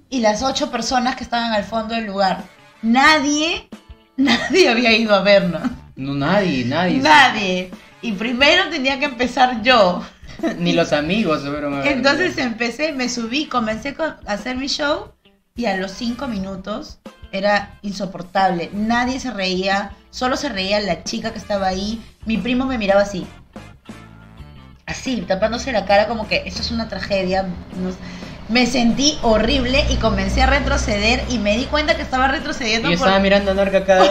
y 0.08 0.20
las 0.20 0.42
ocho 0.42 0.70
personas 0.70 1.16
que 1.16 1.24
estaban 1.24 1.52
al 1.52 1.64
fondo 1.64 1.94
del 1.94 2.06
lugar. 2.06 2.44
Nadie, 2.82 3.68
nadie 4.16 4.68
había 4.68 4.92
ido 4.96 5.14
a 5.14 5.20
vernos. 5.22 5.62
No, 5.96 6.14
nadie, 6.14 6.64
nadie. 6.64 6.98
Nadie. 6.98 7.70
Y 8.02 8.12
primero 8.12 8.70
tenía 8.70 8.98
que 8.98 9.04
empezar 9.04 9.60
yo. 9.62 10.02
Ni 10.58 10.72
los 10.72 10.92
amigos 10.92 11.42
fueron 11.42 11.74
a 11.74 11.78
ver. 11.80 11.92
Entonces 11.92 12.38
empecé, 12.38 12.92
me 12.92 13.08
subí, 13.08 13.46
comencé 13.46 13.94
co- 13.94 14.04
a 14.04 14.16
hacer 14.26 14.56
mi 14.56 14.66
show 14.68 15.12
y 15.54 15.66
a 15.66 15.76
los 15.76 15.90
cinco 15.92 16.26
minutos 16.28 16.98
era 17.32 17.78
insoportable. 17.82 18.70
Nadie 18.72 19.20
se 19.20 19.30
reía, 19.30 19.92
solo 20.10 20.36
se 20.36 20.48
reía 20.48 20.80
la 20.80 21.04
chica 21.04 21.32
que 21.32 21.38
estaba 21.38 21.68
ahí. 21.68 22.02
Mi 22.26 22.36
primo 22.38 22.64
me 22.66 22.78
miraba 22.78 23.02
así. 23.02 23.26
Así, 24.86 25.20
tapándose 25.22 25.70
la 25.72 25.84
cara 25.84 26.08
como 26.08 26.26
que 26.26 26.42
esto 26.46 26.62
es 26.62 26.70
una 26.72 26.88
tragedia. 26.88 27.46
Me 28.48 28.66
sentí 28.66 29.16
horrible 29.22 29.84
y 29.88 29.96
comencé 29.96 30.42
a 30.42 30.46
retroceder 30.46 31.22
y 31.28 31.38
me 31.38 31.56
di 31.56 31.66
cuenta 31.66 31.94
que 31.94 32.02
estaba 32.02 32.26
retrocediendo 32.26 32.88
Y 32.88 32.92
yo 32.94 32.98
por- 32.98 33.06
estaba 33.06 33.22
mirando 33.22 33.52
a 33.52 33.54
Norca 33.54 33.84
cada 33.84 34.00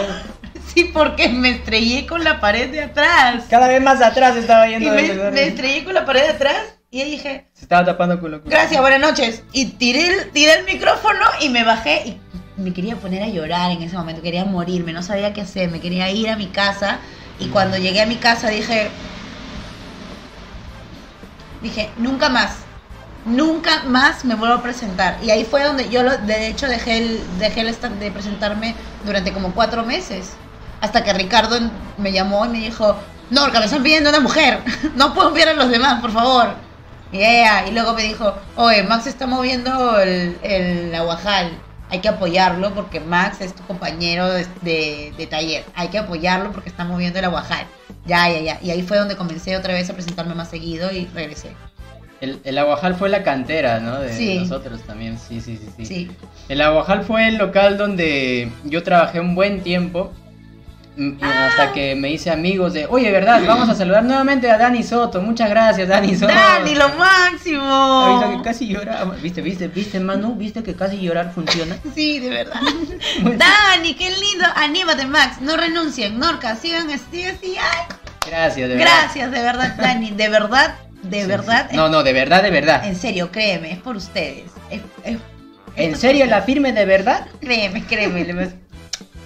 Sí, 0.74 0.84
porque 0.84 1.28
me 1.28 1.50
estrellé 1.50 2.06
con 2.06 2.22
la 2.22 2.40
pared 2.40 2.70
de 2.70 2.82
atrás. 2.84 3.44
cada 3.50 3.66
vez 3.68 3.82
más 3.82 4.00
atrás 4.00 4.36
estaba 4.36 4.68
Y 4.68 4.72
yendo. 4.72 4.90
me, 4.92 5.02
de- 5.02 5.30
me 5.30 5.42
estrellé 5.48 5.84
con 5.84 5.94
la 5.94 6.04
pared 6.04 6.22
de 6.22 6.28
atrás 6.28 6.56
y 6.90 7.02
dije, 7.04 7.46
Se 7.54 7.62
estaba 7.64 7.84
tapando 7.84 8.20
con 8.20 8.30
lo 8.30 8.40
gracias, 8.42 8.80
buenas 8.80 9.00
noches. 9.00 9.42
Y 9.52 9.66
tiré 9.66 10.08
el, 10.08 10.30
tiré 10.30 10.54
el 10.60 10.64
micrófono 10.66 11.20
y 11.40 11.48
me 11.48 11.64
bajé 11.64 12.02
y 12.06 12.20
me 12.60 12.72
quería 12.72 12.96
poner 12.96 13.22
a 13.22 13.28
llorar 13.28 13.70
en 13.72 13.82
ese 13.82 13.96
momento, 13.96 14.22
quería 14.22 14.44
morirme, 14.44 14.92
no 14.92 15.02
sabía 15.02 15.32
qué 15.32 15.40
hacer, 15.40 15.70
me 15.70 15.80
quería 15.80 16.10
ir 16.10 16.28
a 16.28 16.36
mi 16.36 16.46
casa. 16.48 16.98
Y 17.38 17.46
cuando 17.46 17.76
llegué 17.78 18.02
a 18.02 18.06
mi 18.06 18.16
casa 18.16 18.48
dije, 18.50 18.88
dije, 21.62 21.90
nunca 21.96 22.28
más, 22.28 22.56
nunca 23.24 23.82
más 23.84 24.24
me 24.24 24.34
vuelvo 24.34 24.54
a 24.56 24.62
presentar. 24.62 25.18
Y 25.22 25.30
ahí 25.30 25.44
fue 25.44 25.62
donde 25.64 25.88
yo, 25.88 26.02
lo- 26.02 26.16
de 26.18 26.48
hecho, 26.48 26.66
dejé, 26.68 26.98
el, 26.98 27.20
dejé 27.38 27.62
el 27.62 27.68
stand 27.68 27.98
de 27.98 28.10
presentarme 28.10 28.74
durante 29.04 29.32
como 29.32 29.52
cuatro 29.52 29.84
meses. 29.84 30.32
Hasta 30.80 31.04
que 31.04 31.12
Ricardo 31.12 31.58
me 31.98 32.12
llamó 32.12 32.44
y 32.46 32.48
me 32.48 32.58
dijo, 32.58 32.96
Norca, 33.30 33.58
me 33.60 33.66
están 33.66 33.82
pidiendo 33.82 34.10
una 34.10 34.20
mujer. 34.20 34.60
No 34.96 35.14
puedo 35.14 35.28
enviar 35.28 35.48
a 35.50 35.54
los 35.54 35.68
demás, 35.70 36.00
por 36.00 36.10
favor. 36.12 36.48
Yeah. 37.12 37.66
Y 37.68 37.72
luego 37.72 37.92
me 37.94 38.02
dijo, 38.02 38.34
oye, 38.56 38.82
Max 38.84 39.06
está 39.06 39.26
moviendo 39.26 39.98
el, 40.00 40.36
el 40.42 40.94
aguajal. 40.94 41.50
Hay 41.90 41.98
que 42.00 42.08
apoyarlo 42.08 42.72
porque 42.72 43.00
Max 43.00 43.40
es 43.40 43.52
tu 43.54 43.64
compañero 43.64 44.28
de, 44.28 44.46
de- 44.62 45.12
de 45.16 45.26
taller. 45.26 45.64
Hay 45.74 45.88
que 45.88 45.98
apoyarlo 45.98 46.52
porque 46.52 46.68
está 46.68 46.84
moviendo 46.84 47.18
el 47.18 47.24
aguajal. 47.24 47.66
Ya, 48.06 48.28
ya, 48.30 48.40
ya. 48.40 48.58
Y 48.62 48.70
ahí 48.70 48.82
fue 48.82 48.96
donde 48.96 49.16
comencé 49.16 49.56
otra 49.56 49.74
vez 49.74 49.90
a 49.90 49.94
presentarme 49.94 50.34
más 50.36 50.50
seguido 50.50 50.92
y 50.92 51.06
regresé. 51.06 51.50
El, 52.20 52.38
el 52.44 52.58
Aguajal 52.58 52.94
fue 52.96 53.08
la 53.08 53.22
cantera, 53.22 53.80
¿no? 53.80 53.98
De 53.98 54.12
Sí. 54.12 54.38
nosotros 54.40 54.82
también, 54.82 55.18
sí, 55.18 55.40
sí, 55.40 55.56
sí, 55.58 55.68
sí. 55.76 55.86
Sí. 55.86 56.10
El 56.50 56.60
Aguajal 56.60 57.02
fue 57.02 57.26
el 57.26 57.36
local 57.38 57.78
donde 57.78 58.52
yo 58.64 58.82
trabajé 58.82 59.20
un 59.20 59.34
buen 59.34 59.62
tiempo. 59.62 60.12
Hasta 61.22 61.72
que 61.72 61.94
me 61.94 62.10
hice 62.10 62.30
amigos 62.30 62.72
de, 62.74 62.86
oye, 62.86 63.10
¿verdad? 63.10 63.42
Vamos 63.46 63.68
a 63.68 63.74
saludar 63.74 64.04
nuevamente 64.04 64.50
a 64.50 64.58
Dani 64.58 64.82
Soto. 64.82 65.20
Muchas 65.22 65.48
gracias, 65.50 65.88
Dani 65.88 66.14
Soto. 66.14 66.32
¡Dani, 66.32 66.74
lo 66.74 66.84
Avisa 66.84 66.98
máximo! 66.98 68.36
que 68.36 68.42
casi 68.42 68.68
lloraba. 68.68 69.14
¿Viste, 69.22 69.40
viste, 69.42 69.68
viste, 69.68 70.00
Manu? 70.00 70.34
¿Viste 70.34 70.62
que 70.62 70.74
casi 70.74 70.98
llorar 71.00 71.32
funciona? 71.34 71.76
Sí, 71.94 72.18
de 72.20 72.28
verdad. 72.30 72.60
Dani, 73.38 73.94
qué 73.94 74.10
lindo. 74.10 74.46
Anímate, 74.56 75.06
Max. 75.06 75.40
No 75.40 75.56
renuncien. 75.56 76.18
Norca, 76.18 76.56
sigan, 76.56 76.88
sigan, 77.10 77.38
sigan. 77.40 77.64
Ay, 77.64 77.96
Gracias, 78.26 78.68
de 78.68 78.76
verdad. 78.76 78.92
Gracias, 79.02 79.30
de 79.32 79.42
verdad, 79.42 79.74
Dani. 79.76 80.10
De 80.10 80.28
verdad, 80.28 80.74
de 81.02 81.22
Sí, 81.22 81.26
verdad. 81.26 81.66
sí. 81.70 81.76
No, 81.76 81.88
no, 81.88 82.02
de 82.02 82.12
verdad, 82.12 82.42
de 82.42 82.50
verdad. 82.50 82.84
En 82.84 82.96
serio, 82.96 83.30
créeme, 83.32 83.72
es 83.72 83.78
por 83.78 83.96
ustedes. 83.96 84.50
Es- 84.70 84.82
es- 85.04 85.18
¿En 85.76 85.96
serio 85.96 86.26
la 86.26 86.42
firme 86.42 86.72
de 86.72 86.84
verdad? 86.84 87.26
Créeme, 87.40 87.84
créeme. 87.84 88.50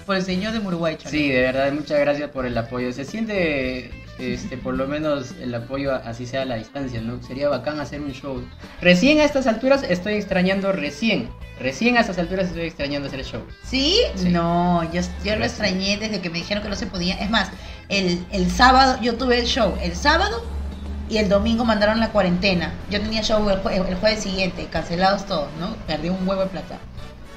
Por 0.06 0.16
el 0.16 0.22
señor 0.22 0.52
de 0.52 0.59
Uruguay, 0.59 0.97
chale. 0.98 1.10
Sí, 1.10 1.28
de 1.31 1.40
verdad, 1.40 1.72
muchas 1.72 1.98
gracias 2.01 2.31
por 2.31 2.47
el 2.47 2.56
apoyo. 2.59 2.93
Se 2.93 3.05
siente, 3.05 3.90
este, 4.18 4.56
por 4.59 4.74
lo 4.74 4.86
menos 4.86 5.32
el 5.40 5.55
apoyo 5.55 5.94
así 5.94 6.26
sea 6.26 6.43
a 6.43 6.44
la 6.44 6.56
distancia, 6.56 7.01
¿no? 7.01 7.22
Sería 7.22 7.48
bacán 7.48 7.81
hacer 7.81 8.01
un 8.01 8.12
show. 8.12 8.43
Recién 8.81 9.18
a 9.20 9.24
estas 9.24 9.47
alturas 9.47 9.82
estoy 9.89 10.14
extrañando, 10.14 10.72
recién, 10.72 11.28
recién 11.59 11.97
a 11.97 12.01
estas 12.01 12.18
alturas 12.18 12.48
estoy 12.48 12.64
extrañando 12.66 13.09
hacer 13.09 13.24
show. 13.24 13.43
¿Sí? 13.64 13.97
Sí. 14.14 14.28
No, 14.28 14.82
yo, 14.93 15.01
yo 15.24 15.36
lo 15.36 15.44
extrañé 15.44 15.97
desde 15.97 16.20
que 16.20 16.28
me 16.31 16.39
dijeron 16.39 16.62
que 16.62 16.68
no 16.68 16.76
se 16.76 16.86
podía. 16.86 17.14
Es 17.14 17.31
más, 17.31 17.48
el, 17.89 18.24
el 18.31 18.51
sábado, 18.51 18.98
yo 19.01 19.16
tuve 19.16 19.39
el 19.39 19.47
show 19.47 19.74
el 19.82 19.97
sábado 19.97 20.44
y 21.09 21.16
el 21.18 21.28
domingo 21.28 21.64
mandaron 21.64 21.98
la 22.01 22.10
cuarentena. 22.10 22.72
Yo 22.90 23.01
tenía 23.01 23.22
show 23.22 23.48
el, 23.48 23.62
jue- 23.62 23.89
el 23.89 23.94
jueves 23.97 24.22
siguiente, 24.22 24.66
cancelados 24.70 25.26
todos, 25.26 25.48
¿no? 25.59 25.76
Perdí 25.86 26.10
un 26.10 26.26
huevo 26.28 26.43
de 26.43 26.48
plata. 26.48 26.78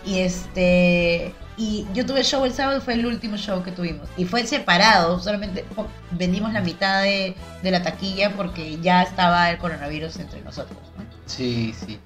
Y 0.05 0.19
este. 0.19 1.33
Y 1.57 1.87
yo 1.93 2.05
tuve 2.05 2.23
show 2.23 2.45
el 2.45 2.53
sábado, 2.53 2.79
fue 2.81 2.93
el 2.93 3.05
último 3.05 3.35
show 3.35 3.63
que 3.63 3.71
tuvimos. 3.71 4.07
Y 4.15 4.25
fue 4.25 4.45
separado, 4.45 5.19
solamente 5.19 5.65
vendimos 6.11 6.53
la 6.53 6.61
mitad 6.61 7.01
de, 7.01 7.35
de 7.63 7.71
la 7.71 7.81
taquilla 7.81 8.31
porque 8.35 8.77
ya 8.79 9.01
estaba 9.01 9.49
el 9.49 9.57
coronavirus 9.57 10.17
entre 10.17 10.41
nosotros, 10.41 10.77
¿no? 10.97 11.03
Sí, 11.25 11.73
sí. 11.85 11.99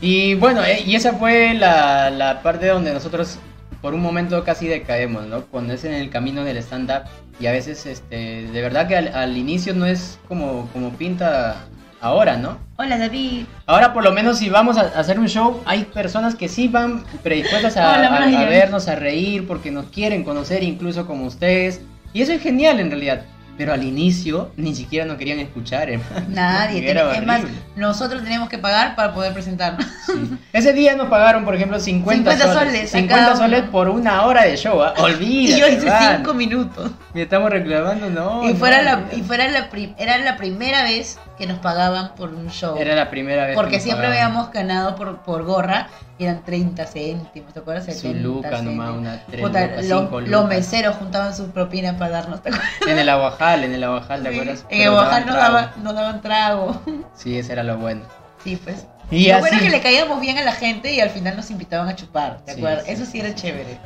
Y 0.00 0.34
bueno, 0.34 0.62
eh, 0.64 0.82
y 0.86 0.94
esa 0.94 1.14
fue 1.14 1.54
la, 1.54 2.10
la 2.10 2.42
parte 2.42 2.68
donde 2.68 2.92
nosotros 2.92 3.38
por 3.80 3.94
un 3.94 4.00
momento 4.00 4.44
casi 4.44 4.68
decaemos, 4.68 5.26
¿no? 5.26 5.46
Cuando 5.46 5.74
es 5.74 5.84
en 5.84 5.92
el 5.92 6.08
camino 6.08 6.44
del 6.44 6.56
stand-up 6.58 7.02
y 7.40 7.46
a 7.46 7.52
veces, 7.52 7.84
este, 7.84 8.46
de 8.46 8.62
verdad 8.62 8.86
que 8.86 8.96
al, 8.96 9.08
al 9.08 9.36
inicio 9.36 9.74
no 9.74 9.84
es 9.86 10.20
como, 10.28 10.68
como 10.72 10.90
pinta 10.92 11.56
ahora, 12.02 12.36
¿no? 12.36 12.58
Hola 12.76 12.98
David. 12.98 13.44
Ahora 13.64 13.92
por 13.94 14.04
lo 14.04 14.12
menos 14.12 14.38
si 14.38 14.50
vamos 14.50 14.76
a 14.76 14.82
hacer 14.98 15.18
un 15.18 15.28
show, 15.28 15.62
hay 15.64 15.84
personas 15.84 16.34
que 16.34 16.48
sí 16.48 16.68
van 16.68 17.04
predispuestas 17.22 17.76
a, 17.76 17.94
Hola, 17.94 18.08
a- 18.08 18.42
a 18.42 18.44
vernos, 18.44 18.88
a 18.88 18.96
reír, 18.96 19.46
porque 19.46 19.70
nos 19.70 19.86
quieren 19.86 20.24
conocer 20.24 20.62
incluso 20.62 21.06
como 21.06 21.24
ustedes. 21.24 21.80
Y 22.12 22.20
eso 22.20 22.32
es 22.32 22.42
genial 22.42 22.80
en 22.80 22.90
realidad. 22.90 23.22
Pero 23.58 23.74
al 23.74 23.84
inicio 23.84 24.50
ni 24.56 24.74
siquiera 24.74 25.04
nos 25.04 25.18
querían 25.18 25.38
escuchar, 25.38 25.90
hermano. 25.90 26.26
Nadie. 26.28 26.90
Era 26.90 27.14
es 27.14 27.24
más, 27.26 27.42
nosotros 27.76 28.22
teníamos 28.22 28.48
que 28.48 28.56
pagar 28.56 28.96
para 28.96 29.12
poder 29.12 29.34
presentarnos. 29.34 29.86
Sí. 30.06 30.12
Ese 30.54 30.72
día 30.72 30.96
nos 30.96 31.08
pagaron, 31.08 31.44
por 31.44 31.54
ejemplo, 31.54 31.78
50, 31.78 32.32
50 32.32 32.54
soles. 32.54 32.72
soles 32.72 32.94
a 32.94 32.98
50 32.98 33.14
cada 33.14 33.34
uno. 33.34 33.36
soles 33.42 33.62
por 33.70 33.90
una 33.90 34.22
hora 34.24 34.44
de 34.44 34.56
show, 34.56 34.82
¿ah? 34.82 34.94
Olvídate. 34.98 35.22
Y 35.56 35.60
yo 35.60 35.68
hice 35.68 35.86
hermano. 35.86 36.16
cinco 36.16 36.34
minutos. 36.34 36.90
Y 37.14 37.20
estamos 37.20 37.50
reclamando, 37.50 38.08
no. 38.08 38.48
y 38.48 38.54
fuera 38.54 38.78
no, 38.78 38.84
la, 38.84 38.96
no. 38.96 39.06
y 39.18 39.22
fuera 39.22 39.46
la 39.48 39.68
era 39.98 40.16
la 40.18 40.36
primera 40.38 40.82
vez 40.82 41.18
que 41.42 41.48
nos 41.48 41.58
pagaban 41.58 42.14
por 42.14 42.32
un 42.32 42.48
show. 42.50 42.76
Era 42.78 42.94
la 42.94 43.10
primera 43.10 43.42
vez. 43.46 43.50
que 43.50 43.54
porque 43.56 43.74
nos 43.78 43.82
siempre 43.82 44.06
pagaban. 44.06 44.26
habíamos 44.28 44.52
ganado 44.52 44.94
por, 44.94 45.22
por 45.22 45.42
gorra 45.42 45.88
y 46.16 46.22
eran 46.24 46.44
30 46.44 46.86
céntimos, 46.86 47.52
¿te 47.52 47.58
acuerdas? 47.58 47.84
Su 47.86 47.90
70 47.92 48.20
luca 48.20 48.62
nomás, 48.62 48.90
una 48.92 49.24
tres 49.26 49.40
Puta, 49.44 49.66
lucas, 49.66 49.84
lo- 49.86 49.98
cinco 50.02 50.20
los 50.20 50.30
lucas. 50.30 50.48
meseros 50.48 50.96
juntaban 50.96 51.34
su 51.34 51.50
propina 51.50 51.98
para 51.98 52.12
darnos, 52.12 52.40
¿te 52.44 52.50
acuerdas? 52.50 52.70
En 52.86 52.96
el 52.96 53.08
Aguajal, 53.08 53.64
en 53.64 53.74
el 53.74 53.82
Aguajal, 53.82 54.22
¿te 54.22 54.28
Sí, 54.28 54.34
acuerdas? 54.38 54.66
En 54.68 54.82
el 54.82 54.94
daban 54.94 55.26
nos 55.26 55.34
daban, 55.34 55.70
nos 55.82 55.94
daban 55.96 56.22
trago. 56.22 56.80
Sí, 57.16 57.36
ese 57.36 57.52
era 57.54 57.64
lo 57.64 57.76
bueno. 57.76 58.02
Sí, 58.44 58.54
pues. 58.62 58.86
Y 59.10 59.26
lo 59.28 59.32
así. 59.34 59.40
bueno 59.40 59.56
es 59.56 59.62
que 59.64 59.70
le 59.70 59.80
caíamos 59.82 60.20
bien 60.20 60.38
a 60.38 60.42
la 60.44 60.52
gente 60.52 60.92
y 60.92 61.00
al 61.00 61.10
final 61.10 61.34
nos 61.36 61.50
invitaban 61.50 61.88
a 61.88 61.96
chupar, 61.96 62.38
¿te 62.44 62.52
Sí, 62.54 62.60
acuerdas? 62.60 62.84
sí, 62.86 62.92
Eso 62.92 63.04
sí 63.04 63.18
era 63.18 63.34
chévere. 63.34 63.78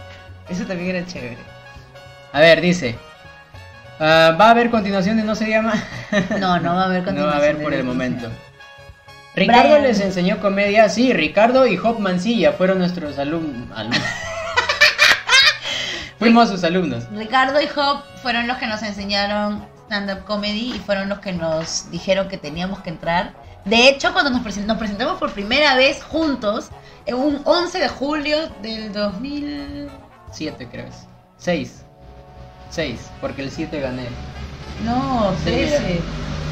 Eso 0.51 0.65
también 0.67 0.95
era 0.95 1.07
chévere. 1.07 1.39
A 2.35 2.41
ver, 2.41 2.61
dice. 2.61 2.97
Ah, 4.01 4.37
¿Va 4.41 4.47
a 4.47 4.51
haber 4.51 4.71
continuación 4.71 5.17
de 5.17 5.23
No 5.25 5.35
se 5.35 5.49
llama? 5.49 5.75
No, 6.39 6.59
no 6.61 6.75
va 6.75 6.83
a 6.83 6.87
haber 6.87 7.01
no 7.01 7.05
va 7.05 7.05
a 7.05 7.05
continuación 7.05 7.39
haber 7.39 7.63
por 7.63 7.75
el 7.75 7.85
momento. 7.85 8.29
Ricardo 9.35 9.63
Brian. 9.69 9.83
les 9.83 10.01
enseñó 10.01 10.39
comedia. 10.41 10.89
Sí, 10.89 11.13
Ricardo 11.13 11.67
y 11.67 11.77
Hop 11.77 11.99
Mancilla 12.01 12.53
fueron 12.53 12.79
nuestros 12.79 13.19
alum- 13.19 13.71
alumnos. 13.75 14.01
Fuimos 16.19 16.49
sus 16.49 16.65
alumnos. 16.65 17.05
Ricardo 17.13 17.61
y 17.61 17.67
Hop 17.77 18.03
fueron 18.23 18.47
los 18.47 18.57
que 18.57 18.67
nos 18.67 18.83
enseñaron 18.83 19.67
stand-up 19.87 20.25
comedy 20.25 20.73
y 20.75 20.79
fueron 20.79 21.09
los 21.11 21.19
que 21.21 21.33
nos 21.33 21.91
dijeron 21.91 22.29
que 22.29 22.39
teníamos 22.39 22.81
que 22.81 22.91
entrar. 22.91 23.35
De 23.67 23.89
hecho, 23.89 24.13
cuando 24.13 24.31
nos, 24.31 24.43
presen- 24.43 24.65
nos 24.65 24.79
presentamos 24.79 25.19
por 25.19 25.33
primera 25.33 25.75
vez 25.77 26.03
juntos, 26.03 26.71
en 27.05 27.17
un 27.17 27.43
11 27.45 27.79
de 27.79 27.89
julio 27.89 28.39
del 28.63 28.93
2000... 28.93 29.89
Siete, 30.33 30.67
creo. 30.71 30.87
es. 31.47 31.85
Seis. 32.77 33.01
Seis, 33.01 33.11
porque 33.21 33.43
el 33.43 33.51
7 33.51 33.81
gané. 33.81 34.07
No, 34.85 35.33
Sí, 35.39 35.51
13. 35.51 36.01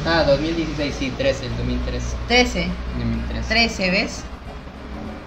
Ah, 0.07 0.23
2016, 0.23 0.95
sí, 0.97 1.11
13, 1.11 1.45
el 1.45 1.57
2013. 1.57 2.05
13. 2.27 2.67
2013. 2.97 3.47
13, 3.47 3.91
¿ves? 3.91 4.23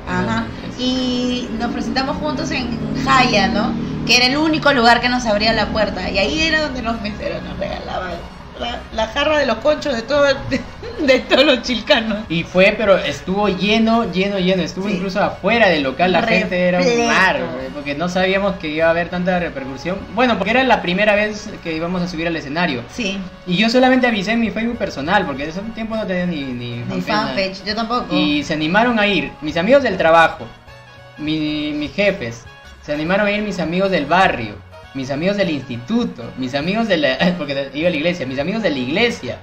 Ajá. 0.09 0.47
2013. 0.67 0.83
Y 0.83 1.49
nos 1.59 1.73
presentamos 1.73 2.17
juntos 2.17 2.51
en 2.51 2.79
Jaya, 3.05 3.49
¿no? 3.49 3.73
Que 4.07 4.17
era 4.17 4.27
el 4.27 4.37
único 4.37 4.73
lugar 4.73 5.01
que 5.01 5.09
nos 5.09 5.25
abría 5.27 5.53
la 5.53 5.67
puerta. 5.69 6.11
Y 6.11 6.19
ahí 6.19 6.41
era 6.43 6.63
donde 6.63 6.83
los 6.83 7.01
meseros 7.01 7.43
nos 7.45 7.59
regalaban 7.59 8.13
la, 8.61 8.81
la 8.95 9.07
jarra 9.09 9.39
de 9.39 9.47
los 9.47 9.59
conchos 9.59 9.95
de, 9.95 10.03
todo, 10.03 10.25
de, 10.25 10.61
de 11.07 11.21
todos 11.21 11.45
los 11.45 11.63
chilcanos. 11.63 12.19
Y 12.29 12.43
fue, 12.45 12.75
pero 12.77 12.97
estuvo 12.97 13.49
lleno, 13.49 14.11
lleno, 14.13 14.39
lleno. 14.39 14.63
Estuvo 14.63 14.89
Sí. 14.89 14.95
incluso 14.95 15.23
afuera 15.23 15.69
del 15.69 15.83
local. 15.83 16.13
La 16.13 16.23
gente 16.23 16.61
era 16.69 16.81
un 16.81 17.07
mar, 17.07 17.41
porque 17.75 17.95
no 17.95 18.09
sabíamos 18.09 18.57
que 18.57 18.69
iba 18.69 18.87
a 18.87 18.91
haber 18.91 19.09
tanta 19.09 19.39
repercusión. 19.39 19.97
Bueno, 20.15 20.37
porque 20.39 20.51
era 20.51 20.65
la 20.65 20.83
primera 20.83 21.15
vez 21.15 21.49
que 21.63 21.75
íbamos 21.75 22.03
a 22.03 22.09
subir 22.09 22.27
al 22.27 22.37
escenario. 22.37 22.83
Sí, 22.93 23.19
Y 23.47 23.57
yo 23.57 23.69
solamente 23.71 24.07
avisé 24.07 24.33
en 24.33 24.41
mi 24.41 24.51
Facebook 24.51 24.79
personal, 24.79 25.25
porque 25.27 25.45
en 25.45 25.51
ese 25.51 25.61
tiempo 25.75 25.97
no 25.97 26.07
tenía 26.07 26.27
ni, 26.27 26.41
ni 26.45 26.77
nada. 26.79 27.01
fanpage, 27.03 27.65
yo 27.65 27.75
tampoco. 27.75 28.15
Y 28.15 28.43
se 28.43 28.55
animaron 28.55 28.99
a 28.99 29.07
ir 29.07 29.31
mis 29.41 29.57
amigos 29.57 29.83
del 29.83 29.97
trabajo, 29.97 30.47
mi- 31.19 31.73
mis 31.75 31.93
jefes, 31.95 32.45
se 32.83 32.93
animaron 32.93 33.27
a 33.27 33.31
ir 33.31 33.43
mis 33.43 33.59
amigos 33.61 33.91
del 33.91 34.07
barrio, 34.07 34.55
mis 34.99 35.13
amigos 35.13 35.37
del 35.37 35.51
instituto, 35.51 36.33
mis 36.37 36.57
amigos 36.57 36.89
de 36.89 36.97
la... 36.97 37.35
porque 37.39 37.71
iba 37.73 37.89
a 37.89 37.91
la 37.91 37.97
iglesia, 37.97 38.27
mis 38.27 38.41
amigos 38.41 38.63
de 38.63 38.71
la 38.71 38.79
iglesia. 38.79 39.39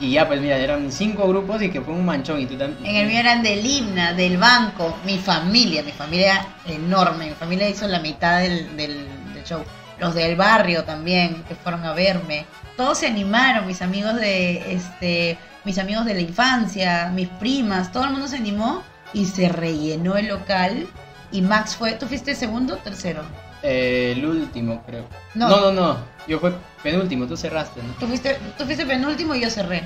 Y 0.00 0.12
ya, 0.12 0.26
pues 0.26 0.40
mira, 0.40 0.56
eran 0.56 0.90
cinco 0.90 1.28
grupos 1.28 1.62
y 1.62 1.70
que 1.70 1.82
fue 1.82 1.94
un 1.94 2.04
manchón 2.04 2.40
y 2.40 2.46
tú 2.46 2.56
también... 2.56 2.84
En 2.84 2.96
el 2.96 3.06
mío 3.06 3.18
eran 3.18 3.42
del 3.42 3.64
himna, 3.64 4.14
del 4.14 4.38
banco, 4.38 4.96
mi 5.04 5.18
familia, 5.18 5.82
mi 5.82 5.92
familia 5.92 6.46
enorme, 6.66 7.26
mi 7.26 7.34
familia 7.34 7.68
hizo 7.68 7.86
la 7.86 8.00
mitad 8.00 8.40
del, 8.40 9.06
show. 9.44 9.62
Los 9.98 10.14
del 10.14 10.36
barrio 10.36 10.84
también, 10.84 11.44
que 11.44 11.54
fueron 11.54 11.84
a 11.84 11.92
verme. 11.92 12.46
Todos 12.76 12.98
se 12.98 13.06
animaron, 13.06 13.66
mis 13.66 13.80
amigos 13.80 14.16
de 14.16 14.74
este, 14.74 15.38
mis 15.64 15.78
amigos 15.78 16.04
de 16.04 16.14
la 16.14 16.20
infancia, 16.20 17.10
mis 17.14 17.28
primas, 17.28 17.92
todo 17.92 18.04
el 18.04 18.10
mundo 18.10 18.28
se 18.28 18.36
animó 18.36 18.82
y 19.14 19.26
se 19.26 19.48
rellenó 19.48 20.16
el 20.16 20.28
local. 20.28 20.86
Y 21.32 21.42
Max 21.42 21.76
fue, 21.76 21.92
¿tú 21.92 22.06
fuiste 22.06 22.34
segundo 22.34 22.74
o 22.74 22.76
tercero? 22.78 23.22
Eh, 23.68 24.12
el 24.16 24.24
último, 24.24 24.82
creo. 24.86 25.04
No. 25.34 25.48
No. 25.48 25.60
no, 25.60 25.72
no, 25.72 25.98
Yo 26.28 26.38
fui 26.38 26.52
penúltimo, 26.84 27.26
tú 27.26 27.36
cerraste, 27.36 27.82
¿no? 27.82 27.92
Tú 27.98 28.06
fuiste, 28.06 28.38
tú 28.56 28.64
fuiste 28.64 28.86
penúltimo 28.86 29.34
y 29.34 29.40
yo 29.40 29.50
cerré. 29.50 29.82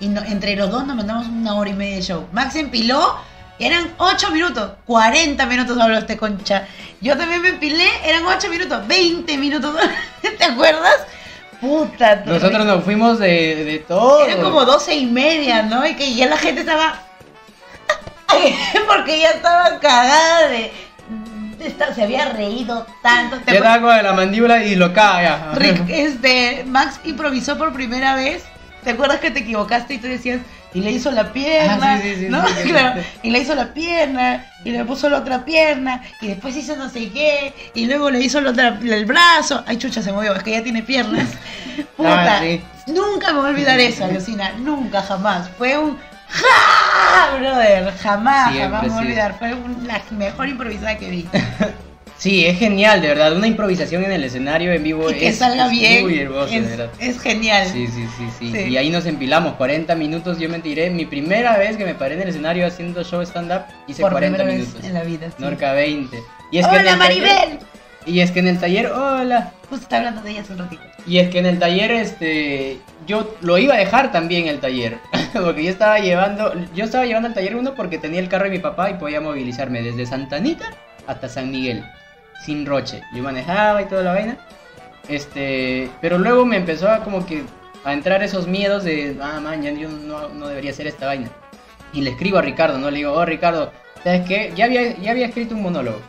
Y 0.00 0.08
no- 0.08 0.22
entre 0.24 0.56
los 0.56 0.70
dos 0.70 0.86
nos 0.86 0.96
mandamos 0.96 1.26
una 1.26 1.54
hora 1.54 1.68
y 1.70 1.74
media 1.74 1.96
de 1.96 2.02
show. 2.02 2.26
Max 2.32 2.56
empiló, 2.56 3.16
eran 3.58 3.92
8 3.98 4.30
minutos. 4.30 4.72
40 4.86 5.44
minutos 5.46 5.78
habló 5.78 5.98
este 5.98 6.16
concha. 6.16 6.66
Yo 7.02 7.16
también 7.18 7.42
me 7.42 7.48
empilé, 7.50 7.86
eran 8.06 8.24
8 8.24 8.48
minutos. 8.48 8.86
20 8.88 9.36
minutos. 9.38 9.76
¿Te 10.38 10.44
acuerdas? 10.44 10.96
Puta. 11.60 12.16
Nosotros 12.26 12.64
nos 12.64 12.84
fuimos 12.84 13.18
de, 13.18 13.64
de 13.64 13.78
todo. 13.86 14.24
Eran 14.24 14.42
como 14.42 14.64
12 14.64 14.94
y 14.94 15.06
media, 15.06 15.62
¿no? 15.62 15.86
Y 15.86 15.94
que 15.94 16.14
ya 16.14 16.26
la 16.26 16.36
gente 16.38 16.60
estaba. 16.62 17.02
Porque 18.86 19.20
ya 19.20 19.30
estaba 19.30 19.78
cagada 19.78 20.48
de. 20.48 20.72
De 21.58 21.94
se 21.94 22.02
había 22.02 22.30
reído 22.32 22.86
tanto. 23.02 23.36
¿Te 23.36 23.42
acuerdas? 23.52 23.76
estaba 23.76 23.96
con 23.96 24.04
la 24.04 24.12
mandíbula 24.12 24.56
dislocada 24.56 25.22
ya. 25.22 25.52
Rick, 25.54 25.88
este, 25.88 26.64
Max 26.66 27.00
improvisó 27.04 27.56
por 27.58 27.72
primera 27.72 28.14
vez. 28.14 28.44
¿Te 28.82 28.90
acuerdas 28.90 29.20
que 29.20 29.30
te 29.30 29.40
equivocaste 29.40 29.94
y 29.94 29.98
tú 29.98 30.06
decías, 30.06 30.40
y 30.74 30.80
le 30.80 30.90
hizo 30.90 31.10
la 31.10 31.32
pierna? 31.32 31.94
Ah, 31.94 31.98
sí, 32.02 32.14
sí, 32.14 32.20
sí, 32.22 32.28
¿no? 32.28 32.44
claro, 32.64 33.00
y 33.22 33.30
le 33.30 33.38
hizo 33.38 33.54
la 33.54 33.72
pierna, 33.72 34.44
y 34.62 34.72
le 34.72 34.84
puso 34.84 35.08
la 35.08 35.18
otra 35.18 35.44
pierna, 35.44 36.02
y 36.20 36.28
después 36.28 36.54
hizo 36.56 36.76
no 36.76 36.90
sé 36.90 37.08
qué, 37.10 37.54
y 37.74 37.86
luego 37.86 38.10
le 38.10 38.20
hizo 38.20 38.40
el 38.40 39.04
brazo. 39.06 39.64
Ay, 39.66 39.78
chucha, 39.78 40.02
se 40.02 40.12
movió, 40.12 40.34
es 40.34 40.42
que 40.42 40.50
ya 40.50 40.62
tiene 40.62 40.82
piernas. 40.82 41.28
Puta, 41.96 42.40
Ah, 42.40 42.42
nunca 42.88 43.32
me 43.32 43.38
voy 43.38 43.46
a 43.46 43.50
olvidar 43.50 43.80
eso, 43.80 44.06
Lucina, 44.08 44.52
nunca, 44.58 45.00
jamás. 45.00 45.48
Fue 45.56 45.78
un 45.78 45.96
¡Ja! 46.28 47.36
Brother, 47.38 47.92
jamás, 47.98 48.52
Siempre, 48.52 48.62
jamás 48.64 48.82
me 48.82 48.88
voy 48.88 48.98
a 48.98 49.00
olvidar. 49.02 49.38
Fue 49.38 49.54
un- 49.54 49.86
la 49.86 50.02
mejor 50.10 50.48
improvisada 50.48 50.96
que 50.98 51.10
vi. 51.10 51.28
Sí, 52.16 52.46
es 52.46 52.58
genial, 52.58 53.02
de 53.02 53.08
verdad. 53.08 53.36
Una 53.36 53.48
improvisación 53.48 54.04
en 54.04 54.12
el 54.12 54.22
escenario 54.24 54.72
en 54.72 54.82
vivo 54.84 55.10
Y 55.10 55.14
que 55.14 55.28
es, 55.28 55.36
salga 55.38 55.64
es 55.66 55.70
bien. 55.72 56.04
muy 56.04 56.18
hermoso, 56.20 56.46
de 56.46 56.56
es, 56.58 56.70
verdad. 56.70 56.88
es 57.00 57.20
genial. 57.20 57.66
Sí, 57.68 57.86
sí, 57.88 58.06
sí, 58.16 58.28
sí, 58.38 58.52
Sí. 58.52 58.58
Y 58.68 58.76
ahí 58.76 58.88
nos 58.88 59.04
empilamos 59.04 59.54
40 59.54 59.94
minutos. 59.96 60.38
Yo 60.38 60.48
me 60.48 60.60
tiré. 60.60 60.90
Mi 60.90 61.04
primera 61.06 61.58
vez 61.58 61.76
que 61.76 61.84
me 61.84 61.94
paré 61.96 62.14
en 62.14 62.22
el 62.22 62.28
escenario 62.28 62.66
haciendo 62.68 63.02
show 63.02 63.20
stand-up, 63.22 63.62
hice 63.88 64.00
por 64.00 64.12
40 64.12 64.38
primera 64.38 64.58
minutos. 64.58 64.84
en 64.84 64.94
la 64.94 65.02
vida. 65.02 65.26
sí. 65.28 65.34
Norca 65.38 65.72
20. 65.72 66.16
Y 66.52 66.58
es 66.58 66.66
¡Hola, 66.66 66.96
Maribel! 66.96 67.58
Y 68.06 68.20
es 68.20 68.30
que 68.30 68.40
en 68.40 68.48
el 68.48 68.58
taller, 68.58 68.86
hola. 68.86 69.52
Justo 69.68 69.84
está 69.84 69.98
hablando 69.98 70.22
de 70.22 70.30
ella 70.30 70.42
hace 70.42 70.52
un 70.52 70.58
ratito. 70.58 70.82
Y 71.06 71.18
es 71.18 71.30
que 71.30 71.38
en 71.38 71.46
el 71.46 71.58
taller, 71.58 71.90
este, 71.90 72.78
yo 73.06 73.36
lo 73.40 73.58
iba 73.58 73.74
a 73.74 73.78
dejar 73.78 74.12
también 74.12 74.46
el 74.46 74.60
taller, 74.60 74.98
porque 75.32 75.64
yo 75.64 75.70
estaba 75.70 75.98
llevando, 75.98 76.52
yo 76.74 76.84
estaba 76.84 77.04
llevando 77.06 77.28
el 77.28 77.34
taller 77.34 77.56
uno 77.56 77.74
porque 77.74 77.98
tenía 77.98 78.20
el 78.20 78.28
carro 78.28 78.44
de 78.44 78.50
mi 78.50 78.58
papá 78.58 78.90
y 78.90 78.94
podía 78.94 79.20
movilizarme 79.20 79.82
desde 79.82 80.06
Santa 80.06 80.36
Anita 80.36 80.66
hasta 81.06 81.28
San 81.28 81.50
Miguel, 81.50 81.84
sin 82.44 82.66
roche. 82.66 83.02
Yo 83.14 83.22
manejaba 83.22 83.82
y 83.82 83.86
toda 83.86 84.02
la 84.02 84.12
vaina, 84.12 84.38
este, 85.08 85.90
pero 86.00 86.18
luego 86.18 86.44
me 86.44 86.56
empezó 86.56 86.90
a 86.90 87.04
como 87.04 87.26
que 87.26 87.42
a 87.84 87.92
entrar 87.92 88.22
esos 88.22 88.46
miedos 88.46 88.84
de, 88.84 89.18
ah, 89.20 89.40
man, 89.40 89.62
ya 89.62 89.70
yo 89.72 89.88
no, 89.88 90.28
no 90.30 90.48
debería 90.48 90.70
hacer 90.70 90.86
esta 90.86 91.06
vaina. 91.06 91.28
Y 91.92 92.00
le 92.00 92.10
escribo 92.10 92.38
a 92.38 92.42
Ricardo, 92.42 92.78
¿no? 92.78 92.90
Le 92.90 92.98
digo, 92.98 93.12
oh, 93.12 93.24
Ricardo, 93.24 93.72
¿sabes 94.02 94.26
qué? 94.26 94.52
Ya 94.56 94.64
había, 94.64 94.96
ya 94.98 95.10
había 95.10 95.26
escrito 95.26 95.54
un 95.54 95.62
monólogo. 95.62 96.00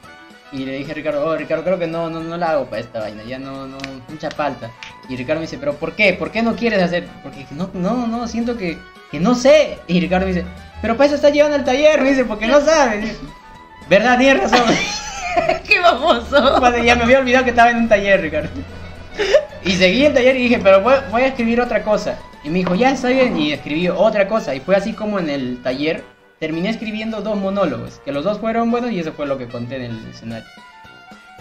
Y 0.52 0.66
le 0.66 0.78
dije 0.78 0.92
a 0.92 0.96
Ricardo, 0.96 1.26
oh, 1.26 1.36
Ricardo, 1.36 1.64
creo 1.64 1.80
que 1.80 1.88
no, 1.88 2.10
no, 2.10 2.22
no 2.22 2.38
la 2.38 2.52
hago 2.52 2.66
para 2.66 2.82
esta 2.82 3.00
vaina, 3.00 3.24
ya 3.24 3.40
no, 3.40 3.68
no, 3.68 3.78
mucha 4.08 4.30
falta. 4.30 4.72
Y 5.10 5.16
Ricardo 5.16 5.40
me 5.40 5.48
dice, 5.48 5.58
pero 5.58 5.74
¿por 5.74 5.94
qué? 5.94 6.14
¿Por 6.14 6.32
qué 6.32 6.42
no 6.42 6.56
quieres 6.56 6.82
hacer? 6.82 7.08
Porque 7.24 7.46
no, 7.52 7.70
no, 7.74 8.08
no, 8.08 8.28
siento 8.28 8.56
que, 8.56 8.78
que 9.12 9.20
no 9.20 9.36
sé. 9.36 9.80
Y 9.88 10.00
Ricardo 10.00 10.28
me 10.28 10.34
dice, 10.34 10.46
pero 10.82 10.96
para 10.96 11.08
eso 11.08 11.16
estás 11.16 11.34
llevando 11.34 11.58
al 11.58 11.64
taller, 11.64 12.02
me 12.02 12.10
dice, 12.10 12.26
porque 12.26 12.48
no 12.48 12.62
sabes. 12.62 13.18
¿Verdad? 13.90 14.18
Tienes 14.18 14.44
razón. 14.44 14.68
¡Qué! 15.68 15.76
Padre, 16.32 16.86
ya 16.86 16.96
me 16.96 17.04
había 17.04 17.20
olvidado 17.20 17.44
que 17.44 17.50
estaba 17.50 17.72
en 17.72 17.78
un 17.78 17.90
taller, 17.90 18.22
Ricardo. 18.22 18.50
Y 19.64 19.72
seguí 19.72 20.06
el 20.06 20.14
taller 20.14 20.36
y 20.36 20.44
dije, 20.44 20.60
pero 20.64 20.82
voy, 20.82 20.96
voy 21.12 21.24
a 21.24 21.28
escribir 21.28 21.60
otra 21.60 21.84
cosa. 21.84 22.18
Y 22.44 22.50
me 22.50 22.60
dijo, 22.60 22.76
ya 22.76 22.92
está 22.92 23.10
bien. 23.10 23.36
Y 23.36 23.52
escribí 23.52 23.90
otra 23.90 24.28
cosa. 24.28 24.54
Y 24.54 24.60
fue 24.60 24.76
así 24.76 24.94
como 24.94 25.20
en 25.20 25.30
el 25.30 25.62
taller 25.64 26.04
terminé 26.40 26.70
escribiendo 26.70 27.22
dos 27.22 27.38
monólogos. 27.38 28.02
Que 28.04 28.12
los 28.12 28.24
dos 28.24 28.40
fueron 28.40 28.72
buenos 28.72 28.92
y 28.92 29.00
eso 29.00 29.14
fue 29.14 29.26
lo 29.26 29.38
que 29.38 29.48
conté 29.48 29.78
en 29.78 29.84
el 29.84 30.08
escenario. 30.10 30.48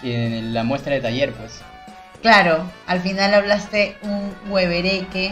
Y 0.01 0.11
en 0.11 0.53
la 0.53 0.63
muestra 0.63 0.93
de 0.93 1.01
taller, 1.01 1.33
pues. 1.33 1.61
Claro, 2.21 2.63
al 2.87 3.01
final 3.01 3.33
hablaste 3.33 3.97
un 4.01 4.33
huevereque. 4.49 5.31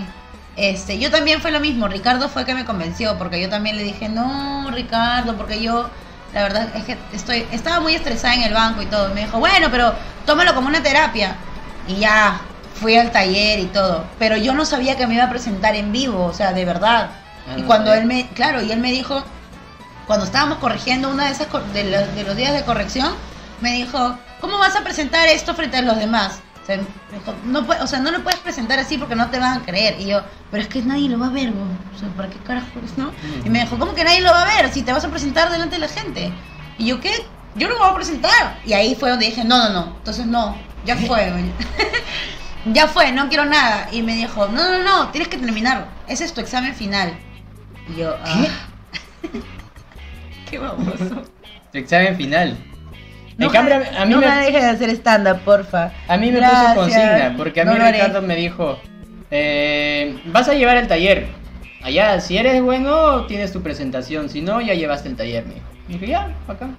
Este, 0.56 1.00
yo 1.00 1.10
también 1.10 1.42
fue 1.42 1.52
lo 1.52 1.60
mismo. 1.60 1.88
Ricardo 1.88 2.30
fue 2.30 2.46
que 2.46 2.54
me 2.54 2.66
convenció, 2.66 3.18
porque 3.18 3.42
yo 3.42 3.50
también 3.50 3.78
le 3.78 3.84
dije, 3.84 4.10
no, 4.10 4.70
Ricardo, 4.72 5.36
porque 5.36 5.62
yo, 5.62 5.90
la 6.34 6.44
verdad 6.44 6.70
es 6.76 6.84
que 6.84 6.98
estoy, 7.14 7.46
estaba 7.52 7.80
muy 7.80 7.96
estresada 7.96 8.36
en 8.36 8.44
el 8.44 8.54
banco 8.54 8.82
y 8.82 8.86
todo. 8.86 9.10
Y 9.10 9.14
me 9.14 9.22
dijo, 9.22 9.40
bueno, 9.40 9.68
pero 9.72 9.94
tómalo 10.26 10.54
como 10.54 10.68
una 10.68 10.84
terapia. 10.84 11.36
Y 11.88 11.96
ya, 11.96 12.42
fui 12.76 12.96
al 12.96 13.12
taller 13.12 13.60
y 13.60 13.66
todo. 13.66 14.06
Pero 14.20 14.38
yo 14.38 14.54
no 14.54 14.66
sabía 14.66 14.96
que 14.96 15.08
me 15.08 15.16
iba 15.16 15.26
a 15.26 15.30
presentar 15.30 15.76
en 15.76 15.92
vivo, 15.92 16.26
o 16.26 16.34
sea, 16.34 16.54
de 16.54 16.66
verdad. 16.66 17.10
Ah, 17.48 17.56
y 17.58 17.62
no 17.62 17.68
cuando 17.68 17.88
sabía. 17.88 18.02
él 18.02 18.08
me, 18.08 18.28
claro, 18.30 18.62
y 18.62 18.72
él 18.72 18.80
me 18.80 18.92
dijo, 18.92 19.24
cuando 20.08 20.26
estábamos 20.26 20.58
corrigiendo 20.60 21.10
una 21.10 21.26
de 21.26 21.32
esas 21.32 21.48
de, 21.74 21.84
los- 21.86 22.16
de 22.16 22.24
los 22.24 22.36
días 22.36 22.54
de 22.54 22.64
corrección, 22.64 23.14
me 23.62 23.72
dijo, 23.74 24.18
¿cómo 24.42 24.58
vas 24.58 24.76
a 24.76 24.84
presentar 24.84 25.28
esto 25.28 25.54
frente 25.56 25.78
a 25.78 25.82
los 25.82 25.98
demás? 25.98 26.42
O 26.62 26.66
sea, 26.66 26.78
dijo, 26.78 27.34
no, 27.46 27.66
o 27.82 27.88
sea, 27.88 28.00
no 28.00 28.10
lo 28.12 28.24
puedes 28.24 28.40
presentar 28.40 28.80
así 28.80 28.98
porque 28.98 29.16
no 29.16 29.30
te 29.30 29.38
van 29.38 29.60
a 29.62 29.66
creer. 29.66 30.00
Y 30.00 30.06
yo, 30.06 30.22
pero 30.50 30.64
es 30.64 30.70
que 30.70 30.82
nadie 30.82 31.10
lo 31.10 31.20
va 31.20 31.28
a 31.28 31.30
ver, 31.30 31.52
bo. 31.52 31.62
o 31.96 32.00
sea, 32.00 32.08
¿para 32.16 32.30
qué 32.30 32.38
carajo? 32.40 32.68
no? 32.96 33.12
Y 33.44 33.50
me 33.50 33.60
dijo, 33.62 33.78
¿cómo 33.78 33.94
que 33.94 34.04
nadie 34.06 34.22
lo 34.22 34.32
va 34.32 34.44
a 34.44 34.46
ver 34.62 34.72
si 34.72 34.82
te 34.82 34.94
vas 34.94 35.04
a 35.04 35.10
presentar 35.10 35.52
delante 35.52 35.76
de 35.76 35.82
la 35.82 35.88
gente? 35.90 36.32
Y 36.78 36.86
yo, 36.88 37.02
¿qué? 37.02 37.12
Yo 37.56 37.68
no 37.68 37.76
me 37.76 37.82
voy 37.82 37.90
a 37.92 37.96
presentar. 37.96 38.60
Y 38.66 38.72
ahí 38.74 38.96
fue 38.96 39.10
donde 39.10 39.26
dije, 39.26 39.44
no, 39.44 39.58
no, 39.58 39.70
no, 39.72 39.96
entonces 39.98 40.26
no, 40.26 40.56
ya 40.86 40.96
fue. 41.08 41.34
ya 42.66 42.88
fue, 42.88 43.12
no 43.12 43.28
quiero 43.28 43.46
nada. 43.46 43.90
Y 43.92 44.02
me 44.02 44.16
dijo, 44.16 44.48
no, 44.48 44.70
no, 44.70 44.80
no, 44.84 45.10
tienes 45.10 45.28
que 45.28 45.38
terminar. 45.38 45.88
Ese 46.08 46.24
es 46.26 46.34
tu 46.34 46.42
examen 46.42 46.74
final. 46.76 47.14
Y 47.94 48.00
yo, 48.00 48.16
ah. 48.24 48.42
¿Qué 48.42 48.50
baboso. 50.58 51.24
Tu 51.72 51.78
examen 51.78 52.16
final. 52.16 52.58
No, 53.38 53.48
en 53.48 53.52
cambio, 53.52 53.76
a 53.76 54.06
mí 54.06 54.12
no 54.14 54.20
me, 54.22 54.28
me 54.28 54.36
dejes 54.46 54.62
de 54.62 54.70
hacer 54.70 54.90
stand-up, 54.92 55.40
porfa. 55.40 55.92
a 56.08 56.18
mí 56.18 56.32
me 56.32 56.38
Gracias. 56.38 56.62
puso 56.76 56.82
consigna, 56.82 57.34
porque 57.36 57.62
a 57.62 57.66
mí 57.66 57.72
No. 57.78 57.92
Ricardo 57.92 58.22
me 58.22 58.36
dijo, 58.36 58.78
eh, 59.32 60.20
vas 60.26 60.48
a 60.50 60.54
llevar 60.54 60.78
el 60.78 60.88
taller. 60.88 61.28
Allá, 61.82 62.20
si 62.22 62.38
eres 62.38 62.62
bueno, 62.62 63.26
tienes 63.26 63.52
tu 63.52 63.62
presentación. 63.62 64.30
Si 64.30 64.42
no, 64.42 64.62
ya 64.62 64.74
llevaste 64.76 65.10
el 65.10 65.16
taller, 65.16 65.46
me 65.46 65.56
dijo. 65.56 65.66
Y 65.90 65.94
dije, 65.94 66.08
ya, 66.08 66.30
acá. 66.48 66.70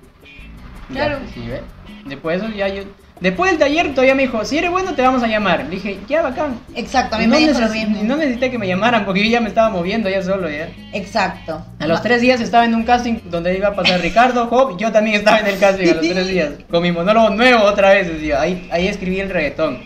Claro. 0.93 1.19
Ya, 1.27 1.33
sí, 1.35 1.41
¿ve? 1.49 1.61
Después 2.07 2.41
de 2.41 2.47
eso 2.47 2.57
ya 2.57 2.69
yo... 2.69 2.85
Después 3.21 3.53
del 3.53 3.61
taller 3.61 3.91
todavía 3.91 4.15
me 4.15 4.23
dijo, 4.23 4.45
si 4.45 4.59
eres 4.59 4.71
bueno 4.71 4.95
te 4.95 5.01
vamos 5.03 5.23
a 5.23 5.29
llamar. 5.29 5.65
Le 5.65 5.71
dije, 5.77 5.99
ya, 6.09 6.21
bacán. 6.23 6.59
Exacto, 6.75 7.15
a 7.15 7.19
mí 7.19 7.25
Y 7.25 7.29
me 7.29 7.41
no, 7.41 7.47
dijo 7.47 7.61
lo 7.61 7.69
mismo. 7.69 8.03
no 8.03 8.17
necesité 8.17 8.51
que 8.51 8.59
me 8.59 8.67
llamaran 8.67 9.05
porque 9.05 9.25
yo 9.25 9.31
ya 9.31 9.41
me 9.41 9.49
estaba 9.49 9.71
moviendo 9.71 10.11
ya 10.11 10.21
solo 10.23 10.51
ya. 10.51 10.69
Exacto. 10.93 11.65
A 11.79 11.87
los 11.87 12.03
tres 12.03 12.21
días 12.21 12.41
estaba 12.41 12.65
en 12.65 12.75
un 12.75 12.83
casting 12.85 13.19
donde 13.27 13.57
iba 13.57 13.69
a 13.69 13.75
pasar 13.75 14.01
Ricardo, 14.01 14.47
Job, 14.51 14.77
yo 14.79 14.91
también 14.93 15.17
estaba 15.17 15.39
en 15.39 15.47
el 15.47 15.59
casting 15.59 15.89
a 15.89 15.95
los 15.95 16.09
tres 16.09 16.27
días, 16.29 16.51
con 16.71 16.83
mi 16.83 16.91
monólogo 16.93 17.31
nuevo 17.31 17.63
otra 17.65 17.91
vez, 17.93 18.09
decía, 18.09 18.41
ahí, 18.41 18.69
ahí 18.73 18.89
escribí 18.89 19.21
el 19.21 19.31
reggaetón. 19.31 19.83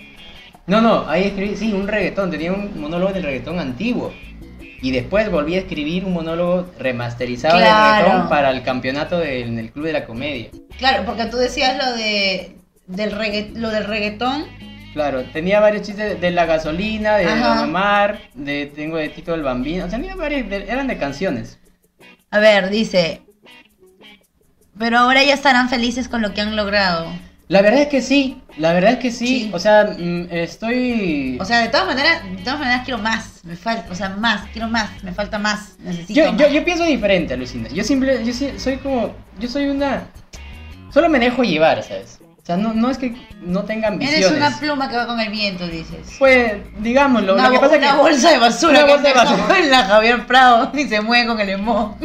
No, 0.67 0.81
no, 0.81 1.09
ahí 1.09 1.25
escribí, 1.25 1.57
sí, 1.57 1.73
un 1.73 1.87
reggaetón, 1.87 2.31
tenía 2.31 2.53
un 2.53 2.81
monólogo 2.81 3.13
del 3.13 3.23
reggaetón 3.23 3.59
antiguo. 3.61 4.13
Y 4.81 4.91
después 4.93 5.31
volví 5.31 5.55
a 5.57 5.59
escribir 5.59 6.05
un 6.05 6.13
monólogo 6.13 6.67
remasterizado 6.79 7.59
Claro. 7.59 7.95
de 7.97 8.03
reggaetón 8.03 8.29
para 8.29 8.51
el 8.51 8.63
campeonato 8.63 9.19
del 9.19 9.59
el 9.59 9.71
Club 9.73 9.87
de 9.87 9.93
la 9.93 10.05
Comedia. 10.07 10.49
Claro, 10.79 11.05
porque 11.05 11.25
tú 11.27 11.37
decías 11.37 11.77
lo 11.77 11.93
de 11.97 12.57
del 12.89 13.13
regga- 13.13 13.53
lo 13.55 13.71
del 13.71 13.85
reggaetón. 13.85 14.47
Claro, 14.95 15.23
tenía 15.33 15.61
varios 15.61 15.87
chistes 15.87 16.21
de, 16.21 16.31
la 16.33 16.47
gasolina, 16.47 17.17
de 17.19 17.27
Omar, 17.63 18.19
de 18.35 18.67
Tengo 18.67 18.97
de 18.97 19.11
Tito 19.11 19.35
el 19.35 19.43
Bambino, 19.43 19.85
o 19.85 19.89
sea, 19.89 19.99
tenía 19.99 20.17
varios, 20.17 20.49
de- 20.51 20.65
eran 20.69 20.89
de 20.89 20.99
canciones. 20.99 21.59
A 22.31 22.39
ver, 22.41 22.69
dice. 22.71 23.23
Pero 24.79 24.99
ahora 24.99 25.23
ya 25.25 25.35
estarán 25.35 25.69
felices 25.69 26.09
con 26.09 26.23
lo 26.23 26.33
que 26.35 26.41
han 26.41 26.57
logrado. 26.57 27.07
La 27.49 27.63
verdad 27.63 27.81
es 27.83 27.89
que 27.89 28.03
sí, 28.03 28.43
la 28.59 28.73
verdad 28.75 28.93
es 28.93 28.99
que 28.99 29.11
sí, 29.11 29.27
Sí. 29.45 29.51
o 29.55 29.59
sea, 29.59 29.95
mm, 29.99 30.29
estoy... 30.31 31.39
O 31.41 31.45
sea, 31.47 31.61
de 31.61 31.69
todas 31.69 31.87
maneras, 31.87 32.23
de 32.25 32.43
todas 32.43 32.59
maneras 32.59 32.83
quiero 32.85 32.99
más. 32.99 33.41
Me 33.45 33.57
falta, 33.57 33.91
o 33.91 33.95
sea, 33.95 34.11
más, 34.11 34.47
quiero 34.53 34.69
más, 34.69 35.03
me 35.03 35.13
falta 35.13 35.39
más, 35.39 35.77
necesito 35.79 36.13
Yo, 36.21 36.33
más. 36.33 36.41
yo, 36.41 36.49
yo 36.49 36.65
pienso 36.65 36.85
diferente, 36.85 37.33
Alucina. 37.35 37.69
Yo 37.71 37.83
simple, 37.85 38.23
yo 38.25 38.33
soy 38.59 38.77
como, 38.77 39.15
yo 39.39 39.49
soy 39.49 39.67
una, 39.69 40.09
solo 40.93 41.09
me 41.09 41.19
dejo 41.19 41.43
llevar, 41.43 41.83
¿sabes? 41.83 42.19
O 42.49 42.51
sea, 42.51 42.57
no, 42.57 42.73
no 42.73 42.89
es 42.89 42.97
que 42.97 43.15
no 43.43 43.65
tenga 43.65 43.89
ambiciones. 43.89 44.25
Eres 44.25 44.39
una 44.39 44.59
pluma 44.59 44.89
que 44.89 44.97
va 44.97 45.07
con 45.07 45.21
el 45.21 45.29
viento, 45.29 45.67
dices. 45.67 46.17
Pues, 46.19 46.55
digámoslo, 46.79 47.35
una, 47.35 47.43
lo 47.45 47.51
que 47.51 47.59
pasa 47.59 47.77
una 47.77 47.91
que... 47.91 47.97
bolsa 47.99 48.31
de 48.31 48.39
basura 48.39 48.73
Una 48.73 48.87
que 48.87 48.93
bolsa 48.93 49.03
de 49.03 49.13
se 49.13 49.19
basura. 49.19 49.59
en 49.59 49.71
la 49.71 49.85
Javier 49.85 50.27
Prado 50.27 50.71
y 50.73 50.89
se 50.89 51.03
mueve 51.03 51.27
con 51.27 51.41
el 51.41 51.51
emo. 51.51 51.99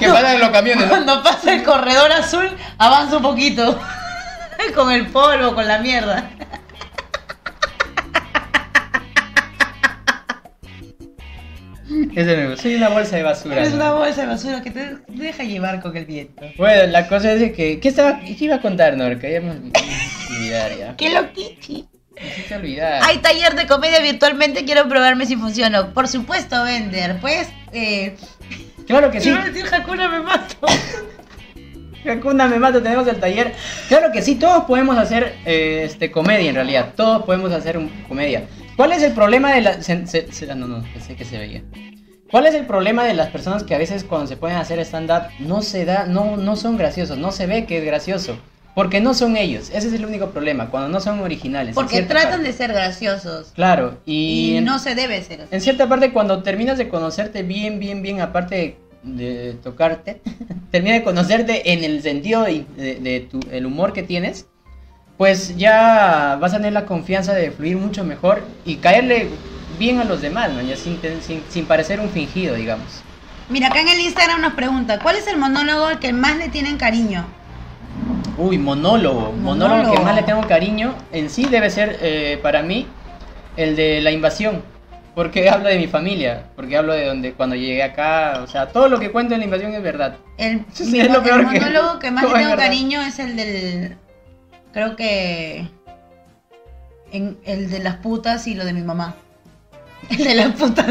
Que 0.00 0.08
pasan 0.08 0.40
los 0.40 0.48
camiones, 0.48 0.86
¿no? 0.86 0.88
Cuando 0.88 1.22
pasa 1.22 1.52
el 1.52 1.62
corredor 1.62 2.10
azul, 2.10 2.50
avanza 2.76 3.18
un 3.18 3.22
poquito. 3.22 3.78
con 4.74 4.90
el 4.90 5.06
polvo, 5.06 5.54
con 5.54 5.68
la 5.68 5.78
mierda. 5.78 6.28
Ese 12.14 12.36
me- 12.36 12.56
Soy 12.56 12.74
una 12.74 12.88
bolsa 12.88 13.16
de 13.16 13.22
basura. 13.22 13.62
Es 13.62 13.70
¿no? 13.70 13.76
una 13.76 13.92
bolsa 13.94 14.22
de 14.22 14.26
basura 14.26 14.62
que 14.62 14.70
te 14.70 14.96
deja 15.08 15.44
llevar 15.44 15.80
con 15.80 15.96
el 15.96 16.04
viento. 16.04 16.42
Bueno, 16.58 16.86
la 16.92 17.08
cosa 17.08 17.32
es 17.32 17.40
de 17.40 17.52
que... 17.52 17.80
¿Qué, 17.80 17.88
estaba, 17.88 18.20
qué 18.20 18.36
iba 18.40 18.56
a 18.56 18.60
contar, 18.60 18.96
Norca? 18.96 19.28
Ya 19.28 19.40
me 19.40 19.50
olvidar 20.30 20.76
ya. 20.78 20.96
¡Qué 20.96 21.10
loquichi! 21.10 21.86
Me 22.50 22.56
olvidar. 22.56 23.00
Hay 23.04 23.18
taller 23.18 23.54
de 23.54 23.66
comedia 23.66 24.00
virtualmente, 24.00 24.64
quiero 24.64 24.88
probarme 24.88 25.26
si 25.26 25.36
funciona. 25.36 25.92
Por 25.94 26.06
supuesto, 26.08 26.62
Vender. 26.64 27.18
Pues, 27.20 27.48
eh... 27.72 28.14
Claro 28.86 29.10
que 29.10 29.20
sí. 29.20 29.30
A 29.30 29.44
decir 29.44 29.64
Hakuna 29.72 30.08
me 30.08 30.20
mato. 30.20 30.56
Hakuna 32.08 32.46
me 32.48 32.58
mato, 32.58 32.82
tenemos 32.82 33.06
el 33.08 33.16
taller. 33.16 33.54
Claro 33.88 34.10
que 34.12 34.22
sí, 34.22 34.34
todos 34.34 34.64
podemos 34.64 34.98
hacer 34.98 35.36
eh, 35.46 35.82
este, 35.86 36.10
comedia 36.10 36.50
en 36.50 36.56
realidad. 36.56 36.92
Todos 36.96 37.24
podemos 37.24 37.52
hacer 37.52 37.78
un, 37.78 37.88
comedia. 38.08 38.44
¿Cuál 38.76 38.92
es 38.92 39.02
el 39.02 39.12
problema 39.12 39.54
de 39.54 39.60
la... 39.62 39.82
se- 39.82 40.06
se- 40.06 40.30
se- 40.32 40.50
ah, 40.50 40.54
no, 40.54 40.66
no, 40.66 40.82
pensé 40.92 41.14
que 41.14 41.24
se 41.24 41.38
veía. 41.38 41.62
¿Cuál 42.32 42.46
es 42.46 42.54
el 42.54 42.64
problema 42.66 43.04
de 43.04 43.12
las 43.14 43.28
personas 43.28 43.62
que 43.62 43.74
a 43.74 43.78
veces 43.78 44.04
cuando 44.04 44.26
se 44.26 44.36
pueden 44.36 44.56
hacer 44.56 44.78
stand-up 44.80 45.24
no 45.38 45.60
se 45.62 45.84
da, 45.84 46.06
no, 46.06 46.36
no 46.36 46.56
son 46.56 46.76
graciosos, 46.78 47.18
no 47.18 47.30
se 47.30 47.46
ve 47.46 47.66
que 47.66 47.78
es 47.78 47.84
gracioso? 47.84 48.36
Porque 48.74 49.02
no 49.02 49.12
son 49.12 49.36
ellos, 49.36 49.68
ese 49.68 49.88
es 49.88 49.92
el 49.92 50.06
único 50.06 50.30
problema, 50.30 50.70
cuando 50.70 50.88
no 50.88 50.98
son 50.98 51.20
originales. 51.20 51.74
Porque 51.74 52.00
tratan 52.02 52.30
parte. 52.30 52.46
de 52.46 52.52
ser 52.54 52.72
graciosos. 52.72 53.52
Claro, 53.54 53.98
y, 54.06 54.52
Y, 54.52 54.56
en, 54.56 54.64
no 54.64 54.78
se 54.78 54.94
debe 54.94 55.22
ser 55.22 55.42
así. 55.42 55.54
en 55.54 55.60
cierta 55.60 55.86
parte 55.90 56.10
cuando 56.10 56.42
terminas 56.42 56.78
de 56.78 56.88
conocerte 56.88 57.42
bien, 57.42 57.78
bien, 57.78 58.00
bien, 58.00 58.22
aparte 58.22 58.78
de, 59.02 59.12
de 59.24 59.52
tocarte, 59.52 60.22
termina 60.70 60.94
de 60.94 61.02
conocerte 61.04 61.72
en 61.74 61.84
el 61.84 62.00
sentido 62.02 62.44
de, 62.44 62.64
de- 62.78 62.94
de 62.94 63.20
tu, 63.20 63.40
el 63.52 63.66
humor 63.66 63.92
que 63.92 64.02
tienes, 64.04 64.46
pues 65.18 65.54
ya 65.58 66.38
vas 66.40 66.54
a 66.54 66.56
tener 66.56 66.72
la 66.72 66.86
confianza 66.86 67.34
de 67.34 67.50
fluir 67.50 67.76
mucho 67.76 68.04
mejor 68.04 68.42
y 68.64 68.76
caerle 68.76 69.28
bien 69.78 69.98
a 70.00 70.04
los 70.04 70.20
demás, 70.20 70.52
man, 70.52 70.66
ya 70.66 70.76
sin, 70.76 70.98
ten- 70.98 71.22
sin, 71.22 71.42
sin 71.48 71.66
parecer 71.66 72.00
un 72.00 72.08
fingido, 72.10 72.54
digamos. 72.54 73.02
Mira, 73.48 73.68
acá 73.68 73.80
en 73.80 73.88
el 73.88 74.00
Instagram 74.00 74.40
nos 74.40 74.54
pregunta, 74.54 74.98
¿cuál 75.00 75.16
es 75.16 75.26
el 75.26 75.36
monólogo 75.36 75.86
al 75.86 75.98
que 75.98 76.12
más 76.12 76.36
le 76.36 76.48
tienen 76.48 76.76
cariño? 76.76 77.24
Uy, 78.38 78.56
monólogo, 78.58 79.32
monólogo, 79.32 79.76
Monólogo. 79.76 79.94
que 79.94 80.00
más 80.00 80.14
le 80.16 80.22
tengo 80.22 80.40
cariño, 80.46 80.94
en 81.12 81.28
sí 81.28 81.44
debe 81.46 81.68
ser 81.70 81.98
eh, 82.00 82.38
para 82.42 82.62
mí 82.62 82.86
el 83.56 83.76
de 83.76 84.00
la 84.00 84.10
invasión. 84.10 84.62
Porque 85.14 85.50
hablo 85.50 85.68
de 85.68 85.76
mi 85.76 85.86
familia, 85.88 86.44
porque 86.56 86.74
hablo 86.74 86.94
de 86.94 87.04
donde 87.04 87.34
cuando 87.34 87.54
llegué 87.54 87.82
acá, 87.82 88.40
o 88.42 88.46
sea, 88.46 88.68
todo 88.68 88.88
lo 88.88 88.98
que 88.98 89.10
cuento 89.12 89.34
en 89.34 89.40
la 89.40 89.44
invasión 89.44 89.74
es 89.74 89.82
verdad. 89.82 90.16
El, 90.38 90.64
Sí, 90.72 90.86
mi 90.86 91.00
es 91.00 91.10
lo 91.10 91.22
peor 91.22 91.40
el 91.40 91.50
que- 91.50 91.60
monólogo 91.60 91.98
que 91.98 92.10
más 92.10 92.22
le 92.24 92.28
¿Cómo 92.30 92.40
es 92.40 92.46
tengo 92.46 92.56
cariño 92.56 93.02
es 93.02 93.18
el 93.18 93.36
del... 93.36 93.96
Creo 94.72 94.96
que... 94.96 95.68
En, 97.12 97.36
el 97.44 97.68
de 97.68 97.80
las 97.80 97.96
putas 97.96 98.46
y 98.46 98.54
lo 98.54 98.64
de 98.64 98.72
mi 98.72 98.80
mamá. 98.80 99.14
El 100.10 100.16
de 100.24 100.34
las 100.34 100.48
putas. 100.54 100.86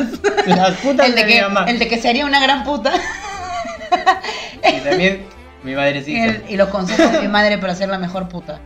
Las 0.47 0.71
putas 0.77 1.07
el, 1.07 1.15
de 1.15 1.21
de 1.21 1.25
mi 1.27 1.33
que, 1.33 1.41
mamá. 1.41 1.65
el 1.67 1.79
de 1.79 1.87
que 1.87 1.99
sería 2.01 2.25
una 2.25 2.39
gran 2.41 2.63
puta. 2.63 2.91
Y 4.63 4.79
también 4.81 5.25
mi 5.63 5.75
madrecita. 5.75 6.25
El- 6.25 6.45
y 6.49 6.55
los 6.57 6.69
consejos 6.69 7.11
de 7.11 7.19
mi 7.21 7.27
madre 7.27 7.57
para 7.57 7.75
ser 7.75 7.89
la 7.89 7.97
mejor 7.97 8.27
puta. 8.29 8.59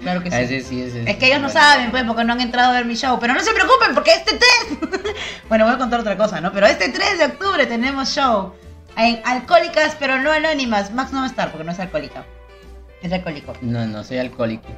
Claro 0.00 0.22
que 0.22 0.30
sí. 0.30 0.36
Ah, 0.36 0.40
ese 0.40 0.62
sí, 0.62 0.80
ese 0.80 1.08
Es 1.10 1.16
que 1.18 1.26
ellos 1.26 1.42
no 1.42 1.50
saben, 1.50 1.90
pues, 1.90 2.04
porque 2.04 2.24
no 2.24 2.32
han 2.32 2.40
entrado 2.40 2.70
a 2.70 2.72
ver 2.72 2.86
mi 2.86 2.94
show. 2.94 3.18
Pero 3.20 3.34
no 3.34 3.40
se 3.40 3.52
preocupen, 3.52 3.94
porque 3.94 4.12
este 4.12 4.38
3. 4.38 5.12
bueno, 5.48 5.66
voy 5.66 5.74
a 5.74 5.78
contar 5.78 6.00
otra 6.00 6.16
cosa, 6.16 6.40
¿no? 6.40 6.50
Pero 6.52 6.66
este 6.66 6.88
3 6.88 7.18
de 7.18 7.24
octubre 7.26 7.66
tenemos 7.66 8.08
show 8.14 8.54
en 8.96 9.20
Alcohólicas, 9.26 9.96
pero 10.00 10.18
no 10.18 10.32
anónimas. 10.32 10.90
Max 10.92 11.12
no 11.12 11.18
va 11.18 11.26
a 11.26 11.28
estar 11.28 11.50
porque 11.50 11.64
no 11.64 11.72
es 11.72 11.78
alcohólica. 11.80 12.24
Es 13.02 13.12
alcohólico. 13.12 13.52
No, 13.60 13.86
no, 13.86 14.02
soy 14.02 14.16
alcohólico. 14.18 14.68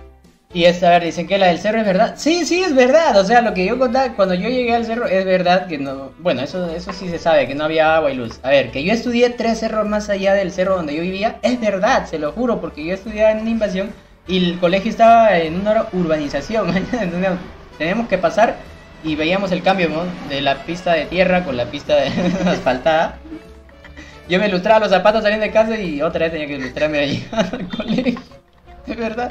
Y 0.55 0.67
esta, 0.67 0.89
a 0.89 0.91
ver, 0.91 1.05
dicen 1.05 1.27
que 1.27 1.39
la 1.39 1.47
del 1.47 1.59
cerro 1.59 1.79
es 1.79 1.87
verdad. 1.87 2.15
Sí, 2.17 2.45
sí, 2.45 2.63
es 2.63 2.75
verdad. 2.75 3.17
O 3.17 3.25
sea, 3.25 3.41
lo 3.41 3.55
que 3.55 3.65
yo 3.65 3.79
contaba 3.79 4.15
cuando 4.15 4.35
yo 4.35 4.51
llegué 4.51 4.75
al 4.75 4.85
cerro 4.85 5.07
es 5.07 5.25
verdad 5.25 5.67
que 5.67 5.79
no. 5.79 6.11
Bueno, 6.19 6.43
eso, 6.43 6.69
eso 6.71 6.93
sí 6.93 7.09
se 7.09 7.19
sabe, 7.19 7.47
que 7.47 7.55
no 7.55 7.65
había 7.65 7.97
agua 7.97 8.11
y 8.11 8.17
luz. 8.17 8.39
A 8.43 8.51
ver, 8.51 8.71
que 8.71 8.85
yo 8.85 8.93
estudié 8.93 9.31
tres 9.31 9.61
cerros 9.61 9.89
más 9.89 10.11
allá 10.11 10.35
del 10.35 10.53
cerro 10.53 10.77
donde 10.77 10.95
yo 10.95 11.03
vivía, 11.03 11.39
es 11.41 11.59
verdad, 11.59 12.07
se 12.07 12.19
lo 12.19 12.33
juro, 12.33 12.61
porque 12.61 12.85
yo 12.85 12.93
estudiaba 12.93 13.31
en 13.31 13.41
una 13.41 13.51
invasión 13.51 13.91
y 14.27 14.51
el 14.51 14.59
colegio 14.59 14.91
estaba 14.91 15.39
en 15.39 15.59
una 15.59 15.87
urbanización. 15.93 16.77
Entonces, 16.77 17.31
teníamos 17.79 18.09
que 18.09 18.19
pasar 18.19 18.57
y 19.03 19.17
veíamos 19.17 19.53
el 19.53 19.63
cambio. 19.63 19.89
De 20.29 20.43
la 20.43 20.65
pista 20.65 20.93
de 20.93 21.07
tierra 21.07 21.45
con 21.45 21.57
la 21.57 21.67
pista 21.67 21.97
de 21.97 22.09
asfaltada. 22.47 23.17
Yo 24.29 24.39
me 24.39 24.49
ilustraba 24.49 24.81
los 24.81 24.91
zapatos 24.91 25.23
saliendo 25.23 25.47
de 25.47 25.53
casa 25.53 25.79
y 25.79 26.03
otra 26.03 26.21
vez 26.25 26.33
tenía 26.33 26.47
que 26.47 26.55
ilustrarme 26.55 27.07
llegar 27.07 27.49
al 27.53 27.69
colegio. 27.69 28.21
Es 28.87 28.97
verdad. 28.97 29.31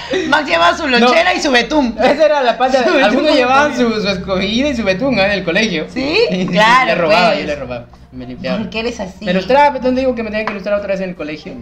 Max 0.28 0.48
lleva 0.48 0.76
su 0.76 0.86
lonchera 0.88 1.34
y 1.34 1.40
su 1.40 1.50
betún. 1.50 1.96
Esa 1.98 2.24
era 2.26 2.42
la 2.42 2.56
parte. 2.58 2.78
Algunos 3.02 3.34
llevaban 3.34 3.76
su, 3.76 4.00
su 4.00 4.08
escobillita 4.08 4.68
y 4.68 4.76
su 4.76 4.84
betún 4.84 5.18
¿eh? 5.18 5.24
en 5.24 5.30
el 5.32 5.44
colegio. 5.44 5.86
¿Sí? 5.92 6.16
Y 6.30 6.46
Claro, 6.46 6.86
Le 6.86 6.94
robaba, 6.94 7.28
pues. 7.28 7.40
yo 7.40 7.46
le 7.46 7.56
robaba. 7.56 7.86
Me 8.12 8.26
limpiaba. 8.26 8.58
¿Por 8.58 8.70
qué 8.70 8.80
eres 8.80 9.00
así? 9.00 9.24
Me 9.24 9.30
ilustraba, 9.32 9.72
pero 9.72 9.84
¿dónde 9.84 10.02
digo 10.02 10.14
que 10.14 10.22
me 10.22 10.30
tenía 10.30 10.44
que 10.44 10.52
ilustrar 10.52 10.78
otra 10.78 10.88
vez 10.92 11.00
en 11.00 11.10
el 11.10 11.16
colegio? 11.16 11.54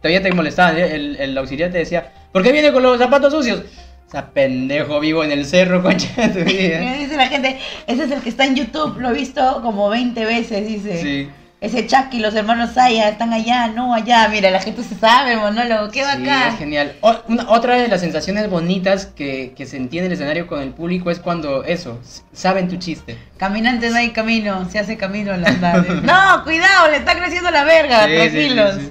Todavía 0.00 0.22
te 0.22 0.32
molestaban. 0.32 0.78
¿eh? 0.78 0.94
El, 0.94 1.16
el 1.20 1.38
auxiliar 1.38 1.70
te 1.70 1.78
decía: 1.78 2.10
¿Por 2.32 2.42
qué 2.42 2.52
viene 2.52 2.72
con 2.72 2.82
los 2.82 2.98
zapatos 2.98 3.32
sucios? 3.32 3.60
O 4.06 4.10
sea, 4.10 4.26
pendejo 4.30 5.00
vivo 5.00 5.24
en 5.24 5.32
el 5.32 5.46
cerro, 5.46 5.82
concha 5.82 6.28
de 6.28 6.28
tu 6.28 6.50
vida. 6.50 6.80
Me 6.80 6.98
dice 6.98 7.16
la 7.16 7.28
gente, 7.28 7.58
ese 7.86 8.04
es 8.04 8.10
el 8.10 8.20
que 8.20 8.28
está 8.28 8.44
en 8.44 8.56
YouTube, 8.56 8.98
lo 8.98 9.08
he 9.10 9.12
visto 9.14 9.60
como 9.62 9.88
20 9.88 10.24
veces, 10.26 10.66
dice. 10.66 11.00
Sí. 11.00 11.30
Ese 11.62 11.86
Chucky, 11.86 12.18
los 12.18 12.34
hermanos 12.34 12.72
Saya, 12.74 13.08
están 13.08 13.32
allá, 13.32 13.68
no 13.68 13.94
allá. 13.94 14.26
Mira, 14.28 14.50
la 14.50 14.58
gente 14.60 14.82
se 14.82 14.96
sabe, 14.96 15.36
monólogo, 15.36 15.92
qué 15.92 16.00
Sí, 16.00 16.04
bacán. 16.06 16.48
es 16.52 16.58
genial. 16.58 16.92
O- 17.02 17.14
una- 17.28 17.48
otra 17.50 17.76
de 17.76 17.86
las 17.86 18.00
sensaciones 18.00 18.50
bonitas 18.50 19.06
que, 19.06 19.54
que 19.56 19.64
sentí 19.64 19.98
en 20.00 20.06
el 20.06 20.12
escenario 20.12 20.48
con 20.48 20.60
el 20.60 20.70
público 20.70 21.08
es 21.12 21.20
cuando 21.20 21.62
eso, 21.62 22.00
saben 22.32 22.68
tu 22.68 22.76
chiste. 22.78 23.16
Caminante 23.36 23.90
no 23.90 23.96
hay 23.96 24.10
camino, 24.10 24.68
se 24.70 24.80
hace 24.80 24.96
camino 24.96 25.32
en 25.34 25.42
las 25.42 25.60
naves. 25.60 26.02
no, 26.02 26.42
cuidado, 26.42 26.90
le 26.90 26.96
está 26.96 27.14
creciendo 27.16 27.50
la 27.52 27.62
verga, 27.62 28.06
Sí, 28.06 28.10
sí, 28.10 28.18
sí, 28.18 28.28
tranquilos. 28.30 28.74
sí. 28.80 28.90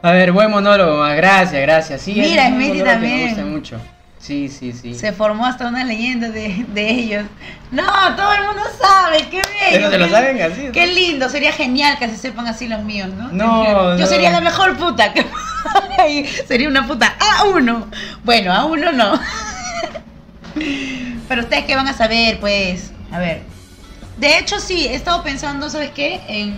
A 0.00 0.12
ver, 0.12 0.32
buen 0.32 0.50
monólogo, 0.50 0.98
ma, 1.00 1.12
gracias, 1.14 1.60
gracias. 1.60 2.00
Sí, 2.00 2.14
Mira, 2.14 2.48
Smithy 2.48 2.82
también. 2.82 3.16
Me 3.16 3.26
gusta 3.28 3.44
mucho. 3.44 3.80
Sí, 4.18 4.48
sí, 4.48 4.72
sí. 4.72 4.94
Se 4.94 5.12
formó 5.12 5.46
hasta 5.46 5.68
una 5.68 5.84
leyenda 5.84 6.30
de, 6.30 6.64
de 6.68 6.90
ellos. 6.90 7.24
No, 7.70 7.84
todo 8.16 8.32
el 8.32 8.44
mundo 8.44 8.62
sabe, 8.80 9.18
qué 9.30 9.36
bello. 9.36 9.70
¿Pero 9.70 9.90
se 9.90 9.98
lo 9.98 10.08
saben 10.08 10.42
así? 10.42 10.68
Qué 10.72 10.86
lindo, 10.88 11.28
sería 11.28 11.52
genial 11.52 11.98
que 11.98 12.08
se 12.08 12.16
sepan 12.16 12.46
así 12.48 12.66
los 12.66 12.82
míos, 12.82 13.08
¿no? 13.16 13.28
No, 13.28 13.64
Yo 13.96 13.98
no. 13.98 14.06
sería 14.06 14.30
la 14.30 14.40
mejor 14.40 14.76
puta. 14.76 15.12
que- 15.12 15.26
sería 16.48 16.68
una 16.68 16.86
puta 16.86 17.14
A1. 17.18 17.84
Bueno, 18.24 18.52
A1 18.52 18.92
no. 18.94 19.20
Pero 21.28 21.42
ustedes 21.42 21.64
qué 21.64 21.76
van 21.76 21.88
a 21.88 21.92
saber, 21.92 22.40
pues. 22.40 22.92
A 23.12 23.18
ver. 23.18 23.42
De 24.16 24.38
hecho, 24.38 24.58
sí, 24.60 24.86
he 24.86 24.94
estado 24.94 25.22
pensando, 25.22 25.68
¿sabes 25.68 25.90
qué? 25.90 26.20
En 26.28 26.56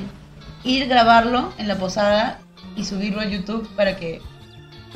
ir 0.64 0.86
grabarlo 0.86 1.52
en 1.58 1.66
la 1.68 1.76
posada 1.76 2.38
y 2.76 2.84
subirlo 2.84 3.20
a 3.20 3.24
YouTube 3.26 3.68
para 3.74 3.96
que 3.96 4.22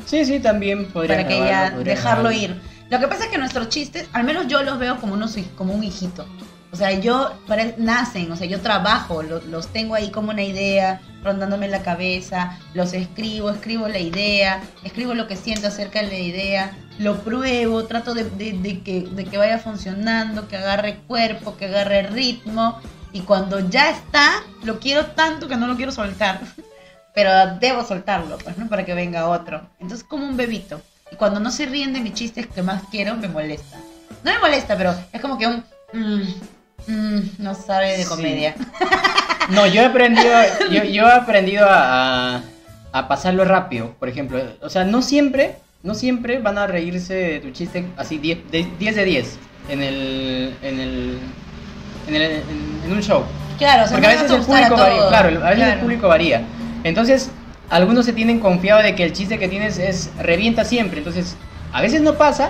Sí, 0.05 0.25
sí, 0.25 0.39
también 0.39 0.85
podría 0.87 1.15
para 1.17 1.27
que 1.27 1.37
ya 1.37 1.69
dejarlo 1.83 2.31
ir. 2.31 2.61
Lo 2.89 2.99
que 2.99 3.07
pasa 3.07 3.23
es 3.25 3.29
que 3.31 3.37
nuestros 3.37 3.69
chistes, 3.69 4.07
al 4.13 4.23
menos 4.23 4.47
yo 4.47 4.61
los 4.63 4.77
veo 4.77 4.97
como, 4.99 5.13
unos, 5.13 5.35
como 5.57 5.73
un 5.73 5.83
hijito. 5.83 6.25
O 6.71 6.75
sea, 6.75 6.91
yo, 6.91 7.31
pare- 7.47 7.75
nacen, 7.77 8.31
o 8.31 8.35
sea, 8.35 8.47
yo 8.47 8.59
trabajo, 8.61 9.21
lo- 9.23 9.41
los 9.41 9.67
tengo 9.67 9.93
ahí 9.95 10.09
como 10.09 10.31
una 10.31 10.41
idea, 10.43 11.01
rondándome 11.23 11.65
en 11.67 11.71
la 11.71 11.83
cabeza, 11.83 12.57
los 12.73 12.93
escribo, 12.93 13.49
escribo 13.51 13.87
la 13.87 13.99
idea, 13.99 14.61
escribo 14.83 15.13
lo 15.13 15.27
que 15.27 15.35
siento 15.35 15.67
acerca 15.67 16.01
de 16.01 16.07
la 16.07 16.17
idea, 16.19 16.71
lo 16.99 17.17
pruebo, 17.19 17.85
trato 17.85 18.13
de, 18.15 18.23
de- 18.25 18.53
de 18.53 18.81
que, 18.81 19.01
de 19.01 19.23
que 19.25 19.37
vaya 19.37 19.59
funcionando, 19.59 20.47
que 20.47 20.57
agarre 20.57 20.97
cuerpo, 21.07 21.55
que 21.57 21.65
agarre 21.65 22.03
ritmo, 22.07 22.79
y 23.11 23.21
cuando 23.21 23.59
ya 23.69 23.91
está, 23.91 24.43
lo 24.63 24.79
quiero 24.79 25.05
tanto 25.07 25.47
que 25.47 25.55
no 25.55 25.67
lo 25.67 25.75
quiero 25.75 25.91
soltar. 25.91 26.41
Pero 27.15 27.31
debo 27.59 27.83
soltarlo, 27.85 28.37
pues, 28.39 28.57
¿no? 28.57 28.67
Para 28.67 28.85
que 28.85 28.93
venga 28.93 29.27
otro. 29.27 29.61
Entonces, 29.79 30.05
como 30.07 30.25
un 30.25 30.35
bebito. 30.35 30.81
Y 31.11 31.15
cuando 31.15 31.39
no 31.39 31.51
se 31.51 31.65
ríen 31.67 31.93
de 31.93 31.99
mis 32.01 32.13
chistes 32.13 32.47
que 32.47 32.63
más 32.63 32.83
quiero, 32.89 33.15
me 33.15 33.27
molesta. 33.27 33.77
No 34.23 34.31
me 34.31 34.39
molesta, 34.39 34.75
pero 34.77 34.95
es 35.11 35.21
como 35.21 35.37
que 35.37 35.45
un... 35.47 35.63
mm, 35.93 36.91
mm, 36.91 37.21
no 37.39 37.53
sabe 37.53 37.97
de 37.97 38.03
Sí. 38.03 38.09
comedia. 38.09 38.55
No, 39.49 39.67
yo 39.67 39.81
he 39.81 39.85
aprendido, 39.85 40.33
yo, 40.71 40.83
yo 40.85 41.07
he 41.07 41.11
aprendido 41.11 41.67
a, 41.69 42.35
a- 42.37 42.43
a 42.93 43.07
pasarlo 43.07 43.43
rápido, 43.45 43.93
por 43.99 44.07
ejemplo. 44.09 44.41
O 44.61 44.69
sea, 44.69 44.83
no 44.83 45.01
siempre, 45.01 45.55
no 45.83 45.93
siempre 45.95 46.39
van 46.39 46.57
a 46.57 46.65
reírse 46.67 47.13
de 47.13 47.39
tu 47.41 47.51
chiste 47.51 47.85
así 47.97 48.17
10 48.17 48.51
de, 48.51 48.67
10 48.79 48.95
de 48.95 49.03
10 49.05 49.37
en 49.69 49.83
el, 49.83 50.55
en 50.61 50.79
el, 50.79 51.19
en, 52.07 52.15
el- 52.15 52.21
en- 52.21 52.81
en 52.85 52.91
un 52.91 53.01
show. 53.01 53.23
Claro, 53.59 53.83
o 53.83 53.87
sea, 53.87 53.97
Porque 53.97 54.07
no 54.07 54.19
a 54.19 54.23
veces 54.23 54.31
el 54.39 54.45
público 54.45 54.75
varía, 54.77 55.07
claro, 55.09 55.27
a 55.27 55.31
veces 55.31 55.51
el 55.51 55.55
Claro. 55.57 55.81
público 55.81 56.07
varía. 56.07 56.41
Entonces, 56.83 57.29
algunos 57.69 58.05
se 58.05 58.13
tienen 58.13 58.39
confiado 58.39 58.81
de 58.81 58.95
que 58.95 59.03
el 59.03 59.13
chiste 59.13 59.39
que 59.39 59.47
tienes 59.47 59.77
es 59.79 60.09
revienta 60.19 60.65
siempre. 60.65 60.99
Entonces, 60.99 61.35
a 61.71 61.81
veces 61.81 62.01
no 62.01 62.15
pasa 62.15 62.49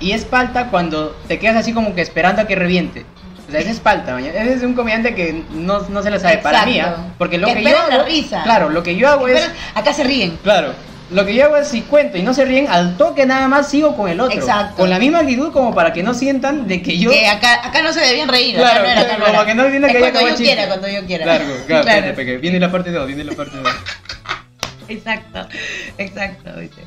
y 0.00 0.12
es 0.12 0.26
falta 0.26 0.68
cuando 0.68 1.16
te 1.28 1.38
quedas 1.38 1.56
así 1.56 1.72
como 1.72 1.94
que 1.94 2.00
esperando 2.02 2.42
a 2.42 2.46
que 2.46 2.54
reviente. 2.54 3.04
O 3.48 3.50
sea, 3.50 3.60
ese 3.60 3.70
es 3.70 3.80
falta, 3.80 4.14
mañana. 4.14 4.38
Ese 4.40 4.54
es 4.54 4.62
un 4.62 4.74
comediante 4.74 5.14
que 5.14 5.42
no, 5.52 5.80
no 5.88 6.02
se 6.02 6.10
lo 6.10 6.20
sabe 6.20 6.38
para 6.38 6.64
mí. 6.66 6.78
¿ah? 6.78 7.08
Porque 7.18 7.36
lo 7.36 7.48
Que 7.48 7.54
que, 7.54 7.62
yo 7.64 7.68
esperan 7.68 7.88
la 7.90 7.94
hago, 7.96 8.04
risa. 8.04 8.42
claro, 8.44 8.68
lo 8.68 8.82
que 8.84 8.94
yo 8.94 9.08
hago 9.08 9.26
es, 9.26 9.50
acá 9.74 9.92
se 9.92 10.04
ríen. 10.04 10.38
claro, 10.44 10.72
lo 11.10 11.26
que 11.26 11.34
yo 11.34 11.44
hago 11.44 11.56
es 11.56 11.68
si 11.68 11.82
cuento 11.82 12.16
y 12.16 12.22
no 12.22 12.32
se 12.34 12.44
ríen, 12.44 12.68
al 12.68 12.96
toque 12.96 13.26
nada 13.26 13.48
más 13.48 13.68
sigo 13.68 13.96
con 13.96 14.08
el 14.08 14.20
otro. 14.20 14.38
Exacto. 14.38 14.76
Con 14.76 14.90
la 14.90 14.98
misma 14.98 15.20
actitud 15.20 15.52
como 15.52 15.74
para 15.74 15.92
que 15.92 16.02
no 16.02 16.14
sientan 16.14 16.68
de 16.68 16.82
que 16.82 16.98
yo... 16.98 17.10
Que 17.10 17.26
acá, 17.26 17.66
acá 17.66 17.82
no 17.82 17.92
se 17.92 18.00
debían 18.00 18.28
reír. 18.28 18.56
Claro, 18.56 18.80
acá 18.80 18.82
no 18.82 18.90
era, 18.92 19.00
acá 19.40 19.54
no 19.54 19.62
como 19.64 19.72
que 19.72 19.80
no 19.80 19.86
Es 19.86 19.92
que 19.92 19.98
cuando 20.00 20.20
yo 20.20 20.28
chiste. 20.28 20.44
quiera, 20.44 20.66
cuando 20.68 20.88
yo 20.88 21.06
quiera. 21.06 21.24
Claro, 21.24 21.44
claro, 21.66 21.84
Claro. 21.84 22.06
espérate, 22.06 22.36
viene 22.38 22.60
la 22.60 22.70
parte 22.70 22.90
2, 22.90 23.06
viene 23.06 23.24
la 23.24 23.32
parte 23.32 23.56
2. 23.56 23.68
Exacto, 24.88 25.46
exacto. 25.98 26.50
¿viste? 26.58 26.82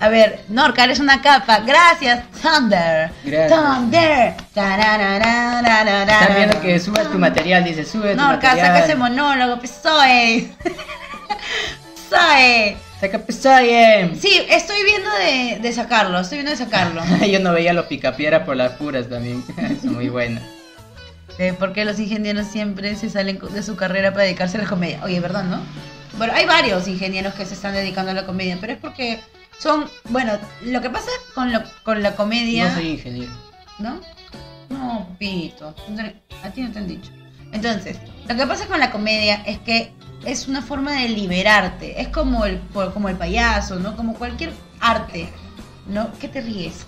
A 0.00 0.08
ver, 0.08 0.40
Norca, 0.48 0.82
eres 0.84 0.98
una 0.98 1.22
capa. 1.22 1.60
Gracias, 1.60 2.24
Thunder. 2.42 3.10
Gracias. 3.24 3.60
Thunder. 3.60 4.34
Están 4.48 6.34
viendo 6.36 6.60
que 6.60 6.78
subes 6.80 7.10
tu 7.10 7.18
material, 7.18 7.64
dice, 7.64 7.84
sube 7.84 8.10
tu 8.10 8.16
Norca, 8.16 8.48
material. 8.48 8.66
saca 8.66 8.84
ese 8.84 8.96
monólogo, 8.96 9.58
pues 9.58 9.70
soy. 9.82 10.52
soy. 12.10 12.76
Saca 13.00 13.18
Pesaye. 13.18 14.10
Sí, 14.18 14.40
estoy 14.48 14.82
viendo 14.84 15.10
de, 15.10 15.58
de 15.60 15.72
sacarlo, 15.72 16.18
estoy 16.18 16.38
viendo 16.38 16.52
de 16.52 16.56
sacarlo. 16.56 17.02
Yo 17.30 17.40
no 17.40 17.52
veía 17.52 17.72
los 17.72 17.86
picapiedras 17.86 18.44
por 18.44 18.56
las 18.56 18.72
puras 18.72 19.08
también. 19.08 19.44
Son 19.82 19.94
muy 19.94 20.08
buenas. 20.08 20.42
Eh, 21.38 21.54
porque 21.58 21.84
los 21.84 21.98
ingenieros 21.98 22.46
siempre 22.46 22.96
se 22.96 23.10
salen 23.10 23.38
de 23.38 23.62
su 23.62 23.76
carrera 23.76 24.12
para 24.12 24.24
dedicarse 24.24 24.56
a 24.56 24.62
la 24.62 24.68
comedia. 24.68 25.00
Oye, 25.04 25.20
¿verdad, 25.20 25.44
no? 25.44 25.60
Bueno, 26.16 26.32
hay 26.34 26.46
varios 26.46 26.88
ingenieros 26.88 27.34
que 27.34 27.44
se 27.44 27.52
están 27.52 27.74
dedicando 27.74 28.12
a 28.12 28.14
la 28.14 28.24
comedia, 28.24 28.56
pero 28.58 28.72
es 28.72 28.78
porque 28.78 29.20
son, 29.58 29.84
bueno, 30.08 30.38
lo 30.62 30.80
que 30.80 30.88
pasa 30.88 31.10
con, 31.34 31.52
lo, 31.52 31.62
con 31.82 32.02
la 32.02 32.14
comedia... 32.14 32.70
No 32.70 32.74
soy 32.76 32.88
ingeniero. 32.88 33.32
¿No? 33.78 34.00
No, 34.70 35.14
pito. 35.18 35.74
A 36.42 36.50
ti 36.50 36.62
no 36.62 36.72
te 36.72 36.78
han 36.78 36.88
dicho. 36.88 37.10
Entonces, 37.52 37.98
lo 38.26 38.34
que 38.34 38.46
pasa 38.46 38.66
con 38.66 38.80
la 38.80 38.90
comedia 38.90 39.42
es 39.46 39.58
que 39.58 39.92
es 40.24 40.48
una 40.48 40.62
forma 40.62 40.92
de 40.92 41.08
liberarte. 41.08 42.00
Es 42.00 42.08
como 42.08 42.44
el, 42.44 42.60
como 42.92 43.08
el 43.08 43.16
payaso, 43.16 43.78
¿no? 43.78 43.96
Como 43.96 44.14
cualquier 44.14 44.52
arte. 44.80 45.28
¿No? 45.86 46.10
¿Qué 46.20 46.28
te 46.28 46.40
ríes? 46.40 46.86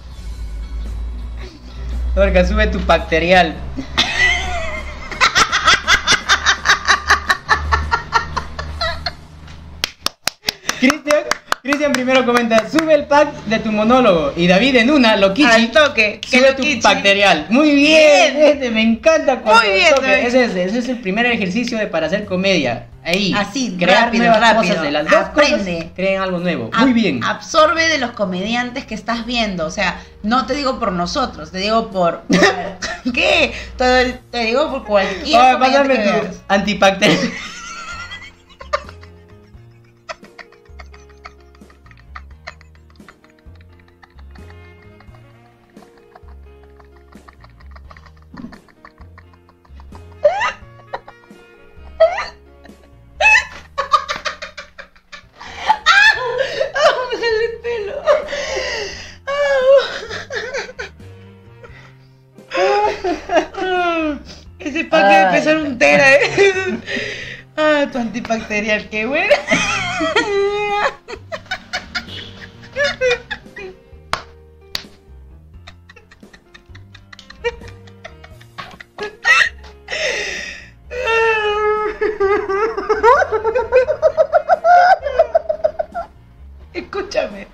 Torca, 2.14 2.44
sube 2.46 2.66
tu 2.66 2.80
bacterial. 2.80 3.54
Cristian, 10.80 11.24
Cristian 11.62 11.92
primero 11.92 12.24
comenta, 12.24 12.68
sube 12.70 12.94
el 12.94 13.04
pack 13.06 13.32
de 13.46 13.58
tu 13.58 13.72
monólogo. 13.72 14.32
Y 14.36 14.46
David 14.46 14.76
en 14.76 14.90
una, 14.90 15.12
Al 15.12 15.20
Lokichi, 15.20 15.68
toque. 15.68 16.20
que 16.20 16.38
sube 16.38 16.50
lo 16.50 16.56
tu 16.56 16.62
quichi. 16.62 16.80
bacterial. 16.80 17.46
Muy 17.50 17.74
bien, 17.74 18.36
Bien. 18.36 18.46
este, 18.46 18.70
me 18.70 18.80
encanta 18.82 19.40
cuando 19.40 19.62
Muy 19.64 19.72
bien, 19.74 19.94
toque. 19.94 20.06
David. 20.08 20.26
Ese 20.26 20.44
es, 20.44 20.54
ese 20.56 20.78
es 20.78 20.88
el 20.88 20.98
primer 21.00 21.26
ejercicio 21.26 21.76
de 21.76 21.88
para 21.88 22.06
hacer 22.06 22.24
comedia. 22.26 22.86
Ahí, 23.04 23.32
Así, 23.36 23.74
crear 23.78 24.04
rápido, 24.06 24.24
nuevas 24.24 24.40
rápido. 24.40 24.62
cosas 24.74 24.82
de 24.84 24.90
las 24.92 25.04
dos 25.06 25.14
Aprende. 25.14 25.74
cosas, 25.76 25.90
creen 25.96 26.20
algo 26.20 26.38
nuevo. 26.38 26.70
Ab- 26.72 26.80
Muy 26.82 26.92
bien. 26.92 27.24
Absorbe 27.24 27.88
de 27.88 27.98
los 27.98 28.10
comediantes 28.10 28.84
que 28.84 28.94
estás 28.94 29.24
viendo. 29.26 29.66
O 29.66 29.70
sea, 29.70 30.00
no 30.22 30.46
te 30.46 30.54
digo 30.54 30.78
por 30.78 30.92
nosotros, 30.92 31.50
te 31.50 31.58
digo 31.58 31.90
por. 31.90 32.20
por- 32.22 32.38
¿Qué? 33.14 33.52
Te, 33.76 34.18
te 34.30 34.38
digo 34.44 34.70
por 34.70 34.84
cualquier. 34.84 35.22
Oye, 35.40 35.52
comediante 35.52 35.58
pásame 35.58 35.94
que 35.94 36.02
tu 36.02 36.24
veas. 36.26 36.42
antibacterial. 36.48 37.18
Qué 68.90 69.06
bueno. 69.06 69.34
Escúchame. 86.72 87.46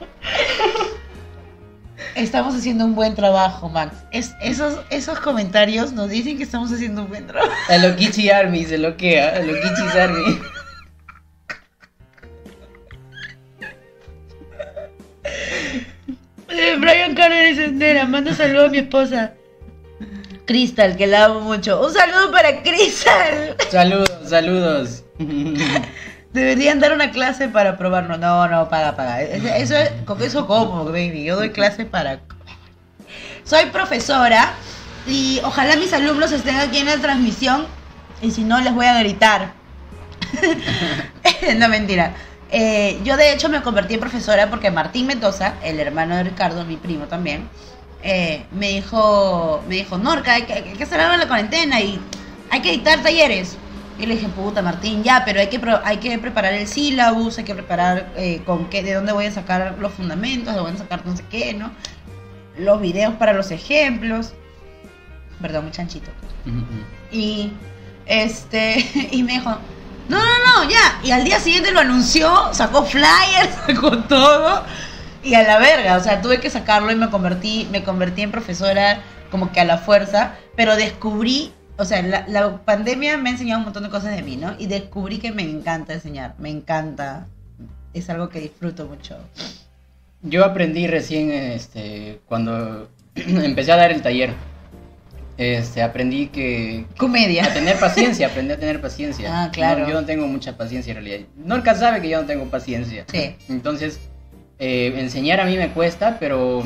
Estamos 2.15 2.55
haciendo 2.55 2.85
un 2.87 2.95
buen 2.95 3.15
trabajo, 3.15 3.69
Max. 3.69 3.95
Es, 4.11 4.33
esos, 4.41 4.79
esos 4.89 5.21
comentarios 5.21 5.93
nos 5.93 6.09
dicen 6.09 6.39
que 6.39 6.45
estamos 6.45 6.73
haciendo 6.73 7.03
un 7.03 7.09
buen 7.09 7.27
trabajo. 7.27 7.53
A 7.69 7.77
Lokichi 7.77 8.31
Army 8.31 8.65
se 8.65 8.79
loquea, 8.79 9.37
a 9.37 9.41
Lokichi 9.41 9.99
Army. 9.99 10.41
Esposa. 18.95 19.33
Crystal, 20.47 20.97
que 20.97 21.07
la 21.07 21.25
amo 21.25 21.41
mucho. 21.41 21.85
Un 21.85 21.93
saludo 21.93 22.31
para 22.31 22.63
Crystal. 22.63 23.57
Saludos, 23.71 24.11
saludos. 24.27 25.05
Deberían 26.33 26.81
dar 26.81 26.93
una 26.93 27.11
clase 27.11 27.49
para 27.49 27.77
probarlo. 27.77 28.19
No, 28.19 28.47
no, 28.49 28.69
paga, 28.69 28.95
paga. 28.95 29.23
Eso, 29.23 29.49
eso 29.49 29.77
es, 29.77 29.91
con 30.05 30.23
eso 30.23 30.47
como, 30.47 30.85
baby. 30.85 31.25
Yo 31.25 31.37
doy 31.37 31.51
clase 31.51 31.87
para. 31.87 32.21
Soy 33.45 33.67
profesora 33.67 34.53
y 35.07 35.41
ojalá 35.45 35.77
mis 35.77 35.93
alumnos 35.93 36.33
estén 36.33 36.57
aquí 36.57 36.79
en 36.79 36.87
la 36.87 36.97
transmisión 36.99 37.67
y 38.23 38.31
si 38.31 38.43
no 38.43 38.61
les 38.61 38.75
voy 38.75 38.87
a 38.87 38.99
gritar. 39.01 39.53
no, 41.57 41.69
mentira. 41.69 42.15
Eh, 42.51 43.01
yo 43.03 43.17
de 43.17 43.33
hecho 43.33 43.49
me 43.49 43.63
convertí 43.63 43.95
en 43.95 44.01
profesora 44.01 44.51
porque 44.51 44.71
Martín 44.71 45.07
Mendoza, 45.07 45.55
el 45.63 45.81
hermano 45.81 46.17
de 46.17 46.25
Ricardo, 46.25 46.65
mi 46.65 46.77
primo 46.77 47.07
también, 47.07 47.49
eh, 48.07 48.45
me 48.53 48.69
dijo, 48.69 49.65
me 49.67 49.77
dijo, 49.77 49.97
Norca, 49.97 50.35
hay 50.35 50.43
que, 50.43 50.53
hay 50.53 50.63
que 50.63 50.85
hacer 50.85 51.01
algo 51.01 51.15
en 51.15 51.21
la 51.21 51.27
cuarentena 51.27 51.81
y 51.81 51.99
hay 52.51 52.61
que 52.61 52.71
editar 52.71 53.03
talleres. 53.03 53.57
Y 53.99 54.05
le 54.05 54.17
dije, 54.17 54.29
puta 54.29 54.61
Martín, 54.61 55.03
ya, 55.03 55.23
pero 55.25 55.41
hay 55.41 55.47
que, 55.47 55.61
hay 55.85 55.97
que 55.97 56.19
preparar 56.19 56.53
el 56.53 56.67
sílabus, 56.69 57.39
hay 57.39 57.45
que 57.45 57.55
preparar 57.55 58.13
eh, 58.17 58.43
con 58.45 58.69
qué, 58.69 58.83
de 58.83 58.93
dónde 58.93 59.13
voy 59.13 59.25
a 59.25 59.31
sacar 59.31 59.77
los 59.79 59.93
fundamentos, 59.95 60.53
de 60.53 60.61
dónde 60.61 60.73
voy 60.73 60.81
a 60.81 60.83
sacar 60.83 61.07
no 61.07 61.17
sé 61.17 61.25
qué, 61.31 61.55
¿no? 61.55 61.73
Los 62.59 62.81
videos 62.81 63.15
para 63.15 63.33
los 63.33 63.51
ejemplos. 63.51 64.35
Perdón, 65.41 65.65
muy 65.65 65.73
chanchito. 65.73 66.11
Y 67.11 67.53
este, 68.05 68.85
y 69.13 69.23
me 69.23 69.33
dijo, 69.35 69.51
no, 70.09 70.19
no, 70.19 70.65
no, 70.65 70.71
ya. 70.71 71.01
Y 71.03 71.11
al 71.11 71.25
día 71.25 71.41
siguiente 71.41 71.73
lo 71.73 71.81
anunció, 71.81 72.53
sacó 72.53 72.85
flyers, 72.85 73.55
sacó 73.67 73.99
todo. 74.01 74.65
Y 75.25 75.35
a 75.35 75.43
la 75.43 75.59
verga, 75.59 75.97
o 75.97 76.01
sea, 76.01 76.21
tuve 76.21 76.39
que 76.39 76.51
sacarlo 76.51 76.93
y 76.93 76.97
me 76.97 77.09
convertí, 77.09 77.67
me 77.73 77.83
convertí 77.83 78.23
en 78.23 78.31
profesora 78.31 79.01
como 79.31 79.51
que 79.53 79.61
a 79.61 79.65
la 79.65 79.79
fuerza, 79.79 80.35
pero 80.55 80.77
descubrí, 80.77 81.51
o 81.79 81.85
sea, 81.85 82.03
la, 82.03 82.25
la 82.29 82.59
pandemia 82.59 83.17
me 83.17 83.31
ha 83.31 83.33
enseñado 83.33 83.59
un 83.61 83.65
montón 83.65 83.83
de 83.83 83.89
cosas 83.89 84.15
de 84.15 84.23
mí, 84.23 84.37
¿no? 84.37 84.55
Y 84.59 84.67
descubrí 84.67 85.19
que 85.19 85.33
me 85.33 85.43
encanta 85.43 85.95
enseñar, 85.95 86.35
me 86.39 86.51
encanta, 86.51 87.27
es 87.95 88.11
algo 88.11 88.29
que 88.29 88.41
disfruto 88.41 88.87
mucho. 88.87 89.17
Yo 90.23 90.45
aprendí 90.45 90.87
recién 90.87 91.33
este, 91.33 92.21
cuando 92.27 92.89
empecé 93.15 93.73
a 93.73 93.77
dar 93.77 93.93
el 93.93 94.03
taller. 94.03 94.35
Este, 95.37 95.83
aprendí 95.83 96.29
que 96.29 96.87
a 96.95 96.97
Comedia. 96.97 97.53
tener 97.53 97.79
paciencia, 97.81 98.27
aprendí 98.31 98.53
a 98.53 98.59
tener 98.59 98.81
paciencia. 98.81 99.45
Ah, 99.45 99.51
claro. 99.51 99.81
No, 99.83 99.89
yo 99.89 100.01
no 100.01 100.07
tengo 100.07 100.27
mucha 100.27 100.57
paciencia 100.57 100.93
en 100.93 100.97
realidad. 100.97 101.27
Norca 101.37 101.75
sabe 101.75 102.01
que 102.01 102.09
yo 102.09 102.21
no 102.21 102.27
tengo 102.27 102.45
paciencia. 102.47 103.05
Sí. 103.11 103.35
Entonces, 103.49 103.99
eh, 104.59 104.95
enseñar 104.97 105.41
a 105.41 105.45
mí 105.45 105.57
me 105.57 105.71
cuesta, 105.71 106.19
pero 106.21 106.63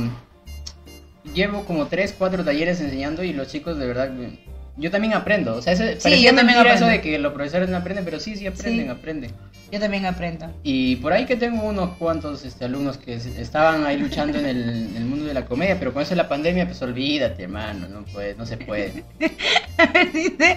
llevo 1.34 1.64
como 1.64 1.86
3, 1.86 2.14
4 2.18 2.44
talleres 2.44 2.80
enseñando 2.80 3.22
y 3.22 3.32
los 3.32 3.48
chicos 3.48 3.78
de 3.78 3.86
verdad... 3.86 4.10
eh, 4.20 4.38
Yo 4.76 4.90
también 4.90 5.12
aprendo, 5.14 5.56
o 5.56 5.62
sea, 5.62 5.72
ese, 5.72 6.00
Sí, 6.00 6.22
yo 6.22 6.34
también 6.34 6.46
mentira 6.58 6.74
eso 6.74 6.84
aprendo. 6.84 6.86
de 6.86 7.00
que 7.00 7.18
los 7.18 7.32
profesores 7.32 7.68
no 7.68 7.76
aprenden, 7.78 8.04
pero 8.04 8.20
sí, 8.20 8.36
sí 8.36 8.46
aprenden, 8.46 8.86
Sí. 8.86 8.90
aprenden. 8.92 9.32
Yo 9.70 9.78
también 9.80 10.06
aprendo. 10.06 10.50
Y 10.62 10.96
por 10.96 11.12
ahí 11.12 11.26
que 11.26 11.36
tengo 11.36 11.62
unos 11.64 11.90
cuantos 11.98 12.42
este, 12.46 12.64
alumnos 12.64 12.96
que 12.96 13.14
estaban 13.16 13.84
ahí 13.84 13.98
luchando 13.98 14.38
en 14.38 14.46
el, 14.46 14.62
en 14.68 14.96
el 14.96 15.04
mundo 15.04 15.26
de 15.26 15.34
la 15.34 15.44
comedia, 15.44 15.78
pero 15.78 15.92
con 15.92 16.00
eso 16.02 16.10
de 16.10 16.16
la 16.16 16.28
pandemia, 16.28 16.64
pues 16.64 16.80
olvídate, 16.80 17.42
hermano, 17.42 17.86
no, 17.88 18.02
puede, 18.06 18.34
no 18.36 18.46
se 18.46 18.56
puede. 18.56 19.04
Dice, 20.14 20.56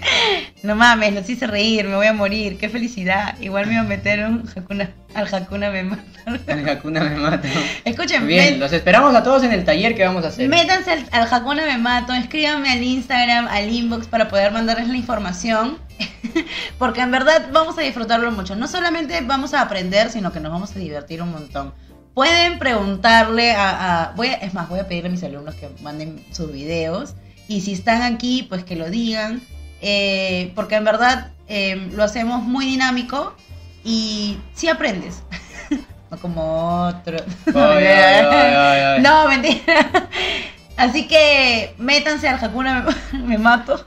no 0.63 0.75
mames, 0.77 1.13
los 1.13 1.29
hice 1.29 1.45
reír, 1.47 1.85
me 1.87 1.95
voy 1.95 2.07
a 2.07 2.13
morir, 2.13 2.57
qué 2.57 2.69
felicidad. 2.69 3.37
Igual 3.41 3.65
me 3.67 3.73
iba 3.73 3.81
a 3.81 3.85
meter 3.85 4.23
un 4.25 4.47
Hakuna, 4.55 4.91
al 5.13 5.33
Hakuna 5.33 5.69
me 5.71 5.83
mata. 5.83 6.03
El 6.47 6.67
Hakuna 6.69 7.01
me 7.03 7.15
mata. 7.17 7.47
Escuchen, 7.85 8.27
Bien, 8.27 8.55
met- 8.55 8.57
los 8.59 8.71
esperamos 8.73 9.13
a 9.15 9.23
todos 9.23 9.43
en 9.43 9.51
el 9.51 9.63
taller 9.65 9.95
que 9.95 10.05
vamos 10.05 10.23
a 10.23 10.27
hacer. 10.29 10.47
métanse 10.49 10.91
al, 10.91 11.05
al 11.11 11.27
Hakuna 11.33 11.65
me 11.65 11.77
mato, 11.77 12.13
escríbanme 12.13 12.69
al 12.71 12.81
Instagram, 12.83 13.47
al 13.47 13.69
inbox 13.69 14.07
para 14.07 14.27
poder 14.27 14.51
mandarles 14.51 14.87
la 14.87 14.97
información. 14.97 15.77
Porque 16.77 17.01
en 17.01 17.11
verdad 17.11 17.47
vamos 17.51 17.77
a 17.77 17.81
disfrutarlo 17.81 18.31
mucho. 18.31 18.55
No 18.55 18.67
solamente 18.67 19.19
vamos 19.21 19.53
a 19.53 19.61
aprender, 19.61 20.09
sino 20.09 20.31
que 20.31 20.39
nos 20.39 20.51
vamos 20.51 20.75
a 20.75 20.79
divertir 20.79 21.21
un 21.21 21.31
montón. 21.31 21.73
Pueden 22.13 22.59
preguntarle 22.59 23.51
a, 23.53 24.03
a- 24.09 24.11
voy 24.13 24.27
a- 24.29 24.33
es 24.35 24.53
más, 24.53 24.67
voy 24.69 24.79
a 24.79 24.87
pedirle 24.87 25.09
a 25.09 25.11
mis 25.11 25.23
alumnos 25.23 25.55
que 25.55 25.69
manden 25.81 26.23
sus 26.31 26.51
videos. 26.51 27.15
Y 27.47 27.61
si 27.61 27.73
están 27.73 28.01
aquí, 28.01 28.43
pues 28.43 28.63
que 28.63 28.75
lo 28.75 28.89
digan. 28.89 29.41
eh, 29.81 30.51
porque 30.55 30.75
en 30.75 30.83
verdad 30.83 31.31
eh, 31.47 31.89
lo 31.95 32.03
hacemos 32.03 32.43
muy 32.43 32.65
dinámico 32.65 33.35
y 33.83 34.37
sí 34.53 34.67
aprendes. 34.67 35.23
no 36.11 36.17
como 36.17 36.87
otro. 36.87 37.17
Ay, 37.55 37.85
ay. 37.85 39.01
No, 39.01 39.27
mentira. 39.27 39.89
Así 40.77 41.07
que 41.07 41.75
métanse 41.77 42.27
al 42.27 42.43
Hakuna 42.43 42.85
me, 43.13 43.19
me 43.19 43.37
mato. 43.37 43.85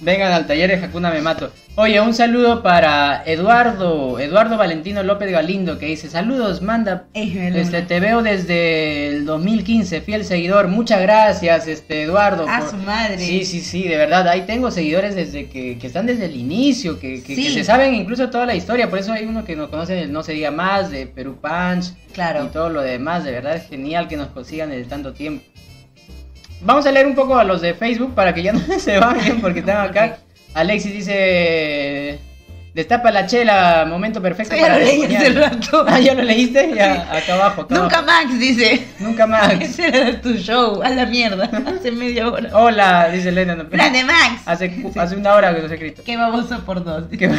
Vengan 0.00 0.32
al 0.32 0.46
taller 0.46 0.70
de 0.70 0.84
Hakuna 0.84 1.10
Me 1.10 1.20
Mato. 1.20 1.52
Oye, 1.76 2.00
un 2.00 2.14
saludo 2.14 2.62
para 2.62 3.22
Eduardo, 3.26 4.18
Eduardo 4.18 4.56
Valentino 4.56 5.02
López 5.02 5.30
Galindo, 5.30 5.78
que 5.78 5.86
dice, 5.86 6.08
saludos, 6.08 6.62
manda, 6.62 7.04
este, 7.14 7.82
te 7.82 8.00
veo 8.00 8.22
desde 8.22 9.08
el 9.08 9.24
2015, 9.24 10.00
fiel 10.00 10.24
seguidor, 10.24 10.68
muchas 10.68 11.00
gracias, 11.00 11.68
este, 11.68 12.02
Eduardo. 12.02 12.46
A 12.48 12.60
por- 12.60 12.70
su 12.70 12.76
madre. 12.78 13.18
Sí, 13.18 13.44
sí, 13.44 13.60
sí, 13.60 13.84
de 13.86 13.96
verdad, 13.98 14.26
ahí 14.28 14.42
tengo 14.46 14.70
seguidores 14.70 15.14
desde 15.14 15.48
que, 15.48 15.78
que 15.78 15.86
están 15.86 16.06
desde 16.06 16.24
el 16.26 16.36
inicio, 16.36 16.98
que, 16.98 17.22
que, 17.22 17.34
Sí. 17.36 17.44
que 17.44 17.50
se 17.50 17.64
saben 17.64 17.94
incluso 17.94 18.30
toda 18.30 18.46
la 18.46 18.54
historia, 18.56 18.90
por 18.90 18.98
eso 18.98 19.12
hay 19.12 19.24
uno 19.26 19.44
que 19.44 19.54
nos 19.54 19.68
conoce 19.70 20.06
No 20.06 20.22
Se 20.22 20.32
Diga 20.32 20.50
Más, 20.50 20.90
de 20.90 21.06
Perú 21.06 21.38
Punch, 21.40 21.92
y 22.08 22.12
Claro. 22.12 22.46
todo 22.48 22.68
lo 22.70 22.82
demás, 22.82 23.22
de 23.24 23.30
verdad 23.30 23.54
es 23.56 23.68
genial 23.68 24.08
que 24.08 24.16
nos 24.16 24.28
consigan 24.28 24.70
desde 24.70 24.84
tanto 24.86 25.12
tiempo. 25.12 25.44
Vamos 26.62 26.84
a 26.86 26.92
leer 26.92 27.06
un 27.06 27.14
poco 27.14 27.36
a 27.36 27.44
los 27.44 27.60
de 27.60 27.74
Facebook 27.74 28.14
para 28.14 28.34
que 28.34 28.42
ya 28.42 28.52
no 28.54 28.60
se 28.78 28.98
bajen 28.98 29.40
porque 29.40 29.60
están 29.60 29.88
acá. 29.88 30.18
Alexis 30.54 30.92
dice, 30.92 32.18
destapa 32.74 33.10
la 33.12 33.24
chela, 33.26 33.86
momento 33.88 34.20
perfecto 34.20 34.56
ya 34.56 34.62
para 34.62 34.78
lo 34.78 34.84
leí 34.84 35.04
hace 35.04 35.30
despuñar". 35.30 35.52
rato. 35.52 35.84
Ah, 35.88 36.00
ya 36.00 36.14
lo 36.14 36.22
leíste, 36.22 36.72
ya, 36.74 37.02
acá 37.16 37.34
abajo. 37.34 37.62
acá 37.62 37.74
Nunca 37.74 37.98
abajo. 37.98 38.24
Max 38.26 38.38
dice. 38.40 38.86
Nunca 38.98 39.26
más. 39.26 39.52
Ese 39.60 39.86
era 39.88 40.20
tu 40.20 40.34
show, 40.34 40.82
a 40.82 40.90
la 40.90 41.06
mierda. 41.06 41.44
Hace 41.66 41.92
media 41.92 42.28
hora. 42.28 42.50
Hola, 42.52 43.08
dice 43.10 43.28
Elena. 43.30 43.54
no, 43.54 43.68
Plan 43.68 43.92
de 43.92 44.04
Max. 44.04 44.42
Hace, 44.44 44.84
hace 44.96 45.16
una 45.16 45.34
hora 45.34 45.54
que 45.54 45.62
nos 45.62 45.70
he 45.70 45.74
escrito. 45.74 46.02
Qué 46.04 46.16
baboso 46.16 46.60
por 46.64 46.82
dos. 46.84 47.04
Qué- 47.16 47.30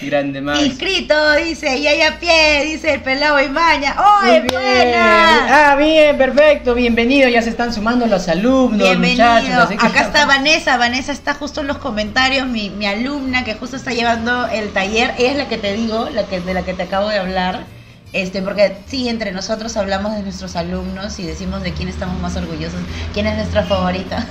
Grande 0.00 0.40
Max. 0.40 0.60
Inscrito, 0.62 1.32
dice, 1.34 1.76
y 1.76 1.86
hay 1.88 2.02
a 2.02 2.18
pie, 2.20 2.64
dice 2.64 2.94
el 2.94 3.00
pelado 3.02 3.40
y 3.40 3.48
maña. 3.48 3.96
¡Oh, 3.98 4.20
buena! 4.52 5.72
Ah, 5.72 5.76
bien, 5.76 6.16
perfecto, 6.16 6.74
bienvenido. 6.74 7.28
Ya 7.28 7.42
se 7.42 7.50
están 7.50 7.72
sumando 7.74 8.06
los 8.06 8.28
alumnos, 8.28 8.88
Bienvenido. 8.88 9.26
muchachos. 9.26 9.56
así 9.64 9.76
que- 9.76 9.86
Acá 9.86 10.00
está 10.02 10.26
Vanessa. 10.26 10.76
Vanessa 10.76 11.10
está 11.10 11.34
justo 11.34 11.62
en 11.62 11.66
los 11.66 11.78
comentarios, 11.78 12.46
mi, 12.46 12.70
mi 12.70 12.86
alumna 12.86 13.42
que 13.44 13.54
justo 13.54 13.76
está 13.76 13.90
llevando 13.92 14.46
el 14.48 14.70
taller. 14.72 15.14
Ella 15.18 15.32
es 15.32 15.36
la 15.36 15.48
que 15.48 15.58
te 15.58 15.72
digo, 15.72 16.08
la 16.12 16.24
que, 16.24 16.40
de 16.40 16.54
la 16.54 16.62
que 16.62 16.74
te 16.74 16.84
acabo 16.84 17.08
de 17.08 17.18
hablar. 17.18 17.64
Este, 18.12 18.40
porque 18.40 18.76
sí, 18.86 19.08
entre 19.08 19.32
nosotros 19.32 19.76
hablamos 19.76 20.14
de 20.14 20.22
nuestros 20.22 20.56
alumnos 20.56 21.18
y 21.18 21.24
decimos 21.26 21.62
de 21.62 21.72
quién 21.72 21.88
estamos 21.88 22.18
más 22.20 22.36
orgullosos, 22.36 22.80
quién 23.12 23.26
es 23.26 23.36
nuestra 23.36 23.64
favorita. 23.64 24.24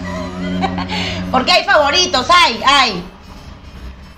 porque 1.31 1.51
hay 1.51 1.63
favoritos, 1.63 2.25
hay, 2.29 2.59
hay. 2.65 3.03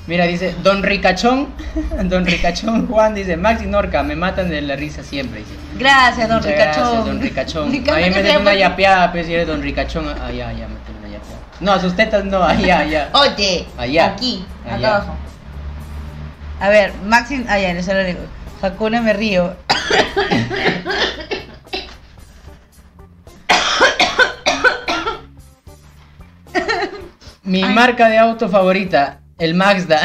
Mira, 0.09 0.25
dice 0.25 0.55
Don 0.63 0.81
Ricachón. 0.81 1.49
Don 2.05 2.25
Ricachón 2.25 2.87
Juan 2.87 3.13
dice 3.13 3.37
Max 3.37 3.61
y 3.61 3.67
Norca 3.67 4.01
me 4.01 4.15
matan 4.15 4.49
de 4.49 4.59
la 4.61 4.75
risa 4.75 5.03
siempre. 5.03 5.41
Dice. 5.41 5.51
Gracias, 5.77 6.27
don 6.27 6.37
Muchas 6.37 6.51
Ricachón. 6.51 6.83
Gracias, 6.83 7.05
Don 7.05 7.21
Ricachón. 7.21 7.71
Me 7.71 7.77
Ahí 7.91 8.03
que 8.05 8.09
me 8.09 8.23
sea 8.23 8.39
una 8.39 8.55
yapeada, 8.55 9.11
pues 9.11 9.27
si 9.27 9.35
eres 9.35 9.45
Don 9.45 9.61
Ricachón. 9.61 10.05
Ya, 10.07 10.31
ya, 10.31 10.67
métele 10.67 10.97
una 10.99 11.09
yapeada. 11.09 11.37
No, 11.59 11.73
a 11.73 11.79
sus 11.79 11.95
tetas 11.95 12.25
no, 12.25 12.43
allá, 12.43 12.79
allá. 12.85 13.09
Oye, 13.13 13.67
Allá. 13.77 14.07
aquí, 14.07 14.43
Allá. 14.65 14.75
acá 14.77 14.87
abajo. 14.95 15.15
A 16.59 16.69
ver, 16.69 16.91
Maxim, 17.05 17.45
allá, 17.47 17.71
le 17.73 17.83
solo 17.83 18.03
digo. 18.03 18.19
Hakuna 18.63 19.01
me 19.01 19.13
río. 19.13 19.55
Mi 27.43 27.63
Ay. 27.63 27.73
marca 27.73 28.09
de 28.09 28.17
auto 28.17 28.49
favorita, 28.49 29.18
el 29.39 29.55
Mazda. 29.55 30.01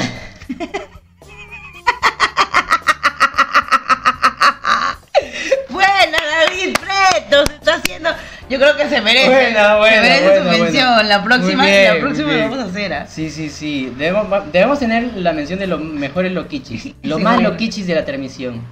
Buena, 5.68 6.18
David 6.46 6.74
Preto, 6.74 7.46
se 7.46 7.54
está 7.54 7.74
haciendo. 7.74 8.10
Yo 8.48 8.58
creo 8.58 8.76
que 8.76 8.88
se 8.88 9.00
merece. 9.00 9.28
Buena, 9.28 9.76
buena, 9.76 9.96
se 9.96 10.02
merece 10.02 10.40
buena, 10.40 10.52
su 10.56 10.62
mención. 10.62 11.08
La 11.08 11.24
próxima, 11.24 11.64
bien, 11.64 11.94
la 11.94 12.00
próxima 12.00 12.32
lo 12.32 12.38
vamos 12.38 12.58
a 12.58 12.64
hacer. 12.64 12.92
¿ah? 12.92 13.06
Sí, 13.06 13.30
sí, 13.30 13.48
sí. 13.48 13.92
Debemos, 13.96 14.78
tener 14.78 15.14
la 15.16 15.32
mención 15.32 15.58
de 15.58 15.66
los 15.66 15.80
mejores 15.80 16.32
loquichis. 16.32 16.94
Lo 17.02 17.16
Sí, 17.16 17.22
más 17.22 17.34
bueno. 17.34 17.50
loquichis 17.50 17.86
de 17.86 17.94
la 17.94 18.04
transmisión. 18.04 18.62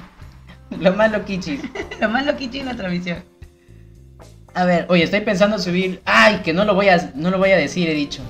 lo 0.80 0.92
más 0.94 1.12
loquichis. 1.12 1.60
Lo 2.00 2.08
más 2.08 2.26
loquito 2.26 2.56
en 2.56 2.66
la 2.66 2.74
transmisión. 2.74 3.24
A 4.54 4.64
ver. 4.64 4.86
Oye, 4.88 5.04
estoy 5.04 5.20
pensando 5.20 5.58
subir. 5.58 6.00
Ay, 6.04 6.40
que 6.44 6.52
no 6.52 6.64
lo 6.64 6.74
voy 6.74 6.88
a, 6.88 7.10
no 7.14 7.30
lo 7.30 7.38
voy 7.38 7.50
a 7.50 7.56
decir, 7.56 7.88
he 7.88 7.94
dicho. 7.94 8.22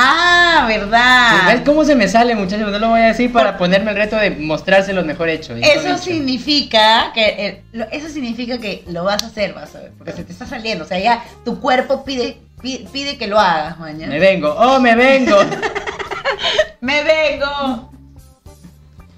Ah, 0.00 0.64
verdad. 0.68 1.46
¿Ves 1.52 1.62
cómo 1.64 1.84
se 1.84 1.96
me 1.96 2.06
sale, 2.06 2.36
muchachos? 2.36 2.70
No 2.70 2.78
lo 2.78 2.90
voy 2.90 3.00
a 3.00 3.06
decir 3.08 3.32
para 3.32 3.58
ponerme 3.58 3.90
el 3.90 3.96
reto 3.96 4.14
de 4.14 4.30
mostrárselos 4.30 5.04
mejor 5.04 5.28
hecho. 5.28 5.56
Eso 5.56 5.88
hecho. 5.88 5.98
significa 5.98 7.10
que 7.12 7.26
eh, 7.26 7.62
lo- 7.72 7.86
eso 7.90 8.08
significa 8.08 8.58
que 8.58 8.84
lo 8.86 9.02
vas 9.02 9.24
a 9.24 9.26
hacer, 9.26 9.54
vas 9.54 9.74
a 9.74 9.80
ver, 9.80 9.92
porque 9.98 10.12
se 10.12 10.22
te 10.22 10.30
está 10.30 10.46
saliendo, 10.46 10.84
o 10.84 10.86
sea, 10.86 11.00
ya 11.00 11.24
tu 11.44 11.58
cuerpo 11.60 12.04
pide 12.04 12.38
pide, 12.62 12.86
pide 12.92 13.18
que 13.18 13.26
lo 13.26 13.40
hagas, 13.40 13.78
mañana. 13.80 14.12
Me 14.12 14.20
vengo, 14.20 14.54
oh, 14.56 14.78
me 14.78 14.94
vengo. 14.94 15.36
Me 16.80 17.02
vengo. 17.02 17.90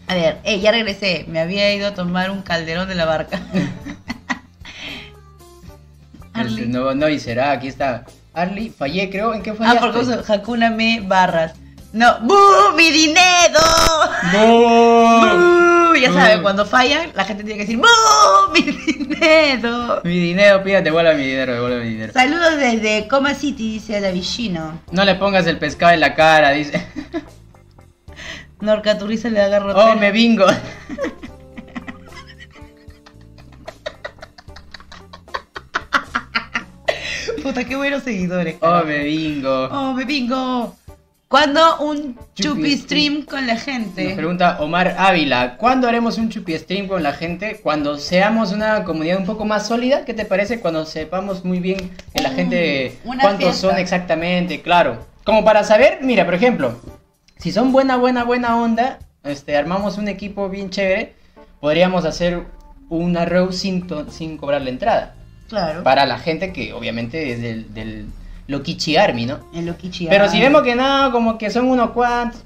A 0.09 0.15
ver, 0.15 0.39
eh, 0.45 0.61
ya 0.61 0.71
regresé. 0.73 1.27
Me 1.29 1.41
había 1.41 1.75
ido 1.75 1.89
a 1.89 1.95
tomar 1.95 2.31
un 2.31 2.41
calderón 2.41 2.89
de 2.89 2.95
la 2.95 3.05
barca. 3.05 3.39
No, 6.69 6.95
no, 6.95 7.09
y 7.09 7.19
será, 7.19 7.51
aquí 7.51 7.69
está. 7.69 8.05
Arly, 8.35 8.71
fallé, 8.71 9.11
creo. 9.11 9.35
¿En 9.35 9.43
qué 9.43 9.51
Ah, 9.51 9.55
fallaste? 9.55 9.81
porque 9.81 9.99
uso 9.99 10.33
Hakuna 10.33 10.71
me 10.71 11.01
barras. 11.01 11.53
No, 11.93 12.21
¡bu! 12.21 12.37
¡Mi 12.77 12.91
dinero! 12.91 13.61
¡Bu! 14.33 15.41
Ya 16.01 16.11
saben, 16.15 16.41
cuando 16.41 16.65
fallan, 16.65 17.11
la 17.15 17.25
gente 17.25 17.43
tiene 17.45 17.59
que 17.59 17.67
decir 17.67 17.77
¡bu! 17.77 17.87
¡Mi 18.55 18.63
dinero! 18.63 20.01
Mi 20.05 20.19
dinero, 20.19 20.63
pídate, 20.63 20.85
devuelve 20.85 21.15
mi 21.17 21.25
dinero, 21.27 21.53
devuelve 21.53 21.83
mi 21.85 21.91
dinero. 21.91 22.13
Saludos 22.15 22.57
desde 22.57 23.07
Coma 23.09 23.35
City, 23.35 23.73
dice 23.75 24.01
Davicino. 24.01 24.81
No 24.93 25.05
le 25.05 25.17
pongas 25.17 25.47
el 25.47 25.59
pescado 25.59 25.93
en 25.93 26.01
la 26.01 26.15
cara, 26.15 26.53
dice. 26.53 26.87
Norca 28.61 28.97
Turriza 28.97 29.29
le 29.29 29.43
agarró. 29.43 29.75
Oh, 29.77 29.95
me 29.97 30.11
bingo. 30.13 30.47
Puta, 37.43 37.65
qué 37.65 37.77
buenos 37.77 38.03
seguidores. 38.03 38.57
Oh, 38.61 38.83
me 38.85 39.05
bingo. 39.05 39.65
Oh, 39.71 39.93
me 39.95 40.05
bingo. 40.05 40.77
¿Cuándo 41.29 41.79
un 41.79 42.19
Chupi 42.35 42.77
stream 42.77 43.23
con 43.23 43.47
la 43.47 43.57
gente? 43.57 44.03
Nos 44.05 44.15
pregunta 44.15 44.57
Omar 44.61 44.97
Ávila, 44.99 45.57
¿cuándo 45.59 45.87
haremos 45.87 46.19
un 46.19 46.29
chupi 46.29 46.59
stream 46.59 46.89
con 46.89 47.05
la 47.05 47.13
gente? 47.13 47.61
Cuando 47.63 47.99
seamos 47.99 48.51
una 48.51 48.83
comunidad 48.83 49.19
un 49.19 49.27
poco 49.27 49.45
más 49.45 49.69
sólida, 49.69 50.05
¿qué 50.05 50.13
te 50.13 50.25
parece? 50.25 50.59
Cuando 50.59 50.85
sepamos 50.87 51.45
muy 51.45 51.61
bien 51.61 51.93
que 52.13 52.21
la 52.21 52.31
Mm, 52.31 52.35
gente, 52.35 52.99
una 53.05 53.23
cuántos 53.23 53.45
fiesta. 53.45 53.69
son 53.69 53.79
exactamente, 53.79 54.61
claro. 54.61 55.07
Como 55.23 55.45
para 55.45 55.63
saber, 55.63 55.99
mira, 56.03 56.25
por 56.25 56.35
ejemplo, 56.35 56.81
si 57.39 57.53
son 57.53 57.71
buena, 57.71 57.97
buena, 57.97 58.25
buena 58.25 58.57
onda, 58.61 58.99
este, 59.23 59.57
armamos 59.57 59.99
un 59.99 60.09
equipo 60.09 60.49
bien 60.49 60.71
chévere, 60.71 61.15
podríamos 61.61 62.05
hacer 62.07 62.43
una 62.89 63.25
row 63.25 63.53
sin, 63.53 63.87
sin 64.11 64.37
cobrar 64.37 64.63
la 64.63 64.71
entrada. 64.71 65.15
Claro. 65.51 65.83
Para 65.83 66.07
la 66.07 66.19
gente 66.19 66.53
que 66.53 66.73
obviamente 66.73 67.33
es 67.33 67.43
del, 67.43 67.75
del 67.75 68.07
Lokichi 68.47 68.97
Army, 68.97 69.27
¿no? 69.27 69.41
El 69.55 69.67
Lokichi. 69.67 70.07
Pero 70.07 70.29
si 70.31 70.41
vemos 70.41 70.63
que 70.63 70.75
no, 70.75 71.13
como 71.13 71.37
que 71.37 71.51
son 71.51 71.67
unos 71.67 71.91
cuantos, 71.91 72.41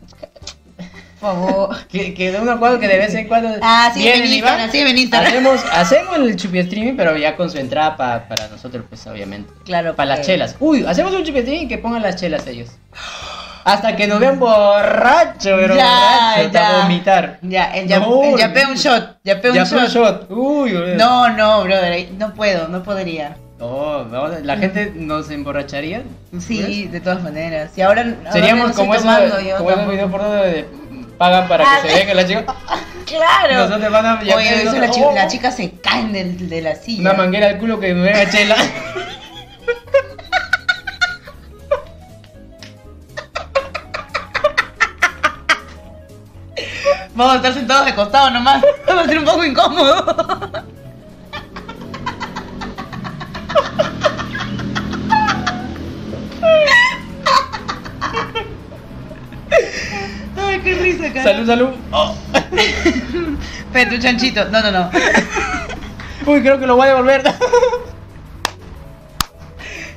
Por 1.20 1.30
favor. 1.30 1.86
que, 1.88 2.12
que 2.14 2.32
de 2.32 2.40
unos 2.40 2.58
cuantos 2.58 2.80
que 2.80 2.88
de 2.88 2.98
vez 2.98 3.14
en 3.14 3.28
cuando 3.28 3.48
Ah, 3.62 3.90
sí, 3.94 4.00
vienen 4.00 4.24
en 4.24 4.28
y 4.30 4.34
Instagram, 4.36 4.60
van, 4.62 4.72
sí, 4.72 4.78
en 4.78 4.98
Instagram. 4.98 5.30
hacemos, 5.32 5.64
hacemos 5.72 6.16
el 6.18 6.36
chupi 6.36 6.58
streaming, 6.58 6.94
pero 6.96 7.16
ya 7.16 7.36
con 7.36 7.48
su 7.50 7.58
entrada 7.58 7.96
pa- 7.96 8.26
para 8.28 8.48
nosotros, 8.48 8.84
pues 8.88 9.06
obviamente. 9.06 9.52
Claro, 9.64 9.94
Para 9.94 10.16
las 10.16 10.26
chelas. 10.26 10.56
Uy, 10.60 10.84
hacemos 10.86 11.12
un 11.14 11.24
chupi 11.24 11.38
streaming 11.38 11.68
que 11.68 11.78
pongan 11.78 12.02
las 12.02 12.16
chelas 12.16 12.46
ellos. 12.46 12.70
Hasta 13.64 13.96
que 13.96 14.06
nos 14.06 14.20
vean 14.20 14.38
borracho, 14.38 15.56
pero 15.58 15.74
Ya, 15.74 16.34
borracho, 16.36 16.52
ya. 16.52 16.78
vomitar. 16.82 17.38
Ya, 17.42 17.64
el, 17.74 17.88
ya, 17.88 17.98
No, 18.00 18.22
el 18.22 18.36
yapé 18.38 18.66
un 18.66 18.74
shot. 18.74 19.16
Yapé 19.24 19.50
un 19.50 19.56
Ya 19.56 19.64
shot. 19.64 19.80
un 19.80 19.86
shot. 19.86 20.30
Uy. 20.30 20.72
No, 20.96 21.30
no, 21.30 21.62
brother. 21.64 22.08
No 22.18 22.34
puedo, 22.34 22.68
no 22.68 22.82
podría. 22.82 23.36
Oh, 23.60 24.04
vamos 24.10 24.32
a- 24.36 24.40
la 24.40 24.56
gente 24.58 24.92
nos 24.94 25.30
emborracharía. 25.30 26.02
Sí, 26.38 26.88
de 26.88 27.00
todas 27.00 27.22
maneras. 27.22 27.70
Y 27.76 27.80
ahora. 27.80 28.04
Seríamos 28.32 28.68
no 28.70 28.74
como, 28.74 28.94
yo 28.94 29.00
como 29.00 29.12
ese 29.14 29.50
tampoco. 29.56 29.90
video 29.90 30.10
por 30.10 30.22
donde 30.22 30.66
pagan 31.16 31.48
para 31.48 31.64
Ah, 31.64 31.78
que 31.80 31.88
se 31.88 31.94
sí. 31.94 31.94
vea 32.00 32.06
que 32.06 32.14
la 32.14 32.26
chica. 32.26 32.44
Claro. 33.06 33.68
Nosotros 33.68 33.92
van 33.92 34.06
a. 34.06 34.22
ya- 34.22 34.34
Oye, 34.34 34.62
eso 34.62 34.72
la, 34.78 34.90
oh, 34.90 35.14
la 35.14 35.28
chica 35.28 35.50
se 35.52 35.72
cae 35.72 36.04
del- 36.08 36.48
de, 36.48 36.62
la 36.62 36.74
silla. 36.74 37.02
Una 37.02 37.12
manguera 37.12 37.48
al 37.48 37.58
culo 37.58 37.78
que 37.78 37.92
me 37.94 38.02
vea 38.12 38.28
chela. 38.30 38.56
Vamos 47.14 47.34
a 47.34 47.36
estar 47.36 47.54
sentados 47.54 47.86
de 47.86 47.94
costado 47.94 48.30
nomás. 48.30 48.62
Va 48.88 49.02
a 49.02 49.06
ser 49.06 49.18
un 49.18 49.24
poco 49.24 49.44
incómodo. 49.44 50.64
Ay, 60.36 60.60
qué 60.60 60.74
risa, 60.74 61.12
cara. 61.12 61.22
salud, 61.22 61.46
salud. 61.46 61.68
Oh. 61.92 62.14
Chanchito. 64.00 64.44
No, 64.46 64.62
no, 64.62 64.70
no. 64.70 64.90
Uy, 66.26 66.42
creo 66.42 66.58
que 66.58 66.66
lo 66.66 66.76
voy 66.76 66.86
a 66.86 66.90
devolver. 66.90 67.22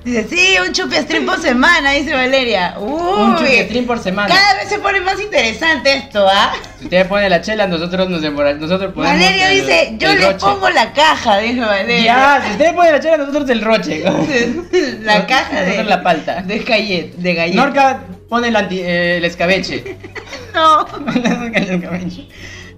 Dice, 0.07 0.25
sí, 0.29 0.55
un 0.65 0.71
chupi 0.71 0.95
stream 0.95 1.25
por 1.25 1.37
semana, 1.41 1.91
dice 1.91 2.13
Valeria. 2.13 2.75
Uy, 2.79 3.21
Un 3.23 3.35
chupietrín 3.35 3.85
por 3.85 3.99
semana. 3.99 4.33
Cada 4.33 4.53
vez 4.55 4.69
se 4.69 4.79
pone 4.79 5.01
más 5.01 5.19
interesante 5.19 5.93
esto, 5.95 6.25
¿ah? 6.31 6.53
Si 6.79 6.85
ustedes 6.85 7.07
ponen 7.07 7.29
la 7.29 7.41
chela, 7.41 7.67
nosotros 7.67 8.09
nos 8.09 8.23
emborrachamos. 8.23 8.69
Nosotros 8.69 8.93
ponemos 8.93 9.17
Valeria 9.19 9.51
el- 9.51 9.59
dice, 9.61 9.95
yo 9.97 10.09
el 10.11 10.21
roche. 10.23 10.37
pongo 10.39 10.69
la 10.69 10.93
caja, 10.93 11.39
dice 11.39 11.59
Valeria. 11.59 12.05
Ya, 12.05 12.41
si 12.45 12.51
ustedes 12.53 12.71
ponen 12.73 12.93
la 12.93 12.99
chela, 13.01 13.17
nosotros 13.17 13.49
el 13.49 13.61
roche. 13.61 14.03
la 15.03 15.27
caja 15.27 15.55
de, 15.59 15.65
Nosotros 15.65 15.87
la 15.87 16.03
palta. 16.03 16.41
de 16.41 16.59
gallet, 16.59 17.13
de 17.17 17.33
galleta. 17.33 17.65
Norca 17.65 17.99
pone 18.29 18.47
el, 18.47 18.55
anti- 18.55 18.79
eh, 18.81 19.17
el 19.17 19.25
escabeche. 19.25 19.97
No, 20.53 20.87
el 21.13 21.23
escabeche. 21.83 22.27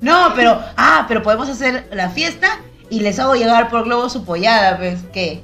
no, 0.02 0.34
pero, 0.36 0.60
ah, 0.78 1.06
pero 1.08 1.22
podemos 1.22 1.48
hacer 1.48 1.88
la 1.94 2.10
fiesta 2.10 2.60
y 2.90 3.02
les 3.02 3.20
hago 3.20 3.36
llegar 3.36 3.70
por 3.70 3.84
globo 3.86 4.10
su 4.10 4.26
pollada, 4.26 4.78
pues, 4.78 4.98
¿qué? 5.14 5.44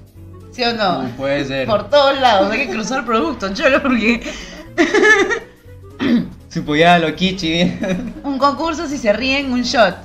¿Sí 0.56 0.64
o 0.64 0.74
no? 0.74 1.00
Uy, 1.02 1.08
puede 1.18 1.44
ser. 1.46 1.68
Por 1.68 1.90
todos 1.90 2.18
lados, 2.22 2.50
hay 2.52 2.66
que 2.68 2.70
cruzar 2.74 3.06
productos, 3.06 3.54
cholo, 3.54 3.82
porque 3.82 4.22
Su 6.50 6.64
pollada 6.64 7.00
loquichi. 7.00 7.74
un 8.24 8.38
concurso 8.38 8.88
si 8.88 8.98
se 8.98 9.12
ríen, 9.12 9.52
un 9.52 9.64
shot. 9.64 9.96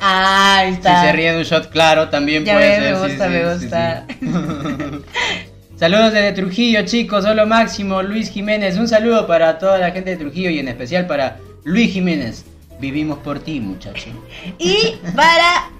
Ah, 0.00 0.58
ahí 0.58 0.70
Si 0.70 0.74
está. 0.78 1.02
se 1.02 1.12
ríe 1.12 1.32
de 1.32 1.38
un 1.38 1.44
shot, 1.44 1.70
claro, 1.70 2.08
también 2.08 2.44
Ya 2.44 2.54
puede 2.54 2.76
ser. 2.76 2.94
me 2.94 3.00
gusta, 3.00 3.24
sí, 3.26 3.30
me 3.30 3.38
sí, 3.38 3.64
gusta. 3.64 4.04
sí. 4.08 4.16
Saludos 5.76 6.12
desde 6.12 6.32
Trujillo, 6.32 6.84
chicos. 6.84 7.24
Solo 7.24 7.46
Máximo, 7.46 8.02
Luis 8.02 8.30
Jiménez. 8.30 8.76
Un 8.76 8.88
saludo 8.88 9.26
para 9.26 9.58
toda 9.58 9.78
la 9.78 9.90
gente 9.92 10.10
de 10.10 10.16
Trujillo 10.16 10.50
y 10.50 10.58
en 10.58 10.68
especial 10.68 11.06
para 11.06 11.38
Luis 11.64 11.92
Jiménez. 11.92 12.44
Vivimos 12.80 13.18
por 13.20 13.38
ti, 13.38 13.60
muchacho. 13.60 14.10
Y 14.58 14.96
para 15.14 15.70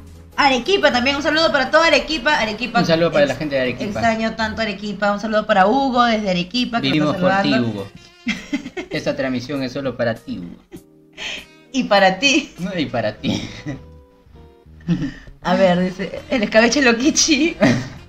Arequipa 0.47 0.91
también, 0.91 1.17
un 1.17 1.23
saludo 1.23 1.53
para 1.53 1.71
toda 1.71 1.87
Arequipa. 1.89 2.35
Arequipa 2.35 2.81
Un 2.81 2.87
saludo 2.87 3.13
para 3.13 3.27
la 3.27 3.35
gente 3.35 3.57
de 3.57 3.61
Arequipa. 3.61 3.85
Extraño 3.85 4.37
tanto 4.37 4.63
Arequipa. 4.63 5.13
Un 5.13 5.21
saludo 5.21 5.47
para 5.47 5.67
Hugo 5.67 6.03
desde 6.05 6.31
Arequipa. 6.31 6.81
Que 6.81 6.87
Vivimos 6.87 7.17
está 7.17 7.43
por 7.43 7.43
ti. 7.43 7.59
Hugo. 7.59 7.89
Esta 8.91 9.15
transmisión 9.15 9.63
es 9.63 9.73
solo 9.73 9.97
para 9.99 10.15
ti, 10.15 10.39
Hugo. 10.39 10.57
Y 11.73 11.85
para 11.85 12.19
ti. 12.19 12.55
Y 12.77 12.87
para 12.87 13.17
ti. 13.17 13.49
A 15.43 15.55
ver, 15.55 15.79
dice, 15.81 16.21
el 16.31 16.43
escabeche 16.43 16.81
loquichi. 16.81 17.57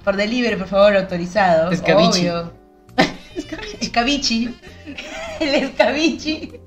Por 0.03 0.15
delivery, 0.15 0.55
por 0.55 0.67
favor, 0.67 0.95
autorizado. 0.95 1.71
Escabichi. 1.71 2.29
Obvio. 2.29 2.53
Escabichi. 3.81 4.55
El 5.39 5.55
escabichi. 5.55 6.60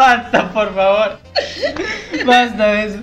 Basta, 0.00 0.50
por 0.50 0.74
favor. 0.74 1.20
Basta 2.24 2.72
de 2.72 2.86
eso. 2.86 2.98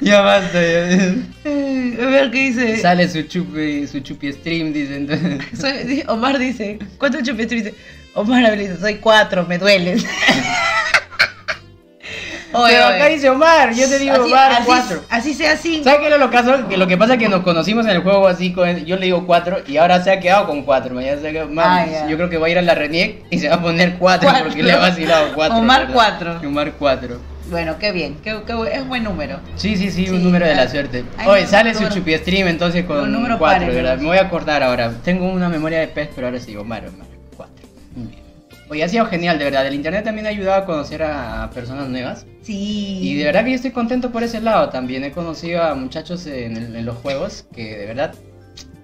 Ya 0.00 0.22
basta. 0.22 0.58
ya. 0.62 1.14
A 1.44 2.06
ver 2.10 2.30
qué 2.30 2.38
dice. 2.48 2.78
Sale 2.78 3.06
su 3.06 3.20
chupi, 3.22 3.86
su 3.86 4.00
chupi 4.00 4.32
stream, 4.32 4.72
dice. 4.72 4.96
entonces. 4.96 5.42
Soy- 5.60 6.04
Omar 6.08 6.38
dice, 6.38 6.78
¿cuántos 6.98 7.22
chupes 7.22 7.50
dice? 7.50 7.74
Omar 8.14 8.56
dice, 8.56 8.78
soy 8.78 8.94
cuatro, 8.94 9.44
me 9.46 9.58
duelen. 9.58 9.98
Oye, 12.52 12.72
Pero 12.74 12.84
acá 12.86 13.06
dice 13.06 13.28
Omar, 13.30 13.74
yo 13.74 13.88
te 13.88 13.98
digo 13.98 14.14
Así- 14.14 14.32
Omar, 14.32 14.52
así- 14.52 14.62
cuatro. 14.66 15.04
Así 15.10 15.34
sea 15.34 15.56
cinco. 15.56 15.84
¿Sabes 15.84 16.00
qué 16.00 16.14
es 16.14 16.18
lo 16.20 16.30
caso? 16.30 16.68
Que 16.68 16.76
lo 16.76 16.86
que 16.86 16.96
pasa 16.96 17.14
es 17.14 17.18
que 17.18 17.28
nos 17.28 17.42
conocimos 17.42 17.84
en 17.86 17.92
el 17.92 18.02
juego 18.02 18.28
así, 18.28 18.52
con, 18.52 18.84
yo 18.84 18.96
le 18.96 19.06
digo 19.06 19.26
cuatro 19.26 19.58
y 19.66 19.76
ahora 19.76 20.02
se 20.02 20.10
ha 20.12 20.20
quedado 20.20 20.46
con 20.46 20.62
cuatro. 20.62 20.94
mañana 20.94 21.20
se 21.20 21.28
ha 21.28 21.32
quedado- 21.32 21.48
Ah, 21.50 21.54
Mam, 21.54 21.90
ya. 21.90 22.06
yo 22.08 22.16
creo 22.16 22.30
que 22.30 22.38
va 22.38 22.46
a 22.46 22.50
ir 22.50 22.58
a 22.58 22.62
la 22.62 22.74
Reniec 22.74 23.24
y 23.30 23.38
se 23.38 23.48
va 23.48 23.56
a 23.56 23.60
poner 23.62 23.94
cuatro, 23.98 24.28
Cuatro. 24.30 24.46
porque 24.48 24.62
le 24.62 24.72
ha 24.72 24.78
vacilado 24.78 25.32
cuatro. 25.34 25.58
Omar 25.58 25.80
¿verdad? 25.80 25.94
cuatro. 25.94 26.40
Omar 26.48 26.72
cuatro. 26.78 27.20
Bueno, 27.48 27.76
qué 27.78 27.92
bien, 27.92 28.16
qué, 28.24 28.36
qué 28.46 28.54
es 28.72 28.86
buen 28.88 29.04
número. 29.04 29.38
Sí, 29.56 29.76
sí, 29.76 29.90
sí, 29.90 30.06
Sí, 30.06 30.12
un 30.12 30.22
número 30.24 30.46
de 30.46 30.54
la 30.56 30.68
suerte. 30.68 31.04
hay 31.16 31.28
Oye, 31.28 31.46
sale 31.46 31.74
su 31.74 31.88
chupi 31.88 32.16
stream 32.16 32.48
entonces 32.48 32.84
con 32.84 32.98
un 33.00 33.12
número 33.12 33.38
cuatro, 33.38 33.60
par, 33.60 33.68
¿verdad? 33.68 33.82
¿verdad? 33.90 33.98
Me 34.02 34.08
voy 34.08 34.18
a 34.18 34.22
acordar 34.22 34.62
ahora. 34.62 34.92
Tengo 35.04 35.26
una 35.28 35.48
memoria 35.48 35.78
de 35.80 35.88
pez, 35.88 36.08
pero 36.14 36.26
ahora 36.28 36.40
sí, 36.40 36.56
Omar, 36.56 36.84
Omar. 36.88 37.06
Oye, 38.68 38.82
ha 38.82 38.88
sido 38.88 39.06
genial, 39.06 39.38
de 39.38 39.44
verdad. 39.44 39.66
El 39.66 39.74
internet 39.74 40.04
también 40.04 40.26
ha 40.26 40.30
ayudado 40.30 40.62
a 40.62 40.64
conocer 40.66 41.02
a 41.02 41.48
personas 41.54 41.88
nuevas. 41.88 42.26
Sí. 42.42 42.98
Y 43.00 43.14
de 43.16 43.24
verdad 43.24 43.44
que 43.44 43.50
yo 43.50 43.56
estoy 43.56 43.70
contento 43.70 44.10
por 44.10 44.22
ese 44.24 44.40
lado 44.40 44.70
también. 44.70 45.04
He 45.04 45.12
conocido 45.12 45.62
a 45.62 45.74
muchachos 45.74 46.26
en, 46.26 46.56
el- 46.56 46.76
en 46.76 46.84
los 46.84 46.96
juegos 46.98 47.46
que 47.54 47.76
de 47.78 47.86
verdad 47.86 48.14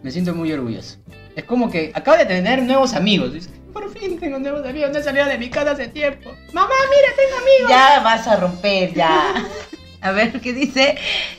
me 0.02 0.10
siento 0.10 0.34
muy 0.34 0.52
orgulloso. 0.52 0.98
Es 1.34 1.44
como 1.44 1.70
que 1.70 1.90
acabo 1.94 2.16
de 2.16 2.26
tener 2.26 2.62
nuevos 2.62 2.94
amigos. 2.94 3.32
Por 3.72 3.90
fin 3.96 4.18
tengo 4.20 4.38
nuevos 4.38 4.64
amigos. 4.66 4.90
No 4.92 4.98
he 4.98 5.02
salido 5.02 5.26
de 5.26 5.38
mi 5.38 5.48
casa 5.50 5.72
hace 5.72 5.88
tiempo. 5.88 6.30
Mamá, 6.52 6.68
mira, 6.90 7.08
tengo 7.16 7.40
amigos. 7.42 7.70
Ya 7.70 8.00
vas 8.04 8.28
a 8.28 8.36
romper, 8.36 8.94
ya. 8.94 9.34
A 10.00 10.10
ver 10.12 10.40
qué 10.40 10.52
dice. 10.52 10.96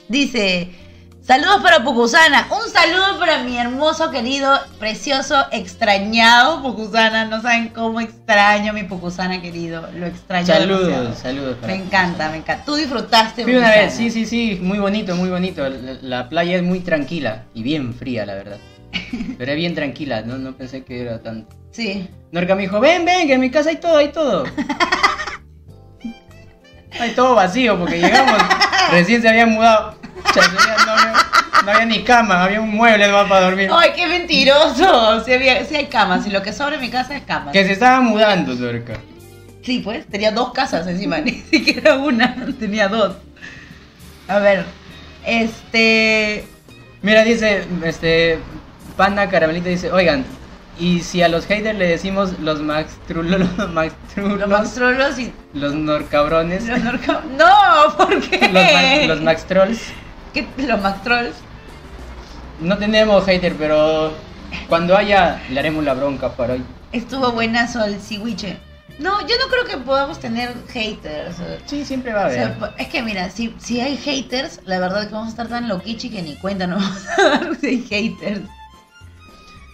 Dice. 0.07 0.69
Saludos 1.24 1.61
para 1.61 1.82
Pucusana. 1.85 2.50
Un 2.52 2.69
saludo 2.69 3.18
para 3.18 3.43
mi 3.43 3.58
hermoso, 3.58 4.11
querido, 4.11 4.60
precioso, 4.77 5.45
extrañado 5.53 6.61
Pucusana. 6.61 7.24
No 7.24 7.42
saben 7.42 7.69
cómo 7.69 8.02
extraño 8.02 8.72
a 8.72 8.74
mi 8.74 8.84
Pucusana 8.84 9.42
querido. 9.42 9.88
Lo 9.93 10.06
extraño. 10.06 10.48
Saludos, 10.48 10.88
demasiado. 10.88 11.16
saludos. 11.16 11.58
para 11.61 11.74
Me 11.74 11.82
encanta, 11.82 12.30
me 12.30 12.38
encanta. 12.38 12.66
Tú 12.66 12.76
disfrutaste. 12.76 13.43
Fui 13.43 13.56
una 13.56 13.69
vez, 13.69 13.93
sí, 13.93 14.11
sí, 14.11 14.26
sí, 14.26 14.60
muy 14.61 14.80
bonito, 14.80 15.16
muy 15.16 15.30
bonito. 15.30 15.68
La, 15.69 15.93
la 16.02 16.27
playa 16.30 16.58
es 16.58 16.64
muy 16.64 16.82
tranquila 16.82 17.43
y 17.53 17.64
bien 17.64 17.93
fría, 17.93 18.26
la 18.26 18.34
verdad. 18.34 18.58
Pero 19.38 19.50
es 19.50 19.58
bien 19.58 19.76
tranquila, 19.76 20.24
no, 20.24 20.38
no 20.38 20.58
pensé 20.58 20.84
que 20.84 21.03
era 21.03 21.22
tan... 21.22 21.48
Sí. 21.72 22.06
Norca 22.34 22.53
me 22.53 22.64
dijo, 22.64 22.82
ven, 22.82 23.06
ven, 23.06 23.27
que 23.27 23.34
en 23.35 23.40
mi 23.40 23.50
casa 23.50 23.69
hay 23.69 23.77
todo, 23.77 23.98
hay 23.98 24.11
todo. 24.11 24.43
Hay 27.00 27.10
todo 27.16 27.34
vacío 27.34 27.76
porque 27.80 28.00
llegamos, 28.00 28.40
recién 28.92 29.19
se 29.19 29.27
habían 29.27 29.50
mudado. 29.50 29.95
No, 30.35 30.42
no 31.64 31.72
había 31.72 31.85
ni 31.85 32.03
cama, 32.03 32.43
había 32.43 32.61
un 32.61 32.69
mueble 32.72 33.08
nomás 33.08 33.27
para 33.30 33.45
dormir. 33.45 33.69
Ay, 33.74 33.92
qué 33.95 34.08
mentiroso. 34.08 35.24
Sí, 35.25 35.33
había, 35.33 35.64
sí 35.66 35.75
hay 35.75 35.85
camas. 35.88 36.25
Y 36.27 36.30
lo 36.32 36.42
que 36.42 36.53
sobra 36.53 36.75
en 36.75 36.82
mi 36.82 36.90
casa 36.90 37.16
es 37.16 37.24
camas. 37.24 37.53
Que 37.53 37.66
se 37.66 37.74
estaba 37.74 38.01
mudando, 38.01 38.53
Norca. 38.56 38.93
Sí, 39.64 39.80
pues, 39.80 40.06
tenía 40.08 40.32
dos 40.32 40.51
casas 40.51 40.85
encima, 40.88 41.17
ni 41.19 41.32
siquiera 41.32 41.95
una, 41.95 42.35
tenía 42.59 42.88
dos. 42.88 43.16
A 44.27 44.40
ver, 44.40 44.66
este... 45.25 46.45
Mira, 47.01 47.24
dice, 47.24 47.66
este, 47.83 48.40
Panda 48.95 49.27
Caramelito 49.30 49.67
dice, 49.69 49.92
oigan, 49.92 50.24
y 50.80 51.01
si 51.01 51.22
a 51.22 51.27
los 51.27 51.45
haters 51.45 51.77
le 51.77 51.85
decimos 51.88 52.40
los 52.40 52.61
Max 52.61 52.93
Trulos, 53.08 53.42
los 53.58 53.72
Max 53.72 53.93
Trulos, 54.14 54.40
Los 54.40 54.50
Max 54.50 54.74
Trollos 54.74 55.19
y... 55.19 55.33
los 55.53 55.74
Norcabrones, 55.75 56.66
Los 56.67 56.80
Norca- 56.80 57.22
No, 57.38 57.98
¿por 57.98 58.22
qué? 58.22 58.40
los, 58.50 58.51
Max, 58.53 59.08
los 59.08 59.22
Max 59.22 59.45
Trolls. 59.45 59.82
¿Qué? 60.33 60.48
¿Los 60.58 60.82
Max 60.82 61.03
Trolls? 61.03 61.35
No 62.64 62.77
tenemos 62.77 63.25
hater, 63.25 63.56
pero 63.56 64.14
cuando 64.69 64.95
haya 64.98 65.42
le 65.50 65.59
haremos 65.59 65.83
la 65.83 65.93
bronca 65.93 66.30
para 66.35 66.53
hoy. 66.53 66.64
Estuvo 66.92 67.32
buenazo 67.32 67.83
el 67.83 68.00
Siwiche. 68.00 68.58
No, 69.00 69.19
yo 69.22 69.35
no 69.40 69.48
creo 69.50 69.66
que 69.66 69.77
podamos 69.83 70.19
tener 70.19 70.53
haters. 70.69 71.35
Sí, 71.66 71.83
siempre 71.83 72.14
va 72.14 72.25
a 72.25 72.27
O 72.27 72.32
sea, 72.32 72.45
haber. 72.56 72.74
es 72.77 72.88
que 72.90 73.01
mira, 73.01 73.30
si, 73.32 73.53
si 73.58 73.82
hay 73.82 73.98
haters, 73.98 74.59
la 74.66 74.80
verdad 74.80 75.08
que 75.08 75.14
vamos 75.14 75.27
a 75.30 75.32
estar 75.32 75.48
tan 75.48 75.67
loquichi 75.67 76.09
que 76.09 76.22
ni 76.22 76.35
cuenta 76.35 76.67
nos 76.67 76.82
vamos 76.83 77.03
a 77.17 77.22
dar 77.40 77.56
si 77.59 77.67
hay 77.67 77.82
haters. 77.90 78.42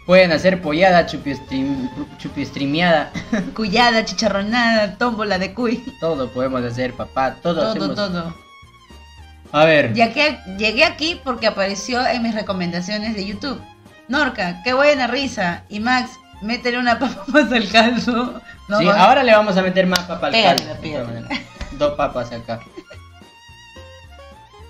Pueden 0.05 0.31
hacer 0.31 0.61
pollada, 0.61 1.05
chupi, 1.05 1.35
stream, 1.35 1.89
chupi 2.17 2.45
streameada. 2.45 3.11
Cuyada, 3.53 4.03
chicharronada, 4.05 4.95
tómbola 4.97 5.37
de 5.37 5.53
cuy. 5.53 5.83
Todo 5.99 6.29
podemos 6.29 6.63
hacer, 6.63 6.93
papá. 6.93 7.35
Todo, 7.43 7.55
Todo, 7.55 7.69
hacemos. 7.69 7.95
todo. 7.95 8.35
A 9.51 9.65
ver. 9.65 9.93
Ya 9.93 10.13
que 10.13 10.37
llegué 10.57 10.83
aquí 10.85 11.19
porque 11.23 11.47
apareció 11.47 12.05
en 12.05 12.21
mis 12.23 12.35
recomendaciones 12.35 13.15
de 13.15 13.25
YouTube. 13.25 13.61
Norca, 14.07 14.61
qué 14.63 14.73
buena 14.73 15.07
risa. 15.07 15.63
Y 15.69 15.79
Max, 15.79 16.11
métele 16.41 16.77
una 16.79 16.99
papa 16.99 17.23
más 17.27 17.51
al 17.51 17.67
caldo. 17.69 18.41
No, 18.67 18.79
sí, 18.79 18.85
no, 18.85 18.91
ahora 18.91 19.23
le 19.23 19.33
vamos 19.33 19.57
a 19.57 19.61
meter 19.61 19.87
más 19.87 19.99
papa 20.01 20.27
al 20.27 20.33
Pégale, 20.33 20.63
caldo. 20.63 20.81
pégale. 20.81 21.45
Dos 21.71 21.93
papas 21.95 22.31
acá. 22.31 22.59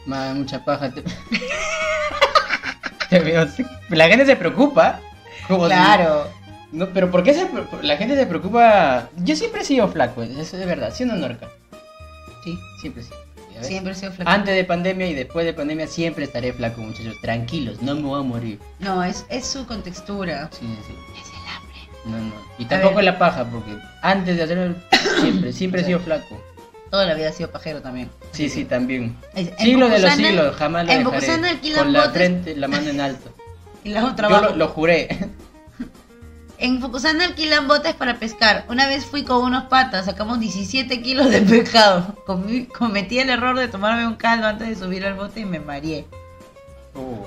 Man, 0.06 0.40
mucha 0.40 0.64
paja. 0.64 0.90
Te... 0.92 1.04
Te 3.10 3.20
veo. 3.20 3.48
La 3.90 4.08
gente 4.08 4.26
se 4.26 4.36
preocupa. 4.36 5.00
como 5.48 5.68
si- 5.68 5.74
Claro. 5.74 6.28
No, 6.72 6.86
pero 6.90 7.10
¿por 7.10 7.24
qué 7.24 7.34
se 7.34 7.50
la 7.82 7.98
gente 7.98 8.16
se 8.16 8.28
preocupa? 8.28 9.10
Yo 9.18 9.36
siempre 9.36 9.62
he 9.62 9.66
sido 9.66 9.88
flaco, 9.88 10.22
eso 10.22 10.40
es 10.56 10.66
verdad, 10.68 10.94
siendo 10.94 11.16
norca. 11.16 11.48
Sí, 12.44 12.56
siempre 12.80 13.02
sí. 13.02 13.10
Ya 13.10 13.18
ves. 13.60 13.68
Siempre 13.68 13.94
he 13.94 13.96
sido 13.96 14.12
flaco. 14.12 14.30
Antes 14.30 14.56
de 14.56 14.64
pandemia 14.64 15.08
y 15.08 15.14
después 15.14 15.46
de 15.46 15.54
pandemia 15.54 15.88
siempre 15.88 16.26
estaré 16.26 16.54
flaco, 16.54 16.82
muchachos. 16.82 17.16
Tranquilos, 17.22 17.82
no 17.82 17.96
me 17.96 18.02
voy 18.02 18.20
a 18.20 18.24
morir. 18.24 18.60
No, 18.80 19.04
es, 19.04 19.26
es 19.30 19.46
su 19.46 19.66
contextura. 19.66 20.50
Sí, 20.52 20.66
sí. 20.88 20.94
Es 21.22 21.28
el 21.30 21.48
hambre. 21.56 21.80
No, 22.06 22.18
no. 22.36 22.42
Y 22.58 22.66
tampoco 22.66 23.02
la 23.02 23.18
paja, 23.18 23.46
porque 23.46 23.72
antes 24.02 24.38
de 24.38 24.44
hacerlo, 24.44 24.76
siempre, 25.22 25.54
siempre 25.54 25.82
he 25.82 25.86
sido 25.86 26.00
flaco. 26.00 26.42
Toda 26.90 27.06
la 27.06 27.14
vida 27.14 27.30
ha 27.30 27.34
sido 27.34 27.52
pajero 27.52 27.82
también. 27.82 28.10
Sí, 28.32 28.50
sí, 28.50 28.66
también. 28.66 29.16
Es- 29.36 29.52
Siglo 29.60 29.90
de 29.90 30.00
los 30.00 30.14
siglos, 30.14 30.56
jamás 30.56 30.86
lo 30.88 30.92
en 30.92 31.04
dejaré. 31.04 31.74
Con 31.76 31.94
la 31.94 32.10
frente, 32.10 32.56
la 32.56 32.68
mano 32.68 32.90
en 32.90 33.02
alto. 33.02 33.34
Y 33.84 33.90
la 33.92 34.06
otra 34.06 34.28
Yo 34.30 34.56
lo 34.58 34.68
juré. 34.68 35.08
En 36.62 36.82
Fukusana 36.82 37.24
alquilan 37.24 37.70
botes 37.70 37.96
para 37.96 38.20
pescar. 38.20 38.66
Una 38.68 38.86
vez 38.86 39.06
fui 39.06 39.24
con 39.24 39.44
unos 39.44 39.64
patas, 39.66 40.06
sacamos 40.06 40.42
17 40.42 41.02
kilos 41.02 41.30
de 41.30 41.42
pescado. 41.42 42.16
Cometí 42.26 43.20
el 43.20 43.30
error 43.30 43.58
de 43.58 43.70
tomarme 43.70 44.06
un 44.06 44.16
caldo 44.16 44.48
antes 44.48 44.68
de 44.68 44.76
subir 44.76 45.06
al 45.06 45.14
bote 45.14 45.40
y 45.40 45.46
me 45.46 45.62
mareé. 45.62 46.06
Uh, 46.96 47.24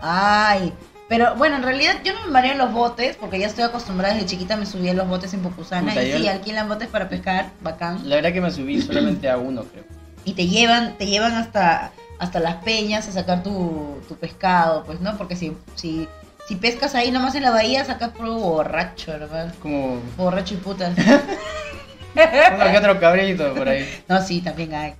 Ay, 0.00 0.72
pero 1.10 1.34
bueno, 1.36 1.56
en 1.56 1.62
realidad 1.62 1.96
yo 2.04 2.14
no 2.14 2.24
me 2.24 2.30
mareo 2.30 2.52
en 2.52 2.58
los 2.58 2.72
botes 2.72 3.16
porque 3.16 3.38
ya 3.38 3.48
estoy 3.48 3.64
acostumbrada 3.64 4.14
desde 4.14 4.28
chiquita, 4.28 4.56
me 4.56 4.64
subí 4.64 4.88
en 4.88 4.96
los 4.96 5.08
botes 5.08 5.34
en 5.34 5.42
Fukusana 5.42 5.88
Puta, 5.92 6.02
y 6.02 6.12
sí, 6.12 6.28
alquilan 6.28 6.68
botes 6.68 6.88
para 6.88 7.08
pescar, 7.08 7.50
bacán. 7.60 8.08
la 8.08 8.16
verdad 8.16 8.32
que 8.32 8.40
me 8.40 8.50
subí 8.50 8.80
solamente 8.80 9.28
a 9.28 9.36
uno, 9.36 9.64
creo. 9.64 9.84
Y 10.24 10.32
te 10.32 10.46
llevan, 10.46 10.96
te 10.96 11.06
llevan 11.06 11.32
hasta, 11.32 11.92
hasta 12.18 12.40
las 12.40 12.56
peñas 12.56 13.08
a 13.08 13.12
sacar 13.12 13.42
tu, 13.42 13.98
tu 14.08 14.14
pescado, 14.16 14.84
pues, 14.84 15.00
¿no? 15.00 15.18
Porque 15.18 15.36
si, 15.36 15.54
si, 15.74 16.08
si 16.50 16.56
pescas 16.56 16.96
ahí 16.96 17.12
nomás 17.12 17.36
en 17.36 17.44
la 17.44 17.52
bahía, 17.52 17.84
sacas 17.84 18.10
puro 18.10 18.34
borracho, 18.34 19.12
hermano. 19.12 19.52
Como 19.62 20.02
Borracho 20.16 20.54
y 20.54 20.56
putas. 20.56 20.98
uno 20.98 22.72
que 22.72 22.76
otro 22.76 22.98
cabrito 22.98 23.54
por 23.54 23.68
ahí. 23.68 23.88
No, 24.08 24.20
sí, 24.20 24.40
también 24.40 24.74
hay. 24.74 24.94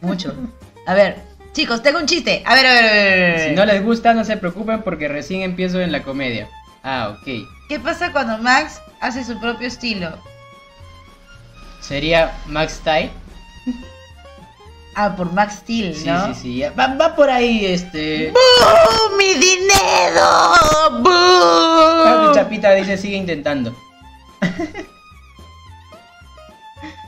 Mucho. 0.00 0.34
A 0.88 0.94
ver, 0.94 1.18
chicos, 1.52 1.84
tengo 1.84 2.00
un 2.00 2.06
chiste. 2.06 2.42
A 2.44 2.52
ver, 2.56 2.66
a 2.66 2.72
ver, 2.72 2.84
a 2.84 2.92
ver. 2.92 3.48
Si 3.48 3.54
no 3.54 3.64
les 3.64 3.80
gusta, 3.80 4.12
no 4.12 4.24
se 4.24 4.38
preocupen 4.38 4.82
porque 4.82 5.06
recién 5.06 5.42
empiezo 5.42 5.80
en 5.80 5.92
la 5.92 6.02
comedia. 6.02 6.48
Ah, 6.82 7.16
ok. 7.16 7.46
¿Qué 7.68 7.78
pasa 7.78 8.10
cuando 8.10 8.38
Max 8.38 8.80
hace 9.00 9.22
su 9.22 9.38
propio 9.38 9.68
estilo? 9.68 10.18
Sería 11.80 12.32
Max 12.46 12.72
Style. 12.72 13.12
Ah, 15.00 15.14
por 15.14 15.32
Max 15.32 15.58
Steel, 15.60 15.94
Sí, 15.94 16.06
¿no? 16.08 16.34
sí, 16.34 16.40
sí. 16.42 16.56
ya. 16.58 16.72
Va, 16.72 16.88
va 16.88 17.14
por 17.14 17.30
ahí, 17.30 17.64
este. 17.66 18.32
¡Bú! 18.32 19.16
¡Mi 19.16 19.34
dinero! 19.34 20.24
Chapita 22.34 22.72
dice, 22.74 22.96
sigue 22.96 23.16
intentando. 23.16 23.72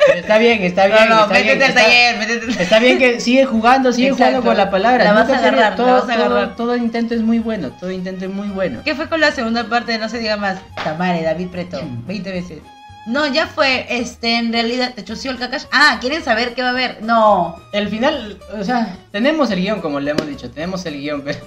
Pero 0.07 0.21
está 0.21 0.39
bien, 0.39 0.63
está 0.63 0.87
bien. 0.87 1.09
No, 1.09 1.15
no, 1.17 1.23
está 1.23 1.35
bien, 1.35 1.47
métete 1.59 1.65
al 1.65 1.71
está- 1.71 1.83
taller, 1.83 2.19
métete 2.19 2.63
Está 2.63 2.79
bien 2.79 2.99
que 2.99 3.21
sigue 3.21 3.45
jugando, 3.45 3.93
sigue 3.93 4.09
Exacto. 4.09 4.25
jugando 4.25 4.49
con 4.49 4.57
la 4.57 4.71
palabra. 4.71 5.05
La 5.05 5.13
vas 5.13 5.27
Nunca 5.27 5.37
a 5.37 5.39
agarrar, 5.43 5.71
la 5.71 5.77
todo, 5.77 5.87
vas 5.93 6.03
a 6.05 6.07
todo- 6.07 6.25
agarrar. 6.27 6.57
todo 6.57 6.77
intento 6.77 7.15
es 7.15 7.23
muy 7.23 7.39
bueno, 7.41 7.71
todo 7.73 7.91
intento 7.91 8.25
es 8.25 8.31
muy 8.31 8.49
bueno. 8.49 8.83
¿Qué 8.85 8.95
fue 8.95 9.09
con 9.09 9.21
la 9.21 9.33
segunda 9.33 9.65
parte 9.65 9.93
de 9.93 9.99
No 9.99 10.09
se 10.09 10.19
diga 10.19 10.37
más? 10.37 10.59
Tamare, 10.85 11.23
David 11.23 11.49
Preto, 11.49 11.81
20 12.07 12.31
veces. 12.31 12.59
No, 13.07 13.27
ya 13.27 13.47
fue, 13.47 13.87
este, 13.89 14.37
en 14.37 14.53
realidad, 14.53 14.93
te 14.95 15.03
choció 15.05 15.31
el 15.31 15.39
cacash. 15.39 15.65
Ah, 15.73 15.99
¿quieren 16.01 16.23
saber 16.23 16.55
qué 16.55 16.63
va 16.63 16.69
a 16.69 16.73
haber? 16.73 17.03
No. 17.03 17.57
El 17.73 17.89
final, 17.89 18.39
o 18.53 18.63
sea, 18.63 18.97
tenemos 19.11 19.51
el 19.51 19.61
guion, 19.61 19.81
como 19.81 20.01
le 20.01 20.11
hemos 20.11 20.27
dicho, 20.27 20.51
tenemos 20.51 20.85
el 20.87 21.01
guion, 21.01 21.23
pero 21.23 21.39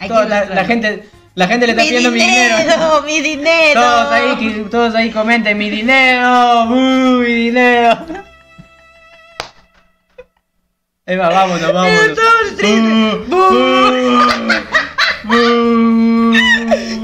Hay 0.00 0.08
toda 0.08 0.22
que 0.22 0.28
la, 0.28 0.44
la 0.44 0.64
gente, 0.64 1.08
la 1.34 1.48
gente 1.48 1.66
le 1.66 1.72
está 1.72 1.82
mi 1.82 1.88
pidiendo 1.88 2.10
mi 2.12 2.20
dinero, 2.20 2.56
dinero. 2.58 3.02
mi 3.06 3.20
dinero. 3.20 3.80
Todos 3.80 4.12
ahí, 4.12 4.66
todos 4.70 4.94
ahí 4.94 5.10
comenten 5.10 5.58
mi 5.58 5.68
dinero, 5.68 6.64
¡uh, 6.64 7.18
mi 7.18 7.32
dinero. 7.32 7.98
Ahí 11.06 11.16
va, 11.16 11.28
vámonos, 11.28 11.72
vámonos. 11.72 12.18
¡Uh, 12.62 13.34
uh, 13.34 13.44
uh! 15.34 16.32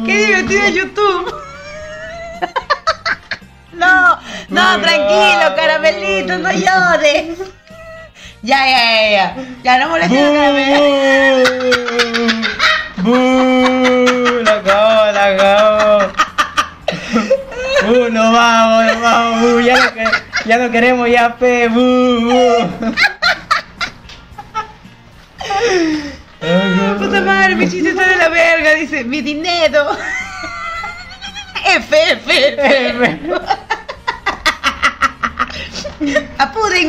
Qué 0.07 0.27
divertido 0.27 0.69
YouTube. 0.69 1.44
No, 3.77 4.19
no, 4.49 4.81
tranquilo, 4.81 5.55
caramelito, 5.57 6.39
no 6.39 6.51
llores. 6.53 7.39
Ya, 8.43 8.59
ya, 8.67 8.85
ya, 8.93 9.11
ya. 9.11 9.37
Ya, 9.63 9.79
no 9.79 9.89
molestes 9.89 10.19
a. 10.19 10.23
¡Bú! 13.03 14.41
La 14.45 14.53
acabó, 14.53 15.13
la 15.13 15.25
acabó. 15.27 16.13
¡Uh, 17.89 18.09
nos 18.11 18.33
vamos, 18.33 18.85
nos 18.87 19.01
vamos! 19.03 19.43
¡Uh, 19.45 19.61
ya, 19.61 19.77
no, 19.77 19.95
que- 19.95 20.09
ya 20.49 20.57
no 20.59 20.71
queremos 20.71 21.09
ya, 21.11 21.37
pe! 21.37 21.69
¡Bú! 21.69 21.81
¡Bú! 22.21 22.71
Puta 26.99 27.21
madre, 27.23 27.55
mi 27.57 27.69
chiste 27.69 27.91
está 27.91 28.07
de 28.09 28.17
la 28.17 28.29
verga, 28.29 28.75
dice, 28.75 29.05
mi 29.05 29.21
dinero. 29.23 29.87
F, 31.65 32.13
F, 32.13 32.57
F. 32.59 33.21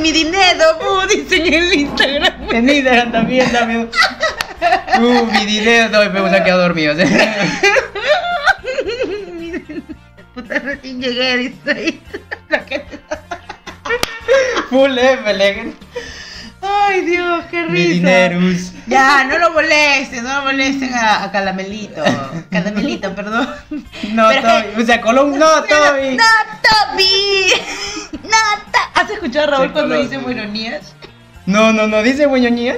Mi 0.05 0.11
dinero, 0.11 0.77
bu, 0.79 1.07
dicen 1.07 1.45
en 1.45 1.53
el 1.53 1.73
Instagram. 1.73 2.49
En 2.51 2.69
Instagram 2.69 3.11
también, 3.11 3.51
también. 3.51 3.89
¡Uh, 4.99 5.25
mi 5.25 5.45
dinero! 5.45 5.89
No, 5.89 6.09
me 6.09 6.29
se 6.29 6.35
ha 6.35 6.43
quedado 6.43 6.61
dormido. 6.61 6.93
Puta, 10.33 10.59
recién 10.59 11.01
llegué, 11.01 11.37
dice 11.37 12.01
¡Full 14.69 14.97
F, 14.97 15.33
Ay, 16.67 17.01
Dios, 17.01 17.45
qué 17.51 17.65
risa. 17.65 17.93
Dinerus. 17.93 18.71
Ya, 18.87 19.23
no 19.25 19.37
lo 19.37 19.51
molesten, 19.51 20.23
no 20.23 20.35
lo 20.37 20.41
molesten 20.43 20.93
a, 20.93 21.23
a 21.23 21.31
Caramelito. 21.31 22.03
Caramelito, 22.51 23.13
perdón. 23.15 23.49
No, 24.13 24.27
Pero 24.29 24.41
Toby. 24.47 24.81
O 24.81 24.85
sea, 24.85 25.01
Colón, 25.01 25.37
no, 25.37 25.63
Toby. 25.63 26.17
¡No, 26.17 26.23
Toby! 26.61 27.51
¡No, 28.23 28.61
To- 28.71 28.99
¿Has 29.01 29.09
escuchado 29.09 29.47
a 29.47 29.51
Raúl 29.51 29.67
Sí, 29.67 29.73
cuando 29.73 29.95
dice 30.01 30.17
buenonías? 30.17 30.93
No, 31.45 31.71
no, 31.73 31.87
no, 31.87 32.01
dice 32.03 32.25
buñoñías. 32.25 32.77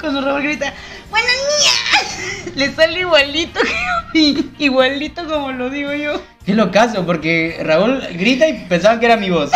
Cuando 0.00 0.20
Raúl 0.20 0.42
grita, 0.42 0.72
¡buenonías! 1.10 2.56
Le 2.56 2.72
sale 2.74 3.00
igualito 3.00 3.60
que 3.60 3.68
a. 4.12 4.52
Igualito 4.58 5.26
como 5.28 5.52
lo 5.52 5.70
digo 5.70 5.92
yo. 5.94 6.20
Qué 6.44 6.54
locazo, 6.54 7.06
porque 7.06 7.60
Raúl 7.62 8.00
grita 8.12 8.46
y 8.48 8.64
pensaba 8.68 8.98
que 9.00 9.06
era 9.06 9.16
mi 9.16 9.30
voz. 9.30 9.50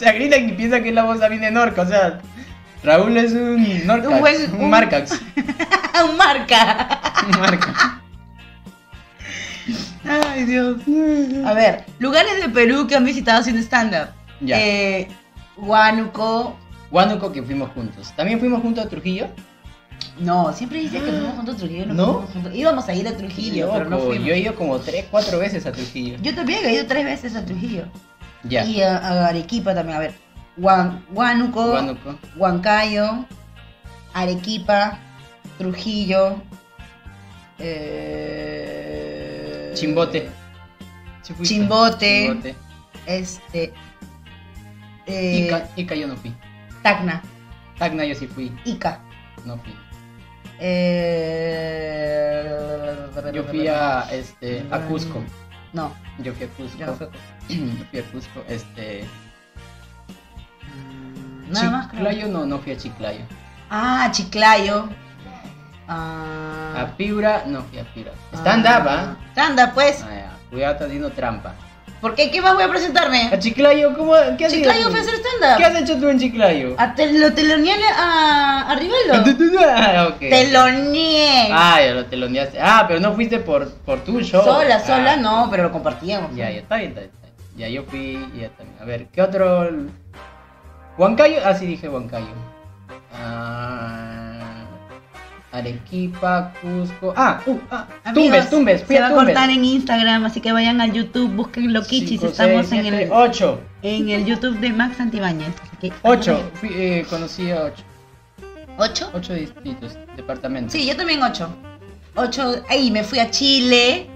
O 0.00 0.02
sea, 0.02 0.12
grita 0.12 0.38
y 0.38 0.52
piensa 0.52 0.80
que 0.82 0.88
es 0.88 0.94
la 0.94 1.02
voz 1.04 1.20
también 1.20 1.42
de 1.42 1.50
Norca. 1.50 1.82
O 1.82 1.86
sea, 1.86 2.20
Raúl 2.82 3.14
es 3.18 3.32
un 3.32 3.86
Norcax, 3.86 4.08
Un 4.08 4.14
un, 4.14 4.20
buen- 4.20 4.54
un- 4.62 4.70
Marcax. 4.70 5.20
Un 6.10 6.16
marca. 6.16 7.00
Un 7.26 7.38
Marcax. 7.38 7.78
Ay, 10.08 10.44
Dios. 10.44 10.78
A 11.44 11.52
ver, 11.52 11.84
lugares 11.98 12.40
de 12.40 12.48
Perú 12.48 12.86
que 12.86 12.96
han 12.96 13.04
visitado 13.04 13.42
sin 13.42 13.56
stand-up. 13.58 14.08
Ya. 14.40 14.58
Eh, 14.58 15.08
Huánuco. 15.58 16.56
Huánuco 16.90 17.30
que 17.32 17.42
fuimos 17.42 17.70
juntos. 17.72 18.10
¿También 18.16 18.40
fuimos 18.40 18.62
juntos 18.62 18.86
a 18.86 18.88
Trujillo? 18.88 19.26
No, 20.18 20.50
siempre 20.54 20.80
dices 20.80 21.02
que 21.02 21.10
fuimos 21.12 21.34
juntos 21.34 21.56
a 21.56 21.58
Trujillo. 21.58 21.86
No, 21.86 21.94
¿No? 21.94 22.12
juntos. 22.32 22.54
Íbamos 22.54 22.88
a 22.88 22.94
ir 22.94 23.06
a 23.06 23.14
Trujillo, 23.14 23.70
pero 23.70 23.84
no 23.84 23.90
Loco, 23.98 24.06
fuimos. 24.06 24.26
Yo 24.26 24.32
he 24.32 24.38
ido 24.38 24.54
como 24.54 24.78
tres, 24.78 25.04
cuatro 25.10 25.38
veces 25.38 25.66
a 25.66 25.72
Trujillo. 25.72 26.16
Yo 26.22 26.34
también 26.34 26.64
he 26.64 26.72
ido 26.72 26.86
tres 26.86 27.04
veces 27.04 27.36
a 27.36 27.44
Trujillo. 27.44 27.84
Ya. 28.44 28.64
Y 28.64 28.80
a, 28.82 28.96
a 28.98 29.28
Arequipa 29.28 29.74
también. 29.74 29.96
A 29.96 30.00
ver, 30.00 30.14
Huan- 30.56 31.04
Huánuco, 31.12 31.72
Huánuco. 31.72 32.18
Huancayo, 32.36 33.24
Arequipa, 34.14 34.98
Trujillo, 35.58 36.40
eh, 38.40 39.72
Chimbote. 39.74 40.28
Sí 41.22 41.34
fuiste. 41.34 41.54
Chimbote. 41.54 42.26
Chimbote. 42.26 42.54
Este. 43.06 43.72
eh, 45.06 45.44
Ica, 45.46 45.68
Ica 45.76 45.94
yo 45.94 46.06
no 46.08 46.16
fui. 46.16 46.34
Tacna, 46.82 47.22
Tacna 47.78 48.04
yo 48.04 48.14
sí 48.14 48.26
fui. 48.26 48.52
Ica. 48.64 49.00
No 49.44 49.56
fui. 49.58 49.74
Eh, 52.00 52.46
Yo 53.32 53.44
fui 53.44 53.66
a, 53.68 54.06
este, 54.12 54.64
a 54.70 54.78
Cusco. 54.80 55.22
No, 55.72 55.92
Yo 56.18 56.32
fui 56.34 56.46
a 56.46 56.48
Cusco. 56.48 56.78
yo 56.78 56.86
no 56.86 56.94
fui. 56.94 57.06
Yo 57.48 57.84
fui 57.90 57.98
a 58.00 58.04
Cusco. 58.10 58.44
Este. 58.48 59.04
Nada 61.48 61.70
más. 61.70 61.90
Chiclayo 61.90 62.28
no, 62.28 62.46
no 62.46 62.58
fui 62.58 62.72
a 62.72 62.76
Chiclayo. 62.76 63.24
Ah, 63.70 64.08
Chiclayo. 64.12 64.88
Ah, 65.88 66.74
A 66.82 66.96
Piura, 66.96 67.44
no 67.46 67.62
fui 67.64 67.78
a 67.78 67.84
Piura. 67.94 68.12
¿ah? 68.32 69.16
Stand 69.32 69.58
up, 69.60 69.74
pues. 69.74 70.02
Ah, 70.02 70.14
ya. 70.14 70.30
Cuidado, 70.50 70.86
haciendo 70.86 71.10
trampa. 71.10 71.54
¿Por 72.00 72.14
qué? 72.14 72.30
¿Qué 72.30 72.40
más 72.40 72.54
voy 72.54 72.64
a 72.64 72.68
presentarme? 72.68 73.28
A 73.32 73.38
Chiclayo, 73.38 73.94
¿cómo? 73.94 74.14
¿Qué 74.38 74.46
has 74.46 74.52
Chiclayo 74.52 74.88
fue 74.90 74.98
a 74.98 75.02
hacer 75.02 75.14
stand-up. 75.16 75.58
¿Qué 75.58 75.64
has 75.64 75.80
hecho 75.82 75.98
tú 76.00 76.08
en 76.08 76.18
Chiclayo? 76.18 76.74
A 76.78 76.94
te- 76.94 77.12
lo 77.12 77.32
teloneé 77.34 77.74
a, 77.94 78.70
a 78.70 78.74
Rivaldo. 78.76 79.24
Ah, 79.60 80.08
ok. 80.10 80.18
Teloneé. 80.18 81.48
Ah, 81.52 81.78
ya 81.84 81.92
lo 81.94 82.06
teloneaste. 82.06 82.58
Ah, 82.60 82.86
pero 82.88 83.00
no 83.00 83.12
fuiste 83.14 83.38
por, 83.40 83.70
por 83.70 84.00
tu 84.02 84.20
show. 84.22 84.42
sola, 84.42 84.76
Ah, 84.76 84.86
sola 84.86 85.16
no, 85.16 85.48
pero 85.50 85.64
lo 85.64 85.72
compartíamos. 85.72 86.34
Ya, 86.34 86.50
ya 86.50 86.60
está 86.60 86.76
bien, 86.76 86.88
está 86.90 87.00
bien. 87.00 87.12
Ya, 87.56 87.68
yo 87.68 87.82
fui 87.84 88.26
y 88.34 88.40
ya 88.40 88.48
también. 88.50 88.78
A 88.80 88.84
ver, 88.84 89.06
¿qué 89.08 89.20
otro? 89.20 89.68
Huancayo. 90.96 91.40
Ah, 91.44 91.54
sí, 91.54 91.66
dije 91.66 91.88
Huancayo. 91.88 92.26
Ah, 93.14 94.09
Arequipa, 95.52 96.52
Cusco. 96.60 97.12
Ah, 97.16 97.40
uh, 97.46 97.58
ah, 97.70 97.86
Amigos, 98.04 98.48
Tumbes, 98.48 98.50
Tumbes. 98.50 98.84
Fui 98.84 98.96
se 98.96 99.00
va 99.02 99.08
a 99.08 99.10
a 99.10 99.14
Tumbes. 99.14 99.34
cortar 99.34 99.50
en 99.50 99.64
Instagram, 99.64 100.24
así 100.24 100.40
que 100.40 100.52
vayan 100.52 100.80
al 100.80 100.92
YouTube, 100.92 101.30
busquen 101.34 101.72
Loquichis, 101.72 102.22
estamos 102.22 102.70
en 102.72 102.86
el, 102.86 103.08
8. 103.10 103.60
en 103.82 104.08
el 104.08 104.24
YouTube 104.26 104.58
de 104.60 104.72
Max 104.72 104.96
Santibáñez. 104.98 105.54
así 105.62 105.76
que- 105.80 105.92
8. 106.02 106.50
Fui, 106.54 106.70
eh, 106.72 107.06
conocí 107.10 107.50
a 107.50 107.64
8. 107.64 107.82
¿Ocho? 108.78 109.10
8 109.12 109.34
distritos, 109.34 109.98
departamentos. 110.16 110.72
Sí, 110.72 110.86
yo 110.86 110.96
también 110.96 111.22
ocho. 111.22 111.48
Ocho, 112.14 112.62
ahí 112.68 112.90
me 112.90 113.04
fui 113.04 113.18
a 113.18 113.30
Chile. 113.30 114.06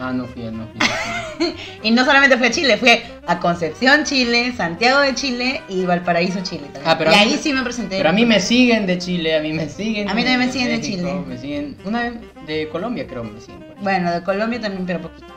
Ah, 0.00 0.12
no 0.14 0.24
fui, 0.26 0.42
no 0.44 0.66
fui. 0.66 0.78
no 0.78 0.86
fui. 0.86 1.54
Y 1.82 1.90
no 1.90 2.04
solamente 2.04 2.36
fui 2.38 2.46
a 2.46 2.50
Chile, 2.50 2.76
fui 2.78 2.90
a 3.26 3.38
Concepción, 3.38 4.04
Chile, 4.04 4.52
Santiago 4.56 5.00
de 5.00 5.14
Chile 5.14 5.62
y 5.68 5.84
Valparaíso, 5.84 6.40
Chile. 6.42 6.64
también. 6.72 6.84
Ah, 6.86 6.96
pero 6.98 7.10
y 7.12 7.14
ahí 7.14 7.38
sí 7.40 7.52
me 7.52 7.62
presenté. 7.62 7.96
Pero 7.98 8.08
a 8.08 8.12
mí 8.12 8.24
me 8.26 8.40
siguen 8.40 8.86
de 8.86 8.98
Chile, 8.98 9.36
a 9.36 9.40
mí 9.40 9.52
me 9.52 9.68
siguen. 9.68 10.08
A 10.08 10.14
mí 10.14 10.22
también 10.22 10.40
me 10.40 10.52
siguen 10.52 10.68
de 10.68 10.76
México, 10.78 10.96
Chile. 10.98 11.24
Me 11.26 11.38
siguen. 11.38 11.76
Una 11.84 12.02
vez 12.02 12.14
de 12.46 12.68
Colombia, 12.68 13.06
creo, 13.06 13.24
me 13.24 13.40
siguen. 13.40 13.62
ahí. 13.62 13.74
Bueno, 13.82 14.10
de 14.10 14.22
Colombia 14.22 14.60
también, 14.60 14.86
pero 14.86 15.00
poquito. 15.02 15.32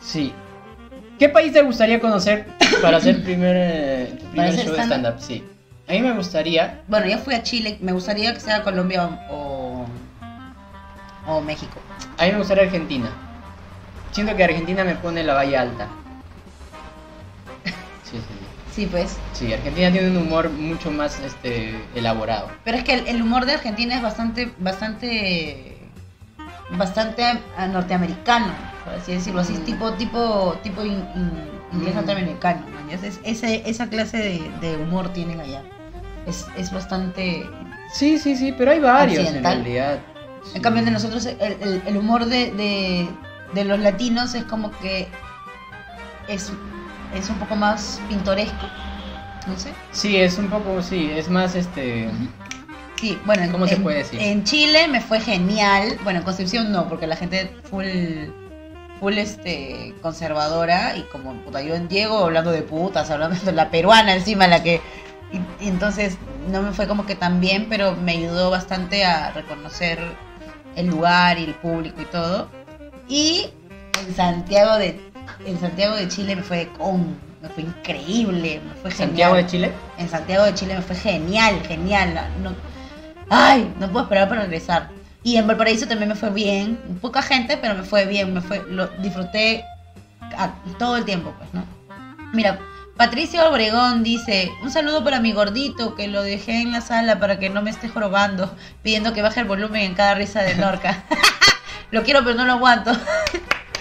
Sí. 0.00 0.32
¿Qué 1.18 1.28
país 1.28 1.52
te 1.52 1.62
gustaría 1.62 2.00
conocer 2.00 2.46
para 2.80 2.96
hacer 2.98 3.22
primer, 3.24 3.56
eh, 3.58 4.16
tu 4.18 4.26
primer 4.28 4.54
show 4.56 4.72
de 4.72 4.82
stand-up? 4.82 4.84
stand-up? 5.18 5.20
Sí. 5.20 5.44
A 5.88 5.92
mí 5.92 6.00
me 6.00 6.12
gustaría. 6.12 6.80
Bueno, 6.88 7.06
yo 7.06 7.18
fui 7.18 7.34
a 7.34 7.42
Chile, 7.42 7.76
me 7.80 7.92
gustaría 7.92 8.32
que 8.34 8.40
sea 8.40 8.62
Colombia 8.62 9.04
o, 9.30 9.86
o 11.26 11.40
México. 11.40 11.80
A 12.18 12.24
mí 12.26 12.32
me 12.32 12.38
gustaría 12.38 12.64
Argentina. 12.64 13.10
Siento 14.12 14.34
que 14.36 14.44
Argentina 14.44 14.84
me 14.84 14.94
pone 14.96 15.22
la 15.22 15.34
valla 15.34 15.62
alta. 15.62 15.88
Sí, 18.04 18.16
sí, 18.16 18.18
sí. 18.18 18.46
Sí, 18.74 18.86
pues. 18.86 19.16
Sí, 19.32 19.52
Argentina 19.52 19.90
tiene 19.90 20.10
un 20.10 20.16
humor 20.18 20.50
mucho 20.50 20.90
más 20.90 21.18
este, 21.20 21.74
elaborado. 21.94 22.48
Pero 22.64 22.78
es 22.78 22.84
que 22.84 22.94
el, 22.94 23.08
el 23.08 23.22
humor 23.22 23.44
de 23.44 23.52
Argentina 23.54 23.96
es 23.96 24.02
bastante, 24.02 24.52
bastante, 24.58 25.78
bastante 26.70 27.24
norteamericano, 27.72 28.52
por 28.84 28.94
así 28.94 29.12
decirlo, 29.12 29.40
así 29.40 29.54
Mm. 29.54 29.64
tipo, 29.64 29.92
tipo, 29.94 30.56
tipo 30.62 30.84
in- 30.84 31.04
in- 31.16 31.50
inglés 31.72 31.94
Mm. 31.94 31.96
norteamericano. 31.96 32.60
¿no? 32.86 32.92
Es- 32.92 33.20
ese, 33.24 33.68
esa 33.68 33.88
clase 33.88 34.16
de, 34.18 34.50
de 34.60 34.76
humor 34.76 35.12
tienen 35.12 35.40
allá. 35.40 35.62
Es, 36.26 36.46
es 36.56 36.70
bastante. 36.72 37.48
Sí, 37.92 38.18
sí, 38.18 38.36
sí, 38.36 38.52
pero 38.56 38.70
hay 38.70 38.80
varios 38.80 39.28
en 39.28 39.42
realidad. 39.42 39.98
En 40.54 40.62
cambio 40.62 40.84
de 40.84 40.90
nosotros 40.92 41.26
el, 41.26 41.36
el- 41.40 41.82
el 41.84 41.96
humor 41.96 42.26
de, 42.26 42.52
de, 42.52 43.08
de 43.54 43.64
los 43.64 43.78
latinos 43.78 44.34
es 44.34 44.44
como 44.44 44.70
que 44.78 45.08
es, 46.28 46.52
es 47.14 47.30
un 47.30 47.36
poco 47.36 47.56
más 47.56 48.00
pintoresco. 48.08 48.66
No 49.46 49.58
sé. 49.58 49.72
Sí, 49.92 50.16
es 50.16 50.36
un 50.38 50.48
poco, 50.48 50.82
sí, 50.82 51.10
es 51.14 51.28
más 51.30 51.54
este. 51.54 52.10
Sí, 53.00 53.18
bueno, 53.24 53.44
en, 53.44 53.50
¿Cómo 53.52 53.66
se 53.66 53.74
en- 53.76 53.82
puede 53.82 53.98
decir? 53.98 54.20
En 54.20 54.44
Chile 54.44 54.88
me 54.88 55.00
fue 55.00 55.20
genial. 55.20 55.96
Bueno, 56.04 56.18
en 56.18 56.24
Concepción 56.24 56.70
no, 56.72 56.88
porque 56.88 57.06
la 57.06 57.16
gente 57.16 57.50
full, 57.70 57.86
full 59.00 59.16
este, 59.16 59.94
conservadora. 60.02 60.96
Y 60.96 61.02
como 61.04 61.32
puta, 61.34 61.62
yo 61.62 61.74
en 61.74 61.88
Diego 61.88 62.24
hablando 62.24 62.50
de 62.50 62.62
putas, 62.62 63.10
hablando 63.10 63.36
de 63.42 63.52
la 63.52 63.70
peruana 63.70 64.14
encima, 64.14 64.46
la 64.48 64.62
que. 64.62 64.80
Y, 65.32 65.64
y 65.64 65.68
entonces 65.68 66.18
no 66.50 66.60
me 66.62 66.72
fue 66.72 66.86
como 66.88 67.06
que 67.06 67.14
tan 67.14 67.40
bien, 67.40 67.66
pero 67.70 67.94
me 67.96 68.12
ayudó 68.12 68.50
bastante 68.50 69.04
a 69.04 69.30
reconocer 69.32 69.98
el 70.76 70.86
lugar 70.88 71.38
y 71.38 71.44
el 71.44 71.54
público 71.54 72.02
y 72.02 72.06
todo. 72.06 72.48
Y 73.08 73.48
en 74.06 74.14
Santiago 74.14 74.76
de, 74.76 75.00
en 75.46 75.60
Santiago 75.60 75.96
de 75.96 76.08
Chile 76.08 76.36
me 76.36 76.42
fue 76.42 76.68
con. 76.78 77.16
Me 77.40 77.48
fue 77.50 77.62
increíble, 77.62 78.60
me 78.66 78.74
fue 78.74 78.90
genial 78.90 79.08
Santiago 79.08 79.34
de 79.36 79.46
Chile. 79.46 79.72
en 79.96 80.08
Santiago 80.08 80.44
de 80.44 80.54
Chile 80.54 80.74
me 80.74 80.82
fue 80.82 80.96
genial, 80.96 81.60
genial. 81.66 82.14
No, 82.42 82.52
ay, 83.30 83.72
no 83.78 83.88
puedo 83.90 84.04
esperar 84.06 84.28
para 84.28 84.42
regresar. 84.42 84.88
Y 85.22 85.36
en 85.36 85.46
Valparaíso 85.46 85.86
también 85.86 86.08
me 86.08 86.14
fue 86.16 86.30
bien, 86.30 86.76
poca 87.00 87.22
gente, 87.22 87.56
pero 87.56 87.74
me 87.76 87.84
fue 87.84 88.06
bien, 88.06 88.34
me 88.34 88.40
fue, 88.40 88.64
lo 88.68 88.88
disfruté 88.88 89.64
a- 90.36 90.52
todo 90.80 90.96
el 90.96 91.04
tiempo, 91.04 91.32
pues, 91.38 91.48
¿no? 91.54 91.64
Mira, 92.32 92.58
Patricia 92.96 93.48
Obregón 93.48 94.02
dice, 94.02 94.50
un 94.62 94.70
saludo 94.72 95.04
para 95.04 95.20
mi 95.20 95.30
gordito 95.32 95.94
que 95.94 96.08
lo 96.08 96.22
dejé 96.22 96.62
en 96.62 96.72
la 96.72 96.80
sala 96.80 97.20
para 97.20 97.38
que 97.38 97.50
no 97.50 97.62
me 97.62 97.70
esté 97.70 97.88
jorobando, 97.88 98.52
pidiendo 98.82 99.12
que 99.12 99.22
baje 99.22 99.38
el 99.40 99.46
volumen 99.46 99.82
en 99.82 99.94
cada 99.94 100.14
risa 100.14 100.42
de 100.42 100.56
Norca. 100.56 101.04
lo 101.90 102.02
quiero 102.02 102.20
pero 102.24 102.34
no 102.34 102.44
lo 102.44 102.52
aguanto. 102.54 102.92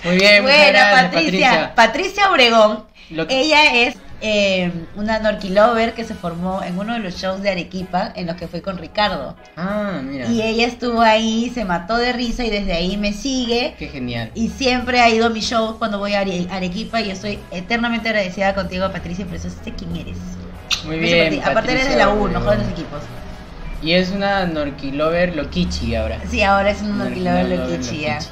Muy 0.03 0.17
bien, 0.17 0.43
Buena, 0.43 0.67
gracias, 0.67 1.03
Patricia. 1.03 1.49
Patricia. 1.49 1.75
Patricia 1.75 2.31
Obregón 2.31 2.83
Lo 3.09 3.27
que- 3.27 3.39
ella 3.41 3.73
es 3.87 3.97
eh, 4.21 4.71
una 4.95 5.19
Norky 5.19 5.49
Lover 5.49 5.93
que 5.93 6.03
se 6.03 6.15
formó 6.15 6.63
en 6.63 6.77
uno 6.79 6.93
de 6.93 6.99
los 6.99 7.15
shows 7.15 7.41
de 7.43 7.51
Arequipa 7.51 8.11
en 8.15 8.25
los 8.25 8.35
que 8.35 8.47
fui 8.47 8.61
con 8.61 8.77
Ricardo. 8.79 9.35
Ah, 9.55 9.99
mira. 10.03 10.25
Y 10.27 10.41
ella 10.41 10.65
estuvo 10.65 11.01
ahí, 11.01 11.51
se 11.53 11.65
mató 11.65 11.97
de 11.97 12.13
risa 12.13 12.43
y 12.43 12.49
desde 12.49 12.73
ahí 12.73 12.97
me 12.97 13.13
sigue. 13.13 13.75
Qué 13.77 13.87
genial. 13.89 14.31
Y 14.33 14.49
siempre 14.49 15.01
ha 15.01 15.09
ido 15.09 15.27
a 15.27 15.29
mis 15.29 15.45
shows 15.45 15.75
cuando 15.77 15.99
voy 15.99 16.13
a 16.15 16.21
Are- 16.21 16.47
Arequipa 16.49 16.99
y 17.01 17.11
estoy 17.11 17.37
eternamente 17.51 18.09
agradecida 18.09 18.55
contigo, 18.55 18.91
Patricia, 18.91 19.23
por 19.25 19.35
eso 19.35 19.49
sé 19.49 19.71
quién 19.73 19.95
eres. 19.95 20.17
Muy 20.85 20.97
bien. 20.97 21.39
Aparte 21.43 21.71
eres 21.73 21.83
de 21.89 21.89
Patricia 21.91 21.97
la 21.97 22.09
U, 22.09 22.27
no 22.27 22.39
juegas 22.41 22.59
los 22.63 22.69
equipos. 22.71 23.01
Y 23.81 23.93
es 23.93 24.11
una 24.11 24.45
Norky 24.45 24.91
Lover 24.91 25.35
Lokichi 25.35 25.95
ahora. 25.95 26.19
Sí, 26.29 26.41
ahora 26.41 26.71
es 26.71 26.81
un 26.81 26.97
Norky 26.97 27.19
Lover 27.19 27.49
Lover 27.49 27.69
Loquichi, 27.69 28.01
ya. 28.01 28.15
Lokichi. 28.15 28.31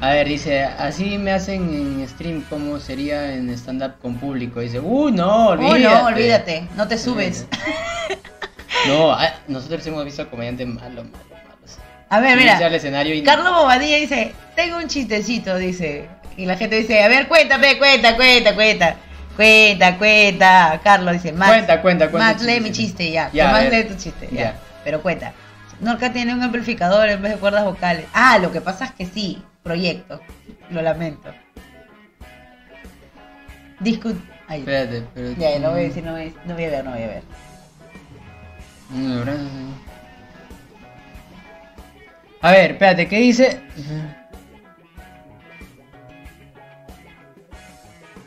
A 0.00 0.12
ver, 0.12 0.28
dice, 0.28 0.64
así 0.64 1.18
me 1.18 1.32
hacen 1.32 1.74
en 1.74 2.08
stream 2.08 2.42
como 2.48 2.78
sería 2.78 3.34
en 3.34 3.50
stand-up 3.50 3.94
con 4.00 4.16
público. 4.16 4.60
Dice, 4.60 4.78
uh, 4.78 5.10
no, 5.10 5.48
olvídate. 5.48 5.80
no, 5.82 6.06
olvídate, 6.06 6.68
no 6.76 6.88
te 6.88 6.98
subes. 6.98 7.46
No, 8.86 9.10
ah, 9.10 9.34
nosotros 9.48 9.84
hemos 9.86 10.04
visto 10.04 10.28
comediantes 10.30 10.66
malos, 10.66 11.04
malos, 11.06 11.26
malos. 11.30 11.78
A 12.08 12.20
ver, 12.20 12.38
mira. 12.38 12.56
al 12.58 12.74
escenario 12.74 13.14
y... 13.14 13.22
Carlos 13.22 13.52
Bobadilla 13.52 13.96
dice, 13.96 14.32
tengo 14.54 14.76
un 14.76 14.86
chistecito, 14.86 15.56
dice. 15.56 16.06
Y 16.36 16.46
la 16.46 16.56
gente 16.56 16.76
dice, 16.76 17.02
a 17.02 17.08
ver, 17.08 17.26
cuéntame, 17.26 17.76
cuenta, 17.76 18.14
cuenta, 18.16 18.54
cuenta. 18.54 18.96
Cuenta, 19.38 19.96
cuenta. 19.98 20.80
Carlos 20.82 21.12
dice, 21.12 21.32
Max. 21.32 21.52
Cuenta, 21.52 21.80
cuenta, 21.80 22.10
cuenta 22.10 22.32
Max, 22.32 22.42
lee 22.42 22.60
mi 22.60 22.72
chiste, 22.72 23.08
ya. 23.08 23.30
Ya, 23.32 23.60
lee 23.60 23.84
tu 23.84 23.94
chiste, 23.94 24.28
ya. 24.32 24.40
Ya. 24.40 24.58
Pero 24.82 25.00
cuenta. 25.00 25.32
Norca 25.78 26.12
tiene 26.12 26.34
un 26.34 26.42
amplificador 26.42 27.08
en 27.08 27.22
vez 27.22 27.34
de 27.34 27.38
cuerdas 27.38 27.64
vocales. 27.64 28.06
Ah, 28.12 28.38
lo 28.38 28.50
que 28.50 28.60
pasa 28.60 28.86
es 28.86 28.92
que 28.94 29.06
sí, 29.06 29.40
proyecto. 29.62 30.20
Lo 30.70 30.82
lamento. 30.82 31.32
Discut... 33.78 34.16
Ay, 34.48 34.58
Espérate, 34.58 35.04
pero... 35.14 35.30
ya, 35.34 35.50
ya, 35.52 35.58
no 35.60 35.70
voy 35.70 35.82
a 35.82 35.84
decir, 35.84 36.02
no 36.02 36.12
voy 36.14 36.22
a, 36.22 36.46
no 36.48 36.54
voy 36.54 36.64
a 36.64 36.70
ver, 36.70 36.84
no 36.84 36.90
voy 36.90 37.02
a 37.02 37.06
ver. 37.06 37.22
A 42.40 42.50
ver, 42.50 42.70
espérate, 42.72 43.06
¿qué 43.06 43.18
dice? 43.18 43.60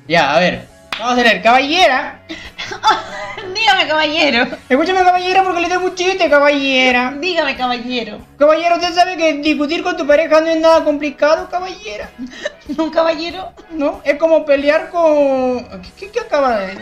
Ya, 0.07 0.33
a 0.35 0.40
ver. 0.40 0.70
Vamos 1.02 1.18
a 1.18 1.24
leer, 1.24 1.42
caballera. 1.42 2.20
Dígame, 3.56 3.88
caballero. 3.88 4.56
Escúchame, 4.70 5.04
caballera, 5.04 5.44
porque 5.44 5.62
le 5.62 5.68
tengo 5.68 5.86
un 5.86 5.96
chiste, 5.96 6.30
caballera. 6.30 7.16
Dígame, 7.20 7.58
caballero. 7.58 8.20
Caballero, 8.38 8.76
usted 8.76 8.94
sabe 8.94 9.18
que 9.18 9.34
discutir 9.34 9.82
con 9.82 9.98
tu 9.98 10.06
pareja 10.06 10.40
no 10.42 10.48
es 10.48 10.60
nada 10.60 10.84
complicado, 10.84 11.50
caballera. 11.50 12.12
¿Un 12.78 12.92
caballero? 12.92 13.52
¿No? 13.72 14.00
Es 14.04 14.20
como 14.20 14.46
pelear 14.46 14.92
con... 14.92 15.68
¿Qué, 15.98 16.12
qué 16.12 16.20
acaba 16.20 16.60
de 16.60 16.68
decir? 16.68 16.82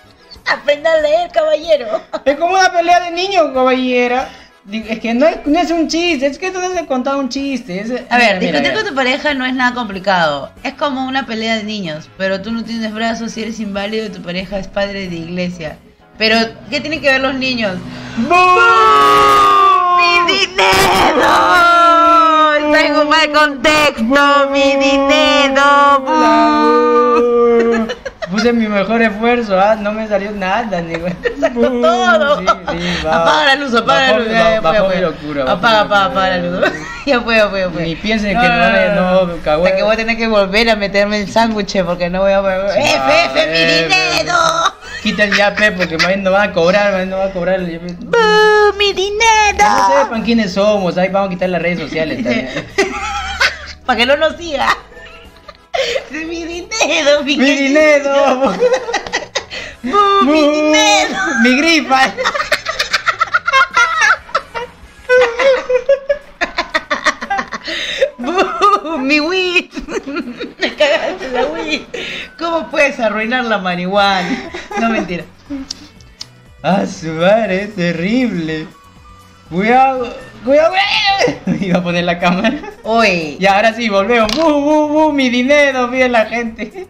Aprenda 0.46 0.94
a 0.94 1.00
leer, 1.02 1.30
caballero. 1.30 2.00
Es 2.24 2.38
como 2.38 2.54
una 2.54 2.72
pelea 2.72 3.00
de 3.00 3.10
niños, 3.10 3.50
caballera. 3.52 4.26
Es 4.70 5.00
que 5.00 5.14
no 5.14 5.26
es, 5.26 5.38
no 5.46 5.58
es 5.58 5.70
un 5.70 5.88
chiste, 5.88 6.26
es 6.26 6.38
que 6.38 6.50
tú 6.50 6.60
no 6.60 6.66
has 6.66 6.82
contado 6.86 7.18
un 7.18 7.28
chiste. 7.30 7.80
es- 7.80 7.90
A 8.10 8.18
ver, 8.18 8.38
Mira, 8.38 8.40
discutir 8.40 8.60
mira. 8.62 8.74
con 8.74 8.86
tu 8.88 8.94
pareja 8.94 9.32
no 9.34 9.44
es 9.46 9.54
nada 9.54 9.74
complicado. 9.74 10.50
Es 10.62 10.74
como 10.74 11.06
una 11.06 11.24
pelea 11.26 11.56
de 11.56 11.64
niños, 11.64 12.08
pero 12.18 12.40
tú 12.42 12.52
no 12.52 12.62
tienes 12.62 12.92
brazos 12.92 13.36
y 13.36 13.42
eres 13.42 13.58
inválido 13.58 14.06
y 14.06 14.10
tu 14.10 14.20
pareja 14.22 14.58
es 14.58 14.68
padre 14.68 15.08
de 15.08 15.16
iglesia. 15.16 15.78
Pero, 16.18 16.36
¿qué 16.68 16.80
tienen 16.80 17.00
que 17.00 17.08
ver 17.08 17.22
los 17.22 17.34
niños? 17.34 17.78
¡Mi 18.18 18.26
dinero! 20.34 21.30
Está 22.58 22.86
en 22.86 22.96
un 22.96 23.08
mal 23.08 23.32
contexto, 23.32 24.50
mi 24.52 24.76
dinero. 24.76 26.04
Puse 28.30 28.52
mi 28.52 28.68
mejor 28.68 29.02
esfuerzo, 29.02 29.58
ah, 29.60 29.74
no 29.74 29.90
me 29.92 30.06
salió 30.06 30.30
nada, 30.30 30.80
ni 30.80 30.94
güey. 30.94 31.12
todo. 31.54 32.38
Sí, 32.38 32.46
sí, 32.46 32.98
va. 33.06 33.22
apaga 33.22 33.44
la 33.46 33.54
luz, 33.56 33.74
apaga 33.74 34.00
la 34.00 34.12
Bajó- 34.12 34.18
luz. 34.20 34.28
Ya, 34.32 34.50
ya 34.52 34.60
bajó 34.60 34.86
fue, 34.86 34.94
mi 34.96 35.00
locura, 35.02 35.44
bajó 35.44 35.56
Apaga, 35.58 35.80
apaga, 35.80 36.04
apaga 36.06 36.28
la 36.28 36.38
luz. 36.38 36.72
Ya 37.06 37.18
fue, 37.22 37.34
ya 37.36 37.48
fue, 37.48 37.60
ya 37.60 37.70
fue. 37.70 37.82
Ni 37.82 37.96
piensen 37.96 38.38
que 38.38 38.46
no, 38.94 39.26
no, 39.26 39.36
cagüey. 39.42 39.66
Hasta 39.66 39.76
que 39.78 39.82
voy 39.82 39.94
a 39.94 39.96
tener 39.96 40.16
que 40.18 40.28
volver 40.28 40.68
a 40.70 40.76
meterme 40.76 41.18
el 41.22 41.32
sándwich 41.32 41.82
porque 41.82 42.10
no 42.10 42.20
voy 42.20 42.32
a 42.32 42.40
poder. 42.42 42.78
¡F, 42.78 43.24
F, 43.24 43.34
mi 43.34 43.56
eh, 43.56 43.88
dinero! 43.88 44.34
Quiten 45.02 45.32
ya, 45.32 45.54
Pe, 45.54 45.72
porque 45.72 45.96
más 45.96 46.16
no 46.18 46.30
van 46.30 46.50
a 46.50 46.52
cobrar, 46.52 46.92
más 46.92 47.06
no 47.06 47.16
van 47.18 47.30
a 47.30 47.32
cobrar. 47.32 47.60
Yo- 47.60 47.80
Que 47.80 47.86
¡Bú, 48.00 48.18
¡Mi 48.76 48.92
dinero! 48.92 49.64
no 49.66 50.02
sepan 50.02 50.22
quiénes 50.22 50.52
somos, 50.52 50.98
ahí 50.98 51.08
vamos 51.08 51.28
a 51.28 51.30
quitar 51.30 51.48
las 51.48 51.62
redes 51.62 51.80
sociales 51.80 52.22
también. 52.22 52.48
Para 53.86 53.96
que 53.98 54.06
no 54.06 54.16
nos 54.16 54.36
siga. 54.36 54.68
¡Mi 56.10 56.44
dinero, 56.44 57.22
mi 57.24 57.36
¡Mi 57.36 57.56
dinero! 57.56 58.52
¡Bú, 59.82 60.24
mi 60.24 60.48
dinero! 60.50 61.16
¡Mi 61.42 61.56
gripa! 61.56 62.12
¡Bú, 68.18 68.98
mi 68.98 69.20
weed! 69.20 69.70
Me 70.58 70.74
cagaste 70.74 71.30
la 71.32 71.46
weed. 71.46 71.82
¿Cómo 72.38 72.70
puedes 72.70 73.00
arruinar 73.00 73.44
la 73.44 73.58
marihuana? 73.58 74.50
No, 74.78 74.90
mentira. 74.90 75.24
¡Ah, 76.62 76.84
su 76.86 77.08
madre, 77.08 77.62
es 77.64 77.74
terrible! 77.74 78.66
¡Cuidado! 79.48 80.14
Iba 81.60 81.78
a 81.78 81.82
poner 81.82 82.04
la 82.04 82.18
cámara. 82.18 82.58
Oye, 82.82 83.36
Y 83.38 83.46
ahora 83.46 83.74
sí, 83.74 83.88
volvemos. 83.88 84.30
¡Bu, 84.36 84.42
bu, 84.42 84.88
bu! 84.88 85.12
¡Mi 85.12 85.28
dinero! 85.28 85.88
¡Mire 85.88 86.08
la 86.08 86.26
gente! 86.26 86.88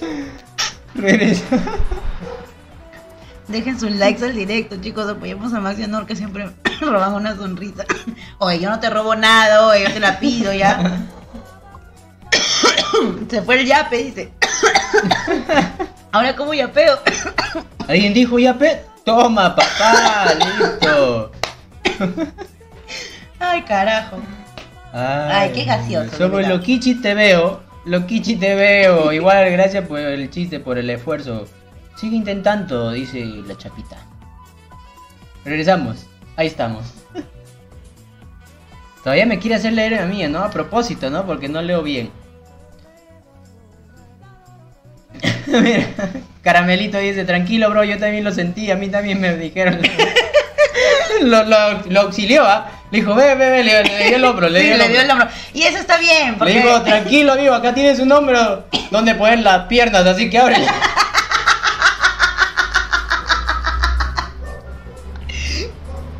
Regresa. 0.94 1.44
dejen 3.48 3.78
sus 3.78 3.90
likes 3.92 4.24
al 4.24 4.34
directo, 4.34 4.76
chicos. 4.76 5.08
Apoyemos 5.08 5.52
a 5.52 5.60
Max 5.60 5.78
y 5.78 5.84
a 5.84 5.86
Nor, 5.86 6.06
que 6.06 6.16
siempre 6.16 6.50
roban 6.80 7.14
una 7.14 7.36
sonrisa. 7.36 7.84
Oye, 8.38 8.60
yo 8.60 8.70
no 8.70 8.80
te 8.80 8.90
robo 8.90 9.14
nada, 9.14 9.66
oye, 9.66 9.84
yo 9.84 9.92
te 9.92 10.00
la 10.00 10.18
pido 10.18 10.52
ya. 10.52 11.06
Se 13.30 13.42
fue 13.42 13.60
el 13.60 13.66
yape, 13.66 13.96
dice. 13.98 14.32
Ahora, 16.12 16.34
¿cómo 16.34 16.54
yapeo? 16.54 16.98
¿Alguien 17.88 18.14
dijo 18.14 18.38
ya, 18.38 18.54
Pe? 18.54 18.82
¡Toma, 19.04 19.54
papá! 19.54 20.32
¡Listo! 20.34 21.30
Ay, 23.38 23.62
carajo. 23.62 24.18
Ay, 24.92 25.52
qué 25.52 25.64
gracioso, 25.64 26.16
Somos 26.16 26.38
mira. 26.38 26.48
Loquichi 26.48 26.94
te 26.94 27.14
veo. 27.14 27.60
Loquichi 27.84 28.36
te 28.36 28.54
veo. 28.54 29.12
Igual, 29.12 29.50
gracias 29.50 29.86
por 29.86 29.98
el 29.98 30.30
chiste, 30.30 30.60
por 30.60 30.78
el 30.78 30.88
esfuerzo. 30.90 31.46
Sigue 31.96 32.16
intentando, 32.16 32.92
dice 32.92 33.24
la 33.24 33.56
chapita. 33.56 33.96
Regresamos. 35.44 36.06
Ahí 36.36 36.46
estamos. 36.46 36.84
Todavía 39.04 39.26
me 39.26 39.38
quiere 39.38 39.56
hacer 39.56 39.72
leer 39.72 40.00
a 40.00 40.06
mí, 40.06 40.26
¿no? 40.28 40.40
A 40.40 40.50
propósito, 40.50 41.10
¿no? 41.10 41.24
Porque 41.26 41.48
no 41.48 41.62
leo 41.62 41.82
bien. 41.82 42.10
Mira, 45.46 45.86
Caramelito 46.42 46.98
dice, 46.98 47.24
tranquilo, 47.24 47.70
bro, 47.70 47.84
yo 47.84 47.98
también 47.98 48.24
lo 48.24 48.32
sentí, 48.32 48.70
a 48.70 48.76
mí 48.76 48.88
también 48.88 49.20
me 49.20 49.36
dijeron. 49.36 49.80
lo, 51.22 51.44
lo, 51.44 51.82
lo 51.88 52.00
auxilió, 52.02 52.44
¿ah? 52.46 52.66
Le 52.90 53.00
dijo, 53.00 53.14
ve, 53.14 53.34
ve, 53.34 53.50
ve, 53.50 53.64
le, 53.64 53.82
le 53.84 54.06
dio 54.08 54.16
el 54.16 54.24
hombro, 54.24 54.48
le 54.48 54.60
Sí, 54.60 54.66
dio 54.66 54.74
el 54.74 54.78
le 54.80 54.88
dio 54.88 55.00
hombro. 55.00 55.14
el 55.14 55.22
hombro. 55.22 55.36
Y 55.54 55.62
eso 55.62 55.78
está 55.78 55.98
bien, 55.98 56.36
Le 56.40 56.52
digo, 56.52 56.82
tranquilo, 56.82 57.32
amigo, 57.32 57.54
acá 57.54 57.74
tienes 57.74 57.98
un 57.98 58.12
hombro 58.12 58.64
donde 58.90 59.14
poner 59.14 59.40
las 59.40 59.66
piernas, 59.66 60.06
así 60.06 60.30
que 60.30 60.38
ábrele. 60.38 60.66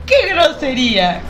¡Qué 0.07 0.15
grosería! 0.33 1.20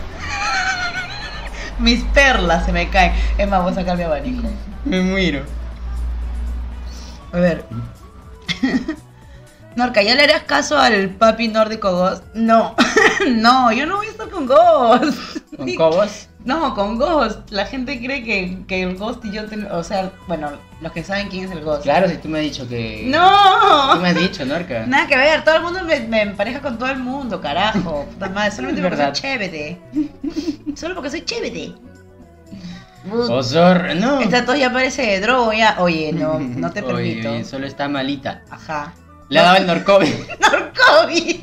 Mis 1.78 2.02
perlas 2.04 2.64
se 2.64 2.72
me 2.72 2.88
caen. 2.88 3.12
Es 3.36 3.48
más, 3.48 3.62
voy 3.62 3.72
a 3.72 3.74
sacar 3.74 3.96
mi 3.96 4.02
abanico. 4.04 4.48
Me 4.84 5.00
muero. 5.00 5.42
A 7.32 7.38
ver. 7.38 7.64
Norca, 9.76 10.02
¿ya 10.02 10.14
le 10.14 10.22
harás 10.22 10.42
caso 10.44 10.78
al 10.78 11.10
papi 11.10 11.48
nórdico 11.48 11.92
Ghost? 11.92 12.24
No, 12.34 12.74
no, 13.28 13.70
yo 13.72 13.86
no 13.86 13.96
voy 13.98 14.06
a 14.06 14.10
estar 14.10 14.28
con 14.30 14.46
Ghost. 14.46 15.38
¿Con 15.56 15.74
cobos? 15.74 16.28
No, 16.46 16.76
con 16.76 16.96
Ghost. 16.96 17.50
La 17.50 17.66
gente 17.66 17.98
cree 17.98 18.22
que, 18.22 18.58
que 18.68 18.84
el 18.84 18.96
Ghost 18.96 19.24
y 19.24 19.32
yo 19.32 19.46
ten- 19.46 19.66
O 19.72 19.82
sea, 19.82 20.12
bueno, 20.28 20.52
los 20.80 20.92
que 20.92 21.02
saben 21.02 21.26
quién 21.28 21.46
es 21.46 21.50
el 21.50 21.60
Ghost. 21.64 21.82
Claro, 21.82 22.08
si 22.08 22.18
tú 22.18 22.28
me 22.28 22.38
has 22.38 22.44
dicho 22.44 22.68
que... 22.68 23.00
Tú 23.06 23.10
¡No! 23.10 23.96
me 24.00 24.10
has 24.10 24.14
dicho, 24.14 24.46
Norca. 24.46 24.84
Nada 24.86 25.08
que 25.08 25.16
ver, 25.16 25.42
todo 25.42 25.56
el 25.56 25.62
mundo 25.64 25.82
me, 25.82 25.98
me 26.06 26.22
empareja 26.22 26.60
con 26.60 26.78
todo 26.78 26.88
el 26.88 26.98
mundo, 27.00 27.40
carajo. 27.40 28.04
Puta 28.12 28.28
madre, 28.28 28.52
solamente 28.52 28.80
porque 28.80 28.96
soy 28.96 29.12
chévere. 29.12 29.80
Solo 30.76 30.94
porque 30.94 31.10
soy 31.10 31.24
chévere. 31.24 31.74
Osor, 33.10 33.96
no. 33.96 34.20
Esta 34.20 34.44
tos 34.44 34.56
ya 34.56 34.72
parece 34.72 35.02
de 35.02 35.20
droga, 35.20 35.52
ya. 35.56 35.76
Oye, 35.80 36.12
no, 36.12 36.38
no 36.38 36.70
te 36.70 36.80
Oye, 36.82 36.92
permito. 37.14 37.32
oye, 37.32 37.44
solo 37.44 37.66
está 37.66 37.88
malita. 37.88 38.42
Ajá. 38.50 38.92
Le 39.28 39.38
ha 39.40 39.42
dado 39.42 39.56
el 39.58 39.66
Norcovid. 39.66 40.14
Norcovid. 40.40 41.40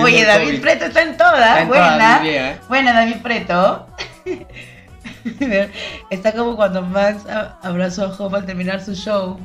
Oye, 0.00 0.24
David 0.24 0.60
Preto 0.60 0.86
está 0.86 1.02
en 1.02 1.16
todas. 1.16 1.66
Buena. 1.68 2.18
bien, 2.20 2.44
¿eh? 2.44 2.58
Buena, 2.68 2.92
David 2.92 3.16
Preto. 3.22 3.86
está 6.10 6.32
como 6.32 6.56
cuando 6.56 6.82
Max 6.82 7.22
abrazó 7.62 8.06
a 8.06 8.08
Hope 8.16 8.36
al 8.36 8.46
terminar 8.46 8.82
su 8.84 8.94
show. 8.94 9.38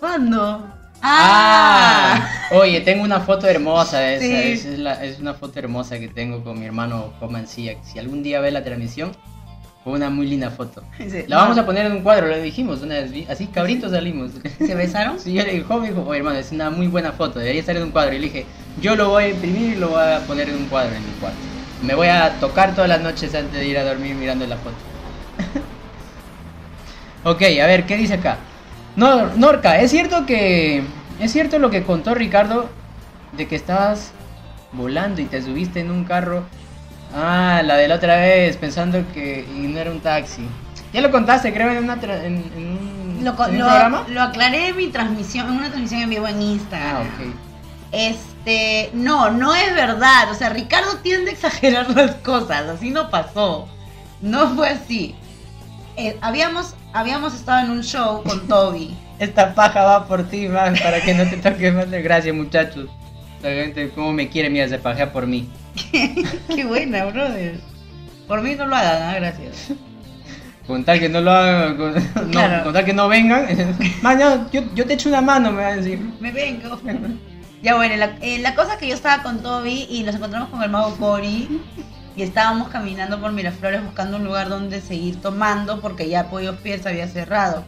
¿Cuándo? 0.00 0.66
Ah, 1.02 2.30
oye, 2.52 2.80
tengo 2.80 3.04
una 3.04 3.20
foto 3.20 3.46
hermosa 3.46 3.98
de 3.98 4.14
esa. 4.14 4.24
Sí. 4.24 4.52
Esa 4.52 4.68
es, 4.70 4.78
la- 4.78 5.04
es 5.04 5.18
una 5.18 5.34
foto 5.34 5.58
hermosa 5.58 5.98
que 5.98 6.08
tengo 6.08 6.42
con 6.42 6.58
mi 6.58 6.64
hermano 6.64 7.12
Job 7.20 7.30
Mancilla. 7.30 7.74
Si 7.84 7.98
algún 7.98 8.22
día 8.22 8.40
ve 8.40 8.50
la 8.50 8.64
transmisión, 8.64 9.14
fue 9.84 9.92
una 9.92 10.08
muy 10.08 10.26
linda 10.26 10.50
foto. 10.50 10.82
La 11.28 11.36
no. 11.36 11.42
vamos 11.42 11.58
a 11.58 11.66
poner 11.66 11.84
en 11.84 11.92
un 11.92 12.02
cuadro, 12.02 12.26
lo 12.26 12.40
dijimos 12.40 12.80
una 12.80 12.94
vez. 12.94 13.28
Así 13.28 13.48
cabritos 13.48 13.92
salimos. 13.92 14.30
¿Se 14.58 14.74
besaron? 14.74 15.20
Sí, 15.20 15.34
yo 15.34 15.44
le 15.44 15.52
dije, 15.52 15.74
me 15.74 15.88
dijo, 15.88 16.02
oye 16.06 16.18
hermano, 16.18 16.38
es 16.38 16.52
una 16.52 16.70
muy 16.70 16.86
buena 16.86 17.12
foto, 17.12 17.38
debería 17.38 17.60
estar 17.60 17.76
en 17.76 17.82
un 17.82 17.90
cuadro. 17.90 18.14
Y 18.14 18.18
le 18.18 18.24
dije, 18.24 18.46
yo 18.80 18.96
lo 18.96 19.10
voy 19.10 19.24
a 19.24 19.28
imprimir 19.28 19.74
y 19.74 19.76
lo 19.76 19.90
voy 19.90 20.02
a 20.02 20.20
poner 20.26 20.48
en 20.48 20.56
un 20.56 20.66
cuadro 20.66 20.96
en 20.96 21.04
mi 21.04 21.12
cuarto. 21.20 21.38
Me 21.82 21.94
voy 21.94 22.08
a 22.08 22.30
tocar 22.40 22.74
todas 22.74 22.88
las 22.88 23.02
noches 23.02 23.34
antes 23.34 23.52
de 23.52 23.66
ir 23.66 23.76
a 23.76 23.84
dormir 23.84 24.14
mirando 24.14 24.46
la 24.46 24.56
foto. 24.56 24.76
ok, 27.24 27.42
a 27.62 27.66
ver, 27.66 27.84
¿qué 27.84 27.98
dice 27.98 28.14
acá? 28.14 28.38
No, 28.96 29.34
Norca, 29.36 29.78
es 29.80 29.90
cierto 29.90 30.24
que. 30.24 30.82
Es 31.20 31.30
cierto 31.30 31.58
lo 31.58 31.70
que 31.70 31.82
contó 31.82 32.14
Ricardo 32.14 32.70
de 33.32 33.46
que 33.46 33.54
estabas 33.54 34.12
volando 34.72 35.20
y 35.20 35.26
te 35.26 35.42
subiste 35.42 35.80
en 35.80 35.90
un 35.90 36.04
carro. 36.04 36.44
Ah, 37.14 37.62
la 37.64 37.76
de 37.76 37.88
la 37.88 37.94
otra 37.96 38.16
vez, 38.16 38.56
pensando 38.56 39.04
que 39.12 39.46
y 39.54 39.60
no 39.68 39.78
era 39.78 39.90
un 39.90 40.00
taxi. 40.00 40.42
Ya 40.92 41.00
lo 41.00 41.10
contaste, 41.10 41.52
creo, 41.52 41.70
en, 41.70 41.84
una 41.84 42.00
tra- 42.00 42.22
en, 42.24 42.36
en 42.56 42.66
un, 43.18 43.20
Lo, 43.24 43.36
co- 43.36 43.46
en 43.46 43.52
un 43.52 43.58
lo- 43.58 43.66
programa. 43.66 44.04
lo 44.08 44.22
aclaré 44.22 44.68
en 44.68 44.76
mi 44.76 44.88
transmisión, 44.88 45.46
en 45.48 45.54
una 45.58 45.68
transmisión 45.68 46.02
en 46.02 46.10
vivo 46.10 46.26
en 46.28 46.40
Instagram. 46.42 46.96
Ah, 46.96 47.00
ok. 47.00 47.34
Este, 47.92 48.90
no, 48.94 49.30
no 49.30 49.54
es 49.54 49.72
verdad. 49.74 50.30
O 50.30 50.34
sea, 50.34 50.48
Ricardo 50.50 50.98
tiende 51.02 51.30
a 51.30 51.34
exagerar 51.34 51.90
las 51.90 52.16
cosas. 52.16 52.68
Así 52.68 52.90
no 52.90 53.10
pasó. 53.10 53.68
No 54.20 54.48
fue 54.54 54.68
así. 54.70 55.14
Eh, 55.96 56.16
habíamos, 56.20 56.74
habíamos 56.92 57.34
estado 57.34 57.64
en 57.66 57.70
un 57.70 57.82
show 57.84 58.22
con 58.24 58.46
Toby. 58.48 58.96
Esta 59.20 59.54
paja 59.54 59.82
va 59.84 60.06
por 60.08 60.24
ti, 60.28 60.48
man, 60.48 60.74
para 60.82 61.00
que 61.00 61.14
no 61.14 61.22
te 61.30 61.36
toque 61.36 61.70
más 61.70 61.88
de 61.90 62.02
gracias, 62.02 62.34
muchachos. 62.34 62.88
La 63.42 63.50
gente, 63.50 63.90
cómo 63.94 64.12
me 64.12 64.28
quiere, 64.28 64.50
mira, 64.50 64.68
se 64.68 64.78
pajea 64.78 65.12
por 65.12 65.26
mí. 65.28 65.48
Qué 65.74 66.64
buena, 66.64 67.06
brother. 67.06 67.60
Por 68.28 68.42
mí 68.42 68.54
no 68.54 68.66
lo 68.66 68.76
hagan, 68.76 69.02
ah, 69.02 69.14
gracias. 69.16 69.72
Con 70.66 70.82
tal 70.84 70.98
que 70.98 71.08
no 71.08 71.20
lo 71.20 71.30
hagan, 71.30 71.76
con, 71.76 71.94
no, 72.30 72.64
con 72.64 72.72
tal 72.72 72.84
que 72.84 72.94
no 72.94 73.08
vengan. 73.08 73.46
Man, 74.02 74.18
no, 74.18 74.50
yo, 74.50 74.62
yo 74.74 74.86
te 74.86 74.94
echo 74.94 75.10
una 75.10 75.20
mano, 75.20 75.52
me 75.52 75.62
va 75.62 75.68
a 75.68 75.76
decir. 75.76 75.98
Me 76.20 76.32
vengo. 76.32 76.80
Ya 77.62 77.76
bueno, 77.76 77.96
la, 77.96 78.16
eh, 78.20 78.38
la 78.38 78.54
cosa 78.54 78.74
es 78.74 78.78
que 78.78 78.88
yo 78.88 78.94
estaba 78.94 79.22
con 79.22 79.42
Toby 79.42 79.86
y 79.90 80.02
nos 80.02 80.14
encontramos 80.14 80.48
con 80.50 80.62
el 80.62 80.70
mago 80.70 80.96
Cory 80.96 81.60
y 82.16 82.22
estábamos 82.22 82.68
caminando 82.68 83.20
por 83.20 83.32
Miraflores 83.32 83.82
buscando 83.82 84.18
un 84.18 84.24
lugar 84.24 84.48
donde 84.48 84.80
seguir 84.80 85.20
tomando 85.20 85.80
porque 85.80 86.08
ya 86.08 86.30
Pollo 86.30 86.56
Pier 86.56 86.82
se 86.82 86.90
había 86.90 87.08
cerrado. 87.08 87.64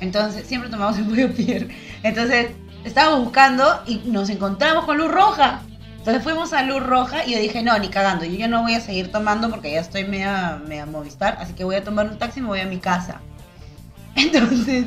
Entonces, 0.00 0.46
siempre 0.46 0.70
tomamos 0.70 0.98
en 0.98 1.08
Pollo 1.08 1.32
Pier. 1.32 1.68
Entonces, 2.02 2.48
estábamos 2.84 3.24
buscando 3.24 3.82
y 3.86 4.02
nos 4.06 4.28
encontramos 4.30 4.84
con 4.84 4.98
Luz 4.98 5.10
Roja. 5.10 5.60
Entonces 6.04 6.22
fuimos 6.22 6.52
a 6.52 6.62
Luz 6.62 6.82
Roja 6.82 7.24
y 7.24 7.32
yo 7.32 7.38
dije, 7.38 7.62
no, 7.62 7.78
ni 7.78 7.88
cagando, 7.88 8.26
yo 8.26 8.34
ya 8.34 8.46
no 8.46 8.60
voy 8.60 8.74
a 8.74 8.80
seguir 8.82 9.10
tomando 9.10 9.48
porque 9.48 9.72
ya 9.72 9.80
estoy 9.80 10.04
media, 10.04 10.60
media 10.68 10.84
Movistar, 10.84 11.38
así 11.40 11.54
que 11.54 11.64
voy 11.64 11.76
a 11.76 11.82
tomar 11.82 12.10
un 12.10 12.18
taxi 12.18 12.40
y 12.40 12.42
me 12.42 12.48
voy 12.48 12.60
a 12.60 12.66
mi 12.66 12.76
casa. 12.76 13.22
Entonces, 14.14 14.84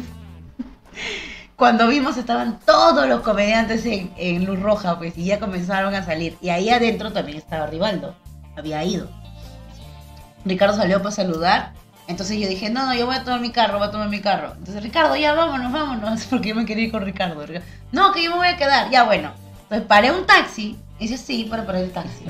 cuando 1.56 1.88
vimos 1.88 2.18
estaban 2.18 2.60
todos 2.64 3.10
los 3.10 3.22
comediantes 3.22 3.84
en, 3.88 4.14
en 4.16 4.46
luz 4.46 4.60
roja, 4.60 5.00
pues, 5.00 5.18
y 5.18 5.26
ya 5.26 5.40
comenzaron 5.40 5.96
a 5.96 6.06
salir. 6.06 6.38
Y 6.40 6.50
ahí 6.50 6.70
adentro 6.70 7.12
también 7.12 7.40
estaba 7.40 7.66
Rivaldo, 7.66 8.16
había 8.56 8.84
ido. 8.84 9.10
Ricardo 10.46 10.78
salió 10.78 11.00
para 11.00 11.10
saludar 11.10 11.74
Entonces 12.08 12.40
yo 12.40 12.48
dije, 12.48 12.70
no, 12.70 12.86
no, 12.86 12.94
yo 12.94 13.08
voy 13.08 13.16
a 13.16 13.24
tomar 13.24 13.42
mi 13.42 13.50
carro, 13.50 13.80
voy 13.80 13.88
a 13.88 13.92
tomar 13.92 14.10
mi 14.10 14.22
carro. 14.22 14.54
Entonces, 14.56 14.84
Ricardo, 14.84 15.16
ya 15.16 15.34
vámonos, 15.34 15.72
vámonos, 15.72 16.26
porque 16.30 16.50
yo 16.50 16.56
me 16.56 16.66
quería 16.66 16.86
ir 16.86 16.92
con 16.92 17.04
Ricardo. 17.04 17.44
No, 17.92 18.12
que 18.12 18.24
yo 18.24 18.30
me 18.30 18.38
voy 18.38 18.48
a 18.50 18.56
quedar, 18.56 18.92
ya 18.92 19.02
bueno. 19.02 19.32
Entonces 19.64 19.88
paré 19.88 20.12
un 20.12 20.28
taxi, 20.28 20.78
y 21.00 21.08
dice, 21.08 21.18
sí, 21.18 21.46
para 21.50 21.66
parar 21.66 21.84
el 21.84 21.92
taxi. 21.92 22.26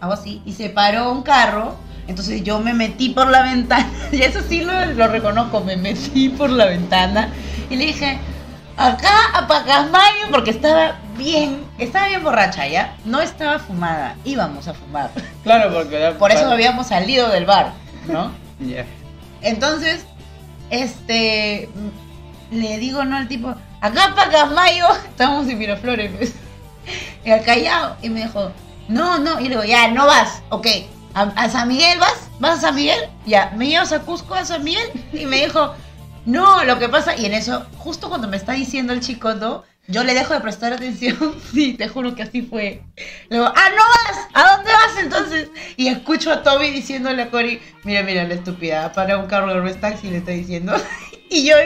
Hago 0.00 0.12
así, 0.12 0.42
y 0.44 0.52
se 0.52 0.68
paró 0.68 1.12
un 1.12 1.22
carro, 1.22 1.74
entonces 2.06 2.42
yo 2.42 2.60
me 2.60 2.74
metí 2.74 3.10
por 3.10 3.28
la 3.28 3.42
ventana, 3.42 3.88
y 4.12 4.22
eso 4.22 4.40
sí 4.46 4.62
lo, 4.62 4.86
lo 4.86 5.08
reconozco, 5.08 5.60
me 5.60 5.76
metí 5.76 6.28
por 6.28 6.50
la 6.50 6.66
ventana, 6.66 7.30
y 7.70 7.76
le 7.76 7.86
dije, 7.86 8.18
acá 8.76 9.12
a 9.34 9.46
Pacasmayo, 9.46 10.30
porque 10.30 10.50
estaba 10.50 10.96
bien, 11.16 11.64
estaba 11.78 12.08
bien 12.08 12.22
borracha 12.22 12.66
ya, 12.66 12.96
no 13.04 13.20
estaba 13.20 13.58
fumada, 13.58 14.16
íbamos 14.24 14.68
a 14.68 14.74
fumar. 14.74 15.10
Claro, 15.44 15.74
porque... 15.74 16.14
Por 16.18 16.32
eso 16.32 16.50
habíamos 16.50 16.86
salido 16.86 17.28
del 17.28 17.44
bar, 17.44 17.74
¿no? 18.06 18.32
Ya. 18.60 18.86
Entonces, 19.42 20.06
este, 20.70 21.68
le 22.50 22.78
digo, 22.78 23.04
¿no? 23.04 23.16
Al 23.16 23.28
tipo, 23.28 23.54
acá 23.80 24.14
Pacasmayo, 24.16 24.86
estamos 25.08 25.46
en 25.48 25.58
Miraflores, 25.58 26.10
pues, 26.16 26.34
y 27.24 27.30
al 27.30 27.42
Callao, 27.44 27.96
y 28.02 28.08
me 28.10 28.22
dijo, 28.24 28.52
no, 28.88 29.18
no, 29.18 29.40
y 29.40 29.44
le 29.44 29.50
digo, 29.50 29.64
ya, 29.64 29.88
no 29.88 30.06
vas, 30.06 30.42
ok, 30.50 30.66
¿A, 31.14 31.22
a 31.36 31.48
San 31.48 31.68
Miguel 31.68 31.98
vas? 32.00 32.28
¿Vas 32.40 32.58
a 32.58 32.60
San 32.62 32.74
Miguel? 32.74 33.08
Ya, 33.24 33.52
¿me 33.56 33.68
llevas 33.68 33.92
a 33.92 34.00
Cusco 34.00 34.34
a 34.34 34.44
San 34.44 34.64
Miguel? 34.64 34.90
Y 35.12 35.26
me 35.26 35.44
dijo, 35.44 35.72
no, 36.26 36.64
lo 36.64 36.78
que 36.80 36.88
pasa, 36.88 37.16
y 37.16 37.24
en 37.26 37.34
eso, 37.34 37.64
justo 37.78 38.08
cuando 38.08 38.26
me 38.28 38.36
está 38.36 38.52
diciendo 38.54 38.92
el 38.92 39.00
chico, 39.00 39.32
¿no? 39.34 39.62
Yo 39.86 40.02
le 40.02 40.14
dejo 40.14 40.32
de 40.34 40.40
prestar 40.40 40.72
atención, 40.72 41.16
sí, 41.52 41.74
te 41.74 41.88
juro 41.88 42.14
que 42.16 42.22
así 42.24 42.42
fue. 42.42 42.82
Le 43.28 43.36
digo, 43.36 43.46
ah, 43.54 43.68
no 43.70 43.76
vas, 43.82 44.26
¿a 44.34 44.56
dónde 44.56 44.72
vas 44.72 44.98
entonces? 44.98 45.50
Y 45.76 45.86
escucho 45.88 46.32
a 46.32 46.42
Toby 46.42 46.70
diciéndole 46.70 47.22
a 47.22 47.30
Cory, 47.30 47.60
mira, 47.84 48.02
mira, 48.02 48.24
la 48.24 48.34
estúpida, 48.34 48.92
para 48.92 49.16
un 49.18 49.26
carro 49.26 49.54
de 49.54 49.60
Red 49.60 49.76
Taxi 49.80 50.08
y 50.08 50.10
le 50.10 50.16
está 50.18 50.32
diciendo. 50.32 50.74
Y 51.30 51.48
yo 51.48 51.56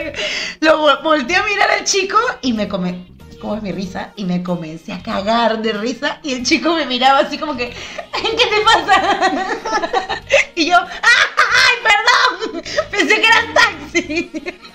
lo 0.61 0.79
vo- 0.81 1.03
volteé 1.03 1.35
a 1.35 1.43
mirar 1.43 1.69
al 1.69 1.83
chico 1.83 2.17
y 2.41 2.53
me 2.53 2.67
come, 2.67 3.05
¿cómo 3.39 3.55
es 3.55 3.63
mi 3.63 3.71
risa? 3.71 4.11
Y 4.15 4.25
me 4.25 4.43
comencé 4.43 4.93
a 4.93 5.01
cagar 5.01 5.61
de 5.61 5.73
risa 5.73 6.19
y 6.23 6.33
el 6.33 6.45
chico 6.45 6.73
me 6.73 6.85
miraba 6.85 7.19
así 7.19 7.37
como 7.37 7.55
que, 7.57 7.69
¿qué 7.69 8.29
te 8.45 8.61
pasa? 8.63 10.21
Y 10.55 10.65
yo, 10.65 10.77
¡ay, 10.77 11.77
perdón! 11.83 12.61
Pensé 12.91 13.21
que 13.21 13.27
era 13.27 13.53
taxi. 13.53 14.31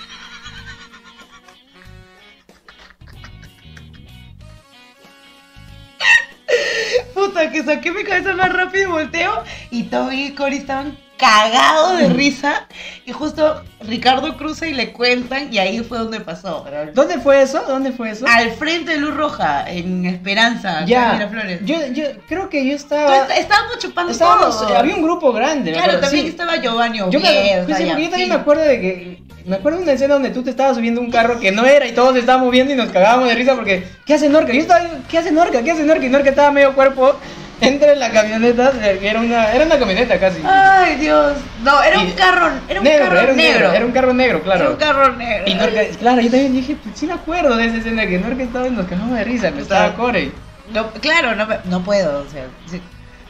Puta, 7.14 7.50
que 7.50 7.62
saqué 7.62 7.92
mi 7.92 8.04
cabeza 8.04 8.34
más 8.34 8.50
rápido 8.50 8.88
y 8.88 8.92
volteo. 8.92 9.44
Y 9.70 9.84
Toby 9.84 10.26
y 10.28 10.34
Cory 10.34 10.56
estaban 10.56 10.96
cagados 11.16 11.98
de 11.98 12.08
risa. 12.08 12.66
Y 13.06 13.12
justo 13.12 13.62
Ricardo 13.80 14.36
cruza 14.36 14.66
y 14.66 14.74
le 14.74 14.92
cuentan. 14.92 15.52
Y 15.52 15.58
ahí 15.58 15.80
fue 15.80 15.98
donde 15.98 16.20
pasó. 16.20 16.64
¿Dónde 16.94 17.18
fue 17.18 17.42
eso? 17.42 17.62
¿Dónde 17.66 17.92
fue 17.92 18.10
eso? 18.10 18.26
Al 18.28 18.50
frente 18.52 18.92
de 18.92 18.98
Luz 18.98 19.14
Roja, 19.14 19.70
en 19.70 20.06
Esperanza, 20.06 20.84
ya. 20.86 21.12
Miraflores. 21.14 21.60
Yo, 21.64 21.76
yo 21.92 22.04
creo 22.28 22.48
que 22.48 22.66
yo 22.66 22.74
estaba... 22.74 23.26
estábamos 23.36 23.78
chupando 23.78 24.12
Estábamos, 24.12 24.58
todo. 24.58 24.76
había 24.76 24.94
un 24.94 25.02
grupo 25.02 25.32
grande. 25.32 25.72
Claro, 25.72 25.86
acuerdo, 25.86 26.06
también 26.06 26.24
sí. 26.24 26.30
estaba 26.30 26.56
Giovanni 26.56 26.98
Yo, 26.98 27.20
me, 27.20 27.62
pues 27.64 27.78
también 27.78 28.12
sí. 28.14 28.26
me 28.26 28.34
acuerdo 28.34 28.62
de 28.62 28.80
que. 28.80 29.24
Me 29.44 29.56
acuerdo 29.56 29.76
de 29.78 29.84
una 29.84 29.92
escena 29.92 30.14
donde 30.14 30.30
tú 30.30 30.42
te 30.42 30.48
estabas 30.48 30.74
subiendo 30.74 31.02
un 31.02 31.10
carro 31.10 31.38
que 31.38 31.52
no 31.52 31.66
era 31.66 31.86
y 31.86 31.92
todos 31.92 32.16
estábamos 32.16 32.50
viendo 32.50 32.72
y 32.72 32.76
nos 32.76 32.88
cagábamos 32.88 33.28
de 33.28 33.34
risa 33.34 33.54
porque. 33.54 33.86
¿Qué 34.06 34.14
hace 34.14 34.30
Norca? 34.30 34.52
Yo 34.52 34.60
estaba. 34.60 34.88
¿Qué 35.10 35.18
hace 35.18 35.32
Norca? 35.32 35.62
¿Qué 35.62 35.70
hace 35.70 35.84
Norca? 35.84 36.06
Y 36.06 36.08
Norca 36.08 36.30
estaba 36.30 36.50
medio 36.50 36.74
cuerpo 36.74 37.14
entre 37.60 37.96
la 37.96 38.10
camioneta. 38.10 38.72
que 38.72 39.08
Era 39.08 39.20
una, 39.20 39.52
era 39.52 39.64
una 39.64 39.78
camioneta 39.78 40.18
casi. 40.18 40.40
Ay, 40.44 40.96
Dios. 40.96 41.34
No, 41.62 41.82
era 41.82 41.98
un 42.00 42.10
carro, 42.12 42.50
era 42.68 42.80
un 42.80 42.84
negro, 42.84 43.04
carro 43.06 43.18
era 43.20 43.30
un 43.32 43.36
negro. 43.36 43.72
Era 43.72 43.84
un 43.86 43.92
carro 43.92 44.12
negro, 44.14 44.42
claro. 44.42 44.60
Era 44.62 44.70
un 44.70 44.76
carro 44.76 45.12
negro. 45.16 45.44
Y 45.46 45.54
Norca, 45.54 45.80
claro, 45.98 46.20
yo 46.20 46.30
también 46.30 46.52
dije, 46.52 46.76
pues 46.82 46.98
sí 46.98 47.06
me 47.06 47.14
acuerdo 47.14 47.56
de 47.56 47.66
esa 47.66 47.76
escena 47.78 48.06
que 48.06 48.18
Norca 48.18 48.42
estaba 48.42 48.66
y 48.66 48.70
nos 48.70 48.86
cagamos 48.86 49.16
de 49.16 49.24
risa, 49.24 49.50
me 49.50 49.62
estaba 49.62 49.86
Claro. 49.88 50.02
core. 50.02 50.32
No, 50.72 50.90
claro, 50.92 51.34
no, 51.34 51.46
no 51.64 51.82
puedo. 51.84 52.22
O 52.22 52.30
sea, 52.30 52.46
sí. 52.66 52.80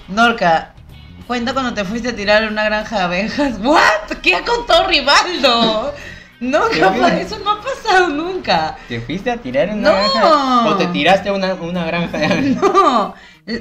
Norca, 0.08 0.72
cuenta 1.26 1.52
cuando 1.52 1.74
te 1.74 1.84
fuiste 1.84 2.10
a 2.10 2.16
tirar 2.16 2.46
una 2.50 2.64
granja 2.64 2.96
de 2.98 3.02
abejas. 3.04 3.54
¿What? 3.60 4.18
¿Qué 4.22 4.34
ha 4.36 4.44
contado 4.44 4.86
Rivaldo? 4.88 5.94
No, 6.40 6.60
capaz, 6.78 7.12
eso 7.20 7.38
no 7.38 7.52
ha 7.52 7.60
pasado 7.62 8.08
nunca. 8.08 8.76
¿Te 8.88 9.00
fuiste 9.00 9.30
a 9.30 9.36
tirar 9.38 9.68
en 9.70 9.80
No. 9.80 9.90
una 9.92 10.00
granja? 10.00 10.66
¿O 10.68 10.76
te 10.76 10.86
tiraste 10.88 11.28
a 11.30 11.32
una, 11.32 11.54
una 11.54 11.86
granja 11.86 12.18
de 12.18 12.40
No. 12.60 13.14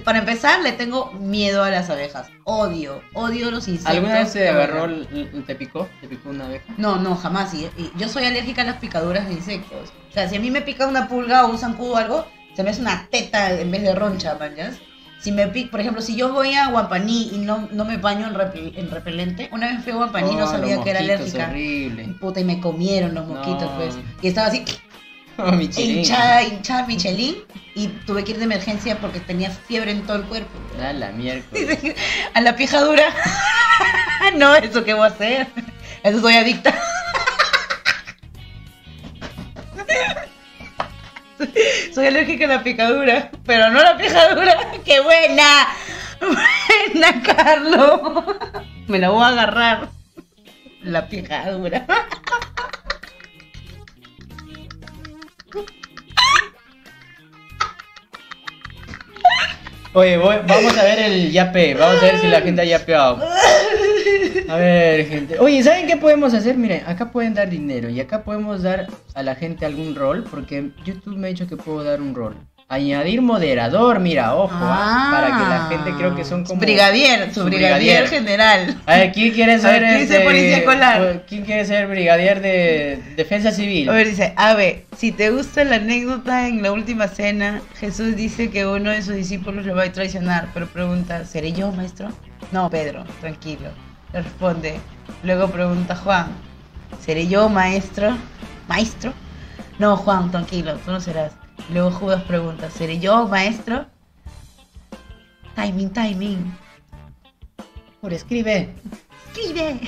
Para 0.06 0.20
empezar, 0.20 0.62
le 0.62 0.72
tengo 0.72 1.12
miedo 1.12 1.62
a 1.62 1.70
las 1.70 1.90
abejas. 1.90 2.28
Odio, 2.46 3.02
odio 3.14 3.52
los 3.52 3.68
insectos. 3.68 3.94
¿Alguna 3.96 4.20
vez 4.20 4.30
se 4.32 4.48
agarró, 4.48 4.88
te 5.46 5.56
picó? 5.56 5.90
¿Te 6.00 6.08
picó 6.08 6.30
una 6.30 6.46
abeja? 6.46 6.74
No, 6.78 6.96
no, 6.96 7.16
jamás. 7.18 7.54
Y, 7.54 7.66
y 7.78 7.92
yo 7.98 8.08
soy 8.08 8.24
alérgica 8.24 8.62
a 8.62 8.66
las 8.66 8.78
picaduras 8.78 9.28
de 9.28 9.34
insectos. 9.34 9.92
O 10.10 10.14
sea, 10.14 10.30
si 10.30 10.38
a 10.38 10.40
mí 10.40 10.50
me 10.52 10.62
pica 10.62 10.88
una 10.88 11.10
pulga 11.10 11.46
o 11.46 11.50
un 11.52 11.58
zancudo 11.58 11.94
o 11.94 11.98
algo, 11.98 12.26
se 12.56 12.64
me 12.64 12.70
hace 12.70 12.80
una 12.80 13.08
teta 13.12 13.52
en 13.60 13.72
vez 13.72 13.82
de 13.82 13.94
roncha, 13.94 14.36
mañas. 14.40 14.78
Si 15.20 15.32
me 15.34 15.48
pica, 15.48 15.72
por 15.72 15.82
ejemplo, 15.82 16.02
si 16.02 16.16
yo 16.16 16.32
voy 16.32 16.54
a 16.54 16.68
Guampaní 16.68 17.32
y 17.34 17.40
no, 17.40 17.68
no 17.72 17.84
me 17.84 17.98
baño 17.98 18.28
en, 18.28 18.36
repel- 18.36 18.74
en 18.78 18.90
repelente, 18.90 19.50
una 19.52 19.68
vez 19.72 19.84
fui 19.84 19.92
a 19.92 19.96
Guampaní 19.96 20.32
y 20.32 20.36
no 20.36 20.46
Oh, 20.46 20.48
sabía 20.52 20.76
los 20.76 20.84
que 20.86 20.92
era 20.92 21.00
alérgica. 21.00 21.48
horrible. 21.50 22.16
Puta, 22.22 22.40
y 22.40 22.46
me 22.46 22.60
comieron 22.62 23.14
los 23.16 23.28
mosquitos, 23.28 23.64
No. 23.70 23.76
pues. 23.78 23.96
Y 24.22 24.28
estaba 24.30 24.48
así, 24.48 24.64
Oh, 25.38 25.52
hinchada, 25.52 26.44
hinchada 26.44 26.86
Michelin, 26.86 27.38
y 27.74 27.88
tuve 27.88 28.24
que 28.24 28.32
ir 28.32 28.38
de 28.38 28.44
emergencia 28.44 29.00
porque 29.00 29.20
tenía 29.20 29.50
fiebre 29.50 29.90
en 29.92 30.04
todo 30.04 30.18
el 30.18 30.24
cuerpo. 30.26 30.52
A 30.80 30.94
la 30.94 31.12
miércoles. 31.12 31.96
A 32.36 32.42
la 32.42 32.56
pijadura. 32.56 33.06
no, 34.36 34.56
eso 34.56 34.84
qué 34.84 34.94
voy 34.94 35.06
a 35.06 35.08
hacer. 35.08 35.48
Eso 36.04 36.22
soy 36.22 36.36
adicta. 36.36 36.74
Soy 41.94 42.08
alérgica 42.08 42.46
a 42.46 42.48
la 42.48 42.64
picadura, 42.64 43.30
pero 43.46 43.70
no 43.70 43.80
a 43.80 43.84
la 43.84 43.98
picadura. 43.98 44.72
¡Qué 44.86 45.02
buena! 45.02 45.68
Buena, 46.22 47.22
Carlos. 47.22 48.24
Me 48.88 48.98
la 48.98 49.10
voy 49.10 49.24
a 49.24 49.28
agarrar. 49.28 49.90
La 50.82 51.08
picadura. 51.08 51.86
Oye, 59.94 60.18
voy- 60.18 60.38
vamos 60.48 60.78
a 60.78 60.84
ver 60.84 61.00
el 61.00 61.32
yape. 61.32 61.76
Vamos 61.76 62.02
a 62.02 62.06
ver 62.06 62.18
si 62.20 62.28
la 62.28 62.42
gente 62.42 62.62
ha 62.62 62.66
yapeado. 62.66 63.20
A 64.50 64.56
ver, 64.58 65.06
gente. 65.08 65.40
Oye, 65.40 65.62
¿saben 65.64 65.88
qué 65.88 65.98
podemos 65.98 66.34
hacer? 66.34 66.58
Miren, 66.58 66.84
acá 66.86 67.12
pueden 67.12 67.34
dar 67.34 67.50
dinero 67.50 67.90
y 67.90 68.00
acá 68.00 68.24
podemos 68.24 68.64
dar 68.64 68.88
a 69.14 69.24
la 69.24 69.36
gente 69.36 69.66
algún 69.66 69.96
rol. 69.96 70.24
Porque 70.30 70.72
YouTube 70.84 71.16
me 71.18 71.28
ha 71.28 71.30
dicho 71.30 71.48
que 71.48 71.58
puedo 71.58 71.84
dar 71.84 72.02
un 72.02 72.16
rol. 72.16 72.36
Añadir 72.74 73.22
moderador, 73.22 74.00
mira, 74.00 74.36
ojo. 74.36 74.50
ah, 74.54 75.10
para 75.12 75.28
que 75.38 75.44
la 75.44 75.68
gente 75.70 75.98
creo 75.98 76.16
que 76.16 76.26
son 76.26 76.44
como. 76.44 76.60
Brigadier, 76.60 77.34
su 77.34 77.42
su 77.42 77.46
brigadier, 77.46 78.04
brigadier. 78.04 78.08
general. 78.08 78.82
A 78.86 78.98
ver, 78.98 79.12
¿quién 79.12 79.34
quiere 79.34 79.60
ser 79.60 79.82
ver, 79.82 79.90
¿quién 79.90 80.00
dice 80.02 80.14
este, 80.16 80.26
policía 80.26 80.58
escolar? 80.58 81.24
¿Quién 81.28 81.46
quiere 81.46 81.66
ser 81.66 81.88
brigadier 81.88 82.42
de 82.42 83.04
defensa 83.16 83.52
civil? 83.52 83.90
A 83.90 83.94
ver, 83.94 84.08
dice, 84.08 84.34
a 84.36 84.54
ver, 84.56 84.86
si 84.98 85.12
te 85.12 85.30
gusta 85.30 85.64
la 85.64 85.76
anécdota 85.76 86.48
en 86.48 86.62
la 86.64 86.72
última 86.72 87.08
cena, 87.08 87.62
Jesús 87.80 88.16
dice 88.16 88.50
que 88.50 88.66
uno 88.66 88.90
de 88.90 89.02
sus 89.02 89.16
discípulos 89.16 89.66
lo 89.66 89.76
va 89.76 89.84
a 89.84 89.92
traicionar, 89.92 90.48
pero 90.54 90.68
pregunta, 90.68 91.26
¿seré 91.26 91.52
yo, 91.52 91.72
maestro? 91.72 92.10
No, 92.52 92.70
Pedro, 92.70 93.04
tranquilo. 93.22 93.70
Le 94.14 94.22
responde. 94.22 94.80
Luego 95.24 95.50
pregunta 95.50 95.96
Juan, 95.96 96.28
¿seré 97.04 97.28
yo, 97.28 97.50
maestro? 97.50 98.16
¿Maestro? 98.68 99.14
No, 99.80 99.98
Juan, 99.98 100.32
tranquilo, 100.32 100.76
tú 100.86 100.92
no 100.92 101.00
serás. 101.00 101.34
Luego 101.72 101.92
Judas 101.92 102.24
pregunta, 102.24 102.70
¿seré 102.70 103.00
yo, 103.00 103.28
maestro? 103.28 103.86
Timing, 105.56 105.92
timing. 105.92 106.58
Pura, 108.02 108.16
escribe. 108.16 108.70
Escribe, 109.34 109.80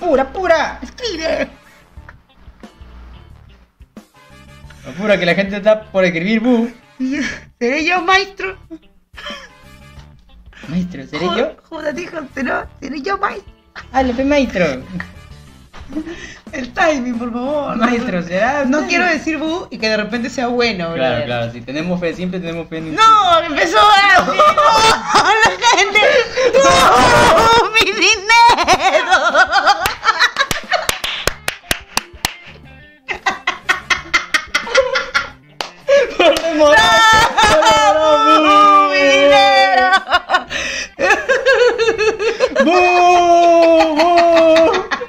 Pura, 0.00 0.32
pura. 0.32 0.78
escribe. 0.82 1.48
Pura, 4.98 5.18
que 5.18 5.26
la 5.26 5.34
gente 5.34 5.56
está 5.56 5.90
por 5.90 6.04
escribir 6.04 6.40
bu. 6.40 6.70
¿Seré 7.58 7.84
yo, 7.84 8.00
maestro? 8.02 8.56
Maestro, 10.68 11.06
¿seré 11.06 11.26
Ju- 11.26 11.36
yo? 11.38 11.56
Judas 11.68 11.94
dijo, 11.94 12.16
¿seré, 12.34 12.50
seré 12.80 13.02
yo, 13.02 13.18
maestro? 13.18 13.52
Pe, 14.16 14.24
maestro. 14.24 14.64
El 16.52 16.72
timing, 16.72 17.18
por 17.18 17.32
favor. 17.32 17.76
Maestro, 17.76 18.22
¿será? 18.22 18.64
No 18.64 18.86
quiero 18.86 19.04
decir 19.06 19.38
bu 19.38 19.66
y 19.70 19.78
que 19.78 19.88
de 19.88 19.96
repente 19.96 20.30
sea 20.30 20.46
bueno, 20.46 20.92
Claro, 20.94 20.94
brother. 20.94 21.24
claro, 21.26 21.52
si 21.52 21.60
tenemos 21.60 21.98
fe, 22.00 22.14
siempre 22.14 22.38
tenemos 22.40 22.68
fe 22.68 22.78
en 22.78 22.94
No, 22.94 23.40
empezó 23.40 23.78
a 23.78 24.24
decir, 24.24 24.36
no, 24.36 24.42
la 25.44 25.78
gente, 25.78 26.00
no, 26.62 27.70
mi 27.72 27.92
dinero. 27.92 29.14
¡Por 36.16 36.40
demorado! 36.40 38.18
No, 38.42 38.88
mi 38.90 38.98
dinero. 38.98 39.90
¡Bu! 42.64 42.72
¡Bu! 43.96 45.03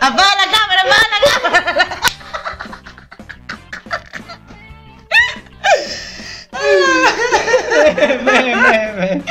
Apaga 0.00 0.34
la 0.36 0.46
cámara, 0.50 0.82
apaga 0.82 1.06
la 1.12 1.18
cámara. 1.30 2.00
Ve. 8.24 9.22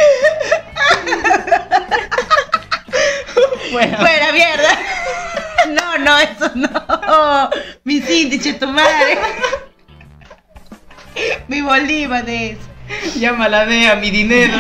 Bueno, 3.72 3.98
Fuera, 3.98 4.32
mierda. 4.32 4.70
No, 5.70 5.98
no, 6.00 6.18
eso 6.18 6.52
no. 6.56 7.50
Mi 7.84 8.02
síndice, 8.02 8.54
tu 8.54 8.68
madre. 8.68 9.20
Mi 11.48 11.62
Bolívar 11.62 12.26
de 12.26 12.52
eso. 12.52 12.62
llámala 13.20 13.66
de 13.66 13.90
a 13.90 13.96
mi 13.96 14.10
dinero. 14.10 14.58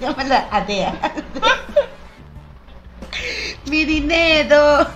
Llámala 0.00 0.48
Atea. 0.50 0.94
Mi 3.68 3.84
dinero. 3.84 4.86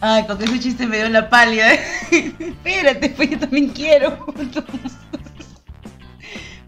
Ay, 0.00 0.26
con 0.26 0.42
ese 0.42 0.60
chiste 0.60 0.86
me 0.86 0.96
dio 0.98 1.08
la 1.08 1.28
pálida. 1.28 1.72
Espérate, 2.10 3.10
pues 3.10 3.30
yo 3.30 3.38
también 3.38 3.68
quiero. 3.70 4.26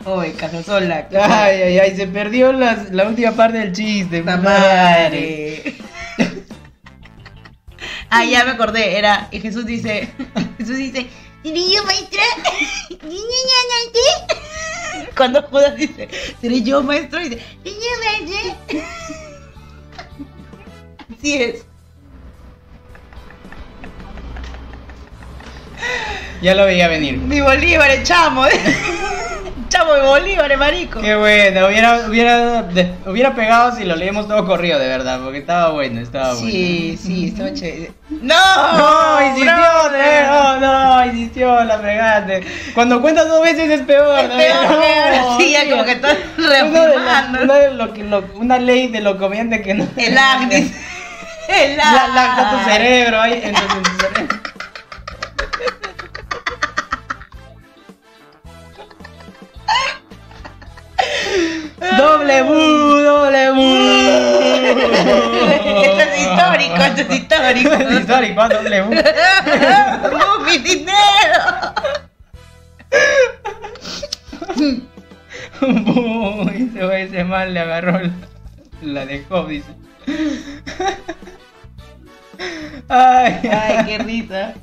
Oye, 0.04 0.32
Casasola. 0.32 1.08
Ay, 1.12 1.62
ay, 1.62 1.78
ay, 1.78 1.96
se 1.96 2.06
perdió 2.06 2.52
las- 2.52 2.90
la 2.92 3.06
última 3.08 3.32
parte 3.32 3.58
del 3.58 3.72
chiste. 3.72 4.20
Puta 4.20 4.36
madre. 4.38 5.76
Ah, 8.10 8.24
ya 8.24 8.42
me 8.42 8.52
acordé, 8.52 8.96
era, 8.96 9.28
y 9.30 9.38
Jesús 9.38 9.66
dice, 9.66 10.08
Jesús 10.58 10.78
dice, 10.78 11.08
¿seré 11.42 11.70
yo 11.70 11.84
maestra? 11.84 12.22
Cuando 15.16 15.42
Judas 15.42 15.76
dice, 15.76 16.08
¿seré 16.40 16.62
yo 16.62 16.82
maestro? 16.82 17.20
Y 17.20 17.28
dice. 17.30 17.42
Sí 21.20 21.34
es. 21.42 21.67
Ya 26.42 26.54
lo 26.54 26.64
veía 26.66 26.86
venir. 26.88 27.16
Mi 27.18 27.40
Bolívar, 27.40 27.90
chamo. 28.04 28.44
Chamo 29.68 29.92
de 29.92 30.00
Bolívar, 30.00 30.56
marico. 30.56 30.98
Qué 31.02 31.14
bueno, 31.14 31.66
hubiera, 31.66 31.96
hubiera, 32.08 32.64
hubiera 33.04 33.34
pegado 33.34 33.76
si 33.76 33.84
lo 33.84 33.96
leímos 33.96 34.26
todo 34.26 34.46
corrido, 34.46 34.78
de 34.78 34.88
verdad, 34.88 35.20
porque 35.22 35.38
estaba 35.38 35.72
bueno, 35.72 36.00
estaba 36.00 36.32
bueno. 36.32 36.48
Sí, 36.48 36.98
sí, 37.02 37.26
estaba 37.28 37.52
chévere. 37.52 37.92
¡No! 38.22 38.34
No, 38.78 39.26
insistió, 39.26 39.52
no, 40.30 40.60
no, 40.60 41.04
insistió, 41.06 41.64
la 41.64 41.78
fregaste. 41.80 42.44
Cuando 42.72 43.02
cuentas 43.02 43.28
dos 43.28 43.42
veces 43.42 43.68
es 43.68 43.82
peor, 43.82 44.18
Es 44.20 44.28
¿no? 44.30 44.36
peor, 44.38 44.62
No, 44.70 44.80
peor. 44.80 45.40
Sí, 45.40 45.52
ya 45.52 45.68
como 45.68 45.84
que 45.84 45.92
estás 45.92 46.16
de 46.38 46.46
reafirmando. 46.48 47.42
una, 47.42 47.54
de 47.54 47.70
lo 47.74 47.92
que- 47.92 48.04
lo- 48.04 48.24
una 48.36 48.58
ley 48.58 48.88
de 48.88 49.00
los 49.02 49.16
comediantes 49.16 49.60
que 49.60 49.74
no. 49.74 49.86
El 49.98 50.16
dice. 50.48 50.72
El 51.48 51.76
lag. 51.76 52.08
La, 52.14 52.50
tu 52.64 52.70
cerebro 52.70 53.20
ahí, 53.20 53.40
en 53.44 53.54
tu, 53.54 53.60
en 53.60 53.82
tu 53.82 53.90
cerebro. 54.00 54.37
Doble 61.80 62.42
bu, 62.42 62.54
doble 63.06 63.44
bu. 63.56 63.68
Esto 65.84 66.02
es 66.02 66.12
histórico, 66.20 66.74
esto 66.74 67.00
es 67.02 67.10
histórico. 67.10 67.72
Es 67.72 68.00
histórico, 68.00 68.40
¿ah? 68.40 68.48
doble 68.48 68.82
bu. 68.82 68.94
¡Oh, 70.12 70.38
mi 70.44 70.58
dinero! 70.58 71.74
Bu, 75.60 76.48
ese 76.50 77.02
ese 77.02 77.24
mal 77.24 77.52
le 77.54 77.60
agarró 77.60 78.00
la, 78.82 79.06
dejó, 79.06 79.44
dice. 79.44 79.72
Ay, 82.88 83.40
Ay, 83.52 83.84
qué 83.86 83.98
risa. 83.98 84.54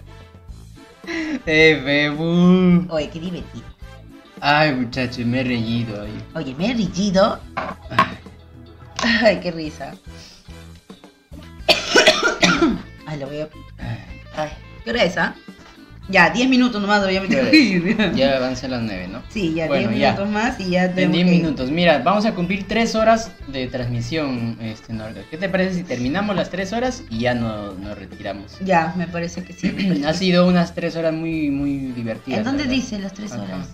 Bu. 2.18 2.88
Oye, 2.90 3.10
qué 3.10 3.19
divertido. 3.19 3.74
Ay, 4.48 4.75
muchacho, 4.75 5.25
me 5.25 5.41
he 5.41 5.43
reído 5.43 6.03
ahí. 6.03 6.24
Oye, 6.35 6.53
me 6.53 6.69
he 6.69 6.74
rillido. 6.75 7.40
Ay, 9.24 9.40
qué 9.41 9.49
risa. 9.49 9.95
Ay, 13.07 13.19
lo 13.19 13.25
voy 13.25 13.40
a. 13.40 13.49
Ay, 14.38 14.49
¿qué 14.83 14.91
hora 14.91 15.03
es, 15.03 15.17
ah? 15.17 15.33
Ya, 16.09 16.30
10 16.30 16.48
minutos 16.48 16.80
nomás, 16.80 17.01
ya 17.11 17.22
que 17.24 17.57
ir. 17.57 18.14
Ya 18.14 18.38
avanzan 18.38 18.69
las 18.69 18.83
nueve, 18.83 19.07
¿no? 19.07 19.24
Sí, 19.30 19.56
ya 19.56 19.65
Bueno, 19.65 19.90
10 19.90 19.99
ya. 19.99 20.11
minutos 20.11 20.32
más 20.32 20.59
y 20.59 20.69
ya 20.69 20.83
En 20.85 20.93
tenemos 20.93 21.15
10 21.15 21.25
que 21.25 21.32
minutos. 21.32 21.72
Mira, 21.72 21.98
vamos 22.03 22.27
a 22.27 22.35
cumplir 22.35 22.67
3 22.67 22.93
horas 22.93 23.32
de 23.48 23.65
transmisión, 23.65 24.59
este, 24.61 24.93
Norga. 24.93 25.24
¿Qué 25.32 25.38
te 25.38 25.49
parece 25.49 25.74
si 25.74 25.83
terminamos 25.83 26.35
las 26.35 26.51
3 26.51 26.72
horas 26.74 27.01
y 27.09 27.22
ya 27.22 27.33
no, 27.33 27.74
nos 27.74 27.98
retiramos? 27.98 28.59
Ya, 28.64 28.93
me 28.95 29.07
parece 29.07 29.43
que 29.43 29.53
sí. 29.53 30.03
ha 30.06 30.14
sido 30.14 30.48
unas 30.48 30.75
3 30.75 30.95
horas 30.98 31.15
muy, 31.15 31.49
muy 31.49 31.77
divertidas. 31.93 32.38
¿En 32.38 32.43
dónde 32.43 32.65
verdad. 32.65 32.75
dice 32.75 32.99
las 32.99 33.14
tres 33.14 33.32
Ajá. 33.32 33.65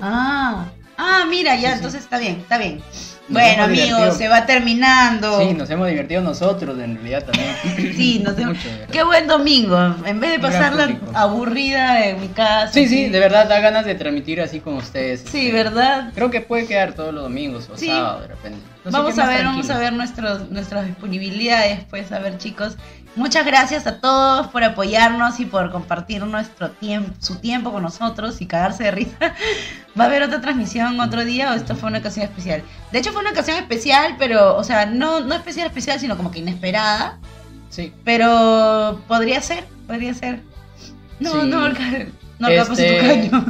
Ah, 0.00 0.66
ah, 0.96 1.24
mira, 1.28 1.54
ya, 1.56 1.60
Sí, 1.60 1.66
sí. 1.66 1.72
entonces 1.76 2.00
está 2.02 2.18
bien, 2.18 2.36
está 2.40 2.58
bien. 2.58 2.80
Nos 3.28 3.42
bueno, 3.42 3.64
amigos, 3.64 3.86
divertido. 3.88 4.14
se 4.14 4.28
va 4.28 4.46
terminando. 4.46 5.38
Sí, 5.40 5.52
nos 5.52 5.68
hemos 5.68 5.86
divertido 5.88 6.22
nosotros 6.22 6.78
en 6.78 6.94
realidad 6.94 7.24
también. 7.24 7.94
Sí, 7.94 8.22
nos 8.24 8.38
hemos-. 8.38 8.56
Qué 8.90 9.02
buen 9.02 9.26
domingo. 9.26 9.76
En 10.06 10.18
vez 10.18 10.30
de 10.30 10.38
pasarla 10.38 10.96
aburrida 11.12 12.06
en 12.06 12.20
mi 12.22 12.28
casa. 12.28 12.72
Sí, 12.72 12.88
sí, 12.88 13.08
de 13.10 13.20
verdad 13.20 13.46
da 13.46 13.60
ganas 13.60 13.84
de 13.84 13.94
transmitir 13.96 14.40
así 14.40 14.60
con 14.60 14.74
ustedes. 14.76 15.20
Sí, 15.30 15.48
este, 15.48 15.52
¿verdad? 15.52 16.10
Creo 16.14 16.30
que 16.30 16.40
puede 16.40 16.66
quedar 16.66 16.94
todos 16.94 17.12
los 17.12 17.22
domingos 17.24 17.68
o 17.70 17.76
sábado 17.76 18.22
de 18.22 18.28
repente. 18.28 18.60
No 18.92 19.02
vamos 19.02 19.18
a 19.18 19.26
ver, 19.26 19.44
vamos 19.44 19.70
a 19.70 19.78
ver 19.78 19.92
nuestros, 19.92 20.50
nuestras 20.50 20.86
disponibilidades, 20.86 21.84
pues, 21.90 22.10
a 22.12 22.18
ver, 22.18 22.38
chicos. 22.38 22.76
Muchas 23.16 23.44
gracias 23.44 23.86
a 23.86 24.00
todos 24.00 24.46
por 24.48 24.62
apoyarnos 24.62 25.40
y 25.40 25.46
por 25.46 25.72
compartir 25.72 26.22
nuestro 26.24 26.70
tiempo, 26.70 27.12
su 27.18 27.36
tiempo 27.36 27.72
con 27.72 27.82
nosotros 27.82 28.40
y 28.40 28.46
cagarse 28.46 28.84
de 28.84 28.90
risa. 28.92 29.16
¿Va 29.98 30.04
a 30.04 30.06
haber 30.06 30.22
otra 30.22 30.40
transmisión 30.40 31.00
otro 31.00 31.24
día 31.24 31.50
o 31.50 31.54
esto 31.54 31.74
fue 31.74 31.88
una 31.88 31.98
ocasión 31.98 32.24
especial? 32.26 32.62
De 32.92 32.98
hecho 33.00 33.10
fue 33.10 33.20
una 33.22 33.30
ocasión 33.30 33.56
especial, 33.56 34.14
pero, 34.18 34.56
o 34.56 34.62
sea, 34.62 34.86
no, 34.86 35.20
no 35.20 35.34
especial 35.34 35.66
especial, 35.66 35.98
sino 35.98 36.16
como 36.16 36.30
que 36.30 36.38
inesperada. 36.38 37.18
Sí. 37.70 37.92
Pero 38.04 39.00
podría 39.08 39.40
ser, 39.40 39.64
podría 39.86 40.14
ser. 40.14 40.42
No, 41.18 41.32
Sí. 41.32 41.38
no, 41.48 41.64
Olga, 41.64 41.82
no, 42.38 42.48
capaz 42.48 42.72
Este. 42.78 43.30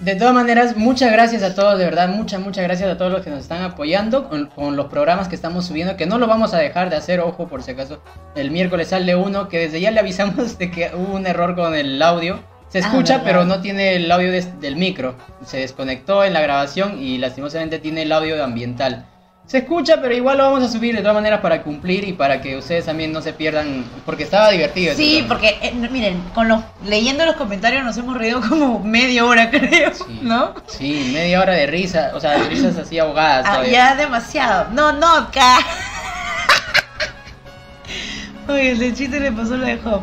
De 0.00 0.14
todas 0.14 0.32
maneras, 0.32 0.78
muchas 0.78 1.12
gracias 1.12 1.42
a 1.42 1.54
todos, 1.54 1.78
de 1.78 1.84
verdad, 1.84 2.08
muchas, 2.08 2.40
muchas 2.40 2.64
gracias 2.64 2.88
a 2.90 2.96
todos 2.96 3.12
los 3.12 3.20
que 3.22 3.28
nos 3.28 3.40
están 3.40 3.62
apoyando 3.62 4.30
con, 4.30 4.46
con 4.46 4.74
los 4.74 4.86
programas 4.86 5.28
que 5.28 5.34
estamos 5.34 5.66
subiendo, 5.66 5.98
que 5.98 6.06
no 6.06 6.16
lo 6.16 6.26
vamos 6.26 6.54
a 6.54 6.58
dejar 6.58 6.88
de 6.88 6.96
hacer, 6.96 7.20
ojo, 7.20 7.48
por 7.48 7.62
si 7.62 7.72
acaso. 7.72 8.02
El 8.34 8.50
miércoles 8.50 8.88
sale 8.88 9.14
uno, 9.14 9.48
que 9.50 9.58
desde 9.58 9.78
ya 9.78 9.90
le 9.90 10.00
avisamos 10.00 10.56
de 10.58 10.70
que 10.70 10.90
hubo 10.94 11.16
un 11.16 11.26
error 11.26 11.54
con 11.54 11.74
el 11.74 12.00
audio. 12.00 12.40
Se 12.68 12.78
Ah, 12.78 12.82
escucha, 12.82 13.22
pero 13.24 13.44
no 13.44 13.60
tiene 13.60 13.96
el 13.96 14.10
audio 14.10 14.30
des- 14.32 14.58
del 14.58 14.76
micro. 14.76 15.16
Se 15.44 15.58
desconectó 15.58 16.24
en 16.24 16.32
la 16.32 16.40
grabación 16.40 16.98
y 17.02 17.18
lastimosamente 17.18 17.78
tiene 17.78 18.02
el 18.02 18.12
audio 18.12 18.42
ambiental. 18.42 19.04
Se 19.50 19.58
escucha, 19.58 20.00
pero 20.00 20.14
igual 20.14 20.38
lo 20.38 20.44
vamos 20.44 20.62
a 20.62 20.68
subir 20.68 20.94
de 20.94 21.00
todas 21.00 21.16
maneras 21.16 21.40
para 21.40 21.64
cumplir 21.64 22.06
y 22.06 22.12
para 22.12 22.40
que 22.40 22.56
ustedes 22.56 22.84
también 22.84 23.10
no 23.12 23.20
se 23.20 23.32
pierdan, 23.32 23.84
porque 24.06 24.22
estaba 24.22 24.48
divertido. 24.52 24.94
Sí, 24.94 25.24
porque 25.26 25.58
eh, 25.60 25.72
miren, 25.90 26.22
con 26.32 26.46
los 26.46 26.60
leyendo 26.84 27.26
los 27.26 27.34
comentarios 27.34 27.82
nos 27.82 27.96
hemos 27.96 28.16
reído 28.16 28.40
como 28.48 28.78
media 28.78 29.24
hora, 29.24 29.50
creo, 29.50 29.92
Sí. 29.92 30.20
¿no? 30.22 30.54
Sí, 30.68 31.10
media 31.12 31.40
hora 31.40 31.54
de 31.54 31.66
risa, 31.66 32.12
o 32.14 32.20
sea, 32.20 32.38
de 32.38 32.48
risas 32.48 32.76
así 32.76 33.00
ahogadas. 33.00 33.44
Ah, 33.48 33.64
ya 33.66 33.96
demasiado. 33.96 34.68
No, 34.70 34.92
no, 34.92 35.16
acá. 35.16 35.58
Oye, 38.48 38.70
el 38.70 38.94
chiste 38.94 39.18
le 39.18 39.32
pasó 39.32 39.56
lo 39.56 39.66
de 39.66 39.78
Job. 39.78 40.02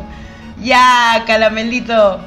Ya, 0.62 1.24
calamelito. 1.26 2.20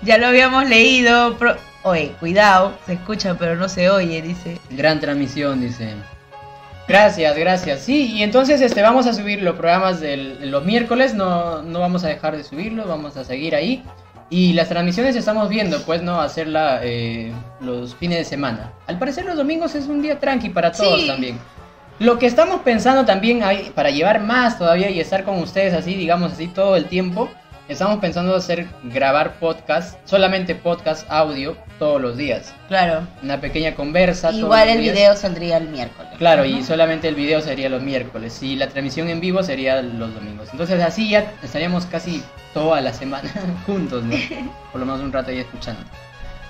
Ya 0.00 0.16
lo 0.16 0.28
habíamos 0.28 0.66
leído. 0.66 1.36
pro- 1.36 1.58
Oye, 1.82 2.14
cuidado, 2.20 2.72
se 2.86 2.94
escucha 2.94 3.34
pero 3.34 3.54
no 3.56 3.68
se 3.68 3.90
oye, 3.90 4.22
dice. 4.22 4.58
Gran 4.70 4.98
transmisión, 4.98 5.60
dice. 5.60 5.92
Gracias, 6.88 7.36
gracias. 7.36 7.80
Sí, 7.80 8.12
y 8.14 8.22
entonces 8.22 8.62
este 8.62 8.80
vamos 8.80 9.06
a 9.06 9.12
subir 9.12 9.42
los 9.42 9.56
programas 9.56 10.00
de 10.00 10.16
los 10.16 10.64
miércoles, 10.64 11.12
no, 11.14 11.62
no 11.62 11.80
vamos 11.80 12.02
a 12.04 12.08
dejar 12.08 12.36
de 12.36 12.44
subirlos, 12.44 12.88
vamos 12.88 13.16
a 13.16 13.24
seguir 13.24 13.54
ahí. 13.54 13.82
Y 14.30 14.52
las 14.54 14.68
transmisiones 14.68 15.16
estamos 15.16 15.48
viendo, 15.48 15.80
pues, 15.82 16.02
¿no? 16.02 16.20
Hacerla 16.20 16.80
eh, 16.82 17.32
los 17.60 17.94
fines 17.94 18.18
de 18.18 18.24
semana. 18.24 18.72
Al 18.86 18.98
parecer 18.98 19.24
los 19.24 19.36
domingos 19.36 19.74
es 19.74 19.86
un 19.86 20.02
día 20.02 20.18
tranqui 20.18 20.48
para 20.50 20.72
todos 20.72 21.00
Sí. 21.02 21.06
también. 21.06 21.38
Lo 21.98 22.18
que 22.18 22.26
estamos 22.26 22.60
pensando 22.60 23.04
también 23.04 23.42
ahí, 23.42 23.70
para 23.74 23.90
llevar 23.90 24.20
más 24.20 24.58
todavía 24.58 24.88
y 24.90 25.00
estar 25.00 25.24
con 25.24 25.38
ustedes 25.38 25.74
así, 25.74 25.94
digamos 25.94 26.32
así, 26.32 26.46
todo 26.46 26.76
el 26.76 26.84
tiempo, 26.86 27.28
estamos 27.68 27.98
pensando 27.98 28.34
hacer 28.36 28.66
grabar 28.84 29.34
podcast, 29.40 29.98
solamente 30.06 30.54
podcast 30.54 31.10
audio 31.10 31.56
todos 31.78 32.00
los 32.00 32.16
días. 32.16 32.52
Claro. 32.68 33.06
Una 33.22 33.40
pequeña 33.40 33.74
conversa. 33.74 34.30
Igual 34.32 34.68
el 34.68 34.80
días. 34.82 34.94
video 34.94 35.16
saldría 35.16 35.56
el 35.58 35.68
miércoles. 35.68 36.12
Claro, 36.18 36.44
y 36.44 36.62
solamente 36.62 37.08
el 37.08 37.14
video 37.14 37.40
sería 37.40 37.68
los 37.68 37.82
miércoles 37.82 38.42
y 38.42 38.56
la 38.56 38.68
transmisión 38.68 39.08
en 39.08 39.20
vivo 39.20 39.42
sería 39.42 39.80
los 39.82 40.14
domingos. 40.14 40.48
Entonces 40.52 40.82
así 40.82 41.10
ya 41.10 41.32
estaríamos 41.42 41.86
casi 41.86 42.22
toda 42.54 42.80
la 42.80 42.92
semana 42.92 43.30
juntos, 43.66 44.02
¿no? 44.04 44.14
Por 44.72 44.80
lo 44.80 44.86
menos 44.86 45.00
un 45.00 45.12
rato 45.12 45.30
ahí 45.30 45.38
escuchando. 45.38 45.80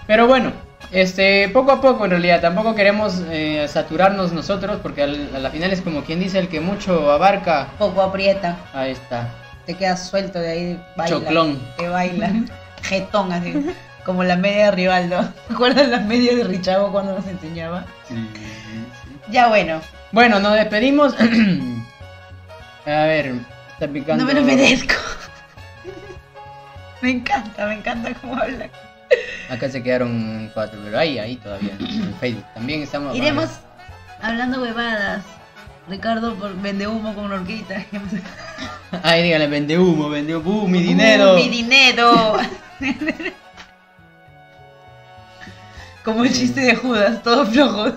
Pero 0.06 0.26
bueno, 0.26 0.52
Este, 0.90 1.50
poco 1.50 1.70
a 1.72 1.80
poco 1.82 2.04
en 2.06 2.12
realidad, 2.12 2.40
tampoco 2.40 2.74
queremos 2.74 3.20
eh, 3.30 3.66
saturarnos 3.68 4.32
nosotros 4.32 4.78
porque 4.82 5.02
al- 5.02 5.28
a 5.36 5.38
la 5.38 5.50
final 5.50 5.70
es 5.70 5.82
como 5.82 6.02
quien 6.02 6.18
dice 6.20 6.38
el 6.38 6.48
que 6.48 6.60
mucho 6.60 7.10
abarca. 7.12 7.68
Poco 7.78 8.00
aprieta. 8.00 8.56
Ahí 8.72 8.92
está. 8.92 9.28
Te 9.66 9.74
quedas 9.74 10.08
suelto 10.08 10.38
de 10.38 10.48
ahí. 10.50 10.80
Baila, 10.96 11.18
Choclón. 11.18 11.60
Que 11.76 11.88
baila. 11.90 12.32
Jetón 12.84 13.32
así. 13.32 13.66
Como 14.08 14.24
la 14.24 14.36
media 14.36 14.64
de 14.64 14.70
Rivaldo. 14.70 15.20
¿Te 15.48 15.52
acuerdas 15.52 15.86
las 15.90 16.02
medias 16.06 16.34
de 16.36 16.44
Richavo 16.44 16.90
cuando 16.90 17.14
nos 17.14 17.26
enseñaba? 17.26 17.84
Ya 19.30 19.48
bueno. 19.48 19.82
Bueno, 20.12 20.40
nos 20.40 20.54
despedimos. 20.54 21.14
a 22.86 23.04
ver, 23.04 23.34
está 23.70 23.86
picando. 23.86 24.24
No 24.24 24.32
me 24.32 24.32
lo 24.32 24.46
merezco. 24.46 24.94
me 27.02 27.10
encanta, 27.10 27.66
me 27.66 27.74
encanta 27.74 28.14
cómo 28.14 28.36
habla. 28.36 28.70
Acá 29.50 29.68
se 29.68 29.82
quedaron 29.82 30.50
cuatro, 30.54 30.80
pero 30.82 30.98
ahí, 30.98 31.18
ahí 31.18 31.36
todavía, 31.36 31.76
en 31.78 32.14
Facebook. 32.18 32.46
También 32.54 32.80
estamos. 32.80 33.14
Iremos 33.14 33.50
hablando 34.22 34.62
huevadas. 34.62 35.22
Ricardo 35.86 36.34
por 36.36 36.58
vende 36.62 36.86
humo 36.86 37.14
con 37.14 37.28
Lorquita. 37.28 37.84
Ay, 39.02 39.24
díganle, 39.24 39.48
vende 39.48 39.78
humo, 39.78 40.08
vende 40.08 40.34
humo, 40.34 40.66
mi 40.66 40.80
dinero. 40.80 41.34
Uh, 41.34 41.36
mi 41.36 41.50
dinero. 41.50 42.38
Como 46.08 46.24
el 46.24 46.32
chiste 46.32 46.60
de 46.62 46.74
Judas, 46.74 47.22
todos 47.22 47.50
flojos. 47.50 47.92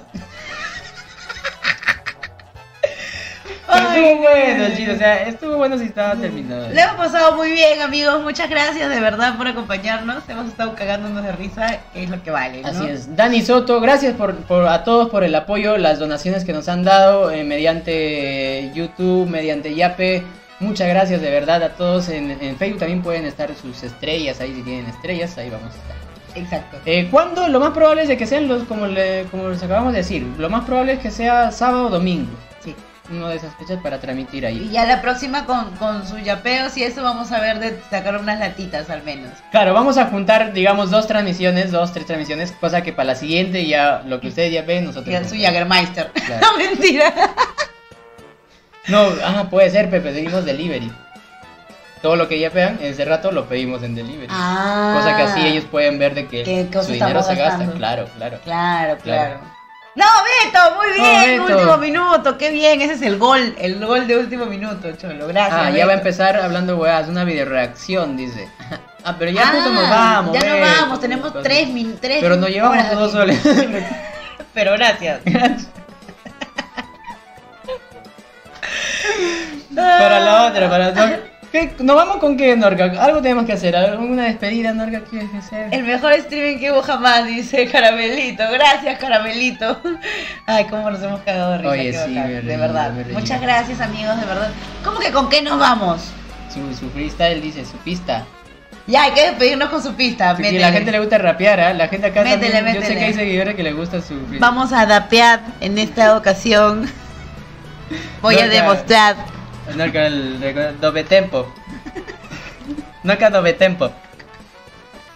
Pero 3.73 3.87
Ay, 3.89 4.03
estuvo 4.03 4.21
bueno, 4.21 4.75
chicos, 4.75 4.95
o 4.95 4.97
sea, 4.97 5.23
estuvo 5.29 5.55
bueno 5.55 5.77
si 5.77 5.85
estaba 5.85 6.15
terminado. 6.15 6.67
Le 6.69 6.81
hemos 6.81 6.95
pasado 6.95 7.37
muy 7.37 7.51
bien, 7.51 7.81
amigos. 7.81 8.21
Muchas 8.21 8.49
gracias 8.49 8.89
de 8.89 8.99
verdad 8.99 9.37
por 9.37 9.47
acompañarnos. 9.47 10.23
Hemos 10.27 10.47
estado 10.49 10.75
cagándonos 10.75 11.23
de 11.23 11.31
risa, 11.31 11.79
que 11.93 12.03
es 12.03 12.09
lo 12.09 12.21
que 12.21 12.31
vale. 12.31 12.63
¿no? 12.63 12.67
Así 12.67 12.85
es. 12.85 13.15
Dani 13.15 13.41
Soto, 13.41 13.79
gracias 13.79 14.13
por, 14.15 14.35
por- 14.39 14.67
a 14.67 14.83
todos 14.83 15.09
por 15.09 15.23
el 15.23 15.33
apoyo, 15.35 15.77
las 15.77 15.99
donaciones 15.99 16.43
que 16.43 16.51
nos 16.51 16.67
han 16.67 16.83
dado 16.83 17.31
eh, 17.31 17.45
mediante 17.45 18.71
YouTube, 18.75 19.29
mediante 19.29 19.73
Yape. 19.73 20.23
Muchas 20.59 20.89
gracias 20.89 21.21
de 21.21 21.31
verdad 21.31 21.63
a 21.63 21.69
todos. 21.69 22.09
En, 22.09 22.29
en 22.29 22.57
Facebook 22.57 22.79
también 22.79 23.01
pueden 23.01 23.25
estar 23.25 23.49
sus 23.55 23.81
estrellas, 23.83 24.41
ahí 24.41 24.53
si 24.53 24.63
tienen 24.63 24.87
estrellas, 24.87 25.37
ahí 25.37 25.49
vamos 25.49 25.73
a 25.73 25.77
estar. 25.77 26.00
Exacto. 26.35 26.77
Eh, 26.85 27.07
¿Cuándo? 27.11 27.47
Lo 27.47 27.59
más 27.59 27.71
probable 27.71 28.03
es 28.03 28.07
de 28.07 28.17
que 28.17 28.25
sean 28.25 28.47
los, 28.47 28.63
como, 28.63 28.87
le- 28.87 29.25
como 29.31 29.49
les 29.49 29.61
acabamos 29.63 29.91
de 29.93 29.99
decir, 29.99 30.23
lo 30.37 30.49
más 30.49 30.65
probable 30.65 30.93
es 30.93 30.99
que 30.99 31.11
sea 31.11 31.51
sábado 31.51 31.87
o 31.87 31.89
domingo. 31.89 32.29
Sí. 32.63 32.75
Una 33.11 33.27
de 33.29 33.35
esas 33.35 33.53
fechas 33.57 33.77
para 33.83 33.99
transmitir 33.99 34.43
Y 34.43 34.45
ahí. 34.45 34.69
ya 34.71 34.85
la 34.85 35.01
próxima 35.01 35.45
con, 35.45 35.71
con 35.75 36.07
sus 36.07 36.23
yapeos 36.23 36.77
y 36.77 36.83
eso 36.83 37.03
vamos 37.03 37.31
a 37.33 37.41
ver 37.41 37.59
de 37.59 37.77
sacar 37.89 38.15
unas 38.17 38.39
latitas 38.39 38.89
al 38.89 39.03
menos. 39.03 39.31
Claro, 39.51 39.73
vamos 39.73 39.97
a 39.97 40.05
juntar, 40.05 40.53
digamos, 40.53 40.91
dos 40.91 41.07
transmisiones, 41.07 41.71
dos, 41.71 41.91
tres 41.91 42.05
transmisiones, 42.05 42.53
cosa 42.53 42.81
que 42.83 42.93
para 42.93 43.07
la 43.07 43.15
siguiente 43.15 43.65
ya 43.67 44.01
lo 44.07 44.21
que 44.21 44.29
ustedes 44.29 44.53
ya 44.53 44.61
ven, 44.61 44.85
nosotros. 44.85 45.11
Y 45.11 45.15
el 45.15 45.27
su 45.27 45.35
Jagermeister. 45.35 46.09
Claro. 46.25 46.47
No, 46.51 46.57
mentira. 46.57 47.13
No, 48.87 49.07
ah, 49.23 49.47
puede 49.49 49.69
ser, 49.69 49.89
Pepe, 49.89 50.11
pedimos 50.11 50.45
delivery. 50.45 50.91
Todo 52.01 52.15
lo 52.15 52.27
que 52.27 52.39
ya 52.39 52.49
vean, 52.49 52.79
en 52.81 52.87
ese 52.93 53.05
rato 53.05 53.31
lo 53.31 53.45
pedimos 53.45 53.83
en 53.83 53.93
delivery. 53.95 54.27
Ah. 54.29 54.93
Cosa 54.97 55.15
que 55.15 55.23
así 55.23 55.45
ellos 55.45 55.65
pueden 55.69 55.99
ver 55.99 56.15
de 56.15 56.27
que 56.27 56.43
¿Qué 56.43 56.67
cosa 56.71 56.87
su 56.87 56.93
dinero 56.93 57.21
se 57.21 57.35
gasta. 57.35 57.71
Claro, 57.73 58.07
claro. 58.17 58.39
Claro, 58.43 58.97
claro. 58.97 58.97
Claro. 59.03 59.39
No, 59.93 60.05
Beto, 60.23 60.75
muy 60.77 60.93
bien, 60.93 61.37
No, 61.37 61.43
Beto. 61.45 61.57
último 61.57 61.77
minuto, 61.77 62.37
qué 62.37 62.49
bien, 62.49 62.81
ese 62.81 62.93
es 62.93 63.01
el 63.01 63.17
gol, 63.17 63.53
el 63.59 63.85
gol 63.85 64.07
de 64.07 64.17
último 64.17 64.45
minuto, 64.45 64.89
cholo, 64.93 65.27
gracias. 65.27 65.59
Ah, 65.65 65.69
ya 65.69 65.85
va 65.85 65.91
a 65.91 65.95
empezar 65.95 66.37
hablando, 66.37 66.77
weas, 66.77 67.09
una 67.09 67.25
video 67.25 67.45
reacción, 67.45 68.15
dice. 68.17 68.47
Ah, 69.03 69.15
pero 69.17 69.31
ya 69.31 69.41
Ah, 69.41 69.51
justo 69.55 69.73
nos 69.73 69.89
vamos. 69.89 70.39
Ya 70.39 70.47
nos 70.47 70.59
vamos, 70.79 70.99
tenemos 70.99 71.33
tres 71.41 71.69
min 71.69 71.97
tres 71.99 72.19
Pero 72.21 72.35
nos 72.35 72.49
llevamos 72.51 72.91
dos 72.91 73.11
soles. 73.11 73.41
Pero 74.53 74.73
gracias. 74.73 75.21
para 79.75 80.19
la 80.19 80.45
otra, 80.45 80.69
para 80.69 80.85
la 80.85 80.89
otra. 80.91 81.19
¿Qué? 81.51 81.73
¿Nos 81.79 81.95
vamos 81.97 82.17
con 82.17 82.37
qué, 82.37 82.55
Norca? 82.55 82.85
Algo 83.03 83.21
tenemos 83.21 83.45
que 83.45 83.51
hacer, 83.53 83.75
alguna 83.75 84.23
despedida, 84.23 84.73
Norca, 84.73 85.01
¿quieres 85.01 85.33
hacer? 85.35 85.67
El 85.73 85.83
mejor 85.83 86.13
streaming 86.13 86.59
que 86.59 86.71
hubo 86.71 86.81
jamás, 86.81 87.25
dice 87.25 87.67
Caramelito. 87.69 88.43
Gracias, 88.51 88.97
Caramelito. 88.99 89.81
Ay, 90.45 90.65
cómo 90.69 90.89
nos 90.89 91.03
hemos 91.03 91.19
cagado 91.21 91.51
de 91.51 91.57
risa. 91.57 91.69
Oye, 91.71 91.91
qué 91.91 91.97
sí, 91.97 92.09
me 92.11 92.27
de 92.27 92.41
reí, 92.41 92.57
verdad. 92.57 92.91
me 92.93 93.03
reí. 93.03 93.13
Muchas 93.13 93.41
gracias, 93.41 93.81
amigos, 93.81 94.17
de 94.19 94.25
verdad. 94.25 94.49
¿Cómo 94.83 94.99
que 94.99 95.11
con 95.11 95.27
qué 95.27 95.41
nos 95.41 95.59
vamos? 95.59 96.01
Su, 96.53 96.73
su 96.73 96.89
freestyle 96.91 97.41
dice, 97.41 97.65
su 97.65 97.75
pista. 97.79 98.23
Ya, 98.87 99.03
hay 99.03 99.11
que 99.11 99.21
despedirnos 99.27 99.69
con 99.69 99.83
su 99.83 99.93
pista. 99.93 100.35
Sí, 100.37 100.41
métele. 100.43 100.59
la 100.61 100.71
gente 100.71 100.91
le 100.91 100.99
gusta 100.99 101.17
rapear, 101.17 101.59
¿ah? 101.59 101.73
La 101.73 101.87
gente 101.89 102.07
acá 102.07 102.23
Métele, 102.23 102.51
también, 102.53 102.75
yo 102.77 102.81
sé 102.81 102.87
métele. 102.89 102.99
que 102.99 103.05
hay 103.07 103.13
seguidores 103.13 103.55
que 103.55 103.63
le 103.63 103.73
gusta 103.73 103.97
su 104.01 104.15
freestyle. 104.15 104.39
Vamos 104.39 104.71
a 104.71 104.85
dapear 104.85 105.41
en 105.59 105.77
esta 105.77 106.15
ocasión. 106.15 106.89
Voy 108.21 108.35
a 108.39 108.47
demostrar. 108.47 109.17
Norca, 109.75 110.07
el, 110.07 110.41
el 110.43 110.79
doble 110.79 111.03
tempo. 111.03 111.53
Norca 113.03 113.29
doble 113.29 113.53
tempo. 113.53 113.91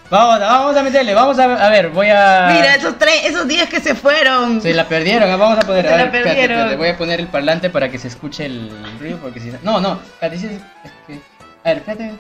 Vamos, 0.10 0.40
vamos 0.40 0.78
a 0.78 0.84
meterle, 0.84 1.16
vamos 1.16 1.40
a, 1.40 1.66
a 1.66 1.70
ver, 1.72 1.90
voy 1.90 2.10
a... 2.10 2.52
Mira, 2.54 2.76
esos 2.76 2.98
tres, 3.00 3.26
esos 3.26 3.48
días 3.48 3.68
que 3.68 3.80
se 3.80 3.96
fueron. 3.96 4.62
Se 4.62 4.72
la 4.74 4.88
perdieron, 4.88 5.30
ah, 5.32 5.36
vamos 5.36 5.58
a 5.58 5.62
poner... 5.62 5.84
Se 5.88 5.94
a 5.94 5.98
la 5.98 5.98
ver, 5.98 6.06
espérate, 6.08 6.30
perdieron. 6.30 6.58
espérate, 6.58 6.78
voy 6.78 6.90
a 6.90 6.98
poner 6.98 7.20
el 7.20 7.28
parlante 7.28 7.70
para 7.72 7.90
que 7.90 7.98
se 7.98 8.10
escuche 8.10 8.46
el 8.46 8.70
ruido, 9.00 9.18
porque 9.18 9.40
si 9.40 9.48
no... 9.50 9.58
No, 9.64 9.82
no, 9.82 10.00
espérate, 10.22 10.36
es 10.36 10.92
que... 11.08 11.20
A 11.64 11.70
ver, 11.74 11.78
espérate. 11.78 12.14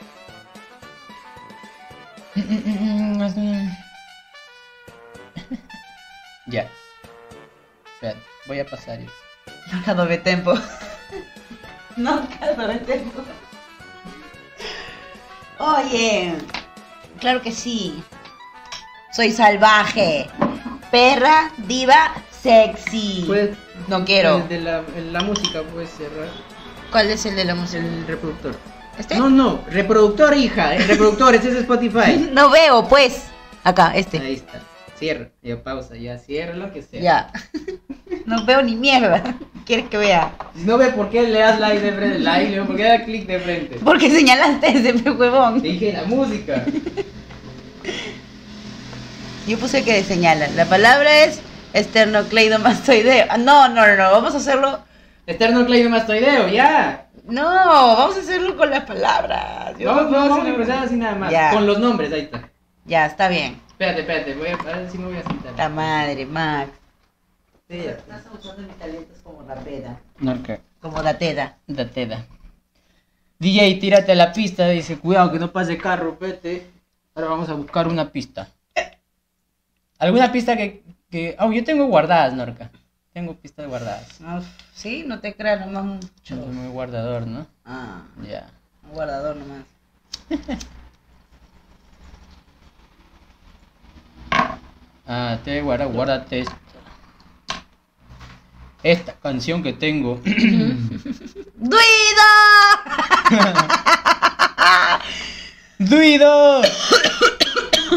Ya. 6.47 6.67
Espérate, 7.95 8.19
voy 8.45 8.59
a 8.59 8.65
pasar 8.65 8.99
yo. 8.99 9.09
No 9.71 9.81
cada 9.83 10.05
de 10.05 10.17
tempo. 10.19 10.53
No 11.97 12.27
tempo. 12.85 13.23
Oye, 15.59 16.35
claro 17.19 17.41
que 17.41 17.51
sí. 17.51 18.03
Soy 19.13 19.31
salvaje. 19.31 20.27
Perra, 20.91 21.51
diva, 21.57 22.13
sexy. 22.41 23.27
no 23.87 24.03
quiero. 24.03 24.39
de 24.47 24.59
la, 24.59 24.83
la 25.11 25.21
música 25.21 25.61
puede 25.63 25.87
cerrar. 25.87 26.27
¿Cuál 26.91 27.09
es 27.09 27.25
el 27.25 27.35
de 27.35 27.45
la 27.45 27.55
música? 27.55 27.83
El 27.83 28.05
reproductor. 28.05 28.55
¿Este? 28.97 29.17
No, 29.17 29.29
no, 29.29 29.61
reproductor, 29.69 30.35
hija. 30.37 30.75
El 30.75 30.87
reproductor, 30.87 31.35
ese 31.35 31.49
es 31.49 31.55
Spotify. 31.57 32.29
No 32.33 32.49
veo, 32.49 32.87
pues. 32.87 33.25
Acá, 33.63 33.93
este. 33.95 34.19
Ahí 34.19 34.35
está. 34.35 34.61
Cierra. 34.97 35.29
Ya 35.41 35.61
pausa, 35.61 35.95
ya 35.95 36.17
cierra 36.17 36.55
lo 36.55 36.71
que 36.71 36.81
sea. 36.81 37.01
Ya. 37.01 37.31
No 38.25 38.45
veo 38.45 38.61
ni 38.63 38.75
mierda. 38.75 39.23
¿Quieres 39.65 39.87
que 39.89 39.97
vea? 39.97 40.31
Si 40.55 40.63
no 40.63 40.77
ve 40.77 40.87
por 40.89 41.09
qué 41.09 41.23
le 41.23 41.39
das 41.39 41.59
like 41.59 41.79
de 41.81 41.91
frente, 41.91 42.19
like, 42.19 42.51
le- 42.51 42.61
por 42.63 42.75
qué 42.75 42.83
da 42.83 43.03
clic 43.03 43.25
de 43.25 43.39
frente. 43.39 43.79
Porque 43.83 44.09
señalaste 44.11 44.67
ese 44.77 45.09
huevón. 45.11 45.61
Te 45.61 45.67
dije 45.69 45.91
la 45.93 46.03
música. 46.03 46.63
Yo 49.47 49.57
puse 49.57 49.83
que 49.83 50.03
señala. 50.03 50.47
La 50.49 50.65
palabra 50.65 51.23
es 51.25 51.39
esternocleidomastoideo. 51.73 53.25
Ah, 53.29 53.37
No, 53.37 53.67
no, 53.69 53.85
no, 53.87 53.95
no. 53.95 54.11
Vamos 54.11 54.33
a 54.33 54.37
hacerlo. 54.37 54.79
Esternocleidomastoideo, 55.27 56.47
ya. 56.47 57.07
No, 57.27 57.43
vamos 57.43 58.17
a 58.17 58.19
hacerlo 58.19 58.55
con 58.57 58.69
las 58.69 58.81
palabras. 58.85 59.75
Yo- 59.79 59.87
Vamos, 59.93 60.11
vamos 60.11 60.29
a 60.29 60.33
hacer 60.33 60.45
una 60.45 60.55
cruzada 60.55 60.81
así 60.83 60.95
nada 60.95 61.15
más. 61.15 61.31
Ya. 61.31 61.49
Con 61.51 61.65
los 61.65 61.79
nombres, 61.79 62.11
ahí 62.13 62.21
está. 62.21 62.49
Ya, 62.85 63.05
está 63.07 63.27
bien. 63.29 63.59
Espérate, 63.69 64.01
espérate, 64.01 64.35
voy 64.35 64.47
a, 64.49 64.53
a 64.53 64.77
ver 64.77 64.89
si 64.91 64.97
me 64.99 65.07
voy 65.07 65.17
a 65.17 65.23
sentar. 65.23 65.53
La 65.57 65.69
madre, 65.69 66.25
Max. 66.25 66.69
Sí. 67.69 67.77
Estás 67.79 68.23
usando 68.33 68.61
mis 68.61 68.77
talentos 68.77 69.17
como 69.23 69.41
rapera. 69.47 69.99
Norca. 70.19 70.59
Como 70.81 71.01
datera. 71.01 71.57
Da 71.67 71.87
teda. 71.87 72.25
DJ, 73.39 73.75
tírate 73.79 74.11
a 74.11 74.15
la 74.15 74.31
pista, 74.31 74.67
dice, 74.69 74.97
cuidado 74.99 75.31
que 75.31 75.39
no 75.39 75.51
pase 75.51 75.77
carro, 75.77 76.17
vete. 76.19 76.69
Ahora 77.15 77.29
vamos 77.29 77.49
a 77.49 77.53
buscar 77.53 77.87
una 77.87 78.11
pista. 78.11 78.47
¿Alguna 79.97 80.31
pista 80.31 80.55
que... 80.55 80.83
que... 81.09 81.35
Oh, 81.39 81.51
yo 81.51 81.63
tengo 81.63 81.85
guardadas, 81.87 82.33
Norca. 82.33 82.69
Tengo 83.13 83.33
pistas 83.35 83.67
guardadas. 83.67 84.19
Ah, 84.23 84.41
sí, 84.73 85.03
no 85.07 85.19
te 85.19 85.33
creas, 85.35 85.65
nomás 85.65 86.05
soy 86.21 86.37
muy 86.37 86.67
guardador, 86.69 87.25
¿no? 87.25 87.47
Ah, 87.63 88.03
Ya. 88.27 88.47
un 88.83 88.91
guardador 88.91 89.37
nomás. 89.37 89.63
Ah, 95.07 95.37
te 95.43 95.61
guarda, 95.61 95.85
guárdate 95.85 96.39
esta. 96.39 96.57
Esta 98.85 99.13
canción 99.13 99.63
que 99.63 99.73
tengo. 99.73 100.21
¡Duido! 100.23 100.77
¡Duido! 105.79 106.61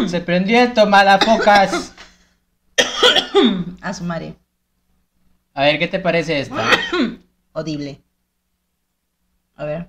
Se 0.09 0.21
prendió 0.23 0.59
esto, 0.61 0.87
malafocas. 0.87 1.93
A 3.83 3.93
su 3.93 4.05
madre. 4.05 4.35
A 5.53 5.65
ver, 5.65 5.79
¿qué 5.79 5.89
te 5.89 5.99
parece 5.99 6.41
esta? 6.41 6.65
Audible. 7.53 8.01
A 9.57 9.65
ver. 9.67 9.89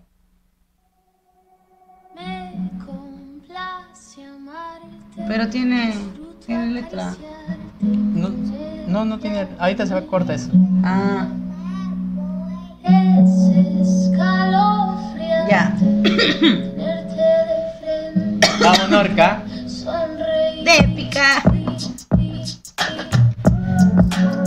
Me 2.13 2.69
complace 2.85 4.25
amarte. 4.25 5.23
Pero 5.29 5.47
tiene- 5.49 5.93
Tiene 6.45 6.73
letra. 6.73 7.15
No, 7.79 8.27
no, 8.89 9.05
no 9.05 9.19
tiene. 9.19 9.47
Ahorita 9.59 9.85
se 9.85 9.93
va 9.93 9.99
a 9.99 10.03
cortar 10.03 10.35
eso. 10.35 10.49
Ah, 10.83 11.27
Es 12.83 13.29
escalofriante 14.09 15.51
ya. 15.51 15.73
tenerte 15.79 17.21
de 17.21 17.59
frente, 17.79 18.47
Vamos, 18.61 18.89
Norca. 18.89 19.41
sonreír. 19.67 20.63
De 20.65 20.77
épica. 20.77 21.43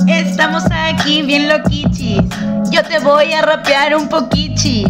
Estamos 0.08 0.64
aquí 0.70 1.22
bien 1.22 1.48
loquichis. 1.48 2.20
Yo 2.70 2.82
te 2.82 2.98
voy 3.00 3.32
a 3.32 3.42
rapear 3.42 3.94
un 3.96 4.08
poquichi. 4.08 4.84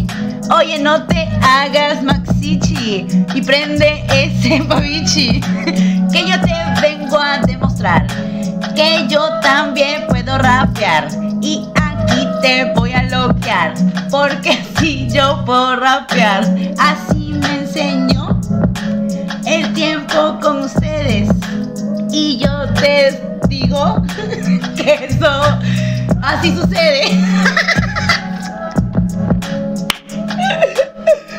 Oye, 0.57 0.79
no 0.79 1.03
te 1.03 1.27
hagas 1.41 2.01
maxichi 2.03 3.05
y 3.35 3.41
prende 3.41 4.03
ese 4.13 4.63
pavichi. 4.67 5.39
Que 6.11 6.27
yo 6.27 6.39
te 6.41 6.53
vengo 6.81 7.17
a 7.17 7.39
demostrar 7.39 8.05
que 8.75 9.07
yo 9.07 9.39
también 9.41 10.07
puedo 10.07 10.37
rapear. 10.37 11.07
Y 11.41 11.67
aquí 11.75 12.27
te 12.41 12.65
voy 12.73 12.93
a 12.93 13.03
loquear. 13.03 13.73
Porque 14.09 14.63
si 14.79 15.09
yo 15.09 15.43
puedo 15.45 15.75
rapear, 15.75 16.43
así 16.79 17.33
me 17.33 17.59
enseñó 17.59 18.39
el 19.45 19.73
tiempo 19.73 20.39
con 20.41 20.63
ustedes. 20.63 21.29
Y 22.11 22.37
yo 22.37 22.69
te 22.73 23.19
digo 23.47 24.03
que 24.75 25.05
eso 25.09 25.59
así 26.21 26.55
sucede. 26.55 27.03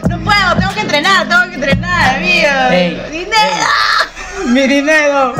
No 0.08 0.18
puedo, 0.20 0.54
tengo 0.58 0.74
que 0.74 0.80
entrenar, 0.80 1.28
tengo 1.28 1.48
que 1.48 1.54
entrenar, 1.54 2.16
amigo. 2.16 2.48
Ey, 2.70 3.02
¡Dinero! 3.10 3.66
¡Mi 4.46 4.66
dinero! 4.68 5.34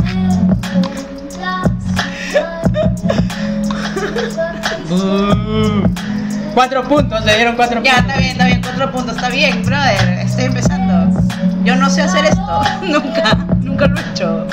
Cuatro 6.55 6.85
puntos, 6.85 7.25
le 7.25 7.35
dieron 7.37 7.57
cuatro 7.57 7.83
Ya, 7.83 7.95
puntos. 7.97 8.11
está 8.11 8.21
bien, 8.21 8.31
está 8.33 8.47
bien, 8.47 8.61
cuatro 8.63 8.93
puntos, 8.93 9.17
está 9.17 9.29
bien, 9.29 9.65
brother. 9.65 10.19
Estoy 10.21 10.45
empezando. 10.45 11.21
Yo 11.65 11.75
no 11.75 11.91
sé 11.91 12.03
hacer 12.03 12.27
esto. 12.27 12.63
Nunca, 12.83 13.35
nunca 13.61 13.87
lo 13.89 13.97
he 13.97 14.01
hecho. 14.11 14.47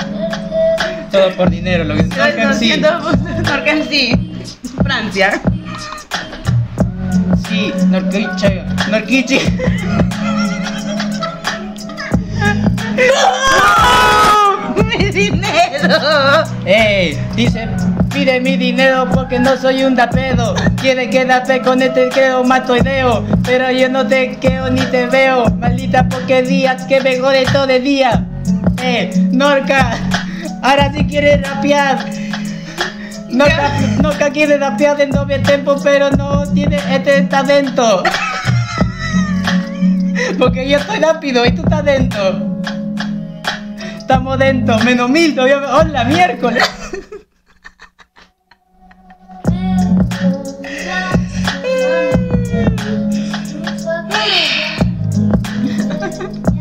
Todo 1.12 1.30
por 1.36 1.48
dinero, 1.50 1.84
lo 1.84 1.94
que 1.94 2.02
se 2.04 2.08
Lo 2.42 2.52
sí. 2.54 2.72
sí. 3.88 4.34
Francia. 4.82 5.40
Sí, 7.48 7.72
Norquiche. 7.88 8.64
Norquiche. 8.90 9.40
¡Mi 14.76 15.10
dinero! 15.10 15.98
Ey, 16.64 17.18
dice, 17.34 17.68
pide 18.12 18.40
mi 18.40 18.56
dinero 18.56 19.08
porque 19.12 19.38
no 19.38 19.56
soy 19.56 19.84
un 19.84 19.94
dapedo. 19.94 20.54
Quiere 20.80 21.10
quedarte 21.10 21.60
con 21.62 21.82
este 21.82 22.08
quedo 22.08 22.44
matoideo. 22.44 23.24
Pero 23.44 23.70
yo 23.70 23.88
no 23.88 24.06
te 24.06 24.36
quedo 24.36 24.70
ni 24.70 24.82
te 24.82 25.06
veo. 25.06 25.44
Maldita 25.56 26.08
porquería 26.08 26.76
que 26.88 27.00
me 27.00 27.18
jode 27.18 27.44
todo 27.52 27.68
el 27.68 27.82
día. 27.82 28.24
Eh, 28.82 29.10
Norca, 29.30 29.96
ahora 30.62 30.92
sí 30.92 31.04
quiere 31.06 31.36
rapear. 31.38 32.04
Norca, 33.30 33.72
Norca 34.02 34.30
quiere 34.30 34.58
rapear 34.58 34.96
de 34.96 35.06
doble 35.06 35.38
tempo, 35.40 35.76
pero 35.82 36.10
no 36.10 36.44
tiene 36.52 36.78
este 36.90 37.22
talento. 37.22 38.02
Porque 40.38 40.68
yo 40.68 40.78
estoy 40.78 40.98
rápido 40.98 41.44
y 41.44 41.52
tú 41.52 41.62
estás 41.62 41.84
dentro. 41.84 42.52
Estamos 44.02 44.36
dentro, 44.36 44.78
menos 44.80 45.08
mil 45.08 45.32
todavía. 45.32 45.58
¡Hola, 45.76 46.02
miércoles! 46.04 46.68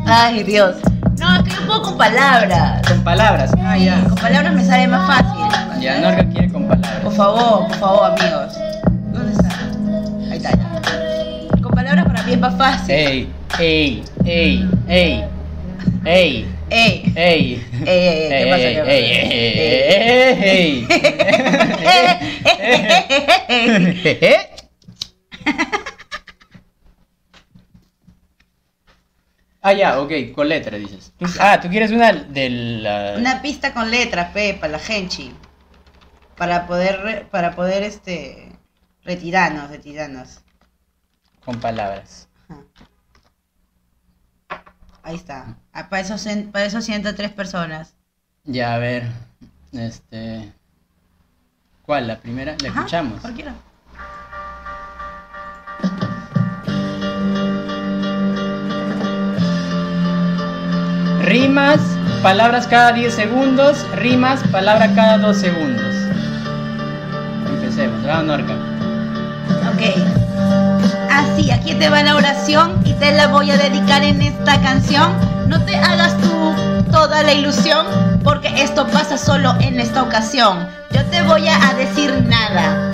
Ay, 0.05 0.43
Dios. 0.43 0.75
No, 1.19 1.35
es 1.35 1.43
que 1.43 1.49
yo 1.49 1.65
puedo 1.65 1.81
con 1.81 1.97
palabras. 1.97 2.87
Con 2.87 3.03
palabras. 3.03 3.51
Ah, 3.57 3.75
ya. 3.75 4.03
Con 4.03 4.15
palabras 4.15 4.53
me 4.53 4.63
sale 4.63 4.87
más 4.87 5.07
fácil. 5.07 5.81
Ya, 5.81 5.99
Norca 5.99 6.29
quiere 6.29 6.51
con 6.51 6.67
palabras. 6.67 7.01
Por 7.01 7.13
favor, 7.13 7.67
por 7.67 7.75
favor, 7.77 8.11
amigos. 8.11 8.53
¿Dónde 9.11 9.31
está? 9.31 9.49
Ahí 10.29 10.37
está, 10.37 10.51
ya. 10.51 11.61
Con 11.61 11.71
palabras 11.71 12.05
para 12.05 12.21
mí 12.21 12.33
es 12.33 12.39
más 12.39 12.55
fácil. 12.55 12.91
Ey, 12.93 13.33
ey, 13.57 14.03
ey, 14.25 14.69
ey, 14.87 15.25
ey, 16.05 16.60
Ey. 16.71 17.11
ey. 17.15 17.61
Ey, 17.85 18.07
ey, 18.07 18.19
ey, 18.23 18.29
¿qué 18.29 18.45
pasa? 18.49 18.63
Ey, 18.63 19.05
ey, 19.11 19.31
ey, 20.41 20.87
ey. 20.87 20.87
Ah, 29.63 29.73
ya, 29.73 29.99
ok, 30.01 30.11
con 30.33 30.49
letra 30.49 30.77
dices. 30.77 31.13
Tú- 31.19 31.27
ah, 31.39 31.59
tú 31.61 31.69
quieres 31.69 31.91
una 31.91 32.09
ah, 32.09 33.15
Una 33.17 33.41
pista 33.43 33.73
con 33.73 33.91
letras, 33.91 34.31
pe, 34.31 34.55
para 34.55 34.71
la 34.73 34.79
genchi. 34.79 35.31
Para 36.35 36.65
poder, 36.65 36.99
re- 37.01 37.25
para 37.29 37.55
poder, 37.55 37.83
este, 37.83 38.51
retirarnos, 39.03 39.69
retirarnos. 39.69 40.39
con 41.45 41.59
palabras. 41.59 42.27
Ajá. 42.49 42.63
Ahí 45.03 45.15
está. 45.15 45.55
Ah, 45.73 45.89
para, 45.89 46.01
eso, 46.01 46.15
para 46.51 46.65
eso 46.65 46.81
103 46.81 47.31
personas. 47.31 47.95
Ya, 48.43 48.73
a 48.75 48.77
ver, 48.77 49.07
este... 49.71 50.51
¿Cuál? 51.83 52.07
¿La 52.07 52.19
primera? 52.19 52.55
¿La 52.61 52.69
Ajá, 52.69 52.79
escuchamos? 52.79 53.19
cualquiera. 53.21 53.55
Rimas, 61.23 61.79
palabras 62.23 62.67
cada 62.67 62.91
10 62.91 63.13
segundos, 63.13 63.85
rimas, 63.95 64.41
palabra 64.51 64.93
cada 64.95 65.17
2 65.19 65.37
segundos. 65.37 65.95
Empecemos, 67.47 68.03
vamos 68.03 68.25
Norca. 68.25 68.53
Ok. 69.73 71.00
Así, 71.11 71.51
aquí 71.51 71.73
te 71.75 71.89
va 71.89 72.01
la 72.03 72.15
oración 72.15 72.81
y 72.85 72.93
te 72.93 73.11
la 73.11 73.27
voy 73.27 73.51
a 73.51 73.57
dedicar 73.57 74.01
en 74.03 74.21
esta 74.21 74.61
canción. 74.61 75.11
No 75.47 75.61
te 75.65 75.75
hagas 75.75 76.17
tú 76.21 76.55
toda 76.89 77.21
la 77.23 77.33
ilusión, 77.33 77.85
porque 78.23 78.47
esto 78.61 78.87
pasa 78.87 79.17
solo 79.17 79.53
en 79.59 79.79
esta 79.79 80.03
ocasión. 80.03 80.67
Yo 80.91 81.03
te 81.05 81.21
voy 81.23 81.47
a 81.49 81.73
decir 81.73 82.23
nada. 82.27 82.91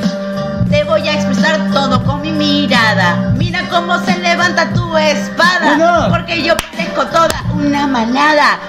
Te 0.70 0.84
voy 0.84 1.08
a 1.08 1.14
expresar 1.14 1.60
todo 1.72 2.04
con 2.04 2.22
mi 2.22 2.32
mirada. 2.32 3.34
Mira 3.38 3.62
cómo 3.70 4.00
se 4.00 4.18
levanta 4.18 4.74
tu 4.74 4.98
espada. 4.98 6.08
Porque 6.10 6.44
yo 6.44 6.58
parezco 6.58 7.06
toda 7.06 7.44
una 7.54 7.86
manada. 7.86 8.60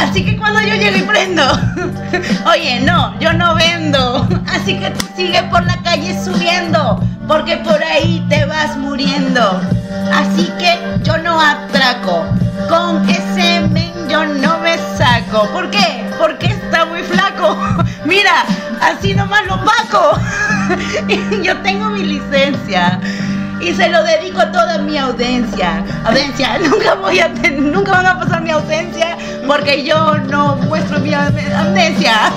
Así 0.00 0.24
que 0.24 0.36
cuando 0.36 0.60
yo 0.62 0.74
llego 0.76 0.96
y 0.96 1.02
prendo, 1.02 1.42
oye, 2.46 2.80
no, 2.80 3.18
yo 3.20 3.34
no 3.34 3.54
vendo. 3.54 4.26
Así 4.48 4.78
que 4.78 4.90
tú 4.90 5.06
sigue 5.14 5.42
por 5.44 5.62
la 5.64 5.76
calle 5.82 6.18
subiendo, 6.24 6.98
porque 7.28 7.58
por 7.58 7.82
ahí 7.82 8.24
te 8.30 8.46
vas 8.46 8.78
muriendo. 8.78 9.60
Así 10.12 10.50
que 10.58 10.78
yo 11.02 11.18
no 11.18 11.38
atraco. 11.38 12.24
Con 12.68 13.08
ese 13.08 13.60
men 13.72 13.92
yo 14.08 14.24
no 14.24 14.58
me 14.58 14.78
saco. 14.96 15.46
¿Por 15.52 15.70
qué? 15.70 16.08
Porque 16.18 16.46
está 16.46 16.86
muy 16.86 17.02
flaco. 17.02 17.56
Mira, 18.04 18.44
así 18.80 19.14
nomás 19.14 19.46
lo 19.46 19.62
paco. 19.62 20.18
yo 21.42 21.56
tengo 21.58 21.90
mi 21.90 22.04
licencia. 22.04 22.98
Y 23.60 23.74
se 23.74 23.88
lo 23.88 24.02
dedico 24.02 24.40
a 24.40 24.50
toda 24.50 24.78
mi 24.78 24.96
audiencia. 24.98 25.84
Audiencia, 26.04 26.58
nunca 26.70 26.94
voy 26.94 27.20
a 27.20 27.32
ten- 27.34 27.70
nunca 27.72 27.92
van 27.92 28.06
a 28.06 28.18
pasar 28.18 28.40
mi 28.42 28.50
ausencia 28.50 29.16
porque 29.46 29.84
yo 29.84 30.16
no 30.28 30.56
muestro 30.56 30.98
mi 31.00 31.12
am- 31.14 31.34
amnesia. 31.56 32.14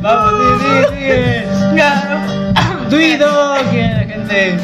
Vamos, 0.00 0.62
sigue. 0.90 1.46
Tuido, 2.90 3.54
que 3.70 3.82
la 3.82 4.00
gente 4.06 4.58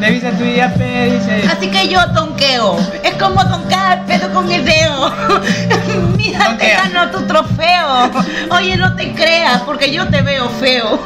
revisa 0.00 0.30
tu 0.32 0.44
IAP, 0.44 0.76
dice. 0.78 1.42
Así 1.50 1.68
que 1.70 1.88
yo 1.88 2.00
tonqueo. 2.12 2.76
Es 3.04 3.14
como 3.14 3.46
toncar 3.48 4.02
pero 4.06 4.28
con 4.32 4.50
el 4.50 4.64
dedo. 4.64 5.12
Mira, 6.16 6.56
te 6.58 6.70
gano 6.72 7.10
tu 7.10 7.20
trofeo. 7.26 8.10
Oye, 8.50 8.76
no 8.76 8.94
te 8.96 9.12
creas 9.14 9.60
porque 9.62 9.92
yo 9.92 10.06
te 10.08 10.22
veo 10.22 10.48
feo. 10.48 11.00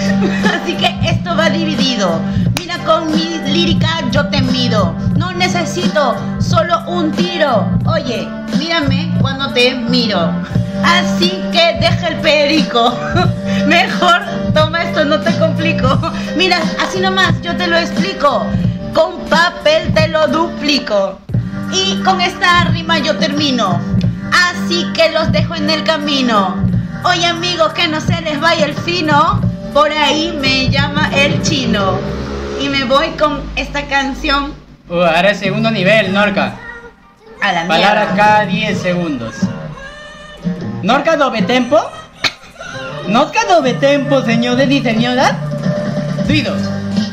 Así 0.54 0.74
que 0.74 0.98
esto 1.08 1.36
va 1.36 1.50
dividido. 1.50 2.20
Mira, 2.58 2.78
con 2.84 3.10
mi 3.12 3.38
lírica 3.46 3.88
yo 4.10 4.26
te 4.28 4.40
mido. 4.42 4.94
No 5.16 5.32
necesito 5.32 6.16
solo 6.40 6.80
un 6.88 7.12
tiro. 7.12 7.68
Oye, 7.86 8.28
mírame 8.58 9.12
cuando 9.20 9.52
te 9.52 9.74
miro. 9.74 10.32
Así 10.84 11.30
que 11.52 11.78
deja 11.80 12.08
el 12.08 12.16
perico. 12.16 12.94
Mejor 13.66 14.22
toma 14.54 14.82
esto, 14.82 15.04
no 15.04 15.20
te 15.20 15.36
complico. 15.38 15.98
Mira, 16.36 16.58
así 16.80 17.00
nomás 17.00 17.40
yo 17.42 17.56
te 17.56 17.66
lo 17.66 17.76
explico. 17.76 18.46
Con 18.94 19.20
papel 19.28 19.92
te 19.94 20.08
lo 20.08 20.26
duplico. 20.28 21.18
Y 21.72 21.96
con 22.02 22.20
esta 22.20 22.64
rima 22.64 22.98
yo 22.98 23.16
termino. 23.16 23.80
Así 24.32 24.86
que 24.94 25.10
los 25.10 25.30
dejo 25.32 25.54
en 25.54 25.70
el 25.70 25.84
camino. 25.84 26.56
Oye 27.04 27.26
amigos, 27.26 27.72
que 27.72 27.88
no 27.88 28.00
se 28.00 28.20
les 28.22 28.40
vaya 28.40 28.66
el 28.66 28.74
fino. 28.74 29.49
Por 29.72 29.90
ahí 29.92 30.36
me 30.40 30.68
llama 30.68 31.10
el 31.14 31.42
chino. 31.42 31.98
Y 32.60 32.68
me 32.68 32.84
voy 32.84 33.08
con 33.18 33.42
esta 33.56 33.82
canción 33.86 34.58
Uh, 34.88 34.94
ahora 35.02 35.30
es 35.30 35.38
segundo 35.38 35.70
nivel, 35.70 36.12
Norca. 36.12 36.52
a 37.40 37.52
la 37.52 37.66
Palabras 37.68 38.06
mierda. 38.12 38.16
cada 38.16 38.46
10 38.46 38.76
segundos. 38.82 39.34
Norca 40.82 41.16
dove 41.16 41.42
tempo? 41.42 41.78
Norca 43.06 43.38
dove 43.48 43.74
tempo, 43.74 44.20
señores 44.22 44.68
y 44.68 44.82
señoras? 44.82 45.32
Duidos. 46.26 46.60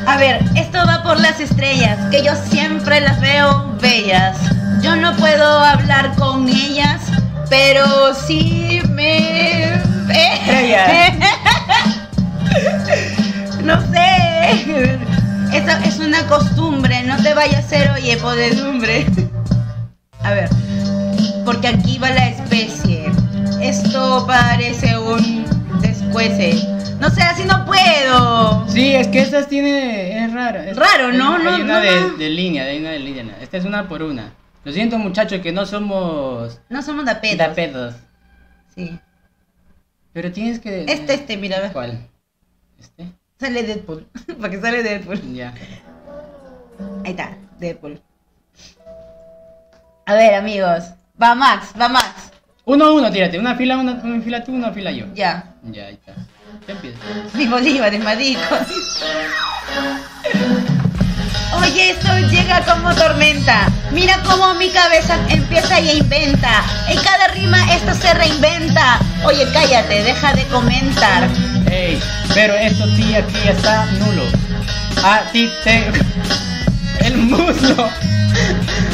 A 0.08 0.16
ver, 0.16 0.40
esto 0.56 0.78
va 0.88 1.04
por 1.04 1.20
las 1.20 1.38
estrellas, 1.38 1.98
que 2.10 2.24
yo 2.24 2.32
siempre 2.50 3.00
las 3.00 3.20
veo 3.20 3.76
bellas. 3.80 4.36
Yo 4.82 4.96
no 4.96 5.14
puedo 5.14 5.60
hablar 5.60 6.16
con 6.16 6.48
ellas, 6.48 7.00
pero 7.48 8.12
sí 8.12 8.82
me... 8.90 9.74
Estrellas. 10.10 11.12
no 13.64 13.80
sé. 13.92 14.98
Esto 15.52 15.72
es 15.84 15.98
una 15.98 16.26
costumbre, 16.26 17.02
no 17.04 17.16
te 17.22 17.34
vayas 17.34 17.56
a 17.56 17.58
hacer, 17.66 17.90
oye, 17.90 18.16
podedumbre. 18.18 19.06
A 20.22 20.32
ver, 20.32 20.48
porque 21.44 21.68
aquí 21.68 21.98
va 21.98 22.10
la 22.10 22.28
especie. 22.28 23.10
Esto 23.60 24.24
parece 24.26 24.98
un 24.98 25.46
descuece. 25.80 26.54
No 27.00 27.08
sé, 27.10 27.22
así 27.22 27.44
no 27.44 27.64
puedo. 27.64 28.68
Sí, 28.68 28.94
es 28.94 29.08
que 29.08 29.20
estas 29.20 29.48
tiene. 29.48 30.24
Es 30.24 30.32
raro. 30.32 30.60
es- 30.60 30.76
Raro, 30.76 31.12
¿no? 31.12 31.36
Hay, 31.36 31.42
No, 31.44 31.50
hay 31.54 31.62
una 31.62 31.74
no, 31.74 31.80
de, 31.80 32.00
no. 32.00 32.08
de 32.16 32.28
línea, 32.30 32.64
hay 32.64 32.78
una 32.80 32.90
de 32.90 32.98
línea. 32.98 33.36
Esta 33.40 33.56
es 33.56 33.64
una 33.64 33.88
por 33.88 34.02
una. 34.02 34.32
Lo 34.64 34.72
siento, 34.72 34.98
muchachos, 34.98 35.40
que 35.40 35.52
no 35.52 35.64
somos. 35.64 36.60
No 36.68 36.82
somos 36.82 37.04
da 37.06 37.20
pedos. 37.20 37.38
Tapedos. 37.38 37.94
Sí. 38.74 38.98
Pero 40.12 40.32
tienes 40.32 40.58
que. 40.58 40.84
Este, 40.88 41.14
este, 41.14 41.36
mira. 41.36 41.70
¿Cuál? 41.72 42.06
¿Este? 42.78 43.12
Sale 43.38 43.62
Deadpool. 43.62 44.06
Para 44.40 44.50
que 44.50 44.60
sale 44.60 44.82
Deadpool. 44.82 45.34
Ya. 45.34 45.54
Ahí 47.04 47.10
está, 47.10 47.36
Deadpool. 47.58 48.00
A 50.06 50.14
ver, 50.14 50.34
amigos. 50.34 50.84
Va 51.20 51.34
Max, 51.34 51.72
va 51.78 51.88
Max. 51.88 52.32
Uno 52.64 52.84
a 52.84 52.92
uno, 52.92 53.10
tírate. 53.10 53.38
Una 53.38 53.56
fila, 53.56 53.78
una, 53.78 53.92
una 53.92 54.22
fila 54.22 54.44
tú, 54.44 54.52
una 54.52 54.72
fila 54.72 54.92
yo. 54.92 55.06
Ya. 55.14 55.54
Ya, 55.64 55.86
ahí 55.86 55.94
está. 55.94 56.14
Ya 56.66 56.74
empieza. 56.74 56.98
Mi 57.34 57.46
Bolívar 57.46 57.92
es. 57.94 58.04
Oye, 61.56 61.90
esto 61.90 62.18
llega 62.30 62.64
como 62.64 62.94
tormenta. 62.94 63.68
Mira 63.90 64.22
cómo 64.22 64.54
mi 64.54 64.68
cabeza 64.68 65.18
empieza 65.28 65.80
y 65.80 65.98
inventa. 65.98 66.62
En 66.88 66.98
cada 67.02 67.28
rima 67.28 67.74
esto 67.74 67.94
se 67.94 68.12
reinventa. 68.14 69.00
Oye, 69.24 69.46
cállate, 69.52 70.02
deja 70.02 70.34
de 70.34 70.44
comentar. 70.48 71.28
Ey, 71.70 71.98
pero 72.34 72.54
esto 72.54 72.86
sí 72.96 73.14
aquí 73.14 73.48
está 73.48 73.86
nulo. 73.86 74.24
A 75.02 75.30
ti 75.32 75.50
te. 75.64 75.84
El 77.04 77.16
muslo. 77.16 77.88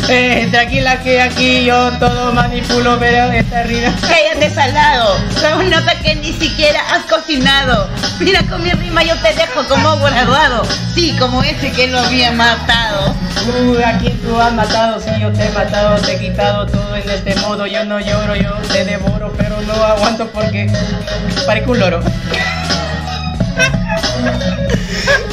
Eh, 0.08 0.48
tranquila 0.50 1.00
que 1.02 1.22
aquí 1.22 1.64
yo 1.64 1.90
todo 1.92 2.32
manipulo, 2.32 2.98
pero 2.98 3.32
esta 3.32 3.62
rima. 3.62 3.94
Cállate 4.02 4.50
salado. 4.50 5.16
Se 5.40 5.54
nota 5.70 5.98
que 6.00 6.14
ni 6.16 6.32
siquiera 6.32 6.80
has 6.90 7.04
cocinado. 7.04 7.88
Mira 8.20 8.42
con 8.42 8.62
mi 8.62 8.70
rima 8.72 9.02
yo 9.02 9.16
te 9.22 9.32
dejo 9.34 9.66
como 9.66 9.96
graduado. 9.98 10.62
Sí, 10.94 11.16
como 11.18 11.42
ese 11.42 11.72
que 11.72 11.86
lo 11.86 12.00
había 12.00 12.32
matado. 12.32 13.14
Uh, 13.46 13.78
a 13.84 13.98
quien 13.98 14.18
tú 14.20 14.38
has 14.38 14.52
matado, 14.52 15.00
sí, 15.00 15.10
yo 15.20 15.32
te 15.32 15.46
he 15.46 15.50
matado, 15.50 15.96
te 15.96 16.14
he 16.14 16.18
quitado 16.18 16.66
todo 16.66 16.96
en 16.96 17.08
este 17.08 17.34
modo. 17.36 17.66
Yo 17.66 17.84
no 17.84 17.98
lloro, 17.98 18.36
yo 18.36 18.52
te 18.72 18.84
devoro, 18.84 19.32
pero 19.38 19.60
no 19.62 19.72
aguanto 19.84 20.28
porque 20.28 20.70
parezco 21.46 21.72
un 21.72 21.80
loro. 21.80 22.00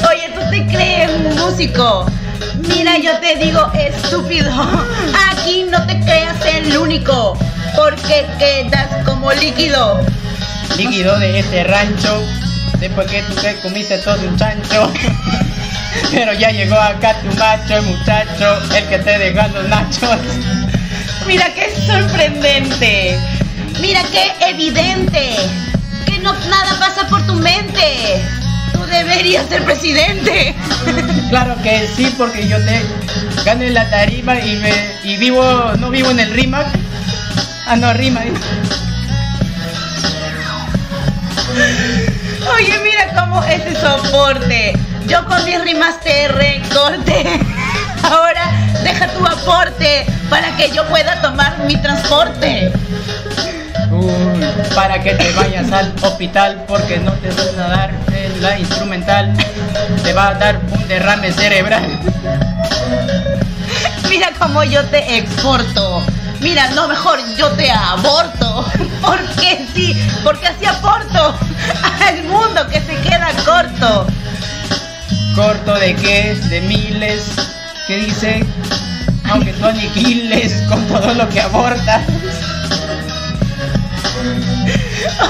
Oye, 0.10 0.30
¿tú 0.34 0.50
te 0.50 0.66
crees 0.66 1.12
un 1.12 1.36
músico? 1.36 2.06
Mira, 2.68 2.98
yo 2.98 3.18
te 3.20 3.36
digo, 3.36 3.72
estúpido. 3.74 4.52
Aquí 5.32 5.66
no 5.70 5.86
te 5.86 6.00
creas 6.00 6.38
el 6.46 6.78
único. 6.78 7.38
Porque 7.76 8.26
quedas 8.38 8.88
como 9.06 9.32
líquido. 9.32 10.02
Líquido 10.78 11.18
de 11.20 11.40
este 11.40 11.64
rancho, 11.64 12.22
después 12.80 13.10
que 13.10 13.22
tú 13.24 13.36
te 13.36 13.56
comiste 13.58 13.98
todo 14.00 14.18
un 14.28 14.36
chancho. 14.38 14.92
Pero 16.12 16.34
ya 16.34 16.52
llegó 16.52 16.76
acá 16.76 17.16
tu 17.22 17.28
macho, 17.38 17.78
el 17.78 17.84
muchacho, 17.84 18.60
el 18.76 18.88
que 18.88 19.00
te 19.00 19.18
deja 19.18 19.48
los 19.48 19.68
nachos. 19.70 20.20
Mira 21.26 21.54
qué 21.54 21.74
sorprendente. 21.86 23.18
Mira 23.80 24.02
qué 24.12 24.34
evidente. 24.48 25.36
Que 26.06 26.20
no 26.20 26.34
nada 26.34 26.78
pasa 26.80 27.08
por 27.08 27.26
tu 27.26 27.36
mente. 27.36 28.22
Tú 28.92 28.98
deberías 28.98 29.48
ser 29.48 29.64
presidente. 29.64 30.54
Claro 31.30 31.56
que 31.64 31.88
sí, 31.96 32.14
porque 32.18 32.46
yo 32.46 32.58
te 32.58 32.82
gano 33.46 33.64
en 33.64 33.74
la 33.74 33.90
tarima 33.90 34.38
y 34.38 34.58
me 34.58 34.72
y 35.04 35.16
vivo, 35.16 35.44
no 35.80 35.90
vivo 35.90 36.12
en 36.12 36.20
el 36.20 36.30
RIMAC. 36.32 36.68
Ah, 37.68 37.78
no, 37.78 37.94
rima. 37.94 38.22
Oye, 42.54 42.80
mira 42.84 43.14
cómo 43.16 43.42
ese 43.46 43.74
soporte. 43.80 44.74
Yo 45.08 45.26
con 45.26 45.46
mis 45.46 45.62
rimas 45.62 46.02
te 46.02 46.28
recorte. 46.28 47.40
Ahora 48.04 48.52
deja 48.84 49.08
tu 49.08 49.26
aporte 49.26 50.06
para 50.30 50.56
que 50.58 50.70
yo 50.72 50.86
pueda 50.90 51.22
tomar 51.22 51.60
mi 51.60 51.78
transporte. 51.82 52.74
Para 54.76 55.02
que 55.02 55.16
te 55.16 55.32
vayas 55.34 55.72
al 55.72 55.94
hospital 56.02 56.64
porque 56.68 57.00
no 57.00 57.12
te 57.14 57.30
van 57.30 57.60
a 57.60 57.68
dar 57.68 57.92
en 58.14 58.42
la 58.42 58.58
instrumental. 58.58 59.34
Te 60.04 60.14
va 60.14 60.30
a 60.30 60.34
dar 60.36 60.60
un 60.72 60.88
derrame 60.88 61.32
cerebral. 61.32 61.86
Mira 64.10 64.32
cómo 64.38 64.64
yo 64.64 64.84
te 64.86 65.18
exporto. 65.18 66.04
Mira, 66.42 66.70
no 66.72 66.88
mejor 66.88 67.20
yo 67.38 67.50
te 67.52 67.72
aborto. 67.72 68.66
Porque 69.02 69.66
sí, 69.74 69.96
porque 70.24 70.48
así 70.48 70.66
aporto 70.66 71.36
al 72.08 72.24
mundo 72.26 72.68
que 72.68 72.80
se 72.82 72.96
queda 72.98 73.32
corto. 73.44 74.06
Corto 75.36 75.74
de 75.74 75.96
qué? 75.96 76.36
De 76.50 76.62
miles. 76.62 77.24
¿Qué 77.88 77.98
dice? 77.98 78.46
Aunque 79.30 79.54
tú 79.54 79.66
aniquiles 79.66 80.62
con 80.70 80.88
todo 80.88 81.14
lo 81.16 81.28
que 81.30 81.42
abortas. 81.42 82.04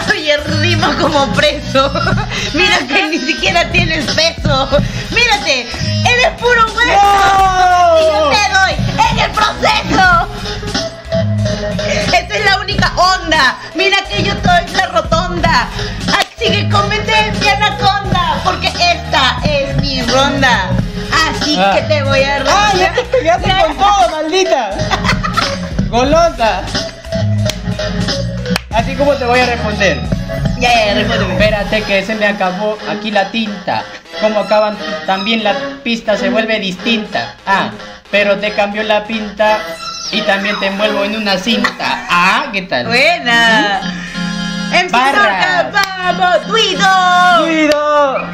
Oye, 0.09 0.38
rima 0.38 0.95
como 1.00 1.27
preso. 1.33 1.91
Mira 2.53 2.80
que 2.88 3.03
ni 3.09 3.19
siquiera 3.19 3.69
tienes 3.72 4.06
peso. 4.14 4.69
Mírate, 5.11 5.67
eres 6.09 6.30
puro 6.40 6.66
hueso. 6.66 7.01
Y 8.00 8.03
yo 8.06 8.30
te 8.30 8.43
doy 8.53 8.75
en 9.11 9.19
el 9.19 9.32
proceso. 9.32 10.27
Esta 12.14 12.35
es 12.35 12.45
la 12.45 12.58
única 12.59 12.91
onda. 12.95 13.58
Mira 13.75 13.98
que 14.09 14.24
yo 14.24 14.33
estoy 14.33 14.67
la 14.75 14.88
rotonda. 14.88 15.67
Así 16.08 16.51
que 16.51 16.69
cómete 16.69 17.32
mi 17.40 17.48
anaconda. 17.48 18.41
Porque 18.43 18.67
esta 18.67 19.38
es 19.43 19.75
mi 19.77 20.01
ronda. 20.03 20.69
Así 21.30 21.58
Ah. 21.59 21.74
que 21.75 21.82
te 21.83 22.03
voy 22.03 22.24
a 22.24 22.43
¡Ah, 22.48 22.72
ya 22.77 22.93
te 22.93 23.03
pegaste 23.03 23.50
con 23.61 23.77
todo, 23.77 24.09
maldita! 24.11 24.69
¡Golosa! 25.90 26.61
Así 28.74 28.95
como 28.95 29.14
te 29.16 29.25
voy 29.25 29.40
a 29.40 29.45
responder. 29.45 30.00
Ya, 30.59 30.85
ya, 30.85 30.93
respóndeme. 30.95 31.33
Espérate 31.33 31.82
que 31.83 32.06
se 32.06 32.16
me 32.16 32.25
acabó 32.27 32.77
aquí 32.90 33.11
la 33.11 33.30
tinta. 33.32 33.83
Como 34.22 34.40
acaban 34.41 34.77
también 35.06 35.43
la 35.43 35.53
pista 35.83 36.16
se 36.17 36.30
vuelve 36.30 36.59
distinta. 36.59 37.35
Ah, 37.45 37.72
pero 38.11 38.38
te 38.38 38.51
cambió 38.53 38.83
la 38.83 39.03
pinta 39.06 39.59
y 40.11 40.22
también 40.22 40.59
te 40.59 40.67
envuelvo 40.67 41.03
en 41.03 41.16
una 41.16 41.38
cinta. 41.38 42.06
Ah, 42.09 42.45
¿qué 42.53 42.61
tal? 42.64 42.88
Buena. 42.88 43.82
Barras. 44.91 45.72
Norca, 45.72 45.72
vamos, 46.17 46.48
Duido. 46.48 47.43
¡Cuido! 47.43 48.27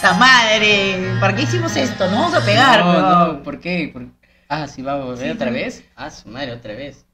¡Ta 0.00 0.14
madre! 0.14 1.14
¿Para 1.20 1.34
qué 1.36 1.42
hicimos 1.42 1.76
esto? 1.76 2.08
No 2.10 2.16
vamos 2.22 2.34
a 2.34 2.40
pegar, 2.44 2.80
No, 2.80 3.26
no, 3.34 3.42
¿por 3.42 3.60
qué? 3.60 3.90
¿Por- 3.92 4.06
Ah, 4.48 4.66
sí, 4.66 4.82
va 4.82 4.92
a 4.92 4.96
volver 4.96 5.24
Sí, 5.26 5.30
otra 5.30 5.48
sí. 5.48 5.54
vez. 5.54 5.84
Ah, 5.96 6.10
su 6.10 6.28
madre, 6.28 6.52
otra 6.52 6.74
vez. 6.74 7.04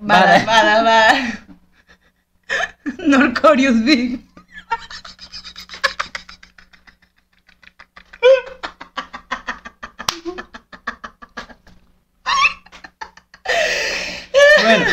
Vale. 0.00 0.44
va, 0.46 0.82
va. 0.82 1.00
Norcorius 3.06 3.84
Big. 3.84 4.20
Bueno, 14.62 14.84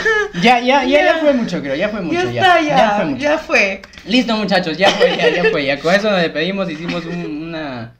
ya, 0.42 0.60
ya, 0.60 0.84
ya, 0.86 1.18
fue 1.20 1.34
mucho, 1.34 1.62
creo. 1.62 1.76
Ya 1.76 1.90
fue 1.90 2.02
mucho. 2.02 2.22
Ya 2.32 2.42
está, 2.42 2.62
ya. 2.62 2.96
fue 2.96 3.06
mucho. 3.06 3.22
Ya 3.22 3.38
fue. 3.38 3.82
Listo, 4.06 4.36
muchachos, 4.38 4.78
ya 4.78 4.90
fue, 4.92 5.16
ya, 5.18 5.30
ya 5.30 5.44
fue. 5.52 5.66
Ya 5.66 5.80
con 5.80 5.94
eso 5.94 6.10
nos 6.10 6.22
despedimos, 6.22 6.70
hicimos 6.70 7.06
un- 7.06 7.48
una. 7.50 7.94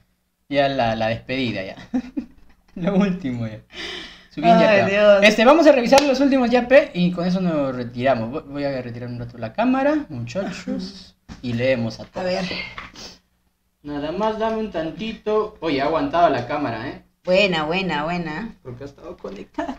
Ya 0.50 0.70
la, 0.70 0.96
la 0.96 1.08
despedida, 1.10 1.62
ya. 1.64 1.76
Lo 2.76 2.96
último 2.96 3.46
ya. 3.48 3.60
Ay. 4.44 4.90
Dios. 4.90 5.20
Este, 5.24 5.46
vamos 5.46 5.66
a 5.68 5.72
revisar 5.72 6.02
los 6.04 6.20
últimos 6.20 6.50
yape 6.50 6.92
y 6.94 7.12
con 7.12 7.26
eso 7.26 7.42
nos 7.42 7.76
retiramos. 7.76 8.46
Voy- 8.46 8.64
a 8.64 8.82
retirar 8.82 9.10
un 9.10 9.20
rato 9.20 9.38
la 9.38 9.54
cámara, 9.54 10.06
muchachos, 10.10 11.16
y 11.42 11.54
leemos 11.54 12.00
a 12.00 12.04
A 12.04 12.06
todos. 12.08 12.26
ver. 12.26 12.44
Nada 13.84 14.12
más 14.12 14.38
dame 14.40 14.58
un 14.58 14.72
tantito. 14.72 15.58
Oye, 15.62 15.82
ha 15.82 15.86
aguantado 15.86 16.30
la 16.30 16.46
cámara, 16.48 16.88
¿eh? 16.90 17.04
Buena, 17.24 17.64
buena, 17.66 18.04
buena. 18.06 18.56
Porque 18.64 18.84
ha 18.84 18.88
estado 18.88 19.18
conectada. 19.18 19.78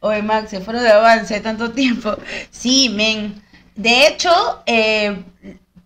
Oye, 0.00 0.22
Max, 0.22 0.50
se 0.50 0.60
fueron 0.60 0.82
de 0.82 0.90
avance 0.90 1.40
tanto 1.40 1.70
tiempo. 1.70 2.16
Sí, 2.50 2.90
men. 2.94 3.42
De 3.74 4.06
hecho, 4.06 4.30
eh, 4.66 5.22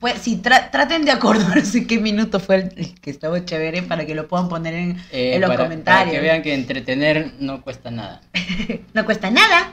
pues 0.00 0.20
si 0.22 0.36
tra- 0.40 0.70
traten 0.70 1.04
de 1.04 1.10
acordarse 1.10 1.86
qué 1.86 1.98
minuto 1.98 2.38
fue 2.40 2.56
el, 2.56 2.62
el 2.76 3.00
que 3.00 3.10
estaba 3.10 3.44
chévere 3.44 3.82
para 3.82 4.06
que 4.06 4.14
lo 4.14 4.28
puedan 4.28 4.48
poner 4.48 4.74
en, 4.74 4.90
Eh, 5.12 5.34
en 5.34 5.40
los 5.40 5.50
para- 5.50 5.64
comentarios. 5.64 6.04
Para 6.08 6.12
que 6.12 6.20
vean 6.20 6.42
que 6.42 6.54
entretener 6.54 7.32
no 7.40 7.62
cuesta 7.62 7.90
nada. 7.90 8.20
No 8.94 9.04
cuesta 9.04 9.30
nada. 9.30 9.72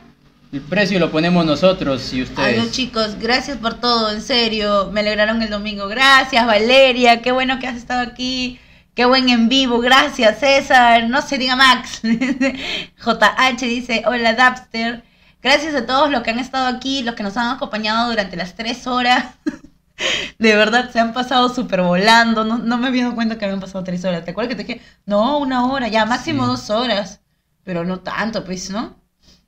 El 0.53 0.61
precio 0.61 0.99
lo 0.99 1.11
ponemos 1.11 1.45
nosotros 1.45 2.13
y 2.13 2.21
ustedes. 2.21 2.59
Adiós 2.59 2.71
chicos, 2.71 3.17
gracias 3.19 3.57
por 3.57 3.73
todo, 3.79 4.11
en 4.11 4.21
serio, 4.21 4.89
me 4.93 5.01
alegraron 5.01 5.41
el 5.41 5.49
domingo, 5.49 5.87
gracias 5.87 6.45
Valeria, 6.45 7.21
qué 7.21 7.31
bueno 7.33 7.59
que 7.59 7.67
has 7.67 7.75
estado 7.75 8.01
aquí, 8.01 8.57
qué 8.93 9.03
buen 9.05 9.27
en 9.27 9.49
vivo, 9.49 9.79
gracias 9.79 10.39
César, 10.39 11.09
no 11.09 11.21
se 11.21 11.37
diga 11.37 11.57
Max, 11.57 12.01
JH 12.03 13.65
dice, 13.65 14.03
hola 14.05 14.33
Dapster, 14.33 15.03
gracias 15.43 15.75
a 15.75 15.85
todos 15.85 16.09
los 16.09 16.21
que 16.23 16.29
han 16.31 16.39
estado 16.39 16.67
aquí, 16.67 17.03
los 17.03 17.15
que 17.15 17.23
nos 17.23 17.35
han 17.35 17.53
acompañado 17.55 18.09
durante 18.09 18.37
las 18.37 18.55
tres 18.55 18.87
horas, 18.87 19.25
de 20.40 20.56
verdad 20.56 20.91
se 20.91 20.99
han 20.99 21.14
pasado 21.14 21.49
súper 21.53 21.82
volando, 21.82 22.43
no, 22.43 22.57
no 22.57 22.77
me 22.77 22.88
había 22.88 23.03
dado 23.03 23.15
cuenta 23.15 23.38
que 23.38 23.45
habían 23.45 23.59
pasado 23.61 23.83
tres 23.83 24.03
horas, 24.06 24.25
¿te 24.25 24.32
acuerdas 24.32 24.56
que 24.56 24.64
te 24.64 24.74
dije, 24.74 24.85
no, 25.06 25.38
una 25.40 25.65
hora, 25.65 25.88
ya 25.88 26.06
máximo 26.06 26.43
Sí. 26.43 26.49
dos 26.49 26.69
horas, 26.69 27.22
pero 27.64 27.83
no 27.83 27.99
tanto 27.99 28.43
pues, 28.43 28.69
¿no? 28.69 28.95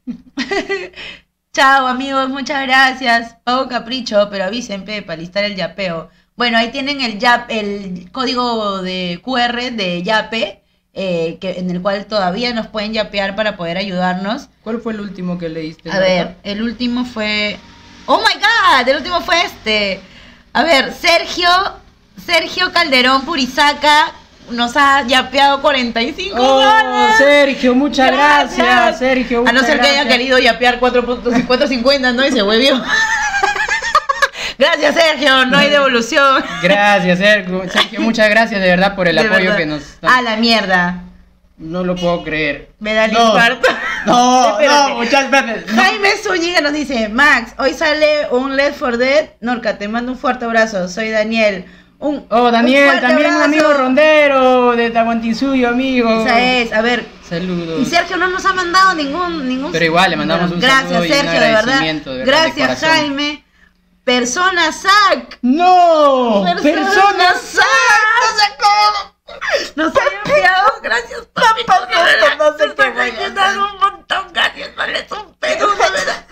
Chao 1.53 1.87
amigos, 1.87 2.29
muchas 2.29 2.67
gracias. 2.67 3.35
Pago 3.43 3.67
capricho, 3.67 4.27
pero 4.29 4.43
avisen 4.45 4.85
pe, 4.85 5.01
para 5.01 5.19
listar 5.19 5.43
el 5.43 5.55
yapeo. 5.55 6.09
Bueno, 6.35 6.57
ahí 6.59 6.69
tienen 6.69 7.01
el 7.01 7.17
yap, 7.17 7.49
el 7.49 8.11
código 8.11 8.83
de 8.83 9.19
QR 9.23 9.71
de 9.71 10.03
Yape, 10.03 10.61
eh, 10.93 11.37
que, 11.41 11.57
en 11.57 11.71
el 11.71 11.81
cual 11.81 12.05
todavía 12.05 12.53
nos 12.53 12.67
pueden 12.67 12.93
yapear 12.93 13.35
para 13.35 13.57
poder 13.57 13.77
ayudarnos. 13.77 14.49
¿Cuál 14.63 14.81
fue 14.81 14.93
el 14.93 15.01
último 15.01 15.39
que 15.39 15.49
leíste? 15.49 15.89
A 15.89 15.97
ver, 15.97 16.35
el 16.43 16.61
último 16.61 17.05
fue. 17.05 17.57
¡Oh 18.05 18.19
my 18.19 18.35
god! 18.39 18.87
El 18.87 18.97
último 18.97 19.21
fue 19.21 19.41
este. 19.43 19.99
A 20.53 20.63
ver, 20.63 20.93
Sergio, 20.93 21.49
Sergio 22.25 22.71
Calderón 22.73 23.23
Purizaca 23.23 24.11
nos 24.49 24.75
ha 24.77 25.03
yapeado 25.05 25.61
45 25.61 26.35
Oh, 26.39 26.43
dólares. 26.61 27.17
Sergio, 27.17 27.75
muchas 27.75 28.11
gracias, 28.11 28.97
Sergio. 28.99 29.43
A 29.47 29.51
no 29.51 29.59
ser 29.61 29.79
que 29.79 29.87
haya 29.87 30.03
gracias. 30.03 30.13
querido 30.17 30.39
yapear 30.39 30.79
4.50, 30.79 32.13
¿no? 32.15 32.25
Y 32.25 32.31
se 32.31 32.41
huevió. 32.43 32.81
Gracias, 34.59 34.95
Sergio. 34.95 35.45
No 35.45 35.55
hay 35.59 35.69
devolución. 35.69 36.43
Gracias, 36.63 37.19
Sergio. 37.19 37.61
Sergio, 37.71 38.01
muchas 38.01 38.27
gracias 38.27 38.59
de 38.59 38.67
verdad 38.67 38.95
por 38.95 39.07
el 39.07 39.15
De 39.15 39.21
apoyo 39.21 39.51
verdad. 39.51 39.57
que 39.57 39.65
nos 39.67 39.83
A 40.01 40.21
la 40.23 40.35
mierda. 40.37 41.03
No 41.57 41.83
lo 41.83 41.95
puedo 41.95 42.23
creer. 42.23 42.69
Me 42.79 42.93
da 42.93 43.05
el 43.05 43.13
No. 43.13 43.29
infarto. 43.29 43.67
No, 44.05 44.59
no, 44.89 44.89
muchas. 44.95 45.29
No. 45.31 45.75
Jaime 45.81 46.09
Zúñiga 46.23 46.61
nos 46.61 46.71
dice, 46.73 47.09
Max, 47.09 47.53
hoy 47.57 47.73
sale 47.73 48.27
un 48.31 48.55
Left 48.55 48.77
for 48.77 48.97
Dead. 48.97 49.29
Norca, 49.41 49.77
te 49.79 49.87
mando 49.87 50.11
un 50.11 50.17
fuerte 50.19 50.45
abrazo. 50.45 50.87
Soy 50.87 51.09
Daniel. 51.09 51.65
Un, 51.99 52.27
Oh, 52.29 52.51
Daniel, 52.51 52.99
también 53.01 53.33
un 53.33 53.41
amigo 53.41 53.73
rondero 53.73 54.73
de 54.75 54.91
Tahuantinsuyo, 54.91 55.69
amigo. 55.69 56.25
Esa 56.27 56.39
es. 56.39 56.71
A 56.71 56.81
ver, 56.81 57.03
Saludos. 57.27 57.81
y 57.81 57.85
Sergio 57.85 58.17
no 58.17 58.27
nos 58.27 58.45
ha 58.45 58.53
mandado 58.53 58.93
ningún... 58.93 59.47
ningún... 59.49 59.71
Pero 59.71 59.85
igual, 59.85 60.11
le 60.11 60.15
mandamos 60.17 60.51
un 60.51 60.59
Gracias, 60.59 60.91
saludo 60.91 61.05
y 61.05 61.09
un 61.11 61.15
Sergio, 61.17 61.31
de 61.31 61.39
verdad. 61.39 61.57
agradecimiento, 61.57 62.11
de 62.13 62.17
verdad, 62.23 62.43
de 62.53 62.61
Gracias. 62.61 62.89
Jaime. 62.91 63.43
Persona 64.03 64.71
SAC. 64.71 65.39
¡No! 65.41 66.43
Persona 66.61 66.61
¡Persona 66.85 67.33
SAC. 67.41 67.63
Nos 69.75 69.93
ha 69.95 70.01
enviado, 70.25 70.69
gracias 70.81 71.21
papi, 71.33 71.63
verdad 71.67 72.37
no 72.37 72.57
sé 72.57 72.75
qué 72.75 72.89
voy 72.89 72.99
a 72.99 73.03
ayudando 73.03 73.65
un 73.73 73.79
montón, 73.79 74.27
gracias, 74.33 74.75
vale, 74.75 74.99
es 74.99 75.11
un 75.11 75.33
pedo, 75.35 75.67
de 75.71 75.77
verdad. 75.77 76.25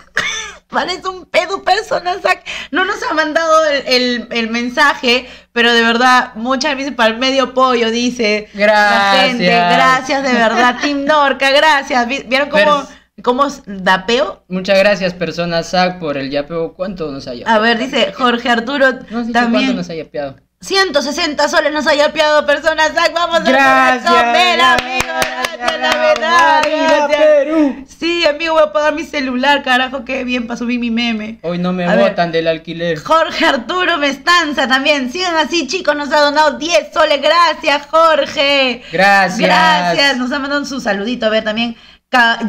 Vale, 0.70 0.92
es 0.94 1.04
un 1.04 1.24
pedo 1.26 1.62
persona 1.62 2.20
sac. 2.20 2.42
No 2.72 2.84
nos 2.84 3.00
ha 3.04 3.14
mandado 3.14 3.64
el, 3.66 3.86
el- 3.86 4.28
el 4.32 4.50
mensaje, 4.50 5.28
pero 5.52 5.72
de 5.72 5.80
verdad, 5.82 6.32
muchas 6.34 6.76
veces 6.76 6.92
para 6.92 7.10
el 7.10 7.18
medio 7.18 7.54
pollo, 7.54 7.90
dice 7.90 8.48
la 8.52 8.60
Gracias. 8.60 9.26
gente. 9.26 9.46
Gracias, 9.46 10.22
de 10.24 10.32
verdad, 10.32 10.76
Team 10.82 11.04
Norca, 11.04 11.50
gracias. 11.50 12.06
Vi- 12.08 12.24
¿Vieron 12.26 12.50
cómo, 12.50 12.86
cómo 13.22 13.46
es 13.46 13.62
dapeo? 13.66 14.44
Muchas 14.48 14.76
gracias, 14.78 15.14
persona 15.14 15.62
SAC, 15.62 15.98
por 16.00 16.18
el 16.18 16.30
yapeo. 16.30 16.74
¿Cuánto 16.74 17.10
nos 17.12 17.28
ha 17.28 17.34
yapeado? 17.34 17.56
A 17.58 17.62
ver, 17.62 17.78
dice 17.78 18.12
Jorge 18.12 18.50
Arturo 18.50 18.90
No 18.92 18.96
has 18.96 18.98
dicho 18.98 19.10
cuánto 19.10 19.32
también. 19.32 19.76
nos 19.76 19.88
ha 19.88 19.94
yapeado. 19.94 20.36
160 20.60 21.48
soles 21.48 21.72
nos 21.72 21.86
haya 21.86 22.12
piado 22.12 22.44
personas. 22.46 22.92
Vamos 23.14 23.36
a 23.40 23.42
Gracias. 23.42 24.10
comer, 24.10 24.60
amigo. 24.60 25.12
Gracias, 25.20 25.80
la 25.80 25.96
verdad. 25.96 26.62
¡Viva 26.64 26.86
Gracias. 27.08 27.18
Perú! 27.18 27.84
Sí, 27.98 28.26
amigo, 28.26 28.54
voy 28.54 28.62
a 28.64 28.72
pagar 28.72 28.94
mi 28.94 29.04
celular, 29.04 29.62
carajo, 29.62 30.04
qué 30.04 30.24
bien 30.24 30.46
para 30.46 30.56
subir 30.58 30.80
mi 30.80 30.90
meme. 30.90 31.38
Hoy 31.42 31.58
no 31.58 31.72
me 31.72 31.84
A 31.84 31.94
ver. 31.94 32.10
botan 32.10 32.32
del 32.32 32.48
alquiler. 32.48 32.98
Jorge 32.98 33.44
Arturo 33.46 33.98
Mestanza 33.98 34.66
también. 34.66 35.12
Sigan 35.12 35.36
así, 35.36 35.66
chicos, 35.66 35.94
nos 35.94 36.10
ha 36.12 36.20
donado 36.20 36.58
10 36.58 36.92
soles. 36.92 37.20
Gracias, 37.22 37.86
Jorge. 37.90 38.82
Gracias. 38.92 39.38
Gracias, 39.38 40.16
nos 40.16 40.32
ha 40.32 40.38
mandado 40.38 40.64
su 40.64 40.80
saludito. 40.80 41.26
A 41.26 41.30
ver, 41.30 41.44
también 41.44 41.76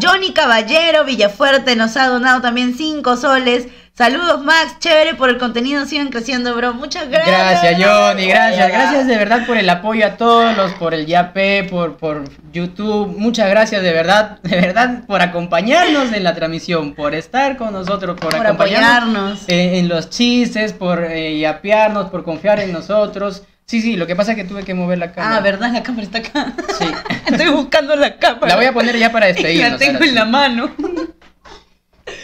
Johnny 0.01 0.31
Caballero 0.33 1.03
Villafuerte 1.03 1.75
nos 1.75 1.97
ha 1.97 2.07
donado 2.07 2.41
también 2.41 2.75
5 2.75 3.17
soles. 3.17 3.67
Saludos, 3.97 4.43
Max. 4.43 4.77
Chévere 4.79 5.15
por 5.15 5.29
el 5.29 5.39
contenido. 5.39 5.83
Sigan 5.87 6.09
creciendo, 6.09 6.53
bro. 6.55 6.75
Muchas 6.75 7.09
gracias. 7.09 7.35
Gracias, 7.63 7.83
Johnny, 7.83 8.27
gracias, 8.27 8.67
gracias 8.67 9.07
de 9.07 9.17
verdad 9.17 9.47
por 9.47 9.57
el 9.57 9.67
apoyo 9.67 10.05
a 10.05 10.17
todos, 10.17 10.55
los, 10.55 10.71
por 10.73 10.93
el 10.93 11.07
Yape, 11.07 11.63
por, 11.63 11.97
por 11.97 12.25
YouTube, 12.53 13.07
muchas 13.17 13.49
gracias 13.49 13.81
de 13.81 13.91
verdad, 13.93 14.37
de 14.43 14.61
verdad 14.61 15.03
por 15.07 15.23
acompañarnos 15.23 16.13
en 16.13 16.23
la 16.23 16.35
transmisión, 16.35 16.93
por 16.93 17.15
estar 17.15 17.57
con 17.57 17.73
nosotros, 17.73 18.19
por, 18.19 18.35
Por 18.35 18.45
acompañarnos 18.45 19.41
apoyarnos. 19.41 19.49
en, 19.49 19.73
en 19.75 19.89
los 19.89 20.11
chistes, 20.11 20.73
por 20.73 21.03
eh, 21.03 21.39
yapearnos, 21.39 22.11
por 22.11 22.23
confiar 22.23 22.59
en 22.59 22.71
nosotros. 22.73 23.43
Sí, 23.65 23.81
sí, 23.81 23.97
lo 23.97 24.05
que 24.05 24.15
pasa 24.15 24.31
es 24.33 24.37
que 24.37 24.43
tuve 24.43 24.61
que 24.63 24.75
mover 24.75 24.99
la 24.99 25.11
cámara. 25.11 25.37
Ah, 25.37 25.39
¿verdad? 25.41 25.71
La 25.73 25.81
cámara 25.81 26.03
está 26.03 26.19
acá. 26.19 26.53
Sí. 26.77 26.85
Estoy 27.31 27.49
buscando 27.49 27.95
la 27.95 28.17
cámara. 28.17 28.47
La 28.49 28.55
voy 28.57 28.65
a 28.65 28.73
poner 28.73 28.95
ya 28.97 29.11
para 29.11 29.27
Y 29.29 29.33
despedirnos. 29.33 29.71
la 29.71 29.77
tengo 29.79 29.97
en 30.03 30.09
sí. 30.09 30.11
la 30.15 30.25
mano. 30.25 30.69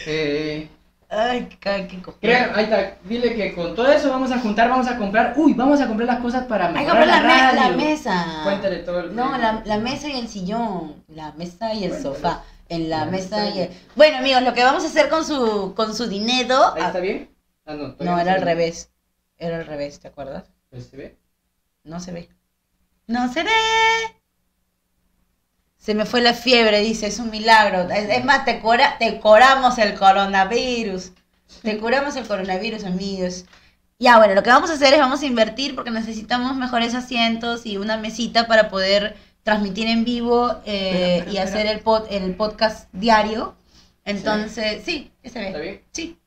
Eh, 0.05 0.69
Ay, 1.15 1.47
qué, 1.59 1.87
creo- 2.19 2.55
ahí 2.55 2.63
está, 2.63 2.97
dile 3.03 3.35
que 3.35 3.53
con 3.53 3.75
todo 3.75 3.91
eso 3.91 4.09
vamos 4.09 4.31
a 4.31 4.39
juntar, 4.39 4.69
vamos 4.69 4.87
a 4.87 4.97
comprar, 4.97 5.33
uy, 5.37 5.53
vamos 5.53 5.79
a 5.79 5.87
comprar 5.87 6.07
las 6.07 6.19
cosas 6.19 6.45
para 6.45 6.67
Hay 6.69 6.73
que 6.73 6.79
mejorar 6.79 7.03
comprar 7.09 7.21
la, 7.23 7.51
me- 7.51 7.55
la 7.59 7.61
radio. 7.67 7.77
mesa. 7.77 8.25
Cuéntale 8.43 8.77
todo 8.79 8.99
el 9.01 9.15
No, 9.15 9.37
la, 9.37 9.61
la 9.65 9.77
mesa 9.77 10.09
y 10.09 10.17
el 10.19 10.27
sillón. 10.27 11.03
La 11.07 11.31
mesa 11.33 11.73
y 11.73 11.83
el 11.85 11.91
Cuéntale. 11.91 12.15
sofá. 12.15 12.43
En 12.69 12.89
la, 12.89 13.05
mesa 13.05 13.49
y 13.49 13.59
el... 13.59 13.69
Bueno, 13.95 14.17
amigos, 14.17 14.41
lo 14.41 14.53
que 14.53 14.63
vamos 14.63 14.83
a 14.83 14.87
hacer 14.87 15.07
con 15.09 15.23
su, 15.25 15.73
con 15.75 15.93
su 15.93 16.07
dinero... 16.07 16.73
¿Ahí 16.75 16.81
está 16.83 16.99
bien? 16.99 17.29
Ah, 17.65 17.75
no, 17.75 17.95
No, 17.99 18.19
era 18.19 18.33
al 18.33 18.41
revés. 18.41 18.89
Era 19.37 19.57
al 19.57 19.67
revés, 19.67 19.99
¿te 19.99 20.07
acuerdas? 20.07 20.45
¿Ahí 20.71 20.81
¿Se 20.81 20.97
ve? 20.97 21.17
No 21.83 21.99
se 21.99 22.11
ve. 22.11 22.29
No 23.05 23.31
se 23.31 23.43
ve. 23.43 23.51
Se 25.83 25.93
me 25.95 26.05
fue 26.05 26.21
la 26.21 26.33
fiebre, 26.33 26.79
dice, 26.79 27.07
es 27.07 27.19
un 27.19 27.29
milagro. 27.29 27.89
Es, 27.91 28.07
es 28.09 28.23
más, 28.23 28.45
te, 28.45 28.59
cura, 28.61 28.97
te 28.99 29.19
curamos 29.19 29.77
el 29.77 29.95
coronavirus. 29.95 31.11
Te 31.61 31.77
curamos 31.77 32.15
el 32.15 32.25
coronavirus, 32.25 32.85
amigos. 32.85 33.43
Ya, 33.99 34.17
bueno, 34.17 34.33
lo 34.33 34.43
que 34.43 34.49
vamos 34.49 34.69
a 34.69 34.73
hacer 34.75 34.93
es 34.93 34.99
vamos 34.99 35.21
a 35.21 35.25
invertir 35.25 35.75
porque 35.75 35.91
necesitamos 35.91 36.55
mejores 36.55 36.95
asientos 36.95 37.65
y 37.65 37.75
una 37.77 37.97
mesita 37.97 38.47
para 38.47 38.69
poder 38.69 39.17
transmitir 39.43 39.87
en 39.87 40.05
vivo 40.05 40.55
eh, 40.65 41.25
y 41.29 41.37
hacer 41.37 41.65
el, 41.67 41.83
pod- 41.83 42.07
el 42.09 42.33
podcast 42.35 42.87
diario. 42.93 43.53
Entonces, 44.05 44.83
sí, 44.85 45.11
ese 45.21 45.39
ve. 45.39 45.47
¿Está 45.47 45.59
bien? 45.59 45.81
Sí, 45.91 46.17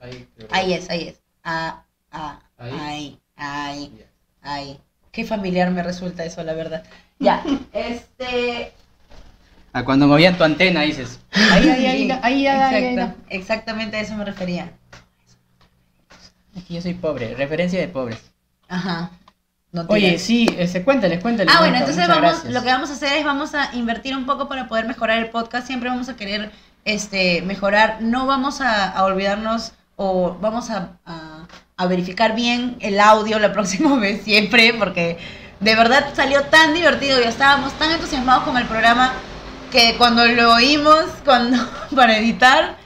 Ahí. 0.00 0.28
creo. 0.36 0.48
ahí 0.50 0.72
es, 0.74 0.90
ahí 0.90 1.08
es. 1.08 1.20
Ah, 1.44 1.84
ah, 2.10 2.40
Ahí. 2.58 2.72
ahí, 2.72 3.18
ahí. 3.36 3.92
Ay, 4.42 4.80
qué 5.12 5.24
familiar 5.24 5.70
me 5.70 5.82
resulta 5.84 6.24
eso, 6.24 6.42
la 6.42 6.54
verdad. 6.54 6.82
Ya, 7.20 7.44
este. 7.72 8.72
Ah, 9.74 9.84
cuando 9.84 10.06
movían 10.06 10.38
tu 10.38 10.44
antena 10.44 10.82
dices. 10.82 11.18
Ahí, 11.32 11.68
ahí, 11.68 11.86
ahí, 11.86 12.10
ahí, 12.10 12.10
ahí, 12.22 12.46
ahí, 12.46 12.84
ahí, 12.98 13.12
exactamente 13.28 13.96
a 13.96 14.00
eso 14.00 14.14
me 14.14 14.24
refería. 14.24 14.72
Es 16.56 16.64
que 16.64 16.74
yo 16.74 16.80
soy 16.82 16.94
pobre, 16.94 17.34
referencia 17.34 17.80
de 17.80 17.88
pobres. 17.88 18.20
Ajá. 18.68 19.10
No 19.72 19.84
Oye, 19.88 20.18
sí, 20.20 20.46
este, 20.56 20.84
cuéntales, 20.84 21.20
cuéntales. 21.20 21.52
Ah, 21.54 21.58
bueno, 21.58 21.76
entonces 21.78 22.06
vamos, 22.06 22.22
gracias. 22.22 22.52
lo 22.52 22.62
que 22.62 22.68
vamos 22.68 22.90
a 22.90 22.92
hacer 22.92 23.12
es 23.18 23.24
vamos 23.24 23.54
a 23.56 23.74
invertir 23.74 24.16
un 24.16 24.24
poco 24.24 24.48
para 24.48 24.68
poder 24.68 24.86
mejorar 24.86 25.18
el 25.18 25.30
podcast. 25.30 25.66
Siempre 25.66 25.90
vamos 25.90 26.08
a 26.08 26.14
querer 26.16 26.52
este 26.84 27.42
mejorar. 27.42 27.98
No 28.00 28.26
vamos 28.26 28.60
a, 28.60 28.88
a 28.88 29.04
olvidarnos 29.04 29.72
o 29.96 30.36
vamos 30.40 30.70
a, 30.70 30.90
a- 31.04 31.46
a 31.76 31.86
verificar 31.86 32.36
bien 32.36 32.76
el 32.78 33.00
audio 33.00 33.40
la 33.40 33.52
próxima 33.52 33.96
vez 33.98 34.22
siempre, 34.22 34.72
porque 34.74 35.18
de 35.58 35.74
verdad 35.74 36.04
salió 36.14 36.42
tan 36.44 36.72
divertido 36.72 37.20
y 37.20 37.24
estábamos 37.24 37.72
tan 37.72 37.90
entusiasmados 37.90 38.44
con 38.44 38.56
el 38.56 38.66
programa 38.66 39.12
que 39.74 39.96
cuando 39.98 40.24
lo 40.24 40.54
oímos 40.54 41.04
cuando 41.24 41.58
para 41.96 42.16
editar 42.16 42.76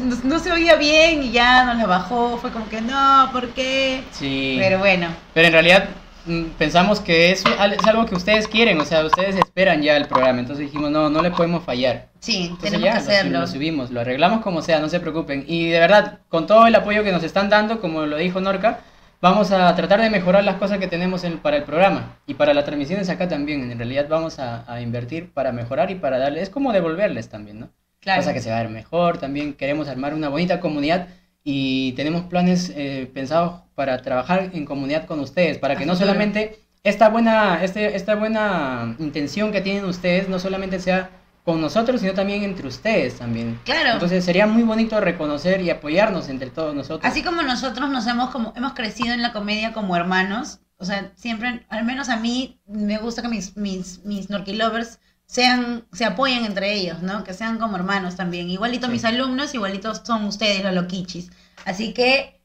no, 0.00 0.16
no 0.22 0.38
se 0.38 0.52
oía 0.52 0.76
bien 0.76 1.24
y 1.24 1.32
ya 1.32 1.64
nos 1.64 1.76
la 1.76 1.86
bajó. 1.86 2.38
Fue 2.38 2.50
como 2.50 2.68
que 2.68 2.80
no, 2.80 3.28
¿por 3.32 3.48
qué? 3.48 4.04
Sí. 4.12 4.56
Pero 4.58 4.78
bueno, 4.78 5.08
Pero 5.34 5.48
en 5.48 5.52
realidad 5.52 5.88
mm, 6.26 6.44
pensamos 6.56 7.00
que 7.00 7.32
es, 7.32 7.44
es 7.44 7.86
algo 7.86 8.06
que 8.06 8.14
ustedes 8.14 8.46
quieren, 8.46 8.80
o 8.80 8.84
sea, 8.84 9.04
ustedes 9.04 9.36
esperan 9.36 9.82
ya 9.82 9.96
el 9.96 10.06
programa, 10.06 10.38
entonces 10.38 10.66
dijimos, 10.66 10.90
no, 10.90 11.10
no 11.10 11.20
le 11.20 11.32
podemos 11.32 11.64
fallar. 11.64 12.08
sí, 12.20 12.42
Entonces 12.42 12.70
tenemos 12.70 12.84
ya, 12.84 12.92
que 12.92 12.98
hacerlo. 12.98 13.40
Lo, 13.40 13.46
subimos, 13.48 13.90
lo 13.90 14.00
arreglamos 14.00 14.42
como 14.42 14.62
sea, 14.62 14.78
no 14.78 14.88
se 14.88 15.00
preocupen. 15.00 15.44
Y 15.48 15.68
de 15.70 15.80
verdad, 15.80 16.18
con 16.28 16.46
todo 16.46 16.66
el 16.68 16.74
apoyo 16.76 17.02
que 17.02 17.12
nos 17.12 17.24
están 17.24 17.48
dando, 17.48 17.80
como 17.80 18.06
lo 18.06 18.16
dijo 18.16 18.40
Norca, 18.40 18.80
vamos 19.20 19.50
a 19.52 19.74
tratar 19.74 20.00
de 20.00 20.10
mejorar 20.10 20.44
las 20.44 20.56
cosas 20.56 20.78
que 20.78 20.86
tenemos 20.86 21.24
en- 21.24 21.38
para 21.38 21.56
el 21.56 21.64
programa 21.64 22.16
y 22.26 22.34
para 22.34 22.54
las 22.54 22.64
transmisiones 22.64 23.08
acá 23.08 23.28
también. 23.28 23.70
En 23.70 23.78
realidad 23.78 24.06
vamos 24.08 24.38
a, 24.38 24.70
a 24.72 24.80
invertir 24.80 25.30
para 25.32 25.52
mejorar 25.52 25.90
y 25.90 25.96
para 25.96 26.18
darle, 26.18 26.42
es 26.42 26.50
como 26.50 26.72
devolverles 26.72 27.28
también, 27.28 27.60
¿no? 27.60 27.68
Claro. 28.00 28.20
Cosa 28.22 28.32
que 28.32 28.40
se 28.40 28.50
va 28.50 28.58
a 28.58 28.62
ver 28.62 28.70
mejor, 28.70 29.18
también 29.18 29.54
queremos 29.54 29.88
armar 29.88 30.14
una 30.14 30.28
bonita 30.28 30.60
comunidad 30.60 31.08
y 31.42 31.92
tenemos 31.92 32.22
planes 32.22 32.72
eh, 32.76 33.10
pensados 33.12 33.62
para 33.74 34.00
trabajar 34.02 34.50
en 34.52 34.64
comunidad 34.64 35.06
con 35.06 35.20
ustedes, 35.20 35.58
para 35.58 35.76
que 35.76 35.86
no 35.86 35.96
solamente 35.96 36.58
esta 36.84 37.08
buena, 37.08 37.62
este, 37.64 37.96
esta 37.96 38.14
buena 38.14 38.94
intención 39.00 39.50
que 39.52 39.60
tienen 39.60 39.84
ustedes 39.86 40.28
no 40.28 40.38
solamente 40.38 40.78
sea 40.78 41.10
con 41.46 41.60
nosotros, 41.60 42.00
sino 42.00 42.12
también 42.12 42.42
entre 42.42 42.66
ustedes 42.66 43.18
también. 43.18 43.58
Claro. 43.64 43.92
Entonces 43.92 44.24
sería 44.24 44.48
muy 44.48 44.64
bonito 44.64 45.00
reconocer 45.00 45.60
y 45.62 45.70
apoyarnos 45.70 46.28
entre 46.28 46.50
todos 46.50 46.74
nosotros. 46.74 47.08
Así 47.10 47.22
como 47.22 47.40
nosotros 47.42 47.88
nos 47.88 48.04
hemos 48.08 48.30
como 48.30 48.52
hemos 48.56 48.74
crecido 48.74 49.14
en 49.14 49.22
la 49.22 49.32
comedia 49.32 49.72
como 49.72 49.96
hermanos, 49.96 50.58
o 50.76 50.84
sea, 50.84 51.12
siempre, 51.14 51.64
al 51.68 51.84
menos 51.84 52.08
a 52.08 52.16
mí, 52.16 52.60
me 52.66 52.98
gusta 52.98 53.22
que 53.22 53.28
mis, 53.28 53.56
mis, 53.56 54.04
mis 54.04 54.28
Norky 54.28 54.54
Lovers 54.54 54.98
sean, 55.24 55.86
se 55.92 56.04
apoyen 56.04 56.44
entre 56.44 56.74
ellos, 56.74 57.00
¿no? 57.02 57.22
Que 57.22 57.32
sean 57.32 57.58
como 57.58 57.76
hermanos 57.76 58.16
también. 58.16 58.50
Igualito 58.50 58.86
Sí. 58.88 58.92
mis 58.92 59.04
alumnos, 59.04 59.54
igualitos 59.54 60.02
son 60.04 60.24
ustedes, 60.24 60.64
los 60.64 60.74
loquichis. 60.74 61.30
Así 61.64 61.94
que, 61.94 62.42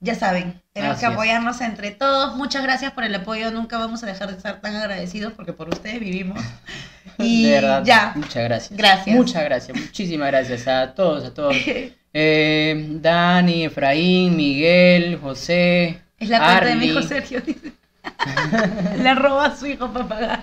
ya 0.00 0.14
saben, 0.14 0.62
tenemos 0.74 0.96
Así 0.98 1.06
que 1.06 1.10
es. 1.10 1.12
apoyarnos 1.14 1.60
entre 1.62 1.90
todos. 1.92 2.36
Muchas 2.36 2.62
gracias 2.62 2.92
por 2.92 3.04
el 3.04 3.14
apoyo. 3.14 3.50
Nunca 3.50 3.78
vamos 3.78 4.02
a 4.02 4.06
dejar 4.06 4.28
de 4.30 4.36
estar 4.36 4.60
tan 4.60 4.76
agradecidos 4.76 5.32
porque 5.32 5.52
por 5.54 5.68
ustedes 5.70 5.98
vivimos. 5.98 6.38
Y 7.24 7.44
de 7.44 7.50
verdad, 7.50 7.82
ya. 7.84 8.12
muchas 8.14 8.44
gracias. 8.44 8.78
Gracias. 8.78 9.16
Muchas 9.16 9.44
gracias, 9.44 9.76
muchísimas 9.76 10.28
gracias 10.28 10.68
a 10.68 10.94
todos, 10.94 11.24
a 11.24 11.34
todos. 11.34 11.56
Eh, 12.14 12.86
Dani, 13.02 13.66
Efraín, 13.66 14.34
Miguel, 14.34 15.18
José. 15.20 16.00
Es 16.18 16.30
la 16.30 16.38
cuenta 16.38 16.64
de 16.64 16.74
mi 16.76 16.86
hijo 16.86 17.02
Sergio. 17.02 17.42
Le 19.02 19.14
roba 19.14 19.44
a 19.44 19.56
su 19.56 19.66
hijo 19.66 19.92
para 19.92 20.08
pagar. 20.08 20.42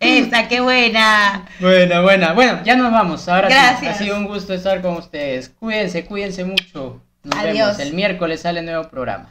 Esa, 0.00 0.48
qué 0.48 0.60
buena. 0.60 1.46
Buena, 1.60 2.00
buena. 2.00 2.32
Bueno, 2.32 2.60
ya 2.64 2.74
nos 2.74 2.90
vamos. 2.90 3.28
Ahora 3.28 3.76
sí, 3.78 3.86
ha 3.86 3.94
sido 3.94 4.16
un 4.16 4.24
gusto 4.24 4.54
estar 4.54 4.80
con 4.80 4.94
ustedes. 4.94 5.50
Cuídense, 5.50 6.06
cuídense 6.06 6.44
mucho. 6.44 7.00
Nos 7.22 7.38
Adiós. 7.38 7.76
vemos. 7.76 7.78
El 7.78 7.92
miércoles 7.94 8.40
sale 8.40 8.62
nuevo 8.62 8.88
programa. 8.88 9.30